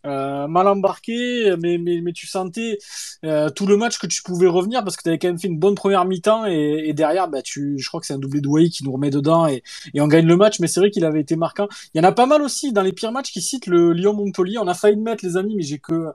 Euh, 0.05 0.47
mal 0.47 0.67
embarqué, 0.67 1.55
mais, 1.61 1.77
mais, 1.77 2.01
mais 2.01 2.11
tu 2.11 2.25
sentais 2.25 2.79
euh, 3.23 3.49
tout 3.51 3.67
le 3.67 3.77
match 3.77 3.99
que 3.99 4.07
tu 4.07 4.23
pouvais 4.23 4.47
revenir 4.47 4.83
parce 4.83 4.97
que 4.97 5.03
tu 5.03 5.09
avais 5.09 5.19
quand 5.19 5.27
même 5.27 5.37
fait 5.37 5.47
une 5.47 5.59
bonne 5.59 5.75
première 5.75 6.05
mi-temps 6.05 6.47
et, 6.47 6.85
et, 6.87 6.93
derrière, 6.93 7.27
bah, 7.27 7.43
tu, 7.43 7.77
je 7.77 7.87
crois 7.87 7.99
que 7.99 8.07
c'est 8.07 8.13
un 8.13 8.17
doublé 8.17 8.41
de 8.41 8.47
Way 8.47 8.69
qui 8.69 8.83
nous 8.83 8.91
remet 8.91 9.11
dedans 9.11 9.47
et, 9.47 9.61
et 9.93 10.01
on 10.01 10.07
gagne 10.07 10.25
le 10.25 10.35
match. 10.37 10.59
Mais 10.59 10.67
c'est 10.67 10.79
vrai 10.79 10.89
qu'il 10.89 11.05
avait 11.05 11.21
été 11.21 11.35
marquant. 11.35 11.67
Il 11.93 12.01
y 12.01 12.01
en 12.01 12.07
a 12.07 12.11
pas 12.11 12.25
mal 12.25 12.41
aussi 12.41 12.73
dans 12.73 12.81
les 12.81 12.93
pires 12.93 13.11
matchs 13.11 13.31
qui 13.31 13.41
citent 13.41 13.67
le 13.67 13.93
Lyon-Montpellier. 13.93 14.57
On 14.57 14.67
a 14.67 14.73
failli 14.73 14.95
le 14.95 15.03
mettre, 15.03 15.23
les 15.23 15.37
amis, 15.37 15.55
mais 15.55 15.63
j'ai 15.63 15.77
que 15.77 16.07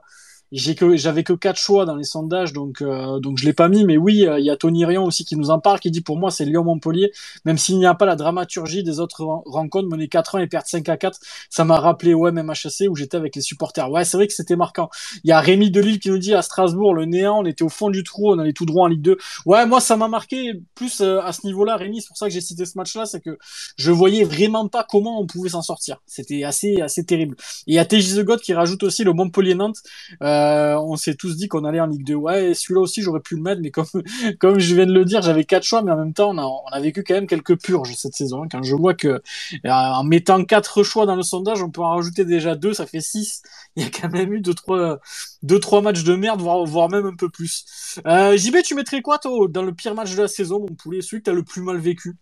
j'ai 0.51 0.75
que 0.75 0.95
j'avais 0.95 1.23
que 1.23 1.33
quatre 1.33 1.59
choix 1.59 1.85
dans 1.85 1.95
les 1.95 2.05
sondages 2.05 2.53
donc 2.53 2.81
euh, 2.81 3.19
donc 3.19 3.37
je 3.37 3.45
l'ai 3.45 3.53
pas 3.53 3.67
mis 3.67 3.83
mais 3.83 3.97
oui 3.97 4.25
euh, 4.25 4.39
il 4.39 4.45
y 4.45 4.49
a 4.49 4.55
Tony 4.55 4.85
Rion 4.85 5.03
aussi 5.03 5.25
qui 5.25 5.35
nous 5.35 5.49
en 5.49 5.59
parle 5.59 5.79
qui 5.79 5.91
dit 5.91 6.01
pour 6.01 6.17
moi 6.17 6.31
c'est 6.31 6.45
Lyon 6.45 6.63
Montpellier. 6.63 7.11
Même 7.45 7.57
s'il 7.57 7.77
n'y 7.77 7.85
a 7.85 7.93
pas 7.93 8.05
la 8.05 8.15
dramaturgie 8.15 8.83
des 8.83 8.99
autres 8.99 9.23
rencontres 9.45 9.89
mener 9.89 10.05
4-1 10.05 10.43
et 10.43 10.47
perdre 10.47 10.67
5 10.67 10.87
à 10.89 10.97
4 10.97 11.19
ça 11.49 11.65
m'a 11.65 11.79
rappelé 11.79 12.13
ouais 12.13 12.31
même 12.31 12.51
HC 12.51 12.87
où 12.89 12.95
j'étais 12.95 13.17
avec 13.17 13.35
les 13.35 13.41
supporters. 13.41 13.91
Ouais 13.91 14.05
c'est 14.05 14.17
vrai 14.17 14.27
que 14.27 14.33
c'était 14.33 14.55
marquant. 14.55 14.89
Il 15.23 15.29
y 15.29 15.33
a 15.33 15.39
Rémi 15.39 15.69
Delille 15.69 15.99
qui 15.99 16.09
nous 16.09 16.17
dit 16.17 16.33
à 16.33 16.41
Strasbourg 16.41 16.93
le 16.93 17.05
néant 17.05 17.39
on 17.39 17.45
était 17.45 17.63
au 17.63 17.69
fond 17.69 17.89
du 17.89 18.03
trou 18.03 18.31
on 18.31 18.39
allait 18.39 18.53
tout 18.53 18.65
droit 18.65 18.85
en 18.85 18.87
Ligue 18.87 19.01
2 19.01 19.17
ouais 19.45 19.65
moi 19.65 19.81
ça 19.81 19.97
m'a 19.97 20.07
marqué 20.07 20.53
plus 20.75 21.01
euh, 21.01 21.21
à 21.21 21.33
ce 21.33 21.45
niveau-là 21.45 21.75
Rémi 21.75 22.01
c'est 22.01 22.07
pour 22.07 22.17
ça 22.17 22.27
que 22.27 22.33
j'ai 22.33 22.41
cité 22.41 22.65
ce 22.65 22.77
match 22.77 22.95
là 22.95 23.05
c'est 23.05 23.21
que 23.21 23.37
je 23.77 23.91
voyais 23.91 24.23
vraiment 24.23 24.67
pas 24.69 24.85
comment 24.89 25.19
on 25.19 25.27
pouvait 25.27 25.49
s'en 25.49 25.61
sortir. 25.61 26.01
C'était 26.05 26.43
assez 26.43 26.81
assez 26.81 27.03
terrible. 27.03 27.35
Et 27.67 27.71
il 27.71 27.75
y 27.75 27.79
a 27.79 27.85
TJ 27.85 28.15
The 28.15 28.23
God 28.23 28.39
qui 28.39 28.53
rajoute 28.53 28.83
aussi 28.83 29.03
le 29.03 29.13
Montpellier 29.13 29.55
Nantes 29.55 29.77
euh, 30.21 30.36
Euh, 30.37 30.75
on 30.79 30.95
s'est 30.95 31.15
tous 31.15 31.35
dit 31.35 31.47
qu'on 31.47 31.65
allait 31.65 31.79
en 31.79 31.87
Ligue 31.87 32.05
2. 32.05 32.15
Ouais, 32.15 32.53
celui-là 32.53 32.81
aussi, 32.81 33.01
j'aurais 33.01 33.19
pu 33.19 33.35
le 33.35 33.41
mettre, 33.41 33.61
mais 33.61 33.71
comme, 34.39 34.59
je 34.59 34.75
viens 34.75 34.85
de 34.85 34.93
le 34.93 35.05
dire, 35.05 35.21
j'avais 35.21 35.43
quatre 35.43 35.63
choix, 35.63 35.81
mais 35.81 35.91
en 35.91 35.97
même 35.97 36.13
temps, 36.13 36.31
on 36.31 36.37
a, 36.37 36.43
on 36.43 36.81
vécu 36.81 37.03
quand 37.03 37.15
même 37.15 37.27
quelques 37.27 37.61
purges 37.61 37.93
cette 37.95 38.13
saison. 38.13 38.47
Quand 38.49 38.63
je 38.63 38.75
vois 38.75 38.93
que, 38.93 39.07
euh, 39.07 39.21
en 39.63 40.03
mettant 40.03 40.43
quatre 40.43 40.83
choix 40.83 41.05
dans 41.05 41.15
le 41.15 41.23
sondage, 41.23 41.61
on 41.61 41.69
peut 41.69 41.81
en 41.81 41.95
rajouter 41.95 42.25
déjà 42.25 42.55
deux, 42.55 42.73
ça 42.73 42.85
fait 42.85 43.01
six. 43.01 43.41
Il 43.75 43.83
y 43.83 43.85
a 43.85 43.89
quand 43.89 44.11
même 44.11 44.33
eu 44.33 44.41
deux, 44.41 44.53
trois, 44.53 44.99
deux, 45.43 45.59
trois 45.59 45.81
matchs 45.81 46.03
de 46.03 46.15
merde, 46.15 46.41
voire, 46.41 46.63
voire 46.65 46.89
même 46.89 47.05
un 47.05 47.15
peu 47.15 47.29
plus. 47.29 47.99
Euh, 48.05 48.37
JB, 48.37 48.57
tu 48.63 48.75
mettrais 48.75 49.01
quoi, 49.01 49.17
toi, 49.17 49.47
dans 49.49 49.63
le 49.63 49.73
pire 49.73 49.95
match 49.95 50.15
de 50.15 50.21
la 50.21 50.27
saison, 50.27 50.59
mon 50.59 50.75
poulet, 50.75 51.01
celui 51.01 51.21
que 51.21 51.25
t'as 51.25 51.33
le 51.33 51.43
plus 51.43 51.61
mal 51.61 51.77
vécu? 51.77 52.13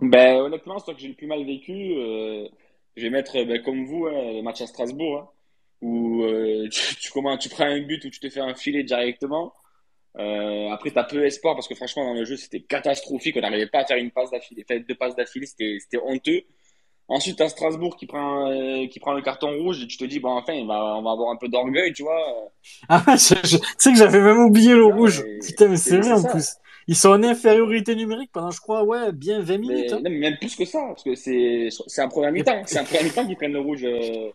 Ben, 0.00 0.40
honnêtement, 0.40 0.78
c'est 0.78 0.86
toi 0.86 0.94
que 0.94 1.00
j'ai 1.00 1.08
le 1.08 1.14
plus 1.14 1.26
mal 1.26 1.44
vécu. 1.44 1.94
Je 2.96 3.02
vais 3.02 3.10
mettre, 3.10 3.32
ben, 3.44 3.62
comme 3.62 3.84
vous, 3.86 4.06
hein, 4.06 4.32
le 4.34 4.42
match 4.42 4.60
à 4.60 4.66
Strasbourg, 4.66 5.18
hein, 5.18 5.28
où 5.84 6.22
euh, 6.24 6.68
tu, 6.72 6.96
tu, 6.96 7.10
comment, 7.12 7.36
tu 7.36 7.48
prends 7.48 7.66
un 7.66 7.80
but 7.80 8.04
où 8.04 8.10
tu 8.10 8.18
te 8.18 8.28
fais 8.28 8.40
un 8.40 8.54
filet 8.54 8.82
directement. 8.82 9.52
Euh, 10.16 10.70
après, 10.70 10.90
tu 10.90 10.98
as 10.98 11.04
peu 11.04 11.24
espoir 11.24 11.54
parce 11.54 11.68
que 11.68 11.74
franchement, 11.74 12.04
dans 12.06 12.14
le 12.14 12.24
jeu, 12.24 12.36
c'était 12.36 12.60
catastrophique. 12.60 13.36
On 13.36 13.40
n'arrivait 13.40 13.66
pas 13.66 13.80
à 13.80 13.84
faire 13.84 13.96
une 13.96 14.10
passe 14.10 14.30
d'affilée, 14.30 14.64
faire 14.66 14.80
deux 14.88 14.94
passes 14.94 15.16
d'affilée, 15.16 15.46
c'était, 15.46 15.76
c'était 15.80 16.02
honteux. 16.02 16.42
Ensuite, 17.06 17.36
tu 17.36 17.46
Strasbourg 17.48 17.96
qui 17.96 18.06
prend, 18.06 18.50
euh, 18.50 18.86
qui 18.86 18.98
prend 18.98 19.12
le 19.12 19.20
carton 19.20 19.58
rouge 19.58 19.82
et 19.82 19.86
tu 19.86 19.98
te 19.98 20.04
dis, 20.04 20.20
bon, 20.20 20.30
enfin, 20.30 20.54
on 20.54 20.64
va, 20.64 20.96
on 20.96 21.02
va 21.02 21.10
avoir 21.10 21.30
un 21.30 21.36
peu 21.36 21.48
d'orgueil, 21.48 21.92
tu 21.92 22.02
vois. 22.02 22.50
Ah, 22.88 23.04
tu 23.12 23.18
sais 23.18 23.92
que 23.92 23.96
j'avais 23.96 24.20
même 24.20 24.38
oublié 24.38 24.72
le 24.72 24.86
rouge. 24.86 25.22
Putain, 25.44 25.68
mais 25.68 25.76
c'est 25.76 25.98
vrai 25.98 26.12
en 26.12 26.22
plus. 26.22 26.56
Ils 26.86 26.96
sont 26.96 27.10
en 27.10 27.22
infériorité 27.22 27.94
numérique 27.94 28.30
pendant, 28.32 28.50
je 28.50 28.60
crois, 28.60 28.84
ouais, 28.84 29.12
bien 29.12 29.40
20 29.40 29.58
minutes. 29.58 29.76
Mais, 29.78 29.92
hein. 29.92 30.00
non, 30.02 30.10
mais 30.10 30.18
même 30.18 30.36
plus 30.38 30.54
que 30.54 30.64
ça, 30.64 30.80
parce 30.88 31.02
que 31.02 31.14
c'est, 31.14 31.68
c'est 31.86 32.02
un 32.02 32.08
premier 32.08 32.30
mi-temps. 32.30 32.62
C'est 32.66 32.78
un 32.78 32.84
premier 32.84 33.04
mi-temps 33.04 33.26
qu'ils 33.26 33.36
prennent 33.36 33.52
le 33.52 33.60
rouge. 33.60 33.84
Euh... 33.84 34.30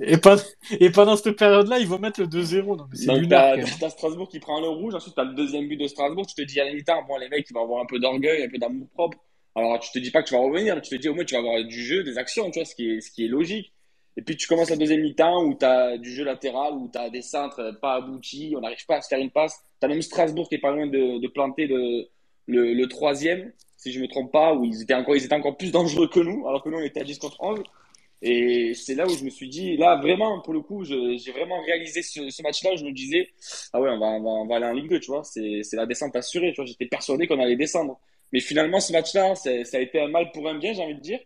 Et, 0.00 0.16
pas, 0.16 0.36
et 0.80 0.90
pendant 0.90 1.16
cette 1.16 1.36
période-là, 1.36 1.78
ils 1.78 1.86
vont 1.86 1.98
mettre 1.98 2.20
le 2.20 2.26
2-0. 2.26 2.76
Non, 2.76 2.86
mais 2.90 2.96
c'est 2.96 3.06
Donc, 3.06 3.28
t'as, 3.28 3.90
Strasbourg 3.90 4.28
qui 4.28 4.40
prend 4.40 4.60
le 4.60 4.68
rouge, 4.68 4.94
ensuite 4.94 5.14
t'as 5.14 5.24
le 5.24 5.34
deuxième 5.34 5.68
but 5.68 5.76
de 5.76 5.86
Strasbourg, 5.86 6.26
tu 6.26 6.34
te 6.34 6.42
dis 6.42 6.60
à 6.60 6.64
la 6.64 6.72
mi-temps, 6.72 7.04
bon, 7.06 7.16
les 7.18 7.28
mecs, 7.28 7.46
ils 7.48 7.54
vont 7.54 7.62
avoir 7.62 7.82
un 7.82 7.86
peu 7.86 7.98
d'orgueil, 7.98 8.42
un 8.42 8.48
peu 8.48 8.58
d'amour 8.58 8.88
propre. 8.94 9.18
Alors, 9.54 9.78
tu 9.78 9.92
te 9.92 9.98
dis 10.00 10.10
pas 10.10 10.22
que 10.22 10.28
tu 10.28 10.34
vas 10.34 10.40
revenir, 10.40 10.80
tu 10.82 10.96
te 10.96 11.00
dis 11.00 11.08
au 11.08 11.14
moins 11.14 11.24
tu 11.24 11.34
vas 11.34 11.40
avoir 11.40 11.62
du 11.62 11.84
jeu, 11.84 12.02
des 12.02 12.18
actions, 12.18 12.50
tu 12.50 12.58
vois, 12.58 12.64
ce 12.64 12.74
qui 12.74 12.90
est, 12.90 13.00
ce 13.00 13.10
qui 13.12 13.24
est 13.24 13.28
logique. 13.28 13.72
Et 14.16 14.22
puis 14.22 14.36
tu 14.36 14.46
commences 14.46 14.70
la 14.70 14.76
deuxième 14.76 15.00
mi-temps 15.00 15.44
où 15.44 15.54
tu 15.54 15.64
as 15.64 15.98
du 15.98 16.12
jeu 16.12 16.24
latéral, 16.24 16.74
où 16.74 16.88
tu 16.92 16.98
as 16.98 17.10
des 17.10 17.22
centres 17.22 17.76
pas 17.80 17.94
aboutis, 17.94 18.54
on 18.56 18.60
n'arrive 18.60 18.84
pas 18.86 18.96
à 18.96 19.00
se 19.00 19.08
faire 19.08 19.18
une 19.18 19.30
passe. 19.30 19.64
Tu 19.80 19.86
as 19.86 19.88
même 19.88 20.02
Strasbourg 20.02 20.48
qui 20.48 20.56
est 20.56 20.60
pas 20.60 20.70
loin 20.70 20.86
de, 20.86 21.20
de 21.20 21.28
planter 21.28 21.66
le, 21.66 22.08
le, 22.46 22.74
le 22.74 22.88
troisième, 22.88 23.52
si 23.76 23.92
je 23.92 24.00
me 24.00 24.06
trompe 24.06 24.32
pas, 24.32 24.54
où 24.54 24.64
ils 24.64 24.82
étaient, 24.82 24.94
encore, 24.94 25.16
ils 25.16 25.24
étaient 25.24 25.34
encore 25.34 25.56
plus 25.56 25.72
dangereux 25.72 26.08
que 26.08 26.20
nous, 26.20 26.46
alors 26.46 26.62
que 26.62 26.68
nous 26.68 26.78
on 26.78 26.82
était 26.82 27.00
à 27.00 27.04
10 27.04 27.18
contre 27.18 27.36
11. 27.40 27.60
Et 28.22 28.72
c'est 28.74 28.94
là 28.94 29.06
où 29.06 29.10
je 29.10 29.22
me 29.24 29.30
suis 29.30 29.48
dit, 29.48 29.76
là 29.76 29.96
vraiment, 29.96 30.40
pour 30.40 30.54
le 30.54 30.60
coup, 30.60 30.82
j'ai 30.84 31.32
vraiment 31.32 31.60
réalisé 31.62 32.02
ce, 32.02 32.30
ce 32.30 32.42
match-là. 32.42 32.74
Je 32.76 32.84
me 32.84 32.92
disais, 32.92 33.28
ah 33.72 33.80
ouais, 33.80 33.90
on 33.90 33.98
va, 33.98 34.06
on 34.06 34.22
va, 34.22 34.30
on 34.30 34.46
va 34.46 34.56
aller 34.56 34.66
en 34.66 34.72
Ligue 34.72 34.88
2, 34.88 35.00
tu 35.00 35.10
vois. 35.10 35.22
C'est 35.24 35.62
la 35.74 35.86
descente 35.86 36.16
assurée, 36.16 36.52
tu 36.52 36.56
vois. 36.56 36.64
J'étais 36.66 36.86
persuadé 36.86 37.26
qu'on 37.26 37.38
allait 37.40 37.56
descendre. 37.56 38.00
Mais 38.32 38.40
finalement, 38.40 38.80
ce 38.80 38.92
match-là, 38.92 39.34
ça 39.34 39.50
a 39.50 39.80
été 39.80 40.00
un 40.00 40.08
mal 40.08 40.32
pour 40.32 40.48
un 40.48 40.58
bien, 40.58 40.72
j'ai 40.72 40.82
envie 40.82 40.94
de 40.94 41.00
dire. 41.00 41.20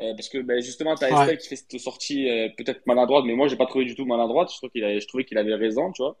Euh, 0.00 0.12
parce 0.14 0.28
que 0.28 0.38
ben, 0.38 0.60
justement, 0.60 0.96
tu 0.96 1.04
as 1.04 1.08
Ouais. 1.12 1.20
Estelle 1.22 1.38
qui 1.38 1.48
fait 1.48 1.56
cette 1.56 1.78
sortie 1.78 2.28
euh, 2.28 2.48
peut-être 2.56 2.84
maladroite, 2.86 3.24
mais 3.26 3.34
moi, 3.34 3.46
j'ai 3.48 3.56
pas 3.56 3.66
trouvé 3.66 3.84
du 3.84 3.94
tout 3.94 4.04
maladroite. 4.04 4.50
Je, 4.52 4.56
trouve 4.58 4.70
qu'il 4.70 4.84
avait, 4.84 5.00
je 5.00 5.06
trouvais 5.06 5.24
qu'il 5.24 5.38
avait 5.38 5.54
raison, 5.54 5.92
tu 5.92 6.02
vois. 6.02 6.16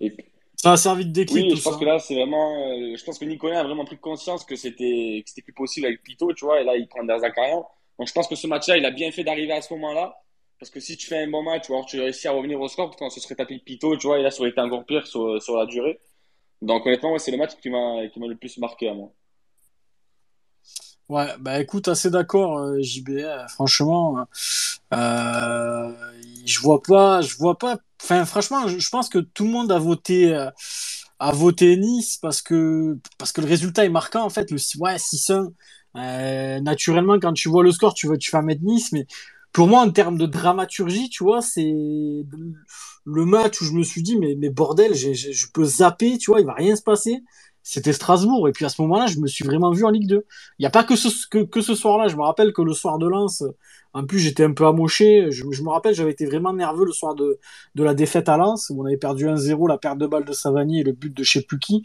Et 0.00 0.12
Ça 0.56 0.72
a 0.72 0.76
servi 0.78 1.04
de 1.06 1.12
déclic, 1.12 1.44
oui, 1.44 1.50
tout 1.50 1.56
je 1.56 1.62
pense 1.62 1.74
ça. 1.74 1.78
que 1.80 1.84
là, 1.84 1.98
c'est 1.98 2.14
vraiment. 2.14 2.68
euh, 2.72 2.96
je 2.96 3.04
pense 3.04 3.18
que 3.18 3.24
Nicolas 3.26 3.60
a 3.60 3.64
vraiment 3.64 3.84
pris 3.84 3.98
conscience 3.98 4.44
que 4.44 4.56
c'était 4.56 5.22
que 5.24 5.28
c'était 5.28 5.42
plus 5.42 5.52
possible 5.52 5.86
avec 5.86 6.02
Pito, 6.02 6.32
tu 6.32 6.44
vois. 6.46 6.60
Et 6.60 6.64
là, 6.64 6.74
il 6.76 6.88
prend 6.88 7.04
des 7.04 7.18
Zakarian. 7.18 7.66
Donc, 7.98 8.08
je 8.08 8.12
pense 8.12 8.28
que 8.28 8.34
ce 8.34 8.46
match-là, 8.46 8.76
il 8.76 8.84
a 8.84 8.90
bien 8.90 9.10
fait 9.10 9.24
d'arriver 9.24 9.52
à 9.52 9.62
ce 9.62 9.72
moment-là. 9.74 10.16
Parce 10.58 10.70
que 10.70 10.80
si 10.80 10.96
tu 10.96 11.08
fais 11.08 11.18
un 11.24 11.28
bon 11.30 11.42
match, 11.42 11.68
ou 11.68 11.74
alors 11.74 11.86
tu 11.86 12.00
réussis 12.00 12.28
à 12.28 12.32
revenir 12.32 12.60
au 12.60 12.68
score, 12.68 12.94
quand 12.96 13.10
ce 13.10 13.20
serait 13.20 13.34
tapé 13.34 13.58
Pito, 13.58 13.96
tu 13.96 14.06
vois, 14.06 14.18
et 14.18 14.22
là, 14.22 14.30
ça 14.30 14.40
aurait 14.40 14.50
été 14.50 14.60
encore 14.60 14.84
pire 14.84 15.06
sur, 15.06 15.42
sur 15.42 15.56
la 15.56 15.66
durée. 15.66 16.00
Donc, 16.62 16.86
honnêtement, 16.86 17.18
c'est 17.18 17.32
le 17.32 17.38
match 17.38 17.56
qui 17.60 17.68
m'a 17.70 18.02
le 18.02 18.36
plus 18.36 18.58
marqué 18.58 18.88
à 18.88 18.94
moi. 18.94 19.12
Ouais, 21.08 21.26
bah 21.40 21.60
écoute, 21.60 21.88
assez 21.88 22.10
d'accord, 22.10 22.58
euh, 22.58 22.80
JB. 22.80 23.10
euh, 23.10 23.46
Franchement, 23.48 24.24
euh, 24.94 25.92
je 26.46 26.60
vois 26.60 26.82
pas, 26.82 27.20
je 27.22 27.36
vois 27.36 27.58
pas. 27.58 27.78
Enfin, 28.02 28.24
franchement, 28.24 28.68
je, 28.68 28.88
pense 28.90 29.08
que 29.08 29.18
tout 29.18 29.44
le 29.44 29.50
monde 29.50 29.72
a 29.72 29.78
voté, 29.78 30.34
euh, 30.34 30.50
a 31.18 31.32
voté 31.32 31.76
Nice 31.76 32.18
parce 32.18 32.42
que 32.42 32.98
parce 33.18 33.32
que 33.32 33.40
le 33.40 33.46
résultat 33.46 33.84
est 33.84 33.88
marquant 33.90 34.24
en 34.24 34.30
fait. 34.30 34.50
Le 34.50 34.58
ouais 34.80 34.96
6-1. 34.96 35.52
Euh, 35.96 36.60
naturellement, 36.60 37.18
quand 37.20 37.32
tu 37.34 37.48
vois 37.48 37.62
le 37.62 37.72
score, 37.72 37.94
tu 37.94 38.08
vas 38.08 38.16
tu 38.16 38.30
vas 38.30 38.42
mettre 38.42 38.62
Nice, 38.62 38.92
mais 38.92 39.06
pour 39.52 39.68
moi, 39.68 39.80
en 39.82 39.90
termes 39.90 40.16
de 40.18 40.26
dramaturgie, 40.26 41.10
tu 41.10 41.22
vois, 41.24 41.42
c'est 41.42 41.62
le 43.04 43.24
match 43.24 43.60
où 43.60 43.64
je 43.64 43.72
me 43.72 43.82
suis 43.82 44.02
dit 44.02 44.16
mais 44.18 44.34
mais 44.38 44.50
bordel, 44.50 44.94
j'ai- 44.94 45.14
je 45.14 45.46
peux 45.52 45.64
zapper, 45.64 46.18
tu 46.18 46.30
vois, 46.30 46.40
il 46.40 46.46
va 46.46 46.54
rien 46.54 46.76
se 46.76 46.82
passer. 46.82 47.22
C'était 47.64 47.92
Strasbourg 47.92 48.48
et 48.48 48.52
puis 48.52 48.64
à 48.64 48.68
ce 48.68 48.80
moment-là, 48.82 49.06
je 49.06 49.18
me 49.20 49.26
suis 49.28 49.44
vraiment 49.44 49.70
vu 49.70 49.84
en 49.84 49.90
Ligue 49.90 50.08
2. 50.08 50.24
Il 50.58 50.62
n'y 50.62 50.66
a 50.66 50.70
pas 50.70 50.82
que 50.84 50.96
ce, 50.96 51.08
que, 51.28 51.38
que 51.44 51.60
ce 51.60 51.74
soir-là. 51.76 52.08
Je 52.08 52.16
me 52.16 52.22
rappelle 52.22 52.52
que 52.52 52.62
le 52.62 52.72
soir 52.72 52.98
de 52.98 53.06
Lens, 53.06 53.44
en 53.94 54.04
plus, 54.06 54.18
j'étais 54.20 54.44
un 54.44 54.52
peu 54.52 54.66
amoché. 54.66 55.30
Je, 55.30 55.44
je 55.50 55.62
me 55.62 55.68
rappelle, 55.70 55.94
j'avais 55.94 56.12
été 56.12 56.26
vraiment 56.26 56.52
nerveux 56.52 56.84
le 56.86 56.92
soir 56.92 57.14
de, 57.14 57.38
de 57.74 57.82
la 57.84 57.94
défaite 57.94 58.28
à 58.28 58.36
Lens, 58.36 58.70
où 58.70 58.82
on 58.82 58.86
avait 58.86 58.96
perdu 58.96 59.28
1-0, 59.28 59.68
la 59.68 59.78
perte 59.78 59.98
de 59.98 60.06
balle 60.06 60.24
de 60.24 60.32
Savani 60.32 60.80
et 60.80 60.84
le 60.84 60.92
but 60.92 61.12
de 61.14 61.22
je 61.22 61.32
sais 61.32 61.42
plus 61.42 61.58
qui. 61.58 61.82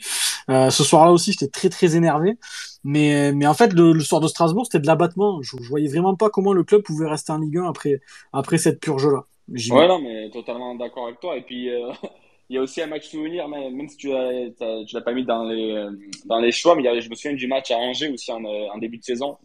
Euh, 0.50 0.70
ce 0.70 0.84
soir-là 0.84 1.12
aussi, 1.12 1.32
j'étais 1.34 1.48
très 1.48 1.70
très 1.70 1.96
énervé. 1.96 2.38
Mais, 2.84 3.32
mais 3.34 3.48
en 3.48 3.54
fait, 3.54 3.74
le, 3.74 3.92
le 3.94 4.00
soir 4.02 4.22
de 4.22 4.28
Strasbourg, 4.28 4.66
c'était 4.66 4.80
de 4.80 4.88
l'abattement. 4.88 5.42
Je, 5.42 5.58
je 5.62 5.70
voyais 5.70 5.90
vraiment 5.90 6.16
pas 6.16 6.30
comment 6.30 6.54
le 6.54 6.64
club 6.64 6.82
pouvait 6.84 7.08
rester 7.10 7.32
en 7.34 7.40
Ligue 7.40 7.58
1 7.58 7.66
après, 7.70 8.02
après 8.34 8.58
cette 8.58 8.80
purge-là. 8.80 9.26
Ouais, 9.70 9.88
non, 9.88 10.00
mais 10.00 10.30
totalement 10.30 10.76
d'accord 10.76 11.08
avec 11.08 11.20
toi. 11.20 11.36
Et 11.38 11.42
puis, 11.42 11.70
euh, 11.70 11.92
il 12.50 12.56
y 12.56 12.58
a 12.60 12.62
aussi 12.62 12.82
un 12.82 12.88
match 12.88 13.10
souvenir, 13.10 13.48
même, 13.50 13.90
si 13.90 13.98
tu 13.98 14.08
tu 14.10 14.96
l'as 14.96 15.02
pas 15.02 15.14
mis 15.14 15.26
dans 15.26 15.44
les, 15.44 15.72
euh, 15.74 15.92
dans 16.26 16.40
les 16.40 16.52
choix, 16.52 16.76
mais 16.76 16.84
il 16.84 16.86
y 16.86 16.90
a- 16.90 17.00
je 17.00 17.10
me 17.10 17.16
souviens 17.16 17.34
du 17.36 17.48
match 17.48 17.72
à 17.72 17.78
Angers 17.78 18.10
aussi 18.10 18.32
en, 18.32 18.44
euh, 18.46 18.68
en 18.74 18.78
début 18.78 18.98
de 18.98 19.04
saison, 19.04 19.38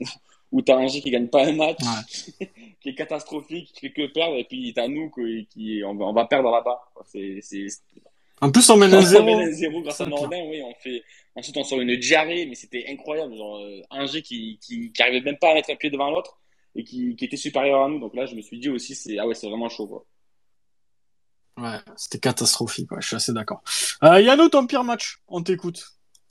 où 0.52 0.60
t'as 0.62 0.76
Angers 0.76 1.00
qui 1.00 1.10
gagne 1.10 1.28
pas 1.28 1.46
un 1.46 1.52
match, 1.52 1.78
qui 2.80 2.88
est 2.90 2.94
catastrophique, 2.94 3.72
qui 3.72 3.80
fait 3.80 3.92
que 3.92 4.06
perdre, 4.12 4.36
et 4.36 4.44
puis 4.44 4.72
t'as 4.74 4.86
nous 4.86 5.10
qui, 5.10 5.46
qui 5.50 5.82
on, 5.84 5.94
va, 5.94 6.04
on 6.04 6.12
va 6.12 6.26
perdre 6.26 6.50
là-bas. 6.50 6.78
C'est, 7.06 7.40
c'est, 7.42 7.66
En 8.40 8.50
plus, 8.52 8.68
on 8.70 8.76
mène 8.76 8.94
un 8.94 8.98
on 8.98 9.02
zéro. 9.02 9.24
mène 9.24 9.48
un 9.48 9.52
zéro 9.52 9.80
grâce 9.80 10.00
à. 10.02 10.06
Nordin, 10.06 10.42
oui, 10.48 10.62
on 10.62 10.74
fait, 10.74 11.02
ensuite 11.34 11.56
on 11.56 11.64
sort 11.64 11.80
une 11.80 11.96
diarrhée, 11.96 12.46
mais 12.46 12.54
c'était 12.54 12.84
incroyable, 12.88 13.34
genre, 13.34 13.56
euh, 13.58 13.80
Angers 13.90 14.22
qui, 14.22 14.58
qui, 14.60 14.92
qui 14.92 15.02
arrivait 15.02 15.22
même 15.22 15.38
pas 15.38 15.50
à 15.50 15.54
mettre 15.54 15.70
un 15.70 15.76
pied 15.76 15.90
devant 15.90 16.10
l'autre, 16.10 16.38
et 16.76 16.84
qui, 16.84 17.16
qui 17.16 17.24
était 17.24 17.36
supérieur 17.36 17.82
à 17.82 17.88
nous. 17.88 17.98
Donc 17.98 18.14
là, 18.14 18.26
je 18.26 18.34
me 18.34 18.42
suis 18.42 18.58
dit 18.58 18.68
aussi, 18.68 18.94
c'est, 18.94 19.18
ah 19.18 19.26
ouais, 19.26 19.34
c'est 19.34 19.48
vraiment 19.48 19.70
chaud, 19.70 19.86
quoi. 19.86 20.04
Ouais, 21.58 21.78
c'était 21.96 22.18
catastrophique. 22.18 22.90
Ouais, 22.92 23.00
je 23.00 23.08
suis 23.08 23.16
assez 23.16 23.32
d'accord. 23.32 23.62
Euh, 24.02 24.20
Yannou, 24.20 24.48
ton 24.48 24.66
pire 24.66 24.84
match, 24.84 25.18
on 25.28 25.42
t'écoute. 25.42 25.84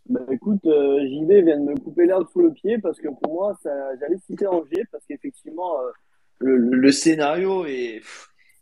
Bah 0.10 0.22
écoute, 0.32 0.66
euh, 0.66 1.00
JB 1.08 1.46
vient 1.46 1.60
de 1.60 1.72
me 1.72 1.76
couper 1.76 2.06
l'herbe 2.06 2.28
sous 2.32 2.42
le 2.42 2.52
pied 2.52 2.80
parce 2.80 3.00
que 3.00 3.08
pour 3.08 3.34
moi, 3.34 3.58
j'allais 3.64 4.18
citer 4.26 4.48
Angers 4.48 4.86
parce 4.92 5.06
qu'effectivement, 5.06 5.80
euh, 5.80 5.92
le, 6.40 6.92
scénario 6.92 7.66
est, 7.66 8.02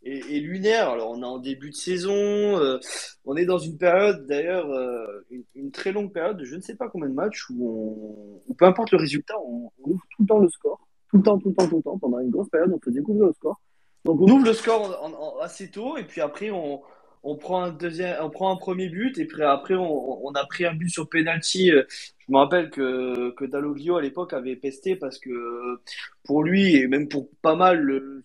lunaire. 0.02 0.90
Alors, 0.90 1.10
on 1.10 1.22
est 1.22 1.26
en 1.26 1.38
début 1.38 1.70
de 1.70 1.74
saison. 1.74 2.12
euh, 2.12 2.78
on 3.24 3.36
est 3.36 3.46
dans 3.46 3.58
une 3.58 3.78
période, 3.78 4.26
d'ailleurs, 4.26 4.70
euh, 4.70 5.26
une, 5.54 5.70
très 5.70 5.92
longue 5.92 6.12
période 6.12 6.36
de 6.36 6.44
je 6.44 6.56
ne 6.56 6.60
sais 6.60 6.76
pas 6.76 6.88
combien 6.88 7.08
de 7.08 7.14
matchs 7.14 7.48
où, 7.50 8.42
peu 8.58 8.66
importe 8.66 8.92
le 8.92 8.98
résultat, 8.98 9.34
on, 9.40 9.70
ouvre 9.84 10.02
tout 10.10 10.22
le 10.22 10.26
temps 10.26 10.38
le 10.38 10.48
score. 10.48 10.86
Tout 11.10 11.16
le 11.16 11.22
temps, 11.22 11.38
tout 11.38 11.48
le 11.48 11.54
temps, 11.54 11.68
tout 11.68 11.76
le 11.76 11.82
temps. 11.82 11.98
Pendant 11.98 12.18
une 12.20 12.30
grosse 12.30 12.48
période, 12.50 12.72
on 12.72 12.78
fait 12.78 12.92
découvrir 12.92 13.26
le 13.26 13.32
score. 13.32 13.60
Donc, 14.04 14.20
on 14.20 14.30
ouvre 14.30 14.44
le 14.44 14.52
score 14.52 15.40
assez 15.42 15.70
tôt 15.70 15.96
et 15.96 16.04
puis 16.04 16.20
après, 16.20 16.50
on, 16.50 16.80
on 17.22 17.36
prend 17.36 17.62
un 17.62 17.70
deuxième, 17.70 18.16
on 18.22 18.30
prend 18.30 18.52
un 18.52 18.56
premier 18.56 18.88
but 18.88 19.18
et 19.18 19.28
après, 19.42 19.74
on, 19.74 20.32
a 20.34 20.46
pris 20.46 20.64
un 20.64 20.74
but 20.74 20.88
sur 20.88 21.08
penalty. 21.08 21.70
Je 21.70 22.32
me 22.32 22.38
rappelle 22.38 22.70
que, 22.70 23.30
que 23.32 23.44
Dalloglio 23.44 23.96
à 23.96 24.02
l'époque 24.02 24.32
avait 24.32 24.56
pesté 24.56 24.96
parce 24.96 25.18
que 25.18 25.80
pour 26.24 26.42
lui 26.42 26.76
et 26.76 26.86
même 26.86 27.08
pour 27.08 27.28
pas 27.42 27.56
mal, 27.56 27.80
le 27.80 28.24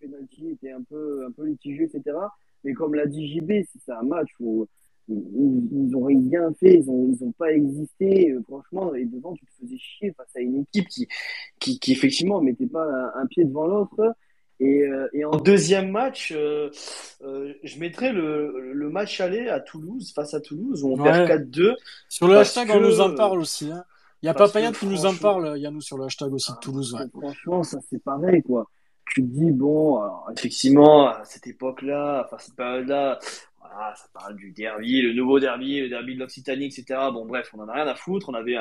penalty 0.00 0.50
était 0.50 0.72
un 0.72 0.82
peu, 0.82 1.24
un 1.26 1.30
peu 1.30 1.46
litigieux, 1.46 1.84
etc. 1.84 2.16
Mais 2.64 2.72
comme 2.72 2.94
l'a 2.94 3.06
dit 3.06 3.36
JB, 3.36 3.52
c'est 3.84 3.92
un 3.92 4.02
match 4.02 4.30
où 4.40 4.66
ils, 5.08 5.68
ils 5.72 5.96
ont 5.96 6.04
rien 6.04 6.52
fait, 6.54 6.78
ils 6.78 6.90
ont, 6.90 7.12
ils 7.12 7.24
ont 7.24 7.32
pas 7.32 7.52
existé. 7.52 8.32
Euh, 8.32 8.42
Franchement, 8.48 8.94
et 8.94 9.04
devant, 9.04 9.34
tu 9.34 9.44
te 9.46 9.52
faisais 9.60 9.78
chier 9.78 10.12
face 10.16 10.34
à 10.36 10.40
une 10.40 10.60
équipe 10.60 10.88
qui, 10.88 11.08
qui, 11.58 11.78
qui 11.78 11.92
effectivement 11.92 12.40
mettait 12.40 12.66
pas 12.66 13.12
un 13.14 13.26
pied 13.26 13.44
devant 13.44 13.66
l'autre. 13.66 14.14
Et, 14.64 14.82
euh, 14.82 15.08
et 15.12 15.24
en 15.24 15.36
deuxième 15.36 15.90
match, 15.90 16.32
euh, 16.36 16.70
euh, 17.24 17.52
je 17.64 17.78
mettrais 17.80 18.12
le, 18.12 18.72
le 18.72 18.90
match 18.90 19.20
aller 19.20 19.48
à 19.48 19.58
Toulouse, 19.60 20.12
face 20.14 20.34
à 20.34 20.40
Toulouse, 20.40 20.84
où 20.84 20.92
on 20.92 20.96
Ouais. 21.00 21.10
perd 21.26 21.26
4-2. 21.50 21.74
Sur 22.08 22.28
le 22.28 22.36
hashtag, 22.38 22.68
que- 22.68 22.72
on 22.74 22.80
nous 22.80 23.00
en 23.00 23.14
parle 23.14 23.40
aussi. 23.40 23.70
Hein. 23.72 23.84
Il 24.22 24.26
y 24.26 24.28
a 24.28 24.34
parce 24.34 24.52
Papaya 24.52 24.70
que 24.70 24.78
qui 24.78 24.86
nous 24.86 25.04
en 25.04 25.14
parle, 25.16 25.58
Yannou, 25.58 25.80
sur 25.80 25.98
le 25.98 26.04
hashtag 26.04 26.32
aussi 26.32 26.52
de 26.52 26.58
Toulouse. 26.58 26.94
Ouais. 26.94 27.06
Franchement, 27.20 27.62
ça 27.64 27.78
c'est 27.90 28.02
pareil, 28.04 28.40
quoi. 28.42 28.68
Tu 29.14 29.22
te 29.22 29.26
dis, 29.26 29.50
bon, 29.50 29.96
alors, 30.00 30.30
effectivement, 30.36 31.08
à 31.08 31.24
cette 31.24 31.46
époque-là, 31.48 32.22
enfin, 32.24 32.36
cette 32.38 32.54
période-là, 32.54 33.18
voilà, 33.58 33.94
ça 33.96 34.04
parle 34.14 34.36
du 34.36 34.52
derby, 34.52 35.02
le 35.02 35.12
nouveau 35.12 35.40
derby, 35.40 35.80
le 35.80 35.88
derby 35.88 36.14
de 36.14 36.20
l'Occitanie, 36.20 36.66
etc. 36.66 36.84
Bon, 37.12 37.26
bref, 37.26 37.50
on 37.52 37.60
en 37.60 37.68
a 37.68 37.72
rien 37.72 37.86
à 37.88 37.96
foutre. 37.96 38.28
On 38.28 38.34
avait, 38.34 38.56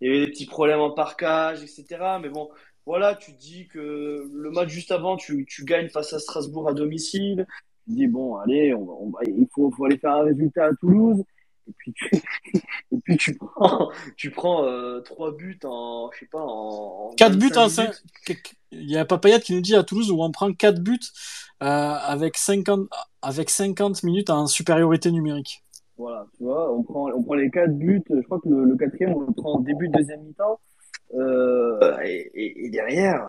il 0.00 0.08
y 0.08 0.10
avait 0.10 0.26
des 0.26 0.32
petits 0.32 0.46
problèmes 0.46 0.80
en 0.80 0.90
parcage, 0.90 1.62
etc. 1.62 1.84
Mais 2.20 2.28
bon, 2.30 2.50
voilà, 2.86 3.16
tu 3.16 3.32
dis 3.32 3.66
que 3.66 4.30
le 4.32 4.50
match 4.52 4.68
juste 4.68 4.92
avant, 4.92 5.16
tu, 5.16 5.44
tu 5.44 5.64
gagnes 5.64 5.88
face 5.88 6.12
à 6.12 6.20
Strasbourg 6.20 6.68
à 6.68 6.72
domicile. 6.72 7.46
tu 7.84 7.94
dis, 7.94 8.06
bon, 8.06 8.36
allez, 8.36 8.72
on, 8.74 9.12
il 9.26 9.48
faut, 9.52 9.72
faut 9.72 9.84
aller 9.84 9.98
faire 9.98 10.12
un 10.12 10.22
résultat 10.22 10.66
à 10.66 10.70
Toulouse. 10.80 11.22
Et 11.68 11.72
puis 11.76 11.92
tu, 11.92 12.08
et 12.92 12.98
puis 13.02 13.16
tu 13.16 13.34
prends, 13.34 13.90
tu 14.16 14.30
prends 14.30 14.64
euh, 14.64 15.00
3 15.00 15.36
buts 15.36 15.58
en, 15.64 16.10
je 16.14 16.20
sais 16.20 16.28
pas, 16.30 16.40
en. 16.40 17.10
4 17.16 17.36
buts 17.36 17.50
en 17.56 17.68
5. 17.68 17.90
Il 18.70 18.88
y 18.88 18.96
a 18.96 19.04
Papayat 19.04 19.40
qui 19.40 19.52
nous 19.52 19.60
dit 19.60 19.74
à 19.74 19.82
Toulouse 19.82 20.12
où 20.12 20.22
on 20.22 20.30
prend 20.30 20.52
4 20.52 20.80
buts 20.80 21.00
euh, 21.64 21.66
avec, 21.66 22.36
50, 22.36 22.88
avec 23.20 23.50
50 23.50 24.04
minutes 24.04 24.30
en 24.30 24.46
supériorité 24.46 25.10
numérique. 25.10 25.64
Voilà, 25.96 26.26
tu 26.36 26.44
vois, 26.44 26.72
on 26.72 26.84
prend, 26.84 27.10
on 27.10 27.22
prend 27.24 27.34
les 27.34 27.50
4 27.50 27.76
buts. 27.76 28.04
Je 28.08 28.20
crois 28.20 28.38
que 28.38 28.48
le, 28.48 28.64
le 28.64 28.76
quatrième, 28.76 29.14
on 29.14 29.20
le 29.22 29.32
prend 29.32 29.58
au 29.58 29.62
début 29.62 29.88
de 29.88 29.98
deuxième 29.98 30.22
mi-temps. 30.22 30.60
Euh, 31.14 31.96
et, 32.02 32.66
et, 32.66 32.70
derrière, 32.70 33.28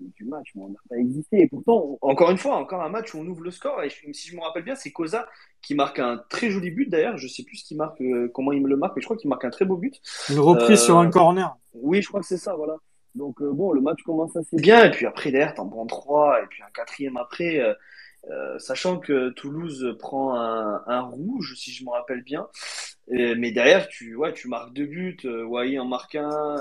du 0.00 0.24
match, 0.24 0.52
on 0.56 0.68
n'a 0.68 0.78
pas 0.88 0.96
existé. 0.96 1.42
Et 1.42 1.48
pourtant, 1.48 1.98
encore 2.00 2.30
une 2.30 2.38
fois, 2.38 2.56
encore 2.56 2.82
un 2.82 2.88
match 2.88 3.14
où 3.14 3.18
on 3.18 3.26
ouvre 3.26 3.42
le 3.42 3.50
score. 3.50 3.82
Et 3.82 3.90
si 3.90 4.28
je 4.28 4.36
me 4.36 4.40
rappelle 4.40 4.64
bien, 4.64 4.74
c'est 4.74 4.90
Cosa 4.90 5.26
qui 5.62 5.74
marque 5.74 5.98
un 5.98 6.22
très 6.28 6.50
joli 6.50 6.70
but 6.70 6.88
d'ailleurs. 6.88 7.16
Je 7.16 7.28
sais 7.28 7.42
plus 7.42 7.56
ce 7.56 7.64
qu'il 7.64 7.76
marque, 7.76 8.00
euh, 8.00 8.30
comment 8.34 8.52
il 8.52 8.62
me 8.62 8.68
le 8.68 8.76
marque, 8.76 8.96
mais 8.96 9.02
je 9.02 9.06
crois 9.06 9.16
qu'il 9.16 9.30
marque 9.30 9.44
un 9.44 9.50
très 9.50 9.64
beau 9.64 9.76
but. 9.76 10.00
Une 10.30 10.40
reprise 10.40 10.80
euh, 10.82 10.84
sur 10.84 10.98
un 10.98 11.10
corner. 11.10 11.56
Oui, 11.74 12.02
je 12.02 12.08
crois 12.08 12.20
que 12.20 12.26
c'est 12.26 12.38
ça, 12.38 12.54
voilà. 12.54 12.76
Donc 13.14 13.40
euh, 13.40 13.52
bon, 13.52 13.72
le 13.72 13.80
match 13.80 14.02
commence 14.02 14.36
assez 14.36 14.56
bien. 14.56 14.84
Et 14.84 14.90
puis 14.90 15.06
après, 15.06 15.30
derrière, 15.30 15.54
t'en 15.54 15.68
prends 15.68 15.86
trois, 15.86 16.42
et 16.42 16.46
puis 16.46 16.62
un 16.62 16.70
quatrième 16.72 17.16
après. 17.16 17.60
Euh, 18.30 18.54
euh, 18.54 18.58
sachant 18.58 18.98
que 18.98 19.30
Toulouse 19.30 19.96
prend 19.98 20.36
un, 20.36 20.82
un, 20.86 21.00
rouge, 21.00 21.54
si 21.56 21.72
je 21.72 21.84
me 21.84 21.90
rappelle 21.90 22.22
bien. 22.22 22.48
Mais 23.08 23.52
derrière, 23.52 23.88
tu, 23.88 24.16
ouais, 24.16 24.32
tu 24.32 24.48
marques 24.48 24.72
deux 24.72 24.86
buts, 24.86 25.16
euh, 25.24 25.44
Wai 25.44 25.78
en 25.78 25.84
marque 25.86 26.14
un. 26.14 26.56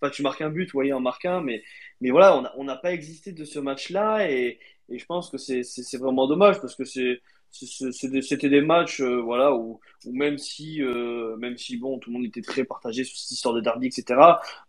Enfin, 0.00 0.10
tu 0.10 0.22
marques 0.22 0.42
un 0.42 0.50
but, 0.50 0.72
Wai 0.74 0.92
en 0.92 1.00
marque 1.00 1.24
un, 1.24 1.40
mais 1.40 1.62
mais 2.00 2.10
voilà, 2.10 2.52
on 2.56 2.64
n'a 2.64 2.76
pas 2.76 2.92
existé 2.92 3.32
de 3.32 3.44
ce 3.44 3.58
match-là 3.58 4.30
et, 4.30 4.58
et, 4.88 4.98
je 4.98 5.06
pense 5.06 5.30
que 5.30 5.38
c'est 5.38 5.96
vraiment 5.98 6.26
dommage 6.28 6.60
parce 6.60 6.74
que 6.76 6.84
c'est 6.84 7.20
c'était 7.50 8.48
des 8.48 8.60
matchs 8.60 9.00
euh, 9.00 9.20
voilà 9.20 9.54
où, 9.54 9.80
où, 10.04 10.12
même 10.12 10.38
si 10.38 10.82
euh, 10.82 11.36
même 11.38 11.56
si 11.56 11.78
bon 11.78 11.98
tout 11.98 12.10
le 12.10 12.18
monde 12.18 12.26
était 12.26 12.42
très 12.42 12.64
partagé 12.64 13.04
sur 13.04 13.16
cette 13.16 13.30
histoire 13.30 13.54
de 13.54 13.60
derby 13.60 13.86
etc 13.86 14.20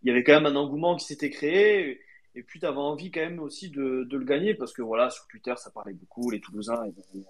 il 0.02 0.08
y 0.08 0.12
avait 0.12 0.24
quand 0.24 0.34
même 0.34 0.46
un 0.46 0.56
engouement 0.56 0.96
qui 0.96 1.06
s'était 1.06 1.30
créé 1.30 2.00
et, 2.40 2.44
puis 2.44 2.60
tu 2.60 2.66
avais 2.66 2.78
envie 2.78 3.12
quand 3.12 3.22
même 3.22 3.40
aussi 3.40 3.70
de, 3.70 4.04
de, 4.04 4.18
le 4.18 4.26
gagner 4.26 4.54
parce 4.54 4.74
que 4.74 4.82
voilà 4.82 5.10
sur 5.10 5.28
Twitter 5.28 5.54
ça 5.58 5.70
parlait 5.72 5.94
beaucoup 5.94 6.30
les 6.30 6.40
Toulousains 6.40 6.86
ils, 7.14 7.24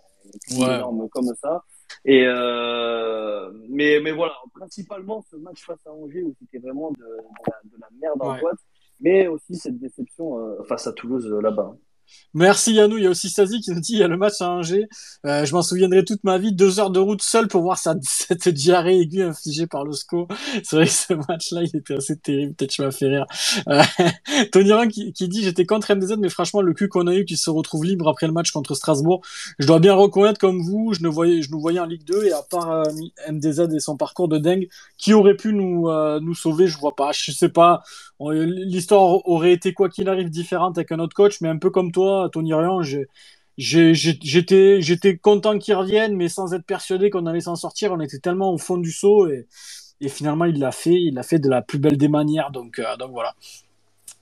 ils, 0.49 0.57
ouais. 0.61 0.75
énormes 0.75 1.09
comme 1.09 1.33
ça 1.35 1.63
et 2.05 2.25
euh, 2.25 3.51
mais 3.69 3.99
mais 4.01 4.11
voilà 4.11 4.33
principalement 4.53 5.21
ce 5.29 5.35
match 5.37 5.65
face 5.65 5.85
à 5.85 5.91
Angers 5.91 6.23
où 6.23 6.33
c'était 6.39 6.59
vraiment 6.59 6.91
de, 6.91 6.97
de, 6.97 7.05
la, 7.47 7.59
de, 7.63 7.77
la, 7.79 7.87
merde 7.99 8.21
en 8.21 8.33
Ouais. 8.33 8.39
boîte 8.39 8.59
mais 8.99 9.27
aussi 9.27 9.55
cette 9.55 9.79
déception 9.79 10.39
euh, 10.39 10.63
face 10.63 10.87
à 10.87 10.93
Toulouse 10.93 11.25
euh, 11.25 11.41
là-bas. 11.41 11.75
Merci 12.33 12.73
Yannou. 12.73 12.97
Il 12.97 13.03
y 13.03 13.07
a 13.07 13.09
aussi 13.09 13.29
Sazi 13.29 13.59
qui 13.59 13.71
nous 13.71 13.79
dit 13.79 13.93
il 13.93 13.99
y 13.99 14.03
a 14.03 14.07
le 14.07 14.17
match 14.17 14.41
à 14.41 14.49
Angers. 14.49 14.87
Euh, 15.25 15.45
je 15.45 15.53
m'en 15.53 15.61
souviendrai 15.61 16.05
toute 16.05 16.23
ma 16.23 16.37
vie. 16.37 16.53
Deux 16.53 16.79
heures 16.79 16.91
de 16.91 16.99
route 16.99 17.21
seul 17.21 17.47
pour 17.47 17.61
voir 17.61 17.77
cette 18.01 18.49
diarrhée 18.49 18.99
aiguë 18.99 19.23
infligée 19.23 19.67
par 19.67 19.83
le 19.83 19.93
SCO. 19.93 20.27
C'est 20.63 20.75
vrai 20.75 20.85
que 20.85 20.91
ce 20.91 21.13
match-là, 21.13 21.63
il 21.63 21.75
était 21.75 21.95
assez 21.95 22.17
terrible. 22.17 22.53
Peut-être 22.53 22.75
je 22.75 22.83
m'as 22.83 22.91
fait 22.91 23.07
rire. 23.07 23.25
Euh, 23.67 23.81
Tony 24.51 24.71
Rang 24.71 24.87
qui, 24.87 25.11
qui, 25.13 25.27
dit 25.27 25.43
j'étais 25.43 25.65
contre 25.65 25.93
MDZ, 25.93 26.17
mais 26.19 26.29
franchement, 26.29 26.61
le 26.61 26.73
cul 26.73 26.87
qu'on 26.87 27.07
a 27.07 27.15
eu 27.15 27.25
qui 27.25 27.37
se 27.37 27.49
retrouve 27.49 27.85
libre 27.85 28.07
après 28.07 28.27
le 28.27 28.33
match 28.33 28.51
contre 28.51 28.75
Strasbourg, 28.75 29.21
je 29.57 29.65
dois 29.65 29.79
bien 29.79 29.93
reconnaître 29.93 30.39
comme 30.39 30.61
vous, 30.61 30.93
je, 30.93 31.01
ne 31.01 31.07
voyais, 31.07 31.41
je 31.41 31.51
nous 31.51 31.59
voyais 31.59 31.79
en 31.79 31.85
Ligue 31.85 32.05
2 32.05 32.25
et 32.25 32.31
à 32.31 32.43
part 32.43 32.71
euh, 32.71 32.83
MDZ 33.29 33.73
et 33.73 33.79
son 33.79 33.97
parcours 33.97 34.27
de 34.27 34.37
dingue, 34.37 34.67
qui 34.97 35.13
aurait 35.13 35.35
pu 35.35 35.53
nous, 35.53 35.89
euh, 35.89 36.19
nous 36.19 36.35
sauver, 36.35 36.67
je 36.67 36.77
vois 36.77 36.95
pas. 36.95 37.11
Je 37.11 37.31
sais 37.31 37.49
pas. 37.49 37.83
L'histoire 38.19 39.25
aurait 39.27 39.53
été 39.53 39.73
quoi 39.73 39.89
qu'il 39.89 40.09
arrive 40.09 40.29
différente 40.29 40.77
avec 40.77 40.91
un 40.91 40.99
autre 40.99 41.15
coach, 41.15 41.39
mais 41.41 41.47
un 41.47 41.57
peu 41.57 41.69
comme 41.69 41.91
toi, 41.91 41.98
Tony 42.31 42.53
Rian, 42.53 42.81
j'étais 43.57 45.17
content 45.17 45.57
qu'il 45.57 45.75
revienne, 45.75 46.15
mais 46.15 46.29
sans 46.29 46.53
être 46.53 46.65
persuadé 46.65 47.09
qu'on 47.09 47.25
allait 47.25 47.41
s'en 47.41 47.55
sortir. 47.55 47.91
On 47.91 47.99
était 47.99 48.19
tellement 48.19 48.53
au 48.53 48.57
fond 48.57 48.77
du 48.77 48.91
saut 48.91 49.27
et, 49.27 49.47
finalement 50.07 50.45
il 50.45 50.59
l'a 50.59 50.71
fait, 50.71 50.93
il 50.93 51.15
l'a 51.15 51.23
fait 51.23 51.39
de 51.39 51.49
la 51.49 51.61
plus 51.61 51.77
belle 51.79 51.97
des 51.97 52.07
manières. 52.07 52.51
Donc 52.51 52.79
euh, 52.79 52.95
donc 52.97 53.11
voilà. 53.11 53.35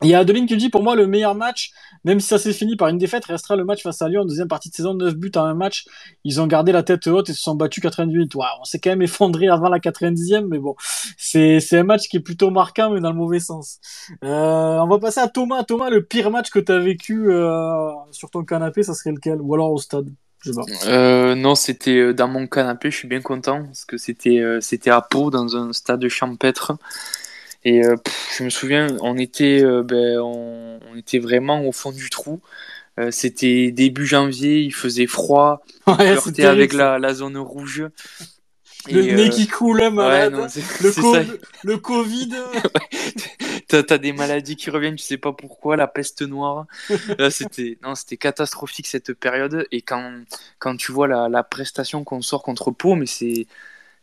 Il 0.03 0.10
y 0.10 0.14
a 0.14 0.19
Adeline 0.19 0.45
qui 0.45 0.57
dit 0.57 0.69
pour 0.69 0.84
moi 0.84 0.95
le 0.95 1.07
meilleur 1.07 1.34
match, 1.34 1.72
même 2.03 2.19
si 2.19 2.28
ça 2.28 2.38
s'est 2.38 2.53
fini 2.53 2.76
par 2.76 2.88
une 2.90 2.99
défaite, 2.99 3.26
restera 3.26 3.56
le 3.56 3.65
match 3.65 3.82
face 3.82 4.02
à 4.02 4.07
Lyon 4.07 4.22
en 4.22 4.26
deuxième 4.26 4.48
partie 4.48 4.69
de 4.69 4.76
saison, 4.76 4.94
9 4.94 5.15
buts 5.15 5.32
en 5.36 5.44
un 5.44 5.56
match. 5.56 5.86
Ils 6.24 6.40
ont 6.40 6.45
gardé 6.45 6.72
la 6.72 6.84
tête 6.84 7.07
haute 7.07 7.30
et 7.30 7.34
se 7.34 7.41
sont 7.41 7.56
battus 7.56 7.82
90 7.82 8.14
minutes. 8.14 8.36
Ouais, 8.36 8.45
on 8.61 8.64
s'est 8.64 8.78
quand 8.78 8.91
même 8.91 9.02
effondré 9.02 9.48
avant 9.48 9.69
la 9.69 9.80
90e, 9.80 10.48
mais 10.48 10.60
bon, 10.60 10.76
c'est 11.18 11.60
un 11.74 11.84
match 11.84 12.07
qui 12.10 12.18
est 12.18 12.22
plutôt 12.22 12.52
marquant, 12.52 12.91
mais 12.91 12.99
dans 12.99 13.10
le 13.10 13.18
mauvais 13.18 13.40
sens. 13.40 13.80
Euh, 14.24 14.78
on 14.80 14.88
va 14.88 14.99
passer 14.99 15.19
à 15.19 15.28
Thomas. 15.28 15.64
Thomas, 15.64 15.90
le 15.90 16.03
pire 16.03 16.30
match 16.30 16.52
que 16.52 16.60
tu 16.60 16.72
as 16.72 16.80
vécu 16.80 17.32
euh, 17.32 17.90
sur 18.11 18.30
ton 18.30 18.44
canapé, 18.44 18.84
ça 18.84 18.94
serait 18.94 19.11
lequel? 19.11 19.40
Ou 19.41 19.56
alors 19.56 19.72
au 19.72 19.80
stade? 19.80 20.10
Je 20.44 20.52
sais 20.52 20.56
pas. 20.56 20.90
Euh, 20.90 21.34
non, 21.34 21.56
c'était 21.56 22.14
dans 22.14 22.28
mon 22.28 22.45
canapé. 22.45 22.91
Je 22.91 22.98
suis 22.98 23.07
bien 23.07 23.22
content 23.22 23.64
parce 23.64 23.86
que 23.86 23.98
c'était 23.98 24.91
à 24.91 25.02
Pau 25.02 25.32
dans 25.32 25.57
un 25.57 25.74
stade 25.74 26.07
champêtre. 26.07 26.74
Et 27.64 27.84
euh, 27.84 27.96
pff, 27.98 28.38
je 28.38 28.44
me 28.44 28.50
souviens, 28.50 28.88
on 29.02 29.18
était, 29.18 29.64
euh, 29.64 29.84
ben, 29.84 30.20
on, 30.20 30.80
on, 30.92 30.96
était 30.96 31.20
vraiment 31.20 31.66
au 31.66 31.72
fond 31.72 31.92
du 31.92 32.10
trou. 32.10 32.40
Euh, 33.00 33.12
c'était 33.12 33.72
début 33.72 34.06
janvier, 34.06 34.62
il 34.62 34.74
faisait 34.74 35.06
froid, 35.06 35.64
ouais, 35.88 36.16
flirtait 36.16 36.46
avec 36.46 36.74
la, 36.74 36.98
la, 36.98 37.14
zone 37.14 37.38
rouge. 37.38 37.86
Le 38.90 39.02
nez 39.02 39.30
qui 39.30 39.48
coule, 39.48 39.90
malade. 39.90 40.34
Ouais, 40.34 40.40
non, 40.40 40.48
le, 40.82 40.92
co 40.92 41.14
ça. 41.14 41.24
le, 41.64 41.78
Covid. 41.78 42.30
T'as 43.68 43.84
as 43.90 43.98
des 43.98 44.14
maladies 44.14 44.56
qui 44.56 44.70
reviennent, 44.70 44.96
tu 44.96 45.04
sais 45.04 45.18
pas 45.18 45.34
pourquoi, 45.34 45.76
la 45.76 45.88
peste 45.88 46.22
noire. 46.22 46.66
c'était 47.30 47.78
non, 47.84 47.96
c'était 47.96 48.18
catastrophique 48.18 48.88
cette 48.88 49.14
période. 49.14 49.68
Et 49.72 49.82
quand 49.82 50.22
quand 50.58 50.78
tu 50.78 50.92
vois 50.92 51.08
la, 51.08 51.28
la 51.28 51.44
prestation 51.44 52.04
qu'on 52.04 52.22
sort 52.22 52.44
contre 52.44 52.72
Pau, 52.72 52.96
mais 52.96 53.06
c'est 53.08 53.46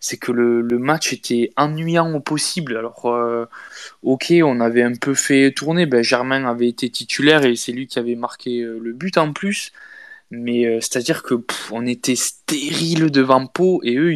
c'est 0.05 0.19
que 0.19 0.33
le, 0.33 0.63
match 0.79 1.15
était 1.15 1.51
ennuyant 1.57 2.13
au 2.15 2.21
possible. 2.21 2.77
Alors, 2.77 3.07
euh, 3.07 3.47
ok, 4.03 4.35
on 4.45 4.61
avait 4.61 4.83
un 4.83 4.95
peu 4.95 5.15
fait 5.15 5.51
tourner. 5.53 5.87
Ben, 5.87 6.03
Germain 6.03 6.45
avait 6.45 6.69
été 6.69 6.91
titulaire 6.91 7.45
et 7.47 7.57
c'est 7.57 7.73
lui 7.73 7.87
qui 7.87 7.99
avait 7.99 8.15
marqué 8.15 8.61
euh, 8.61 8.79
le 8.83 8.93
but 8.93 9.17
en 9.17 9.33
plus. 9.33 9.73
Mais 10.31 10.67
euh, 10.67 10.81
c'est-à-dire 10.83 11.23
que 11.23 11.35
on 11.73 11.87
était 11.87 12.17
stérile 12.17 13.11
devant 13.11 13.47
Pau 13.47 13.81
et 13.83 13.97
eux, 13.97 14.13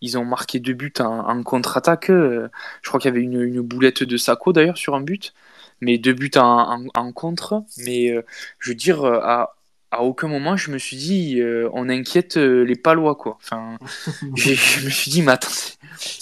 ils, 0.00 0.18
ont 0.18 0.24
marqué 0.24 0.58
deux 0.58 0.74
buts 0.74 0.92
en, 0.98 1.42
contre-attaque. 1.44 2.08
je 2.08 2.48
crois 2.88 2.98
qu'il 2.98 3.10
y 3.10 3.12
avait 3.12 3.22
une, 3.22 3.60
boulette 3.60 4.02
de 4.02 4.16
Sako 4.16 4.52
d'ailleurs 4.52 4.78
sur 4.78 4.96
un 4.96 5.00
but. 5.00 5.32
Mais 5.80 5.98
deux 5.98 6.14
buts 6.14 6.32
en 6.36 7.12
contre. 7.12 7.62
Mais 7.78 8.12
je 8.58 8.70
veux 8.70 8.74
dire, 8.74 9.04
à, 9.04 9.54
à 9.90 10.02
aucun 10.02 10.28
moment 10.28 10.56
je 10.56 10.70
me 10.70 10.78
suis 10.78 10.96
dit 10.96 11.40
euh, 11.40 11.68
on 11.72 11.88
inquiète 11.88 12.36
euh, 12.36 12.62
les 12.62 12.76
palois 12.76 13.16
quoi. 13.16 13.38
Enfin 13.42 13.76
je 14.36 14.84
me 14.84 14.90
suis 14.90 15.10
dit 15.10 15.22
mais 15.22 15.32
attends 15.32 15.50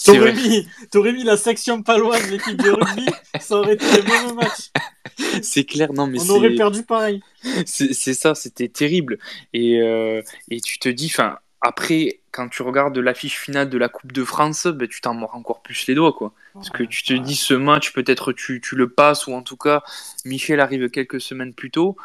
t'aurais 0.05 0.33
mis, 0.33 0.65
mis 1.13 1.23
la 1.23 1.37
section 1.37 1.83
paloise 1.83 2.25
de 2.27 2.31
l'équipe 2.31 2.57
de 2.57 2.71
rugby 2.71 3.05
ça 3.39 3.55
aurait 3.55 3.73
été 3.73 3.85
le 3.85 4.03
même 4.03 4.35
match. 4.35 4.71
C'est 5.43 5.65
clair 5.65 5.93
non 5.93 6.07
mais 6.07 6.19
on 6.21 6.29
aurait 6.29 6.55
perdu 6.55 6.83
pareil. 6.83 7.21
C'est 7.65 7.93
ça 7.93 8.33
c'était 8.35 8.69
terrible. 8.69 9.19
Et 9.53 9.81
euh, 9.81 10.21
et 10.49 10.61
tu 10.61 10.79
te 10.79 10.89
dis 10.89 11.07
enfin 11.07 11.37
après 11.61 12.21
quand 12.31 12.47
tu 12.47 12.63
regardes 12.63 12.97
l'affiche 12.97 13.37
finale 13.37 13.69
de 13.69 13.77
la 13.77 13.89
Coupe 13.89 14.13
de 14.13 14.23
France 14.23 14.65
ben, 14.65 14.87
tu 14.87 15.01
t'en 15.01 15.13
mords 15.13 15.35
encore 15.35 15.61
plus 15.61 15.85
les 15.87 15.93
doigts 15.93 16.13
quoi. 16.13 16.33
Parce 16.55 16.71
que 16.71 16.83
tu 16.83 17.03
te 17.03 17.13
dis 17.13 17.35
ce 17.35 17.53
match 17.53 17.93
peut-être 17.93 18.33
tu, 18.33 18.61
tu 18.61 18.75
le 18.75 18.89
passes 18.89 19.27
ou 19.27 19.33
en 19.33 19.43
tout 19.43 19.57
cas 19.57 19.83
Michel 20.25 20.59
arrive 20.59 20.89
quelques 20.89 21.21
semaines 21.21 21.53
plus 21.53 21.69
tôt 21.69 21.95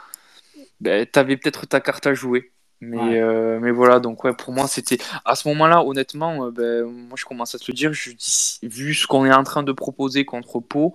ben, 0.85 1.07
t'avais 1.07 1.37
peut-être 1.37 1.67
ta 1.67 1.81
carte 1.81 2.07
à 2.07 2.15
jouer. 2.15 2.53
Mais, 2.81 2.99
ouais. 2.99 3.21
euh, 3.21 3.59
mais 3.61 3.71
voilà, 3.71 3.99
donc 3.99 4.25
ouais, 4.25 4.35
pour 4.35 4.53
moi, 4.53 4.67
c'était. 4.69 4.99
À 5.25 5.35
ce 5.35 5.49
moment-là, 5.49 5.83
honnêtement, 5.83 6.47
euh, 6.47 6.51
ben, 6.51 6.85
moi, 6.85 7.17
je 7.17 7.25
commence 7.25 7.55
à 7.55 7.59
te 7.59 7.65
le 7.69 7.75
dire, 7.75 7.93
je 7.95 8.11
dis, 8.11 8.59
vu 8.63 8.93
ce 8.93 9.07
qu'on 9.07 9.25
est 9.25 9.33
en 9.33 9.45
train 9.45 9.63
de 9.63 9.73
proposer 9.73 10.25
contre 10.25 10.61
Pau, 10.61 10.93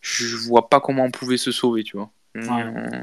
je 0.00 0.36
vois 0.36 0.68
pas 0.68 0.80
comment 0.80 1.04
on 1.04 1.10
pouvait 1.10 1.38
se 1.38 1.50
sauver, 1.50 1.82
tu 1.82 1.96
vois. 1.96 2.10
Ouais. 2.36 2.42
Euh, 2.48 3.02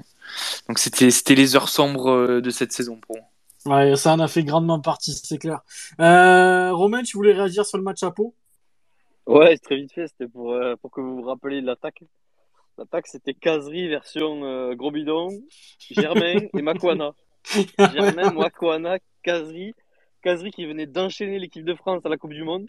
donc, 0.68 0.80
c'était 0.80 1.36
les 1.36 1.56
heures 1.56 1.70
sombres 1.70 2.40
de 2.40 2.50
cette 2.50 2.72
saison 2.72 2.96
pour 2.96 3.18
moi. 3.18 3.26
Ouais, 3.66 3.98
ça 3.98 4.14
en 4.14 4.20
a 4.20 4.28
fait 4.30 4.44
grandement 4.44 4.80
partie, 4.80 5.14
c'est 5.14 5.38
clair. 5.38 5.60
Euh, 6.00 6.72
Romain, 6.74 7.04
tu 7.04 7.18
voulais 7.18 7.34
réagir 7.34 7.66
sur 7.66 7.78
le 7.78 7.84
match 7.84 8.02
à 8.04 8.12
Pau? 8.12 8.34
Ouais, 9.28 9.58
très 9.58 9.76
vite 9.76 9.92
fait, 9.92 10.08
c'était 10.08 10.28
pour, 10.28 10.54
euh, 10.54 10.76
pour 10.78 10.92
que 10.92 11.02
vous 11.02 11.18
vous 11.18 11.24
rappeliez 11.24 11.62
de 11.62 11.66
l'attaque. 11.66 12.04
L'attaque, 12.80 13.08
c'était 13.08 13.34
Casery 13.34 13.90
version 13.90 14.46
euh, 14.46 14.74
gros 14.74 14.90
bidon, 14.90 15.28
Germain 15.92 16.40
et 16.58 16.62
Makwana. 16.62 17.12
Germain, 17.78 18.32
Makwana, 18.34 19.00
Casery. 19.22 19.74
Casery 20.22 20.52
qui 20.52 20.66
venait 20.66 20.86
d'enchaîner 20.86 21.40
l'équipe 21.40 21.66
de 21.66 21.76
France 21.76 22.06
à 22.06 22.10
la 22.10 22.16
Coupe 22.16 22.32
du 22.32 22.44
Monde. 22.44 22.68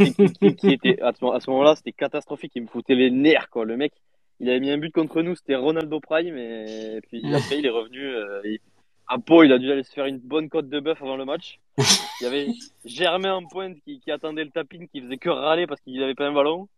Et 0.00 0.12
qui, 0.12 0.32
qui, 0.32 0.56
qui 0.56 0.72
était, 0.72 1.00
à 1.00 1.12
ce 1.12 1.50
moment-là, 1.50 1.76
c'était 1.76 1.92
catastrophique. 1.92 2.50
Il 2.56 2.62
me 2.62 2.66
foutait 2.66 2.96
les 2.96 3.12
nerfs, 3.12 3.48
quoi. 3.50 3.64
Le 3.64 3.76
mec, 3.76 3.92
il 4.40 4.50
avait 4.50 4.58
mis 4.58 4.72
un 4.72 4.78
but 4.78 4.92
contre 4.92 5.22
nous, 5.22 5.36
c'était 5.36 5.54
Ronaldo 5.54 6.00
Prime. 6.00 6.36
Et 6.36 7.00
puis 7.08 7.22
après, 7.32 7.60
il 7.60 7.66
est 7.66 7.70
revenu. 7.70 8.04
Euh, 8.04 8.40
il... 8.44 8.58
À 9.06 9.18
Pau, 9.18 9.44
il 9.44 9.52
a 9.52 9.58
dû 9.58 9.70
aller 9.70 9.84
se 9.84 9.92
faire 9.92 10.06
une 10.06 10.18
bonne 10.18 10.48
côte 10.48 10.68
de 10.68 10.80
bœuf 10.80 11.00
avant 11.02 11.16
le 11.16 11.24
match. 11.24 11.60
Il 11.78 12.24
y 12.24 12.26
avait 12.26 12.48
Germain 12.84 13.34
en 13.34 13.46
pointe 13.46 13.76
qui, 13.84 14.00
qui 14.00 14.10
attendait 14.10 14.44
le 14.44 14.50
tapin, 14.50 14.86
qui 14.86 15.00
faisait 15.00 15.18
que 15.18 15.30
râler 15.30 15.68
parce 15.68 15.80
qu'il 15.82 16.00
n'avait 16.00 16.14
pas 16.16 16.26
un 16.26 16.32
ballon. 16.32 16.68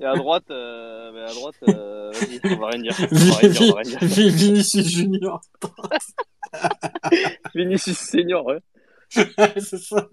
Et 0.00 0.04
à 0.04 0.14
droite, 0.14 0.50
euh, 0.50 1.12
mais 1.12 1.20
à 1.20 1.34
droite, 1.34 1.54
euh, 1.68 2.10
vas-y, 2.12 2.40
on 2.44 2.56
va 2.58 2.68
rien 2.68 2.82
dire. 2.82 2.96
On 3.00 3.14
va 3.14 3.36
rien 3.36 3.48
dire, 3.48 3.62
on 3.62 3.74
va 3.74 3.80
rien 3.80 3.98
dire. 3.98 4.30
Vinicius 4.30 4.88
Junior. 4.88 5.40
Vinicius 7.54 7.98
Senior, 7.98 8.46
ouais. 8.46 8.60
c'est 9.10 9.78
ça. 9.78 10.08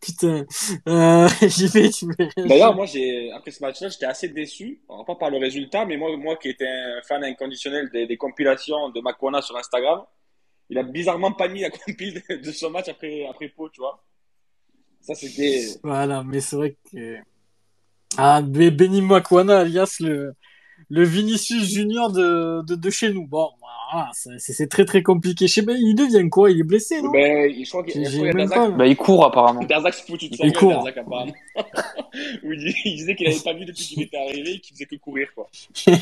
Putain. 0.00 0.44
Euh, 0.88 1.28
j'y 1.46 1.66
vais, 1.68 1.90
tu 1.90 2.06
D'ailleurs, 2.36 2.74
moi, 2.74 2.86
j'ai, 2.86 3.30
après 3.32 3.50
ce 3.50 3.62
match-là, 3.62 3.88
j'étais 3.88 4.06
assez 4.06 4.28
déçu. 4.28 4.82
Alors, 4.88 5.04
pas 5.04 5.14
par 5.14 5.30
le 5.30 5.38
résultat, 5.38 5.84
mais 5.84 5.96
moi, 5.96 6.16
moi 6.16 6.36
qui 6.36 6.48
étais 6.48 6.66
un 6.66 7.00
fan 7.06 7.22
inconditionnel 7.22 7.88
des, 7.90 8.06
des 8.06 8.16
compilations 8.16 8.88
de 8.90 9.00
Makona 9.00 9.42
sur 9.42 9.56
Instagram, 9.56 10.04
il 10.70 10.78
a 10.78 10.82
bizarrement 10.82 11.32
pas 11.32 11.48
mis 11.48 11.60
la 11.60 11.70
compile 11.70 12.22
de, 12.28 12.36
de 12.36 12.52
son 12.52 12.70
match 12.70 12.88
après, 12.88 13.26
après 13.26 13.48
Pau, 13.48 13.68
tu 13.68 13.80
vois. 13.80 14.02
Ça, 15.00 15.14
c'était. 15.14 15.66
Voilà, 15.82 16.24
mais 16.24 16.40
c'est 16.40 16.56
vrai 16.56 16.76
que. 16.90 17.16
Ah, 18.16 18.42
Be- 18.42 18.70
Benny 18.70 19.02
Makwana, 19.02 19.60
alias 19.60 19.96
le, 20.00 20.32
le 20.90 21.04
Vinicius 21.04 21.64
Junior 21.72 22.10
de, 22.10 22.64
de, 22.66 22.74
de 22.74 22.90
chez 22.90 23.12
nous. 23.12 23.26
Bon, 23.26 23.48
voilà, 23.60 24.10
c'est 24.38 24.68
très 24.68 24.84
très 24.84 25.02
compliqué. 25.02 25.46
Je 25.46 25.52
sais 25.54 25.62
pas, 25.62 25.72
il 25.72 25.94
devient 25.94 26.28
quoi? 26.28 26.50
Il 26.50 26.60
est 26.60 26.64
blessé, 26.64 27.00
non? 27.02 27.10
Ben, 27.12 27.52
je 27.52 27.68
crois 27.68 27.84
qu'il. 27.84 28.02
Bah, 28.76 28.86
il 28.86 28.96
court 28.96 29.26
apparemment. 29.26 29.62
Berzak 29.68 29.94
se 29.94 30.02
foutu 30.04 30.28
de 30.28 30.36
sa 30.36 30.46
Il 30.46 30.52
gueule, 30.52 30.60
court. 30.60 30.88
Apparemment. 30.88 31.32
Il, 32.42 32.74
il 32.84 32.96
disait 32.96 33.14
qu'il 33.14 33.26
avait 33.28 33.38
pas 33.38 33.52
vu 33.52 33.64
depuis 33.64 33.84
qu'il 33.84 34.02
était 34.02 34.16
arrivé, 34.16 34.58
qu'il 34.60 34.74
faisait 34.74 34.86
que 34.86 34.96
courir, 34.96 35.28
quoi. 35.34 35.48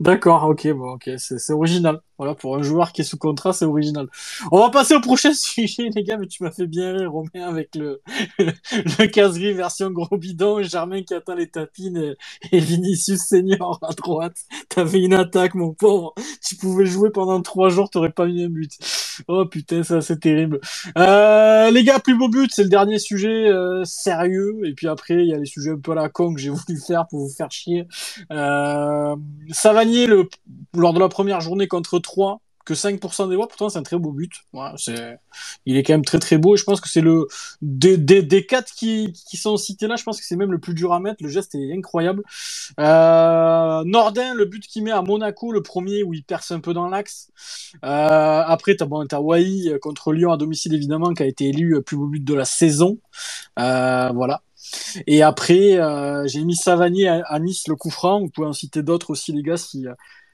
D'accord, 0.00 0.44
ok, 0.44 0.68
bon, 0.72 0.92
ok, 0.92 1.10
c'est 1.18 1.38
c'est 1.38 1.52
original. 1.52 2.00
Voilà, 2.20 2.34
pour 2.34 2.54
un 2.54 2.62
joueur 2.62 2.92
qui 2.92 3.00
est 3.00 3.04
sous 3.04 3.16
contrat, 3.16 3.54
c'est 3.54 3.64
original. 3.64 4.06
On 4.52 4.58
va 4.58 4.68
passer 4.68 4.94
au 4.94 5.00
prochain 5.00 5.32
sujet, 5.34 5.88
les 5.88 6.02
gars, 6.04 6.18
mais 6.18 6.26
tu 6.26 6.42
m'as 6.42 6.50
fait 6.50 6.66
bien 6.66 6.92
rire, 6.92 7.10
Romain, 7.10 7.48
avec 7.48 7.74
le, 7.74 8.02
le 8.38 9.06
caserie 9.06 9.54
version 9.54 9.90
gros 9.90 10.18
bidon, 10.18 10.62
Germain 10.62 11.02
qui 11.02 11.14
atteint 11.14 11.34
les 11.34 11.48
tapines 11.48 11.96
et, 11.96 12.16
et 12.52 12.60
Vinicius 12.60 13.22
Senior 13.22 13.78
à 13.80 13.94
droite. 13.94 14.36
T'avais 14.68 15.00
une 15.00 15.14
attaque, 15.14 15.54
mon 15.54 15.72
pauvre. 15.72 16.12
Tu 16.46 16.56
pouvais 16.56 16.84
jouer 16.84 17.08
pendant 17.08 17.40
trois 17.40 17.70
jours, 17.70 17.88
t'aurais 17.88 18.12
pas 18.12 18.26
mis 18.26 18.44
un 18.44 18.50
but. 18.50 18.72
Oh 19.28 19.46
putain, 19.46 19.82
ça 19.82 20.00
c'est 20.00 20.20
terrible. 20.20 20.60
Euh, 20.98 21.70
les 21.70 21.84
gars, 21.84 21.98
plus 21.98 22.16
beau 22.16 22.28
but, 22.28 22.50
c'est 22.52 22.62
le 22.62 22.68
dernier 22.68 22.98
sujet 22.98 23.48
euh, 23.48 23.84
sérieux. 23.84 24.60
Et 24.64 24.74
puis 24.74 24.88
après, 24.88 25.14
il 25.14 25.26
y 25.26 25.34
a 25.34 25.38
les 25.38 25.46
sujets 25.46 25.70
un 25.70 25.78
peu 25.78 25.92
à 25.92 25.94
la 25.94 26.08
con 26.08 26.34
que 26.34 26.40
j'ai 26.40 26.50
voulu 26.50 26.78
faire 26.78 27.06
pour 27.08 27.20
vous 27.20 27.32
faire 27.32 27.50
chier. 27.50 27.86
Euh, 28.30 29.16
Savanier, 29.50 30.06
le, 30.06 30.28
lors 30.74 30.92
de 30.92 31.00
la 31.00 31.08
première 31.08 31.40
journée 31.40 31.68
contre 31.68 31.98
3, 32.10 32.40
que 32.64 32.74
5% 32.74 33.28
des 33.28 33.36
voix, 33.36 33.48
pourtant 33.48 33.68
c'est 33.68 33.78
un 33.78 33.82
très 33.82 33.98
beau 33.98 34.12
but. 34.12 34.32
Il 35.66 35.76
est 35.76 35.82
quand 35.82 35.94
même 35.94 36.04
très 36.04 36.18
très 36.18 36.38
beau 36.38 36.54
et 36.54 36.58
je 36.58 36.64
pense 36.64 36.80
que 36.80 36.88
c'est 36.88 37.00
le 37.00 37.26
des, 37.62 37.96
des, 37.96 38.22
des 38.22 38.46
quatre 38.46 38.72
qui, 38.72 39.12
qui 39.28 39.36
sont 39.36 39.56
cités 39.56 39.86
là, 39.86 39.96
je 39.96 40.04
pense 40.04 40.20
que 40.20 40.26
c'est 40.26 40.36
même 40.36 40.52
le 40.52 40.58
plus 40.58 40.74
dur 40.74 40.92
à 40.92 41.00
mettre. 41.00 41.22
Le 41.22 41.28
geste 41.28 41.54
est 41.54 41.72
incroyable. 41.72 42.22
Euh, 42.78 43.82
Nordin, 43.84 44.34
le 44.34 44.44
but 44.44 44.66
qu'il 44.66 44.84
met 44.84 44.90
à 44.90 45.02
Monaco, 45.02 45.52
le 45.52 45.62
premier 45.62 46.02
où 46.02 46.12
il 46.14 46.22
perce 46.22 46.50
un 46.50 46.60
peu 46.60 46.74
dans 46.74 46.88
l'axe. 46.88 47.30
Euh, 47.84 48.42
après, 48.46 48.76
t'as 48.76 48.86
bon, 48.86 49.06
t'as 49.06 49.20
Wai 49.20 49.72
contre 49.80 50.12
Lyon 50.12 50.32
à 50.32 50.36
domicile 50.36 50.74
évidemment 50.74 51.14
qui 51.14 51.22
a 51.22 51.26
été 51.26 51.48
élu 51.48 51.76
euh, 51.76 51.80
plus 51.80 51.96
beau 51.96 52.06
but 52.06 52.22
de 52.22 52.34
la 52.34 52.44
saison. 52.44 52.98
Euh, 53.58 54.10
voilà. 54.14 54.42
Et 55.06 55.22
après, 55.22 55.78
euh, 55.78 56.26
j'ai 56.28 56.44
mis 56.44 56.54
Savanier 56.54 57.08
à 57.08 57.38
Nice 57.40 57.66
le 57.66 57.74
coup 57.74 57.90
franc. 57.90 58.20
Vous 58.20 58.28
pouvez 58.28 58.46
en 58.46 58.52
citer 58.52 58.82
d'autres 58.82 59.10
aussi, 59.10 59.32
les 59.32 59.42
gars, 59.42 59.56
si 59.56 59.86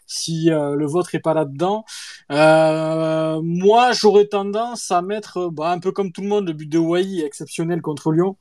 si 0.06 0.50
euh, 0.50 0.74
le 0.76 0.86
vôtre 0.86 1.14
est 1.14 1.20
pas 1.20 1.34
là-dedans. 1.34 1.84
Euh, 2.32 3.40
moi, 3.42 3.92
j'aurais 3.92 4.26
tendance 4.26 4.90
à 4.90 5.02
mettre, 5.02 5.48
bah, 5.50 5.70
un 5.72 5.78
peu 5.80 5.92
comme 5.92 6.12
tout 6.12 6.22
le 6.22 6.28
monde, 6.28 6.46
le 6.46 6.52
but 6.52 6.68
de 6.68 6.78
Wai 6.78 7.20
est 7.20 7.26
exceptionnel 7.26 7.82
contre 7.82 8.12
Lyon. 8.12 8.36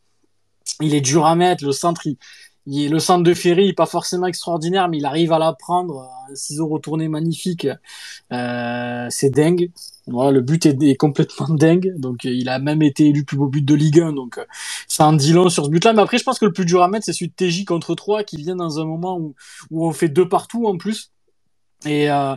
Il 0.82 0.94
est 0.94 1.02
dur 1.02 1.26
à 1.26 1.36
mettre. 1.36 1.64
Le 1.66 1.72
centre, 1.72 2.06
il, 2.08 2.18
il- 2.66 2.92
le 2.92 3.00
centre 3.00 3.24
de 3.24 3.34
Ferry 3.34 3.70
est 3.70 3.74
pas 3.74 3.86
forcément 3.86 4.28
extraordinaire, 4.28 4.90
mais 4.90 4.98
il 4.98 5.06
arrive 5.06 5.32
à 5.34 5.40
la 5.40 5.54
prendre. 5.54 6.10
Un 6.30 6.36
ciseau 6.36 6.68
retourné 6.68 7.08
magnifique. 7.08 7.68
Euh, 8.34 9.08
c'est 9.10 9.30
dingue. 9.32 9.72
Le 10.08 10.40
but 10.42 10.66
est, 10.66 10.82
est 10.84 10.96
complètement 10.96 11.48
dingue. 11.56 11.94
Donc, 11.98 12.24
il 12.26 12.50
a 12.50 12.60
même 12.60 12.82
été 12.82 13.08
élu 13.10 13.26
plus 13.26 13.38
beau 13.38 13.48
but 13.48 13.64
de 13.66 13.76
Ligue 13.76 14.02
1. 14.02 14.14
Donc, 14.14 14.40
ça 14.88 15.08
en 15.08 15.14
dit 15.14 15.34
long 15.34 15.50
sur 15.50 15.66
ce 15.66 15.70
but-là. 15.70 15.94
Mais 15.94 16.02
après, 16.02 16.18
je 16.18 16.24
pense 16.24 16.40
que 16.40 16.46
le 16.46 16.54
plus 16.54 16.66
dur 16.66 16.84
à 16.84 16.88
mettre, 16.90 17.06
c'est 17.06 17.14
celui 17.14 17.30
de 17.30 17.34
TJ 17.36 17.66
contre 17.66 17.96
3 17.96 18.24
qui 18.24 18.38
vient 18.38 18.56
dans 18.56 18.80
un 18.80 18.86
moment 18.86 19.18
où 19.72 19.88
on 19.88 19.92
fait 19.94 20.10
deux 20.10 20.28
partout 20.30 20.68
en 20.68 20.78
plus. 20.78 21.12
Et, 21.86 22.10
euh, 22.10 22.36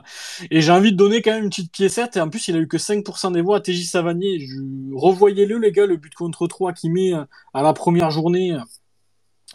et 0.50 0.60
j'ai 0.60 0.72
envie 0.72 0.92
de 0.92 0.96
donner 0.96 1.22
quand 1.22 1.32
même 1.32 1.44
une 1.44 1.50
petite 1.50 1.72
piécette. 1.72 2.16
Et 2.16 2.20
en 2.20 2.28
plus, 2.28 2.48
il 2.48 2.56
a 2.56 2.58
eu 2.58 2.68
que 2.68 2.78
5% 2.78 3.32
des 3.32 3.40
voix 3.42 3.58
à 3.58 3.60
TJ 3.60 3.84
Savanier. 3.84 4.40
Je... 4.40 4.56
Revoyez-le, 4.94 5.58
les 5.58 5.72
gars, 5.72 5.86
le 5.86 5.96
but 5.96 6.14
contre 6.14 6.46
3 6.46 6.72
qu'il 6.72 6.92
met 6.92 7.14
euh, 7.14 7.24
à 7.54 7.62
la 7.62 7.72
première 7.72 8.10
journée. 8.10 8.56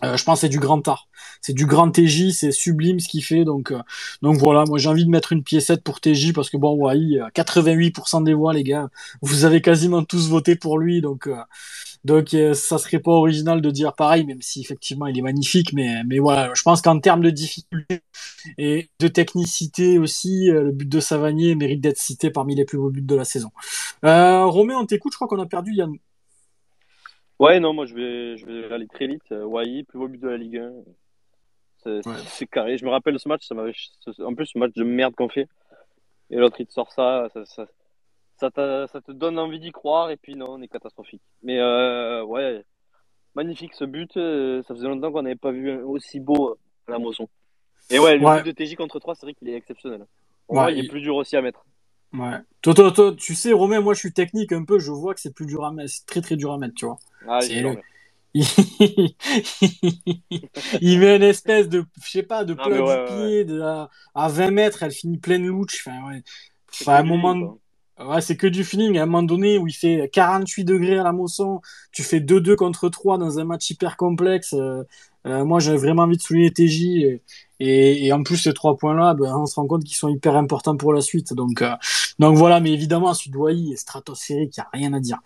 Euh, 0.04 0.18
je 0.18 0.24
pense 0.24 0.42
c'est 0.42 0.50
du 0.50 0.60
grand 0.60 0.86
art. 0.88 1.08
C'est 1.42 1.54
du 1.54 1.66
grand 1.66 1.90
TJ, 1.92 2.32
c'est 2.32 2.52
sublime 2.52 3.00
ce 3.00 3.08
qu'il 3.08 3.24
fait. 3.24 3.46
Donc, 3.46 3.72
euh, 3.72 3.82
donc 4.22 4.38
voilà, 4.38 4.66
moi 4.66 4.78
j'ai 4.78 4.90
envie 4.90 5.06
de 5.06 5.10
mettre 5.10 5.34
une 5.34 5.44
piécette 5.44 5.84
pour 5.84 6.02
TJ 6.02 6.34
parce 6.34 6.50
que 6.50 6.58
bon, 6.58 6.76
ouais, 6.76 7.20
88% 7.34 8.24
des 8.24 8.34
voix, 8.34 8.54
les 8.54 8.64
gars. 8.64 8.90
Vous 9.22 9.46
avez 9.46 9.62
quasiment 9.62 10.04
tous 10.04 10.30
voté 10.30 10.56
pour 10.56 10.78
lui. 10.80 11.02
Donc, 11.02 11.28
euh, 11.28 11.36
donc 12.04 12.34
euh, 12.34 12.54
ça 12.54 12.78
serait 12.78 13.00
pas 13.00 13.12
original 13.12 13.62
de 13.62 13.72
dire 13.72 13.94
pareil, 13.94 14.26
même 14.26 14.42
si 14.42 14.62
effectivement 14.62 15.08
il 15.08 15.18
est 15.18 15.22
magnifique. 15.22 15.74
Mais, 15.74 16.04
mais 16.06 16.20
voilà, 16.20 16.52
je 16.54 16.62
pense 16.64 16.82
qu'en 16.82 17.00
termes 17.00 17.22
de 17.22 17.30
difficulté 17.30 18.02
et 18.58 18.90
de 19.00 19.08
technicité 19.08 19.98
aussi, 20.00 20.50
euh, 20.52 20.64
le 20.64 20.72
but 20.72 20.90
de 20.90 21.00
Savanier 21.00 21.56
mérite 21.56 21.82
d'être 21.82 21.98
cité 21.98 22.30
parmi 22.30 22.56
les 22.56 22.66
plus 22.66 22.78
beaux 22.78 22.90
buts 22.90 23.02
de 23.02 23.16
la 23.16 23.26
saison. 23.26 23.52
Euh, 24.06 24.46
Romain, 24.46 24.76
on 24.78 24.86
t'écoute, 24.86 25.14
je 25.14 25.18
crois 25.18 25.28
qu'on 25.28 25.42
a 25.42 25.46
perdu 25.46 25.74
Yann. 25.74 25.94
Ouais, 27.40 27.60
non, 27.60 27.74
moi 27.74 27.86
je 27.86 27.96
vais, 27.96 28.38
je 28.38 28.46
vais 28.46 28.74
aller 28.74 28.88
très 28.88 29.08
vite. 29.08 29.32
Euh, 29.32 29.44
Wai, 29.44 29.84
plus 29.84 29.98
beau 30.00 30.08
but 30.08 30.20
de 30.22 30.30
la 30.30 30.38
Ligue 30.38 30.58
1. 30.58 30.72
C'est 31.84 32.08
Ouais. 32.08 32.48
carré. 32.50 32.78
Je 32.78 32.86
me 32.86 32.90
rappelle 32.92 33.20
ce 33.20 33.28
match, 33.28 33.46
ça 33.46 33.56
m'avait. 33.56 33.74
En 34.20 34.34
plus, 34.34 34.46
ce 34.46 34.58
match 34.58 34.74
de 34.74 34.84
merde 34.84 35.16
qu'on 35.16 35.28
fait. 35.30 35.48
Et 36.30 36.38
l'autre, 36.38 36.56
il 36.60 36.66
te 36.68 36.72
sort 36.74 36.92
ça. 36.92 37.28
Ça, 37.34 37.44
ça, 37.46 37.66
ça, 38.38 38.88
ça 38.88 39.02
te 39.02 39.12
donne 39.12 39.38
envie 39.38 39.60
d'y 39.60 39.72
croire. 39.72 40.10
Et 40.10 40.16
puis, 40.18 40.36
non, 40.36 40.46
on 40.52 40.62
est 40.62 40.68
catastrophique. 40.70 41.22
Mais 41.42 41.60
euh, 41.60 42.24
ouais, 42.24 42.64
magnifique 43.36 43.74
ce 43.74 43.84
but. 43.84 44.16
euh, 44.16 44.64
Ça 44.64 44.74
faisait 44.76 44.88
longtemps 44.88 45.12
qu'on 45.12 45.24
n'avait 45.24 45.36
pas 45.36 45.52
vu 45.52 45.74
aussi 45.82 46.20
beau 46.22 46.52
euh, 46.52 46.58
à 46.88 46.92
la 46.92 47.00
moisson. 47.00 47.28
Et 47.90 48.00
ouais, 48.00 48.18
le 48.18 48.26
Ouais. 48.26 48.42
but 48.42 48.56
de 48.56 48.64
TJ 48.64 48.76
contre 48.76 49.00
3, 49.00 49.16
c'est 49.16 49.26
vrai 49.26 49.34
qu'il 49.34 49.50
est 49.50 49.56
exceptionnel. 49.56 50.06
Pour 50.48 50.56
Ouais, 50.56 50.62
moi, 50.64 50.72
il 50.72 50.80
est 50.80 50.84
il- 50.84 50.90
plus 50.90 51.02
dur 51.02 51.16
aussi 51.16 51.36
à 51.36 51.42
mettre. 51.42 51.66
Ouais. 52.14 52.38
Toi, 52.62 52.74
toi, 52.74 52.92
toi, 52.92 53.14
tu 53.18 53.36
sais, 53.36 53.52
Romain, 53.52 53.82
moi 53.82 53.94
je 53.94 54.00
suis 54.00 54.14
technique 54.14 54.52
un 54.52 54.64
peu, 54.64 54.80
je 54.80 54.92
vois 54.92 55.14
que 55.14 55.20
c'est 55.20 55.34
plus 55.34 55.46
dur 55.46 55.66
à 55.66 55.72
mettre, 55.72 55.92
c'est 55.92 56.06
très 56.06 56.22
très 56.22 56.36
dur 56.36 56.54
à 56.54 56.58
mettre, 56.58 56.76
tu 56.76 56.86
vois. 56.86 56.98
Ah, 57.28 57.42
le- 57.46 57.78
il... 60.82 61.00
met 61.00 61.16
une 61.18 61.24
espèce 61.24 61.70
de, 61.70 61.86
je 62.04 62.10
sais 62.10 62.24
pas, 62.24 62.46
de 62.46 62.54
plat 62.56 62.78
ouais, 62.78 62.82
du 62.82 62.84
ouais, 62.88 63.06
pied 63.06 63.46
de, 63.46 63.62
à, 63.62 63.90
à 64.16 64.28
20 64.30 64.52
mètres, 64.52 64.82
elle 64.84 64.92
finit 64.92 65.18
pleine 65.20 65.46
louche. 65.46 65.86
Enfin, 65.86 66.08
ouais. 66.08 66.24
Enfin, 66.82 66.94
à 66.96 67.00
un 67.00 67.04
moment. 67.04 67.60
Ouais, 68.08 68.22
c'est 68.22 68.38
que 68.38 68.48
du 68.48 68.64
feeling. 68.64 68.98
À 68.98 69.04
un 69.04 69.06
moment 69.06 69.24
donné 69.24 69.58
où 69.58 69.68
il 69.68 69.74
fait 69.74 70.10
48 70.12 70.64
degrés 70.64 70.98
à 70.98 71.04
la 71.04 71.12
Mosson, 71.12 71.62
tu 71.92 72.04
fais 72.04 72.20
2-2 72.20 72.56
contre 72.56 72.90
3 72.90 73.18
dans 73.18 73.40
un 73.40 73.46
match 73.46 73.70
hyper 73.70 73.98
complexe. 73.98 74.54
euh, 74.54 74.84
euh, 75.26 75.46
moi, 75.46 75.60
j'ai 75.60 75.76
vraiment 75.78 76.04
envie 76.04 76.18
de 76.18 76.22
souligner 76.22 76.52
TJ. 76.52 77.22
Et, 77.60 78.12
en 78.12 78.24
plus, 78.24 78.38
ces 78.38 78.54
trois 78.54 78.76
points-là, 78.76 79.14
ben, 79.14 79.38
on 79.38 79.46
se 79.46 79.56
rend 79.56 79.68
compte 79.68 79.86
qu'ils 79.86 79.96
sont 79.96 80.10
hyper 80.10 80.36
importants 80.36 80.76
pour 80.76 80.92
la 80.92 81.00
suite. 81.00 81.34
Donc, 81.34 81.62
euh, 81.62 81.76
voilà, 82.20 82.60
mais 82.60 82.72
évidemment, 82.74 83.08
ensuite, 83.08 83.32
Douai 83.32 83.72
est 83.72 83.78
stratosphérique, 83.78 84.58
il 84.58 84.60
n'y 84.60 84.66
a 84.66 84.70
rien 84.74 84.94
à 84.94 85.00
dire. 85.00 85.20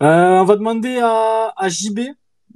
On 0.00 0.44
va 0.44 0.56
demander 0.56 0.98
à, 1.00 1.68
JB. 1.68 2.00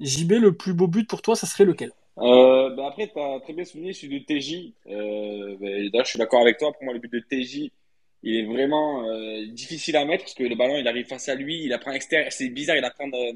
JB, 0.01 0.33
le 0.33 0.53
plus 0.53 0.73
beau 0.73 0.89
but 0.89 1.09
pour 1.09 1.23
toi, 1.23 1.37
ça 1.37 1.47
serait 1.47 1.65
lequel? 1.65 1.93
Bah 2.17 2.87
après, 2.89 3.11
tu 3.13 3.21
as 3.21 3.41
très 3.41 3.53
bien 3.53 3.65
souligné 3.65 3.93
celui 3.93 4.21
de 4.21 4.25
TJ. 4.25 4.75
D'ailleurs, 5.93 6.05
je 6.05 6.11
suis 6.11 6.19
d'accord 6.19 6.41
avec 6.41 6.59
toi. 6.59 6.73
Pour 6.73 6.85
moi, 6.85 6.93
le 6.93 6.99
but 6.99 7.13
de 7.13 7.21
TJ, 7.21 7.71
il 8.23 8.37
est 8.37 8.45
vraiment 8.45 9.05
euh, 9.09 9.47
difficile 9.49 9.97
à 9.97 10.05
mettre 10.05 10.25
parce 10.25 10.35
que 10.35 10.45
le 10.45 10.55
ballon, 10.55 10.77
il 10.77 10.87
arrive 10.87 11.07
face 11.07 11.29
à 11.29 11.35
lui, 11.35 11.65
il 11.65 11.73
apprend 11.73 11.93
extérieur. 11.93 12.33
C'est 12.33 12.49
bizarre, 12.51 12.77
il 12.77 12.85
apprend 12.85 13.09
de, 13.09 13.33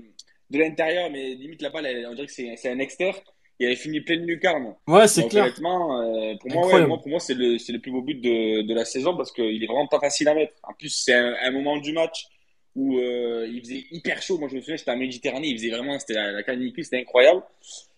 de 0.50 0.58
l'intérieur, 0.58 1.10
mais 1.10 1.34
limite 1.34 1.62
la 1.62 1.70
balle, 1.70 2.06
on 2.10 2.14
dirait 2.14 2.26
que 2.26 2.32
c'est 2.32 2.54
c'est 2.56 2.70
un 2.70 2.78
extérieur. 2.78 3.20
Il 3.60 3.66
avait 3.66 3.76
fini 3.76 4.00
pleine 4.00 4.26
lucarne. 4.26 4.74
Ouais, 4.88 5.06
c'est 5.06 5.28
clair. 5.28 5.44
honnêtement, 5.44 6.00
euh, 6.02 6.34
pour 6.40 6.50
moi, 6.50 6.66
ouais, 6.66 6.86
moi, 6.86 6.98
pour 6.98 7.08
moi, 7.08 7.20
c'est 7.20 7.34
le, 7.34 7.56
c'est 7.58 7.72
le 7.72 7.78
plus 7.80 7.92
beau 7.92 8.02
but 8.02 8.20
de, 8.20 8.62
de 8.62 8.74
la 8.74 8.84
saison 8.84 9.16
parce 9.16 9.30
qu'il 9.30 9.62
est 9.62 9.66
vraiment 9.66 9.86
pas 9.86 10.00
facile 10.00 10.28
à 10.28 10.34
mettre. 10.34 10.54
En 10.64 10.74
plus, 10.74 10.88
c'est 10.90 11.14
un, 11.14 11.34
un 11.40 11.50
moment 11.52 11.76
du 11.76 11.92
match 11.92 12.26
où 12.74 12.98
euh, 12.98 13.46
il 13.48 13.60
faisait 13.60 13.84
hyper 13.92 14.20
chaud. 14.20 14.38
Moi, 14.38 14.48
je 14.48 14.56
me 14.56 14.60
souviens, 14.60 14.76
c'était 14.76 14.90
en 14.90 14.96
Méditerranée, 14.96 15.48
il 15.48 15.56
faisait 15.56 15.70
vraiment, 15.70 15.96
c'était 16.00 16.14
la, 16.14 16.32
la 16.32 16.42
canicule, 16.42 16.82
c'était 16.84 17.00
incroyable. 17.00 17.42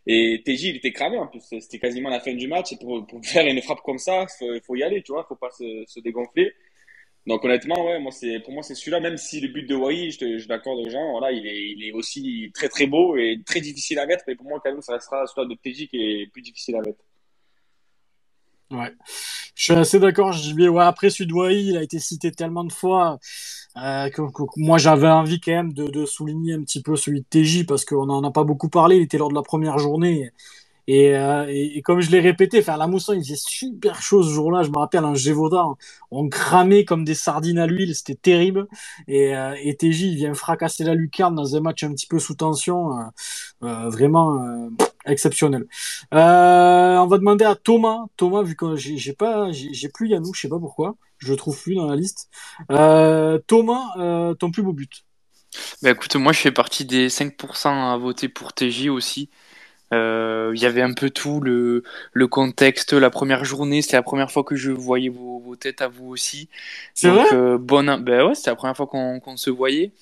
Et 0.07 0.43
TJ, 0.45 0.65
il 0.65 0.77
était 0.77 0.93
cramé 0.93 1.17
en 1.19 1.27
plus. 1.27 1.41
C'était 1.41 1.79
quasiment 1.79 2.11
la 2.11 2.21
fin 2.21 2.35
du 2.35 2.47
match. 2.49 2.73
Et 2.73 2.77
pour, 2.77 3.07
pour 3.07 3.25
faire 3.25 3.47
une 3.47 3.61
frappe 3.63 3.81
comme 3.83 3.99
ça, 3.99 4.27
faut, 4.39 4.47
faut 4.63 4.77
y 4.77 4.83
aller, 4.83 5.03
tu 5.03 5.13
vois, 5.13 5.25
faut 5.27 5.37
pas 5.37 5.51
se, 5.51 5.85
se 5.87 6.01
dégonfler. 6.01 6.53
Donc 7.27 7.45
honnêtement, 7.45 7.85
ouais, 7.87 7.99
moi 7.99 8.13
c'est 8.13 8.39
pour 8.41 8.53
moi 8.53 8.63
c'est 8.63 8.75
celui-là. 8.75 9.01
Même 9.01 9.17
si 9.17 9.41
le 9.41 9.49
but 9.49 9.69
de 9.69 9.75
Wai, 9.75 10.11
je, 10.11 10.39
je 10.39 10.49
l'accorde 10.49 10.79
aux 10.79 10.91
gens, 10.91 11.21
il 11.29 11.47
est, 11.47 11.71
il 11.73 11.85
est 11.85 11.93
aussi 11.93 12.51
très 12.55 12.69
très 12.69 12.87
beau 12.87 13.17
et 13.17 13.41
très 13.45 13.61
difficile 13.61 13.99
à 13.99 14.07
mettre. 14.07 14.25
Mais 14.29 14.37
pour 14.37 14.47
moi 14.47 14.61
quand 14.63 14.71
même, 14.71 14.83
ça 14.83 14.93
restera 14.93 15.27
celui 15.27 15.49
de 15.49 15.61
TJ 15.61 15.89
qui 15.89 15.97
est 15.97 16.27
plus 16.33 16.43
difficile 16.43 16.77
à 16.77 16.81
mettre. 16.83 17.01
Ouais. 18.71 18.93
Je 19.55 19.65
suis 19.65 19.73
assez 19.73 19.99
d'accord, 19.99 20.33
JB. 20.33 20.69
Ouais, 20.69 20.85
après, 20.85 21.09
Sudway, 21.09 21.65
il 21.65 21.77
a 21.77 21.83
été 21.83 21.99
cité 21.99 22.33
tellement 22.33 22.65
de 22.65 22.73
fois 22.73 23.19
euh, 23.77 24.11
que 24.11 24.23
moi, 24.57 24.79
j'avais 24.79 25.09
envie 25.09 25.41
quand 25.41 25.53
même 25.53 25.73
de, 25.73 25.87
de 25.87 26.05
souligner 26.05 26.55
un 26.55 26.63
petit 26.63 26.83
peu 26.83 26.97
celui 26.97 27.21
de 27.21 27.27
TJ 27.31 27.65
parce 27.65 27.85
qu'on 27.85 28.07
n'en 28.07 28.23
a 28.25 28.31
pas 28.31 28.45
beaucoup 28.45 28.69
parlé. 28.69 28.97
Il 28.97 29.03
était 29.03 29.19
lors 29.19 29.31
de 29.31 29.35
la 29.35 29.43
première 29.43 29.79
journée. 29.79 30.31
Et, 30.87 31.17
euh, 31.17 31.47
et, 31.49 31.79
et 31.79 31.83
comme 31.83 32.01
je 32.01 32.11
l'ai 32.11 32.21
répété, 32.21 32.63
faire 32.63 32.77
la 32.77 32.87
mousson, 32.87 33.13
il 33.13 33.23
faisait 33.23 33.35
super 33.37 34.01
chaud 34.01 34.23
ce 34.23 34.31
jour-là. 34.31 34.63
Je 34.63 34.71
me 34.71 34.79
rappelle 34.79 35.05
un 35.05 35.15
Gévaudan, 35.15 35.77
on 36.11 36.29
cramait 36.29 36.85
comme 36.85 37.05
des 37.05 37.15
sardines 37.15 37.59
à 37.59 37.67
l'huile, 37.67 37.95
c'était 37.95 38.15
terrible. 38.15 38.69
Et, 39.09 39.37
euh, 39.37 39.55
TJ, 39.79 40.03
il 40.03 40.17
vient 40.17 40.35
fracasser 40.35 40.85
la 40.85 40.95
lucarne 40.95 41.35
dans 41.35 41.57
un 41.57 41.61
match 41.61 41.83
un 41.83 41.93
petit 41.93 42.07
peu 42.07 42.19
sous 42.19 42.35
tension, 42.35 42.93
euh, 43.63 43.91
vraiment 43.91 44.71
exceptionnel. 45.07 45.67
On 46.13 47.07
va 47.09 47.19
demander 47.19 47.45
à 47.45 47.55
Thomas. 47.55 48.05
Thomas, 48.17 48.43
vu 48.43 48.57
que 48.57 48.77
j'ai 48.77 49.13
pas, 49.13 49.51
j'ai 49.53 49.89
plus 49.89 50.09
Yannou, 50.09 50.33
je 50.35 50.41
sais 50.43 50.49
pas 50.49 50.59
pourquoi, 50.59 50.97
je 51.19 51.31
le 51.31 51.37
trouve 51.37 51.61
plus 51.61 51.75
dans 51.75 51.87
la 51.87 51.97
liste. 51.97 52.31
Thomas, 52.69 54.35
ton 54.39 54.51
plus 54.51 54.63
beau 54.63 54.73
but. 54.73 55.05
Bah 55.83 55.91
écoute, 55.91 56.17
moi 56.17 56.33
je 56.33 56.41
fais 56.41 56.53
partie 56.53 56.85
des 56.85 57.09
5% 57.09 57.69
à 57.69 57.97
voter 57.97 58.29
pour 58.29 58.53
TJ 58.53 58.89
aussi. 58.89 59.31
Euh, 59.95 60.53
il 60.55 60.61
y 60.61 60.67
avait 60.67 60.83
un 60.83 60.93
peu 60.95 61.11
tout, 61.11 61.41
le, 61.41 61.83
le 62.13 62.27
contexte, 62.27 62.93
la 62.93 63.11
première 63.11 63.45
journée, 63.45 63.83
c'était 63.83 63.97
la 63.97 64.03
première 64.03 64.31
fois 64.33 64.43
que 64.45 64.57
je 64.57 64.73
voyais 64.73 65.09
vos, 65.09 65.39
vos 65.39 65.57
têtes 65.57 65.81
à 65.83 65.89
vous 65.89 66.09
aussi. 66.09 66.49
C'est 66.95 67.11
vrai? 67.11 67.27
euh, 67.33 67.59
bonne, 67.59 68.03
ben 68.03 68.27
ouais, 68.27 68.35
c'était 68.35 68.51
la 68.51 68.57
première 68.57 68.77
fois 68.77 68.87
qu'on 68.89 69.21
qu'on 69.21 69.37
se 69.37 69.51
voyait. 69.51 69.93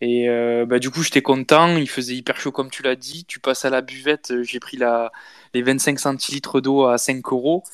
Et 0.00 0.28
euh, 0.28 0.66
bah, 0.66 0.78
du 0.80 0.90
coup, 0.90 1.02
j'étais 1.02 1.22
content, 1.22 1.76
il 1.76 1.88
faisait 1.88 2.14
hyper 2.16 2.40
chaud 2.40 2.52
comme 2.52 2.70
tu 2.70 2.82
l'as 2.82 2.96
dit. 2.96 3.24
Tu 3.26 3.40
passes 3.40 3.64
à 3.64 3.70
la 3.70 3.82
buvette, 3.82 4.42
j'ai 4.42 4.60
pris 4.60 4.76
la, 4.76 5.12
les 5.54 5.62
25 5.62 6.00
centilitres 6.00 6.60
d'eau 6.60 6.86
à 6.86 6.98
5 6.98 7.24
euros. 7.32 7.64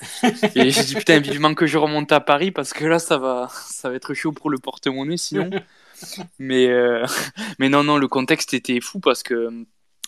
Et 0.55 0.71
j'ai 0.71 0.85
dit 0.85 0.97
putain, 0.97 1.21
vivement 1.21 1.55
que 1.55 1.67
je 1.67 1.79
remonte 1.79 2.13
à 2.13 2.21
Paris 2.21 2.51
parce 2.51 2.73
que 2.75 2.85
là, 2.85 2.99
ça 2.99 3.19
va, 3.19 3.49
ça 3.69 3.89
va 3.91 3.97
être 3.97 4.15
chaud 4.15 4.33
pour 4.33 4.51
le 4.51 4.59
porte-monnaie 4.59 5.17
sinon. 5.17 5.51
Mais, 6.39 6.69
mais 7.59 7.69
non, 7.69 7.83
non, 7.83 7.99
le 7.99 8.07
contexte 8.07 8.55
était 8.55 8.81
fou 8.81 9.01
parce 9.01 9.25
que 9.25 9.51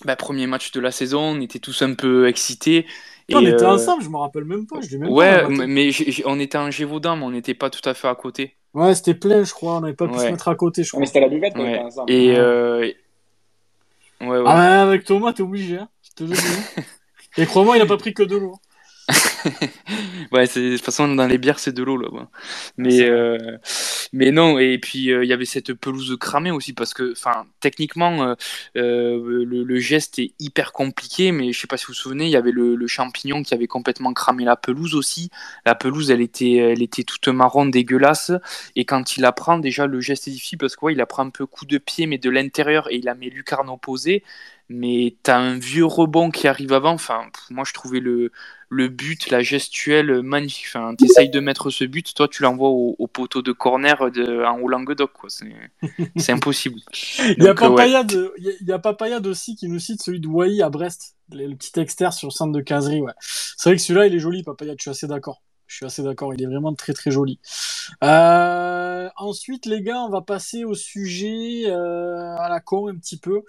bah, 0.04 0.16
premier 0.16 0.46
match 0.46 0.72
de 0.72 0.80
la 0.80 0.90
saison, 0.90 1.20
on 1.36 1.40
était 1.40 1.58
tous 1.58 1.82
un 1.82 1.94
peu 1.94 2.28
excités. 2.28 2.86
Et 3.28 3.34
on 3.36 3.40
était 3.42 3.62
euh... 3.62 3.74
ensemble, 3.74 4.02
je 4.02 4.08
me 4.08 4.16
rappelle 4.16 4.44
même 4.44 4.66
pas. 4.66 4.80
Je 4.80 4.96
même 4.96 5.08
ouais, 5.10 5.42
pas 5.42 5.48
mais 5.48 5.90
on 6.24 6.40
était 6.40 6.58
en 6.58 6.70
Gévaudan, 6.70 7.16
mais 7.16 7.24
on 7.24 7.30
n'était 7.30 7.54
pas 7.54 7.70
tout 7.70 7.86
à 7.88 7.94
fait 7.94 8.08
à 8.08 8.14
côté. 8.14 8.56
Ouais, 8.74 8.94
c'était 8.94 9.14
plein, 9.14 9.44
je 9.44 9.52
crois. 9.52 9.76
On 9.76 9.80
n'avait 9.80 9.94
pas 9.94 10.06
pu 10.06 10.14
Ouais. 10.14 10.26
se 10.26 10.30
mettre 10.30 10.48
à 10.48 10.54
côté, 10.54 10.82
je 10.84 10.88
crois. 10.90 11.00
mais 11.00 11.06
c'était 11.06 11.20
la 11.20 11.28
buvette 11.28 11.54
qu'on 11.54 11.62
Ouais. 11.64 11.74
était 11.74 11.84
ensemble. 11.84 12.10
Et 12.12 12.30
Ouais. 12.32 12.38
euh... 12.38 12.80
ouais, 14.20 14.26
ouais. 14.28 14.42
Ah 14.46 14.56
ouais, 14.56 14.76
avec 14.88 15.04
Thomas, 15.04 15.32
t'es 15.32 15.42
obligé, 15.42 15.78
hein. 15.78 15.88
Je 16.02 16.10
te 16.14 16.24
le 16.24 16.30
dis. 16.36 16.42
Et 17.36 17.46
crois-moi, 17.46 17.76
il 17.76 17.82
a 17.82 17.86
pas 17.86 17.96
pris 17.96 18.12
que 18.14 18.22
de 18.22 18.36
l'eau. 18.36 18.54
ouais, 20.32 20.46
c'est 20.46 20.60
de 20.70 20.76
toute 20.76 20.84
façon 20.84 21.12
dans 21.14 21.26
les 21.26 21.38
bières 21.38 21.58
c'est 21.58 21.72
de 21.72 21.82
l'eau. 21.82 21.98
Mais 22.76 23.02
vrai. 23.02 23.10
euh, 23.10 23.38
mais 24.12 24.30
non 24.30 24.58
et 24.58 24.78
puis 24.78 25.10
euh, 25.12 25.24
il 25.24 25.28
y 25.28 25.32
avait 25.32 25.44
cette 25.44 25.74
pelouse 25.74 26.16
cramée 26.20 26.50
aussi 26.50 26.72
parce 26.72 26.94
que 26.94 27.12
enfin 27.12 27.46
techniquement 27.60 28.22
euh, 28.24 28.34
euh, 28.76 29.44
le, 29.44 29.64
le 29.64 29.78
geste 29.80 30.18
est 30.18 30.32
hyper 30.38 30.72
compliqué 30.72 31.32
mais 31.32 31.52
je 31.52 31.60
sais 31.60 31.66
pas 31.66 31.76
si 31.76 31.86
vous 31.86 31.92
vous 31.92 31.98
souvenez 31.98 32.26
il 32.26 32.30
y 32.30 32.36
avait 32.36 32.52
le, 32.52 32.76
le 32.76 32.86
champignon 32.86 33.42
qui 33.42 33.54
avait 33.54 33.66
complètement 33.66 34.12
cramé 34.12 34.44
la 34.44 34.56
pelouse 34.56 34.94
aussi. 34.94 35.30
La 35.66 35.74
pelouse 35.74 36.10
elle 36.10 36.20
était 36.20 36.54
elle 36.56 36.82
était 36.82 37.04
toute 37.04 37.28
marron 37.28 37.66
dégueulasse 37.66 38.32
et 38.76 38.84
quand 38.84 39.16
il 39.16 39.22
la 39.22 39.32
prend 39.32 39.58
déjà 39.58 39.86
le 39.86 40.00
geste 40.00 40.28
est 40.28 40.30
difficile 40.32 40.58
parce 40.58 40.76
que 40.76 40.84
ouais, 40.86 40.92
il 40.92 40.98
la 40.98 41.06
prend 41.06 41.24
un 41.26 41.30
peu 41.30 41.46
coup 41.46 41.66
de 41.66 41.78
pied 41.78 42.06
mais 42.06 42.18
de 42.18 42.30
l'intérieur 42.30 42.90
et 42.90 42.96
il 42.96 43.04
la 43.04 43.14
met 43.14 43.28
lucarne 43.30 43.68
opposée 43.68 44.22
mais 44.70 45.16
t'as 45.24 45.38
un 45.38 45.58
vieux 45.58 45.84
rebond 45.84 46.30
qui 46.30 46.48
arrive 46.48 46.72
avant. 46.72 46.92
Enfin, 46.92 47.24
pff, 47.32 47.50
moi 47.50 47.64
je 47.66 47.74
trouvais 47.74 48.00
le, 48.00 48.32
le 48.70 48.88
but, 48.88 49.28
la 49.30 49.42
gestuelle 49.42 50.22
magnifique. 50.22 50.66
Enfin, 50.68 50.94
t'essayes 50.94 51.28
de 51.30 51.40
mettre 51.40 51.70
ce 51.70 51.84
but, 51.84 52.14
toi 52.14 52.28
tu 52.28 52.42
l'envoies 52.42 52.70
au, 52.70 52.96
au 52.98 53.06
poteau 53.08 53.42
de 53.42 53.52
corner 53.52 54.10
de, 54.12 54.44
en 54.44 54.58
haut 54.60 54.68
Languedoc. 54.68 55.10
C'est, 56.16 56.32
impossible. 56.32 56.80
Il 57.38 57.44
y 57.44 57.48
a 57.48 57.50
ouais. 57.50 57.54
Papayade, 57.54 58.12
il 58.38 58.44
y 58.44 58.48
a- 58.50 58.52
il 58.60 58.66
y 58.68 58.72
a 58.72 58.78
Papayade 58.78 59.26
aussi 59.26 59.56
qui 59.56 59.68
nous 59.68 59.78
cite 59.78 60.02
celui 60.02 60.20
de 60.20 60.28
Wai 60.28 60.62
à 60.62 60.70
Brest, 60.70 61.16
le, 61.32 61.46
le 61.46 61.56
petit 61.56 61.78
externe 61.80 62.12
sur 62.12 62.28
le 62.28 62.32
centre 62.32 62.52
de 62.52 62.60
caserie, 62.60 63.00
ouais. 63.00 63.12
C'est 63.20 63.70
vrai 63.70 63.76
que 63.76 63.82
celui-là, 63.82 64.06
il 64.06 64.14
est 64.14 64.18
joli, 64.20 64.42
Papayade, 64.42 64.76
je 64.78 64.82
suis 64.82 64.90
assez 64.90 65.06
d'accord. 65.06 65.42
Je 65.70 65.76
suis 65.76 65.86
assez 65.86 66.02
d'accord, 66.02 66.34
il 66.34 66.42
est 66.42 66.46
vraiment 66.46 66.74
très 66.74 66.92
très 66.92 67.12
joli. 67.12 67.38
Euh, 68.02 69.08
ensuite, 69.16 69.66
les 69.66 69.82
gars, 69.82 70.00
on 70.02 70.08
va 70.08 70.20
passer 70.20 70.64
au 70.64 70.74
sujet 70.74 71.66
euh, 71.68 72.36
à 72.38 72.48
la 72.48 72.58
con 72.58 72.88
un 72.88 72.96
petit 72.96 73.16
peu. 73.16 73.44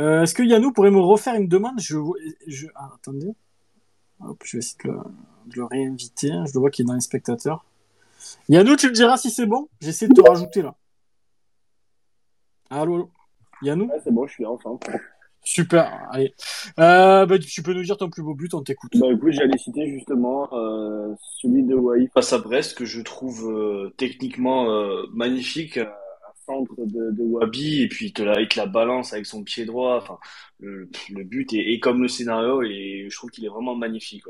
Euh, 0.00 0.22
Est-ce 0.22 0.32
que 0.32 0.42
Yannou 0.42 0.72
pourrait 0.72 0.90
me 0.90 1.00
refaire 1.00 1.34
une 1.34 1.48
demande? 1.48 1.78
Je, 1.78 1.98
je, 2.46 2.68
ah, 2.76 2.92
Attendez. 2.94 3.34
Je 4.42 4.56
vais 4.56 4.58
essayer 4.60 4.78
de 4.84 5.54
le, 5.54 5.64
réinviter. 5.66 6.28
Je 6.46 6.54
le 6.54 6.60
vois 6.60 6.70
qu'il 6.70 6.86
est 6.86 6.88
dans 6.88 6.94
les 6.94 7.00
spectateurs. 7.00 7.62
Yannou, 8.48 8.76
tu 8.76 8.88
me 8.88 8.94
diras 8.94 9.18
si 9.18 9.30
c'est 9.30 9.44
bon 9.44 9.68
J'essaie 9.82 10.08
de 10.08 10.14
te 10.14 10.26
rajouter 10.26 10.62
là. 10.62 10.74
Allô, 12.70 12.94
allô 12.94 13.10
Yannou? 13.60 13.90
C'est 14.02 14.12
bon, 14.12 14.26
je 14.26 14.32
suis 14.32 14.44
là 14.44 14.50
enfin. 14.50 14.78
Super, 15.48 16.08
allez. 16.10 16.34
Euh, 16.80 17.24
bah, 17.24 17.38
tu 17.38 17.62
peux 17.62 17.72
nous 17.72 17.84
dire 17.84 17.96
ton 17.96 18.10
plus 18.10 18.24
beau 18.24 18.34
but, 18.34 18.52
on 18.52 18.62
t'écoute. 18.62 18.90
Bah 18.96 19.06
écoute, 19.12 19.30
j'allais 19.30 19.56
citer 19.56 19.88
justement 19.88 20.52
euh, 20.52 21.14
celui 21.40 21.62
de 21.62 21.76
Wai 21.76 22.08
Face 22.12 22.32
à 22.32 22.38
Brest, 22.38 22.76
que 22.76 22.84
je 22.84 23.00
trouve 23.00 23.48
euh, 23.48 23.94
techniquement 23.96 24.68
euh, 24.72 25.04
magnifique, 25.14 25.78
un 25.78 25.86
centre 26.46 26.74
de, 26.78 27.12
de 27.12 27.22
Wabi, 27.22 27.82
et 27.82 27.88
puis 27.88 28.12
te 28.12 28.24
la, 28.24 28.40
il 28.40 28.48
te 28.48 28.58
la 28.58 28.66
balance 28.66 29.12
avec 29.12 29.24
son 29.24 29.44
pied 29.44 29.64
droit. 29.64 29.98
Enfin, 30.02 30.18
le, 30.58 30.90
le 31.10 31.22
but 31.22 31.52
est, 31.52 31.72
est 31.74 31.78
comme 31.78 32.02
le 32.02 32.08
scénario, 32.08 32.62
et 32.62 33.06
je 33.08 33.16
trouve 33.16 33.30
qu'il 33.30 33.44
est 33.44 33.48
vraiment 33.48 33.76
magnifique. 33.76 34.24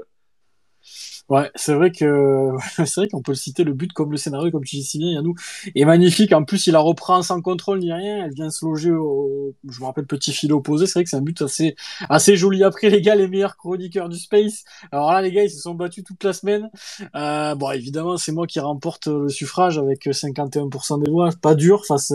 Ouais, 1.28 1.50
c'est 1.56 1.74
vrai 1.74 1.90
que 1.90 2.50
c'est 2.76 2.96
vrai 2.96 3.08
qu'on 3.08 3.20
peut 3.20 3.32
le 3.32 3.36
citer 3.36 3.64
le 3.64 3.72
but 3.72 3.92
comme 3.92 4.12
le 4.12 4.16
scénario, 4.16 4.50
comme 4.52 4.64
tu 4.64 4.76
dis 4.76 4.84
si 4.84 4.98
bien, 4.98 5.10
Yannou, 5.10 5.34
est 5.74 5.84
magnifique. 5.84 6.32
En 6.32 6.44
plus, 6.44 6.68
il 6.68 6.72
la 6.72 6.78
reprend 6.78 7.20
sans 7.22 7.42
contrôle 7.42 7.80
ni 7.80 7.92
rien. 7.92 8.24
Elle 8.26 8.32
vient 8.34 8.50
se 8.50 8.64
loger 8.64 8.92
au, 8.92 9.52
je 9.68 9.80
me 9.80 9.86
rappelle, 9.86 10.06
petit 10.06 10.32
fil 10.32 10.52
opposé. 10.52 10.86
C'est 10.86 10.94
vrai 10.94 11.04
que 11.04 11.10
c'est 11.10 11.16
un 11.16 11.22
but 11.22 11.42
assez, 11.42 11.74
assez 12.08 12.36
joli. 12.36 12.62
Après, 12.62 12.90
les 12.90 13.02
gars, 13.02 13.16
les 13.16 13.26
meilleurs 13.26 13.56
chroniqueurs 13.56 14.08
du 14.08 14.18
space. 14.18 14.64
Alors 14.92 15.12
là, 15.12 15.20
les 15.20 15.32
gars, 15.32 15.42
ils 15.42 15.50
se 15.50 15.60
sont 15.60 15.74
battus 15.74 16.04
toute 16.04 16.22
la 16.22 16.32
semaine. 16.32 16.70
Euh, 17.16 17.56
bon, 17.56 17.72
évidemment, 17.72 18.16
c'est 18.18 18.32
moi 18.32 18.46
qui 18.46 18.60
remporte 18.60 19.08
le 19.08 19.28
suffrage 19.28 19.78
avec 19.78 20.06
51% 20.06 21.02
des 21.04 21.10
voix. 21.10 21.30
Pas 21.42 21.56
dur 21.56 21.84
face 21.86 22.12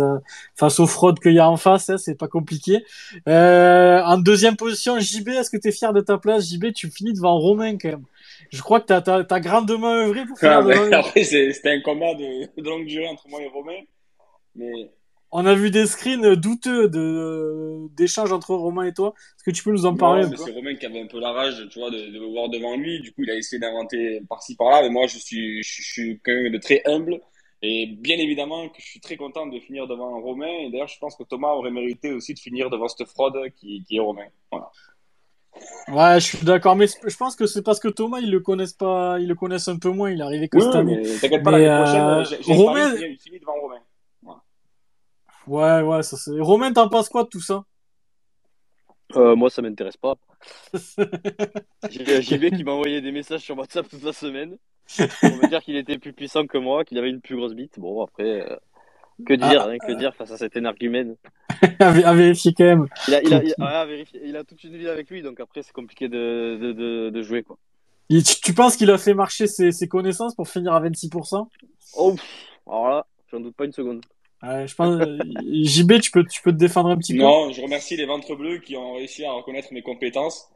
face 0.56 0.80
aux 0.80 0.88
fraudes 0.88 1.19
qu'il 1.19 1.34
y 1.34 1.39
a 1.39 1.49
en 1.49 1.57
face. 1.57 1.89
Hein, 1.89 1.98
c'est 1.98 2.15
pas 2.15 2.27
compliqué. 2.30 2.85
Euh, 3.27 4.02
en 4.03 4.18
deuxième 4.18 4.56
position, 4.56 4.99
JB, 4.99 5.30
est-ce 5.30 5.49
que 5.49 5.57
t'es 5.57 5.72
fier 5.73 5.91
de 5.93 6.02
ta 6.02 6.18
place? 6.18 6.49
JB, 6.49 6.72
tu 6.73 6.89
finis 6.89 7.14
devant 7.14 7.38
Romain 7.38 7.77
quand 7.77 7.89
même. 7.89 8.06
Je 8.49 8.61
crois 8.61 8.80
que 8.81 8.85
t'as, 8.88 9.01
t'as, 9.01 9.23
t'as 9.23 9.39
grandement 9.39 9.93
œuvré 9.93 10.26
pour 10.26 10.38
finir 10.38 10.53
Ah, 10.91 10.97
après, 10.97 11.23
c'était 11.23 11.72
un 11.72 11.81
combat 11.81 12.13
de, 12.15 12.45
de 12.61 12.69
longue 12.69 12.85
durée 12.85 13.07
entre 13.07 13.27
moi 13.30 13.41
et 13.41 13.47
Romain. 13.47 13.80
Mais 14.55 14.72
On 15.31 15.45
a 15.45 15.53
vu 15.53 15.72
des 15.72 15.85
screens 15.85 16.35
douteux 16.35 16.89
de, 16.89 17.88
d'échanges 17.95 18.31
entre 18.34 18.53
Romain 18.55 18.84
et 18.85 18.93
toi. 18.93 19.13
Est-ce 19.38 19.43
que 19.43 19.51
tu 19.51 19.63
peux 19.63 19.72
nous 19.72 19.85
en 19.85 19.95
parler 19.95 20.23
c'est 20.35 20.51
Romain 20.51 20.76
qui 20.76 20.85
avait 20.85 21.01
un 21.01 21.07
peu 21.07 21.19
la 21.19 21.31
rage, 21.31 21.68
tu 21.72 21.80
vois, 21.80 21.89
de, 21.89 21.97
de 21.97 22.19
me 22.19 22.31
voir 22.31 22.49
devant 22.49 22.76
lui. 22.76 22.99
Du 23.01 23.13
coup, 23.13 23.23
il 23.23 23.30
a 23.31 23.35
essayé 23.35 23.59
d'inventer 23.59 24.22
par-ci 24.27 24.55
par-là. 24.55 24.81
Mais 24.84 24.89
moi, 24.89 25.07
je 25.07 25.18
suis, 25.18 25.63
je, 25.63 25.81
je 25.81 25.91
suis 25.91 26.19
quelqu'un 26.23 26.51
de 26.51 26.57
très 26.57 26.81
humble. 26.85 27.22
Et 27.63 27.85
bien 27.85 28.18
évidemment 28.18 28.68
que 28.69 28.81
je 28.81 28.88
suis 28.88 28.99
très 28.99 29.18
content 29.18 29.45
de 29.45 29.59
finir 29.59 29.88
devant 29.88 30.19
Romain. 30.19 30.51
Et 30.65 30.72
d'ailleurs, 30.72 30.88
je 30.88 30.97
pense 30.99 31.15
que 31.15 31.23
Thomas 31.23 31.49
aurait 31.53 31.69
mérité 31.72 32.11
aussi 32.11 32.34
de 32.34 32.39
finir 32.39 32.69
devant 32.72 32.88
cette 32.88 33.07
fraude 33.07 33.38
qui, 33.55 33.84
qui 33.88 33.97
est 33.97 33.99
Romain. 33.99 34.27
Voilà. 34.51 34.69
Ouais, 35.90 36.19
je 36.19 36.26
suis 36.38 36.45
d'accord, 36.45 36.76
mais 36.76 36.88
je 36.88 37.18
pense 37.18 37.36
que 37.36 37.45
c'est 37.45 37.61
parce 37.61 37.80
que 37.80 37.88
Thomas, 37.90 38.19
ils 38.19 38.32
le 38.32 38.40
connaissent 38.40 38.73
pas, 38.73 39.19
ils 39.19 39.28
le 39.28 39.36
connaissent 39.36 39.68
un 39.68 39.78
peu 39.78 39.90
moins, 39.90 40.10
il 40.10 40.19
est 40.19 40.23
arrivé 40.23 40.48
que 40.48 40.57
Oui, 40.57 40.64
cette 40.64 40.76
année. 40.76 41.02
mais 41.03 41.19
t'inquiète 41.19 41.44
pas, 41.44 41.52
Mais, 41.52 41.65
l'année 41.65 41.84
prochaine, 41.84 42.07
euh, 42.07 42.23
j'ai 42.23 42.41
j'ai 42.44 42.53
Romain- 42.56 42.90
Romain... 42.90 43.06
il 43.07 43.18
finit 43.19 43.40
devant 43.40 43.60
Romain. 43.60 43.82
Ouais, 45.48 45.82
ouais, 45.82 46.03
ça 46.03 46.18
c'est. 46.18 46.40
Romain, 46.40 46.72
t'en 46.72 46.88
penses 46.88 47.10
quoi 47.10 47.23
de 47.23 47.30
tout 47.30 47.41
ça? 47.41 47.64
Euh, 49.15 49.36
moi, 49.36 49.49
ça 49.49 49.61
m'intéresse 49.61 49.98
pas. 49.98 50.15
J'ai 51.90 52.22
JB 52.22 52.56
qui 52.56 52.64
m'a 52.64 52.72
envoyé 52.72 53.02
des 53.02 53.11
messages 53.11 53.41
sur 53.41 53.57
WhatsApp 53.57 53.90
toute 53.90 54.03
la 54.03 54.14
semaine 54.14 54.57
pour 54.98 55.36
me 55.36 55.49
dire 55.49 55.61
qu'il 55.61 55.76
était 55.76 55.98
plus 55.98 56.14
puissant 56.14 56.45
que 56.48 56.57
moi, 56.57 56.86
qu'il 56.86 56.98
avait 56.98 57.10
une 57.10 57.22
plus 57.22 57.36
grosse 57.36 57.53
bite. 57.53 57.80
Bon, 57.80 58.02
après, 58.03 58.49
euh, 58.49 58.56
que 59.25 59.33
dire, 59.33 59.61
Ah. 59.65 59.69
hein, 59.69 59.77
que 59.77 59.91
dire 59.93 60.15
face 60.15 60.31
à 60.31 60.38
cet 60.38 60.55
énergumène. 60.57 61.15
à, 61.79 61.91
vé- 61.91 62.03
à 62.03 62.13
vérifier 62.13 62.53
quand 62.53 62.63
même. 62.65 62.88
Il 63.07 63.13
a, 63.15 63.21
il, 63.23 63.33
a, 63.33 63.43
il, 63.43 63.53
a, 63.57 63.63
ouais, 63.65 63.75
à 63.75 63.85
vérifier. 63.85 64.21
il 64.23 64.35
a 64.35 64.43
toute 64.43 64.63
une 64.63 64.75
ville 64.77 64.88
avec 64.89 65.09
lui, 65.09 65.21
donc 65.21 65.39
après, 65.39 65.61
c'est 65.63 65.73
compliqué 65.73 66.07
de, 66.09 66.57
de, 66.61 66.71
de, 66.73 67.09
de 67.11 67.21
jouer, 67.21 67.43
quoi. 67.43 67.57
Et 68.09 68.21
tu, 68.23 68.35
tu 68.41 68.53
penses 68.53 68.75
qu'il 68.75 68.89
a 68.91 68.97
fait 68.97 69.13
marcher 69.13 69.47
ses, 69.47 69.71
ses 69.71 69.88
connaissances 69.88 70.35
pour 70.35 70.47
finir 70.49 70.73
à 70.73 70.81
26%? 70.81 71.47
Oh, 71.97 72.15
alors 72.67 72.89
là, 72.89 73.05
j'en 73.31 73.39
doute 73.39 73.55
pas 73.55 73.65
une 73.65 73.71
seconde. 73.71 74.01
Ouais, 74.43 74.67
je 74.67 74.73
pense, 74.75 74.99
euh, 75.01 75.17
JB, 75.51 75.99
tu 76.01 76.09
peux, 76.11 76.25
tu 76.25 76.41
peux 76.41 76.51
te 76.51 76.57
défendre 76.57 76.89
un 76.89 76.97
petit 76.97 77.13
Non, 77.13 77.51
je 77.51 77.61
remercie 77.61 77.95
les 77.95 78.05
ventres 78.05 78.35
bleus 78.35 78.57
qui 78.57 78.75
ont 78.75 78.95
réussi 78.95 79.23
à 79.23 79.31
reconnaître 79.31 79.71
mes 79.71 79.83
compétences. 79.83 80.49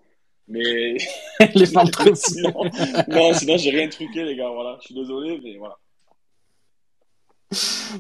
Mais 0.48 0.98
peu? 1.40 1.46
Les 1.56 1.66
ventres 1.66 2.04
bleus. 2.04 2.16
sinon, 2.16 2.54
non, 3.08 3.34
sinon 3.34 3.58
j'ai 3.58 3.70
rien 3.72 3.88
truqué, 3.90 4.24
les 4.24 4.36
gars. 4.36 4.50
Voilà, 4.50 4.78
je 4.82 4.86
suis 4.88 4.96
désolé, 4.96 5.40
mais 5.44 5.56
voilà. 5.58 5.76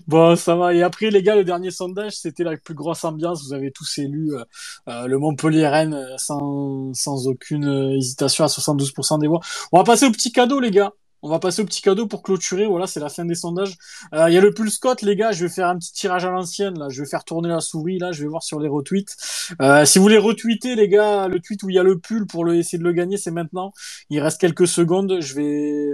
Bon, 0.07 0.35
ça 0.35 0.55
va. 0.55 0.73
Et 0.73 0.83
après, 0.83 1.09
les 1.09 1.23
gars, 1.23 1.35
le 1.35 1.43
dernier 1.43 1.71
sondage, 1.71 2.13
c'était 2.13 2.43
la 2.43 2.57
plus 2.57 2.73
grosse 2.73 3.03
ambiance. 3.03 3.43
Vous 3.45 3.53
avez 3.53 3.71
tous 3.71 3.97
élu 3.99 4.33
euh, 4.33 4.43
euh, 4.87 5.07
le 5.07 5.17
Montpellier-Rennes 5.19 5.93
euh, 5.93 6.17
sans, 6.17 6.93
sans 6.93 7.27
aucune 7.27 7.93
hésitation 7.97 8.43
à 8.43 8.47
72% 8.47 9.19
des 9.19 9.27
voix. 9.27 9.39
On 9.71 9.77
va 9.77 9.83
passer 9.83 10.05
au 10.05 10.11
petit 10.11 10.31
cadeau, 10.31 10.59
les 10.59 10.71
gars. 10.71 10.91
On 11.25 11.29
va 11.29 11.39
passer 11.39 11.63
au 11.63 11.65
petit 11.65 11.81
cadeau 11.81 12.05
pour 12.05 12.21
clôturer. 12.21 12.67
Voilà, 12.67 12.85
c'est 12.85 12.99
la 12.99 13.09
fin 13.09 13.25
des 13.25 13.33
sondages. 13.33 13.77
Euh, 14.13 14.29
Il 14.29 14.35
y 14.35 14.37
a 14.37 14.41
le 14.41 14.53
pull 14.53 14.69
Scott, 14.69 15.01
les 15.01 15.15
gars. 15.15 15.31
Je 15.31 15.45
vais 15.45 15.51
faire 15.51 15.67
un 15.69 15.75
petit 15.79 15.91
tirage 15.91 16.23
à 16.23 16.29
l'ancienne. 16.29 16.77
Là, 16.77 16.89
je 16.89 17.01
vais 17.01 17.09
faire 17.09 17.23
tourner 17.23 17.49
la 17.49 17.61
souris. 17.61 17.97
Là, 17.97 18.11
je 18.11 18.21
vais 18.21 18.29
voir 18.29 18.43
sur 18.43 18.59
les 18.59 18.67
retweets. 18.67 19.17
Euh, 19.59 19.85
si 19.85 19.97
vous 19.97 20.03
voulez 20.03 20.19
retweeter, 20.19 20.75
les 20.75 20.87
gars, 20.87 21.27
le 21.27 21.39
tweet 21.39 21.63
où 21.63 21.69
il 21.71 21.77
y 21.77 21.79
a 21.79 21.83
le 21.83 21.97
pull 21.97 22.27
pour 22.27 22.45
le, 22.45 22.55
essayer 22.55 22.77
de 22.77 22.83
le 22.83 22.91
gagner, 22.91 23.17
c'est 23.17 23.31
maintenant. 23.31 23.73
Il 24.11 24.19
reste 24.19 24.39
quelques 24.39 24.67
secondes. 24.67 25.17
Je 25.19 25.33
vais, 25.33 25.93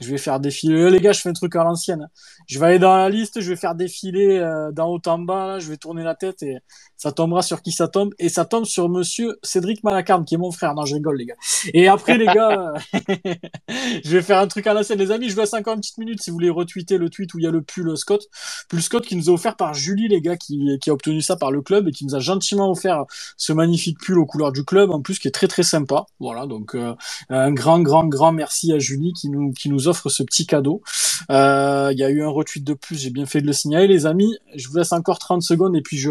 je 0.00 0.10
vais 0.10 0.18
faire 0.18 0.40
défiler. 0.40 0.74
Euh, 0.74 0.90
les 0.90 0.98
gars, 0.98 1.12
je 1.12 1.20
fais 1.20 1.28
un 1.28 1.32
truc 1.32 1.54
à 1.54 1.62
l'ancienne. 1.62 2.08
Je 2.48 2.58
vais 2.58 2.66
aller 2.66 2.78
dans 2.80 2.96
la 2.96 3.08
liste. 3.08 3.40
Je 3.40 3.50
vais 3.50 3.56
faire 3.56 3.76
défiler 3.76 4.38
euh, 4.38 4.72
d'en 4.72 4.88
haut 4.88 5.00
en 5.06 5.18
bas. 5.20 5.46
Là, 5.46 5.58
je 5.60 5.68
vais 5.68 5.76
tourner 5.76 6.02
la 6.02 6.16
tête 6.16 6.42
et 6.42 6.58
ça 6.96 7.12
tombera 7.12 7.42
sur 7.42 7.62
qui 7.62 7.70
ça 7.70 7.86
tombe. 7.86 8.14
Et 8.18 8.28
ça 8.28 8.44
tombe 8.44 8.64
sur 8.64 8.88
Monsieur 8.88 9.38
Cédric 9.44 9.84
Malacarne, 9.84 10.24
qui 10.24 10.34
est 10.34 10.38
mon 10.38 10.50
frère. 10.50 10.74
Non, 10.74 10.84
je 10.86 10.96
rigole, 10.96 11.18
les 11.18 11.26
gars. 11.26 11.36
Et 11.72 11.86
après, 11.86 12.18
les 12.18 12.26
gars, 12.26 12.74
je 14.04 14.10
vais 14.10 14.22
faire 14.22 14.38
un 14.38 14.48
truc 14.48 14.66
à 14.66 14.71
l'ancienne, 14.74 14.98
les 14.98 15.10
amis. 15.10 15.28
Je 15.28 15.34
vous 15.34 15.40
laisse 15.40 15.54
encore 15.54 15.74
une 15.74 15.80
petite 15.80 15.98
minute 15.98 16.22
si 16.22 16.30
vous 16.30 16.34
voulez 16.34 16.50
retweeter 16.50 16.98
le 16.98 17.10
tweet 17.10 17.32
où 17.34 17.38
il 17.38 17.44
y 17.44 17.46
a 17.46 17.50
le 17.50 17.62
pull 17.62 17.96
Scott. 17.96 18.28
Pull 18.68 18.82
Scott 18.82 19.04
qui 19.04 19.16
nous 19.16 19.30
a 19.30 19.32
offert 19.32 19.56
par 19.56 19.74
Julie, 19.74 20.08
les 20.08 20.20
gars, 20.20 20.36
qui, 20.36 20.78
a 20.86 20.92
obtenu 20.92 21.20
ça 21.22 21.36
par 21.36 21.50
le 21.50 21.62
club 21.62 21.88
et 21.88 21.92
qui 21.92 22.04
nous 22.04 22.14
a 22.14 22.20
gentiment 22.20 22.70
offert 22.70 23.04
ce 23.36 23.52
magnifique 23.52 23.98
pull 23.98 24.18
aux 24.18 24.26
couleurs 24.26 24.52
du 24.52 24.64
club, 24.64 24.90
en 24.90 25.00
plus 25.00 25.18
qui 25.18 25.28
est 25.28 25.32
très 25.32 25.48
très 25.48 25.62
sympa. 25.62 26.06
Voilà, 26.20 26.46
donc 26.46 26.74
euh, 26.74 26.94
un 27.28 27.52
grand 27.52 27.80
grand 27.80 28.06
grand 28.06 28.32
merci 28.32 28.72
à 28.72 28.78
Julie 28.78 29.12
qui 29.12 29.28
nous 29.28 29.52
qui 29.52 29.68
nous 29.68 29.88
offre 29.88 30.08
ce 30.08 30.22
petit 30.22 30.46
cadeau. 30.46 30.82
Euh, 31.30 31.90
Il 31.92 31.98
y 31.98 32.04
a 32.04 32.10
eu 32.10 32.22
un 32.22 32.28
retweet 32.28 32.64
de 32.64 32.74
plus, 32.74 32.96
j'ai 32.96 33.10
bien 33.10 33.26
fait 33.26 33.40
de 33.40 33.46
le 33.46 33.52
signaler, 33.52 33.86
les 33.86 34.06
amis. 34.06 34.36
Je 34.54 34.68
vous 34.68 34.76
laisse 34.76 34.92
encore 34.92 35.18
30 35.18 35.42
secondes 35.42 35.76
et 35.76 35.82
puis 35.82 35.98
je 35.98 36.10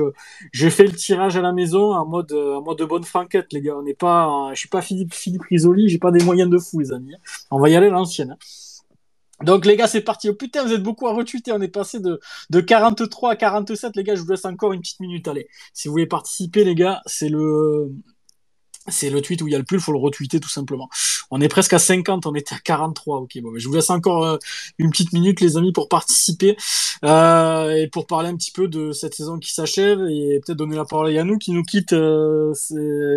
j'ai 0.51 0.69
fait 0.69 0.85
le 0.85 0.93
tirage 0.93 1.37
à 1.37 1.41
la 1.41 1.51
maison 1.51 1.93
en 1.93 2.05
mode 2.05 2.31
en 2.33 2.61
mode 2.61 2.77
de 2.77 2.85
bonne 2.85 3.03
franquette, 3.03 3.53
les 3.53 3.61
gars. 3.61 3.75
On 3.77 3.83
n'est 3.83 3.93
pas, 3.93 4.51
je 4.53 4.59
suis 4.59 4.69
pas 4.69 4.81
Philippe 4.81 5.13
Philippe 5.13 5.43
Risoli, 5.49 5.89
j'ai 5.89 5.99
pas 5.99 6.11
des 6.11 6.23
moyens 6.23 6.49
de 6.49 6.57
fou, 6.57 6.79
les 6.79 6.91
amis. 6.91 7.13
On 7.49 7.59
va 7.59 7.69
y 7.69 7.75
aller 7.75 7.87
à 7.87 7.91
l'ancienne. 7.91 8.37
Donc 9.43 9.65
les 9.65 9.75
gars, 9.75 9.87
c'est 9.87 10.01
parti. 10.01 10.29
Oh 10.29 10.33
putain, 10.33 10.63
vous 10.63 10.73
êtes 10.73 10.83
beaucoup 10.83 11.07
à 11.07 11.13
retweeter. 11.13 11.51
On 11.51 11.61
est 11.61 11.67
passé 11.67 11.99
de, 11.99 12.19
de 12.49 12.61
43 12.61 13.31
à 13.31 13.35
47. 13.35 13.95
Les 13.95 14.03
gars, 14.03 14.15
je 14.15 14.21
vous 14.21 14.29
laisse 14.29 14.45
encore 14.45 14.73
une 14.73 14.81
petite 14.81 14.99
minute. 14.99 15.27
Allez, 15.27 15.47
si 15.73 15.87
vous 15.87 15.93
voulez 15.93 16.07
participer, 16.07 16.63
les 16.63 16.75
gars, 16.75 17.01
c'est 17.05 17.29
le 17.29 17.91
c'est 18.87 19.09
le 19.09 19.21
tweet 19.21 19.41
où 19.41 19.47
il 19.47 19.51
y 19.51 19.55
a 19.55 19.59
le 19.59 19.63
pull, 19.63 19.79
faut 19.79 19.91
le 19.91 19.99
retweeter 19.99 20.39
tout 20.39 20.49
simplement. 20.49 20.89
On 21.29 21.39
est 21.39 21.47
presque 21.47 21.73
à 21.73 21.79
50, 21.79 22.25
on 22.25 22.33
était 22.33 22.55
à 22.55 22.59
43. 22.59 23.19
Ok, 23.19 23.39
bon, 23.41 23.53
je 23.55 23.67
vous 23.67 23.73
laisse 23.73 23.89
encore 23.89 24.23
euh, 24.23 24.37
une 24.77 24.89
petite 24.89 25.13
minute, 25.13 25.39
les 25.39 25.57
amis, 25.57 25.71
pour 25.71 25.87
participer 25.87 26.57
euh, 27.05 27.71
et 27.75 27.87
pour 27.87 28.07
parler 28.07 28.29
un 28.29 28.35
petit 28.35 28.51
peu 28.51 28.67
de 28.67 28.91
cette 28.91 29.13
saison 29.13 29.37
qui 29.39 29.53
s'achève 29.53 29.99
et 30.09 30.39
peut-être 30.43 30.57
donner 30.57 30.75
la 30.75 30.85
parole 30.85 31.07
à 31.07 31.11
Yannou 31.11 31.37
qui 31.37 31.51
nous 31.51 31.63
quitte 31.63 31.93
euh, 31.93 32.53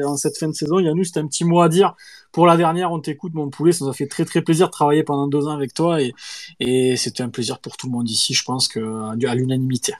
en 0.04 0.16
cette 0.16 0.36
fin 0.38 0.48
de 0.48 0.54
saison. 0.54 0.78
Yannou, 0.78 1.04
c'était 1.04 1.20
un 1.20 1.26
petit 1.26 1.44
mot 1.44 1.60
à 1.60 1.68
dire 1.68 1.94
pour 2.32 2.46
la 2.46 2.56
dernière. 2.56 2.92
On 2.92 3.00
t'écoute, 3.00 3.32
mon 3.34 3.48
poulet. 3.48 3.72
Ça 3.72 3.84
nous 3.84 3.90
a 3.90 3.94
fait 3.94 4.06
très 4.06 4.24
très 4.24 4.42
plaisir 4.42 4.66
de 4.66 4.72
travailler 4.72 5.02
pendant 5.02 5.28
deux 5.28 5.46
ans 5.46 5.54
avec 5.54 5.72
toi 5.72 6.00
et, 6.00 6.14
et 6.60 6.96
c'était 6.96 7.22
un 7.22 7.30
plaisir 7.30 7.58
pour 7.58 7.76
tout 7.76 7.86
le 7.86 7.92
monde 7.92 8.08
ici. 8.08 8.34
Je 8.34 8.44
pense 8.44 8.68
que 8.68 9.26
à 9.26 9.34
l'unanimité. 9.34 9.94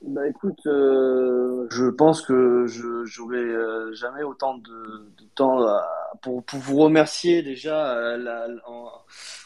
Bah 0.00 0.28
écoute, 0.28 0.60
euh, 0.66 1.66
je 1.72 1.86
pense 1.90 2.22
que 2.22 2.66
je 2.68 3.04
j'aurai 3.04 3.38
euh, 3.38 3.92
jamais 3.92 4.22
autant 4.22 4.56
de, 4.58 4.70
de 5.18 5.24
temps 5.34 5.60
à- 5.66 5.84
pour, 6.22 6.42
pour 6.44 6.60
vous 6.60 6.76
remercier 6.78 7.42
déjà 7.42 7.96
euh, 7.96 8.16
la- 8.16 8.46
en- 8.68 8.92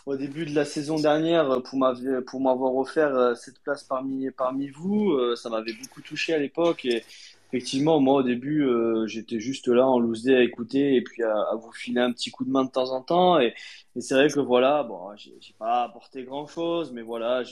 au 0.04 0.14
début 0.16 0.44
de 0.44 0.54
la 0.54 0.64
saison 0.66 0.96
dernière 1.00 1.62
pour 1.62 1.78
m'avoir 1.78 2.22
pour 2.26 2.40
m'avoir 2.42 2.76
offert 2.76 3.14
euh, 3.14 3.34
cette 3.34 3.60
place 3.62 3.82
parmi 3.84 4.30
parmi 4.30 4.68
vous. 4.68 5.12
Euh, 5.12 5.36
ça 5.36 5.48
m'avait 5.48 5.72
beaucoup 5.72 6.02
touché 6.02 6.34
à 6.34 6.38
l'époque 6.38 6.84
et 6.84 7.02
effectivement 7.48 7.98
moi 8.00 8.16
au 8.16 8.22
début 8.22 8.66
j'étais 9.06 9.40
juste 9.40 9.68
là 9.68 9.86
en 9.86 9.98
loose 9.98 10.28
à 10.28 10.42
écouter 10.42 10.94
et 10.96 11.02
puis 11.02 11.22
à, 11.22 11.32
à 11.34 11.54
vous 11.56 11.72
filer 11.72 12.00
un 12.00 12.12
petit 12.12 12.30
coup 12.30 12.44
de 12.44 12.50
main 12.50 12.64
de 12.64 12.70
temps 12.70 12.90
en 12.92 13.02
temps 13.02 13.38
et, 13.40 13.54
et 13.94 14.00
c'est 14.00 14.14
vrai 14.14 14.28
que 14.30 14.40
voilà 14.40 14.82
bon 14.84 15.14
j'ai 15.16 15.32
pas 15.58 15.82
apporté 15.84 16.24
grand 16.24 16.46
chose 16.46 16.92
mais 16.92 17.02
voilà 17.02 17.42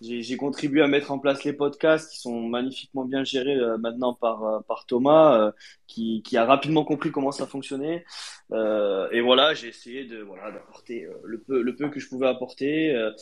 j'ai 0.00 0.36
contribué 0.36 0.82
à 0.82 0.88
mettre 0.88 1.10
en 1.12 1.18
place 1.18 1.44
les 1.44 1.52
podcasts 1.52 2.10
qui 2.10 2.18
sont 2.18 2.40
magnifiquement 2.40 3.04
bien 3.04 3.24
gérés 3.24 3.54
euh, 3.56 3.78
maintenant 3.78 4.14
par, 4.14 4.42
euh, 4.44 4.60
par 4.66 4.84
Thomas, 4.86 5.38
euh, 5.48 5.52
qui, 5.86 6.22
qui 6.24 6.36
a 6.36 6.44
rapidement 6.44 6.84
compris 6.84 7.12
comment 7.12 7.30
ça 7.30 7.46
fonctionnait. 7.46 8.04
Euh, 8.52 9.08
et 9.12 9.20
voilà, 9.20 9.54
j'ai 9.54 9.68
essayé 9.68 10.04
de 10.04 10.18
voilà 10.22 10.50
d'apporter 10.50 11.04
euh, 11.04 11.12
le 11.24 11.38
peu 11.40 11.62
le 11.62 11.76
peu 11.76 11.88
que 11.88 12.00
je 12.00 12.08
pouvais 12.08 12.26
apporter. 12.28 12.90
euh, 12.94 13.12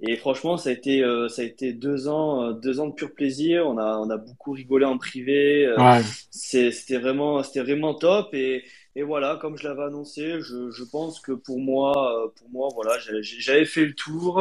et 0.00 0.16
franchement, 0.16 0.58
ça 0.58 0.68
a 0.70 0.72
été 0.72 1.02
euh, 1.02 1.28
ça 1.28 1.42
a 1.42 1.44
été 1.46 1.72
deux 1.72 2.08
ans 2.08 2.52
deux 2.52 2.80
ans 2.80 2.86
de 2.88 2.92
pur 2.94 3.14
plaisir. 3.14 3.66
On 3.66 3.78
a 3.78 3.96
on 3.98 4.10
a 4.10 4.16
beaucoup 4.18 4.52
rigolé 4.52 4.84
en 4.84 4.98
privé. 4.98 5.64
euh, 5.66 5.82
Ouais. 5.82 6.02
c'est- 6.30 6.70
c'était 6.72 6.98
vraiment 6.98 7.42
c'était 7.42 7.62
vraiment 7.62 7.94
top. 7.94 8.34
Et 8.34 8.64
et 8.96 9.02
voilà, 9.02 9.36
comme 9.36 9.58
je 9.58 9.68
l'avais 9.68 9.82
annoncé, 9.82 10.40
je, 10.40 10.82
pense 10.90 11.20
que 11.20 11.32
pour 11.32 11.60
moi, 11.60 12.24
euh, 12.24 12.28
pour 12.34 12.48
moi, 12.48 12.68
voilà, 12.74 12.98
j'avais 12.98 13.66
fait 13.66 13.84
le 13.84 13.94
tour. 13.94 14.40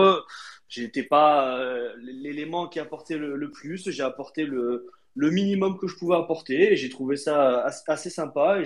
J'étais 0.70 1.04
pas 1.04 1.60
euh, 1.60 1.94
l'élément 2.00 2.68
qui 2.70 2.80
apportait 2.80 3.18
le, 3.18 3.52
plus. 3.52 3.90
J'ai 3.92 4.04
apporté 4.04 4.46
le, 4.46 4.88
minimum 5.18 5.78
que 5.78 5.88
je 5.88 5.98
pouvais 5.98 6.16
apporter 6.16 6.78
j'ai 6.78 6.90
trouvé 6.90 7.18
ça 7.18 7.66
as- 7.66 7.84
assez 7.88 8.10
sympa. 8.10 8.64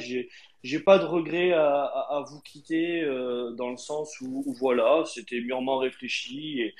J'ai 0.64 0.80
pas 0.80 1.00
de 1.00 1.06
regret 1.06 1.54
à, 1.54 1.84
à, 1.84 2.18
à 2.18 2.22
vous 2.30 2.42
quitter 2.42 3.02
euh, 3.04 3.52
dans 3.52 3.70
le 3.72 3.78
sens 3.78 4.20
où, 4.22 4.44
où 4.46 4.54
voilà, 4.56 5.04
c'était 5.06 5.40
mûrement 5.42 5.78
réfléchi 5.78 6.62
et, 6.62 6.76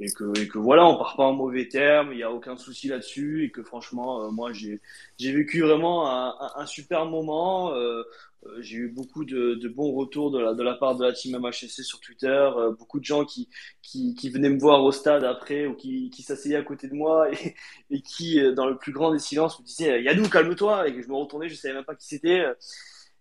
et 0.00 0.10
que 0.12 0.38
et 0.40 0.48
que 0.48 0.58
voilà, 0.58 0.86
on 0.86 0.96
part 0.98 1.16
pas 1.16 1.24
en 1.24 1.32
mauvais 1.34 1.68
termes. 1.68 2.12
Il 2.12 2.18
y 2.18 2.22
a 2.22 2.32
aucun 2.32 2.56
souci 2.56 2.88
là-dessus 2.88 3.44
et 3.44 3.50
que 3.50 3.62
franchement, 3.62 4.24
euh, 4.24 4.30
moi 4.30 4.52
j'ai 4.52 4.80
j'ai 5.18 5.32
vécu 5.32 5.60
vraiment 5.62 6.10
un, 6.10 6.30
un, 6.40 6.52
un 6.62 6.66
super 6.66 7.06
moment. 7.06 7.74
Euh, 7.74 8.02
euh, 8.46 8.56
j'ai 8.62 8.76
eu 8.78 8.88
beaucoup 8.88 9.24
de, 9.24 9.54
de 9.54 9.68
bons 9.68 9.92
retours 9.92 10.30
de 10.30 10.38
la, 10.38 10.54
de 10.54 10.62
la 10.62 10.74
part 10.74 10.96
de 10.96 11.04
la 11.04 11.12
team 11.12 11.38
MHSC 11.38 11.82
sur 11.84 12.00
Twitter, 12.00 12.26
euh, 12.28 12.70
beaucoup 12.72 12.98
de 12.98 13.04
gens 13.04 13.24
qui, 13.26 13.48
qui, 13.82 14.14
qui 14.14 14.30
venaient 14.30 14.48
me 14.48 14.58
voir 14.58 14.82
au 14.82 14.92
stade 14.92 15.24
après 15.24 15.66
ou 15.66 15.74
qui, 15.74 16.08
qui 16.10 16.22
s'asseyaient 16.22 16.56
à 16.56 16.62
côté 16.62 16.88
de 16.88 16.94
moi 16.94 17.30
et, 17.32 17.54
et 17.90 18.00
qui, 18.02 18.40
euh, 18.40 18.52
dans 18.52 18.66
le 18.66 18.76
plus 18.78 18.92
grand 18.92 19.12
des 19.12 19.18
silences, 19.18 19.60
me 19.60 19.64
disaient 19.64 20.02
Yadou, 20.02 20.28
calme-toi. 20.28 20.88
Et 20.88 20.94
que 20.94 21.02
je 21.02 21.08
me 21.08 21.14
retournais, 21.16 21.48
je 21.48 21.54
savais 21.54 21.74
même 21.74 21.84
pas 21.84 21.94
qui 21.94 22.06
c'était. 22.06 22.44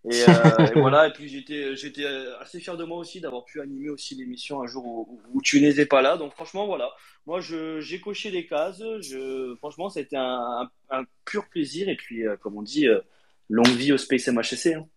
Et, 0.06 0.24
euh, 0.30 0.68
et 0.76 0.80
voilà, 0.80 1.08
et 1.08 1.12
puis 1.12 1.28
j'étais, 1.28 1.76
j'étais 1.76 2.06
assez 2.40 2.60
fier 2.60 2.78
de 2.78 2.86
moi 2.86 2.98
aussi 2.98 3.20
d'avoir 3.20 3.44
pu 3.44 3.60
animer 3.60 3.90
aussi 3.90 4.16
l'émission 4.16 4.62
un 4.62 4.68
jour 4.68 4.86
où, 4.86 5.22
où 5.34 5.42
tu 5.42 5.62
n'étais 5.62 5.86
pas 5.86 6.02
là. 6.02 6.18
Donc 6.18 6.34
franchement, 6.34 6.68
voilà, 6.68 6.90
moi 7.26 7.42
je, 7.42 7.80
j'ai 7.82 8.00
coché 8.00 8.32
les 8.32 8.48
cases. 8.48 8.82
Je, 9.02 9.56
franchement, 9.58 9.90
été 9.90 10.16
un, 10.16 10.70
un, 10.90 11.00
un 11.00 11.04
pur 11.26 11.48
plaisir. 11.50 11.90
Et 11.90 11.96
puis, 11.96 12.26
euh, 12.26 12.38
comme 12.38 12.58
on 12.58 12.62
dit, 12.62 12.88
euh, 12.88 13.02
longue 13.50 13.68
vie 13.68 13.92
au 13.92 13.98
Space 13.98 14.28
MHSC. 14.28 14.74
Hein. 14.76 14.88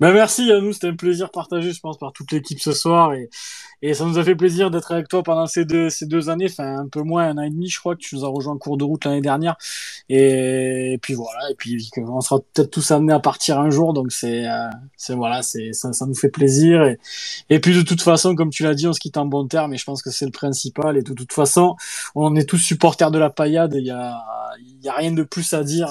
Ben 0.00 0.12
merci 0.12 0.46
Yannou, 0.46 0.72
c'était 0.72 0.88
un 0.88 0.96
plaisir 0.96 1.30
partagé, 1.30 1.72
je 1.72 1.80
pense, 1.80 1.98
par 1.98 2.12
toute 2.12 2.32
l'équipe 2.32 2.58
ce 2.60 2.72
soir 2.72 3.12
et, 3.12 3.28
ça 3.94 4.04
nous 4.04 4.18
a 4.18 4.24
fait 4.24 4.34
plaisir 4.34 4.70
d'être 4.70 4.92
avec 4.92 5.08
toi 5.08 5.22
pendant 5.22 5.46
ces 5.46 5.64
deux, 5.64 6.28
années, 6.28 6.48
enfin 6.50 6.80
un 6.80 6.88
peu 6.88 7.00
moins 7.00 7.28
un 7.28 7.38
an 7.38 7.42
et 7.42 7.50
demi, 7.50 7.68
je 7.68 7.78
crois 7.78 7.96
que 7.96 8.00
tu 8.00 8.14
nous 8.14 8.26
as 8.26 8.28
rejoint 8.28 8.52
en 8.52 8.58
cours 8.58 8.76
de 8.76 8.84
route 8.84 9.06
l'année 9.06 9.22
dernière. 9.22 9.56
Et, 10.10 10.98
puis 11.00 11.14
voilà, 11.14 11.50
et 11.50 11.54
puis 11.54 11.88
on 11.96 12.20
sera 12.20 12.40
peut-être 12.40 12.70
tous 12.70 12.90
amenés 12.90 13.14
à 13.14 13.20
partir 13.20 13.58
un 13.58 13.70
jour, 13.70 13.94
donc 13.94 14.12
c'est, 14.12 14.46
euh, 14.46 14.68
voilà, 15.16 15.42
ça, 15.42 15.92
ça 15.92 16.06
nous 16.06 16.14
fait 16.14 16.28
plaisir 16.28 16.94
et, 17.48 17.60
puis 17.60 17.74
de 17.74 17.82
toute 17.82 18.02
façon, 18.02 18.34
comme 18.34 18.50
tu 18.50 18.64
l'as 18.64 18.74
dit, 18.74 18.86
on 18.86 18.92
se 18.92 19.00
quitte 19.00 19.16
en 19.16 19.26
bon 19.26 19.46
terme 19.46 19.72
et 19.72 19.78
je 19.78 19.84
pense 19.84 20.02
que 20.02 20.10
c'est 20.10 20.26
le 20.26 20.30
principal 20.30 20.98
et 20.98 21.02
de 21.02 21.14
toute 21.14 21.32
façon, 21.32 21.74
on 22.14 22.36
est 22.36 22.48
tous 22.48 22.58
supporters 22.58 23.10
de 23.10 23.18
la 23.18 23.30
paillade, 23.30 23.74
il 23.74 23.86
y 23.86 23.90
a, 23.90 24.22
rien 24.94 25.12
de 25.12 25.22
plus 25.22 25.54
à 25.54 25.64
dire, 25.64 25.88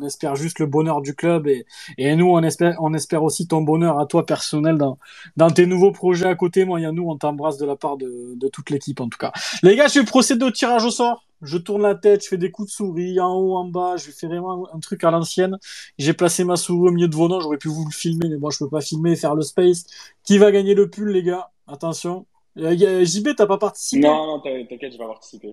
on 0.00 0.06
espère 0.06 0.36
juste 0.36 0.58
le 0.58 0.66
bonheur 0.66 1.00
du 1.00 1.14
club 1.14 1.46
et, 1.46 1.66
et 1.96 2.14
nous 2.16 2.26
on 2.26 2.42
espère, 2.42 2.76
on 2.80 2.94
espère 2.94 3.22
aussi 3.22 3.46
ton 3.46 3.62
bonheur 3.62 3.98
à 3.98 4.06
toi 4.06 4.26
personnel 4.26 4.76
dans, 4.76 4.98
dans 5.36 5.50
tes 5.50 5.66
nouveaux 5.66 5.92
projets 5.92 6.26
à 6.26 6.34
côté. 6.34 6.64
Moi, 6.64 6.80
Yannou, 6.80 7.10
on 7.10 7.16
t'embrasse 7.16 7.58
de 7.58 7.66
la 7.66 7.76
part 7.76 7.96
de, 7.96 8.34
de 8.34 8.48
toute 8.48 8.70
l'équipe 8.70 9.00
en 9.00 9.08
tout 9.08 9.18
cas. 9.18 9.32
Les 9.62 9.76
gars, 9.76 9.88
je 9.88 10.00
vais 10.00 10.06
procéder 10.06 10.44
au 10.44 10.50
tirage 10.50 10.84
au 10.84 10.90
sort. 10.90 11.24
Je 11.40 11.56
tourne 11.56 11.82
la 11.82 11.94
tête, 11.94 12.24
je 12.24 12.28
fais 12.28 12.36
des 12.36 12.50
coups 12.50 12.68
de 12.68 12.72
souris 12.72 13.20
en 13.20 13.32
haut, 13.32 13.56
en 13.56 13.64
bas. 13.64 13.96
Je 13.96 14.10
fais 14.10 14.26
vraiment 14.26 14.68
un 14.74 14.80
truc 14.80 15.04
à 15.04 15.10
l'ancienne. 15.10 15.56
J'ai 15.96 16.12
placé 16.12 16.42
ma 16.42 16.56
souris 16.56 16.88
au 16.88 16.90
milieu 16.90 17.08
de 17.08 17.14
vos 17.14 17.28
noms. 17.28 17.40
J'aurais 17.40 17.58
pu 17.58 17.68
vous 17.68 17.84
le 17.84 17.92
filmer, 17.92 18.28
mais 18.28 18.38
moi, 18.38 18.50
je 18.52 18.58
peux 18.58 18.68
pas 18.68 18.80
filmer 18.80 19.12
et 19.12 19.16
faire 19.16 19.36
le 19.36 19.42
space. 19.42 19.84
Qui 20.24 20.38
va 20.38 20.50
gagner 20.50 20.74
le 20.74 20.90
pull, 20.90 21.10
les 21.10 21.22
gars? 21.22 21.50
Attention. 21.68 22.26
Euh, 22.58 23.04
JB, 23.04 23.36
t'as 23.36 23.46
pas 23.46 23.58
participé? 23.58 24.08
Non, 24.08 24.26
non, 24.26 24.40
t'inquiète, 24.40 24.92
je 24.92 24.98
vais 24.98 25.06
participer. 25.06 25.48
De 25.48 25.52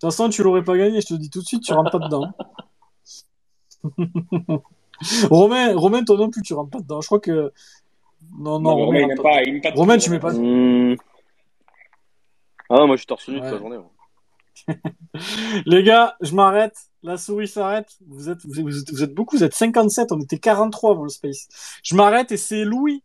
toute 0.00 0.10
façon, 0.10 0.28
tu 0.28 0.42
l'aurais 0.42 0.64
pas 0.64 0.76
gagné, 0.76 1.00
je 1.00 1.06
te 1.06 1.12
le 1.12 1.20
dis 1.20 1.30
tout 1.30 1.40
de 1.40 1.46
suite, 1.46 1.62
tu 1.62 1.72
rentres 1.72 1.90
pas 1.90 1.98
dedans. 1.98 2.32
Romain, 5.30 5.76
Romain, 5.76 6.04
toi 6.04 6.16
non 6.16 6.30
plus, 6.30 6.42
tu 6.42 6.54
rentres 6.54 6.70
pas 6.70 6.80
dedans. 6.80 7.00
Je 7.00 7.06
crois 7.06 7.20
que. 7.20 7.52
Non, 8.38 8.58
non, 8.58 8.74
Romain, 8.74 9.06
il 9.08 9.22
pas, 9.22 9.42
il 9.42 9.60
pas 9.60 9.70
Romain, 9.70 9.96
tout, 9.96 10.04
tu 10.04 10.10
mets 10.10 10.18
pas. 10.18 10.32
Mmh. 10.32 10.96
Ah, 12.70 12.86
moi 12.86 12.96
je 12.96 12.98
suis 12.98 13.06
torse 13.06 13.28
nu 13.28 13.36
toute 13.36 13.44
la 13.44 13.58
journée. 13.58 13.78
Les 15.66 15.82
gars, 15.82 16.16
je 16.20 16.34
m'arrête. 16.34 16.76
La 17.02 17.16
souris 17.16 17.48
s'arrête. 17.48 17.96
Vous 18.06 18.28
êtes, 18.28 18.44
vous 18.44 18.60
êtes, 18.60 18.90
vous 18.90 19.02
êtes 19.02 19.14
beaucoup, 19.14 19.36
vous 19.36 19.44
êtes 19.44 19.54
57. 19.54 20.12
On 20.12 20.20
était 20.20 20.38
43 20.38 20.90
avant 20.90 21.04
le 21.04 21.08
space. 21.08 21.48
Je 21.82 21.94
m'arrête 21.94 22.32
et 22.32 22.36
c'est 22.36 22.64
Louis 22.64 23.02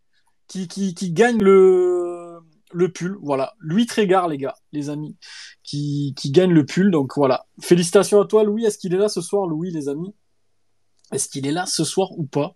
qui, 0.48 0.68
qui, 0.68 0.94
qui 0.94 1.12
gagne 1.12 1.38
le, 1.42 2.40
le 2.74 2.92
pull. 2.92 3.18
Voilà. 3.22 3.54
Louis 3.60 3.86
Trégard, 3.86 4.28
les 4.28 4.38
gars, 4.38 4.56
les 4.72 4.90
amis, 4.90 5.16
qui, 5.64 6.14
qui 6.18 6.32
gagne 6.32 6.52
le 6.52 6.66
pull. 6.66 6.92
Donc 6.92 7.14
voilà. 7.16 7.46
Félicitations 7.62 8.20
à 8.20 8.26
toi, 8.26 8.44
Louis. 8.44 8.66
Est-ce 8.66 8.78
qu'il 8.78 8.94
est 8.94 8.98
là 8.98 9.10
ce 9.10 9.22
soir, 9.22 9.48
Louis, 9.48 9.72
les 9.72 9.88
amis? 9.88 10.14
Est-ce 11.14 11.30
qu'il 11.30 11.48
est 11.48 11.52
là 11.52 11.66
ce 11.66 11.84
soir 11.84 12.12
ou 12.18 12.24
pas? 12.24 12.56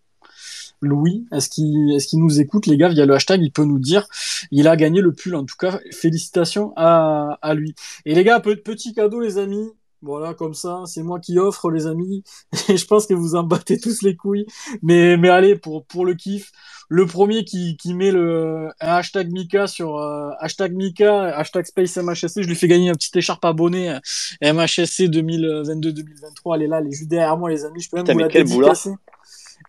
Louis. 0.82 1.26
Est-ce 1.32 1.50
qu'il 1.50 1.98
qu'il 1.98 2.20
nous 2.20 2.40
écoute, 2.40 2.68
les 2.68 2.78
gars, 2.78 2.90
via 2.90 3.06
le 3.06 3.14
hashtag? 3.14 3.42
Il 3.42 3.52
peut 3.52 3.64
nous 3.64 3.80
dire. 3.80 4.08
Il 4.52 4.68
a 4.68 4.76
gagné 4.76 5.02
le 5.02 5.12
pull. 5.14 5.36
En 5.36 5.46
tout 5.46 5.56
cas, 5.58 5.80
félicitations 5.92 6.74
à, 6.76 7.40
à 7.42 7.54
lui. 7.54 7.74
Et 8.06 8.14
les 8.14 8.24
gars, 8.24 8.40
petit 8.40 8.94
cadeau, 8.94 9.20
les 9.20 9.38
amis. 9.38 9.70
Voilà, 10.04 10.36
comme 10.36 10.54
ça, 10.54 10.84
c'est 10.86 11.02
moi 11.02 11.20
qui 11.20 11.40
offre, 11.40 11.72
les 11.72 11.88
amis. 11.88 12.24
Et 12.70 12.78
je 12.78 12.86
pense 12.86 13.08
que 13.08 13.14
vous 13.14 13.36
en 13.36 13.44
battez 13.44 13.80
tous 13.80 14.02
les 14.04 14.16
couilles. 14.16 14.46
Mais, 14.84 15.18
mais 15.18 15.30
allez, 15.30 15.56
pour, 15.56 15.86
pour 15.86 16.06
le 16.06 16.14
kiff, 16.14 16.52
le 16.90 17.06
premier 17.06 17.44
qui, 17.44 17.78
qui 17.78 17.94
met 17.94 18.12
le 18.12 18.70
hashtag 18.80 19.32
Mika 19.32 19.68
sur 19.68 19.98
euh, 19.98 20.30
hashtag 20.40 20.74
Mika, 20.74 21.36
hashtag 21.36 21.66
Space 21.66 21.98
MHSC, 21.98 22.44
je 22.44 22.48
lui 22.48 22.56
fais 22.56 22.68
gagner 22.68 22.90
un 22.90 22.94
petit 22.94 23.18
écharpe 23.18 23.44
abonné 23.44 23.90
euh, 23.90 24.54
MHSC 24.54 25.10
2022-2023. 25.10 26.56
Elle 26.56 26.62
est 26.62 26.68
là, 26.68 26.80
elle 26.80 26.88
est 26.88 26.92
juste 26.92 27.10
derrière 27.10 27.38
moi, 27.38 27.50
les 27.50 27.66
amis. 27.66 27.82
Je 27.82 27.90
peux 27.90 27.98
même 27.98 28.06
Putain, 28.06 28.14
vous 28.14 28.62
la 28.62 28.70
dédicacer. 28.70 28.92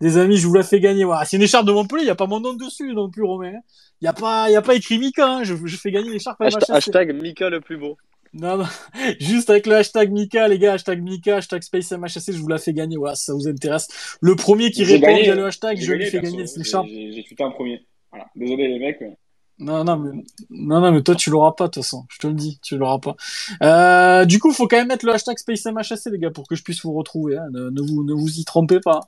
Les 0.01 0.17
amis, 0.17 0.37
je 0.37 0.47
vous 0.47 0.53
la 0.53 0.63
fais 0.63 0.79
gagner. 0.79 1.03
Voilà. 1.03 1.25
C'est 1.25 1.37
une 1.37 1.43
écharpe 1.43 1.65
de 1.65 1.71
Montpellier, 1.71 2.03
il 2.03 2.05
n'y 2.05 2.11
a 2.11 2.15
pas 2.15 2.27
mon 2.27 2.39
nom 2.39 2.53
dessus 2.53 2.93
non 2.93 3.09
plus, 3.09 3.23
Romain. 3.23 3.53
Il 4.01 4.05
n'y 4.05 4.07
a, 4.07 4.13
pas, 4.13 4.49
y 4.49 4.55
a 4.55 4.61
pas 4.61 4.75
écrit 4.75 4.97
Mika, 4.97 5.27
hein. 5.27 5.43
je, 5.43 5.55
je 5.65 5.75
fais 5.75 5.91
gagner 5.91 6.11
l'écharpe 6.11 6.39
MHSC. 6.39 6.69
hashtag 6.69 7.21
Mika 7.21 7.49
le 7.49 7.59
plus 7.59 7.77
beau. 7.77 7.97
Non, 8.33 8.57
non, 8.57 8.65
juste 9.19 9.49
avec 9.49 9.65
le 9.65 9.75
hashtag 9.75 10.11
Mika, 10.11 10.47
les 10.47 10.59
gars, 10.59 10.73
hashtag 10.73 11.01
Mika, 11.01 11.37
hashtag 11.37 11.63
Space 11.63 11.91
MHSC, 11.91 12.31
je 12.33 12.37
vous 12.39 12.47
la 12.47 12.57
fais 12.59 12.73
gagner, 12.73 12.95
voilà, 12.97 13.15
si 13.15 13.25
ça 13.25 13.33
vous 13.33 13.47
intéresse. 13.47 13.87
Le 14.21 14.35
premier 14.35 14.69
qui 14.71 14.83
répond 14.83 15.15
via 15.15 15.35
le 15.35 15.45
hashtag, 15.45 15.79
je 15.79 15.93
lui 15.93 16.05
fais 16.05 16.19
gagner 16.21 16.45
J'ai- 16.45 16.57
l'écharpe. 16.59 16.87
J'ai 16.87 17.11
j'ai 17.11 17.23
tweeté 17.23 17.43
en 17.43 17.51
premier. 17.51 17.85
Voilà. 18.11 18.25
Désolé 18.35 18.67
les 18.67 18.79
mecs. 18.79 18.97
mais- 19.01 19.17
Non, 19.59 19.83
non, 19.83 19.97
mais, 19.97 20.11
non, 20.51 20.79
non, 20.79 20.91
mais 20.91 21.01
toi, 21.03 21.15
tu 21.15 21.29
l'auras 21.31 21.51
pas, 21.53 21.65
de 21.65 21.71
toute 21.71 21.83
façon. 21.83 22.05
Je 22.09 22.17
te 22.19 22.27
le 22.27 22.33
dis, 22.33 22.59
tu 22.63 22.77
l'auras 22.77 22.99
pas. 22.99 23.15
Euh, 23.63 24.25
du 24.25 24.39
coup, 24.39 24.53
faut 24.53 24.67
quand 24.67 24.77
même 24.77 24.87
mettre 24.87 25.05
le 25.05 25.11
hashtag 25.13 25.37
Space 25.37 25.65
MHSC, 25.65 26.09
les 26.11 26.17
gars, 26.19 26.31
pour 26.31 26.47
que 26.47 26.55
je 26.55 26.63
puisse 26.63 26.81
vous 26.83 26.93
retrouver, 26.93 27.37
hein. 27.37 27.47
Ne, 27.51 27.69
ne 27.69 27.81
vous, 27.81 28.03
ne 28.03 28.13
vous 28.13 28.39
y 28.39 28.45
trompez 28.45 28.79
pas. 28.79 29.01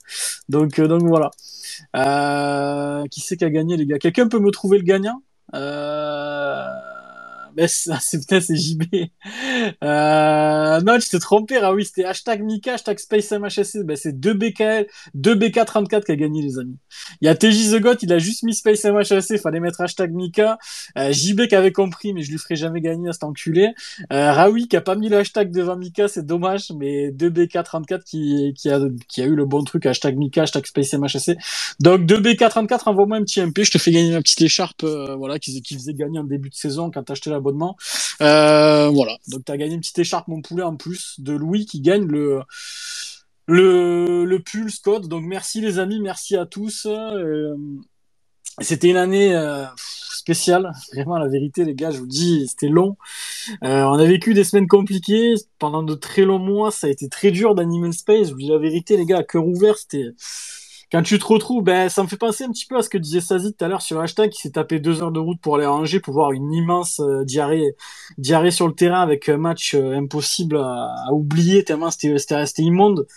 Donc, 0.49 0.77
euh, 0.79 0.87
donc 0.87 1.03
voilà. 1.03 1.31
Euh, 1.95 3.05
qui 3.09 3.21
c'est 3.21 3.37
qui 3.37 3.45
a 3.45 3.49
gagné, 3.49 3.77
les 3.77 3.85
gars? 3.85 3.97
Quelqu'un 3.97 4.27
peut 4.27 4.39
me 4.39 4.51
trouver 4.51 4.77
le 4.77 4.83
gagnant? 4.83 5.21
Euh, 5.53 6.65
mais 7.55 7.67
c'est, 7.67 8.27
peut-être, 8.27 8.43
c'est 8.43 8.55
JB. 8.55 8.83
Euh, 9.83 10.81
non, 10.81 10.97
tu 10.99 11.09
t'es 11.09 11.19
trompé, 11.19 11.57
Raoui, 11.57 11.85
c'était 11.85 12.05
hashtag 12.05 12.43
Mika, 12.43 12.73
hashtag 12.73 12.99
Space 12.99 13.31
MHSC. 13.31 13.83
Ben, 13.83 13.95
c'est 13.95 14.13
2BKL, 14.17 14.87
2BK34 15.17 16.05
qui 16.05 16.11
a 16.11 16.15
gagné, 16.15 16.41
les 16.41 16.59
amis. 16.59 16.77
Il 17.21 17.25
y 17.25 17.29
a 17.29 17.35
TJ 17.35 17.71
The 17.71 17.81
God, 17.81 17.97
il 18.01 18.13
a 18.13 18.19
juste 18.19 18.43
mis 18.43 18.53
Space 18.53 18.83
MHSC, 18.85 19.37
fallait 19.37 19.59
mettre 19.59 19.81
hashtag 19.81 20.11
Mika. 20.13 20.57
Euh, 20.97 21.11
JB 21.11 21.47
qui 21.47 21.55
avait 21.55 21.71
compris, 21.71 22.13
mais 22.13 22.21
je 22.21 22.31
lui 22.31 22.37
ferai 22.37 22.55
jamais 22.55 22.81
gagner 22.81 23.09
à 23.09 23.13
cet 23.13 23.23
enculé. 23.23 23.69
Euh, 24.11 24.31
Raoui 24.31 24.67
qui 24.67 24.75
a 24.75 24.81
pas 24.81 24.95
mis 24.95 25.09
le 25.09 25.17
hashtag 25.17 25.51
devant 25.51 25.75
Mika, 25.75 26.07
c'est 26.07 26.25
dommage, 26.25 26.71
mais 26.75 27.11
2BK34 27.11 28.03
qui, 28.03 28.53
qui, 28.55 28.69
a, 28.69 28.79
qui 29.07 29.21
a 29.21 29.25
eu 29.25 29.35
le 29.35 29.45
bon 29.45 29.63
truc, 29.63 29.85
hashtag 29.85 30.17
Mika, 30.17 30.43
hashtag 30.43 30.65
Space 30.65 30.93
MHSC. 30.93 31.37
Donc 31.79 32.01
2BK34, 32.01 32.89
envoie-moi 32.89 33.17
un 33.17 33.23
petit 33.23 33.41
MP, 33.41 33.63
je 33.63 33.71
te 33.71 33.77
fais 33.77 33.91
gagner 33.91 34.11
ma 34.11 34.21
petite 34.21 34.41
écharpe, 34.41 34.83
euh, 34.83 35.15
voilà, 35.15 35.39
qui, 35.39 35.61
qui 35.61 35.73
faisait 35.75 35.93
gagner 35.93 36.19
en 36.19 36.23
début 36.23 36.49
de 36.49 36.55
saison 36.55 36.91
quand 36.91 37.03
t'as 37.03 37.13
acheté 37.13 37.29
Euh, 38.21 38.89
voilà, 38.89 39.17
donc 39.27 39.45
t'as 39.45 39.57
gagné 39.57 39.75
une 39.75 39.81
petite 39.81 39.99
écharpe, 39.99 40.27
mon 40.27 40.41
poulet, 40.41 40.63
en 40.63 40.75
plus 40.75 41.19
de 41.19 41.33
Louis 41.33 41.65
qui 41.65 41.81
gagne 41.81 42.05
le 42.05 42.41
le, 43.47 44.25
le. 44.25 45.07
Donc 45.07 45.23
merci 45.23 45.61
les 45.61 45.79
amis, 45.79 45.99
merci 45.99 46.35
à 46.35 46.45
tous. 46.45 46.85
Euh, 46.89 47.55
c'était 48.59 48.89
une 48.89 48.97
année 48.97 49.33
euh, 49.33 49.65
spéciale, 49.75 50.71
vraiment 50.93 51.17
la 51.17 51.27
vérité 51.27 51.63
les 51.65 51.73
gars, 51.73 51.91
je 51.91 51.99
vous 51.99 52.07
dis, 52.07 52.47
c'était 52.47 52.67
long. 52.67 52.97
On 53.61 53.97
a 53.97 54.05
vécu 54.05 54.33
des 54.33 54.43
semaines 54.43 54.67
compliquées 54.67 55.33
pendant 55.57 55.83
de 55.83 55.95
très 55.95 56.23
longs 56.23 56.39
mois, 56.39 56.71
ça 56.71 56.87
a 56.87 56.89
été 56.89 57.09
très 57.09 57.31
dur 57.31 57.55
d'Animal 57.55 57.93
Space. 57.93 58.27
Je 58.27 58.33
vous 58.33 58.39
dis 58.39 58.49
la 58.49 58.57
vérité 58.59 58.97
les 58.97 59.05
gars, 59.05 59.19
à 59.19 59.23
cœur 59.23 59.47
ouvert, 59.47 59.77
c'était 59.77 60.11
quand 60.91 61.03
tu 61.03 61.17
te 61.17 61.25
retrouves, 61.25 61.63
ben 61.63 61.87
ça 61.87 62.03
me 62.03 62.07
fait 62.07 62.17
penser 62.17 62.43
un 62.43 62.51
petit 62.51 62.65
peu 62.65 62.77
à 62.77 62.81
ce 62.81 62.89
que 62.89 62.97
disait 62.97 63.21
Sazi 63.21 63.53
tout 63.53 63.63
à 63.63 63.69
l'heure 63.69 63.81
sur 63.81 63.97
le 63.97 64.03
hashtag, 64.03 64.29
qui 64.29 64.41
s'est 64.41 64.51
tapé 64.51 64.79
deux 64.79 65.01
heures 65.01 65.13
de 65.13 65.19
route 65.19 65.39
pour 65.39 65.55
aller 65.55 65.63
à 65.65 65.71
Angers 65.71 66.01
pour 66.01 66.13
voir 66.13 66.33
une 66.33 66.51
immense 66.51 66.99
euh, 66.99 67.23
diarrhée, 67.23 67.75
diarrhée 68.17 68.51
sur 68.51 68.67
le 68.67 68.73
terrain 68.73 69.01
avec 69.01 69.29
un 69.29 69.37
match 69.37 69.73
euh, 69.73 69.95
impossible 69.95 70.57
à, 70.57 70.93
oublier 71.13 71.63
tellement 71.63 71.91
c'était 71.91 72.17
c'était 72.17 72.35
resté 72.35 72.63
immonde. 72.63 73.07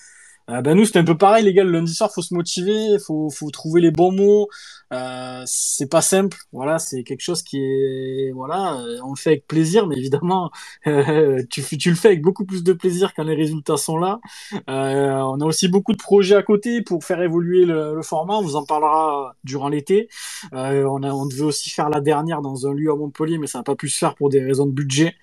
Euh, 0.50 0.60
ben 0.60 0.74
nous 0.76 0.84
c'était 0.84 1.00
un 1.00 1.04
peu 1.04 1.16
pareil 1.16 1.44
les 1.44 1.54
gars 1.54 1.64
le 1.64 1.70
lundi 1.72 1.94
soir 1.94 2.12
faut 2.12 2.20
se 2.22 2.34
motiver 2.34 2.98
faut 3.04 3.30
faut 3.30 3.50
trouver 3.50 3.80
les 3.80 3.90
bons 3.90 4.12
mots 4.12 4.48
euh, 4.94 5.42
c'est 5.46 5.90
pas 5.90 6.02
simple 6.02 6.38
voilà 6.52 6.78
c'est 6.78 7.02
quelque 7.02 7.20
chose 7.20 7.42
qui 7.42 7.58
est 7.58 8.30
voilà 8.32 8.80
euh, 8.80 8.98
on 9.04 9.10
le 9.10 9.16
fait 9.16 9.30
avec 9.30 9.46
plaisir 9.46 9.86
mais 9.86 9.96
évidemment 9.96 10.50
tu 10.84 11.90
le 11.90 11.96
fais 11.96 12.08
avec 12.08 12.22
beaucoup 12.22 12.44
plus 12.44 12.62
de 12.62 12.72
plaisir 12.72 13.12
quand 13.14 13.24
les 13.24 13.34
résultats 13.34 13.76
sont 13.76 13.98
là. 13.98 14.20
Euh, 14.68 15.20
on 15.20 15.40
a 15.40 15.44
aussi 15.44 15.68
beaucoup 15.68 15.92
de 15.92 15.98
projets 15.98 16.36
à 16.36 16.42
côté 16.42 16.82
pour 16.82 17.04
faire 17.04 17.20
évoluer 17.22 17.64
le, 17.64 18.00
format 18.02 18.34
on 18.34 18.42
vous 18.42 18.56
en 18.56 18.64
parlera 18.64 19.34
durant 19.44 19.68
l'été. 19.68 20.08
On 20.52 21.26
devait 21.26 21.42
aussi 21.42 21.70
faire 21.70 21.88
la 21.88 22.00
dernière 22.00 22.40
dans 22.42 22.66
un 22.66 22.74
lieu 22.74 22.90
à 22.90 22.96
Montpellier 22.96 23.38
mais 23.38 23.46
ça 23.46 23.58
n'a 23.58 23.64
pas 23.64 23.74
pu 23.74 23.88
se 23.88 23.98
faire 23.98 24.14
pour 24.14 24.28
des 24.30 24.42
raisons 24.42 24.66
de 24.66 24.72
budget. 24.72 25.14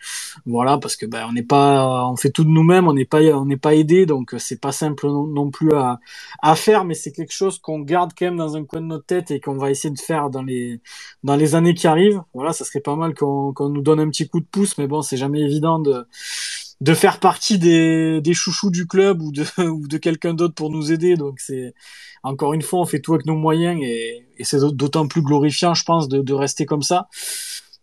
Voilà 0.46 0.78
parce 0.78 0.96
que 0.96 1.06
ben 1.06 1.26
on 1.30 1.34
n'est 1.34 1.44
pas 1.44 2.08
on 2.10 2.16
fait 2.16 2.32
tout 2.32 2.44
de 2.44 2.50
nous-mêmes 2.50 2.88
on 2.88 2.94
n'est 2.94 3.06
pas 3.06 3.22
on 3.22 3.46
n'est 3.46 3.58
pas 3.58 3.76
aidé 3.76 4.06
donc 4.06 4.36
c'est 4.38 4.60
pas 4.60 4.72
simple 4.72 5.08
non, 5.08 5.52
plus 5.52 5.74
à, 5.74 6.00
à 6.42 6.56
faire, 6.56 6.86
mais 6.86 6.94
c'est 6.94 7.12
quelque 7.12 7.34
chose 7.34 7.60
qu'on 7.60 7.80
garde 7.80 8.12
quand 8.18 8.26
même 8.26 8.38
dans 8.38 8.56
un 8.56 8.66
coin 8.66 8.82
de 8.82 8.88
notre 8.88 9.06
tête 9.06 9.32
et 9.32 9.40
qu'on 9.40 9.58
va 9.62 9.72
essayer 9.72 9.94
de 9.94 10.00
faire 10.00 10.30
dans 10.30 10.44
les 10.44 10.82
dans 11.24 11.36
les 11.36 11.56
années 11.56 11.74
qui 11.74 11.88
arrivent. 11.88 12.22
Voilà, 12.34 12.54
ça 12.54 12.66
serait 12.66 12.82
pas 12.82 12.96
mal 12.96 13.14
qu'on 13.14 13.54
nous 13.70 13.82
donne 13.82 14.00
un 14.00 14.10
petit 14.10 14.28
coup 14.28 14.42
de 14.42 14.46
pouce, 14.46 14.78
mais 14.78 14.88
bon, 14.88 15.02
c'est 15.02 15.18
jamais 15.18 15.42
évident 15.42 15.80
de 15.80 16.06
de 16.82 16.94
faire 16.96 17.20
partie 17.20 17.60
des, 17.60 18.22
des 18.22 18.34
chouchous 18.34 18.72
du 18.72 18.88
club 18.88 19.22
ou 19.22 19.32
de 19.32 19.46
de 19.88 19.98
quelqu'un 19.98 20.34
d'autre 20.34 20.56
pour 20.56 20.70
nous 20.72 20.92
aider. 20.92 21.16
Donc 21.16 21.40
c'est 21.40 21.74
encore 22.24 22.54
une 22.54 22.62
fois, 22.62 22.80
on 22.82 22.86
fait 22.86 23.00
tout 23.00 23.14
avec 23.14 23.26
nos 23.26 23.36
moyens 23.36 23.80
et, 23.82 24.26
c'est 24.44 24.60
d'autant 24.74 25.08
plus 25.08 25.22
glorifiant, 25.22 25.76
je 25.76 25.84
pense, 25.84 26.10
de 26.10 26.34
rester 26.34 26.66
comme 26.66 26.82
ça. 26.82 27.08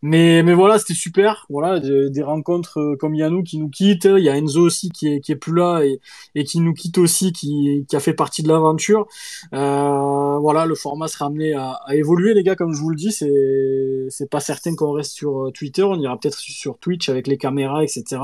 Mais, 0.02 0.42
mais 0.44 0.54
voilà, 0.54 0.78
c'était 0.78 0.94
super. 0.94 1.44
Voilà, 1.48 1.80
des, 1.80 2.22
rencontres 2.22 2.78
euh, 2.78 2.96
comme 2.96 3.14
Yannou 3.14 3.42
qui 3.42 3.58
nous 3.58 3.68
quitte. 3.68 4.04
Il 4.04 4.22
y 4.22 4.28
a 4.28 4.36
Enzo 4.36 4.60
aussi 4.60 4.90
qui 4.90 5.08
est, 5.08 5.20
qui 5.20 5.32
est 5.32 5.36
plus 5.36 5.54
là 5.54 5.82
et, 5.82 6.00
et 6.34 6.44
qui 6.44 6.60
nous 6.60 6.72
quitte 6.72 6.98
aussi, 6.98 7.32
qui, 7.32 7.84
qui 7.88 7.96
a 7.96 8.00
fait 8.00 8.14
partie 8.14 8.42
de 8.42 8.48
l'aventure. 8.48 9.08
Euh, 9.54 10.38
voilà, 10.38 10.66
le 10.66 10.74
format 10.76 11.08
sera 11.08 11.26
amené 11.26 11.54
à, 11.54 11.78
à, 11.84 11.96
évoluer, 11.96 12.34
les 12.34 12.44
gars, 12.44 12.54
comme 12.54 12.74
je 12.74 12.80
vous 12.80 12.90
le 12.90 12.96
dis. 12.96 13.10
C'est, 13.10 14.06
c'est 14.08 14.30
pas 14.30 14.40
certain 14.40 14.74
qu'on 14.76 14.92
reste 14.92 15.12
sur 15.12 15.46
euh, 15.46 15.50
Twitter. 15.50 15.82
On 15.82 15.98
ira 15.98 16.16
peut-être 16.18 16.38
sur 16.38 16.78
Twitch 16.78 17.08
avec 17.08 17.26
les 17.26 17.36
caméras, 17.36 17.82
etc. 17.82 18.20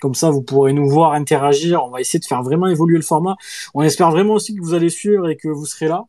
Comme 0.00 0.14
ça, 0.14 0.30
vous 0.30 0.42
pourrez 0.42 0.72
nous 0.72 0.88
voir, 0.88 1.12
interagir. 1.12 1.84
On 1.84 1.90
va 1.90 2.00
essayer 2.00 2.20
de 2.20 2.24
faire 2.24 2.42
vraiment 2.42 2.66
évoluer 2.66 2.96
le 2.96 3.04
format. 3.04 3.36
On 3.74 3.82
espère 3.82 4.10
vraiment 4.10 4.34
aussi 4.34 4.54
que 4.54 4.62
vous 4.62 4.74
allez 4.74 4.90
suivre 4.90 5.28
et 5.28 5.36
que 5.36 5.48
vous 5.48 5.66
serez 5.66 5.88
là. 5.88 6.06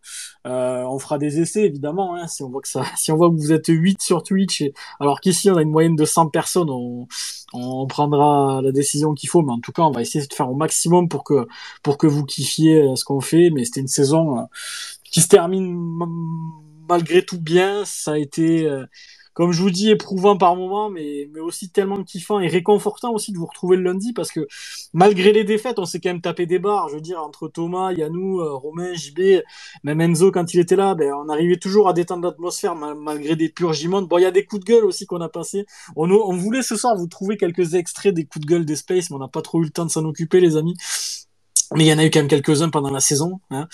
Euh, 0.48 0.84
on 0.84 0.98
fera 1.00 1.18
des 1.18 1.40
essais, 1.40 1.64
évidemment. 1.64 2.16
Hein, 2.16 2.28
si 2.28 2.44
on 2.44 2.50
voit 2.50 2.62
que 2.62 2.68
ça, 2.68 2.84
si 2.98 3.12
on 3.12 3.18
voit 3.18 3.30
que 3.30 3.36
vous 3.36 3.52
êtes 3.52 3.68
8 3.68 4.02
sur 4.02 4.24
Twitch 4.24 4.64
alors 5.00 5.20
qu'ici 5.22 5.50
on 5.52 5.58
a 5.58 5.62
une 5.62 5.72
moyenne 5.72 5.96
de 5.96 6.06
100 6.06 6.30
personnes, 6.30 6.70
on, 6.70 7.08
on 7.54 7.88
prendra 7.88 8.62
la 8.62 8.72
décision 8.72 9.14
qu'il 9.14 9.30
faut, 9.30 9.42
mais 9.42 9.52
en 9.52 9.60
tout 9.60 9.72
cas 9.72 9.84
on 9.84 9.92
va 9.92 10.02
essayer 10.02 10.26
de 10.26 10.34
faire 10.34 10.50
au 10.50 10.56
maximum 10.56 11.10
pour 11.10 11.24
que 11.24 11.48
pour 11.84 11.98
que 11.98 12.08
vous 12.08 12.26
kiffiez 12.26 12.96
ce 12.96 13.04
qu'on 13.06 13.22
fait. 13.22 13.50
Mais 13.52 13.66
c'était 13.66 13.82
une 13.82 13.88
saison 13.88 14.48
qui 15.04 15.22
se 15.22 15.28
termine 15.28 15.78
malgré 16.90 17.24
tout 17.24 17.40
bien. 17.40 17.84
Ça 17.86 18.14
a 18.14 18.18
été 18.18 18.68
comme 19.34 19.52
je 19.52 19.62
vous 19.62 19.72
dis, 19.72 19.90
éprouvant 19.90 20.38
par 20.38 20.56
moment, 20.56 20.90
mais, 20.90 21.30
mais 21.34 21.40
aussi 21.40 21.70
tellement 21.70 22.04
kiffant 22.04 22.40
et 22.40 22.48
réconfortant 22.48 23.14
aussi 23.14 23.32
de 23.32 23.38
vous 23.38 23.46
retrouver 23.46 23.78
le 23.78 23.84
lundi 23.84 24.14
parce 24.14 24.32
que 24.32 24.48
malgré 24.94 25.32
les 25.32 25.44
défaites, 25.44 25.80
on 25.80 25.86
s'est 25.86 26.00
quand 26.00 26.10
même 26.10 26.22
tapé 26.22 26.46
des 26.46 26.60
barres. 26.60 26.90
Je 26.90 26.96
veux 26.96 27.02
dire, 27.02 27.22
entre 27.22 27.48
Thomas, 27.48 27.94
Yannou, 27.94 28.42
euh, 28.42 28.54
Romain, 28.56 28.94
JB, 28.94 29.42
même 29.84 30.02
Enzo 30.02 30.32
quand 30.32 30.54
il 30.54 30.60
était 30.60 30.76
là, 30.76 30.96
ben, 30.96 31.14
on 31.14 31.30
arrivait 31.30 31.58
toujours 31.58 31.88
à 31.88 31.94
détendre 31.94 32.24
l'atmosphère 32.24 32.76
mal, 32.76 32.96
malgré 32.96 33.36
des 33.36 33.50
purges 33.50 33.82
immondes. 33.82 34.08
Bon, 34.08 34.18
il 34.18 34.24
y 34.24 34.26
a 34.26 34.32
des 34.32 34.46
coups 34.46 34.66
de 34.66 34.66
gueule 34.66 34.86
aussi 34.86 35.06
qu'on 35.06 35.22
a 35.22 35.30
passé. 35.30 35.66
On, 35.96 36.12
on 36.12 36.36
voulait 36.36 36.62
ce 36.62 36.76
soir 36.76 36.96
vous 36.98 37.08
trouver 37.08 37.38
quelques 37.38 37.76
extraits 37.76 38.14
des 38.14 38.26
coups 38.26 38.46
de 38.46 38.52
gueule 38.52 38.66
des 38.66 38.76
Space, 38.76 39.10
mais 39.10 39.16
on 39.16 39.20
n'a 39.20 39.28
pas 39.28 39.42
trop 39.42 39.62
eu 39.62 39.66
le 39.66 39.70
temps 39.70 39.86
de 39.86 39.92
s'en 39.92 40.06
occuper, 40.06 40.40
les 40.40 40.58
amis. 40.58 40.76
Mais 41.76 41.86
il 41.86 41.88
y 41.88 41.94
en 41.94 41.98
a 41.98 42.06
eu 42.06 42.10
quand 42.10 42.20
même 42.20 42.28
quelques-uns 42.28 42.70
pendant 42.70 42.90
la 42.90 43.00
saison. 43.00 43.40
Hein. 43.50 43.68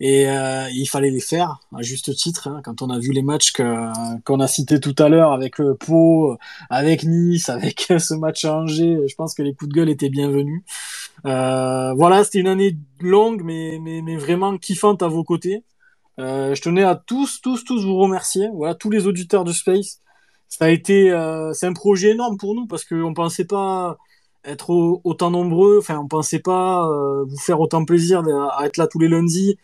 Et 0.00 0.28
euh, 0.28 0.68
il 0.72 0.86
fallait 0.86 1.10
les 1.10 1.20
faire 1.20 1.60
à 1.74 1.82
juste 1.82 2.14
titre. 2.14 2.48
Hein, 2.48 2.60
quand 2.64 2.82
on 2.82 2.90
a 2.90 2.98
vu 2.98 3.12
les 3.12 3.22
matchs 3.22 3.52
qu'on 3.52 4.40
a 4.40 4.46
cités 4.46 4.80
tout 4.80 4.94
à 4.98 5.08
l'heure 5.08 5.32
avec 5.32 5.58
le 5.58 5.74
Pau, 5.74 6.36
avec 6.70 7.04
Nice, 7.04 7.48
avec 7.48 7.92
ce 7.98 8.14
match 8.14 8.44
à 8.44 8.56
Angers, 8.56 8.98
je 9.08 9.14
pense 9.14 9.34
que 9.34 9.42
les 9.42 9.54
coups 9.54 9.70
de 9.70 9.74
gueule 9.74 9.88
étaient 9.88 10.10
bienvenus. 10.10 10.62
Euh, 11.26 11.94
voilà, 11.94 12.24
c'était 12.24 12.40
une 12.40 12.48
année 12.48 12.76
longue, 13.00 13.42
mais, 13.44 13.78
mais, 13.80 14.16
vraiment 14.16 14.56
kiffante 14.58 15.02
à 15.02 15.08
vos 15.08 15.24
côtés. 15.24 15.64
Euh, 16.20 16.54
je 16.54 16.62
tenais 16.62 16.84
à 16.84 16.94
tous, 16.96 17.40
tous, 17.40 17.64
tous 17.64 17.84
vous 17.84 17.96
remercier. 17.96 18.48
Voilà, 18.54 18.74
tous 18.74 18.90
les 18.90 19.06
auditeurs 19.06 19.44
de 19.44 19.52
Space. 19.52 20.00
Ça 20.48 20.66
a 20.66 20.68
été, 20.68 21.08
c'est 21.54 21.66
un 21.66 21.72
projet 21.72 22.10
énorme 22.10 22.36
pour 22.36 22.54
nous 22.54 22.66
parce 22.66 22.84
qu'on 22.84 23.14
pensait 23.14 23.44
pas 23.44 23.96
être 24.44 24.70
autant 25.02 25.30
nombreux. 25.30 25.78
Enfin, 25.80 25.98
on 25.98 26.06
pensait 26.06 26.38
pas 26.38 26.86
vous 27.26 27.38
faire 27.38 27.60
autant 27.60 27.84
plaisir 27.84 28.22
à 28.52 28.66
être 28.66 28.76
là 28.76 28.86
tous 28.86 29.00
les 29.00 29.08
lundis. 29.08 29.56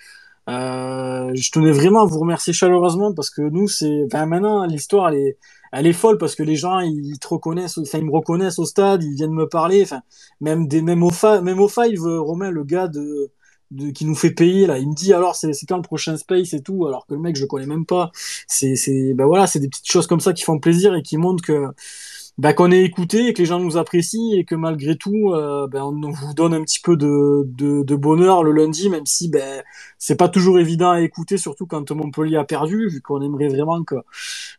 Euh, 0.48 1.30
je 1.34 1.50
tenais 1.50 1.72
vraiment 1.72 2.02
à 2.02 2.06
vous 2.06 2.18
remercier 2.18 2.52
chaleureusement 2.52 3.12
parce 3.14 3.30
que 3.30 3.42
nous, 3.42 3.68
c'est, 3.68 4.04
enfin, 4.06 4.26
maintenant, 4.26 4.64
l'histoire, 4.66 5.10
elle 5.10 5.16
est, 5.18 5.38
elle 5.72 5.86
est 5.86 5.92
folle 5.92 6.18
parce 6.18 6.34
que 6.34 6.42
les 6.42 6.56
gens, 6.56 6.80
ils 6.80 7.18
te 7.18 7.28
reconnaissent, 7.28 7.78
enfin, 7.78 7.98
ils 7.98 8.04
me 8.04 8.12
reconnaissent 8.12 8.58
au 8.58 8.64
stade, 8.64 9.02
ils 9.04 9.14
viennent 9.14 9.32
me 9.32 9.48
parler, 9.48 9.82
enfin, 9.82 10.02
même 10.40 10.66
des, 10.66 10.82
même 10.82 11.02
au, 11.02 11.10
fa, 11.10 11.40
même 11.42 11.60
au 11.60 11.68
five, 11.68 12.00
Romain, 12.02 12.50
le 12.50 12.64
gars 12.64 12.88
de, 12.88 13.30
de, 13.70 13.90
qui 13.90 14.04
nous 14.04 14.14
fait 14.14 14.30
payer 14.32 14.66
là. 14.66 14.78
Il 14.78 14.88
me 14.88 14.94
dit 14.94 15.12
alors 15.12 15.36
c'est 15.36 15.52
quand 15.68 15.76
le 15.76 15.82
prochain 15.82 16.16
space 16.16 16.52
et 16.54 16.62
tout, 16.62 16.86
alors 16.86 17.06
que 17.06 17.14
le 17.14 17.20
mec 17.20 17.36
je 17.36 17.42
le 17.42 17.46
connais 17.46 17.66
même 17.66 17.86
pas. 17.86 18.10
C'est 18.48 18.76
c'est 18.76 19.14
ben 19.14 19.26
voilà, 19.26 19.46
c'est 19.46 19.60
des 19.60 19.68
petites 19.68 19.90
choses 19.90 20.06
comme 20.06 20.20
ça 20.20 20.32
qui 20.32 20.42
font 20.44 20.58
plaisir 20.58 20.94
et 20.94 21.02
qui 21.02 21.16
montrent 21.16 21.44
que 21.44 21.66
bah, 22.40 22.54
qu'on 22.54 22.70
est 22.70 22.82
écouté 22.82 23.26
et 23.26 23.34
que 23.34 23.38
les 23.42 23.44
gens 23.44 23.60
nous 23.60 23.76
apprécient 23.76 24.32
et 24.32 24.44
que 24.44 24.54
malgré 24.54 24.96
tout, 24.96 25.34
euh, 25.34 25.66
ben, 25.66 25.82
on 25.82 26.10
vous 26.10 26.32
donne 26.32 26.54
un 26.54 26.62
petit 26.62 26.80
peu 26.80 26.96
de, 26.96 27.42
de, 27.44 27.82
de 27.82 27.96
bonheur 27.96 28.42
le 28.42 28.52
lundi, 28.52 28.88
même 28.88 29.04
si 29.04 29.28
ben, 29.28 29.62
c'est 29.98 30.16
pas 30.16 30.30
toujours 30.30 30.58
évident 30.58 30.90
à 30.90 31.02
écouter, 31.02 31.36
surtout 31.36 31.66
quand 31.66 31.90
Montpellier 31.90 32.38
a 32.38 32.44
perdu, 32.44 32.88
vu 32.88 33.02
qu'on 33.02 33.20
aimerait 33.20 33.48
vraiment 33.48 33.84
que, 33.84 33.96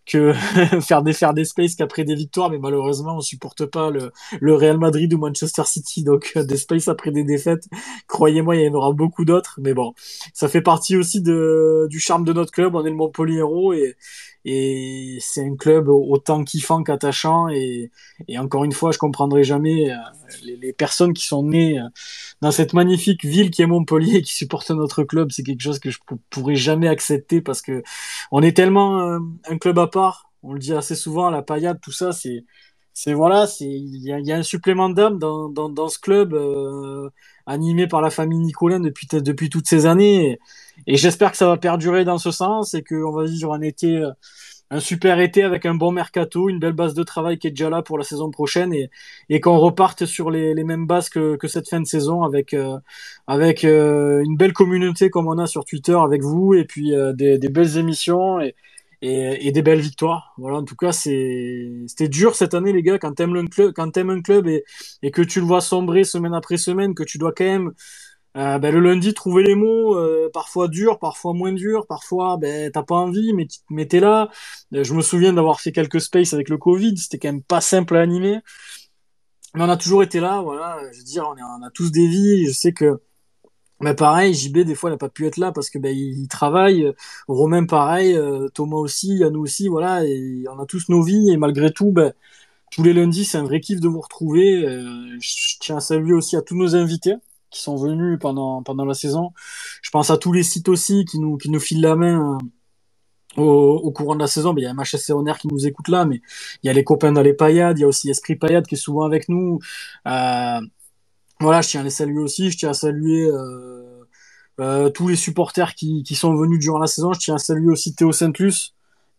que 0.06 0.32
faire 0.82 1.02
des 1.02 1.14
faire 1.14 1.34
des 1.34 1.44
spaces 1.44 1.74
qu'après 1.74 2.04
des 2.04 2.14
victoires, 2.14 2.52
mais 2.52 2.60
malheureusement 2.60 3.18
on 3.18 3.22
supporte 3.22 3.66
pas 3.66 3.90
le, 3.90 4.12
le 4.40 4.54
Real 4.54 4.78
Madrid 4.78 5.12
ou 5.16 5.18
Manchester 5.18 5.64
City, 5.66 6.04
donc 6.04 6.38
des 6.38 6.58
spaces 6.58 6.88
après 6.88 7.10
des 7.10 7.24
défaites, 7.24 7.68
croyez-moi, 8.08 8.58
il 8.58 8.66
y 8.66 8.70
en 8.70 8.76
aura 8.76 8.94
beaucoup 8.94 9.26
d'autres, 9.26 9.60
mais 9.60 9.74
bon, 9.74 9.96
ça 10.36 10.48
fait 10.50 10.62
partie 10.62 10.98
aussi 10.98 11.20
de, 11.22 11.88
du 11.90 12.00
charme 12.00 12.26
de 12.26 12.34
notre 12.34 12.52
club, 12.52 12.76
on 12.76 12.86
est 12.86 12.92
le 12.92 12.96
Montpellier 12.96 13.38
héros 13.38 13.74
et 13.74 13.96
et 14.44 15.18
c'est 15.20 15.46
un 15.46 15.56
club 15.56 15.88
autant 15.90 16.44
kiffant 16.44 16.84
qu'attachant 16.84 17.50
et, 17.50 17.92
et, 18.28 18.40
encore 18.40 18.64
une 18.64 18.72
fois 18.72 18.92
je 18.92 18.98
comprendrai 18.98 19.44
jamais 19.44 19.92
euh, 19.92 19.96
les, 20.44 20.56
les, 20.58 20.74
personnes 20.74 21.14
qui 21.14 21.26
sont 21.26 21.44
nées 21.44 21.80
euh, 21.80 21.88
dans 22.42 22.52
cette 22.52 22.74
magnifique 22.74 23.24
ville 23.24 23.52
qui 23.52 23.62
est 23.62 23.68
Montpellier 23.68 24.18
et 24.18 24.22
qui 24.22 24.34
supportent 24.34 24.72
notre 24.72 25.04
club 25.04 25.32
c'est 25.32 25.44
quelque 25.44 25.62
chose 25.62 25.80
que 25.80 25.92
je 25.92 26.00
pourrais 26.30 26.56
jamais 26.56 26.88
accepter 26.88 27.42
parce 27.42 27.62
que 27.62 27.84
on 28.32 28.42
est 28.42 28.56
tellement 28.56 29.00
euh, 29.02 29.20
un 29.48 29.58
club 29.58 29.78
à 29.78 29.88
part 29.88 30.32
on 30.44 30.54
le 30.54 30.60
dit 30.60 30.74
assez 30.74 30.96
souvent 30.96 31.30
la 31.30 31.44
paillade 31.44 31.80
tout 31.82 31.92
ça 31.92 32.12
c'est 32.12 32.44
c'est 33.04 33.14
voilà 33.14 33.48
c'est 33.48 33.66
il 33.66 34.04
y 34.04 34.12
a, 34.14 34.20
y 34.20 34.32
a, 34.32 34.38
un 34.38 34.44
supplément 34.44 34.90
d'âme 34.90 35.18
dans, 35.20 35.50
dans, 35.50 35.70
dans 35.70 35.88
ce 35.88 36.00
club 36.00 36.34
animé 37.46 37.88
par 37.88 38.02
la 38.02 38.10
famille 38.10 38.40
Nicolin 38.40 38.80
depuis 38.80 39.08
depuis 39.12 39.50
toutes 39.50 39.68
ces 39.68 39.86
années. 39.86 40.40
Et, 40.88 40.98
j'espère 40.98 41.32
que 41.32 41.38
ça 41.38 41.48
va 41.48 41.58
perdurer 41.58 42.06
dans 42.06 42.18
ce 42.18 42.32
sens 42.32 42.74
et 42.74 42.84
qu'on 42.84 43.12
va 43.12 43.26
vivre 43.26 43.54
un 43.54 43.62
été, 43.62 43.98
euh, 43.98 44.12
un 44.72 44.80
super 44.80 45.20
été 45.20 45.44
avec 45.44 45.66
un 45.66 45.76
bon 45.76 45.92
mercato, 45.92 46.50
une 46.50 46.60
belle 46.60 46.74
base 46.74 46.94
de 46.94 47.04
travail 47.04 47.38
qui 47.38 47.48
est 47.48 47.52
déjà 47.52 47.70
là 47.70 47.82
pour 47.82 47.98
la 47.98 48.04
saison 48.04 48.32
prochaine 48.32 48.74
et, 48.74 48.90
et 49.30 49.40
qu'on 49.42 49.58
reparte 49.58 50.06
sur 50.06 50.32
les, 50.32 50.54
les, 50.54 50.64
mêmes 50.64 50.88
bases 50.88 51.10
que, 51.10 51.36
que, 51.36 51.48
cette 51.48 51.70
fin 51.70 51.82
de 51.82 51.86
saison 51.88 52.24
avec, 52.24 52.54
euh, 52.54 52.78
avec 53.28 53.64
euh, 53.64 54.24
une 54.24 54.38
belle 54.38 54.54
communauté 54.54 55.10
comme 55.10 55.28
on 55.28 55.38
a 55.38 55.48
sur 55.48 55.66
Twitter 55.66 55.98
avec 56.02 56.24
vous 56.24 56.54
et 56.54 56.66
puis 56.66 56.94
des, 57.16 57.38
des, 57.38 57.50
belles 57.50 57.78
émissions 57.78 58.40
et, 58.40 58.56
et, 59.02 59.48
et, 59.48 59.52
des 59.52 59.62
belles 59.62 59.80
victoires. 59.80 60.34
Voilà, 60.38 60.58
en 60.58 60.64
tout 60.64 60.76
cas, 60.76 60.92
c'était 60.92 62.08
dur 62.08 62.36
cette 62.36 62.54
année, 62.54 62.72
les 62.72 62.84
gars, 62.84 63.00
quand 63.00 63.14
t'aimes 63.14 63.36
un 63.36 63.48
club, 63.48 63.74
quand 63.74 63.98
un 63.98 64.22
club 64.22 64.48
et, 64.48 64.64
et 65.02 65.12
que 65.12 65.22
tu 65.22 65.40
le 65.40 65.46
vois 65.46 65.62
sombrer 65.62 66.04
semaine 66.04 66.34
après 66.34 66.58
semaine, 66.58 66.94
que 66.94 67.04
tu 67.04 67.18
dois 67.18 67.34
quand 67.34 67.46
même 67.46 67.74
euh, 68.38 68.60
ben, 68.60 68.74
le 68.74 68.80
lundi, 68.80 69.14
trouver 69.14 69.44
les 69.44 69.56
mots, 69.56 69.96
euh, 69.98 70.30
parfois 70.34 70.70
dur, 70.70 71.00
parfois 71.00 71.34
moins 71.34 71.52
dur, 71.52 71.86
parfois 71.86 72.38
ben, 72.38 72.72
t'as 72.72 72.84
pas 72.84 72.96
envie, 72.96 73.34
mais, 73.34 73.48
mais 73.70 73.86
t'es 73.88 74.00
là. 74.00 74.30
Euh, 74.74 74.84
je 74.86 74.94
me 74.94 75.02
souviens 75.02 75.34
d'avoir 75.34 75.60
fait 75.60 75.74
quelques 75.74 76.00
spaces 76.00 76.34
avec 76.34 76.48
le 76.48 76.58
Covid, 76.58 76.98
c'était 76.98 77.20
quand 77.20 77.28
même 77.30 77.44
pas 77.44 77.60
simple 77.62 77.98
à 77.98 78.02
animer. 78.02 78.40
Mais 79.54 79.64
on 79.64 79.70
a 79.70 79.78
toujours 79.78 80.02
été 80.04 80.20
là, 80.22 80.42
voilà. 80.42 80.80
Je 80.94 81.00
veux 81.00 81.04
dire, 81.04 81.26
on, 81.28 81.36
est, 81.38 81.44
on 81.44 81.64
a 81.64 81.70
tous 81.72 81.92
des 81.92 82.08
vies. 82.08 82.46
Je 82.48 82.54
sais 82.54 82.72
que, 82.74 83.02
mais 83.82 83.96
pareil, 83.96 84.34
JB 84.34 84.60
des 84.60 84.76
fois 84.76 84.90
n'a 84.90 84.98
pas 84.98 85.10
pu 85.10 85.28
être 85.28 85.38
là 85.38 85.52
parce 85.52 85.70
que 85.70 85.80
ben 85.80 85.96
il, 85.96 86.28
travaille. 86.28 86.92
Romain 87.28 87.66
pareil, 87.66 88.18
Thomas 88.54 88.78
aussi, 88.78 89.18
Yannou 89.18 89.44
aussi, 89.44 89.68
voilà. 89.68 90.06
Et 90.06 90.46
on 90.50 90.60
a 90.60 90.66
tous 90.66 90.90
nos 90.90 91.02
vies 91.04 91.32
et 91.32 91.38
malgré 91.38 91.72
tout, 91.72 91.92
ben 91.92 92.14
tous 92.72 92.84
les 92.84 92.94
lundis, 92.94 93.26
c'est 93.26 93.38
un 93.38 93.44
vrai 93.44 93.60
kiff 93.60 93.80
de 93.82 93.88
vous 93.88 94.02
retrouver. 94.02 94.62
je 95.20 95.58
tiens 95.60 95.78
à 95.78 95.82
saluer 95.82 96.14
aussi 96.14 96.36
à 96.38 96.42
tous 96.42 96.56
nos 96.56 96.76
invités 96.76 97.16
qui 97.52 97.62
sont 97.62 97.76
venus 97.76 98.18
pendant 98.20 98.86
la 98.86 98.94
saison. 98.94 99.32
Je 99.82 99.90
pense 99.92 100.10
à 100.10 100.18
tous 100.18 100.34
les 100.34 100.44
sites 100.44 100.70
aussi 100.70 101.06
qui 101.06 101.20
nous 101.20 101.38
qui 101.38 101.50
nous 101.50 101.60
filent 101.60 101.82
la 101.82 101.96
main 101.96 102.38
euh, 103.38 103.42
au, 103.44 103.92
courant 103.92 104.16
de 104.16 104.20
la 104.22 104.28
saison. 104.28 104.54
Ben, 104.54 104.62
il 104.62 104.66
y 104.66 104.68
a 104.68 104.74
MHSC 104.74 105.12
Honor 105.12 105.38
qui 105.38 105.48
nous 105.48 105.66
écoute 105.66 105.88
là, 105.88 106.06
mais 106.06 106.22
il 106.64 106.68
y 106.68 106.70
a 106.70 106.74
les 106.74 106.84
copains 106.84 107.12
dans 107.12 107.22
les 107.22 107.34
paillades, 107.34 107.78
il 107.78 107.82
y 107.82 107.86
a 107.86 107.88
aussi 107.88 108.10
Esprit 108.10 108.36
Paillade 108.36 108.68
qui 108.68 108.76
est 108.76 108.78
souvent 108.78 109.04
avec 109.04 109.30
nous. 109.30 109.60
Euh, 110.08 110.60
voilà, 111.42 111.62
je 111.62 111.70
tiens 111.70 111.82
à 111.82 111.84
les 111.84 111.90
saluer 111.90 112.20
aussi. 112.20 112.52
Je 112.52 112.58
tiens 112.58 112.70
à 112.70 112.74
saluer 112.74 113.28
euh, 113.28 114.06
euh, 114.60 114.90
tous 114.90 115.08
les 115.08 115.16
supporters 115.16 115.76
qui, 115.76 116.04
qui 116.04 116.16
sont 116.16 116.36
venus 116.36 116.60
durant 116.60 116.80
la 116.80 116.88
saison. 116.88 117.14
Je 117.14 117.20
tiens 117.20 117.36
à 117.36 117.40
saluer 117.40 117.70
aussi 117.70 117.96
Théo 117.96 118.12
Saint-Luc, 118.12 118.54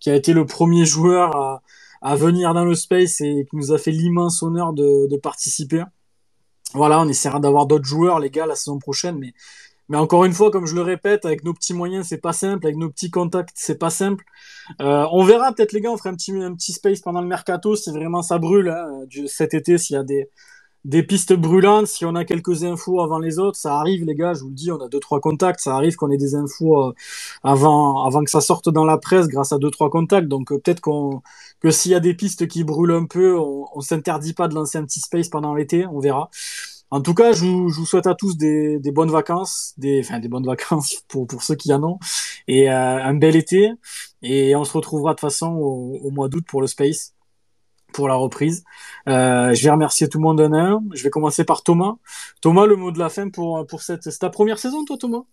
qui 0.00 0.10
a 0.10 0.14
été 0.14 0.32
le 0.32 0.46
premier 0.46 0.84
joueur 0.86 1.36
à, 1.36 1.62
à 2.00 2.16
venir 2.16 2.54
dans 2.54 2.64
le 2.64 2.74
space 2.74 3.20
et 3.20 3.46
qui 3.50 3.56
nous 3.56 3.72
a 3.72 3.78
fait 3.78 3.90
l'immense 3.90 4.42
honneur 4.42 4.72
de, 4.72 5.08
de 5.08 5.16
participer. 5.16 5.84
Voilà, 6.74 7.00
on 7.00 7.08
essaiera 7.08 7.38
d'avoir 7.38 7.66
d'autres 7.66 7.84
joueurs, 7.84 8.18
les 8.18 8.30
gars, 8.30 8.46
la 8.46 8.56
saison 8.56 8.78
prochaine, 8.78 9.18
mais 9.18 9.34
mais 9.88 9.98
encore 9.98 10.24
une 10.24 10.32
fois, 10.32 10.50
comme 10.50 10.64
je 10.64 10.74
le 10.74 10.80
répète, 10.80 11.26
avec 11.26 11.44
nos 11.44 11.52
petits 11.52 11.74
moyens, 11.74 12.06
c'est 12.08 12.16
pas 12.20 12.32
simple. 12.32 12.66
Avec 12.66 12.78
nos 12.78 12.88
petits 12.88 13.10
contacts, 13.10 13.52
c'est 13.56 13.78
pas 13.78 13.90
simple. 13.90 14.24
Euh, 14.80 15.06
on 15.12 15.22
verra 15.24 15.52
peut-être 15.52 15.72
les 15.72 15.82
gars, 15.82 15.90
on 15.90 15.98
fera 15.98 16.08
un 16.10 16.14
petit 16.14 16.32
un 16.32 16.54
petit 16.54 16.72
space 16.72 17.00
pendant 17.00 17.20
le 17.20 17.26
mercato 17.26 17.76
si 17.76 17.90
vraiment 17.90 18.22
ça 18.22 18.38
brûle 18.38 18.70
hein, 18.70 18.86
cet 19.26 19.52
été, 19.52 19.76
s'il 19.76 19.94
y 19.94 19.98
a 19.98 20.02
des 20.02 20.30
des 20.84 21.02
pistes 21.04 21.32
brûlantes, 21.32 21.86
si 21.86 22.04
on 22.04 22.14
a 22.16 22.24
quelques 22.24 22.64
infos 22.64 23.00
avant 23.00 23.18
les 23.18 23.38
autres, 23.38 23.56
ça 23.58 23.78
arrive 23.78 24.04
les 24.04 24.14
gars, 24.14 24.34
je 24.34 24.40
vous 24.40 24.48
le 24.48 24.54
dis, 24.54 24.72
on 24.72 24.80
a 24.80 24.88
deux 24.88 24.98
trois 24.98 25.20
contacts, 25.20 25.60
ça 25.60 25.76
arrive 25.76 25.94
qu'on 25.94 26.10
ait 26.10 26.16
des 26.16 26.34
infos 26.34 26.88
euh, 26.88 26.94
avant 27.44 28.04
avant 28.04 28.24
que 28.24 28.30
ça 28.30 28.40
sorte 28.40 28.68
dans 28.68 28.84
la 28.84 28.98
presse 28.98 29.28
grâce 29.28 29.52
à 29.52 29.58
deux 29.58 29.70
trois 29.70 29.90
contacts. 29.90 30.28
Donc 30.28 30.50
euh, 30.52 30.58
peut-être 30.58 30.80
qu'on 30.80 31.22
que 31.60 31.70
s'il 31.70 31.92
y 31.92 31.94
a 31.94 32.00
des 32.00 32.14
pistes 32.14 32.48
qui 32.48 32.64
brûlent 32.64 32.92
un 32.92 33.06
peu, 33.06 33.38
on, 33.38 33.80
s'interdit 33.80 34.32
pas 34.34 34.48
de 34.48 34.54
lancer 34.54 34.78
un 34.78 34.84
petit 34.84 35.00
space 35.00 35.28
pendant 35.28 35.54
l'été, 35.54 35.86
on 35.86 36.00
verra. 36.00 36.30
En 36.90 37.00
tout 37.00 37.14
cas, 37.14 37.32
je 37.32 37.44
vous, 37.44 37.68
je 37.70 37.80
vous 37.80 37.86
souhaite 37.86 38.06
à 38.06 38.14
tous 38.14 38.36
des, 38.36 38.78
des, 38.78 38.92
bonnes 38.92 39.10
vacances, 39.10 39.74
des, 39.78 40.00
enfin 40.00 40.20
des 40.20 40.28
bonnes 40.28 40.44
vacances 40.46 41.02
pour, 41.08 41.26
pour 41.26 41.42
ceux 41.42 41.54
qui 41.56 41.72
en 41.72 41.82
ont, 41.84 41.98
et 42.48 42.70
euh, 42.70 43.02
un 43.04 43.14
bel 43.14 43.36
été. 43.36 43.72
Et 44.22 44.54
on 44.56 44.64
se 44.64 44.72
retrouvera 44.72 45.14
de 45.14 45.20
façon 45.20 45.48
au 45.48 46.10
mois 46.10 46.28
d'août 46.28 46.44
pour 46.46 46.60
le 46.60 46.66
space 46.66 47.14
pour 47.92 48.08
la 48.08 48.14
reprise. 48.14 48.64
Euh, 49.08 49.54
je 49.54 49.62
vais 49.62 49.70
remercier 49.70 50.08
tout 50.08 50.18
le 50.18 50.22
monde 50.22 50.38
d'un 50.38 50.52
un. 50.52 50.82
Je 50.94 51.02
vais 51.02 51.10
commencer 51.10 51.44
par 51.44 51.62
Thomas. 51.62 51.94
Thomas, 52.40 52.66
le 52.66 52.76
mot 52.76 52.90
de 52.90 52.98
la 52.98 53.08
fin 53.08 53.28
pour, 53.28 53.66
pour 53.66 53.82
cette... 53.82 54.04
C'est 54.04 54.18
ta 54.18 54.30
première 54.30 54.58
saison, 54.58 54.84
toi, 54.84 54.96
Thomas? 54.98 55.24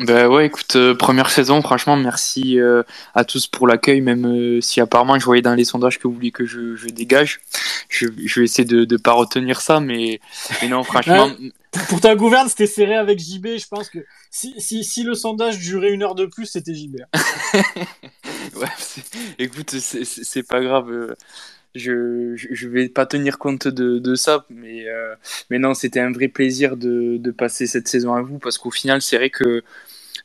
Ben 0.00 0.28
ouais, 0.28 0.46
écoute, 0.46 0.76
euh, 0.76 0.94
première 0.94 1.28
saison, 1.28 1.60
franchement, 1.60 1.96
merci 1.96 2.60
euh, 2.60 2.84
à 3.16 3.24
tous 3.24 3.48
pour 3.48 3.66
l'accueil, 3.66 4.00
même 4.00 4.26
euh, 4.26 4.60
si 4.60 4.80
apparemment 4.80 5.18
je 5.18 5.24
voyais 5.24 5.42
dans 5.42 5.56
les 5.56 5.64
sondages 5.64 5.98
que 5.98 6.06
vous 6.06 6.14
vouliez 6.14 6.30
que 6.30 6.46
je, 6.46 6.76
je 6.76 6.86
dégage. 6.86 7.40
Je, 7.88 8.06
je, 8.24 8.40
vais 8.40 8.44
essayer 8.44 8.64
de 8.64 8.86
ne 8.88 8.96
pas 8.96 9.10
retenir 9.12 9.60
ça, 9.60 9.80
mais, 9.80 10.20
mais 10.62 10.68
non, 10.68 10.84
franchement. 10.84 11.30
pour 11.88 12.00
ta 12.00 12.14
gouverne, 12.14 12.48
c'était 12.48 12.68
serré 12.68 12.94
avec 12.94 13.18
JB. 13.18 13.58
Je 13.58 13.66
pense 13.66 13.88
que 13.88 13.98
si, 14.30 14.54
si, 14.58 14.84
si 14.84 15.02
le 15.02 15.14
sondage 15.14 15.58
durait 15.58 15.90
une 15.90 16.04
heure 16.04 16.14
de 16.14 16.26
plus, 16.26 16.46
c'était 16.46 16.74
JB. 16.74 16.98
ouais, 18.54 18.68
écoute, 19.40 19.70
c'est 19.70 20.46
pas 20.46 20.60
grave 20.60 21.16
je, 21.78 22.34
je 22.36 22.68
vais 22.68 22.88
pas 22.88 23.06
tenir 23.06 23.38
compte 23.38 23.68
de, 23.68 24.14
ça, 24.14 24.44
mais, 24.50 24.88
euh, 24.88 25.14
mais 25.50 25.58
non, 25.58 25.74
c'était 25.74 26.00
un 26.00 26.12
vrai 26.12 26.28
plaisir 26.28 26.76
de, 26.76 27.30
passer 27.36 27.66
cette 27.66 27.88
saison 27.88 28.14
à 28.14 28.22
vous 28.22 28.38
parce 28.38 28.58
qu'au 28.58 28.70
final, 28.70 29.02
c'est 29.02 29.16
vrai 29.16 29.30
que 29.30 29.62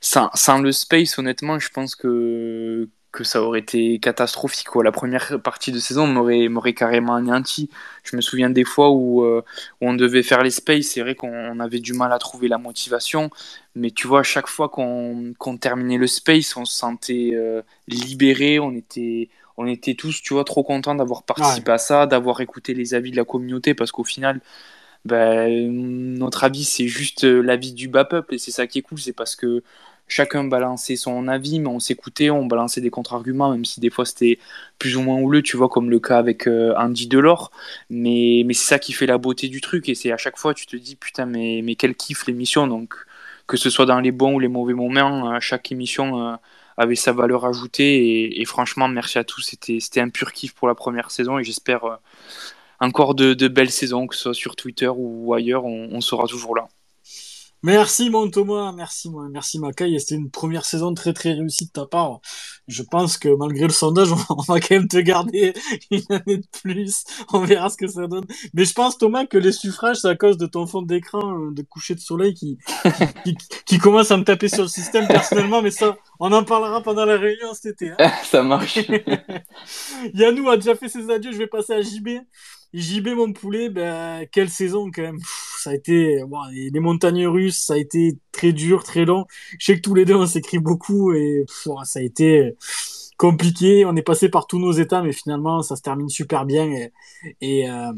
sans, 0.01 0.59
le 0.59 0.71
space, 0.71 1.17
honnêtement, 1.17 1.59
je 1.59 1.69
pense 1.69 1.95
que, 1.95 2.89
que 3.11 3.23
ça 3.23 3.41
aurait 3.41 3.59
été 3.59 3.99
catastrophique. 3.99 4.67
La 4.84 4.91
première 4.91 5.39
partie 5.41 5.71
de 5.71 5.80
saison 5.80 6.07
m'aurait, 6.07 6.73
carrément 6.73 7.15
anéanti. 7.15 7.69
Je 8.03 8.15
me 8.15 8.22
souviens 8.22 8.49
des 8.49 8.64
fois 8.65 8.91
où, 8.91 9.23
euh, 9.23 9.43
on 9.82 9.93
devait 9.93 10.23
faire 10.23 10.43
les 10.43 10.51
space, 10.51 10.88
c'est 10.88 11.01
vrai 11.01 11.15
qu'on 11.15 11.59
avait 11.59 11.80
du 11.80 11.93
mal 11.93 12.11
à 12.11 12.19
trouver 12.19 12.48
la 12.48 12.57
motivation, 12.57 13.30
mais 13.75 13.91
tu 13.91 14.07
vois, 14.07 14.22
à 14.22 14.23
chaque 14.23 14.48
fois 14.48 14.69
qu'on, 14.69 15.33
qu'on 15.38 15.57
terminait 15.57 15.98
le 15.98 16.07
space, 16.07 16.57
on 16.57 16.65
se 16.65 16.75
sentait 16.75 17.32
euh, 17.33 17.61
libéré, 17.88 18.59
on 18.59 18.72
était 18.73 19.30
on 19.57 19.67
était 19.67 19.95
tous, 19.95 20.22
tu 20.22 20.33
vois, 20.33 20.43
trop 20.43 20.64
contents 20.64 20.95
d'avoir 20.95 21.23
participé 21.23 21.72
à 21.72 21.77
ça, 21.77 22.06
d'avoir 22.06 22.41
écouté 22.41 22.73
les 22.73 22.93
avis 22.93 23.11
de 23.11 23.17
la 23.17 23.25
communauté, 23.25 23.73
parce 23.73 23.91
qu'au 23.91 24.03
final, 24.03 24.41
ben, 25.06 25.69
notre 25.69 26.43
avis, 26.43 26.64
c'est 26.64 26.88
juste 26.88 27.25
euh, 27.25 27.41
l'avis 27.41 27.73
du 27.73 27.88
bas 27.88 28.06
peuple, 28.06 28.35
et 28.35 28.38
c'est 28.38 28.51
ça 28.51 28.67
qui 28.67 28.80
est 28.80 28.82
cool, 28.82 28.99
c'est 28.99 29.14
parce 29.14 29.35
que 29.35 29.64
chacun 30.07 30.43
balançait 30.43 30.95
son 30.95 31.27
avis, 31.27 31.59
mais 31.59 31.67
on 31.67 31.80
s'écoutait, 31.80 32.30
on 32.30 32.45
balançait 32.45 32.82
des 32.82 32.90
contre-arguments, 32.90 33.51
même 33.51 33.65
si 33.65 33.80
des 33.80 33.90
fois 33.90 34.06
c'était 34.06 34.38
plus 34.80 34.95
ou 34.98 35.01
moins 35.01 35.17
houleux, 35.19 35.41
tu 35.41 35.57
vois, 35.57 35.69
comme 35.69 35.90
le 35.90 35.99
cas 35.99 36.17
avec 36.19 36.48
euh, 36.48 36.73
Andy 36.77 37.07
Delors. 37.07 37.51
Mais, 37.90 38.43
mais 38.45 38.53
c'est 38.53 38.67
ça 38.67 38.80
qui 38.80 38.93
fait 38.93 39.06
la 39.06 39.17
beauté 39.17 39.48
du 39.49 39.61
truc, 39.61 39.90
et 39.90 39.95
c'est 39.95 40.11
à 40.11 40.17
chaque 40.17 40.38
fois, 40.38 40.53
tu 40.53 40.65
te 40.67 40.75
dis, 40.75 40.95
putain, 40.95 41.25
mais, 41.25 41.61
mais 41.64 41.75
quel 41.75 41.95
kiff 41.95 42.25
l'émission. 42.27 42.67
Donc, 42.67 42.95
que 43.48 43.57
ce 43.57 43.69
soit 43.69 43.85
dans 43.85 43.99
les 43.99 44.11
bons 44.11 44.35
ou 44.35 44.40
les 44.40 44.48
mauvais 44.48 44.73
moments, 44.73 45.32
à 45.32 45.40
chaque 45.40 45.72
émission, 45.72 46.32
euh, 46.33 46.35
avait 46.77 46.95
sa 46.95 47.11
valeur 47.11 47.45
ajoutée. 47.45 48.40
Et, 48.40 48.45
franchement, 48.45 48.88
merci 48.88 49.18
à 49.18 49.24
tous. 49.24 49.56
C'était 49.61 50.02
un 50.02 50.10
pur 50.10 50.32
kiff 50.34 50.53
pour 50.53 50.68
la 50.68 50.76
première 50.76 51.11
saison 51.11 51.40
et 51.40 51.43
j'espère 51.43 51.85
euh, 51.85 51.95
encore 52.80 53.16
de, 53.16 53.48
belles 53.48 53.72
saisons, 53.72 54.08
que 54.08 54.16
ce 54.16 54.24
soit 54.24 54.34
sur 54.34 54.56
Twitter 54.56 54.90
ou 54.93 55.34
ailleurs, 55.34 55.66
on, 55.66 56.02
sera 56.02 56.27
toujours 56.27 56.56
là. 56.56 56.68
Merci 57.66 58.09
mon 58.09 58.30
Thomas, 58.30 58.74
merci 58.74 59.09
moi, 59.09 59.30
merci 59.32 59.58
Macaille. 59.58 59.98
C'était 59.98 60.16
une 60.16 60.30
première 60.30 60.66
saison 60.66 60.93
très 60.93 61.14
très 61.14 61.32
réussie 61.32 61.67
de 61.67 61.72
ta 61.72 61.85
part. 61.85 62.19
Je 62.67 62.83
pense 62.83 63.17
que 63.17 63.30
malgré 63.30 63.64
le 63.64 63.69
sondage, 63.69 64.09
on 64.30 64.42
va 64.42 64.59
quand 64.59 64.72
même 64.72 64.90
te 64.90 64.98
garder 64.98 65.53
une 65.92 66.03
année 66.09 66.38
de 66.40 66.48
plus. 66.61 67.06
On 67.32 67.40
verra 67.40 67.69
ce 67.69 67.77
que 67.77 67.88
ça 67.88 68.06
donne. 68.08 68.25
Mais 68.53 68.66
je 68.66 68.74
pense 68.74 68.98
Thomas 68.98 69.25
que 69.25 69.38
les 69.38 69.53
suffrages, 69.53 69.95
c'est 70.01 70.09
à 70.09 70.16
cause 70.16 70.38
de 70.38 70.45
ton 70.45 70.67
fond 70.67 70.82
d'écran 70.82 71.40
euh, 71.40 71.51
de 71.51 71.61
coucher 71.61 71.95
de 71.95 72.01
soleil 72.01 72.33
qui, 72.33 72.58
qui, 73.24 73.38
qui, 73.66 73.77
commence 73.77 74.11
à 74.11 74.17
me 74.17 74.25
taper 74.25 74.50
sur 74.50 74.64
le 74.64 74.67
système 74.67 75.08
personnellement. 75.08 75.61
Mais 75.61 75.72
ça, 75.72 75.95
on 76.19 76.33
en 76.33 76.43
parlera 76.43 76.82
pendant 76.82 77.06
la 77.06 77.16
réunion 77.16 77.53
cet 77.53 77.82
été. 77.82 77.93
Hein. 77.98 78.11
ça 78.25 78.43
marche. 78.43 78.80
Yannou 80.14 80.50
a 80.50 80.58
déjà 80.58 80.75
fait 80.75 80.90
ses 80.90 81.09
adieux. 81.09 81.32
Je 81.32 81.38
vais 81.38 81.48
passer 81.48 81.72
à 81.72 81.82
JB. 81.82 82.09
JB 82.74 83.10
mon 83.10 83.34
poulet, 83.34 83.69
ben, 83.69 84.26
quelle 84.32 84.50
saison 84.50 84.90
quand 84.92 85.03
même. 85.03 85.19
ça 85.60 85.72
a 85.72 85.74
été 85.74 86.24
les, 86.52 86.80
montagnes 86.80 87.27
russes, 87.27 87.58
ça 87.58 87.76
a 87.76 87.77
été 87.77 88.18
très 88.32 88.52
dur, 88.52 88.84
très 88.84 89.06
long. 89.06 89.26
Je 89.60 89.66
sais 89.66 89.76
que 89.76 89.82
tous 89.82 89.93
les 89.93 90.06
deux 90.06 90.16
on 90.16 90.26
s'écrit 90.26 90.60
beaucoup 90.60 91.14
et 91.14 91.45
ça 91.48 92.00
a 92.00 92.02
été 92.02 92.56
compliqué. 93.18 93.85
On 93.85 93.95
est 93.95 94.02
passé 94.02 94.30
par 94.30 94.48
tous 94.48 94.60
nos 94.60 94.72
états, 94.72 95.02
mais 95.02 95.14
finalement 95.14 95.61
ça 95.61 95.76
se 95.76 95.82
termine 95.82 96.10
super 96.10 96.45
bien 96.45 96.72
et, 96.72 96.92
et, 97.42 97.69
euh, 97.69 97.92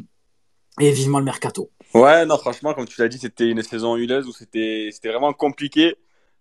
vivement 0.79 1.19
le 1.19 1.25
mercato. 1.25 1.71
Ouais, 1.93 2.25
non, 2.25 2.37
franchement, 2.37 2.73
comme 2.73 2.85
tu 2.85 2.99
l'as 2.99 3.07
dit, 3.07 3.17
c'était 3.17 3.49
une 3.49 3.63
saison 3.63 3.95
huileuse 3.95 4.27
où 4.27 4.33
c'était 4.33 4.91
vraiment 5.05 5.31
compliqué. 5.31 5.95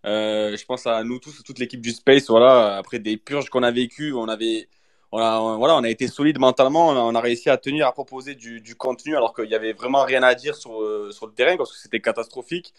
Euh, 0.05 0.57
je 0.57 0.65
pense 0.65 0.87
à 0.87 1.03
nous 1.03 1.19
tous, 1.19 1.43
toute 1.43 1.59
l'équipe 1.59 1.81
du 1.81 1.93
Space, 1.93 2.29
voilà, 2.29 2.77
après 2.77 2.99
des 2.99 3.17
purges 3.17 3.49
qu'on 3.49 3.63
a 3.63 3.71
vécues, 3.71 4.13
on 4.13 4.29
avait 4.29 4.69
on 5.15 5.19
a, 5.19 5.57
voilà, 5.57 5.77
on 5.77 5.85
a 5.85 5.89
été 5.89 6.09
solide 6.09 6.39
mentalement, 6.41 6.89
on 6.89 7.15
a 7.15 7.21
réussi 7.21 7.49
à 7.49 7.57
tenir, 7.57 7.87
à 7.87 7.93
proposer 7.93 8.35
du, 8.35 8.75
contenu 8.75 9.17
alors 9.17 9.33
qu'il 9.33 9.47
n'y 9.47 9.55
avait 9.55 9.73
vraiment 9.73 10.03
rien 10.03 10.25
à 10.25 10.35
dire 10.35 10.57
sur, 10.57 10.83
euh, 10.83 11.11
sur 11.13 11.27
le 11.27 11.33
terrain 11.33 11.57
parce 11.57 11.73
que 11.73 11.79
c'était 11.79 12.01
catastrophique. 12.01 12.75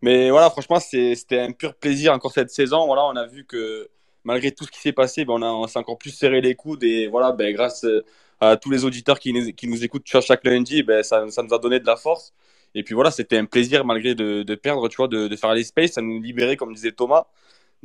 Mais 0.00 0.30
voilà, 0.30 0.48
franchement, 0.50 0.80
c'était 0.80 1.40
un 1.40 1.52
pur 1.52 1.74
plaisir 1.74 2.14
encore 2.14 2.32
cette 2.32 2.50
saison. 2.50 2.86
Voilà, 2.86 3.04
on 3.04 3.16
a 3.16 3.26
vu 3.26 3.44
que 3.44 3.90
malgré 4.24 4.52
tout 4.52 4.64
ce 4.64 4.70
qui 4.70 4.80
s'est 4.80 4.92
passé, 4.92 5.26
ben, 5.26 5.34
on, 5.34 5.66
s'est 5.66 5.78
encore 5.78 5.98
plus 5.98 6.12
serré 6.12 6.40
les 6.40 6.54
coudes 6.54 6.82
et 6.82 7.08
voilà, 7.08 7.32
ben, 7.32 7.52
grâce 7.54 7.84
euh, 7.84 8.02
à 8.40 8.56
tous 8.56 8.70
les 8.70 8.86
auditeurs 8.86 9.18
qui, 9.18 9.34
nous 9.34 9.84
écoutent 9.84 10.06
chaque 10.06 10.44
lundi, 10.44 10.82
ben, 10.82 11.02
ça, 11.02 11.28
ça, 11.30 11.42
nous 11.42 11.52
a 11.52 11.58
donné 11.58 11.78
de 11.78 11.86
la 11.86 11.96
force. 11.96 12.32
Et 12.74 12.84
puis 12.84 12.94
voilà, 12.94 13.10
c'était 13.10 13.36
un 13.36 13.44
plaisir 13.44 13.84
malgré 13.84 14.14
de, 14.14 14.54
perdre, 14.54 14.88
tu 14.88 14.96
vois, 14.96 15.08
de, 15.08 15.34
faire 15.36 15.52
les 15.52 15.64
space, 15.64 15.92
ça 15.92 16.00
nous 16.02 16.22
libérait, 16.22 16.56
comme 16.56 16.72
disait 16.74 16.92
Thomas. 16.92 17.26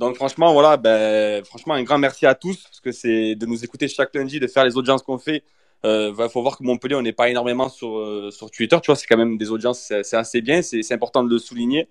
Donc 0.02 0.16
franchement, 0.16 0.52
voilà, 0.52 0.78
ben, 0.78 1.46
franchement, 1.46 1.76
un 1.76 1.84
grand 1.84 2.00
merci 2.00 2.26
à 2.26 2.34
tous 2.34 2.64
parce 2.64 2.80
que 2.80 2.92
c'est 2.92 3.36
de 3.36 3.46
nous 3.46 3.64
écouter 3.64 3.88
chaque 3.88 4.16
lundi, 4.16 4.40
de 4.40 4.48
faire 4.48 4.66
les 4.66 4.76
audiences 4.76 5.04
qu'on 5.04 5.20
fait. 5.20 5.44
Il 5.84 5.90
euh, 5.90 6.28
faut 6.28 6.42
voir 6.42 6.58
que 6.58 6.64
Montpellier, 6.64 6.96
on 6.96 7.04
n'est 7.04 7.14
pas 7.14 7.30
énormément 7.30 7.70
sur, 7.70 8.00
euh, 8.00 8.32
sur 8.32 8.50
Twitter, 8.50 8.76
tu 8.82 8.88
vois, 8.88 8.96
c'est 8.96 9.06
quand 9.06 9.16
même 9.16 9.38
des 9.38 9.52
audiences, 9.52 9.94
c'est 10.02 10.18
assez 10.18 10.42
bien, 10.42 10.64
c'est 10.64 10.92
important 10.92 11.24
de 11.24 11.30
le 11.30 11.38
souligner. 11.38 11.88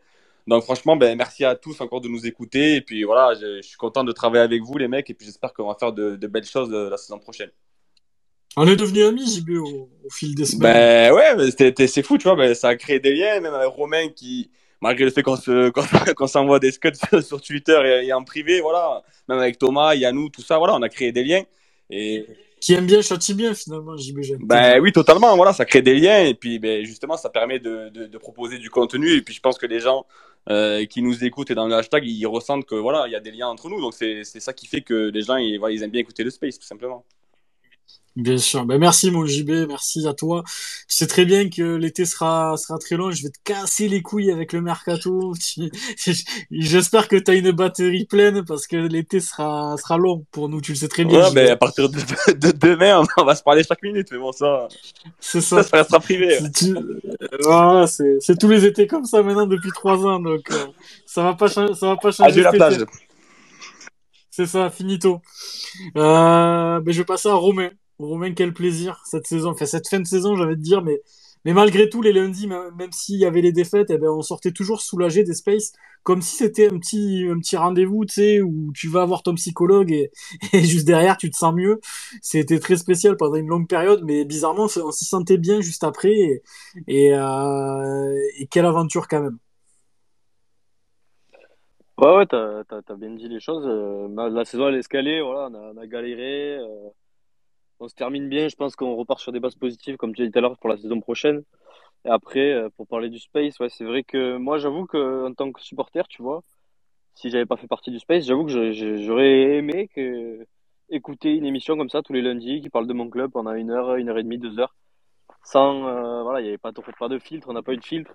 Donc 0.49 0.65
franchement, 0.65 0.97
ben, 0.97 1.17
merci 1.17 1.45
à 1.45 1.55
tous 1.55 1.81
encore 1.81 2.01
de 2.01 2.09
nous 2.09 2.27
écouter. 2.27 2.75
Et 2.75 2.81
puis 2.81 3.05
voilà, 3.05 3.39
je, 3.41 3.63
suis 3.63 3.77
content 3.77 4.03
de 4.03 4.11
travailler 4.11 4.43
avec 4.43 4.61
vous, 4.61 4.77
les 4.77 4.89
mecs, 4.89 5.09
et 5.09 5.15
puis 5.15 5.27
j'espère 5.27 5.53
qu'on 5.53 5.69
va 5.69 5.77
faire 5.79 5.93
de, 5.93 6.17
belles 6.27 6.45
choses 6.45 6.73
euh, 6.73 6.91
la 6.91 6.97
saison 6.97 7.21
prochaine. 7.21 7.51
On 8.57 8.67
est 8.67 8.75
devenus 8.75 9.05
amis, 9.05 9.37
JB, 9.37 9.51
au, 9.51 9.89
au 10.05 10.11
fil 10.11 10.35
des 10.35 10.47
semaines. 10.47 11.13
Ben 11.13 11.15
ouais, 11.15 11.87
c'est 11.87 12.03
fou, 12.03 12.19
tu 12.19 12.25
vois, 12.25 12.35
ben, 12.35 12.57
ça 12.57 12.71
a 12.71 12.75
créé 12.75 12.99
des 12.99 13.15
liens, 13.15 13.39
même 13.39 13.55
avec 13.55 13.69
Romain 13.69 14.09
qui, 14.09 14.51
malgré 14.81 15.05
le 15.05 15.11
fait 15.11 15.23
qu'on 15.23 15.37
se, 15.37 15.71
qu'on, 16.15 16.27
s'envoie 16.27 16.59
des 16.59 16.73
scuds 16.73 16.93
sur 17.23 17.41
Twitter 17.41 18.03
et, 18.05 18.13
en 18.13 18.25
privé, 18.25 18.61
voilà, 18.61 19.03
même 19.29 19.39
avec 19.39 19.59
Thomas, 19.59 19.95
Yannou, 19.95 20.29
tout 20.31 20.43
ça, 20.43 20.59
voilà, 20.59 20.75
on 20.75 20.83
a 20.83 20.89
créé 20.89 21.13
des 21.13 21.25
liens. 21.25 21.43
Et... 21.91 22.27
Qui 22.61 22.75
aime 22.75 22.87
bien, 22.87 23.01
châtie 23.01 23.33
bien, 23.33 23.55
finalement, 23.55 23.97
j'imagine. 23.97 24.37
Ben 24.41 24.79
oui, 24.81 24.93
totalement, 24.93 25.35
voilà, 25.35 25.55
ça 25.55 25.65
crée 25.65 25.81
des 25.81 25.95
liens, 25.95 26.25
et 26.25 26.35
puis, 26.35 26.59
ben, 26.59 26.85
justement, 26.85 27.17
ça 27.17 27.31
permet 27.31 27.59
de, 27.59 27.89
de, 27.89 28.07
de, 28.07 28.19
proposer 28.19 28.59
du 28.59 28.69
contenu, 28.69 29.13
et 29.13 29.23
puis 29.23 29.35
je 29.35 29.41
pense 29.41 29.57
que 29.57 29.65
les 29.65 29.81
gens 29.81 30.05
euh, 30.51 30.85
qui 30.85 31.01
nous 31.01 31.25
écoutent 31.25 31.51
et 31.51 31.55
dans 31.55 31.67
le 31.67 31.75
hashtag, 31.75 32.07
ils 32.07 32.27
ressentent 32.27 32.67
que, 32.67 32.75
voilà, 32.75 33.05
il 33.07 33.13
y 33.13 33.17
a 33.17 33.21
des 33.21 33.31
liens 33.31 33.49
entre 33.49 33.71
nous, 33.71 33.81
donc 33.81 33.95
c'est, 33.95 34.25
c'est 34.25 34.41
ça 34.41 34.53
qui 34.53 34.67
fait 34.67 34.83
que 34.83 35.11
les 35.11 35.23
gens, 35.23 35.37
ils, 35.37 35.59
voilà, 35.59 35.75
ils 35.75 35.83
aiment 35.83 35.91
bien 35.91 36.03
écouter 36.03 36.23
le 36.23 36.31
space, 36.31 36.59
tout 36.59 36.67
simplement. 36.67 37.05
Bien 38.17 38.39
sûr. 38.39 38.65
Ben 38.67 38.79
merci 38.79 39.11
mon 39.13 39.25
JB, 39.25 39.69
merci 39.69 40.07
à 40.09 40.15
toi. 40.15 40.43
Tu 40.89 40.97
sais 40.97 41.07
très 41.07 41.25
bien 41.25 41.49
que 41.49 41.77
l'été 41.77 42.05
sera 42.05 42.57
sera 42.57 42.77
très 42.79 42.97
long. 42.97 43.13
Je 43.13 43.23
vais 43.23 43.29
te 43.29 43.39
casser 43.45 43.87
les 43.87 44.03
couilles 44.03 44.33
avec 44.33 44.53
le 44.53 44.61
mercato. 44.61 45.33
J'espère 46.51 47.07
que 47.07 47.15
tu 47.15 47.31
as 47.31 47.35
une 47.35 47.53
batterie 47.53 48.07
pleine 48.07 48.45
parce 48.45 48.67
que 48.67 48.77
l'été 48.77 49.21
sera 49.21 49.77
sera 49.79 49.97
long 49.97 50.27
pour 50.33 50.49
nous. 50.49 50.61
Tu 50.61 50.73
le 50.73 50.77
sais 50.77 50.89
très 50.89 51.05
bien. 51.05 51.29
Ouais, 51.29 51.33
ben 51.33 51.51
à 51.51 51.57
partir 51.57 51.89
de, 51.89 51.99
de, 52.33 52.51
demain, 52.51 53.05
on 53.17 53.25
va 53.25 53.37
se 53.37 53.45
parler 53.45 53.63
chaque 53.63 53.83
minute. 53.83 54.09
Mais 54.11 54.19
bon, 54.19 54.33
ça, 54.33 54.67
c'est 55.21 55.41
ça. 55.41 55.63
Ça, 55.63 55.77
restera 55.77 56.01
privé. 56.01 56.39
c'est 57.87 58.17
c'est 58.21 58.39
tous 58.39 58.49
les 58.49 58.65
étés 58.65 58.89
comme 58.89 59.05
ça 59.05 59.23
maintenant 59.23 59.47
depuis 59.47 59.71
trois 59.71 60.05
ans. 60.05 60.19
Donc 60.19 60.51
euh, 60.51 60.67
ça 61.07 61.23
va 61.23 61.35
pas 61.35 61.47
ça 61.47 61.65
va 61.65 61.97
pas 61.97 62.11
changer. 62.11 62.31
Adieu 62.31 62.43
la 62.43 62.53
plage. 62.53 62.85
C'est 64.33 64.47
ça, 64.47 64.69
finito. 64.69 65.21
Euh, 65.97 66.81
ben 66.81 66.93
je 66.93 66.99
vais 66.99 67.05
passer 67.05 67.29
à 67.29 67.35
Romain. 67.35 67.71
Romain, 68.07 68.33
quel 68.35 68.53
plaisir 68.53 69.01
cette 69.05 69.27
saison. 69.27 69.51
Enfin, 69.51 69.67
cette 69.67 69.89
fin 69.89 70.01
de 70.01 70.07
saison, 70.07 70.37
j'avais 70.37 70.57
de 70.57 70.63
dire, 70.63 70.83
mais, 70.83 71.01
mais 71.45 71.53
malgré 71.53 71.89
tout, 71.89 72.03
les 72.03 72.13
lundis, 72.13 72.47
même 72.47 72.93
s'il 72.93 73.17
y 73.17 73.25
avait 73.25 73.41
les 73.41 73.53
défaites, 73.53 73.91
eh 73.91 73.99
ben, 73.99 74.09
on 74.09 74.23
sortait 74.23 74.53
toujours 74.53 74.81
soulagé 74.81 75.25
des 75.25 75.35
spaces, 75.35 75.73
comme 76.03 76.23
si 76.23 76.37
c'était 76.37 76.67
un 76.67 76.79
petit, 76.79 77.27
un 77.31 77.39
petit 77.39 77.57
rendez-vous, 77.57 78.05
tu 78.05 78.15
sais, 78.15 78.41
où 78.41 78.73
tu 78.75 78.89
vas 78.89 79.05
voir 79.05 79.23
ton 79.23 79.35
psychologue 79.35 79.93
et, 79.93 80.11
juste 80.53 80.87
derrière, 80.87 81.17
tu 81.17 81.31
te 81.31 81.37
sens 81.37 81.55
mieux. 81.55 81.81
C'était 82.23 82.59
très 82.59 82.77
spécial 82.77 83.17
pendant 83.17 83.37
une 83.37 83.49
longue 83.49 83.69
période, 83.69 84.03
mais 84.05 84.25
bizarrement, 84.25 84.67
on 84.77 84.93
s'y 84.93 85.05
sentait 85.05 85.39
bien 85.39 85.61
juste 85.61 85.85
après. 85.85 86.43
Euh, 86.89 88.15
et 88.39 88.47
quelle 88.51 88.67
aventure 88.67 89.09
quand 89.09 89.23
même. 89.23 89.39
Ouais, 91.99 92.17
ouais, 92.17 92.27
t'as, 92.27 92.63
as, 92.71 92.95
bien 92.95 93.11
dit 93.11 93.29
les 93.29 93.41
choses. 93.41 93.65
Euh, 93.67 94.09
la 94.31 94.45
saison, 94.47 94.69
elle 94.69 94.77
est 94.77 94.79
escalée, 94.79 95.21
voilà, 95.21 95.49
on 95.51 95.55
a, 95.55 95.73
on 95.75 95.77
a 95.77 95.87
galéré. 95.87 96.57
Euh, 96.57 96.89
on 97.81 97.89
se 97.89 97.95
termine 97.95 98.29
bien. 98.29 98.49
Je 98.49 98.57
pense 98.57 98.77
qu'on 98.77 98.95
repart 98.95 99.21
sur 99.21 99.33
des 99.33 99.41
bases 99.41 99.57
positives, 99.57 99.97
comme 99.97 100.15
tu 100.15 100.23
as 100.23 100.27
dit 100.27 100.33
tout 100.33 100.39
à 100.39 100.43
l'heure, 100.43 100.59
pour 100.59 100.69
la 100.71 100.77
saison 100.77 101.01
prochaine. 101.01 101.43
Et 102.05 102.11
après, 102.11 102.53
euh, 102.53 102.69
pour 102.77 102.87
parler 102.87 103.09
du 103.11 103.19
Space, 103.19 103.57
c'est 103.69 103.85
vrai 103.85 104.05
que 104.05 104.37
moi, 104.37 104.59
j'avoue 104.59 104.87
que 104.87 105.27
en 105.27 105.35
tant 105.35 105.53
que 105.53 105.61
supporter, 105.61 106.07
tu 106.09 106.23
vois, 106.23 106.43
si 107.15 107.31
j'avais 107.31 107.47
pas 107.47 107.57
fait 107.57 107.67
partie 107.67 107.91
du 107.91 107.99
Space, 107.99 108.25
j'avoue 108.25 108.47
que 108.47 108.73
j'aurais 108.73 109.57
aimé 109.57 109.89
écouter 110.91 111.35
une 111.35 111.47
émission 111.47 111.77
comme 111.77 111.91
ça 111.91 112.03
tous 112.03 112.13
les 112.13 112.23
lundis 112.23 112.61
qui 112.61 112.71
parle 112.71 112.87
de 112.87 112.93
mon 112.93 113.09
club 113.11 113.31
pendant 113.31 113.53
une 113.53 113.71
heure, 113.71 113.95
une 113.97 114.09
heure 114.09 114.19
et 114.19 114.23
demie, 114.23 114.39
deux 114.39 114.59
heures, 114.59 114.75
sans 115.45 115.87
euh, 115.87 116.23
voilà, 116.23 116.41
il 116.41 116.45
n'y 116.45 116.49
avait 116.49 116.59
pas, 116.59 116.73
pas 116.73 117.09
de 117.09 117.19
filtre, 117.19 117.49
on 117.49 117.53
n'a 117.53 117.63
pas 117.63 117.73
eu 117.73 117.77
de 117.77 117.85
filtre. 117.85 118.13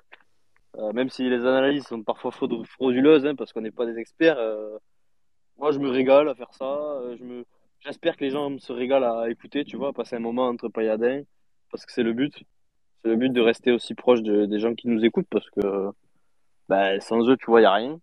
Euh, 0.78 0.92
même 0.92 1.10
si 1.10 1.30
les 1.30 1.46
analyses 1.46 1.86
sont 1.86 2.04
parfois 2.04 2.32
frauduleuses, 2.32 3.26
hein, 3.26 3.36
parce 3.36 3.54
qu'on 3.54 3.62
n'est 3.62 3.72
pas 3.72 3.86
des 3.86 3.98
experts. 3.98 4.38
moi, 5.58 5.72
je 5.72 5.80
me 5.80 5.90
régale 5.90 6.28
à 6.30 6.36
faire 6.36 6.54
ça. 6.54 7.00
je 7.18 7.24
me 7.24 7.46
J'espère 7.86 8.18
que 8.18 8.24
les 8.24 8.32
gens 8.32 8.58
se 8.58 8.74
régalent 8.74 9.20
à 9.20 9.30
écouter, 9.30 9.64
tu 9.64 9.78
vois, 9.78 9.94
passer 9.94 10.16
un 10.16 10.20
moment 10.20 10.48
entre 10.48 10.70
pailladins, 10.70 11.22
parce 11.70 11.86
que 11.86 11.92
c'est 11.92 12.02
le 12.02 12.14
but. 12.14 12.34
C'est 13.04 13.10
le 13.10 13.16
but 13.16 13.32
de 13.32 13.42
rester 13.42 13.72
aussi 13.72 13.94
proche 13.94 14.24
des 14.24 14.60
gens 14.60 14.74
qui 14.74 14.88
nous 14.88 15.06
écoutent, 15.06 15.28
parce 15.30 15.48
que 15.52 15.92
bah, 16.68 17.00
sans 17.00 17.30
eux, 17.30 17.38
tu 17.38 17.46
vois, 17.46 17.60
il 17.60 17.64
n'y 17.64 17.68
a 17.68 17.74
rien. 17.74 18.00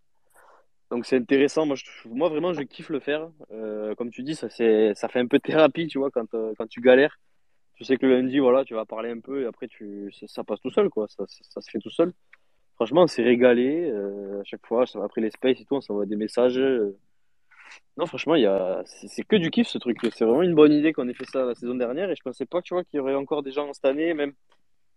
Donc 0.91 1.07
c'est 1.07 1.17
intéressant. 1.17 1.67
Moi, 1.67 1.77
moi, 2.07 2.29
vraiment, 2.29 2.53
je 2.53 2.63
kiffe 2.63 2.91
le 2.91 3.01
faire. 3.01 3.29
Euh, 3.51 3.95
comme 3.97 4.11
tu 4.11 4.23
dis, 4.23 4.37
ça, 4.37 4.49
ça 4.51 5.09
fait 5.09 5.19
un 5.19 5.27
peu 5.27 5.41
thérapie, 5.41 5.89
tu 5.89 5.99
vois, 5.99 6.11
quand, 6.13 6.33
euh, 6.35 6.53
quand 6.57 6.69
tu 6.69 6.81
galères. 6.81 7.19
Tu 7.75 7.85
sais 7.85 7.97
que 7.97 8.07
le 8.07 8.21
lundi, 8.21 8.39
voilà, 8.39 8.65
tu 8.65 8.75
vas 8.75 8.85
parler 8.85 9.11
un 9.11 9.19
peu 9.19 9.43
et 9.43 9.47
après, 9.47 9.67
tu, 9.67 10.13
ça, 10.27 10.45
passe 10.45 10.61
tout 10.61 10.71
seul, 10.71 10.91
quoi. 10.91 11.09
Ça, 11.09 11.25
ça, 11.27 11.61
se 11.61 11.71
fait 11.71 11.81
tout 11.81 11.91
seul. 11.91 12.13
Franchement, 12.77 13.03
on 13.03 13.07
s'est 13.09 13.23
régalé. 13.25 13.91
Euh, 13.91 14.43
à 14.43 14.45
chaque 14.45 14.65
fois, 14.67 14.85
après 15.03 15.21
les 15.23 15.31
spaces 15.31 15.61
et 15.61 15.65
tout, 15.65 15.75
on 15.75 15.81
s'envoie 15.81 16.07
des 16.07 16.17
messages. 16.17 16.61
Non, 17.97 18.07
franchement, 18.07 18.35
il 18.35 18.43
y 18.43 18.47
a... 18.47 18.83
c'est 18.85 19.23
que 19.23 19.37
du 19.37 19.51
kiff 19.51 19.69
ce 19.69 19.79
truc. 19.79 19.99
C'est 20.15 20.25
vraiment 20.25 20.43
une 20.43 20.55
bonne 20.55 20.73
idée 20.73 20.93
qu'on 20.93 21.09
ait 21.09 21.15
fait 21.15 21.29
ça 21.29 21.45
la 21.45 21.55
saison 21.55 21.75
dernière 21.75 22.11
et 22.11 22.17
je 22.17 22.23
pensais 22.23 22.47
pas, 22.47 22.63
tu 22.63 22.75
vois, 22.75 22.85
qu'il 22.85 22.99
y 22.99 23.01
aurait 23.01 23.15
encore 23.15 23.43
des 23.43 23.53
gens 23.53 23.73
cette 23.73 23.85
année, 23.85 24.15
même, 24.15 24.33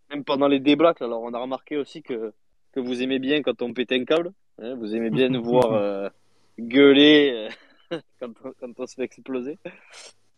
même 0.09 0.23
pendant 0.23 0.47
les 0.47 0.59
déblacs. 0.59 1.01
Alors, 1.01 1.21
on 1.21 1.33
a 1.33 1.39
remarqué 1.39 1.77
aussi 1.77 2.01
que, 2.01 2.33
que 2.71 2.79
vous 2.79 3.01
aimez 3.01 3.19
bien 3.19 3.41
quand 3.41 3.61
on 3.61 3.73
pète 3.73 3.91
un 3.91 4.05
câble. 4.05 4.31
Hein, 4.61 4.75
vous 4.75 4.95
aimez 4.95 5.09
bien 5.09 5.29
nous 5.29 5.43
voir 5.43 5.73
euh, 5.73 6.09
gueuler 6.57 7.49
euh, 7.91 7.99
quand, 8.19 8.31
on, 8.43 8.53
quand, 8.59 8.79
on, 8.79 8.87
se 8.87 8.95
fait 8.95 9.03
exploser. 9.03 9.57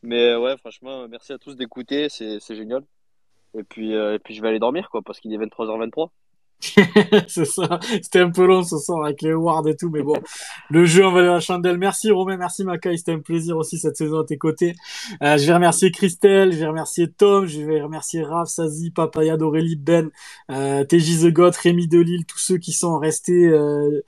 Mais 0.01 0.29
euh, 0.29 0.39
ouais, 0.39 0.57
franchement, 0.57 1.07
merci 1.07 1.33
à 1.33 1.37
tous 1.37 1.55
d'écouter, 1.55 2.09
c'est 2.09 2.55
génial. 2.55 2.83
Et 3.53 3.63
puis, 3.63 3.93
et 3.93 4.19
puis, 4.23 4.33
je 4.33 4.41
vais 4.41 4.49
aller 4.49 4.59
dormir, 4.59 4.89
quoi, 4.89 5.01
parce 5.01 5.19
qu'il 5.19 5.33
est 5.33 5.37
23h23. 5.37 6.09
c'est 7.27 7.45
ça. 7.45 7.79
C'était 8.01 8.19
un 8.19 8.31
peu 8.31 8.45
long 8.45 8.63
ce 8.63 8.77
soir 8.77 9.05
avec 9.05 9.21
les 9.21 9.31
awards 9.31 9.67
et 9.67 9.75
tout, 9.75 9.89
mais 9.89 10.01
bon, 10.01 10.15
le 10.69 10.85
jeu 10.85 11.05
en 11.05 11.11
valait 11.11 11.27
la 11.27 11.39
chandelle. 11.39 11.77
Merci 11.77 12.11
Romain, 12.11 12.37
merci 12.37 12.63
Macaï, 12.63 12.97
c'était 12.97 13.13
un 13.13 13.19
plaisir 13.19 13.57
aussi 13.57 13.77
cette 13.77 13.95
saison 13.95 14.19
à 14.19 14.25
tes 14.25 14.37
côtés. 14.37 14.75
Euh, 15.21 15.37
je 15.37 15.45
vais 15.45 15.53
remercier 15.53 15.91
Christelle, 15.91 16.53
je 16.53 16.57
vais 16.57 16.67
remercier 16.67 17.09
Tom, 17.09 17.45
je 17.45 17.61
vais 17.61 17.81
remercier 17.81 18.23
Raph, 18.23 18.49
Sazi, 18.49 18.89
Papaya, 18.89 19.37
Aurélie, 19.37 19.75
Ben, 19.75 20.09
euh, 20.49 20.83
TJ 20.83 21.21
The 21.21 21.31
God, 21.31 21.55
Rémi 21.55 21.87
Delille, 21.87 22.25
tous 22.25 22.39
ceux 22.39 22.57
qui 22.57 22.71
sont 22.71 22.97
restés 22.97 23.45
euh, 23.45 24.01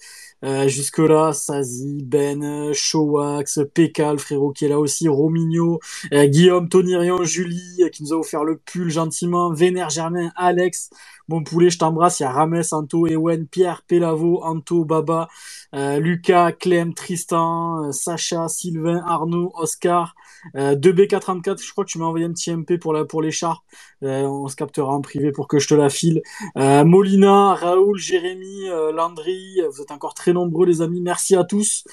Euh, 0.46 0.68
jusque-là, 0.68 1.34
Sazi, 1.34 2.02
Ben, 2.04 2.72
Showax, 2.74 3.60
Pécal, 3.74 4.20
frérot 4.20 4.52
qui 4.52 4.66
est 4.66 4.70
là 4.70 4.80
aussi, 4.80 5.08
Romigno, 5.10 5.80
euh, 6.14 6.28
Guillaume, 6.28 6.70
Tonirian, 6.70 7.24
Julie, 7.24 7.84
qui 7.92 8.04
nous 8.04 8.14
a 8.14 8.18
offert 8.18 8.44
le 8.46 8.58
pull 8.58 8.90
gentiment, 8.90 9.52
Vénère 9.52 9.90
Germain, 9.90 10.32
Alex, 10.36 10.92
mon 11.28 11.44
poulet, 11.44 11.70
je 11.70 11.78
t'embrasse, 11.78 12.20
il 12.20 12.24
y 12.24 12.26
a 12.26 12.32
Rames, 12.32 12.64
Anto, 12.72 13.06
Ewen, 13.06 13.48
Pierre, 13.48 13.84
Pelavo, 13.88 14.42
Anto, 14.44 14.86
Baba, 14.86 15.28
euh, 15.76 16.00
Lucas, 16.00 16.54
Clem, 16.54 16.94
Tristan, 16.94 17.92
Sacha, 17.92 18.48
Sylvain, 18.48 19.04
Arnaud, 19.06 19.52
Oscar, 19.56 20.16
2B44, 20.56 21.64
je 21.64 21.72
crois 21.72 21.86
que 21.86 21.90
tu 21.90 21.98
m'as 22.00 22.06
envoyé 22.06 22.26
un 22.26 22.32
petit 22.32 22.52
MP 22.52 22.78
pour, 22.80 22.94
la, 22.94 23.06
pour 23.06 23.22
les 23.22 23.32
chars. 23.32 23.64
on 24.02 24.48
se 24.48 24.56
captera 24.56 24.94
en 24.94 25.02
privé 25.02 25.32
pour 25.32 25.48
que 25.48 25.60
je 25.60 25.68
te 25.68 25.74
la 25.74 25.90
file. 25.90 26.22
Molina, 26.56 27.56
Raoul, 27.56 27.98
Jérémy, 27.98 28.68
Landry, 28.94 29.62
vous 29.72 29.82
êtes 29.82 29.92
encore 29.92 30.14
très 30.14 30.34
nombreux 30.34 30.66
les 30.66 30.82
amis. 30.82 31.02
Merci 31.02 31.36
à 31.36 31.44
tous. 31.44 31.84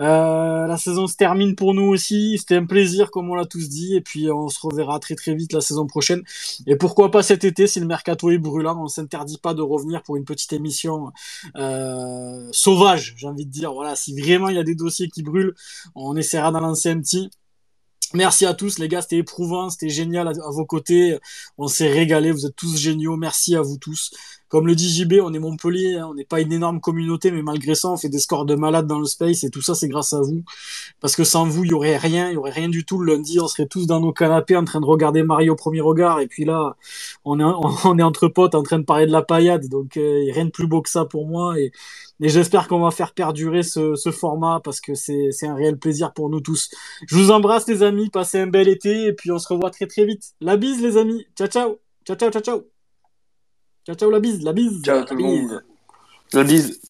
Euh, 0.00 0.66
la 0.66 0.76
saison 0.76 1.06
se 1.06 1.16
termine 1.16 1.54
pour 1.56 1.74
nous 1.74 1.88
aussi. 1.88 2.38
C'était 2.38 2.56
un 2.56 2.66
plaisir, 2.66 3.10
comme 3.10 3.30
on 3.30 3.34
l'a 3.34 3.46
tous 3.46 3.68
dit. 3.68 3.96
Et 3.96 4.00
puis, 4.00 4.30
on 4.30 4.48
se 4.48 4.58
reverra 4.62 4.98
très 5.00 5.14
très 5.14 5.34
vite 5.34 5.52
la 5.52 5.60
saison 5.60 5.86
prochaine. 5.86 6.22
Et 6.66 6.76
pourquoi 6.76 7.10
pas 7.10 7.22
cet 7.22 7.44
été, 7.44 7.66
si 7.66 7.80
le 7.80 7.86
mercato 7.86 8.30
est 8.30 8.38
brûlant, 8.38 8.82
on 8.82 8.88
s'interdit 8.88 9.38
pas 9.38 9.54
de 9.54 9.62
revenir 9.62 10.02
pour 10.02 10.16
une 10.16 10.24
petite 10.24 10.52
émission 10.52 11.10
euh, 11.56 12.48
sauvage, 12.52 13.14
j'ai 13.16 13.26
envie 13.26 13.46
de 13.46 13.50
dire. 13.50 13.72
Voilà, 13.72 13.96
si 13.96 14.18
vraiment 14.18 14.48
il 14.48 14.56
y 14.56 14.60
a 14.60 14.64
des 14.64 14.74
dossiers 14.74 15.08
qui 15.08 15.22
brûlent, 15.22 15.54
on 15.94 16.16
essaiera 16.16 16.50
d'en 16.52 16.60
lancer 16.60 16.90
un 16.90 17.00
petit. 17.00 17.30
Merci 18.14 18.46
à 18.46 18.54
tous, 18.54 18.78
les 18.78 18.88
gars, 18.88 19.02
c'était 19.02 19.18
éprouvant, 19.18 19.68
c'était 19.68 19.90
génial 19.90 20.28
à, 20.28 20.32
vos 20.50 20.64
côtés. 20.64 21.18
On 21.58 21.68
s'est 21.68 21.88
régalé, 21.88 22.32
vous 22.32 22.46
êtes 22.46 22.56
tous 22.56 22.78
géniaux. 22.78 23.16
Merci 23.16 23.54
à 23.54 23.60
vous 23.60 23.76
tous. 23.76 24.12
Comme 24.48 24.66
le 24.66 24.74
dit 24.74 24.88
JB, 24.88 25.16
on 25.22 25.34
est 25.34 25.38
Montpellier, 25.38 25.96
hein, 25.98 26.06
on 26.10 26.14
n'est 26.14 26.24
pas 26.24 26.40
une 26.40 26.50
énorme 26.52 26.80
communauté, 26.80 27.30
mais 27.30 27.42
malgré 27.42 27.74
ça, 27.74 27.90
on 27.90 27.98
fait 27.98 28.08
des 28.08 28.18
scores 28.18 28.46
de 28.46 28.54
malades 28.54 28.86
dans 28.86 28.98
le 28.98 29.04
space 29.04 29.44
et 29.44 29.50
tout 29.50 29.60
ça, 29.60 29.74
c'est 29.74 29.88
grâce 29.88 30.14
à 30.14 30.22
vous. 30.22 30.42
Parce 31.00 31.16
que 31.16 31.24
sans 31.24 31.44
vous, 31.46 31.64
il 31.64 31.70
y 31.70 31.74
aurait 31.74 31.98
rien, 31.98 32.30
il 32.30 32.34
y 32.34 32.36
aurait 32.38 32.52
rien 32.52 32.70
du 32.70 32.86
tout. 32.86 32.98
Le 32.98 33.12
lundi, 33.14 33.38
on 33.40 33.46
serait 33.46 33.66
tous 33.66 33.86
dans 33.86 34.00
nos 34.00 34.12
canapés 34.12 34.56
en 34.56 34.64
train 34.64 34.80
de 34.80 34.86
regarder 34.86 35.22
Mario 35.22 35.52
au 35.52 35.56
premier 35.56 35.82
regard. 35.82 36.20
Et 36.20 36.28
puis 36.28 36.46
là, 36.46 36.76
on 37.26 37.40
est, 37.40 38.02
entre 38.02 38.28
potes 38.28 38.54
en 38.54 38.62
train 38.62 38.78
de 38.78 38.84
parler 38.84 39.06
de 39.06 39.12
la 39.12 39.22
paillade. 39.22 39.68
Donc, 39.68 39.98
euh, 39.98 40.24
rien 40.32 40.46
de 40.46 40.50
plus 40.50 40.66
beau 40.66 40.80
que 40.80 40.88
ça 40.88 41.04
pour 41.04 41.26
moi. 41.26 41.54
Et 42.20 42.28
j'espère 42.28 42.66
qu'on 42.66 42.80
va 42.80 42.90
faire 42.90 43.12
perdurer 43.14 43.62
ce, 43.62 43.94
ce 43.94 44.10
format 44.10 44.60
parce 44.64 44.80
que 44.80 44.94
c'est, 44.94 45.30
c'est 45.30 45.46
un 45.46 45.54
réel 45.54 45.78
plaisir 45.78 46.12
pour 46.12 46.28
nous 46.30 46.40
tous. 46.40 46.68
Je 47.06 47.16
vous 47.16 47.30
embrasse, 47.30 47.68
les 47.68 47.82
amis. 47.82 48.10
Passez 48.10 48.40
un 48.40 48.48
bel 48.48 48.68
été 48.68 49.04
et 49.04 49.12
puis 49.12 49.30
on 49.30 49.38
se 49.38 49.48
revoit 49.48 49.70
très 49.70 49.86
très 49.86 50.04
vite. 50.04 50.34
La 50.40 50.56
bise, 50.56 50.82
les 50.82 50.96
amis. 50.96 51.26
Ciao, 51.36 51.46
ciao. 51.46 51.78
Ciao, 52.04 52.16
ciao, 52.16 52.30
ciao, 52.30 52.42
ciao. 52.42 52.64
Ciao, 53.86 53.94
ciao, 53.94 54.10
la 54.10 54.20
bise, 54.20 54.42
la 54.42 54.52
bise. 54.52 54.82
Ciao, 54.82 55.04
tout 55.04 55.14
le 55.14 55.22
monde. 55.22 55.64
La 56.32 56.44
bise. 56.44 56.80